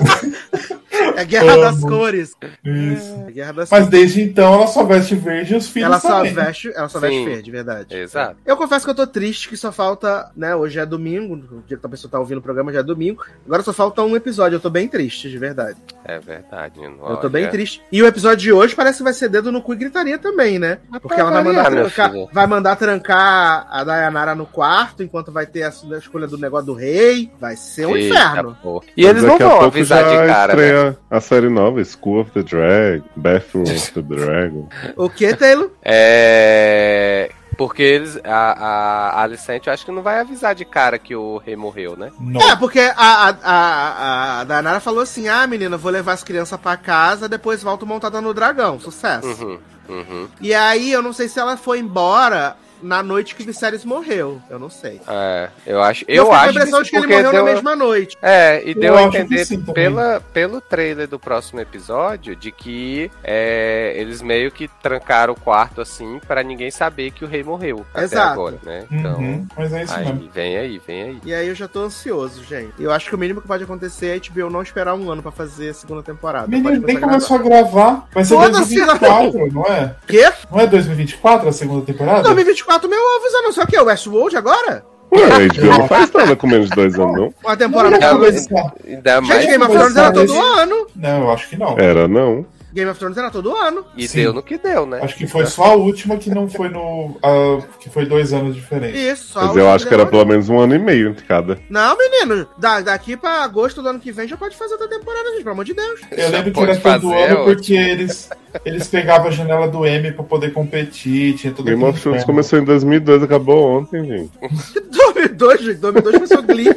É 1.17 1.25
guerra 1.25 1.57
das 1.57 1.77
Amo. 1.83 1.89
cores. 1.89 2.35
Isso. 2.65 3.25
É 3.29 3.31
guerra 3.31 3.53
das 3.53 3.71
Mas 3.71 3.87
desde 3.89 4.23
então 4.23 4.55
ela 4.55 4.67
só 4.67 4.85
veste 4.85 5.15
verde 5.15 5.55
e 5.55 5.57
os 5.57 5.69
filhos 5.69 5.87
Ela 5.87 6.01
só 6.01 6.17
também. 6.19 6.33
veste, 6.35 6.73
ela 6.75 6.89
só 6.89 6.99
Sim. 7.01 7.07
veste 7.09 7.25
verde, 7.25 7.51
verdade. 7.51 7.97
Exato. 7.97 8.37
Eu 8.45 8.57
confesso 8.57 8.85
que 8.85 8.91
eu 8.91 8.95
tô 8.95 9.07
triste 9.07 9.49
que 9.49 9.57
só 9.57 9.71
falta, 9.71 10.31
né? 10.37 10.55
Hoje 10.57 10.79
é 10.79 10.87
domingo, 10.87 11.35
o 11.35 11.63
dia 11.67 11.77
que 11.77 11.87
a 11.87 11.89
pessoa 11.89 12.11
tá 12.11 12.19
ouvindo 12.19 12.39
o 12.39 12.43
programa 12.43 12.73
já 12.73 12.81
é 12.81 12.83
domingo. 12.83 13.23
Agora 13.47 13.63
só 13.63 13.73
falta 13.73 14.03
um 14.03 14.17
episódio. 14.17 14.57
Eu 14.57 14.61
tô 14.61 14.71
bem 14.71 14.89
triste, 14.89 15.31
de 15.31 15.39
verdade. 15.39 15.79
É 16.05 16.19
verdade, 16.19 16.79
menino. 16.81 16.99
Eu 17.09 17.17
tô 17.17 17.29
bem 17.29 17.49
triste. 17.49 17.83
E 17.93 18.03
o 18.03 18.07
episódio 18.07 18.39
de 18.39 18.53
hoje 18.53 18.75
parece 18.75 18.99
que 18.99 19.05
vai 19.05 19.13
ser 19.13 19.29
dedo 19.29 19.53
no 19.53 19.63
cu 19.63 19.75
e 19.75 19.77
gritaria 19.77 20.19
também, 20.19 20.59
né? 20.59 20.79
Porque 21.01 21.21
ela 21.21 21.31
vai 21.31 21.43
mandar, 21.43 21.71
trancar, 21.71 22.13
vai 22.33 22.47
mandar 22.47 22.77
trancar 22.77 23.67
a 23.71 23.85
Dayanara 23.85 24.35
no 24.35 24.47
quarto, 24.47 25.03
enquanto 25.03 25.31
vai 25.31 25.47
ter 25.47 25.63
a 25.63 25.75
a 25.93 25.99
escolha 25.99 26.27
do 26.27 26.39
negócio 26.39 26.67
do 26.67 26.75
rei. 26.75 27.31
Vai 27.39 27.57
ser 27.57 27.87
um 27.87 27.97
Eita, 27.97 28.15
inferno. 28.15 28.57
porra. 28.63 28.85
E 28.97 29.05
eles 29.05 29.23
não 29.23 29.31
Daqui 29.39 29.43
a 29.43 29.49
vão 29.49 29.61
avisar 29.65 30.05
de 30.05 30.27
cara, 30.27 30.55
né? 30.55 30.84
A 31.11 31.21
série 31.21 31.49
nova, 31.49 31.83
School 31.85 32.21
of 32.21 32.31
the 32.33 32.43
Drag, 32.43 33.03
Bathroom 33.17 33.65
of 33.65 33.93
the 33.93 34.03
Dragon. 34.03 34.69
O 34.97 35.09
que, 35.09 35.35
Taylor? 35.35 35.71
É. 35.83 37.31
Porque 37.57 37.83
eles. 37.83 38.19
A, 38.25 39.19
a 39.19 39.23
Alicente, 39.23 39.69
eu 39.69 39.73
acho 39.73 39.85
que 39.85 39.93
não 39.93 40.03
vai 40.03 40.21
avisar 40.21 40.55
de 40.55 40.65
cara 40.65 40.99
que 40.99 41.15
o 41.15 41.39
rei 41.39 41.57
morreu, 41.57 41.97
né? 41.97 42.11
Não. 42.19 42.41
É, 42.41 42.57
porque 42.57 42.81
a, 42.81 42.93
a, 42.97 43.37
a, 43.43 44.41
a 44.41 44.45
Dayanara 44.45 44.81
falou 44.81 45.01
assim: 45.01 45.29
ah, 45.29 45.47
menina, 45.47 45.77
vou 45.77 45.91
levar 45.91 46.13
as 46.13 46.25
crianças 46.25 46.59
pra 46.61 46.77
casa, 46.77 47.29
depois 47.29 47.63
volto 47.63 47.87
montada 47.87 48.21
no 48.21 48.35
dragão. 48.35 48.81
Sucesso. 48.81 49.27
Uhum. 49.27 49.59
Uhum. 49.89 50.29
E 50.41 50.55
aí, 50.55 50.91
eu 50.91 51.03
não 51.03 51.13
sei 51.13 51.29
se 51.29 51.39
ela 51.39 51.57
foi 51.57 51.79
embora 51.79 52.57
na 52.85 53.03
noite 53.03 53.35
que 53.35 53.43
Viserys 53.45 53.85
morreu. 53.85 54.41
Eu 54.49 54.59
não 54.59 54.69
sei. 54.71 55.01
É, 55.09 55.49
eu 55.67 55.83
acho. 55.83 56.05
Eu, 56.07 56.17
Eu, 56.17 56.27
com 56.27 56.33
a 56.35 56.41
acho 56.43 56.51
impressão 56.51 56.83
de 56.83 56.91
que 56.91 56.97
ele 56.97 57.07
morreu 57.07 57.31
deu- 57.33 57.45
na 57.45 57.51
mesma 57.53 57.77
noite. 57.77 58.17
É, 58.23 58.63
e 58.65 58.75
deu 58.75 58.93
Eu 58.93 58.99
a 58.99 59.01
acho 59.03 59.11
que 59.11 59.17
entender 59.19 59.45
sim 59.45 59.61
pela, 59.61 60.21
pelo 60.33 60.61
trailer 60.61 61.09
do 61.09 61.19
próximo 61.19 61.61
episódio 61.61 62.37
de 62.37 62.53
que 62.53 63.11
é, 63.23 63.95
eles 63.97 64.21
meio 64.23 64.51
que 64.51 64.69
trancaram 64.83 65.33
o 65.33 65.41
quarto 65.41 65.81
assim 65.81 66.21
pra 66.27 66.43
ninguém 66.43 66.71
saber 66.71 67.11
que 67.11 67.25
o 67.25 67.29
rei 67.29 67.43
morreu 67.43 67.85
até 67.93 68.05
Exato. 68.05 68.33
agora, 68.33 68.59
né? 68.63 68.85
Então, 68.91 69.15
Uhum, 69.19 69.47
mas 69.57 69.73
é 69.73 69.83
isso 69.85 69.95
aí, 69.95 70.05
mesmo. 70.13 70.31
vem 70.33 70.57
aí, 70.57 70.81
vem 70.87 71.03
aí. 71.03 71.19
E 71.25 71.35
aí 71.35 71.49
eu 71.49 71.55
já 71.55 71.67
tô 71.69 71.81
ansioso, 71.81 72.45
gente. 72.45 72.73
Eu 72.79 72.93
acho 72.93 73.09
que 73.09 73.15
o 73.15 73.19
mínimo 73.19 73.41
que 73.41 73.47
pode 73.49 73.65
acontecer 73.65 74.07
é 74.09 74.15
a 74.15 74.19
HBO 74.33 74.51
não 74.51 74.63
esperar 74.63 74.95
um 74.95 75.11
ano 75.11 75.23
pra 75.23 75.31
fazer 75.33 75.71
a 75.71 75.75
segunda 75.75 76.03
temporada. 76.03 76.49
Menino, 76.49 76.87
nem 76.87 77.01
começou 77.01 77.37
a 77.37 77.43
gravar. 77.43 78.07
Vai 78.13 78.25
ser 78.25 78.35
Foda-se, 78.35 78.75
2024, 78.77 79.53
não 79.53 79.65
é? 79.67 79.95
Quê? 80.07 80.33
Não 80.51 80.61
é 80.61 80.67
2024 80.67 81.49
a 81.49 81.53
segunda 81.53 81.85
temporada? 81.87 82.23
2024 82.23 82.74
bato 82.75 82.89
meu 82.89 82.99
ovo, 83.01 83.31
Zanon. 83.31 83.53
Só 83.53 83.67
que 83.67 83.77
é 83.77 83.83
o 83.83 83.87
Westworld 83.87 84.37
agora? 84.37 84.85
Ué, 85.13 85.23
a 85.25 85.39
HBO 85.49 85.67
não 85.79 85.89
faz 85.89 86.11
nada 86.13 86.35
com 86.35 86.47
menos 86.47 86.69
de 86.69 86.75
dois 86.75 86.95
anos, 86.99 87.17
não? 87.17 87.35
Uma 87.45 87.57
temporada 87.57 87.99
Não, 87.99 88.19
mas- 88.19 88.49
Ainda 88.87 89.15
Gente, 89.21 89.29
mais. 89.29 89.47
Game 89.47 89.65
of 89.65 89.73
Thrones 89.73 89.97
era 89.97 90.13
todo 90.13 90.43
ano. 90.43 90.87
Não, 90.97 91.23
eu 91.23 91.33
acho 91.33 91.49
que 91.49 91.57
não. 91.57 91.79
Era, 91.79 92.09
não. 92.09 92.45
Game 92.75 92.91
of 92.91 92.99
Thrones 92.99 93.17
era 93.17 93.31
todo 93.31 93.55
ano. 93.57 93.85
E 93.97 94.09
Sim. 94.09 94.23
deu 94.23 94.33
no 94.33 94.43
que 94.43 94.59
deu, 94.59 94.85
né? 94.85 95.01
Acho 95.03 95.15
que 95.17 95.27
foi 95.27 95.47
só 95.47 95.65
a 95.65 95.75
última 95.75 96.17
que 96.17 96.29
não 96.29 96.49
foi 96.49 96.69
no. 96.69 97.17
ah, 97.23 97.63
que 97.79 97.89
foi 97.89 98.05
dois 98.05 98.33
anos 98.33 98.55
diferentes. 98.55 99.01
Isso, 99.01 99.33
só 99.33 99.47
Mas 99.47 99.57
eu 99.57 99.71
acho 99.71 99.87
que 99.87 99.95
era 99.95 100.05
pelo 100.05 100.25
menos 100.25 100.49
um 100.49 100.59
ano 100.59 100.75
e 100.75 100.79
meio 100.79 101.11
entre 101.11 101.25
cada. 101.25 101.59
Não, 101.71 101.97
menino, 101.97 102.47
da- 102.59 102.81
daqui 102.81 103.17
pra 103.17 103.45
agosto 103.45 103.81
do 103.81 103.89
ano 103.89 104.01
que 104.01 104.11
vem 104.11 104.27
já 104.27 104.37
pode 104.37 104.57
fazer 104.57 104.73
outra 104.75 104.89
temporada, 104.89 105.31
gente, 105.31 105.43
pelo 105.45 105.53
amor 105.53 105.65
de 105.65 105.75
Deus. 105.75 106.01
Eu 106.11 106.19
Já 106.19 106.29
lembro 106.29 106.53
que 106.53 106.61
era 106.61 106.77
todo 106.77 107.13
ano 107.15 107.45
porque 107.45 107.75
eles, 107.75 108.29
eles 108.65 108.89
pegavam 108.89 109.29
a 109.29 109.31
janela 109.31 109.69
do 109.69 109.87
M 109.87 110.11
pra 110.13 110.25
poder 110.25 110.53
competir, 110.53 111.37
tinha 111.37 111.53
tudo 111.53 111.67
Game 111.67 111.85
of 111.85 112.01
Thrones 112.01 112.25
começou 112.25 112.59
em 112.59 112.65
2002, 112.65 113.23
acabou 113.23 113.79
ontem, 113.79 114.05
gente. 114.05 114.31
2002, 114.91 115.61
gente, 115.61 115.77
2002 115.79 116.19
foi 116.19 116.27
só 116.27 116.43
Glee. 116.43 116.69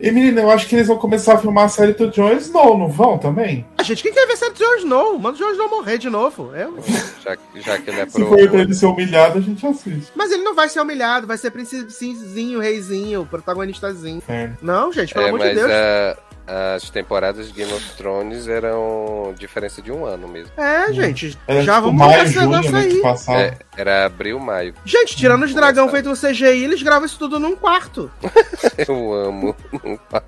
E 0.00 0.10
menina, 0.12 0.42
eu 0.42 0.50
acho 0.50 0.68
que 0.68 0.76
eles 0.76 0.86
vão 0.86 0.96
começar 0.96 1.34
a 1.34 1.38
filmar 1.38 1.64
a 1.64 1.68
série 1.68 1.94
do 1.94 2.08
Jon 2.08 2.32
Snow, 2.34 2.78
não 2.78 2.88
vão 2.88 3.18
também? 3.18 3.66
A 3.76 3.82
gente, 3.82 4.02
quem 4.04 4.12
quer 4.12 4.26
ver 4.26 4.36
se 4.36 4.44
é 4.44 4.48
o 4.48 4.52
Jon 4.52 4.76
Snow? 4.78 5.13
Manda 5.18 5.36
o 5.36 5.38
Jon 5.38 5.50
Snow 5.52 5.68
morrer 5.70 5.98
de 5.98 6.08
novo. 6.10 6.54
Eu. 6.54 6.74
Já, 7.22 7.36
já 7.54 7.78
que 7.78 7.90
ele 7.90 8.00
é 8.00 8.06
Se 8.06 8.12
pro. 8.18 8.26
for 8.28 8.48
pra 8.48 8.60
ele 8.60 8.74
ser 8.74 8.86
humilhado, 8.86 9.38
a 9.38 9.40
gente 9.40 9.66
assiste. 9.66 10.12
Mas 10.14 10.30
ele 10.30 10.42
não 10.42 10.54
vai 10.54 10.68
ser 10.68 10.80
humilhado, 10.80 11.26
vai 11.26 11.38
ser 11.38 11.50
princesinho, 11.50 12.60
reizinho, 12.60 13.26
protagonistazinho. 13.30 14.18
Inferno. 14.18 14.56
Não, 14.62 14.92
gente, 14.92 15.12
pelo 15.14 15.26
É, 15.26 15.28
amor 15.28 15.40
de 15.40 15.54
Deus. 15.54 15.70
a- 15.70 16.16
as 16.46 16.90
temporadas 16.90 17.46
de 17.48 17.52
Game 17.54 17.72
of 17.72 17.96
Thrones 17.96 18.46
eram 18.48 19.34
diferença 19.38 19.80
de 19.80 19.90
um 19.90 20.04
ano 20.04 20.28
mesmo. 20.28 20.50
É, 20.56 20.92
gente, 20.92 21.38
Era 21.46 21.62
já 21.62 21.74
tipo 21.76 21.86
vamos 21.86 22.00
montar 22.00 22.16
maio, 22.16 22.24
esse 22.24 22.34
junho, 22.34 22.50
negócio 22.50 22.72
né, 22.72 22.80
aí. 23.36 23.42
É, 23.42 23.54
era 23.80 24.04
abril, 24.06 24.38
maio. 24.38 24.74
Gente, 24.84 25.16
tirando 25.16 25.42
os 25.44 25.54
dragão 25.54 25.88
feito 25.88 26.08
no 26.08 26.16
CGI, 26.16 26.64
eles 26.64 26.82
gravam 26.82 27.06
isso 27.06 27.18
tudo 27.18 27.38
num 27.38 27.56
quarto. 27.56 28.10
Eu 28.86 29.12
amo. 29.14 29.56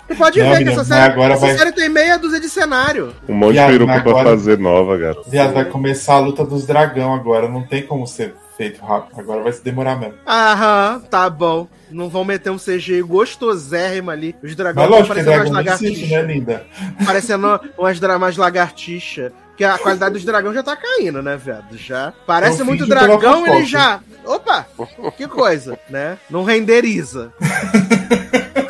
Tu 0.08 0.16
pode 0.16 0.40
Não, 0.40 0.50
ver 0.50 0.62
que 0.64 0.70
essa 0.70 0.84
série, 0.84 1.12
agora 1.12 1.34
essa 1.34 1.46
vai- 1.46 1.56
série 1.58 1.72
tem 1.72 1.88
meia 1.88 2.16
dúzia 2.18 2.40
de 2.40 2.48
cenário. 2.48 3.12
Um 3.28 3.34
monte 3.34 3.54
de 3.58 3.66
peruca 3.66 3.86
mas 3.92 4.02
pra 4.02 4.10
agora- 4.12 4.30
fazer 4.30 4.58
nova, 4.58 4.96
garoto. 4.96 5.28
Viado, 5.28 5.52
vai 5.52 5.64
começar 5.66 6.14
a 6.14 6.20
luta 6.20 6.44
dos 6.44 6.66
dragão 6.66 7.14
agora, 7.14 7.48
não 7.48 7.62
tem 7.62 7.86
como 7.86 8.06
ser 8.06 8.34
feito 8.56 8.84
rápido. 8.84 9.18
Agora 9.20 9.42
vai 9.42 9.52
se 9.52 9.62
demorar 9.62 9.96
mesmo. 9.98 10.14
Aham, 10.26 11.00
tá 11.10 11.28
bom. 11.30 11.68
Não 11.90 12.08
vão 12.08 12.24
meter 12.24 12.50
um 12.50 12.56
CGI 12.58 13.02
gostosérrimo 13.02 14.10
ali. 14.10 14.34
Os 14.42 14.56
dragões 14.56 14.88
Mas 14.88 14.90
lógico 14.90 15.08
parecendo 15.14 15.36
umas 15.36 15.50
dragão 15.50 15.62
não 15.62 15.74
existe, 15.74 16.06
né, 16.06 16.16
lagartixas. 16.18 16.36
linda? 16.36 16.66
Parecendo 17.04 17.60
umas 17.78 18.00
dramas 18.00 18.36
lagartixa. 18.36 19.32
Que 19.56 19.64
a 19.64 19.78
qualidade 19.78 20.12
dos 20.12 20.24
dragões 20.24 20.54
já 20.54 20.62
tá 20.62 20.76
caindo, 20.76 21.22
né, 21.22 21.34
viado? 21.36 21.78
Já. 21.78 22.12
Parece 22.26 22.60
Eu 22.60 22.66
muito 22.66 22.86
dragão, 22.86 23.46
ele 23.46 23.64
já. 23.64 24.00
Opa! 24.24 24.66
Que 25.16 25.26
coisa, 25.26 25.78
né? 25.88 26.18
Não 26.28 26.44
renderiza. 26.44 27.32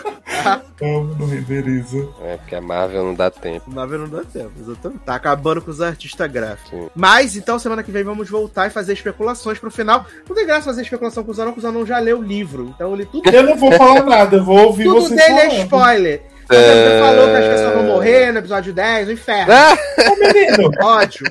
Não, 0.81 1.05
não 1.05 1.27
renderiza. 1.27 2.09
É, 2.23 2.37
porque 2.37 2.55
a 2.55 2.61
Marvel 2.61 3.05
não 3.05 3.15
dá 3.15 3.31
tempo. 3.31 3.71
Marvel 3.71 4.01
não 4.01 4.09
dá 4.09 4.23
tempo, 4.23 4.53
exatamente. 4.61 5.01
Tá 5.01 5.15
acabando 5.15 5.63
com 5.63 5.71
os 5.71 5.81
artistas 5.81 6.31
gráficos. 6.31 6.71
Sim. 6.71 6.89
Mas, 6.95 7.37
então, 7.37 7.59
semana 7.59 7.83
que 7.83 7.91
vem 7.91 8.05
vamos 8.05 8.29
voltar 8.29 8.67
e 8.67 8.71
fazer 8.71 8.93
especulações 8.93 9.59
pro 9.59 9.71
final. 9.71 10.07
Não 10.29 10.35
tem 10.35 10.47
graça 10.47 10.65
fazer 10.65 10.83
especulação 10.83 11.25
com 11.25 11.31
o 11.31 11.35
Zanon, 11.35 11.53
porque 11.53 11.67
o 11.67 11.71
Zanon 11.71 11.87
já 11.87 11.99
leu 11.99 12.19
o 12.19 12.23
livro. 12.23 12.73
Então, 12.75 12.95
ele 12.95 13.07
tudo, 13.07 13.29
Eu 13.29 13.43
não 13.43 13.57
vou 13.57 13.73
falar 13.73 14.05
nada, 14.05 14.37
eu 14.37 14.45
vou 14.45 14.59
ouvir 14.67 14.85
tudo 14.85 15.01
vocês 15.01 15.21
dele 15.21 15.41
é 15.41 15.63
spoiler. 15.63 16.36
Você 16.49 17.01
falou 17.01 17.27
que 17.29 17.37
as 17.37 17.49
pessoas 17.49 17.75
vão 17.75 17.83
morrer 17.85 18.33
no 18.33 18.39
episódio 18.39 18.73
10, 18.73 19.09
o 19.09 19.13
inferno. 19.13 19.53
Ô, 19.53 20.17
menino, 20.17 20.71
Ódio. 20.81 21.27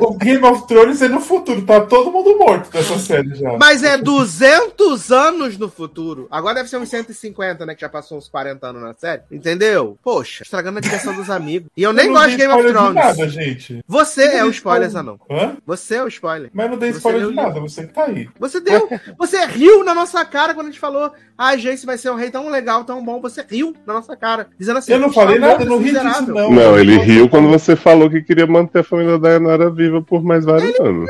o 0.00 0.14
Game 0.14 0.44
of 0.44 0.66
Thrones 0.66 1.02
é 1.02 1.08
no 1.08 1.20
futuro, 1.20 1.62
tá 1.62 1.80
todo 1.80 2.10
mundo 2.12 2.38
morto 2.38 2.70
dessa 2.70 2.98
série 2.98 3.34
já. 3.34 3.56
Mas 3.58 3.82
é 3.82 3.96
200 3.98 5.10
anos 5.10 5.58
no 5.58 5.68
futuro. 5.68 6.28
Agora 6.30 6.54
deve 6.56 6.68
ser 6.68 6.76
uns 6.76 6.88
150, 6.88 7.66
né? 7.66 7.74
Que 7.74 7.80
já 7.80 7.88
passou 7.88 8.18
uns 8.18 8.28
40 8.28 8.66
anos 8.68 8.82
na 8.82 8.94
série. 8.94 9.22
Entendeu? 9.30 9.98
Poxa, 10.02 10.42
estragando 10.42 10.78
a 10.78 10.80
diversão 10.80 11.14
dos 11.14 11.28
amigos. 11.30 11.68
E 11.76 11.82
eu 11.82 11.92
nem 11.92 12.12
gosto 12.12 12.30
de 12.30 12.36
Game 12.36 12.52
of 12.52 12.64
spoiler 12.64 12.72
Thrones. 12.82 13.12
De 13.12 13.18
nada, 13.20 13.28
gente. 13.28 13.84
Você 13.86 14.24
é 14.24 14.44
o 14.44 14.50
spoiler. 14.50 14.88
Zanon. 14.90 15.16
Hã? 15.30 15.56
Você 15.66 15.96
é 15.96 16.02
o 16.04 16.08
spoiler. 16.08 16.50
Mas 16.52 16.70
não 16.70 16.78
dei 16.78 16.90
spoiler 16.90 17.28
de 17.28 17.34
nada, 17.34 17.60
você 17.60 17.86
que 17.86 17.92
tá 17.92 18.04
aí. 18.04 18.28
Você 18.38 18.60
deu. 18.60 18.88
Você 19.18 19.44
riu 19.46 19.84
na 19.84 19.94
nossa 19.94 20.24
cara 20.24 20.54
quando 20.54 20.66
a 20.68 20.70
gente 20.70 20.80
falou. 20.80 21.12
Ah, 21.36 21.56
gente, 21.56 21.86
vai 21.86 21.96
ser 21.96 22.10
um 22.10 22.16
rei 22.16 22.30
tão 22.30 22.48
legal, 22.50 22.84
tão 22.84 23.02
bom. 23.04 23.20
Você 23.20 23.44
riu 23.48 23.74
na 23.86 23.94
nossa 23.94 24.14
cara. 24.16 24.48
Dizendo 24.60 24.78
assim. 24.78 24.92
Eu 24.92 24.98
não 24.98 25.10
falei 25.10 25.40
"Tá 25.40 25.48
nada, 25.48 25.64
eu 25.64 25.68
não 25.70 25.78
ri 25.78 25.84
disso, 25.84 26.04
miserável." 26.04 26.34
não. 26.34 26.50
Não, 26.52 26.78
ele 26.78 26.98
riu 26.98 27.30
quando 27.30 27.48
você 27.48 27.74
falou 27.74 28.10
que 28.10 28.20
queria 28.20 28.46
manter 28.46 28.80
a 28.80 28.84
família 28.84 29.18
da 29.18 29.30
Yanara 29.30 29.70
viva 29.70 30.02
por 30.02 30.22
mais 30.22 30.44
vários 30.44 30.78
anos. 30.78 31.08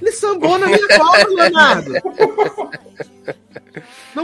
Ele 0.00 0.10
sambou 0.10 0.58
na 0.58 0.68
minha 0.68 0.88
cola, 0.88 1.18
Leonardo. 1.28 1.92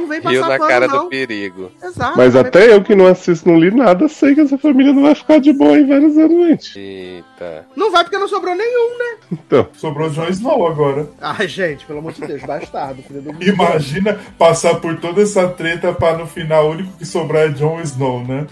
Não 0.00 0.06
vem 0.08 0.20
passar 0.20 0.40
na 0.40 0.58
pano, 0.58 0.68
cara 0.68 0.86
não. 0.88 1.04
do 1.04 1.08
perigo. 1.08 1.70
Exato. 1.82 2.16
Mas 2.16 2.32
vem 2.32 2.42
até 2.42 2.72
eu 2.74 2.82
que 2.82 2.94
não 2.94 3.06
assisto, 3.06 3.48
não 3.48 3.58
li 3.58 3.70
nada, 3.70 4.08
sei 4.08 4.34
que 4.34 4.40
essa 4.40 4.58
família 4.58 4.92
não 4.92 5.02
vai 5.02 5.14
ficar 5.14 5.38
de 5.40 5.52
boa 5.52 5.78
em 5.78 5.86
vários 5.86 6.16
anos, 6.18 6.46
gente. 6.48 6.78
Eita. 6.78 7.66
Não 7.76 7.90
vai 7.92 8.04
porque 8.04 8.18
não 8.18 8.28
sobrou 8.28 8.54
nenhum, 8.54 8.98
né? 8.98 9.16
Então, 9.32 9.68
Sobrou 9.74 10.10
Jon 10.10 10.28
Snow 10.28 10.66
agora. 10.66 11.08
Ai, 11.20 11.46
gente, 11.48 11.84
pelo 11.86 11.98
amor 12.00 12.12
de 12.12 12.20
Deus, 12.26 12.42
bastardo, 12.42 13.02
filho 13.02 13.22
do 13.22 13.42
Imagina 13.42 14.18
passar 14.38 14.76
por 14.76 14.98
toda 14.98 15.22
essa 15.22 15.48
treta 15.48 15.92
pra 15.92 16.16
no 16.16 16.26
final 16.26 16.68
o 16.68 16.70
único 16.72 16.96
que 16.98 17.04
sobrar 17.06 17.44
é 17.46 17.48
Jon 17.48 17.80
Snow, 17.80 18.24
né? 18.24 18.46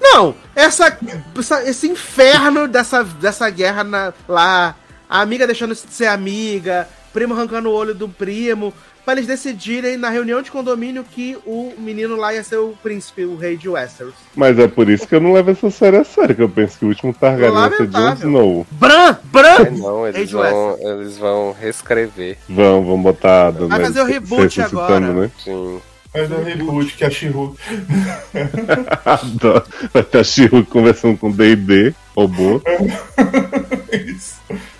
Não, 0.00 0.34
essa, 0.54 0.98
essa- 1.38 1.62
esse 1.68 1.86
inferno 1.88 2.66
dessa, 2.68 3.02
dessa 3.04 3.48
guerra 3.50 3.84
na- 3.84 4.12
lá, 4.28 4.74
a 5.08 5.20
amiga 5.20 5.46
deixando 5.46 5.74
de 5.74 5.80
ser 5.80 6.06
amiga, 6.06 6.88
primo 7.16 7.32
arrancando 7.32 7.70
o 7.70 7.72
olho 7.72 7.94
do 7.94 8.10
primo, 8.10 8.74
pra 9.02 9.14
eles 9.14 9.26
decidirem 9.26 9.96
na 9.96 10.10
reunião 10.10 10.42
de 10.42 10.50
condomínio 10.50 11.02
que 11.02 11.38
o 11.46 11.72
menino 11.78 12.14
lá 12.14 12.34
ia 12.34 12.44
ser 12.44 12.58
o 12.58 12.74
príncipe, 12.82 13.24
o 13.24 13.36
rei 13.36 13.56
de 13.56 13.70
Westeros. 13.70 14.12
mas 14.34 14.58
é 14.58 14.68
por 14.68 14.86
isso 14.90 15.08
que 15.08 15.14
eu 15.14 15.20
não 15.20 15.32
levo 15.32 15.50
essa 15.50 15.70
série 15.70 15.96
a 15.96 16.04
sério, 16.04 16.34
que 16.34 16.42
eu 16.42 16.48
penso 16.48 16.78
que 16.78 16.84
o 16.84 16.88
último 16.88 17.14
Targaryen 17.14 17.54
vai 17.54 17.74
ser 17.74 17.86
Jon. 17.86 18.12
Snow. 18.12 18.66
Bran! 18.72 19.16
Bran! 19.32 19.56
Ai, 19.60 19.70
não, 19.70 20.06
eles 20.06 20.28
de 20.28 20.34
vão, 20.34 20.76
eles 20.78 21.16
vão 21.16 21.56
reescrever. 21.58 22.36
Vão, 22.46 22.84
vão 22.84 23.00
botar. 23.00 23.50
Vai 23.50 23.78
né, 23.78 23.84
fazer 23.86 24.02
o 24.02 24.04
reboot 24.04 24.60
agora. 24.60 25.00
Né? 25.00 25.30
Sim. 25.42 25.80
Mas 26.12 26.30
é 26.30 26.34
o 26.34 26.42
reboot 26.42 26.96
que 26.96 27.04
a 27.04 27.10
she 27.10 27.30
Adoro. 29.06 29.64
Vai 29.90 30.02
ter 30.02 30.18
a 30.18 30.24
Shiro 30.24 30.64
conversando 30.66 31.16
com 31.16 31.28
o 31.30 31.32
D&D, 31.32 31.94
robô. 32.14 32.60
Isso. 33.92 34.36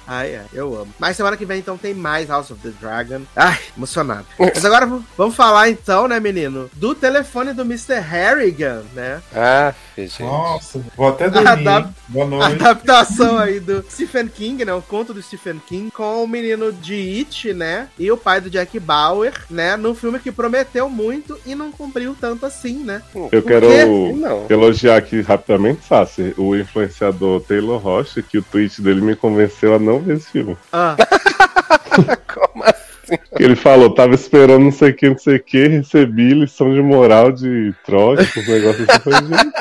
Ai, 0.07 0.37
ai, 0.37 0.47
eu 0.53 0.75
amo. 0.75 0.95
Mas 0.99 1.17
semana 1.17 1.37
que 1.37 1.45
vem, 1.45 1.59
então, 1.59 1.77
tem 1.77 1.93
mais 1.93 2.29
House 2.29 2.51
of 2.51 2.61
the 2.63 2.73
Dragon. 2.81 3.23
Ai, 3.35 3.59
emocionado. 3.77 4.27
Mas 4.39 4.65
agora 4.65 4.87
vamos 5.17 5.35
falar, 5.35 5.69
então, 5.69 6.07
né, 6.07 6.21
menino? 6.21 6.71
Do 6.75 6.95
telefone 6.95 7.53
do 7.53 7.63
Mr. 7.63 7.99
Harrigan, 8.01 8.83
né? 8.95 9.21
Ah, 9.35 9.75
gente. 9.97 10.23
Nossa, 10.23 10.81
vou 10.97 11.09
até 11.09 11.29
dormir. 11.29 11.49
Adap-? 11.49 11.93
Boa 12.09 12.27
noite. 12.27 12.53
Adaptação 12.55 13.39
aí 13.39 13.59
do 13.59 13.85
Stephen 13.91 14.29
King, 14.29 14.65
né? 14.65 14.73
O 14.73 14.83
conto 14.83 15.13
do 15.13 15.23
Stephen 15.23 15.61
King 15.67 15.91
com 15.91 16.23
o 16.23 16.29
menino 16.29 16.73
de 16.73 16.95
It, 17.19 17.53
né? 17.53 17.89
E 17.99 18.11
o 18.11 18.17
pai 18.17 18.41
do 18.41 18.51
Jack 18.51 18.79
Bauer, 18.79 19.33
né? 19.51 19.77
Num 19.77 19.95
filme 19.95 20.19
que 20.21 20.31
prometeu 20.31 20.89
muito 20.89 21.39
e 21.45 21.55
não 21.55 21.73
cumpriu 21.73 22.17
tanto 22.19 22.47
assim, 22.47 22.85
né? 22.85 23.03
Eu 23.15 23.43
Por 23.43 23.49
quero? 23.49 24.17
Não. 24.17 24.47
elogiar 24.49 24.97
aqui 24.97 25.21
rapidamente, 25.21 25.85
Sassi, 25.85 26.35
o 26.37 26.55
influenciador 26.55 27.41
Taylor 27.41 27.79
Rocha, 27.81 28.23
que 28.23 28.39
o 28.39 28.43
tweet 28.43 28.81
dele 28.81 29.01
me 29.01 29.17
convenceu 29.17 29.75
a 29.75 29.79
não 29.79 29.96
ver 30.01 30.17
esse 30.17 30.31
filme. 30.31 30.57
Ah, 30.73 30.97
Como 32.33 32.65
assim? 32.65 33.19
Ele 33.39 33.55
falou, 33.57 33.95
tava 33.95 34.15
esperando 34.15 34.65
não 34.65 34.73
sei 34.73 34.91
o 34.91 34.97
que, 34.97 35.09
não 35.09 35.19
sei 35.19 35.37
o 35.37 35.43
que, 35.43 35.67
recebi 35.69 36.35
lição 36.35 36.75
de 36.75 36.83
moral 36.83 37.31
de 37.31 37.75
Trote, 37.85 38.39
negócios 38.49 38.89
assim. 38.89 39.01
Falei, 39.01 39.21
gente, 39.21 39.53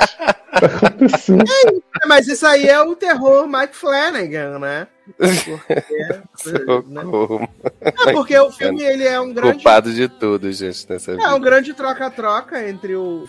tá 0.59 0.65
acontecendo? 0.65 1.43
mas 2.07 2.27
isso 2.27 2.45
aí 2.45 2.67
é 2.67 2.81
o 2.81 2.95
terror 2.95 3.47
Mike 3.47 3.75
Flanagan, 3.75 4.59
né? 4.59 4.87
Porque, 5.17 6.65
né? 6.87 7.01
É 7.81 8.13
porque 8.13 8.37
o 8.37 8.51
filme 8.51 8.83
ele 8.83 9.03
é 9.03 9.19
um 9.19 9.33
grande 9.33 9.53
Culpado 9.55 9.93
de 9.93 10.07
tudo, 10.07 10.51
gente, 10.51 10.85
nessa 10.89 11.11
vida. 11.11 11.23
É 11.23 11.33
um 11.33 11.39
grande 11.39 11.73
troca-troca 11.73 12.67
entre 12.67 12.95
o. 12.95 13.25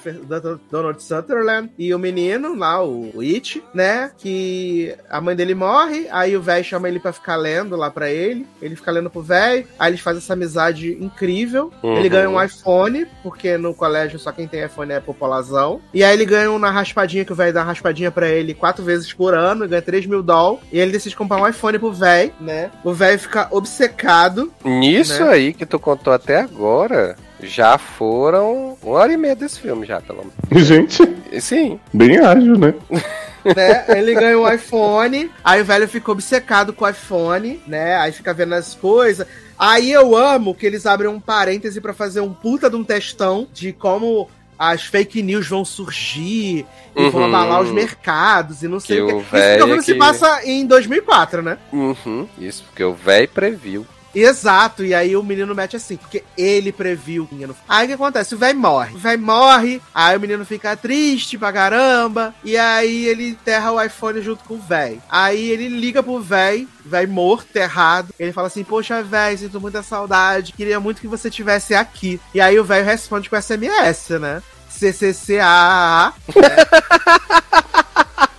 Donald 0.70 1.02
Sutherland 1.02 1.70
e 1.78 1.94
o 1.94 1.98
menino 1.98 2.54
lá, 2.54 2.82
o 2.82 3.06
o 3.14 3.20
It, 3.20 3.62
né? 3.72 4.10
Que 4.16 4.94
a 5.08 5.20
mãe 5.20 5.34
dele 5.34 5.54
morre, 5.54 6.06
aí 6.10 6.36
o 6.36 6.42
velho 6.42 6.64
chama 6.64 6.88
ele 6.88 7.00
pra 7.00 7.12
ficar 7.12 7.36
lendo 7.36 7.76
lá 7.76 7.90
pra 7.90 8.10
ele. 8.10 8.46
Ele 8.60 8.76
fica 8.76 8.90
lendo 8.90 9.10
pro 9.10 9.22
velho, 9.22 9.66
aí 9.78 9.90
eles 9.90 10.00
fazem 10.00 10.18
essa 10.18 10.34
amizade 10.34 10.92
incrível. 11.00 11.72
Uhum. 11.82 11.96
Ele 11.96 12.08
ganha 12.08 12.28
um 12.28 12.42
iPhone, 12.42 13.06
porque 13.22 13.56
no 13.56 13.74
colégio 13.74 14.18
só 14.18 14.32
quem 14.32 14.46
tem 14.46 14.64
iPhone 14.64 14.92
é 14.92 15.00
população. 15.00 15.80
E 15.92 16.04
aí 16.04 16.14
ele 16.14 16.26
ganha 16.26 16.50
uma 16.50 16.70
raspadinha, 16.70 17.24
que 17.24 17.32
o 17.32 17.36
velho 17.36 17.52
dá 17.52 17.60
uma 17.60 17.66
raspadinha 17.66 18.10
pra 18.10 18.28
ele 18.28 18.54
quatro 18.54 18.84
vezes 18.84 19.12
por 19.12 19.34
ano, 19.34 19.68
ganha 19.68 19.82
3 19.82 20.06
mil 20.06 20.22
dólares. 20.22 20.36
E 20.70 20.78
ele 20.78 20.92
decide 20.92 21.16
comprar 21.16 21.40
um 21.40 21.48
iPhone 21.48 21.65
pro 21.78 21.92
velho, 21.92 22.32
né? 22.40 22.70
O 22.84 22.92
velho 22.92 23.18
fica 23.18 23.48
obcecado. 23.50 24.52
Nisso 24.64 25.24
né? 25.24 25.30
aí 25.30 25.52
que 25.52 25.66
tu 25.66 25.78
contou 25.78 26.12
até 26.12 26.40
agora, 26.40 27.16
já 27.42 27.76
foram 27.78 28.76
uma 28.82 28.98
hora 28.98 29.12
e 29.12 29.16
meia 29.16 29.36
desse 29.36 29.60
filme, 29.60 29.86
já, 29.86 30.00
pelo 30.00 30.24
menos. 30.24 30.66
Gente, 30.66 31.02
Sim. 31.40 31.78
bem 31.92 32.18
ágil, 32.18 32.58
né? 32.58 32.74
né? 33.54 33.84
Ele 33.88 34.14
ganha 34.14 34.38
um 34.38 34.50
iPhone, 34.50 35.30
aí 35.44 35.60
o 35.60 35.64
velho 35.64 35.88
fica 35.88 36.10
obcecado 36.10 36.72
com 36.72 36.84
o 36.84 36.88
iPhone, 36.88 37.60
né? 37.66 37.96
Aí 37.96 38.12
fica 38.12 38.32
vendo 38.32 38.54
as 38.54 38.74
coisas. 38.74 39.26
Aí 39.58 39.90
eu 39.90 40.16
amo 40.16 40.54
que 40.54 40.66
eles 40.66 40.84
abrem 40.86 41.10
um 41.10 41.20
parêntese 41.20 41.80
pra 41.80 41.94
fazer 41.94 42.20
um 42.20 42.32
puta 42.32 42.68
de 42.68 42.76
um 42.76 42.84
testão 42.84 43.46
de 43.52 43.72
como 43.72 44.28
as 44.58 44.82
fake 44.84 45.22
news 45.22 45.46
vão 45.48 45.64
surgir 45.64 46.64
e 46.96 47.10
vão 47.10 47.22
Uhum. 47.22 47.26
abalar 47.28 47.60
os 47.62 47.70
mercados 47.70 48.62
e 48.62 48.68
não 48.68 48.80
sei 48.80 48.96
Que 48.96 49.02
o 49.02 49.06
que. 49.08 49.12
o 49.14 49.18
Isso 49.20 49.30
pelo 49.30 49.66
menos 49.68 49.84
se 49.84 49.92
que- 49.92 49.98
passa 49.98 50.44
em 50.44 50.66
2004, 50.66 51.42
né? 51.42 51.58
Uhum, 51.72 52.26
isso, 52.38 52.64
porque 52.64 52.82
o 52.84 52.94
velho 52.94 53.28
previu. 53.28 53.86
Exato, 54.18 54.82
e 54.82 54.94
aí 54.94 55.14
o 55.14 55.22
menino 55.22 55.54
mete 55.54 55.76
assim, 55.76 55.98
porque 55.98 56.24
ele 56.38 56.72
previu. 56.72 57.28
Aí 57.68 57.84
o 57.84 57.88
que 57.88 57.94
acontece? 57.94 58.34
O 58.34 58.38
velho 58.38 58.58
morre. 58.58 58.94
O 58.94 58.98
velho 58.98 59.20
morre, 59.20 59.82
aí 59.94 60.16
o 60.16 60.20
menino 60.20 60.42
fica 60.46 60.74
triste 60.74 61.36
pra 61.36 61.52
caramba, 61.52 62.34
e 62.42 62.56
aí 62.56 63.04
ele 63.04 63.28
enterra 63.28 63.72
o 63.72 63.82
iPhone 63.82 64.22
junto 64.22 64.42
com 64.44 64.54
o 64.54 64.58
velho. 64.58 65.02
Aí 65.10 65.50
ele 65.50 65.68
liga 65.68 66.02
pro 66.02 66.18
velho, 66.18 66.66
velho 66.82 67.12
morto, 67.12 67.50
enterrado. 67.50 68.14
Ele 68.18 68.32
fala 68.32 68.46
assim: 68.46 68.64
Poxa, 68.64 69.02
velho, 69.02 69.36
sinto 69.36 69.60
muita 69.60 69.82
saudade, 69.82 70.54
queria 70.54 70.80
muito 70.80 71.02
que 71.02 71.06
você 71.06 71.30
tivesse 71.30 71.74
aqui. 71.74 72.18
E 72.32 72.40
aí 72.40 72.58
o 72.58 72.64
velho 72.64 72.86
responde 72.86 73.28
com 73.28 73.40
SMS, 73.40 74.18
né? 74.18 74.42
CCCA. 74.70 76.14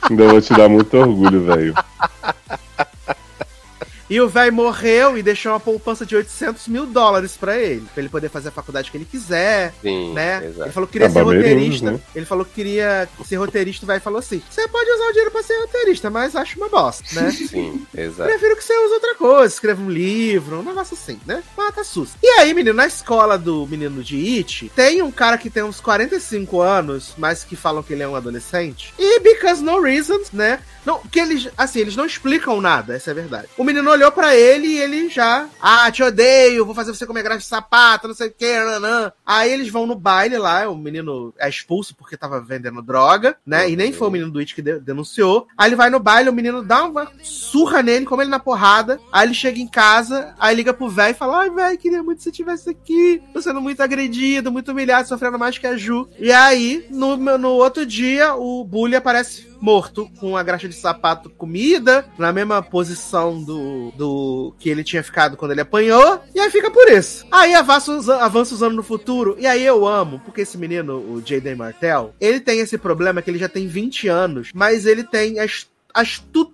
Ainda 0.09 0.27
vou 0.27 0.41
te 0.41 0.53
dar 0.53 0.69
muito 0.69 0.97
orgulho, 0.97 1.43
velho. 1.45 1.75
E 4.09 4.19
o 4.21 4.27
velho 4.29 4.53
morreu 4.53 5.17
e 5.17 5.23
deixou 5.23 5.51
uma 5.51 5.59
poupança 5.59 6.05
de 6.05 6.15
800 6.15 6.67
mil 6.67 6.85
dólares 6.85 7.35
pra 7.35 7.57
ele. 7.57 7.85
Pra 7.93 8.01
ele 8.01 8.09
poder 8.09 8.29
fazer 8.29 8.49
a 8.49 8.51
faculdade 8.51 8.89
que 8.89 8.97
ele 8.97 9.05
quiser. 9.05 9.73
Sim, 9.81 10.13
né? 10.13 10.37
Ele 10.37 10.47
exato. 10.47 10.71
falou 10.71 10.87
que 10.87 10.93
queria 10.93 11.07
É 11.07 11.09
ser 11.09 11.21
roteirista. 11.21 11.91
né? 11.91 11.99
Ele 12.15 12.25
falou 12.25 12.45
que 12.45 12.53
queria 12.53 13.09
ser 13.25 13.35
roteirista, 13.35 13.85
o 13.85 13.87
velho 13.87 14.01
falou 14.01 14.19
assim: 14.19 14.41
Você 14.49 14.67
pode 14.67 14.89
usar 14.91 15.05
o 15.05 15.11
dinheiro 15.11 15.31
pra 15.31 15.43
ser 15.43 15.57
roteirista, 15.59 16.09
mas 16.09 16.35
acho 16.35 16.57
uma 16.57 16.69
bosta, 16.69 17.03
né? 17.21 17.31
Sim, 17.31 17.85
exato. 17.95 18.29
Prefiro 18.29 18.55
que 18.55 18.63
você 18.63 18.77
use 18.77 18.93
outra 18.93 19.15
coisa, 19.15 19.53
escreva 19.53 19.81
um 19.81 19.89
livro, 19.89 20.59
um 20.59 20.63
negócio 20.63 20.95
assim, 20.99 21.19
né? 21.25 21.43
Mata 21.57 21.83
sus. 21.83 22.11
E 22.23 22.27
aí, 22.39 22.53
menino, 22.53 22.75
na 22.75 22.87
escola 22.87 23.37
do 23.37 23.67
menino 23.67 24.03
de 24.03 24.37
It, 24.37 24.71
tem 24.75 25.01
um 25.01 25.11
cara 25.11 25.37
que 25.37 25.49
tem 25.49 25.63
uns 25.63 25.79
45 25.81 26.61
anos, 26.61 27.13
mas 27.17 27.43
que 27.43 27.55
falam 27.55 27.83
que 27.83 27.93
ele 27.93 28.03
é 28.03 28.07
um 28.07 28.15
adolescente. 28.15 28.93
E 28.97 29.19
because 29.19 29.61
no 29.61 29.81
reasons, 29.81 30.31
né? 30.31 30.59
Não, 30.85 30.99
que 30.99 31.19
eles, 31.19 31.49
assim, 31.57 31.79
eles 31.79 31.95
não 31.97 32.05
explicam 32.05 32.61
nada, 32.61 32.95
essa 32.95 33.09
é 33.09 33.11
a 33.11 33.15
verdade. 33.15 33.47
O 33.57 33.63
menino 33.63 33.91
olhou 33.97 34.11
pra 34.11 34.35
ele 34.35 34.67
e 34.67 34.77
ele 34.79 35.09
já, 35.09 35.47
ah, 35.61 35.89
te 35.91 36.03
odeio, 36.03 36.65
vou 36.65 36.75
fazer 36.75 36.93
você 36.93 37.05
comer 37.05 37.23
graxa 37.23 37.39
de 37.39 37.45
sapato, 37.45 38.07
não 38.07 38.15
sei 38.15 38.27
o 38.27 38.33
que, 38.33 38.59
nanã. 38.59 39.11
Aí 39.25 39.51
eles 39.51 39.69
vão 39.69 39.85
no 39.87 39.95
baile 39.95 40.37
lá, 40.37 40.69
o 40.69 40.75
menino 40.77 41.33
é 41.37 41.49
expulso 41.49 41.95
porque 41.95 42.15
tava 42.15 42.39
vendendo 42.39 42.81
droga, 42.81 43.35
né? 43.45 43.69
E 43.69 43.75
nem 43.75 43.91
foi 43.91 44.07
o 44.07 44.11
menino 44.11 44.31
do 44.31 44.39
It 44.39 44.53
que 44.53 44.61
de- 44.61 44.79
denunciou. 44.79 45.47
Aí 45.57 45.69
ele 45.69 45.75
vai 45.75 45.89
no 45.89 45.99
baile, 45.99 46.29
o 46.29 46.33
menino 46.33 46.63
dá 46.63 46.83
uma 46.83 47.11
surra 47.23 47.81
nele, 47.81 48.05
come 48.05 48.23
ele 48.23 48.29
na 48.29 48.39
porrada. 48.39 48.99
Aí 49.11 49.25
ele 49.27 49.33
chega 49.33 49.59
em 49.59 49.67
casa, 49.67 50.33
aí 50.39 50.55
liga 50.55 50.73
pro 50.73 50.89
velho 50.89 51.11
e 51.11 51.17
fala: 51.17 51.39
Ai, 51.39 51.49
velho, 51.49 51.77
queria 51.77 52.03
muito 52.03 52.17
que 52.17 52.23
você 52.23 52.29
estivesse 52.29 52.69
aqui. 52.69 53.21
Tô 53.33 53.41
sendo 53.41 53.59
muito 53.61 53.81
agredido, 53.81 54.51
muito 54.51 54.71
humilhado, 54.71 55.07
sofrendo 55.07 55.39
mais 55.39 55.57
que 55.57 55.65
a 55.67 55.75
Ju. 55.75 56.07
E 56.19 56.31
aí, 56.31 56.85
no, 56.91 57.17
no 57.17 57.49
outro 57.49 57.85
dia, 57.85 58.35
o 58.35 58.63
Bully 58.63 58.95
aparece 58.95 59.47
morto, 59.59 60.09
com 60.19 60.35
a 60.37 60.43
graxa 60.43 60.67
de 60.67 60.75
sapato 60.75 61.29
comida, 61.29 62.05
na 62.17 62.31
mesma 62.31 62.61
posição 62.61 63.41
do, 63.41 63.91
do 63.97 64.53
que 64.59 64.69
ele 64.69 64.83
tinha 64.83 65.03
ficado 65.03 65.35
quando 65.37 65.51
ele 65.51 65.61
apanhou, 65.61 66.21
e 66.33 66.39
aí 66.39 66.49
fica 66.51 66.69
por 66.71 66.87
isso. 66.89 67.25
Aí 67.31 67.53
avança 67.53 67.91
os, 67.95 68.07
an- 68.09 68.17
avança 68.19 68.53
os 68.55 68.63
anos 68.63 68.75
no 68.75 68.83
futuro, 68.83 69.35
e 69.39 69.45
aí 69.47 69.65
eu 69.65 69.87
amo, 69.87 70.19
porque 70.23 70.41
esse 70.41 70.57
menino, 70.57 70.97
o 70.97 71.21
Jaden 71.25 71.55
Martell, 71.55 72.13
ele 72.19 72.39
tem 72.39 72.59
esse 72.59 72.77
problema 72.77 73.21
que 73.21 73.29
ele 73.29 73.39
já 73.39 73.49
tem 73.49 73.67
20 73.67 74.07
anos, 74.07 74.51
mas 74.53 74.85
ele 74.85 75.03
tem 75.03 75.39
a, 75.39 75.45
est- 75.45 75.67
a, 75.97 76.03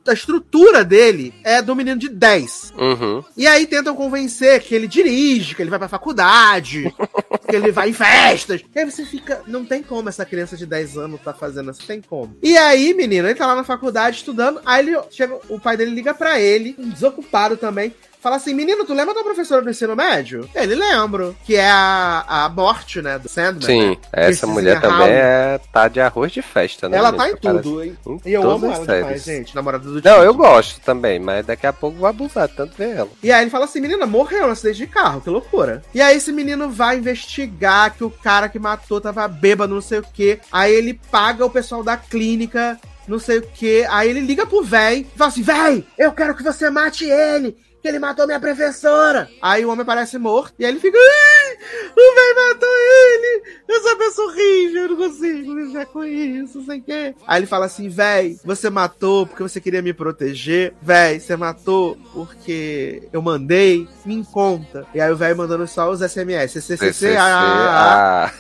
a 0.10 0.14
estrutura 0.14 0.86
dele 0.86 1.34
é 1.44 1.62
do 1.62 1.76
menino 1.76 2.00
de 2.00 2.08
10. 2.08 2.74
Uhum. 2.78 3.24
E 3.36 3.46
aí 3.46 3.68
tentam 3.68 3.94
convencer 3.94 4.62
que 4.62 4.74
ele 4.74 4.88
dirige, 4.88 5.54
que 5.54 5.62
ele 5.62 5.70
vai 5.70 5.78
pra 5.78 5.90
faculdade, 5.90 6.94
que 7.50 7.56
ele 7.56 7.72
vai 7.72 7.90
em 7.90 7.94
festas. 7.94 8.62
E 8.74 8.80
aí 8.80 8.90
você 8.90 9.06
fica, 9.06 9.42
não 9.46 9.66
tem 9.66 9.84
como 9.84 10.08
essa 10.08 10.26
criança 10.26 10.56
de 10.56 10.66
10 10.66 10.98
anos 10.98 11.22
tá 11.22 11.34
fazendo 11.34 11.72
isso, 11.72 11.86
tem 11.86 12.02
como. 12.02 12.38
E 12.42 12.56
aí, 12.56 12.94
menino, 12.94 13.28
ele 13.28 13.36
tá 13.36 13.46
lá 13.46 13.56
na 13.56 13.66
faculdade 13.66 14.18
estudando, 14.18 14.62
aí 14.66 14.88
ele 14.88 14.98
chega, 15.12 15.38
o 15.50 15.60
pai 15.60 15.76
dele 15.76 15.92
liga 15.92 16.14
pra 16.14 16.40
ele, 16.40 16.74
um 16.80 16.90
desocupado 16.90 17.58
também. 17.58 17.94
Fala 18.24 18.38
assim, 18.38 18.54
menino, 18.54 18.86
tu 18.86 18.94
lembra 18.94 19.14
da 19.14 19.22
professora 19.22 19.62
do 19.62 19.70
ensino 19.70 19.98
médio? 19.98 20.50
Ele 20.56 20.76
lembro. 20.76 21.36
Que 21.44 21.58
é 21.58 21.70
a, 21.70 22.24
a 22.26 22.50
morte, 22.50 23.02
né? 23.02 23.20
Do 23.20 23.28
Sandman. 23.28 23.66
Sim, 23.66 23.90
né? 23.90 23.98
essa 24.14 24.48
mulher 24.48 24.80
também 24.80 25.10
é, 25.10 25.60
tá 25.74 25.90
de 25.90 26.00
arroz 26.00 26.32
de 26.32 26.42
festa, 26.42 26.88
né? 26.88 26.98
Ela 26.98 27.10
gente? 27.10 27.18
tá 27.18 27.30
em 27.30 27.36
tudo, 27.36 27.84
hein? 27.84 27.98
em 28.08 28.22
E 28.26 28.32
eu 28.32 28.50
amo 28.50 28.68
ela 28.68 28.86
séries. 28.86 29.04
demais, 29.04 29.24
gente. 29.26 29.54
Namorada 29.54 29.84
do 29.84 29.96
Não, 29.96 30.00
Tito. 30.00 30.10
eu 30.10 30.34
gosto 30.34 30.80
também, 30.80 31.20
mas 31.20 31.46
daqui 31.46 31.68
a 31.68 31.74
pouco 31.74 31.98
vou 31.98 32.08
abusar 32.08 32.48
tanto 32.48 32.78
ver 32.78 32.96
ela. 32.96 33.10
E 33.22 33.30
aí 33.30 33.44
ele 33.44 33.52
fala 33.52 33.66
assim, 33.66 33.82
menina, 33.82 34.06
morreu 34.06 34.46
no 34.48 34.54
acidente 34.54 34.78
de 34.78 34.88
carro, 34.88 35.20
que 35.20 35.30
loucura. 35.30 35.84
E 35.94 36.00
aí 36.00 36.16
esse 36.16 36.32
menino 36.32 36.70
vai 36.70 37.00
investigar 37.00 37.94
que 37.94 38.06
o 38.06 38.10
cara 38.10 38.48
que 38.48 38.58
matou 38.58 39.02
tava 39.02 39.28
bêbado, 39.28 39.74
não 39.74 39.82
sei 39.82 40.00
o 40.00 40.06
quê. 40.14 40.40
Aí 40.50 40.74
ele 40.74 40.98
paga 41.12 41.46
o 41.46 41.50
pessoal 41.50 41.84
da 41.84 41.98
clínica, 41.98 42.80
não 43.06 43.20
sei 43.20 43.40
o 43.40 43.42
quê. 43.42 43.86
Aí 43.90 44.10
ele 44.10 44.22
liga 44.22 44.46
pro 44.46 44.64
véi 44.64 45.06
e 45.14 45.18
fala 45.18 45.30
assim, 45.30 45.44
véi, 45.44 45.86
eu 45.98 46.14
quero 46.14 46.34
que 46.34 46.42
você 46.44 46.70
mate 46.70 47.04
ele. 47.04 47.58
Que 47.84 47.90
ele 47.90 48.00
matou 48.00 48.26
minha 48.26 48.40
professora. 48.40 49.30
Aí 49.42 49.66
o 49.66 49.70
homem 49.70 49.86
parece 49.86 50.18
morto. 50.18 50.54
E 50.58 50.66
aí 50.66 50.72
ele 50.72 50.80
fica. 50.80 50.98
"Ai, 50.98 51.58
O 51.92 52.16
véi 52.16 52.34
matou 52.50 52.70
ele. 52.70 53.44
Essa 53.70 53.96
pessoa 53.98 54.28
horrível. 54.32 54.82
Eu 54.84 54.90
não 54.90 54.96
consigo 54.96 55.56
viver 55.56 55.86
com 55.88 56.04
isso. 56.06 56.60
Não 56.60 56.66
sei 56.66 56.80
o 56.80 56.82
quê. 56.82 57.16
Aí 57.28 57.40
ele 57.42 57.46
fala 57.46 57.66
assim: 57.66 57.90
véi, 57.90 58.38
você 58.46 58.70
matou 58.70 59.28
porque 59.28 59.44
você 59.44 59.60
queria 59.60 59.82
me 59.82 59.94
proteger. 59.94 60.74
Véi, 60.82 61.20
você 61.20 61.36
matou 61.36 61.98
porque 62.14 63.04
eu 63.12 63.22
mandei. 63.22 63.86
Me 64.06 64.24
conta. 64.32 64.86
E 64.94 65.02
aí 65.02 65.12
o 65.12 65.18
velho 65.18 65.36
mandando 65.38 65.68
só 65.68 65.92
os 65.92 66.00
SMS. 66.00 66.54
CCC. 66.62 67.16
Ah, 67.20 68.32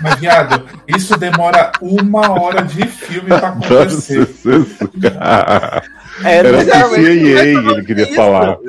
Mas, 0.00 0.20
viado, 0.20 0.68
isso 0.86 1.16
demora 1.18 1.72
uma 1.80 2.30
hora 2.40 2.62
de 2.62 2.86
filme 2.86 3.28
pra 3.28 3.48
acontecer. 3.58 4.28
É, 6.22 6.36
Era 6.36 6.48
é, 6.48 6.64
CIA, 6.64 6.88
mas- 6.88 7.72
ele 7.72 7.84
queria 7.84 8.04
isso. 8.04 8.14
falar. 8.14 8.56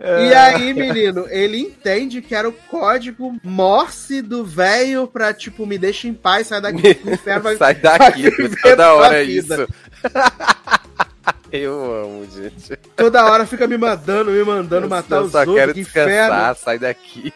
E 0.00 0.34
aí, 0.34 0.74
menino, 0.74 1.26
ele 1.28 1.58
entende 1.58 2.20
que 2.20 2.34
era 2.34 2.48
o 2.48 2.52
código 2.52 3.36
Morse 3.42 4.20
do 4.20 4.44
velho 4.44 5.06
pra, 5.06 5.32
tipo, 5.32 5.64
me 5.66 5.78
deixa 5.78 6.08
em 6.08 6.14
paz, 6.14 6.48
sai 6.48 6.60
daqui 6.60 6.90
inferno. 7.04 7.42
vai- 7.42 7.56
Sai 7.58 7.74
daqui, 7.74 8.30
toda 8.62 8.94
hora 8.94 9.18
é 9.20 9.24
isso. 9.24 9.68
Eu 11.52 11.72
amo, 12.02 12.26
gente. 12.34 12.76
Toda 12.96 13.24
hora 13.26 13.46
fica 13.46 13.66
me 13.68 13.78
mandando, 13.78 14.30
me 14.32 14.42
mandando 14.42 14.88
matar 14.88 15.16
eu 15.18 15.22
os 15.22 15.30
só 15.32 15.38
outros, 15.38 15.54
quero 15.56 15.72
que 15.74 15.80
inferno. 15.80 16.10
descansar, 16.10 16.56
sai 16.56 16.78
daqui. 16.80 17.32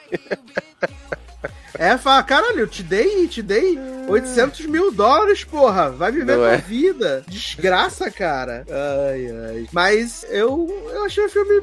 É, 1.78 1.96
fala, 1.96 2.22
caralho, 2.24 2.58
eu 2.60 2.66
te 2.66 2.82
dei, 2.82 3.28
te 3.28 3.40
dei 3.40 3.78
800 4.08 4.66
mil 4.66 4.90
dólares, 4.90 5.44
porra. 5.44 5.90
Vai 5.90 6.10
viver 6.10 6.24
Não 6.32 6.34
tua 6.34 6.52
é? 6.54 6.56
vida. 6.56 7.22
Desgraça, 7.28 8.10
cara. 8.10 8.66
Ai, 8.68 9.26
ai. 9.50 9.68
Mas 9.72 10.26
eu, 10.28 10.66
eu 10.92 11.04
achei 11.04 11.24
o 11.24 11.28
filme 11.28 11.62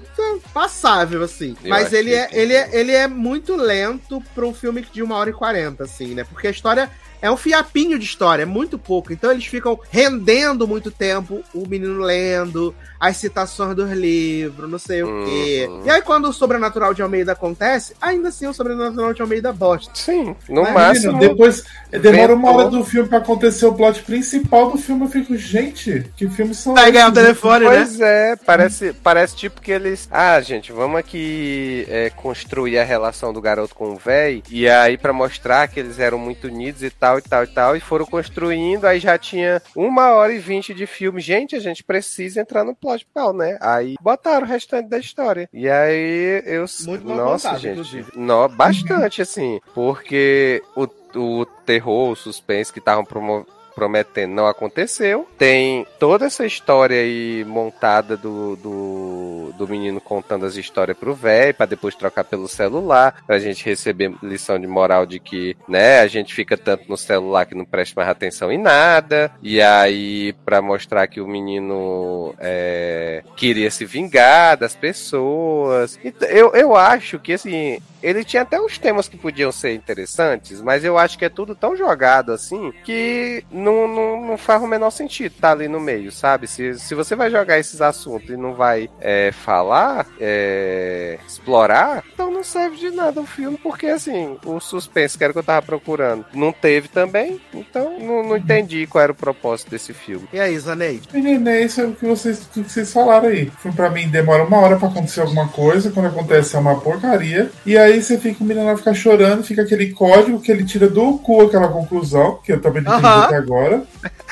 passável, 0.53 1.21
assim. 1.21 1.55
Eu 1.63 1.69
Mas 1.69 1.91
ele 1.91 2.13
é, 2.13 2.27
que- 2.27 2.35
ele, 2.37 2.53
é, 2.53 2.69
ele 2.71 2.91
é 2.93 3.07
muito 3.07 3.55
lento 3.57 4.23
pra 4.33 4.45
um 4.45 4.53
filme 4.53 4.81
de 4.89 5.03
uma 5.03 5.15
hora 5.17 5.29
e 5.31 5.33
quarenta, 5.33 5.83
assim, 5.83 6.13
né? 6.15 6.23
Porque 6.23 6.47
a 6.47 6.51
história 6.51 6.89
é 7.25 7.31
um 7.31 7.37
fiapinho 7.37 7.97
de 7.97 8.05
história, 8.05 8.43
é 8.43 8.45
muito 8.45 8.77
pouco. 8.77 9.11
Então 9.11 9.31
eles 9.31 9.45
ficam 9.45 9.79
rendendo 9.89 10.67
muito 10.67 10.91
tempo, 10.91 11.43
o 11.55 11.67
menino 11.67 11.99
lendo, 11.99 12.73
as 12.99 13.17
citações 13.17 13.75
dos 13.75 13.91
livros, 13.91 14.69
não 14.69 14.79
sei 14.79 15.03
o 15.03 15.25
quê. 15.25 15.67
Uhum. 15.69 15.85
E 15.85 15.89
aí, 15.89 16.01
quando 16.01 16.29
o 16.29 16.33
sobrenatural 16.33 16.93
de 16.93 17.01
Almeida 17.01 17.33
acontece, 17.33 17.95
ainda 18.01 18.29
assim 18.29 18.47
o 18.47 18.53
sobrenatural 18.53 19.13
de 19.13 19.21
Almeida 19.21 19.51
bosta. 19.51 19.91
Sim, 19.95 20.35
no 20.47 20.63
Mas, 20.63 20.73
máximo. 20.73 21.13
Menino, 21.13 21.31
depois 21.31 21.63
demora 21.89 22.33
uma 22.33 22.51
hora 22.51 22.69
do 22.69 22.83
filme 22.83 23.09
pra 23.09 23.17
acontecer 23.17 23.65
o 23.65 23.73
plot 23.73 24.03
principal 24.03 24.71
do 24.71 24.77
filme. 24.77 25.05
Eu 25.05 25.09
fico, 25.09 25.35
gente, 25.35 26.05
que 26.15 26.29
filmes 26.29 26.57
são 26.57 26.73
Vai 26.73 26.91
ganhar 26.91 27.09
o 27.09 27.13
telefone, 27.13 27.65
né? 27.65 27.75
Pois 27.75 27.99
é, 27.99 28.35
parece, 28.35 28.93
parece 28.93 29.35
tipo 29.35 29.61
que 29.61 29.71
eles. 29.71 30.07
Ah, 30.11 30.39
gente, 30.41 30.71
vamos 30.71 30.97
aqui 30.97 31.85
é, 31.89 32.09
construir 32.09 32.77
a 32.79 32.83
relação 32.83 33.33
do 33.33 33.41
garoto 33.41 33.75
com 33.75 33.91
o 33.91 33.97
véi. 33.97 34.43
E 34.49 34.67
aí, 34.67 34.97
pra 34.97 35.11
mostrar 35.11 35.67
que 35.67 35.79
eles 35.79 35.99
eram 35.99 36.17
muito 36.17 36.47
unidos 36.47 36.83
e 36.83 36.89
tal, 36.89 37.14
e 37.17 37.21
tal, 37.21 37.43
e 37.43 37.47
tal. 37.47 37.75
E 37.75 37.79
foram 37.79 38.05
construindo, 38.05 38.85
aí 38.85 38.99
já 38.99 39.17
tinha 39.17 39.61
uma 39.75 40.13
hora 40.13 40.33
e 40.33 40.39
vinte 40.39 40.73
de 40.73 40.85
filme. 40.85 41.21
Gente, 41.21 41.55
a 41.55 41.59
gente 41.59 41.83
precisa 41.83 42.41
entrar 42.41 42.63
no 42.63 42.75
plot 42.75 43.05
principal, 43.05 43.33
né? 43.33 43.57
Aí 43.61 43.95
botaram 44.01 44.45
o 44.45 44.49
restante 44.49 44.89
da 44.89 44.97
história. 44.97 45.49
E 45.53 45.69
aí 45.69 46.43
eu. 46.45 46.65
Muito 46.85 47.05
Nossa, 47.05 47.57
gente. 47.57 47.71
inclusive. 47.71 48.11
No, 48.15 48.47
bastante, 48.49 49.21
assim. 49.21 49.59
Porque 49.73 50.61
o, 50.75 50.87
o 51.17 51.45
terror, 51.65 52.11
o 52.11 52.15
suspense 52.15 52.73
que 52.73 52.79
estavam 52.79 53.05
promovendo 53.05 53.54
prometendo 53.75 54.33
não 54.33 54.47
aconteceu. 54.47 55.27
Tem 55.37 55.85
toda 55.99 56.25
essa 56.25 56.45
história 56.45 56.99
aí 56.99 57.43
montada 57.45 58.15
do, 58.15 58.55
do, 58.55 59.53
do 59.57 59.67
menino 59.67 59.99
contando 59.99 60.45
as 60.45 60.55
histórias 60.55 60.97
pro 60.97 61.13
velho, 61.13 61.53
pra 61.53 61.65
depois 61.65 61.93
trocar 61.95 62.23
pelo 62.23 62.47
celular, 62.47 63.23
pra 63.27 63.37
gente 63.37 63.65
receber 63.65 64.13
lição 64.23 64.57
de 64.57 64.65
moral 64.65 65.05
de 65.05 65.19
que, 65.19 65.57
né, 65.67 65.99
a 65.99 66.07
gente 66.07 66.33
fica 66.33 66.57
tanto 66.57 66.85
no 66.87 66.97
celular 66.97 67.45
que 67.45 67.55
não 67.55 67.65
presta 67.65 67.99
mais 67.99 68.09
atenção 68.09 68.51
em 68.51 68.57
nada. 68.57 69.31
E 69.41 69.61
aí, 69.61 70.33
pra 70.45 70.61
mostrar 70.61 71.07
que 71.07 71.19
o 71.19 71.27
menino 71.27 72.33
é, 72.39 73.23
queria 73.35 73.69
se 73.69 73.85
vingar 73.85 74.57
das 74.57 74.75
pessoas. 74.75 75.99
Eu, 76.29 76.53
eu 76.53 76.75
acho 76.75 77.19
que, 77.19 77.33
assim, 77.33 77.79
ele 78.05 78.23
tinha 78.23 78.43
até 78.43 78.61
uns 78.61 78.77
temas 78.77 79.07
que 79.07 79.17
podiam 79.17 79.51
ser 79.51 79.73
interessantes, 79.73 80.61
mas 80.61 80.83
eu 80.83 80.95
acho 80.95 81.17
que 81.17 81.25
é 81.25 81.29
tudo 81.29 81.55
tão 81.55 81.75
jogado 81.75 82.31
assim 82.31 82.71
que 82.83 83.43
não, 83.65 83.87
não, 83.87 84.21
não 84.21 84.37
faz 84.37 84.61
o 84.61 84.67
menor 84.67 84.91
sentido 84.91 85.33
estar 85.33 85.47
tá 85.47 85.53
ali 85.53 85.67
no 85.67 85.79
meio, 85.79 86.11
sabe? 86.11 86.47
Se, 86.47 86.77
se 86.77 86.93
você 86.93 87.15
vai 87.15 87.31
jogar 87.31 87.57
esses 87.57 87.81
assuntos 87.81 88.29
e 88.29 88.37
não 88.37 88.53
vai 88.53 88.89
é, 89.01 89.31
falar, 89.31 90.05
é, 90.19 91.17
explorar, 91.27 92.03
então 92.13 92.31
não 92.31 92.43
serve 92.43 92.77
de 92.77 92.91
nada 92.91 93.19
o 93.19 93.25
filme, 93.25 93.57
porque 93.57 93.87
assim, 93.87 94.37
o 94.45 94.59
suspense 94.59 95.17
que 95.17 95.23
era 95.23 95.31
o 95.31 95.33
que 95.33 95.39
eu 95.39 95.43
tava 95.43 95.65
procurando 95.65 96.25
não 96.33 96.51
teve 96.51 96.87
também, 96.87 97.41
então 97.53 97.99
não, 97.99 98.23
não 98.23 98.37
entendi 98.37 98.85
qual 98.85 99.03
era 99.03 99.11
o 99.11 99.15
propósito 99.15 99.71
desse 99.71 99.93
filme. 99.93 100.27
E 100.31 100.39
aí, 100.39 100.57
Zaneide? 100.59 101.07
Menina, 101.11 101.51
é 101.51 101.63
isso 101.63 101.81
é 101.81 101.85
o 101.85 101.93
que 101.93 102.05
vocês, 102.05 102.43
o 102.43 102.49
que 102.49 102.69
vocês 102.69 102.93
falaram 102.93 103.29
aí. 103.29 103.51
Pra 103.75 103.89
mim 103.89 104.07
demora 104.07 104.43
uma 104.43 104.57
hora 104.57 104.77
pra 104.77 104.87
acontecer 104.87 105.21
alguma 105.21 105.47
coisa, 105.47 105.91
quando 105.91 106.07
acontece 106.07 106.55
é 106.55 106.59
uma 106.59 106.79
porcaria, 106.79 107.49
e 107.65 107.77
aí 107.77 108.01
você 108.01 108.17
fica, 108.17 108.43
o 108.43 108.47
menino 108.47 108.75
ficar 108.77 108.93
chorando, 108.93 109.43
fica 109.43 109.63
aquele 109.63 109.91
código 109.91 110.39
que 110.39 110.51
ele 110.51 110.65
tira 110.65 110.87
do 110.87 111.17
cu 111.17 111.41
aquela 111.41 111.67
conclusão, 111.67 112.39
que 112.43 112.51
eu 112.51 112.61
também 112.61 112.83
não 112.83 112.97
entendi 112.99 113.07
até 113.07 113.35
agora, 113.35 113.54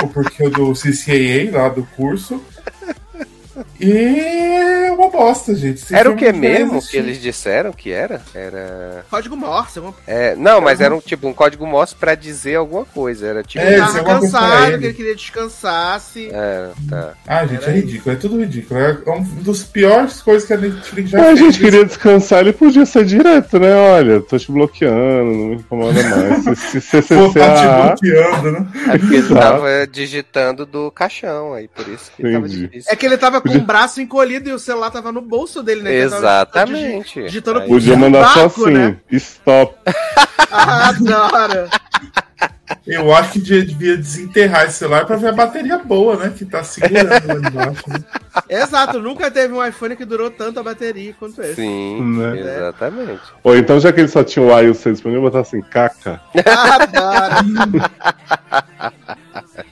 o 0.02 0.08
porquê 0.08 0.50
do 0.50 0.74
CCAA 0.74 1.52
lá 1.52 1.70
do 1.70 1.84
curso. 1.96 2.42
E 3.80 3.92
é 4.88 4.92
uma 4.92 5.10
bosta, 5.10 5.54
gente. 5.56 5.84
Esse 5.84 5.96
era 5.96 6.10
o 6.10 6.16
que 6.16 6.32
mesmo 6.32 6.82
que 6.82 6.98
eles 6.98 7.22
disseram 7.22 7.72
que 7.72 7.92
era? 7.92 8.22
Era. 8.34 9.06
Código 9.10 9.36
Morse. 9.36 9.80
Uma... 9.80 9.94
É, 10.08 10.36
não, 10.36 10.60
mas 10.62 10.80
era 10.82 10.96
um 10.96 11.00
tipo 11.00 11.28
um 11.28 11.34
código 11.34 11.66
Morse 11.66 11.96
pra 11.96 12.16
dizer 12.16 12.56
alguma 12.56 12.86
coisa. 12.86 13.28
Era 13.28 13.44
tipo. 13.44 13.64
É, 13.64 13.74
Ele 13.74 13.82
isso 13.84 13.98
é 13.98 14.02
tava 14.02 14.10
uma 14.10 14.20
coisa 14.20 14.38
pra 14.38 14.48
cansado, 14.48 14.68
ele. 14.68 14.78
que 14.80 14.86
ele 14.86 14.94
queria 14.94 15.16
descansar. 15.16 16.00
Se... 16.00 16.30
É, 16.32 16.70
tá. 16.90 17.14
Ah, 17.28 17.46
gente, 17.46 17.62
é 17.64 17.68
Era 17.68 17.72
ridículo, 17.76 18.16
é 18.16 18.20
tudo 18.20 18.40
ridículo. 18.40 18.80
É 18.80 19.12
um 19.12 19.24
dos 19.24 19.64
piores 19.64 20.22
coisas 20.22 20.48
que 20.48 20.54
a 20.54 20.58
Netflix 20.58 21.10
já 21.10 21.20
Ah, 21.20 21.22
a 21.22 21.26
fez. 21.28 21.40
gente 21.40 21.60
queria 21.60 21.86
descansar, 21.86 22.40
ele 22.42 22.54
podia 22.54 22.86
ser 22.86 23.06
direto, 23.06 23.60
né? 23.60 23.74
Olha, 23.76 24.22
tô 24.22 24.38
te 24.38 24.52
bloqueando, 24.52 24.96
não 25.32 25.48
me 25.50 25.56
incomoda 25.56 26.02
mais. 26.04 26.60
Se, 26.74 26.82
se 26.82 27.02
Pô, 27.04 27.30
tá 27.34 27.94
te 27.96 28.02
CCCA, 28.08 28.22
bloqueando, 28.22 28.52
né? 28.52 28.68
É 28.94 28.98
porque 28.98 29.16
ele 29.16 29.28
tava 29.30 29.88
digitando 29.88 30.66
do 30.66 30.92
caixão, 30.92 31.54
aí 31.54 31.68
por 31.68 31.88
isso 31.88 32.12
que 32.16 32.24
tava 32.24 32.38
Entendi. 32.40 32.58
difícil. 32.68 32.92
É 32.92 32.96
que 32.96 33.06
ele 33.06 33.18
tava 33.18 33.42
com 33.44 33.58
o 33.58 33.62
braço 33.62 34.02
encolhido 34.02 34.50
e 34.50 34.54
o 34.54 34.60
celular 34.60 34.90
tava 34.92 35.12
no 35.12 35.22
bolso 35.22 35.62
dele, 35.62 35.82
né? 35.82 35.92
Tava 36.10 36.16
Exatamente. 36.18 37.14
digi- 37.16 37.26
Digitando 37.28 37.60
Aí- 37.60 37.68
com 37.68 37.74
podia 37.74 37.96
mandar 37.98 38.34
só 38.34 38.46
assim, 38.46 38.72
né? 38.72 38.98
stop. 39.12 39.76
Ah, 40.56 40.90
adoro. 40.90 41.68
Eu 42.86 43.14
acho 43.16 43.34
que 43.34 43.40
devia 43.40 43.98
desenterrar 43.98 44.66
esse 44.66 44.78
celular 44.78 45.04
pra 45.06 45.16
ver 45.16 45.30
a 45.30 45.32
bateria 45.32 45.80
boa, 45.80 46.16
né? 46.16 46.32
Que 46.38 46.46
tá 46.46 46.64
segurando 46.64 47.10
lá 47.28 47.36
embaixo. 47.50 47.90
Né? 47.90 48.00
Exato, 48.50 49.00
nunca 49.02 49.32
teve 49.32 49.52
um 49.52 49.66
iPhone 49.66 49.96
que 49.96 50.06
durou 50.06 50.30
tanto 50.30 50.60
a 50.60 50.64
bateria 50.64 51.14
quanto 51.18 51.42
esse. 51.42 51.56
Sim, 51.56 52.18
Né? 52.18 52.40
exatamente. 52.40 53.22
Ou 53.44 53.58
então, 53.58 53.80
já 53.80 53.92
que 53.92 54.02
ele 54.02 54.08
só 54.08 54.24
tinha 54.24 54.46
o 54.46 54.72
o 54.72 54.76
C 54.76 54.92
disponível, 54.92 55.24
botar 55.24 55.40
assim, 55.40 55.60
caca. 55.62 56.22
Adoro. 56.46 57.90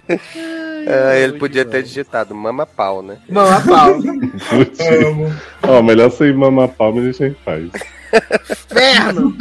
Ah, 0.10 1.16
ele 1.16 1.40
podia 1.40 1.66
ter 1.66 1.84
digitado 1.84 2.36
mama 2.36 2.66
pau, 2.66 3.02
né? 3.02 3.18
Mão 3.30 3.48
a 3.48 3.62
pau. 3.62 4.00
Ó, 5.64 5.82
melhor 5.82 6.10
você 6.10 6.26
ir 6.26 6.36
mamar 6.36 6.70
palma 6.70 7.02
e 7.02 7.10
a 7.10 7.12
gente 7.12 7.38
faz. 7.44 7.70
Inferno. 8.50 9.38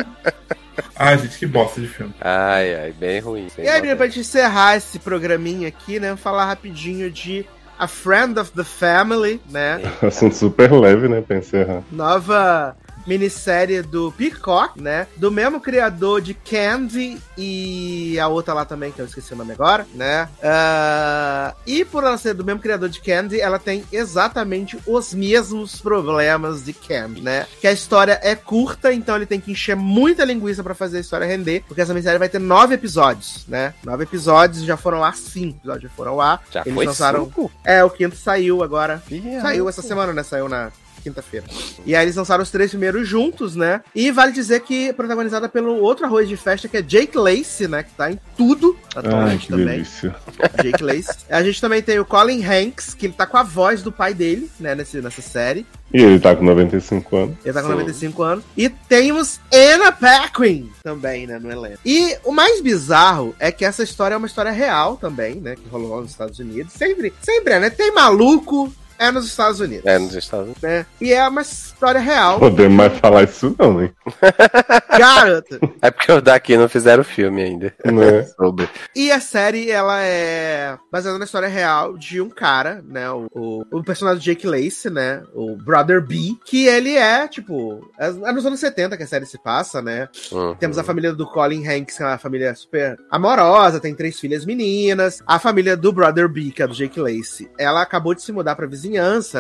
Ai, 0.97 1.19
gente, 1.19 1.39
que 1.39 1.47
bosta 1.47 1.81
de 1.81 1.89
filme. 1.89 2.15
Ai, 2.21 2.75
ai, 2.75 2.93
bem 2.93 3.21
ruim. 3.21 3.49
E 3.59 3.69
aí, 3.69 3.97
pra 3.97 4.07
gente 4.07 4.21
encerrar 4.21 4.77
esse 4.77 4.99
programinha 4.99 5.69
aqui, 5.69 5.99
né? 5.99 6.09
Vamos 6.09 6.23
falar 6.23 6.45
rapidinho 6.45 7.11
de 7.11 7.47
A 7.79 7.87
Friend 7.87 8.39
of 8.39 8.53
the 8.53 8.65
Family, 8.65 9.41
né? 9.51 9.81
Assunto 10.03 10.35
super 10.35 10.71
leve, 10.73 11.09
né? 11.09 11.23
Pra 11.23 11.39
encerrar. 11.39 11.83
Nova 11.91 12.77
minissérie 13.07 13.83
do 13.83 14.13
Peacock, 14.13 14.81
né? 14.81 15.07
Do 15.17 15.31
mesmo 15.31 15.61
criador 15.61 16.21
de 16.21 16.35
Candy 16.35 17.19
e 17.37 18.19
a 18.19 18.29
outra 18.29 18.55
lá 18.55 18.65
também, 18.65 18.93
que 18.93 19.01
eu 19.01 19.07
esqueci 19.07 19.33
o 19.33 19.37
nome 19.37 19.53
agora, 19.53 19.87
né? 19.95 20.29
Ah, 20.43 21.55
e 21.67 21.85
por 21.85 22.05
ela 22.05 22.19
ser 22.19 22.35
do 22.35 22.45
mesmo 22.45 22.61
criador 22.61 22.89
de 22.89 23.01
Candy, 23.01 23.41
ela 23.41 23.59
tem 23.59 23.85
exatamente 23.93 24.79
os 24.87 25.15
mesmos 25.15 25.81
problemas 25.81 26.65
de 26.65 26.73
Candy, 26.73 27.21
né? 27.21 27.47
Que 27.61 27.67
a 27.67 27.73
história 27.73 28.19
é 28.23 28.35
curta, 28.35 28.93
então 28.93 29.17
ele 29.17 29.27
tem 29.27 29.41
que 29.41 29.53
encher 29.53 29.75
muita 29.77 30.25
linguiça 30.25 30.63
pra 30.63 30.75
fazer 30.75 30.99
a 30.99 31.01
história 31.01 31.27
render, 31.27 31.65
porque 31.67 31.81
essa 31.81 31.93
minissérie 31.95 32.19
vai 32.19 32.29
ter 32.29 32.39
nove 32.39 32.75
episódios, 32.75 33.45
né? 33.49 33.75
Nove 33.85 34.05
episódios, 34.05 34.63
já 34.65 34.77
foram 34.77 34.99
lá 35.01 35.13
cinco 35.13 35.59
episódios, 35.59 35.91
já 35.91 35.97
foram 35.97 36.17
lá. 36.17 36.41
Já 36.51 36.61
Eles 36.63 36.75
foi 36.75 36.87
lançaram- 36.87 37.25
cinco? 37.25 37.51
É, 37.65 37.83
o 37.85 37.91
quinto 37.91 38.17
saiu 38.17 38.63
agora. 38.63 39.03
Ih, 39.11 39.41
Saiu 39.41 39.69
essa 39.69 39.83
semana, 39.83 40.13
né? 40.13 40.23
Saiu 40.23 40.49
na 40.49 40.71
quinta-feira. 41.01 41.47
E 41.85 41.95
aí 41.95 42.05
eles 42.05 42.17
lançaram 42.17 42.43
os 42.43 42.51
três 42.51 42.71
primeiros 42.71 43.09
juntos, 43.09 43.57
né? 43.57 43.83
E 43.95 44.11
vale 44.11 44.33
dizer 44.33 44.61
que 44.61 44.93
protagonizada 44.93 45.49
pelo 45.49 45.77
outro 45.81 46.07
arroz 46.07 46.29
de 46.29 46.37
festa, 46.37 46.69
que 46.69 46.77
é 46.77 46.83
Jake 46.83 47.17
Lacey, 47.17 47.69
né? 47.69 47.83
Que 47.83 47.93
tá 47.93 48.11
em 48.11 48.19
tudo 48.37 48.77
Ai, 48.95 49.03
atualmente 49.05 49.47
que 49.47 49.53
também. 49.53 49.67
delícia. 49.67 50.15
Jake 50.63 50.83
Lacey. 50.83 51.17
A 51.29 51.43
gente 51.43 51.61
também 51.61 51.83
tem 51.83 51.99
o 51.99 52.05
Colin 52.05 52.45
Hanks, 52.45 52.95
que 52.95 53.07
ele 53.07 53.15
tá 53.15 53.27
com 53.27 53.37
a 53.37 53.43
voz 53.43 53.83
do 53.83 53.91
pai 53.91 54.15
dele, 54.15 54.51
né? 54.59 54.75
Nesse, 54.75 55.01
nessa 55.01 55.23
série. 55.23 55.67
E 55.93 56.01
ele 56.01 56.21
tá 56.21 56.37
com 56.37 56.45
95 56.45 57.17
anos. 57.17 57.37
Ele 57.45 57.53
tá 57.53 57.63
com 57.63 57.69
Sim. 57.69 57.75
95 57.75 58.23
anos. 58.23 58.45
E 58.57 58.69
temos 58.69 59.41
Anna 59.53 59.91
Paquin 59.91 60.71
também, 60.85 61.27
né, 61.27 61.39
no 61.39 61.51
elenco. 61.51 61.79
E 61.85 62.17
o 62.25 62.31
mais 62.31 62.61
bizarro 62.61 63.35
é 63.41 63.51
que 63.51 63.65
essa 63.65 63.83
história 63.83 64.15
é 64.15 64.17
uma 64.17 64.27
história 64.27 64.53
real 64.53 64.97
também, 64.97 65.37
né, 65.37 65.57
que 65.57 65.69
rolou 65.69 65.97
lá 65.97 66.03
nos 66.03 66.13
Estados 66.13 66.39
Unidos. 66.39 66.73
Sempre, 66.73 67.13
sempre 67.21 67.55
é, 67.55 67.61
né? 67.61 67.71
Tem 67.71 67.93
maluco, 67.93 68.73
é 69.01 69.11
nos 69.11 69.27
Estados 69.27 69.61
Unidos. 69.61 69.87
É, 69.87 69.99
nos 69.99 70.15
Estados 70.15 70.45
Unidos. 70.45 70.63
né? 70.63 70.87
E 71.01 71.13
é 71.13 71.27
uma 71.27 71.43
história 71.43 72.01
real. 72.01 72.39
Podemos 72.39 72.77
mais 72.77 72.97
falar 72.99 73.25
isso 73.25 73.55
não, 73.59 73.83
hein? 73.83 73.93
Garota! 74.97 75.59
É 75.83 75.91
porque 75.91 76.13
os 76.13 76.23
daqui 76.23 76.57
não 76.57 76.69
fizeram 76.69 77.03
filme 77.03 77.43
ainda. 77.43 77.75
Né? 77.85 78.23
Sobre. 78.37 78.69
E 78.95 79.11
a 79.11 79.21
série, 79.21 79.71
ela 79.71 80.01
é 80.03 80.79
baseada 80.93 81.19
na 81.19 81.25
história 81.25 81.49
real 81.49 81.97
de 81.97 82.21
um 82.21 82.31
cara, 82.31 82.83
né? 82.87 83.11
O, 83.11 83.27
o, 83.35 83.65
o 83.79 83.83
personagem 83.83 84.23
Jake 84.23 84.47
Lacey, 84.47 84.91
né? 84.91 85.23
O 85.35 85.57
Brother 85.57 86.01
B, 86.01 86.37
que 86.45 86.67
ele 86.67 86.97
é, 86.97 87.27
tipo, 87.27 87.91
é 87.99 88.11
é 88.25 88.33
nos 88.33 88.45
anos 88.45 88.61
70 88.61 88.97
que 88.97 89.03
a 89.03 89.07
série 89.07 89.27
se 89.27 89.39
passa, 89.39 89.81
né? 89.81 90.09
Uhum. 90.33 90.55
Temos 90.57 90.79
a 90.79 90.85
família 90.85 91.13
do 91.13 91.27
Colin 91.27 91.67
Hanks, 91.67 91.97
que 91.97 92.03
é 92.03 92.07
uma 92.07 92.19
família 92.19 92.55
super 92.55 92.99
amorosa, 93.11 93.81
tem 93.81 93.95
três 93.95 94.19
filhas 94.19 94.45
meninas. 94.45 95.23
A 95.27 95.39
família 95.39 95.77
do 95.77 95.93
Brother 95.93 96.29
B, 96.29 96.51
que 96.51 96.63
é 96.63 96.67
do 96.67 96.75
Jake 96.75 97.01
Lacey, 97.01 97.51
ela 97.59 97.83
acabou 97.83 98.15
de 98.15 98.23
se 98.23 98.33
mudar 98.33 98.55
pra 98.57 98.67
vizinhança, 98.67 98.90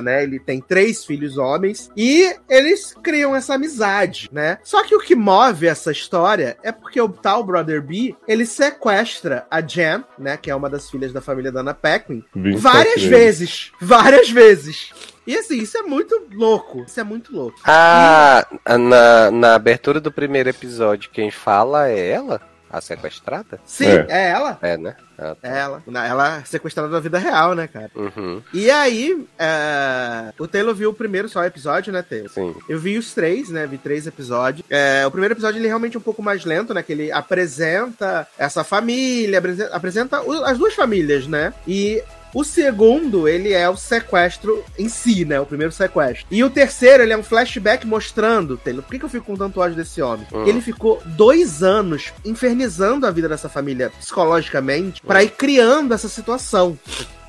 né? 0.02 0.22
Ele 0.22 0.38
tem 0.38 0.60
três 0.60 1.04
filhos 1.04 1.38
homens 1.38 1.90
e 1.96 2.34
eles 2.48 2.94
criam 3.02 3.34
essa 3.34 3.54
amizade, 3.54 4.28
né? 4.32 4.58
Só 4.62 4.84
que 4.84 4.94
o 4.94 5.00
que 5.00 5.14
move 5.14 5.66
essa 5.66 5.92
história 5.92 6.56
é 6.62 6.72
porque 6.72 7.00
o 7.00 7.08
tal 7.08 7.44
Brother 7.44 7.82
B, 7.82 8.14
ele 8.26 8.46
sequestra 8.46 9.46
a 9.50 9.60
Jen, 9.60 10.04
né? 10.18 10.36
Que 10.36 10.50
é 10.50 10.54
uma 10.54 10.70
das 10.70 10.90
filhas 10.90 11.12
da 11.12 11.20
família 11.20 11.52
da 11.52 11.60
Anna 11.60 11.74
Paquin, 11.74 12.24
27 12.34 12.60
várias 12.60 13.02
vezes. 13.02 13.10
vezes. 13.10 13.72
Várias 13.80 14.30
vezes. 14.30 14.92
E 15.26 15.36
assim, 15.36 15.58
isso 15.58 15.78
é 15.78 15.82
muito 15.82 16.26
louco. 16.32 16.84
Isso 16.86 16.98
é 16.98 17.04
muito 17.04 17.34
louco. 17.34 17.58
Ah, 17.64 18.46
na, 18.66 19.30
na 19.30 19.54
abertura 19.54 20.00
do 20.00 20.10
primeiro 20.10 20.48
episódio, 20.48 21.10
quem 21.12 21.30
fala 21.30 21.88
é 21.88 22.10
ela? 22.10 22.40
A 22.72 22.80
sequestrada? 22.80 23.58
Sim, 23.64 23.86
É. 23.86 24.06
é 24.08 24.28
ela. 24.30 24.58
É, 24.62 24.76
né? 24.76 24.94
Ah, 25.18 25.34
tá. 25.34 25.48
É 25.48 25.58
ela. 25.58 25.82
Na- 25.86 26.06
Ela 26.06 26.36
é 26.38 26.44
sequestrada 26.44 26.88
na 26.88 27.00
vida 27.00 27.18
real, 27.18 27.54
né, 27.54 27.66
cara? 27.66 27.90
Uhum, 27.96 28.40
E 28.54 28.70
aí, 28.70 29.26
é, 29.38 30.32
o 30.38 30.46
Taylor 30.46 30.74
viu 30.74 30.90
o 30.90 30.94
primeiro 30.94 31.28
só 31.28 31.44
episódio, 31.44 31.92
né, 31.92 32.00
Taylor? 32.02 32.30
sim. 32.30 32.54
Eu 32.68 32.78
vi 32.78 32.96
os 32.96 33.12
três, 33.12 33.48
né? 33.50 33.66
Vi 33.66 33.76
três 33.76 34.06
episódios. 34.06 34.64
É, 34.70 35.04
o 35.06 35.10
primeiro 35.10 35.34
episódio 35.34 35.58
ele 35.58 35.66
é 35.66 35.68
realmente 35.68 35.98
um 35.98 36.00
pouco 36.00 36.22
mais 36.22 36.44
lento, 36.44 36.72
né? 36.72 36.82
Que 36.82 36.92
ele 36.92 37.10
apresenta 37.12 38.26
essa 38.38 38.62
família, 38.64 39.38
apresen- 39.38 39.68
apresenta 39.72 40.22
as 40.46 40.56
duas 40.58 40.74
famílias, 40.74 41.26
né? 41.26 41.52
E 41.66 42.02
o 42.34 42.44
segundo, 42.44 43.28
ele 43.28 43.52
é 43.52 43.68
o 43.68 43.76
sequestro 43.76 44.64
em 44.78 44.88
si, 44.88 45.24
né? 45.24 45.40
O 45.40 45.46
primeiro 45.46 45.72
sequestro. 45.72 46.26
E 46.30 46.42
o 46.44 46.50
terceiro, 46.50 47.02
ele 47.02 47.12
é 47.12 47.16
um 47.16 47.22
flashback 47.22 47.86
mostrando, 47.86 48.56
Taylor, 48.56 48.82
por 48.82 48.90
que, 48.90 48.98
que 48.98 49.04
eu 49.04 49.08
fico 49.08 49.26
com 49.26 49.36
tanto 49.36 49.60
ódio 49.60 49.76
desse 49.76 50.00
homem? 50.02 50.26
Hum. 50.32 50.46
Ele 50.46 50.60
ficou 50.60 51.02
dois 51.04 51.62
anos 51.62 52.12
infernizando 52.24 53.06
a 53.06 53.10
vida 53.10 53.28
dessa 53.28 53.48
família 53.48 53.90
psicologicamente 53.98 55.02
pra 55.02 55.22
ir 55.22 55.30
criando 55.30 55.92
essa 55.94 56.08
situação. 56.08 56.78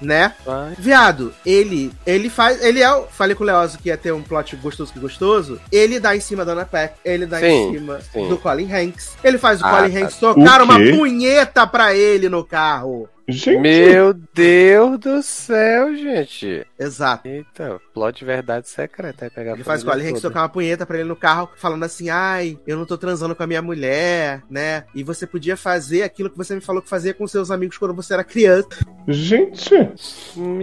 Né? 0.02 0.34
Vai. 0.44 0.74
Viado, 0.80 1.32
ele 1.46 1.92
ele 2.08 2.28
faz. 2.28 2.60
Ele 2.64 2.82
é 2.82 2.92
o. 2.92 3.04
Falei 3.04 3.36
com 3.36 3.44
o 3.44 3.46
Leozo 3.46 3.78
que 3.78 3.90
ia 3.90 3.98
ter 3.98 4.12
um 4.12 4.24
plot 4.24 4.56
gostoso 4.56 4.92
que 4.92 5.00
gostoso. 5.00 5.62
Ele 5.72 6.00
dá 6.00 6.16
em 6.16 6.20
cima 6.20 6.44
da 6.44 6.54
Ana 6.54 6.66
Peck. 6.66 6.96
Ele 7.06 7.28
dá 7.28 7.40
em 7.40 7.68
Sim, 7.68 7.74
cima 7.74 8.00
sim. 8.12 8.28
do 8.28 8.36
Colin 8.36 8.68
Hanks. 8.74 9.12
Ele 9.24 9.38
faz 9.38 9.62
o 9.62 9.66
Ah, 9.66 9.70
Colin 9.78 9.92
tá. 9.94 10.00
Hanks 10.00 10.16
tocar 10.18 10.62
O 10.62 10.64
uma 10.64 10.80
punheta 10.80 11.68
pra 11.68 11.94
ele 11.94 12.30
no 12.30 12.44
carro. 12.44 13.08
Gente, 13.28 13.60
Meu 13.60 14.14
Deus 14.34 15.00
do 15.00 15.22
céu, 15.24 15.96
gente. 15.96 16.66
Exato. 16.78 17.28
Eita, 17.28 17.80
plot 17.94 18.20
de 18.20 18.26
verdade 18.26 18.68
secreta. 18.68 19.26
Aí 19.26 19.30
pegar 19.32 19.52
a 19.52 19.54
Ele 19.56 19.64
faz 19.64 19.84
Colin 19.84 20.02
Hanks 20.08 20.22
toda. 20.22 20.30
tocar 20.34 20.42
uma 20.42 20.50
punheta 20.50 20.86
pra 20.86 20.98
ele 21.00 21.08
no 21.08 21.16
carro, 21.16 21.50
falando 21.56 21.84
assim: 21.84 22.10
ai, 22.10 22.58
eu 22.68 22.78
não 22.78 22.86
tô 22.86 22.98
transando 22.98 23.36
com 23.36 23.44
a 23.44 23.48
minha 23.48 23.62
mulher, 23.62 24.42
né? 24.50 24.84
E 24.96 25.04
você 25.04 25.26
podia 25.28 25.56
fazer 25.56 26.04
aquilo 26.04 26.30
que 26.30 26.38
você 26.38 26.56
me 26.56 26.62
falou 26.62 26.82
que 26.82 26.90
fazia 26.90 27.14
com 27.14 27.26
seus 27.28 27.52
amigos 27.52 27.78
quando 27.78 27.94
você 27.94 28.14
era 28.14 28.24
criança. 28.24 28.68
gente. 29.08 29.70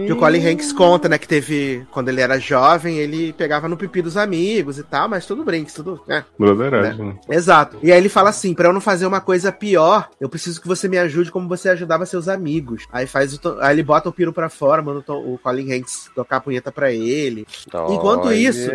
Que 0.05 0.11
o 0.13 0.17
Colin 0.17 0.45
Hanks 0.47 0.71
conta, 0.73 1.07
né? 1.09 1.17
Que 1.17 1.27
teve, 1.27 1.85
quando 1.91 2.09
ele 2.09 2.21
era 2.21 2.39
jovem, 2.39 2.97
ele 2.97 3.33
pegava 3.33 3.67
no 3.67 3.77
pipi 3.77 4.01
dos 4.01 4.17
amigos 4.17 4.77
e 4.77 4.83
tal, 4.83 5.07
mas 5.07 5.25
tudo 5.25 5.43
brinks, 5.43 5.73
tudo. 5.73 6.01
É, 6.07 6.23
Broderagem. 6.37 7.19
exato. 7.29 7.77
E 7.81 7.91
aí 7.91 7.97
ele 7.97 8.09
fala 8.09 8.29
assim: 8.29 8.53
pra 8.53 8.67
eu 8.69 8.73
não 8.73 8.81
fazer 8.81 9.05
uma 9.05 9.21
coisa 9.21 9.51
pior, 9.51 10.09
eu 10.19 10.29
preciso 10.29 10.61
que 10.61 10.67
você 10.67 10.87
me 10.87 10.97
ajude 10.97 11.31
como 11.31 11.47
você 11.47 11.69
ajudava 11.69 12.05
seus 12.05 12.27
amigos. 12.27 12.48
Aí 12.91 13.05
faz 13.07 13.33
o. 13.33 13.39
to- 13.39 13.57
Aí 13.59 13.75
ele 13.75 13.83
bota 13.83 14.09
o 14.09 14.13
piro 14.13 14.33
pra 14.33 14.49
fora, 14.49 14.81
manda 14.81 14.99
o, 14.99 15.03
to- 15.03 15.13
o 15.33 15.37
Colin 15.41 15.73
Hanks 15.73 16.09
tocar 16.15 16.37
a 16.37 16.41
punheta 16.41 16.71
pra 16.71 16.91
ele. 16.91 17.45
Enquanto 17.89 18.31
isso, 18.33 18.69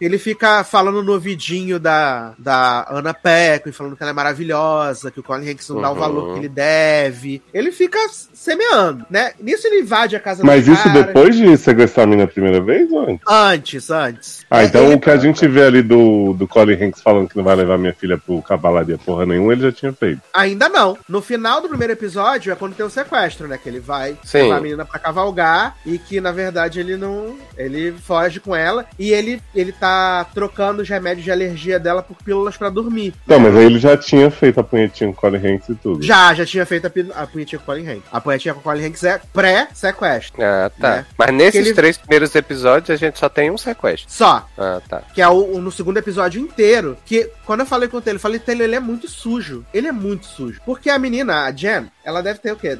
Ele 0.00 0.18
fica 0.18 0.62
falando 0.64 1.02
no 1.02 1.12
ouvidinho 1.12 1.78
da, 1.78 2.34
da 2.38 2.86
Ana 2.90 3.14
Peck, 3.14 3.70
falando 3.72 3.96
que 3.96 4.02
ela 4.02 4.10
é 4.10 4.14
maravilhosa, 4.14 5.10
que 5.10 5.20
o 5.20 5.22
Colin 5.22 5.50
Hanks 5.50 5.68
não 5.70 5.80
dá 5.80 5.90
o 5.90 5.94
Uhum. 5.94 5.98
valor 6.00 6.32
que 6.34 6.38
ele 6.40 6.48
deve. 6.48 7.42
Ele 7.52 7.70
fica 7.72 7.98
semeando, 8.32 9.06
né? 9.10 9.32
Nisso 9.40 9.66
ele 9.66 9.80
invade 9.80 10.16
a 10.16 10.20
casa 10.20 10.44
Mas 10.44 10.66
do 10.66 10.72
isso 10.72 10.82
cara. 10.84 11.02
depois 11.04 11.36
de 11.36 11.56
sequestrar 11.56 12.06
a 12.06 12.10
mina 12.10 12.24
a 12.24 12.28
primeira 12.28 12.60
vez, 12.60 12.90
ou 12.90 13.00
antes? 13.08 13.20
Antes, 13.28 13.90
antes. 13.90 14.46
Ah, 14.50 14.62
É, 14.62 14.66
então 14.66 14.84
ele- 14.86 14.94
o 14.94 15.00
que 15.00 15.10
a 15.10 15.16
gente 15.16 15.46
vê 15.48 15.62
ali 15.64 15.82
do, 15.82 16.32
do 16.34 16.46
Colin 16.48 16.74
Hanks 16.84 17.02
falando 17.02 17.28
que 17.28 17.36
não 17.36 17.44
vai 17.44 17.56
levar 17.56 17.78
minha 17.78 17.92
filha 17.94 18.18
pro 18.18 18.42
cavalaria 18.42 18.98
porra 18.98 19.24
nenhuma, 19.26 19.52
ele 19.52 19.62
já 19.62 19.72
tinha 19.72 19.92
feito. 19.92 20.20
Ainda 20.32 20.68
não. 20.68 20.96
No 21.08 21.20
final 21.22 21.60
do 21.60 21.68
primeiro 21.68 21.92
episódio 21.92 22.52
é 22.52 22.56
quando 22.56 22.74
tem 22.74 22.84
o 22.84 22.90
sequestro, 22.90 23.13
né? 23.48 23.58
Que 23.62 23.68
ele 23.68 23.80
vai 23.80 24.16
Sim. 24.24 24.42
levar 24.42 24.56
a 24.56 24.60
menina 24.60 24.84
pra 24.84 24.98
cavalgar 24.98 25.76
e 25.86 25.98
que, 25.98 26.20
na 26.20 26.32
verdade, 26.32 26.80
ele 26.80 26.96
não. 26.96 27.36
Ele 27.56 27.92
foge 27.92 28.40
com 28.40 28.54
ela 28.54 28.84
e 28.98 29.12
ele, 29.12 29.40
ele 29.54 29.72
tá 29.72 30.24
trocando 30.34 30.82
os 30.82 30.88
remédios 30.88 31.24
de 31.24 31.30
alergia 31.30 31.78
dela 31.78 32.02
por 32.02 32.16
pílulas 32.16 32.56
pra 32.56 32.68
dormir. 32.68 33.14
Não, 33.26 33.38
mas 33.38 33.56
aí 33.56 33.64
ele 33.66 33.78
já 33.78 33.96
tinha 33.96 34.30
feito 34.30 34.58
a 34.60 34.64
punhetinha 34.64 35.10
com 35.12 35.16
o 35.16 35.20
Colin 35.20 35.46
Hanks 35.54 35.68
e 35.68 35.74
tudo. 35.74 36.02
Já, 36.02 36.34
já 36.34 36.44
tinha 36.44 36.66
feito 36.66 36.86
a, 36.86 37.22
a 37.22 37.26
punhetinha 37.26 37.58
com 37.58 37.62
o 37.62 37.66
Colin 37.66 37.88
Hanks. 37.88 38.02
A 38.10 38.20
punhetinha 38.20 38.54
com 38.54 38.60
o 38.60 38.62
Colin 38.62 38.84
Hanks 38.86 39.04
é 39.04 39.20
pré-sequestro. 39.32 40.42
Ah, 40.42 40.70
tá. 40.80 40.96
né? 40.96 41.06
Mas 41.16 41.30
nesses 41.32 41.66
Ele- 41.66 41.74
três 41.74 41.96
primeiros 41.96 42.34
episódios 42.34 42.90
a 42.90 42.96
gente 42.96 43.18
só 43.18 43.28
tem 43.28 43.50
um 43.50 43.58
sequestro. 43.58 44.10
Só. 44.10 44.46
Ah, 44.58 44.80
tá. 44.88 45.02
Que 45.14 45.22
é 45.22 45.28
o, 45.28 45.54
o- 45.56 45.60
no 45.60 45.70
segundo 45.70 45.98
episódio 45.98 46.40
inteiro. 46.40 46.96
Que 47.04 47.30
quando 47.46 47.60
eu 47.60 47.66
falei 47.66 47.88
com 47.88 47.96
o 47.96 48.00
Taylor, 48.00 48.16
eu 48.16 48.20
falei, 48.22 48.38
Taylor, 48.38 48.64
ele 48.64 48.74
é 48.76 48.80
muito 48.80 49.08
sujo. 49.08 49.64
Ele 49.72 49.86
é 49.86 49.92
muito 49.92 50.26
sujo. 50.26 50.60
Porque 50.66 50.90
a 50.90 50.98
menina, 50.98 51.44
a 51.44 51.52
Jen, 51.52 51.86
ela 52.04 52.22
deve 52.22 52.38
ter 52.40 52.52
o 52.52 52.56
quê? 52.56 52.78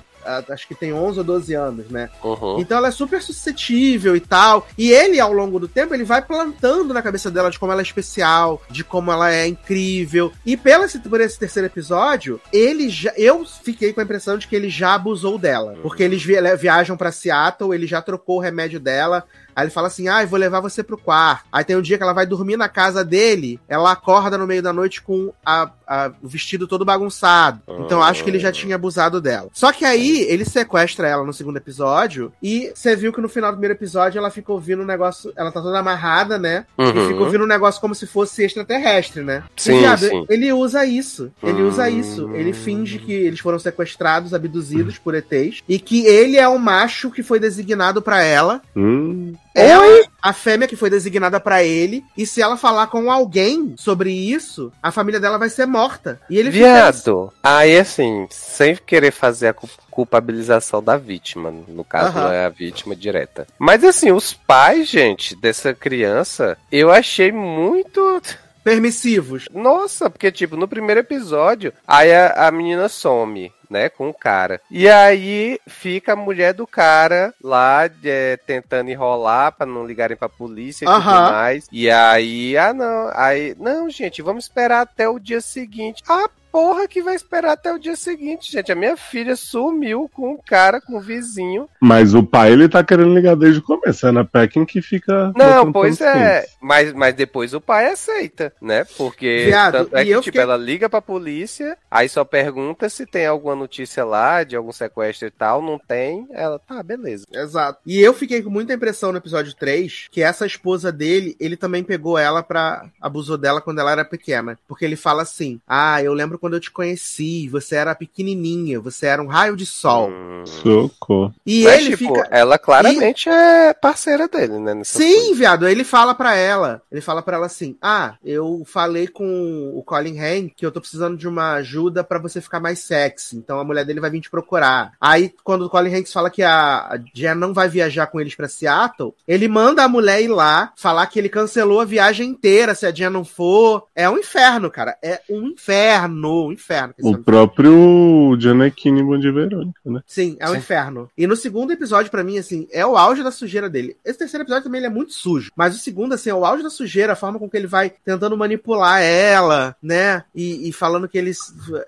Acho 0.48 0.66
que 0.68 0.74
tem 0.74 0.92
11 0.92 1.18
ou 1.18 1.24
12 1.24 1.54
anos, 1.54 1.88
né? 1.90 2.10
Uhum. 2.22 2.58
Então 2.60 2.78
ela 2.78 2.88
é 2.88 2.90
super 2.90 3.20
suscetível 3.22 4.16
e 4.16 4.20
tal. 4.20 4.66
E 4.76 4.90
ele, 4.90 5.20
ao 5.20 5.32
longo 5.32 5.58
do 5.58 5.68
tempo, 5.68 5.94
ele 5.94 6.04
vai 6.04 6.22
plantando 6.22 6.92
na 6.94 7.02
cabeça 7.02 7.30
dela 7.30 7.50
de 7.50 7.58
como 7.58 7.72
ela 7.72 7.80
é 7.80 7.84
especial, 7.84 8.60
de 8.70 8.82
como 8.84 9.10
ela 9.12 9.32
é 9.32 9.46
incrível. 9.46 10.32
E 10.44 10.56
pela, 10.56 10.84
esse- 10.86 10.98
por 10.98 11.20
esse 11.20 11.38
terceiro 11.38 11.66
episódio, 11.66 12.40
ele 12.52 12.88
já. 12.88 13.12
Eu 13.16 13.44
fiquei 13.44 13.92
com 13.92 14.00
a 14.00 14.04
impressão 14.04 14.38
de 14.38 14.46
que 14.48 14.56
ele 14.56 14.68
já 14.70 14.94
abusou 14.94 15.38
dela. 15.38 15.76
Porque 15.82 16.02
eles 16.02 16.22
vi- 16.22 16.34
viajam 16.56 16.96
pra 16.96 17.12
Seattle, 17.12 17.74
ele 17.74 17.86
já 17.86 18.00
trocou 18.00 18.36
o 18.38 18.40
remédio 18.40 18.80
dela. 18.80 19.24
Aí 19.54 19.64
ele 19.64 19.70
fala 19.70 19.86
assim: 19.88 20.08
ah, 20.08 20.22
eu 20.22 20.28
vou 20.28 20.38
levar 20.38 20.60
você 20.60 20.82
pro 20.82 20.96
quarto. 20.98 21.44
Aí 21.52 21.64
tem 21.64 21.76
um 21.76 21.82
dia 21.82 21.96
que 21.96 22.02
ela 22.02 22.12
vai 22.12 22.26
dormir 22.26 22.56
na 22.56 22.68
casa 22.68 23.04
dele, 23.04 23.60
ela 23.68 23.92
acorda 23.92 24.36
no 24.38 24.46
meio 24.46 24.62
da 24.62 24.72
noite 24.72 25.02
com 25.02 25.32
a- 25.44 25.70
a- 25.86 26.10
o 26.22 26.28
vestido 26.28 26.66
todo 26.66 26.84
bagunçado. 26.84 27.60
Então 27.80 28.02
acho 28.02 28.24
que 28.24 28.30
ele 28.30 28.38
já 28.38 28.50
tinha 28.52 28.74
abusado 28.76 29.20
dela. 29.20 29.48
Só 29.52 29.72
que 29.72 29.84
aí 29.84 30.22
ele 30.22 30.44
sequestra 30.44 31.06
ela 31.08 31.24
no 31.24 31.32
segundo 31.32 31.56
episódio 31.56 32.32
e 32.42 32.72
você 32.74 32.96
viu 32.96 33.12
que 33.12 33.20
no 33.20 33.28
final 33.28 33.50
do 33.50 33.56
primeiro 33.56 33.74
episódio 33.74 34.18
ela 34.18 34.30
fica 34.30 34.52
ouvindo 34.52 34.82
um 34.82 34.86
negócio. 34.86 35.32
Ela 35.36 35.52
tá 35.52 35.60
toda 35.60 35.78
amarrada, 35.78 36.38
né? 36.38 36.66
E 36.78 36.82
Uhum. 36.82 37.08
fica 37.08 37.20
ouvindo 37.20 37.44
um 37.44 37.48
negócio 37.48 37.80
como 37.80 37.94
se 37.94 38.06
fosse 38.06 38.42
extraterrestre, 38.44 39.22
né? 39.22 39.44
Sim, 39.56 39.84
e, 39.84 39.98
sim. 39.98 40.26
ele 40.28 40.52
usa 40.52 40.84
isso. 40.86 41.30
Ele 41.42 41.62
usa 41.62 41.84
Hum. 41.84 41.98
isso. 42.00 42.30
Ele 42.34 42.52
finge 42.52 42.98
que 42.98 43.12
eles 43.12 43.40
foram 43.40 43.58
sequestrados, 43.58 44.32
abduzidos 44.34 44.98
por 44.98 45.14
ETs. 45.14 45.62
E 45.68 45.78
que 45.78 46.06
ele 46.06 46.36
é 46.36 46.48
o 46.48 46.58
macho 46.58 47.10
que 47.10 47.22
foi 47.22 47.38
designado 47.38 48.00
pra 48.02 48.22
ela. 48.22 48.62
Hum, 48.74 49.34
Ela, 49.54 50.04
a 50.20 50.32
fêmea 50.32 50.66
que 50.66 50.74
foi 50.76 50.90
designada 50.90 51.38
pra 51.38 51.62
ele. 51.62 52.02
E 52.16 52.26
se 52.26 52.42
ela 52.42 52.56
falar 52.56 52.88
com 52.88 53.10
alguém 53.10 53.74
sobre 53.78 54.10
isso, 54.12 54.72
a 54.82 54.90
família 54.90 55.20
dela 55.20 55.38
vai 55.38 55.48
ser 55.48 55.66
morta. 55.66 56.20
E 56.28 56.36
ele. 56.38 56.50
Viado, 56.50 57.32
aí 57.42 57.78
assim, 57.78 58.26
sem 58.30 58.74
querer 58.76 59.12
fazer 59.12 59.48
a 59.48 59.54
cu- 59.54 59.68
culpabilização 59.90 60.82
da 60.82 60.96
vítima, 60.96 61.52
no 61.68 61.84
caso 61.84 62.08
Aham. 62.18 62.24
não 62.24 62.32
é 62.32 62.44
a 62.44 62.48
vítima 62.48 62.96
direta. 62.96 63.46
Mas 63.58 63.84
assim, 63.84 64.10
os 64.10 64.32
pais, 64.32 64.88
gente, 64.88 65.36
dessa 65.36 65.72
criança, 65.72 66.58
eu 66.72 66.90
achei 66.90 67.30
muito. 67.30 68.20
Permissivos. 68.64 69.46
Nossa, 69.52 70.08
porque 70.08 70.32
tipo, 70.32 70.56
no 70.56 70.66
primeiro 70.66 71.00
episódio, 71.00 71.70
aí 71.86 72.10
a, 72.14 72.48
a 72.48 72.50
menina 72.50 72.88
some. 72.88 73.52
Né, 73.70 73.88
com 73.88 74.08
o 74.08 74.14
cara. 74.14 74.60
E 74.70 74.88
aí 74.88 75.58
fica 75.66 76.12
a 76.12 76.16
mulher 76.16 76.52
do 76.54 76.66
cara 76.66 77.32
lá 77.42 77.88
é, 78.04 78.36
tentando 78.46 78.90
enrolar 78.90 79.52
pra 79.52 79.66
não 79.66 79.86
ligarem 79.86 80.16
pra 80.16 80.28
polícia 80.28 80.84
e 80.84 80.88
tudo 80.88 81.04
mais. 81.04 81.66
E 81.72 81.90
aí, 81.90 82.56
ah 82.56 82.72
não, 82.72 83.10
aí, 83.14 83.54
não, 83.58 83.88
gente, 83.88 84.22
vamos 84.22 84.44
esperar 84.44 84.82
até 84.82 85.08
o 85.08 85.18
dia 85.18 85.40
seguinte. 85.40 86.02
Ah, 86.08 86.28
porra 86.54 86.86
que 86.86 87.02
vai 87.02 87.16
esperar 87.16 87.54
até 87.54 87.72
o 87.72 87.80
dia 87.80 87.96
seguinte, 87.96 88.52
gente. 88.52 88.70
A 88.70 88.76
minha 88.76 88.96
filha 88.96 89.34
sumiu 89.34 90.08
com 90.14 90.34
o 90.34 90.40
cara, 90.40 90.80
com 90.80 90.96
o 90.98 91.00
vizinho. 91.00 91.68
mas 91.80 92.14
o 92.14 92.22
pai, 92.22 92.52
ele 92.52 92.68
tá 92.68 92.84
querendo 92.84 93.12
ligar 93.12 93.34
desde 93.34 93.58
o 93.58 93.62
começo. 93.62 94.06
É 94.06 94.12
na 94.12 94.24
Peckin 94.24 94.64
que 94.64 94.80
fica. 94.80 95.32
Não, 95.34 95.72
pois 95.72 96.00
é. 96.00 96.42
quentes. 96.42 96.56
Mas, 96.62 96.92
mas 96.92 97.12
depois 97.14 97.52
o 97.54 97.60
pai 97.60 97.86
aceita, 97.90 98.52
né? 98.62 98.84
Porque 98.96 99.46
Viado, 99.46 99.72
tanto 99.78 99.96
é 99.96 100.04
que, 100.04 100.10
eu 100.10 100.20
tipo, 100.20 100.26
fiquei- 100.26 100.42
ela 100.42 100.56
liga 100.56 100.88
pra 100.88 101.02
polícia, 101.02 101.76
aí 101.90 102.08
só 102.08 102.24
pergunta 102.24 102.88
se 102.88 103.04
tem 103.04 103.26
alguma 103.26 103.56
notícia 103.56 104.04
lá 104.04 104.44
de 104.44 104.54
algum 104.54 104.70
sequestro 104.70 105.26
e 105.26 105.32
tal. 105.32 105.60
Não 105.60 105.76
tem. 105.76 106.28
Ela, 106.30 106.60
tá, 106.60 106.80
beleza. 106.84 107.24
Exato. 107.32 107.80
E 107.84 108.00
eu 108.00 108.14
fiquei 108.14 108.42
com 108.44 108.50
muita 108.50 108.74
impressão 108.74 109.10
no 109.10 109.18
episódio 109.18 109.52
3 109.56 110.06
que 110.08 110.22
essa 110.22 110.46
esposa 110.46 110.92
dele, 110.92 111.34
ele 111.40 111.56
também 111.56 111.82
pegou 111.82 112.16
ela 112.16 112.44
pra. 112.44 112.86
abusou 113.00 113.36
dela 113.36 113.60
quando 113.60 113.80
ela 113.80 113.90
era 113.90 114.04
pequena. 114.04 114.56
Porque 114.68 114.84
ele 114.84 114.94
fala 114.94 115.22
assim: 115.22 115.60
Ah, 115.66 116.00
eu 116.00 116.12
lembro 116.14 116.38
quando 116.44 116.54
eu 116.54 116.60
te 116.60 116.70
conheci, 116.70 117.48
você 117.48 117.74
era 117.74 117.94
pequenininha, 117.94 118.78
você 118.78 119.06
era 119.06 119.22
um 119.22 119.26
raio 119.26 119.56
de 119.56 119.64
sol. 119.64 120.10
Hum. 120.10 120.44
Socorro. 120.44 121.34
E 121.46 121.64
Mas, 121.64 121.80
ele 121.80 121.96
tipo, 121.96 122.14
fica. 122.14 122.28
ela 122.30 122.58
claramente 122.58 123.30
é 123.30 123.72
parceira 123.72 124.28
dele, 124.28 124.58
né? 124.58 124.78
Sim, 124.84 125.28
coisa. 125.28 125.34
viado. 125.36 125.66
Ele 125.66 125.84
fala 125.84 126.14
pra 126.14 126.34
ela. 126.36 126.82
Ele 126.92 127.00
fala 127.00 127.22
pra 127.22 127.38
ela 127.38 127.46
assim: 127.46 127.78
Ah, 127.80 128.16
eu 128.22 128.62
falei 128.66 129.06
com 129.06 129.72
o 129.74 129.82
Colin 129.82 130.18
Hank 130.18 130.52
que 130.54 130.66
eu 130.66 130.70
tô 130.70 130.82
precisando 130.82 131.16
de 131.16 131.26
uma 131.26 131.54
ajuda 131.54 132.04
pra 132.04 132.18
você 132.18 132.42
ficar 132.42 132.60
mais 132.60 132.80
sexy. 132.80 133.38
Então 133.38 133.58
a 133.58 133.64
mulher 133.64 133.86
dele 133.86 134.00
vai 134.00 134.10
vir 134.10 134.20
te 134.20 134.28
procurar. 134.28 134.92
Aí, 135.00 135.32
quando 135.42 135.62
o 135.62 135.70
Colin 135.70 135.94
Hanks 135.94 136.12
fala 136.12 136.28
que 136.28 136.42
a 136.42 137.00
Jen 137.14 137.36
não 137.36 137.54
vai 137.54 137.70
viajar 137.70 138.08
com 138.08 138.20
eles 138.20 138.34
pra 138.34 138.48
Seattle, 138.48 139.14
ele 139.26 139.48
manda 139.48 139.82
a 139.82 139.88
mulher 139.88 140.20
ir 140.22 140.28
lá 140.28 140.74
falar 140.76 141.06
que 141.06 141.18
ele 141.18 141.30
cancelou 141.30 141.80
a 141.80 141.86
viagem 141.86 142.28
inteira 142.28 142.74
se 142.74 142.84
a 142.84 142.90
Jen 142.90 143.08
não 143.08 143.24
for. 143.24 143.86
É 143.94 144.10
um 144.10 144.18
inferno, 144.18 144.70
cara. 144.70 144.94
É 145.02 145.22
um 145.30 145.46
inferno. 145.46 146.33
Um 146.34 146.52
inferno. 146.52 146.94
O 147.02 147.18
próprio 147.18 148.36
Gianecchini 148.38 149.02
Bom 149.02 149.18
de 149.18 149.30
Verônica, 149.30 149.80
né? 149.84 150.00
Sim, 150.06 150.36
é 150.40 150.48
um 150.48 150.52
Sim. 150.52 150.58
inferno. 150.58 151.10
E 151.16 151.26
no 151.26 151.36
segundo 151.36 151.72
episódio, 151.72 152.10
pra 152.10 152.24
mim, 152.24 152.38
assim, 152.38 152.66
é 152.72 152.84
o 152.84 152.96
auge 152.96 153.22
da 153.22 153.30
sujeira 153.30 153.68
dele. 153.68 153.96
Esse 154.04 154.18
terceiro 154.18 154.44
episódio 154.44 154.64
também 154.64 154.78
ele 154.78 154.86
é 154.86 154.90
muito 154.90 155.12
sujo. 155.12 155.50
Mas 155.56 155.74
o 155.74 155.78
segundo, 155.78 156.14
assim, 156.14 156.30
é 156.30 156.34
o 156.34 156.44
auge 156.44 156.62
da 156.62 156.70
sujeira, 156.70 157.12
a 157.12 157.16
forma 157.16 157.38
com 157.38 157.48
que 157.48 157.56
ele 157.56 157.66
vai 157.66 157.92
tentando 158.04 158.36
manipular 158.36 159.02
ela, 159.02 159.76
né? 159.82 160.24
E, 160.34 160.68
e 160.68 160.72
falando 160.72 161.08
que 161.08 161.18
ele 161.18 161.32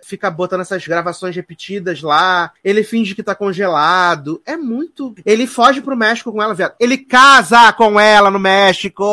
fica 0.02 0.30
botando 0.30 0.60
essas 0.60 0.86
gravações 0.86 1.34
repetidas 1.34 2.02
lá. 2.02 2.52
Ele 2.64 2.82
finge 2.82 3.14
que 3.14 3.22
tá 3.22 3.34
congelado. 3.34 4.40
É 4.46 4.56
muito. 4.56 5.14
Ele 5.24 5.46
foge 5.46 5.80
pro 5.80 5.96
México 5.96 6.32
com 6.32 6.42
ela, 6.42 6.54
viado. 6.54 6.74
Ele 6.78 6.98
casa 6.98 7.72
com 7.72 7.98
ela 7.98 8.30
no 8.30 8.38
México. 8.38 9.04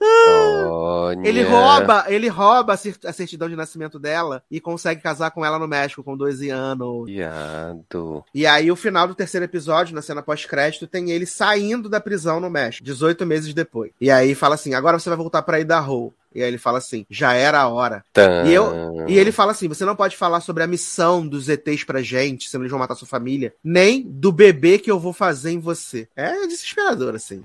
Olha. 0.00 1.26
Ele 1.26 1.42
rouba, 1.42 2.04
ele 2.08 2.28
rouba 2.28 2.74
a 2.74 3.12
certidão 3.12 3.48
de 3.48 3.56
nascimento 3.56 3.97
dela 3.98 4.42
e 4.50 4.60
consegue 4.60 5.00
casar 5.00 5.30
com 5.30 5.44
ela 5.44 5.58
no 5.58 5.68
México 5.68 6.02
com 6.02 6.16
12 6.16 6.50
anos. 6.50 7.06
Viado. 7.06 8.24
E 8.34 8.46
aí, 8.46 8.70
o 8.70 8.76
final 8.76 9.06
do 9.06 9.14
terceiro 9.14 9.44
episódio, 9.44 9.94
na 9.94 10.02
cena 10.02 10.22
pós-crédito, 10.22 10.86
tem 10.86 11.10
ele 11.10 11.26
saindo 11.26 11.88
da 11.88 12.00
prisão 12.00 12.40
no 12.40 12.50
México, 12.50 12.84
18 12.84 13.26
meses 13.26 13.54
depois. 13.54 13.92
E 14.00 14.10
aí 14.10 14.34
fala 14.34 14.54
assim: 14.54 14.74
agora 14.74 14.98
você 14.98 15.08
vai 15.08 15.16
voltar 15.18 15.42
pra 15.42 15.60
Idaho. 15.60 16.12
E 16.34 16.42
aí 16.42 16.48
ele 16.48 16.58
fala 16.58 16.78
assim: 16.78 17.04
já 17.10 17.32
era 17.34 17.60
a 17.60 17.68
hora. 17.68 18.04
Tan. 18.12 18.44
E, 18.46 18.52
eu, 18.54 19.04
e 19.08 19.18
ele 19.18 19.32
fala 19.32 19.52
assim: 19.52 19.68
você 19.68 19.84
não 19.84 19.96
pode 19.96 20.16
falar 20.16 20.40
sobre 20.40 20.62
a 20.62 20.66
missão 20.66 21.26
dos 21.26 21.48
ETs 21.48 21.84
pra 21.84 22.02
gente, 22.02 22.48
senão 22.48 22.62
eles 22.62 22.70
vão 22.70 22.78
matar 22.80 22.94
sua 22.94 23.08
família, 23.08 23.54
nem 23.62 24.02
do 24.02 24.30
bebê 24.32 24.78
que 24.78 24.90
eu 24.90 24.98
vou 24.98 25.12
fazer 25.12 25.50
em 25.50 25.58
você. 25.58 26.08
É 26.16 26.46
desesperador, 26.46 27.14
assim. 27.14 27.42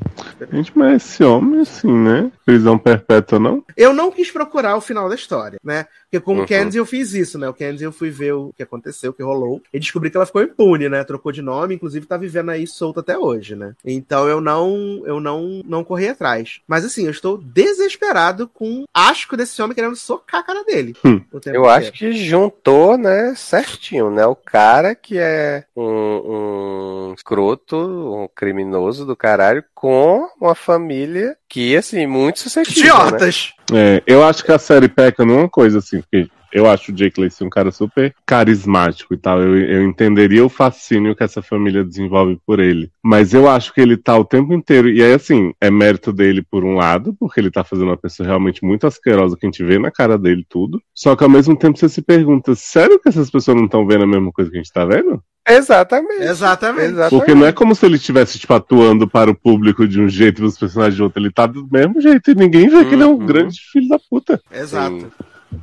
Gente, 0.51 0.71
mas 0.75 1.03
esse 1.03 1.23
homem, 1.23 1.61
assim, 1.61 1.91
né? 1.91 2.31
Prisão 2.45 2.77
perpétua, 2.77 3.39
não? 3.39 3.63
Eu 3.77 3.93
não 3.93 4.11
quis 4.11 4.29
procurar 4.31 4.75
o 4.75 4.81
final 4.81 5.07
da 5.09 5.15
história, 5.15 5.59
né? 5.63 5.85
Porque 6.03 6.19
com 6.23 6.33
Uhum. 6.37 6.43
o 6.43 6.45
Kenzie 6.45 6.79
eu 6.79 6.85
fiz 6.85 7.13
isso, 7.13 7.37
né? 7.39 7.47
O 7.49 7.53
Kenzie 7.53 7.85
eu 7.85 7.91
fui 7.91 8.09
ver 8.09 8.33
o 8.33 8.51
que 8.55 8.61
aconteceu, 8.63 9.11
o 9.11 9.13
que 9.13 9.23
rolou, 9.23 9.61
e 9.73 9.79
descobri 9.79 10.09
que 10.11 10.17
ela 10.17 10.25
ficou 10.25 10.43
impune, 10.43 10.89
né? 10.89 11.03
Trocou 11.03 11.31
de 11.31 11.41
nome, 11.41 11.75
inclusive 11.75 12.05
tá 12.05 12.17
vivendo 12.17 12.49
aí 12.51 12.67
solta 12.67 12.99
até 12.99 13.17
hoje, 13.17 13.55
né? 13.55 13.73
Então 13.85 14.27
eu 14.27 14.39
não, 14.41 15.01
eu 15.05 15.19
não, 15.19 15.61
não 15.65 15.83
corri 15.83 16.07
atrás. 16.09 16.59
Mas 16.67 16.83
assim, 16.85 17.05
eu 17.05 17.11
estou 17.11 17.37
desesperado 17.37 18.47
com 18.47 18.72
asco 18.93 19.37
desse 19.37 19.61
homem 19.61 19.75
querendo 19.75 19.95
socar 19.95 20.41
a 20.41 20.43
cara 20.43 20.63
dele. 20.63 20.95
Hum. 21.05 21.21
Eu 21.45 21.67
acho 21.67 21.91
que 21.91 22.11
juntou, 22.13 22.97
né, 22.97 23.33
certinho, 23.35 24.09
né? 24.09 24.25
O 24.25 24.35
cara 24.35 24.95
que 24.95 25.17
é 25.17 25.65
um, 25.75 27.09
um 27.09 27.13
escroto, 27.13 27.77
um 27.77 28.27
criminoso 28.33 29.05
do 29.05 29.15
caralho, 29.15 29.63
com 29.73 30.27
uma 30.39 30.55
família 30.55 31.35
que, 31.47 31.75
assim, 31.75 32.05
muito 32.07 32.39
suscetível, 32.39 32.97
né? 32.97 33.05
Idiotas! 33.05 33.53
É, 33.73 34.03
eu 34.05 34.23
acho 34.23 34.43
que 34.43 34.51
a 34.51 34.59
série 34.59 34.87
peca 34.87 35.25
numa 35.25 35.49
coisa, 35.49 35.79
assim, 35.79 36.01
porque 36.01 36.29
eu 36.53 36.69
acho 36.69 36.91
o 36.91 36.95
Jake 36.95 37.19
Lacey 37.19 37.45
um 37.45 37.49
cara 37.49 37.71
super 37.71 38.13
carismático 38.25 39.13
e 39.13 39.17
tal. 39.17 39.41
Eu, 39.41 39.57
eu 39.57 39.83
entenderia 39.83 40.45
o 40.45 40.49
fascínio 40.49 41.15
que 41.15 41.23
essa 41.23 41.41
família 41.41 41.83
desenvolve 41.83 42.37
por 42.45 42.59
ele. 42.59 42.91
Mas 43.03 43.33
eu 43.33 43.49
acho 43.49 43.73
que 43.73 43.81
ele 43.81 43.97
tá 43.97 44.17
o 44.17 44.23
tempo 44.25 44.53
inteiro. 44.53 44.89
E 44.89 45.01
aí, 45.03 45.13
assim, 45.13 45.53
é 45.59 45.71
mérito 45.71 46.13
dele 46.13 46.41
por 46.41 46.63
um 46.63 46.75
lado, 46.75 47.15
porque 47.19 47.39
ele 47.39 47.51
tá 47.51 47.63
fazendo 47.63 47.87
uma 47.89 47.97
pessoa 47.97 48.27
realmente 48.27 48.63
muito 48.63 48.85
asquerosa 48.87 49.35
que 49.35 49.45
a 49.45 49.49
gente 49.49 49.63
vê 49.63 49.79
na 49.79 49.91
cara 49.91 50.17
dele 50.17 50.45
tudo. 50.47 50.81
Só 50.93 51.15
que 51.15 51.23
ao 51.23 51.29
mesmo 51.29 51.55
tempo 51.57 51.77
você 51.77 51.89
se 51.89 52.01
pergunta: 52.01 52.53
sério 52.55 52.99
que 52.99 53.09
essas 53.09 53.29
pessoas 53.31 53.57
não 53.57 53.65
estão 53.65 53.85
vendo 53.87 54.03
a 54.03 54.07
mesma 54.07 54.31
coisa 54.31 54.49
que 54.51 54.57
a 54.57 54.61
gente 54.61 54.71
tá 54.71 54.85
vendo? 54.85 55.21
Exatamente. 55.47 56.23
Exatamente. 56.23 56.85
Exatamente. 56.91 57.09
Porque 57.09 57.35
não 57.35 57.45
é 57.45 57.51
como 57.51 57.75
se 57.75 57.85
ele 57.85 57.95
estivesse, 57.97 58.39
tipo, 58.39 58.53
atuando 58.53 59.07
para 59.07 59.29
o 59.29 59.35
público 59.35 59.85
de 59.87 59.99
um 60.01 60.07
jeito 60.07 60.41
e 60.41 60.45
os 60.45 60.57
personagens 60.57 60.95
de 60.95 61.03
outro. 61.03 61.21
Ele 61.21 61.31
tá 61.31 61.45
do 61.45 61.67
mesmo 61.69 61.99
jeito 61.99 62.31
e 62.31 62.35
ninguém 62.35 62.69
vê 62.69 62.85
que 62.85 62.93
ele 62.95 63.03
é 63.03 63.05
um 63.07 63.13
Uhum. 63.13 63.25
grande 63.25 63.59
filho 63.71 63.87
da 63.89 63.99
puta. 64.09 64.39
Exato. 64.51 64.99
Sim. 64.99 65.07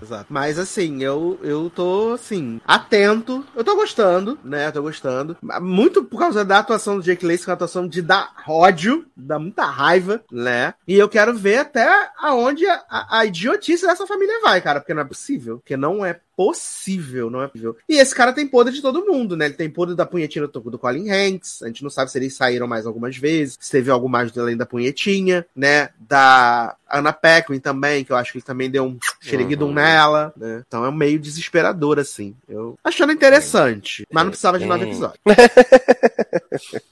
Exato. 0.01 0.27
Mas 0.28 0.59
assim, 0.59 1.02
eu, 1.02 1.39
eu 1.43 1.70
tô, 1.70 2.12
assim, 2.15 2.60
atento. 2.67 3.44
Eu 3.55 3.65
tô 3.65 3.75
gostando, 3.77 4.39
né? 4.44 4.69
Eu 4.69 4.73
tô 4.73 4.83
gostando. 4.83 5.36
Muito 5.60 6.05
por 6.05 6.19
causa 6.19 6.44
da 6.44 6.59
atuação 6.59 6.97
do 6.97 7.02
Jake 7.02 7.25
Lacey, 7.25 7.44
que 7.44 7.51
é 7.51 7.52
uma 7.52 7.55
atuação 7.55 7.86
de 7.86 8.02
dar 8.02 8.35
ódio, 8.47 9.07
dá 9.17 9.39
muita 9.39 9.65
raiva, 9.65 10.23
né? 10.31 10.75
E 10.86 10.94
eu 10.94 11.09
quero 11.09 11.35
ver 11.35 11.59
até 11.59 12.10
aonde 12.19 12.67
a, 12.67 12.83
a, 12.89 13.19
a 13.20 13.27
idiotice 13.27 13.86
dessa 13.86 14.07
família 14.07 14.41
vai, 14.43 14.60
cara. 14.60 14.81
Porque 14.81 14.94
não 14.94 15.02
é 15.02 15.07
possível. 15.07 15.59
Porque 15.59 15.77
não 15.77 16.05
é 16.05 16.20
possível, 16.41 17.28
não 17.28 17.43
é 17.43 17.49
possível. 17.49 17.77
E 17.86 17.99
esse 17.99 18.15
cara 18.15 18.33
tem 18.33 18.47
poder 18.49 18.73
de 18.73 18.81
todo 18.81 19.05
mundo, 19.05 19.36
né? 19.36 19.44
Ele 19.44 19.52
tem 19.52 19.69
poder 19.69 19.94
da 19.94 20.07
punhetinha 20.07 20.49
do, 20.49 20.60
do 20.70 20.78
Colin 20.78 21.10
Hanks. 21.10 21.62
A 21.62 21.67
gente 21.67 21.83
não 21.83 21.91
sabe 21.91 22.10
se 22.10 22.17
eles 22.17 22.35
saíram 22.35 22.67
mais 22.67 22.86
algumas 22.86 23.15
vezes. 23.15 23.59
Se 23.60 23.70
teve 23.70 23.91
algo 23.91 24.09
mais 24.09 24.36
além 24.39 24.57
da 24.57 24.65
punhetinha, 24.65 25.44
né? 25.55 25.91
Da 25.99 26.75
Anna 26.91 27.12
Paquin 27.12 27.60
também, 27.60 28.05
que 28.07 28.12
eu 28.12 28.17
acho 28.17 28.33
que 28.33 28.39
ele 28.39 28.44
também 28.44 28.70
deu 28.70 28.86
um 28.86 28.99
xereguidum 29.20 29.67
Uhum. 29.67 29.75
nela, 29.75 30.33
né? 30.35 30.62
Então 30.67 30.86
é 30.86 30.91
meio 30.91 31.19
desesperador, 31.19 31.99
assim. 31.99 32.35
Eu 32.49 32.78
achando 32.83 33.12
interessante, 33.12 34.07
mas 34.10 34.25
não 34.25 34.31
precisava 34.31 34.59
de 34.59 34.65
nove 34.65 34.85
Sim. 34.85 34.91
episódios. 34.91 35.20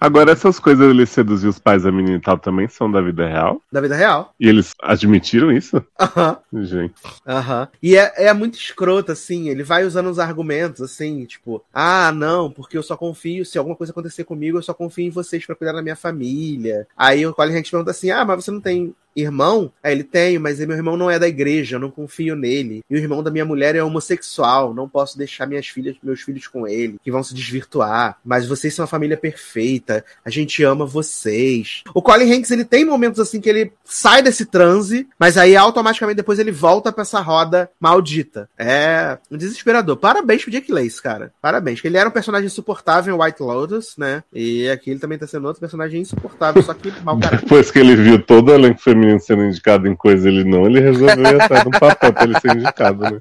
Agora, 0.00 0.32
essas 0.32 0.58
coisas 0.58 0.86
dele 0.86 1.06
seduzir 1.06 1.48
os 1.48 1.58
pais 1.58 1.82
da 1.82 1.90
menina 1.92 2.16
e 2.16 2.20
tal 2.20 2.38
também 2.38 2.68
são 2.68 2.90
da 2.90 3.00
vida 3.00 3.26
real? 3.26 3.60
Da 3.72 3.80
vida 3.80 3.96
real. 3.96 4.34
E 4.38 4.48
eles 4.48 4.72
admitiram 4.82 5.50
isso? 5.50 5.82
Aham. 5.98 6.38
Gente. 6.52 6.94
Aham. 7.26 7.68
E 7.82 7.96
é, 7.96 8.12
é 8.26 8.32
muito 8.32 8.56
escroto, 8.76 9.10
assim. 9.10 9.48
Ele 9.48 9.64
vai 9.64 9.84
usando 9.84 10.10
os 10.10 10.18
argumentos, 10.18 10.82
assim, 10.82 11.24
tipo, 11.24 11.64
ah, 11.72 12.12
não, 12.12 12.50
porque 12.50 12.76
eu 12.76 12.82
só 12.82 12.96
confio, 12.96 13.44
se 13.44 13.56
alguma 13.56 13.74
coisa 13.74 13.90
acontecer 13.92 14.24
comigo, 14.24 14.58
eu 14.58 14.62
só 14.62 14.74
confio 14.74 15.06
em 15.06 15.10
vocês 15.10 15.46
pra 15.46 15.56
cuidar 15.56 15.72
da 15.72 15.82
minha 15.82 15.96
família. 15.96 16.86
Aí 16.96 17.26
o 17.26 17.34
Colin 17.34 17.56
Hanks 17.56 17.70
pergunta 17.70 17.90
assim: 17.90 18.10
ah, 18.10 18.24
mas 18.24 18.44
você 18.44 18.50
não 18.50 18.60
tem 18.60 18.94
irmão? 19.16 19.72
Aí 19.82 19.92
ele 19.92 20.04
tem, 20.04 20.38
mas 20.38 20.58
meu 20.60 20.76
irmão 20.76 20.96
não 20.96 21.10
é 21.10 21.18
da 21.18 21.26
igreja, 21.26 21.76
eu 21.76 21.80
não 21.80 21.90
confio 21.90 22.36
nele. 22.36 22.82
E 22.88 22.94
o 22.94 22.98
irmão 22.98 23.22
da 23.22 23.30
minha 23.30 23.44
mulher 23.44 23.74
é 23.74 23.82
homossexual, 23.82 24.74
não 24.74 24.88
posso 24.88 25.16
deixar 25.16 25.46
minhas 25.46 25.66
filhas, 25.66 25.96
meus 26.02 26.20
filhos 26.20 26.46
com 26.46 26.66
ele, 26.66 26.96
que 27.02 27.10
vão 27.10 27.22
se 27.22 27.34
desvirtuar. 27.34 28.18
Mas 28.24 28.46
vocês 28.46 28.74
são 28.74 28.82
uma 28.82 28.88
família 28.88 29.16
perfeita, 29.16 30.04
a 30.24 30.30
gente 30.30 30.62
ama 30.62 30.84
vocês. 30.84 31.82
O 31.94 32.02
Colin 32.02 32.32
Hanks, 32.32 32.50
ele 32.50 32.64
tem 32.64 32.84
momentos 32.84 33.20
assim 33.20 33.40
que 33.40 33.48
ele 33.48 33.72
sai 33.84 34.22
desse 34.22 34.44
transe, 34.46 35.08
mas 35.18 35.38
aí 35.38 35.56
automaticamente 35.56 36.16
depois 36.16 36.38
ele 36.38 36.52
volta 36.52 36.92
pra 36.92 37.02
essa 37.02 37.20
roda 37.20 37.70
maldita. 37.80 38.48
É 38.58 39.18
um 39.30 39.36
desesperador. 39.36 39.96
Parabéns 39.96 40.42
pro 40.42 40.50
Jake 40.50 40.72
Lace, 40.72 41.00
cara. 41.00 41.32
Parabéns. 41.40 41.84
Ele 41.84 41.96
era 41.96 42.08
um 42.08 42.12
personagem 42.12 42.46
insuportável 42.46 43.14
em 43.14 43.18
White 43.18 43.42
Lotus, 43.42 43.94
né? 43.96 44.22
E 44.32 44.68
aqui 44.68 44.90
ele 44.90 45.00
também 45.00 45.18
tá 45.18 45.26
sendo 45.26 45.46
outro 45.46 45.60
personagem 45.60 46.00
insuportável, 46.00 46.62
só 46.62 46.74
que 46.74 46.92
mal 47.02 47.18
caralho. 47.20 47.42
Depois 47.42 47.70
que 47.70 47.78
ele 47.78 47.96
viu 47.96 48.22
todo 48.22 48.50
o 48.50 48.54
elenco 48.54 48.80
feminino 48.80 49.05
sendo 49.18 49.44
indicado 49.44 49.88
em 49.88 49.94
coisa 49.94 50.28
ele 50.28 50.44
não, 50.44 50.66
ele 50.66 50.80
resolveu 50.80 51.24
ir 51.24 51.40
atrás 51.40 51.62
de 51.62 51.68
um 51.68 51.72
papel 51.72 52.12
pra 52.12 52.24
ele 52.24 52.40
ser 52.40 52.56
indicado, 52.56 53.02
né? 53.02 53.20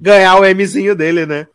ganhar 0.00 0.36
o 0.36 0.54
Mzinho 0.54 0.94
dele, 0.94 1.26
né? 1.26 1.46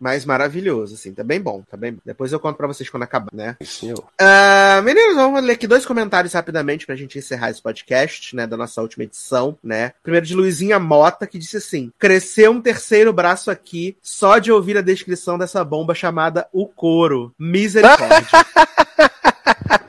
Mas 0.00 0.24
maravilhoso, 0.24 0.94
assim, 0.94 1.12
tá 1.12 1.22
bem 1.24 1.40
bom, 1.40 1.62
tá 1.70 1.76
bem 1.76 1.92
bom. 1.92 2.00
Depois 2.04 2.32
eu 2.32 2.40
conto 2.40 2.56
pra 2.56 2.66
vocês 2.66 2.88
quando 2.88 3.04
acabar, 3.04 3.30
né? 3.32 3.56
Senhor. 3.62 4.02
Ah, 4.20 4.80
meninos, 4.84 5.16
vamos 5.16 5.42
ler 5.42 5.52
aqui 5.52 5.66
dois 5.66 5.86
comentários 5.86 6.32
rapidamente 6.32 6.86
pra 6.86 6.96
gente 6.96 7.18
encerrar 7.18 7.50
esse 7.50 7.62
podcast, 7.62 8.34
né, 8.34 8.46
da 8.46 8.56
nossa 8.56 8.80
última 8.80 9.04
edição, 9.04 9.56
né? 9.62 9.92
Primeiro 10.02 10.26
de 10.26 10.34
Luizinha 10.34 10.78
Mota, 10.78 11.26
que 11.26 11.38
disse 11.38 11.56
assim: 11.56 11.92
cresceu 11.98 12.52
um 12.52 12.60
terceiro 12.60 13.12
braço 13.12 13.50
aqui 13.50 13.96
só 14.02 14.38
de 14.38 14.50
ouvir 14.50 14.76
a 14.76 14.82
descrição 14.82 15.38
dessa 15.38 15.64
bomba 15.64 15.94
chamada 15.94 16.46
O 16.52 16.66
Couro. 16.66 17.32
Misericórdia. 17.38 18.28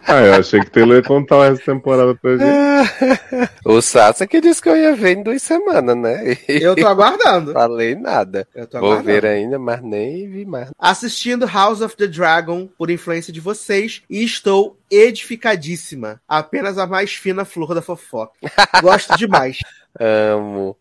Ah, 0.05 0.21
eu 0.21 0.33
achei 0.35 0.59
que 0.59 0.69
Taylor 0.69 0.97
ia 0.97 1.03
contar 1.03 1.37
o 1.37 1.41
resto 1.43 1.65
da 1.65 1.73
temporada 1.73 2.15
pra 2.15 2.37
gente. 2.37 3.53
O 3.65 3.81
Sassa 3.81 4.27
que 4.27 4.41
disse 4.41 4.61
que 4.61 4.67
eu 4.69 4.75
ia 4.75 4.95
ver 4.95 5.17
em 5.17 5.23
duas 5.23 5.41
semanas, 5.41 5.95
né? 5.95 6.37
E 6.49 6.61
eu 6.61 6.75
tô 6.75 6.85
aguardando. 6.85 7.53
falei 7.53 7.95
nada. 7.95 8.45
Eu 8.53 8.67
tô 8.67 8.79
Vou 8.79 8.91
aguardando. 8.91 9.21
ver 9.21 9.25
ainda, 9.25 9.57
mas 9.57 9.81
nem 9.81 10.29
vi 10.29 10.45
mais. 10.45 10.69
Assistindo 10.77 11.45
House 11.47 11.79
of 11.81 11.95
the 11.95 12.07
Dragon 12.07 12.67
por 12.77 12.89
influência 12.89 13.31
de 13.31 13.39
vocês 13.39 14.01
e 14.09 14.23
estou 14.23 14.77
edificadíssima. 14.91 16.19
Apenas 16.27 16.77
a 16.77 16.85
mais 16.85 17.13
fina 17.13 17.45
flor 17.45 17.73
da 17.73 17.81
fofoca. 17.81 18.33
Gosto 18.81 19.17
demais. 19.17 19.59
Amo. 19.99 20.75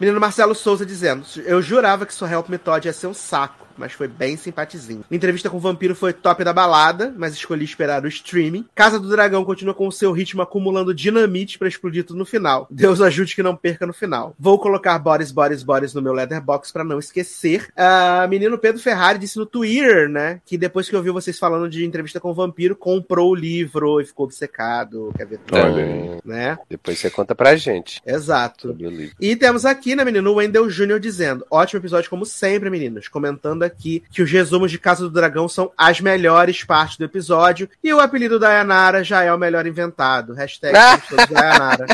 Menino 0.00 0.18
Marcelo 0.20 0.54
Souza 0.56 0.84
dizendo: 0.84 1.24
Eu 1.46 1.62
jurava 1.62 2.04
que 2.04 2.12
sua 2.12 2.28
Help 2.30 2.48
Me 2.48 2.58
Todd 2.58 2.86
ia 2.88 2.92
ser 2.92 3.06
um 3.06 3.14
saco, 3.14 3.64
mas 3.78 3.92
foi 3.92 4.08
bem 4.08 4.36
simpatizinho. 4.36 5.04
Entrevista 5.10 5.48
com 5.48 5.56
o 5.56 5.60
vampiro 5.60 5.94
foi 5.94 6.12
top 6.12 6.44
da 6.44 6.52
balada, 6.52 7.14
mas 7.16 7.34
escolhi 7.34 7.64
esperar 7.64 8.04
o 8.04 8.08
streaming. 8.08 8.66
Casa 8.74 8.98
do 8.98 9.08
Dragão 9.08 9.44
continua 9.44 9.74
com 9.74 9.86
o 9.86 9.92
seu 9.92 10.12
ritmo 10.12 10.42
acumulando 10.42 10.94
dinamite 10.94 11.58
pra 11.58 11.68
explodir 11.68 12.04
tudo 12.04 12.18
no 12.18 12.26
final. 12.26 12.66
Deus 12.70 13.00
ajude 13.00 13.34
que 13.34 13.42
não 13.42 13.56
perca 13.56 13.86
no 13.86 13.92
final. 13.92 14.34
Vou 14.38 14.58
colocar 14.58 14.98
Boris, 14.98 15.30
Boris, 15.30 15.62
Boris 15.62 15.94
no 15.94 16.02
meu 16.02 16.12
Leatherbox 16.12 16.72
pra 16.72 16.84
não 16.84 16.98
esquecer. 16.98 17.68
Ah, 17.76 18.26
menino 18.28 18.58
Pedro 18.58 18.82
Ferrari 18.82 19.18
disse 19.18 19.38
no 19.38 19.46
Twitter, 19.46 20.08
né, 20.08 20.40
que 20.44 20.58
depois 20.58 20.88
que 20.88 20.96
ouviu 20.96 21.12
vocês 21.12 21.38
falando 21.38 21.68
de 21.68 21.84
entrevista 21.84 22.20
com 22.20 22.30
o 22.30 22.34
vampiro, 22.34 22.76
comprou 22.76 23.30
o 23.30 23.34
livro 23.34 24.00
e 24.00 24.04
ficou 24.04 24.26
obcecado. 24.26 25.12
Quer 25.16 25.26
ver? 25.26 25.40
Olha 25.52 25.68
Então, 25.68 25.76
aí. 25.76 26.20
Né? 26.24 26.58
depois 26.68 26.98
você 26.98 27.10
conta 27.10 27.34
pra 27.34 27.56
gente 27.56 27.88
Exato. 28.06 28.76
E 29.20 29.36
temos 29.36 29.64
aqui, 29.64 29.94
né, 29.94 30.04
menino, 30.04 30.30
o 30.30 30.34
Wendell 30.36 30.68
Jr. 30.68 30.98
dizendo: 30.98 31.46
ótimo 31.50 31.80
episódio, 31.80 32.10
como 32.10 32.24
sempre, 32.24 32.70
meninos. 32.70 33.08
Comentando 33.08 33.62
aqui 33.68 34.02
que 34.10 34.22
os 34.22 34.30
resumos 34.30 34.70
de 34.70 34.78
Casa 34.78 35.02
do 35.04 35.10
Dragão 35.10 35.48
são 35.48 35.70
as 35.78 36.00
melhores 36.00 36.64
partes 36.64 36.96
do 36.96 37.04
episódio. 37.04 37.68
E 37.82 37.92
o 37.92 38.00
apelido 38.00 38.38
da 38.38 38.52
Yanara 38.52 39.04
já 39.04 39.22
é 39.22 39.32
o 39.32 39.38
melhor 39.38 39.66
inventado. 39.66 40.34
Hashtag 40.34 40.74
Yanara. 41.30 41.86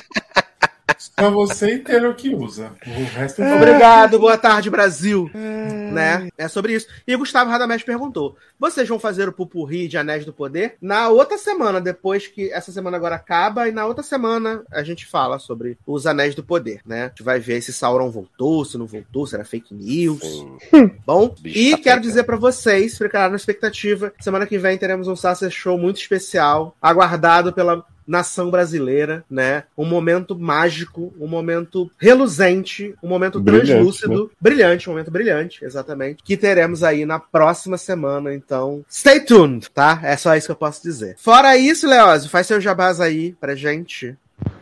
Só 1.18 1.30
você 1.30 1.74
e 1.74 1.78
Taylor 1.78 2.14
que 2.14 2.34
usa. 2.34 2.72
O 2.86 3.04
resto 3.04 3.40
é 3.42 3.54
Obrigado, 3.54 4.18
boa 4.18 4.36
tarde, 4.36 4.68
Brasil. 4.68 5.30
Né? 5.32 6.28
É 6.36 6.48
sobre 6.48 6.74
isso. 6.74 6.88
E 7.06 7.14
o 7.14 7.18
Gustavo 7.18 7.50
Radamés 7.50 7.82
perguntou: 7.84 8.36
vocês 8.58 8.88
vão 8.88 8.98
fazer 8.98 9.28
o 9.28 9.32
pupurri 9.32 9.86
de 9.86 9.96
Anéis 9.96 10.24
do 10.24 10.32
Poder? 10.32 10.76
Na 10.82 11.08
outra 11.08 11.38
semana, 11.38 11.80
depois 11.80 12.26
que 12.26 12.50
essa 12.50 12.72
semana 12.72 12.96
agora 12.96 13.14
acaba, 13.14 13.68
e 13.68 13.72
na 13.72 13.86
outra 13.86 14.02
semana 14.02 14.64
a 14.72 14.82
gente 14.82 15.06
fala 15.06 15.38
sobre 15.38 15.78
os 15.86 16.04
Anéis 16.06 16.34
do 16.34 16.42
Poder, 16.42 16.80
né? 16.84 17.04
A 17.04 17.08
gente 17.08 17.22
vai 17.22 17.38
ver 17.38 17.62
se 17.62 17.72
Sauron 17.72 18.10
voltou, 18.10 18.64
se 18.64 18.76
não 18.76 18.86
voltou, 18.86 19.26
se 19.26 19.36
era 19.36 19.44
fake 19.44 19.72
news. 19.72 20.20
Sim. 20.20 20.90
Bom, 21.06 21.32
Bicho 21.40 21.58
e 21.58 21.70
tá 21.70 21.76
quero 21.76 21.82
pegando. 21.82 22.02
dizer 22.02 22.22
pra 22.24 22.36
vocês, 22.36 22.98
ficar 22.98 23.30
na 23.30 23.36
expectativa, 23.36 24.12
semana 24.20 24.46
que 24.46 24.58
vem 24.58 24.76
teremos 24.76 25.06
um 25.06 25.14
Sasser 25.14 25.50
Show 25.50 25.78
muito 25.78 26.00
especial, 26.00 26.76
aguardado 26.82 27.52
pela 27.52 27.84
nação 28.06 28.50
brasileira, 28.50 29.24
né? 29.30 29.64
Um 29.76 29.84
momento 29.84 30.38
mágico, 30.38 31.12
um 31.18 31.26
momento 31.26 31.90
reluzente, 31.98 32.94
um 33.02 33.08
momento 33.08 33.40
Brilhante, 33.40 33.66
translúcido, 33.66 34.30
brilhante, 34.40 34.88
um 34.88 34.92
momento 34.92 35.10
brilhante, 35.10 35.64
exatamente, 35.64 36.22
que 36.22 36.36
teremos 36.36 36.82
aí 36.82 37.04
na 37.04 37.18
próxima 37.18 37.78
semana, 37.78 38.34
então, 38.34 38.84
stay 38.90 39.20
tuned, 39.20 39.70
tá? 39.70 40.00
É 40.02 40.16
só 40.16 40.36
isso 40.36 40.46
que 40.46 40.52
eu 40.52 40.56
posso 40.56 40.82
dizer. 40.82 41.16
Fora 41.18 41.56
isso, 41.56 41.88
Leózio, 41.88 42.30
faz 42.30 42.46
seu 42.46 42.60
jabás 42.60 43.00
aí 43.00 43.34
pra 43.40 43.54
gente. 43.54 44.16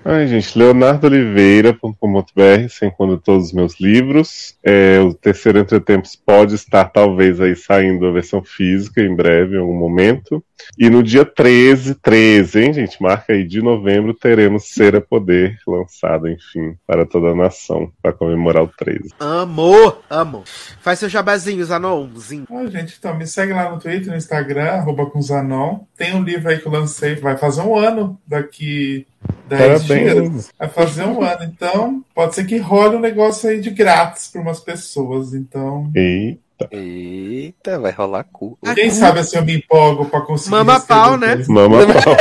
Ai, 0.04 0.26
gente, 0.26 0.58
leonardoliveira.com.br, 0.58 2.68
sem 2.68 2.90
quando 2.90 3.18
todos 3.18 3.46
os 3.46 3.52
meus 3.52 3.78
livros. 3.78 4.56
É, 4.62 4.98
o 5.00 5.14
terceiro 5.14 5.60
Entretempos 5.60 6.16
pode 6.16 6.56
estar, 6.56 6.86
talvez, 6.86 7.40
aí 7.40 7.54
saindo 7.54 8.06
a 8.06 8.12
versão 8.12 8.42
física 8.42 9.00
em 9.00 9.14
breve, 9.14 9.54
em 9.54 9.60
algum 9.60 9.76
momento. 9.76 10.42
E 10.78 10.88
no 10.90 11.02
dia 11.02 11.24
13, 11.24 11.94
13, 11.96 12.60
hein, 12.60 12.72
gente? 12.72 13.02
Marca 13.02 13.32
aí 13.32 13.44
de 13.46 13.62
novembro, 13.62 14.14
teremos 14.14 14.68
Ser 14.68 14.96
a 14.96 15.00
Poder 15.00 15.58
lançado, 15.66 16.28
enfim, 16.28 16.76
para 16.86 17.04
toda 17.06 17.28
a 17.28 17.34
nação, 17.34 17.90
para 18.02 18.12
comemorar 18.12 18.62
o 18.62 18.68
13. 18.68 19.10
Amo, 19.20 19.96
amo. 20.08 20.44
Faz 20.80 20.98
seu 20.98 21.08
jabazinho, 21.08 21.64
Zanonzinho. 21.64 22.46
Ah, 22.50 22.66
gente, 22.66 22.96
então 22.98 23.16
me 23.16 23.26
segue 23.26 23.52
lá 23.52 23.70
no 23.70 23.78
Twitter, 23.78 24.10
no 24.10 24.16
Instagram, 24.16 24.64
arroba 24.64 25.06
com 25.06 25.20
Zanon. 25.20 25.80
Tem 25.96 26.14
um 26.14 26.22
livro 26.22 26.48
aí 26.48 26.58
que 26.58 26.66
eu 26.66 26.72
lancei, 26.72 27.14
vai 27.16 27.36
fazer 27.36 27.62
um 27.62 27.76
ano 27.76 28.18
daqui 28.26 29.06
10 29.48 29.86
Parabéns. 29.86 30.12
dias. 30.32 30.50
Vai 30.58 30.68
fazer 30.68 31.04
um 31.04 31.22
ano. 31.22 31.44
Então, 31.44 32.04
pode 32.14 32.34
ser 32.34 32.44
que 32.44 32.58
role 32.58 32.96
um 32.96 33.00
negócio 33.00 33.48
aí 33.48 33.60
de 33.60 33.70
grátis 33.70 34.28
para 34.28 34.40
umas 34.40 34.60
pessoas. 34.60 35.34
Então, 35.34 35.90
E 35.94 36.38
Eita, 36.70 37.78
vai 37.78 37.92
rolar 37.92 38.24
cu. 38.24 38.58
quem 38.74 38.90
sabe 38.90 39.20
assim 39.20 39.36
eu 39.36 39.44
me 39.44 39.56
empolgo 39.56 40.06
para 40.06 40.20
conseguir. 40.22 40.50
Mama 40.50 40.80
pau, 40.80 41.16
né? 41.16 41.36
depois. 41.36 41.48
mama 41.48 41.78
pau. 42.04 42.16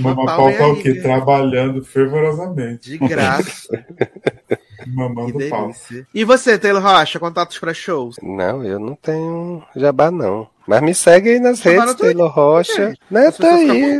Mama 0.00 0.14
pau 0.16 0.36
pau 0.36 0.48
é 0.48 0.56
tá 0.56 0.66
o 0.68 0.76
quê? 0.76 0.92
né? 0.94 1.00
Trabalhando 1.00 1.84
fervorosamente. 1.84 2.90
De 2.90 2.98
graça. 2.98 3.68
Mamando 4.86 5.38
pau. 5.48 5.70
E 6.14 6.24
você, 6.24 6.58
Taylor 6.58 6.82
Rocha, 6.82 7.18
contatos 7.18 7.58
pra 7.58 7.72
shows? 7.72 8.16
Não, 8.22 8.62
eu 8.64 8.78
não 8.78 8.94
tenho 8.94 9.62
jabá, 9.74 10.10
não. 10.10 10.46
Mas 10.66 10.80
me 10.82 10.94
segue 10.94 11.30
aí 11.30 11.38
nas 11.40 11.58
Jabá 11.58 11.70
redes, 11.70 11.86
no 11.86 11.94
Twitter. 11.98 12.16
Taylor 12.16 12.32
Rocha. 12.32 12.94
Né, 13.10 13.30
tá 13.30 13.54
aí. 13.54 13.98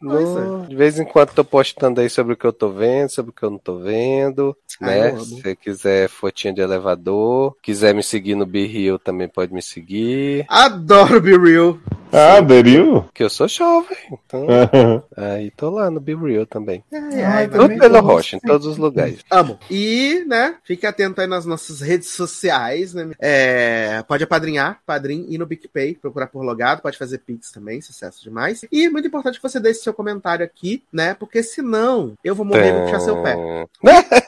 Nossa. 0.00 0.40
No- 0.40 0.66
de 0.66 0.76
vez 0.76 0.98
em 0.98 1.04
quando 1.04 1.30
tô 1.32 1.44
postando 1.44 2.00
aí 2.00 2.08
sobre 2.08 2.34
o 2.34 2.36
que 2.36 2.44
eu 2.46 2.52
tô 2.52 2.70
vendo, 2.70 3.08
sobre 3.08 3.30
o 3.30 3.34
que 3.34 3.42
eu 3.42 3.50
não 3.50 3.58
tô 3.58 3.78
vendo, 3.78 4.56
Ah, 4.80 4.86
né? 4.86 5.10
amo. 5.10 5.20
Se 5.24 5.40
você 5.42 5.56
quiser 5.56 6.08
fotinha 6.08 6.52
de 6.52 6.60
elevador, 6.60 7.56
quiser 7.62 7.94
me 7.94 8.02
seguir 8.02 8.34
no 8.34 8.46
Be 8.46 8.66
Real, 8.66 8.98
também 8.98 9.28
pode 9.28 9.52
me 9.52 9.62
seguir. 9.62 10.44
Adoro 10.48 11.20
Be 11.20 11.36
Real. 11.36 11.78
Ah, 12.12 12.36
aderiu? 12.36 13.04
Que 13.12 13.24
eu 13.24 13.28
sou 13.28 13.48
jovem, 13.48 13.96
então 14.12 14.46
aí 15.16 15.50
tô 15.50 15.70
lá 15.70 15.90
no 15.90 15.98
Be 16.00 16.14
Real 16.14 16.46
também. 16.46 16.82
Ai, 16.92 17.00
Ai, 17.14 17.22
ai, 17.24 17.48
Tudo 17.48 17.76
Taylor. 17.78 18.02
Rocha, 18.04 18.36
em 18.36 18.40
todos 18.40 18.64
os 18.66 18.76
lugares. 18.78 19.18
Amo. 19.30 19.58
E, 19.68 20.24
né, 20.26 20.54
fique 20.64 20.86
atento 20.86 21.20
aí 21.20 21.26
nas 21.26 21.44
nossas 21.44 21.80
redes 21.80 22.08
sociais, 22.10 22.94
né? 22.94 23.10
É, 23.20 24.04
pode 24.06 24.22
apadrinhar, 24.22 24.78
padrim, 24.86 25.26
e 25.28 25.36
no 25.36 25.46
PicPay, 25.48 25.95
procurar 26.00 26.26
por 26.28 26.42
logado, 26.44 26.82
pode 26.82 26.98
fazer 26.98 27.18
Pix 27.18 27.50
também, 27.50 27.80
sucesso 27.80 28.22
demais. 28.22 28.64
E 28.70 28.88
muito 28.88 29.08
importante 29.08 29.36
que 29.40 29.42
você 29.42 29.58
deixe 29.60 29.80
seu 29.80 29.94
comentário 29.94 30.44
aqui, 30.44 30.82
né? 30.92 31.14
Porque 31.14 31.42
senão 31.42 32.14
eu 32.22 32.34
vou 32.34 32.44
morrer 32.46 32.68
e 32.68 32.72
vou 32.72 32.82
puxar 32.84 33.00
seu 33.00 33.22
pé. 33.22 33.36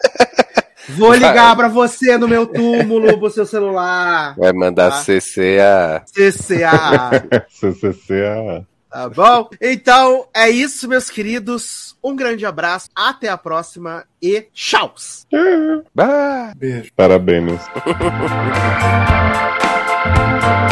Vou 0.90 1.12
ligar 1.12 1.54
pra 1.54 1.68
você 1.68 2.16
no 2.16 2.26
meu 2.26 2.46
túmulo, 2.46 3.18
pro 3.18 3.28
seu 3.28 3.44
celular. 3.44 4.34
Vai 4.38 4.54
mandar 4.54 4.90
Tá. 4.90 5.02
CCA. 5.02 6.02
CCC, 6.06 6.64
ah. 6.64 7.10
Tá 8.90 9.06
bom? 9.06 9.50
Então 9.60 10.26
é 10.34 10.48
isso, 10.48 10.88
meus 10.88 11.10
queridos. 11.10 11.94
Um 12.02 12.16
grande 12.16 12.46
abraço, 12.46 12.88
até 12.94 13.28
a 13.28 13.36
próxima 13.36 14.04
e 14.22 14.46
tchau! 14.54 14.94
Beijo. 16.56 16.90
Parabéns. 16.96 17.60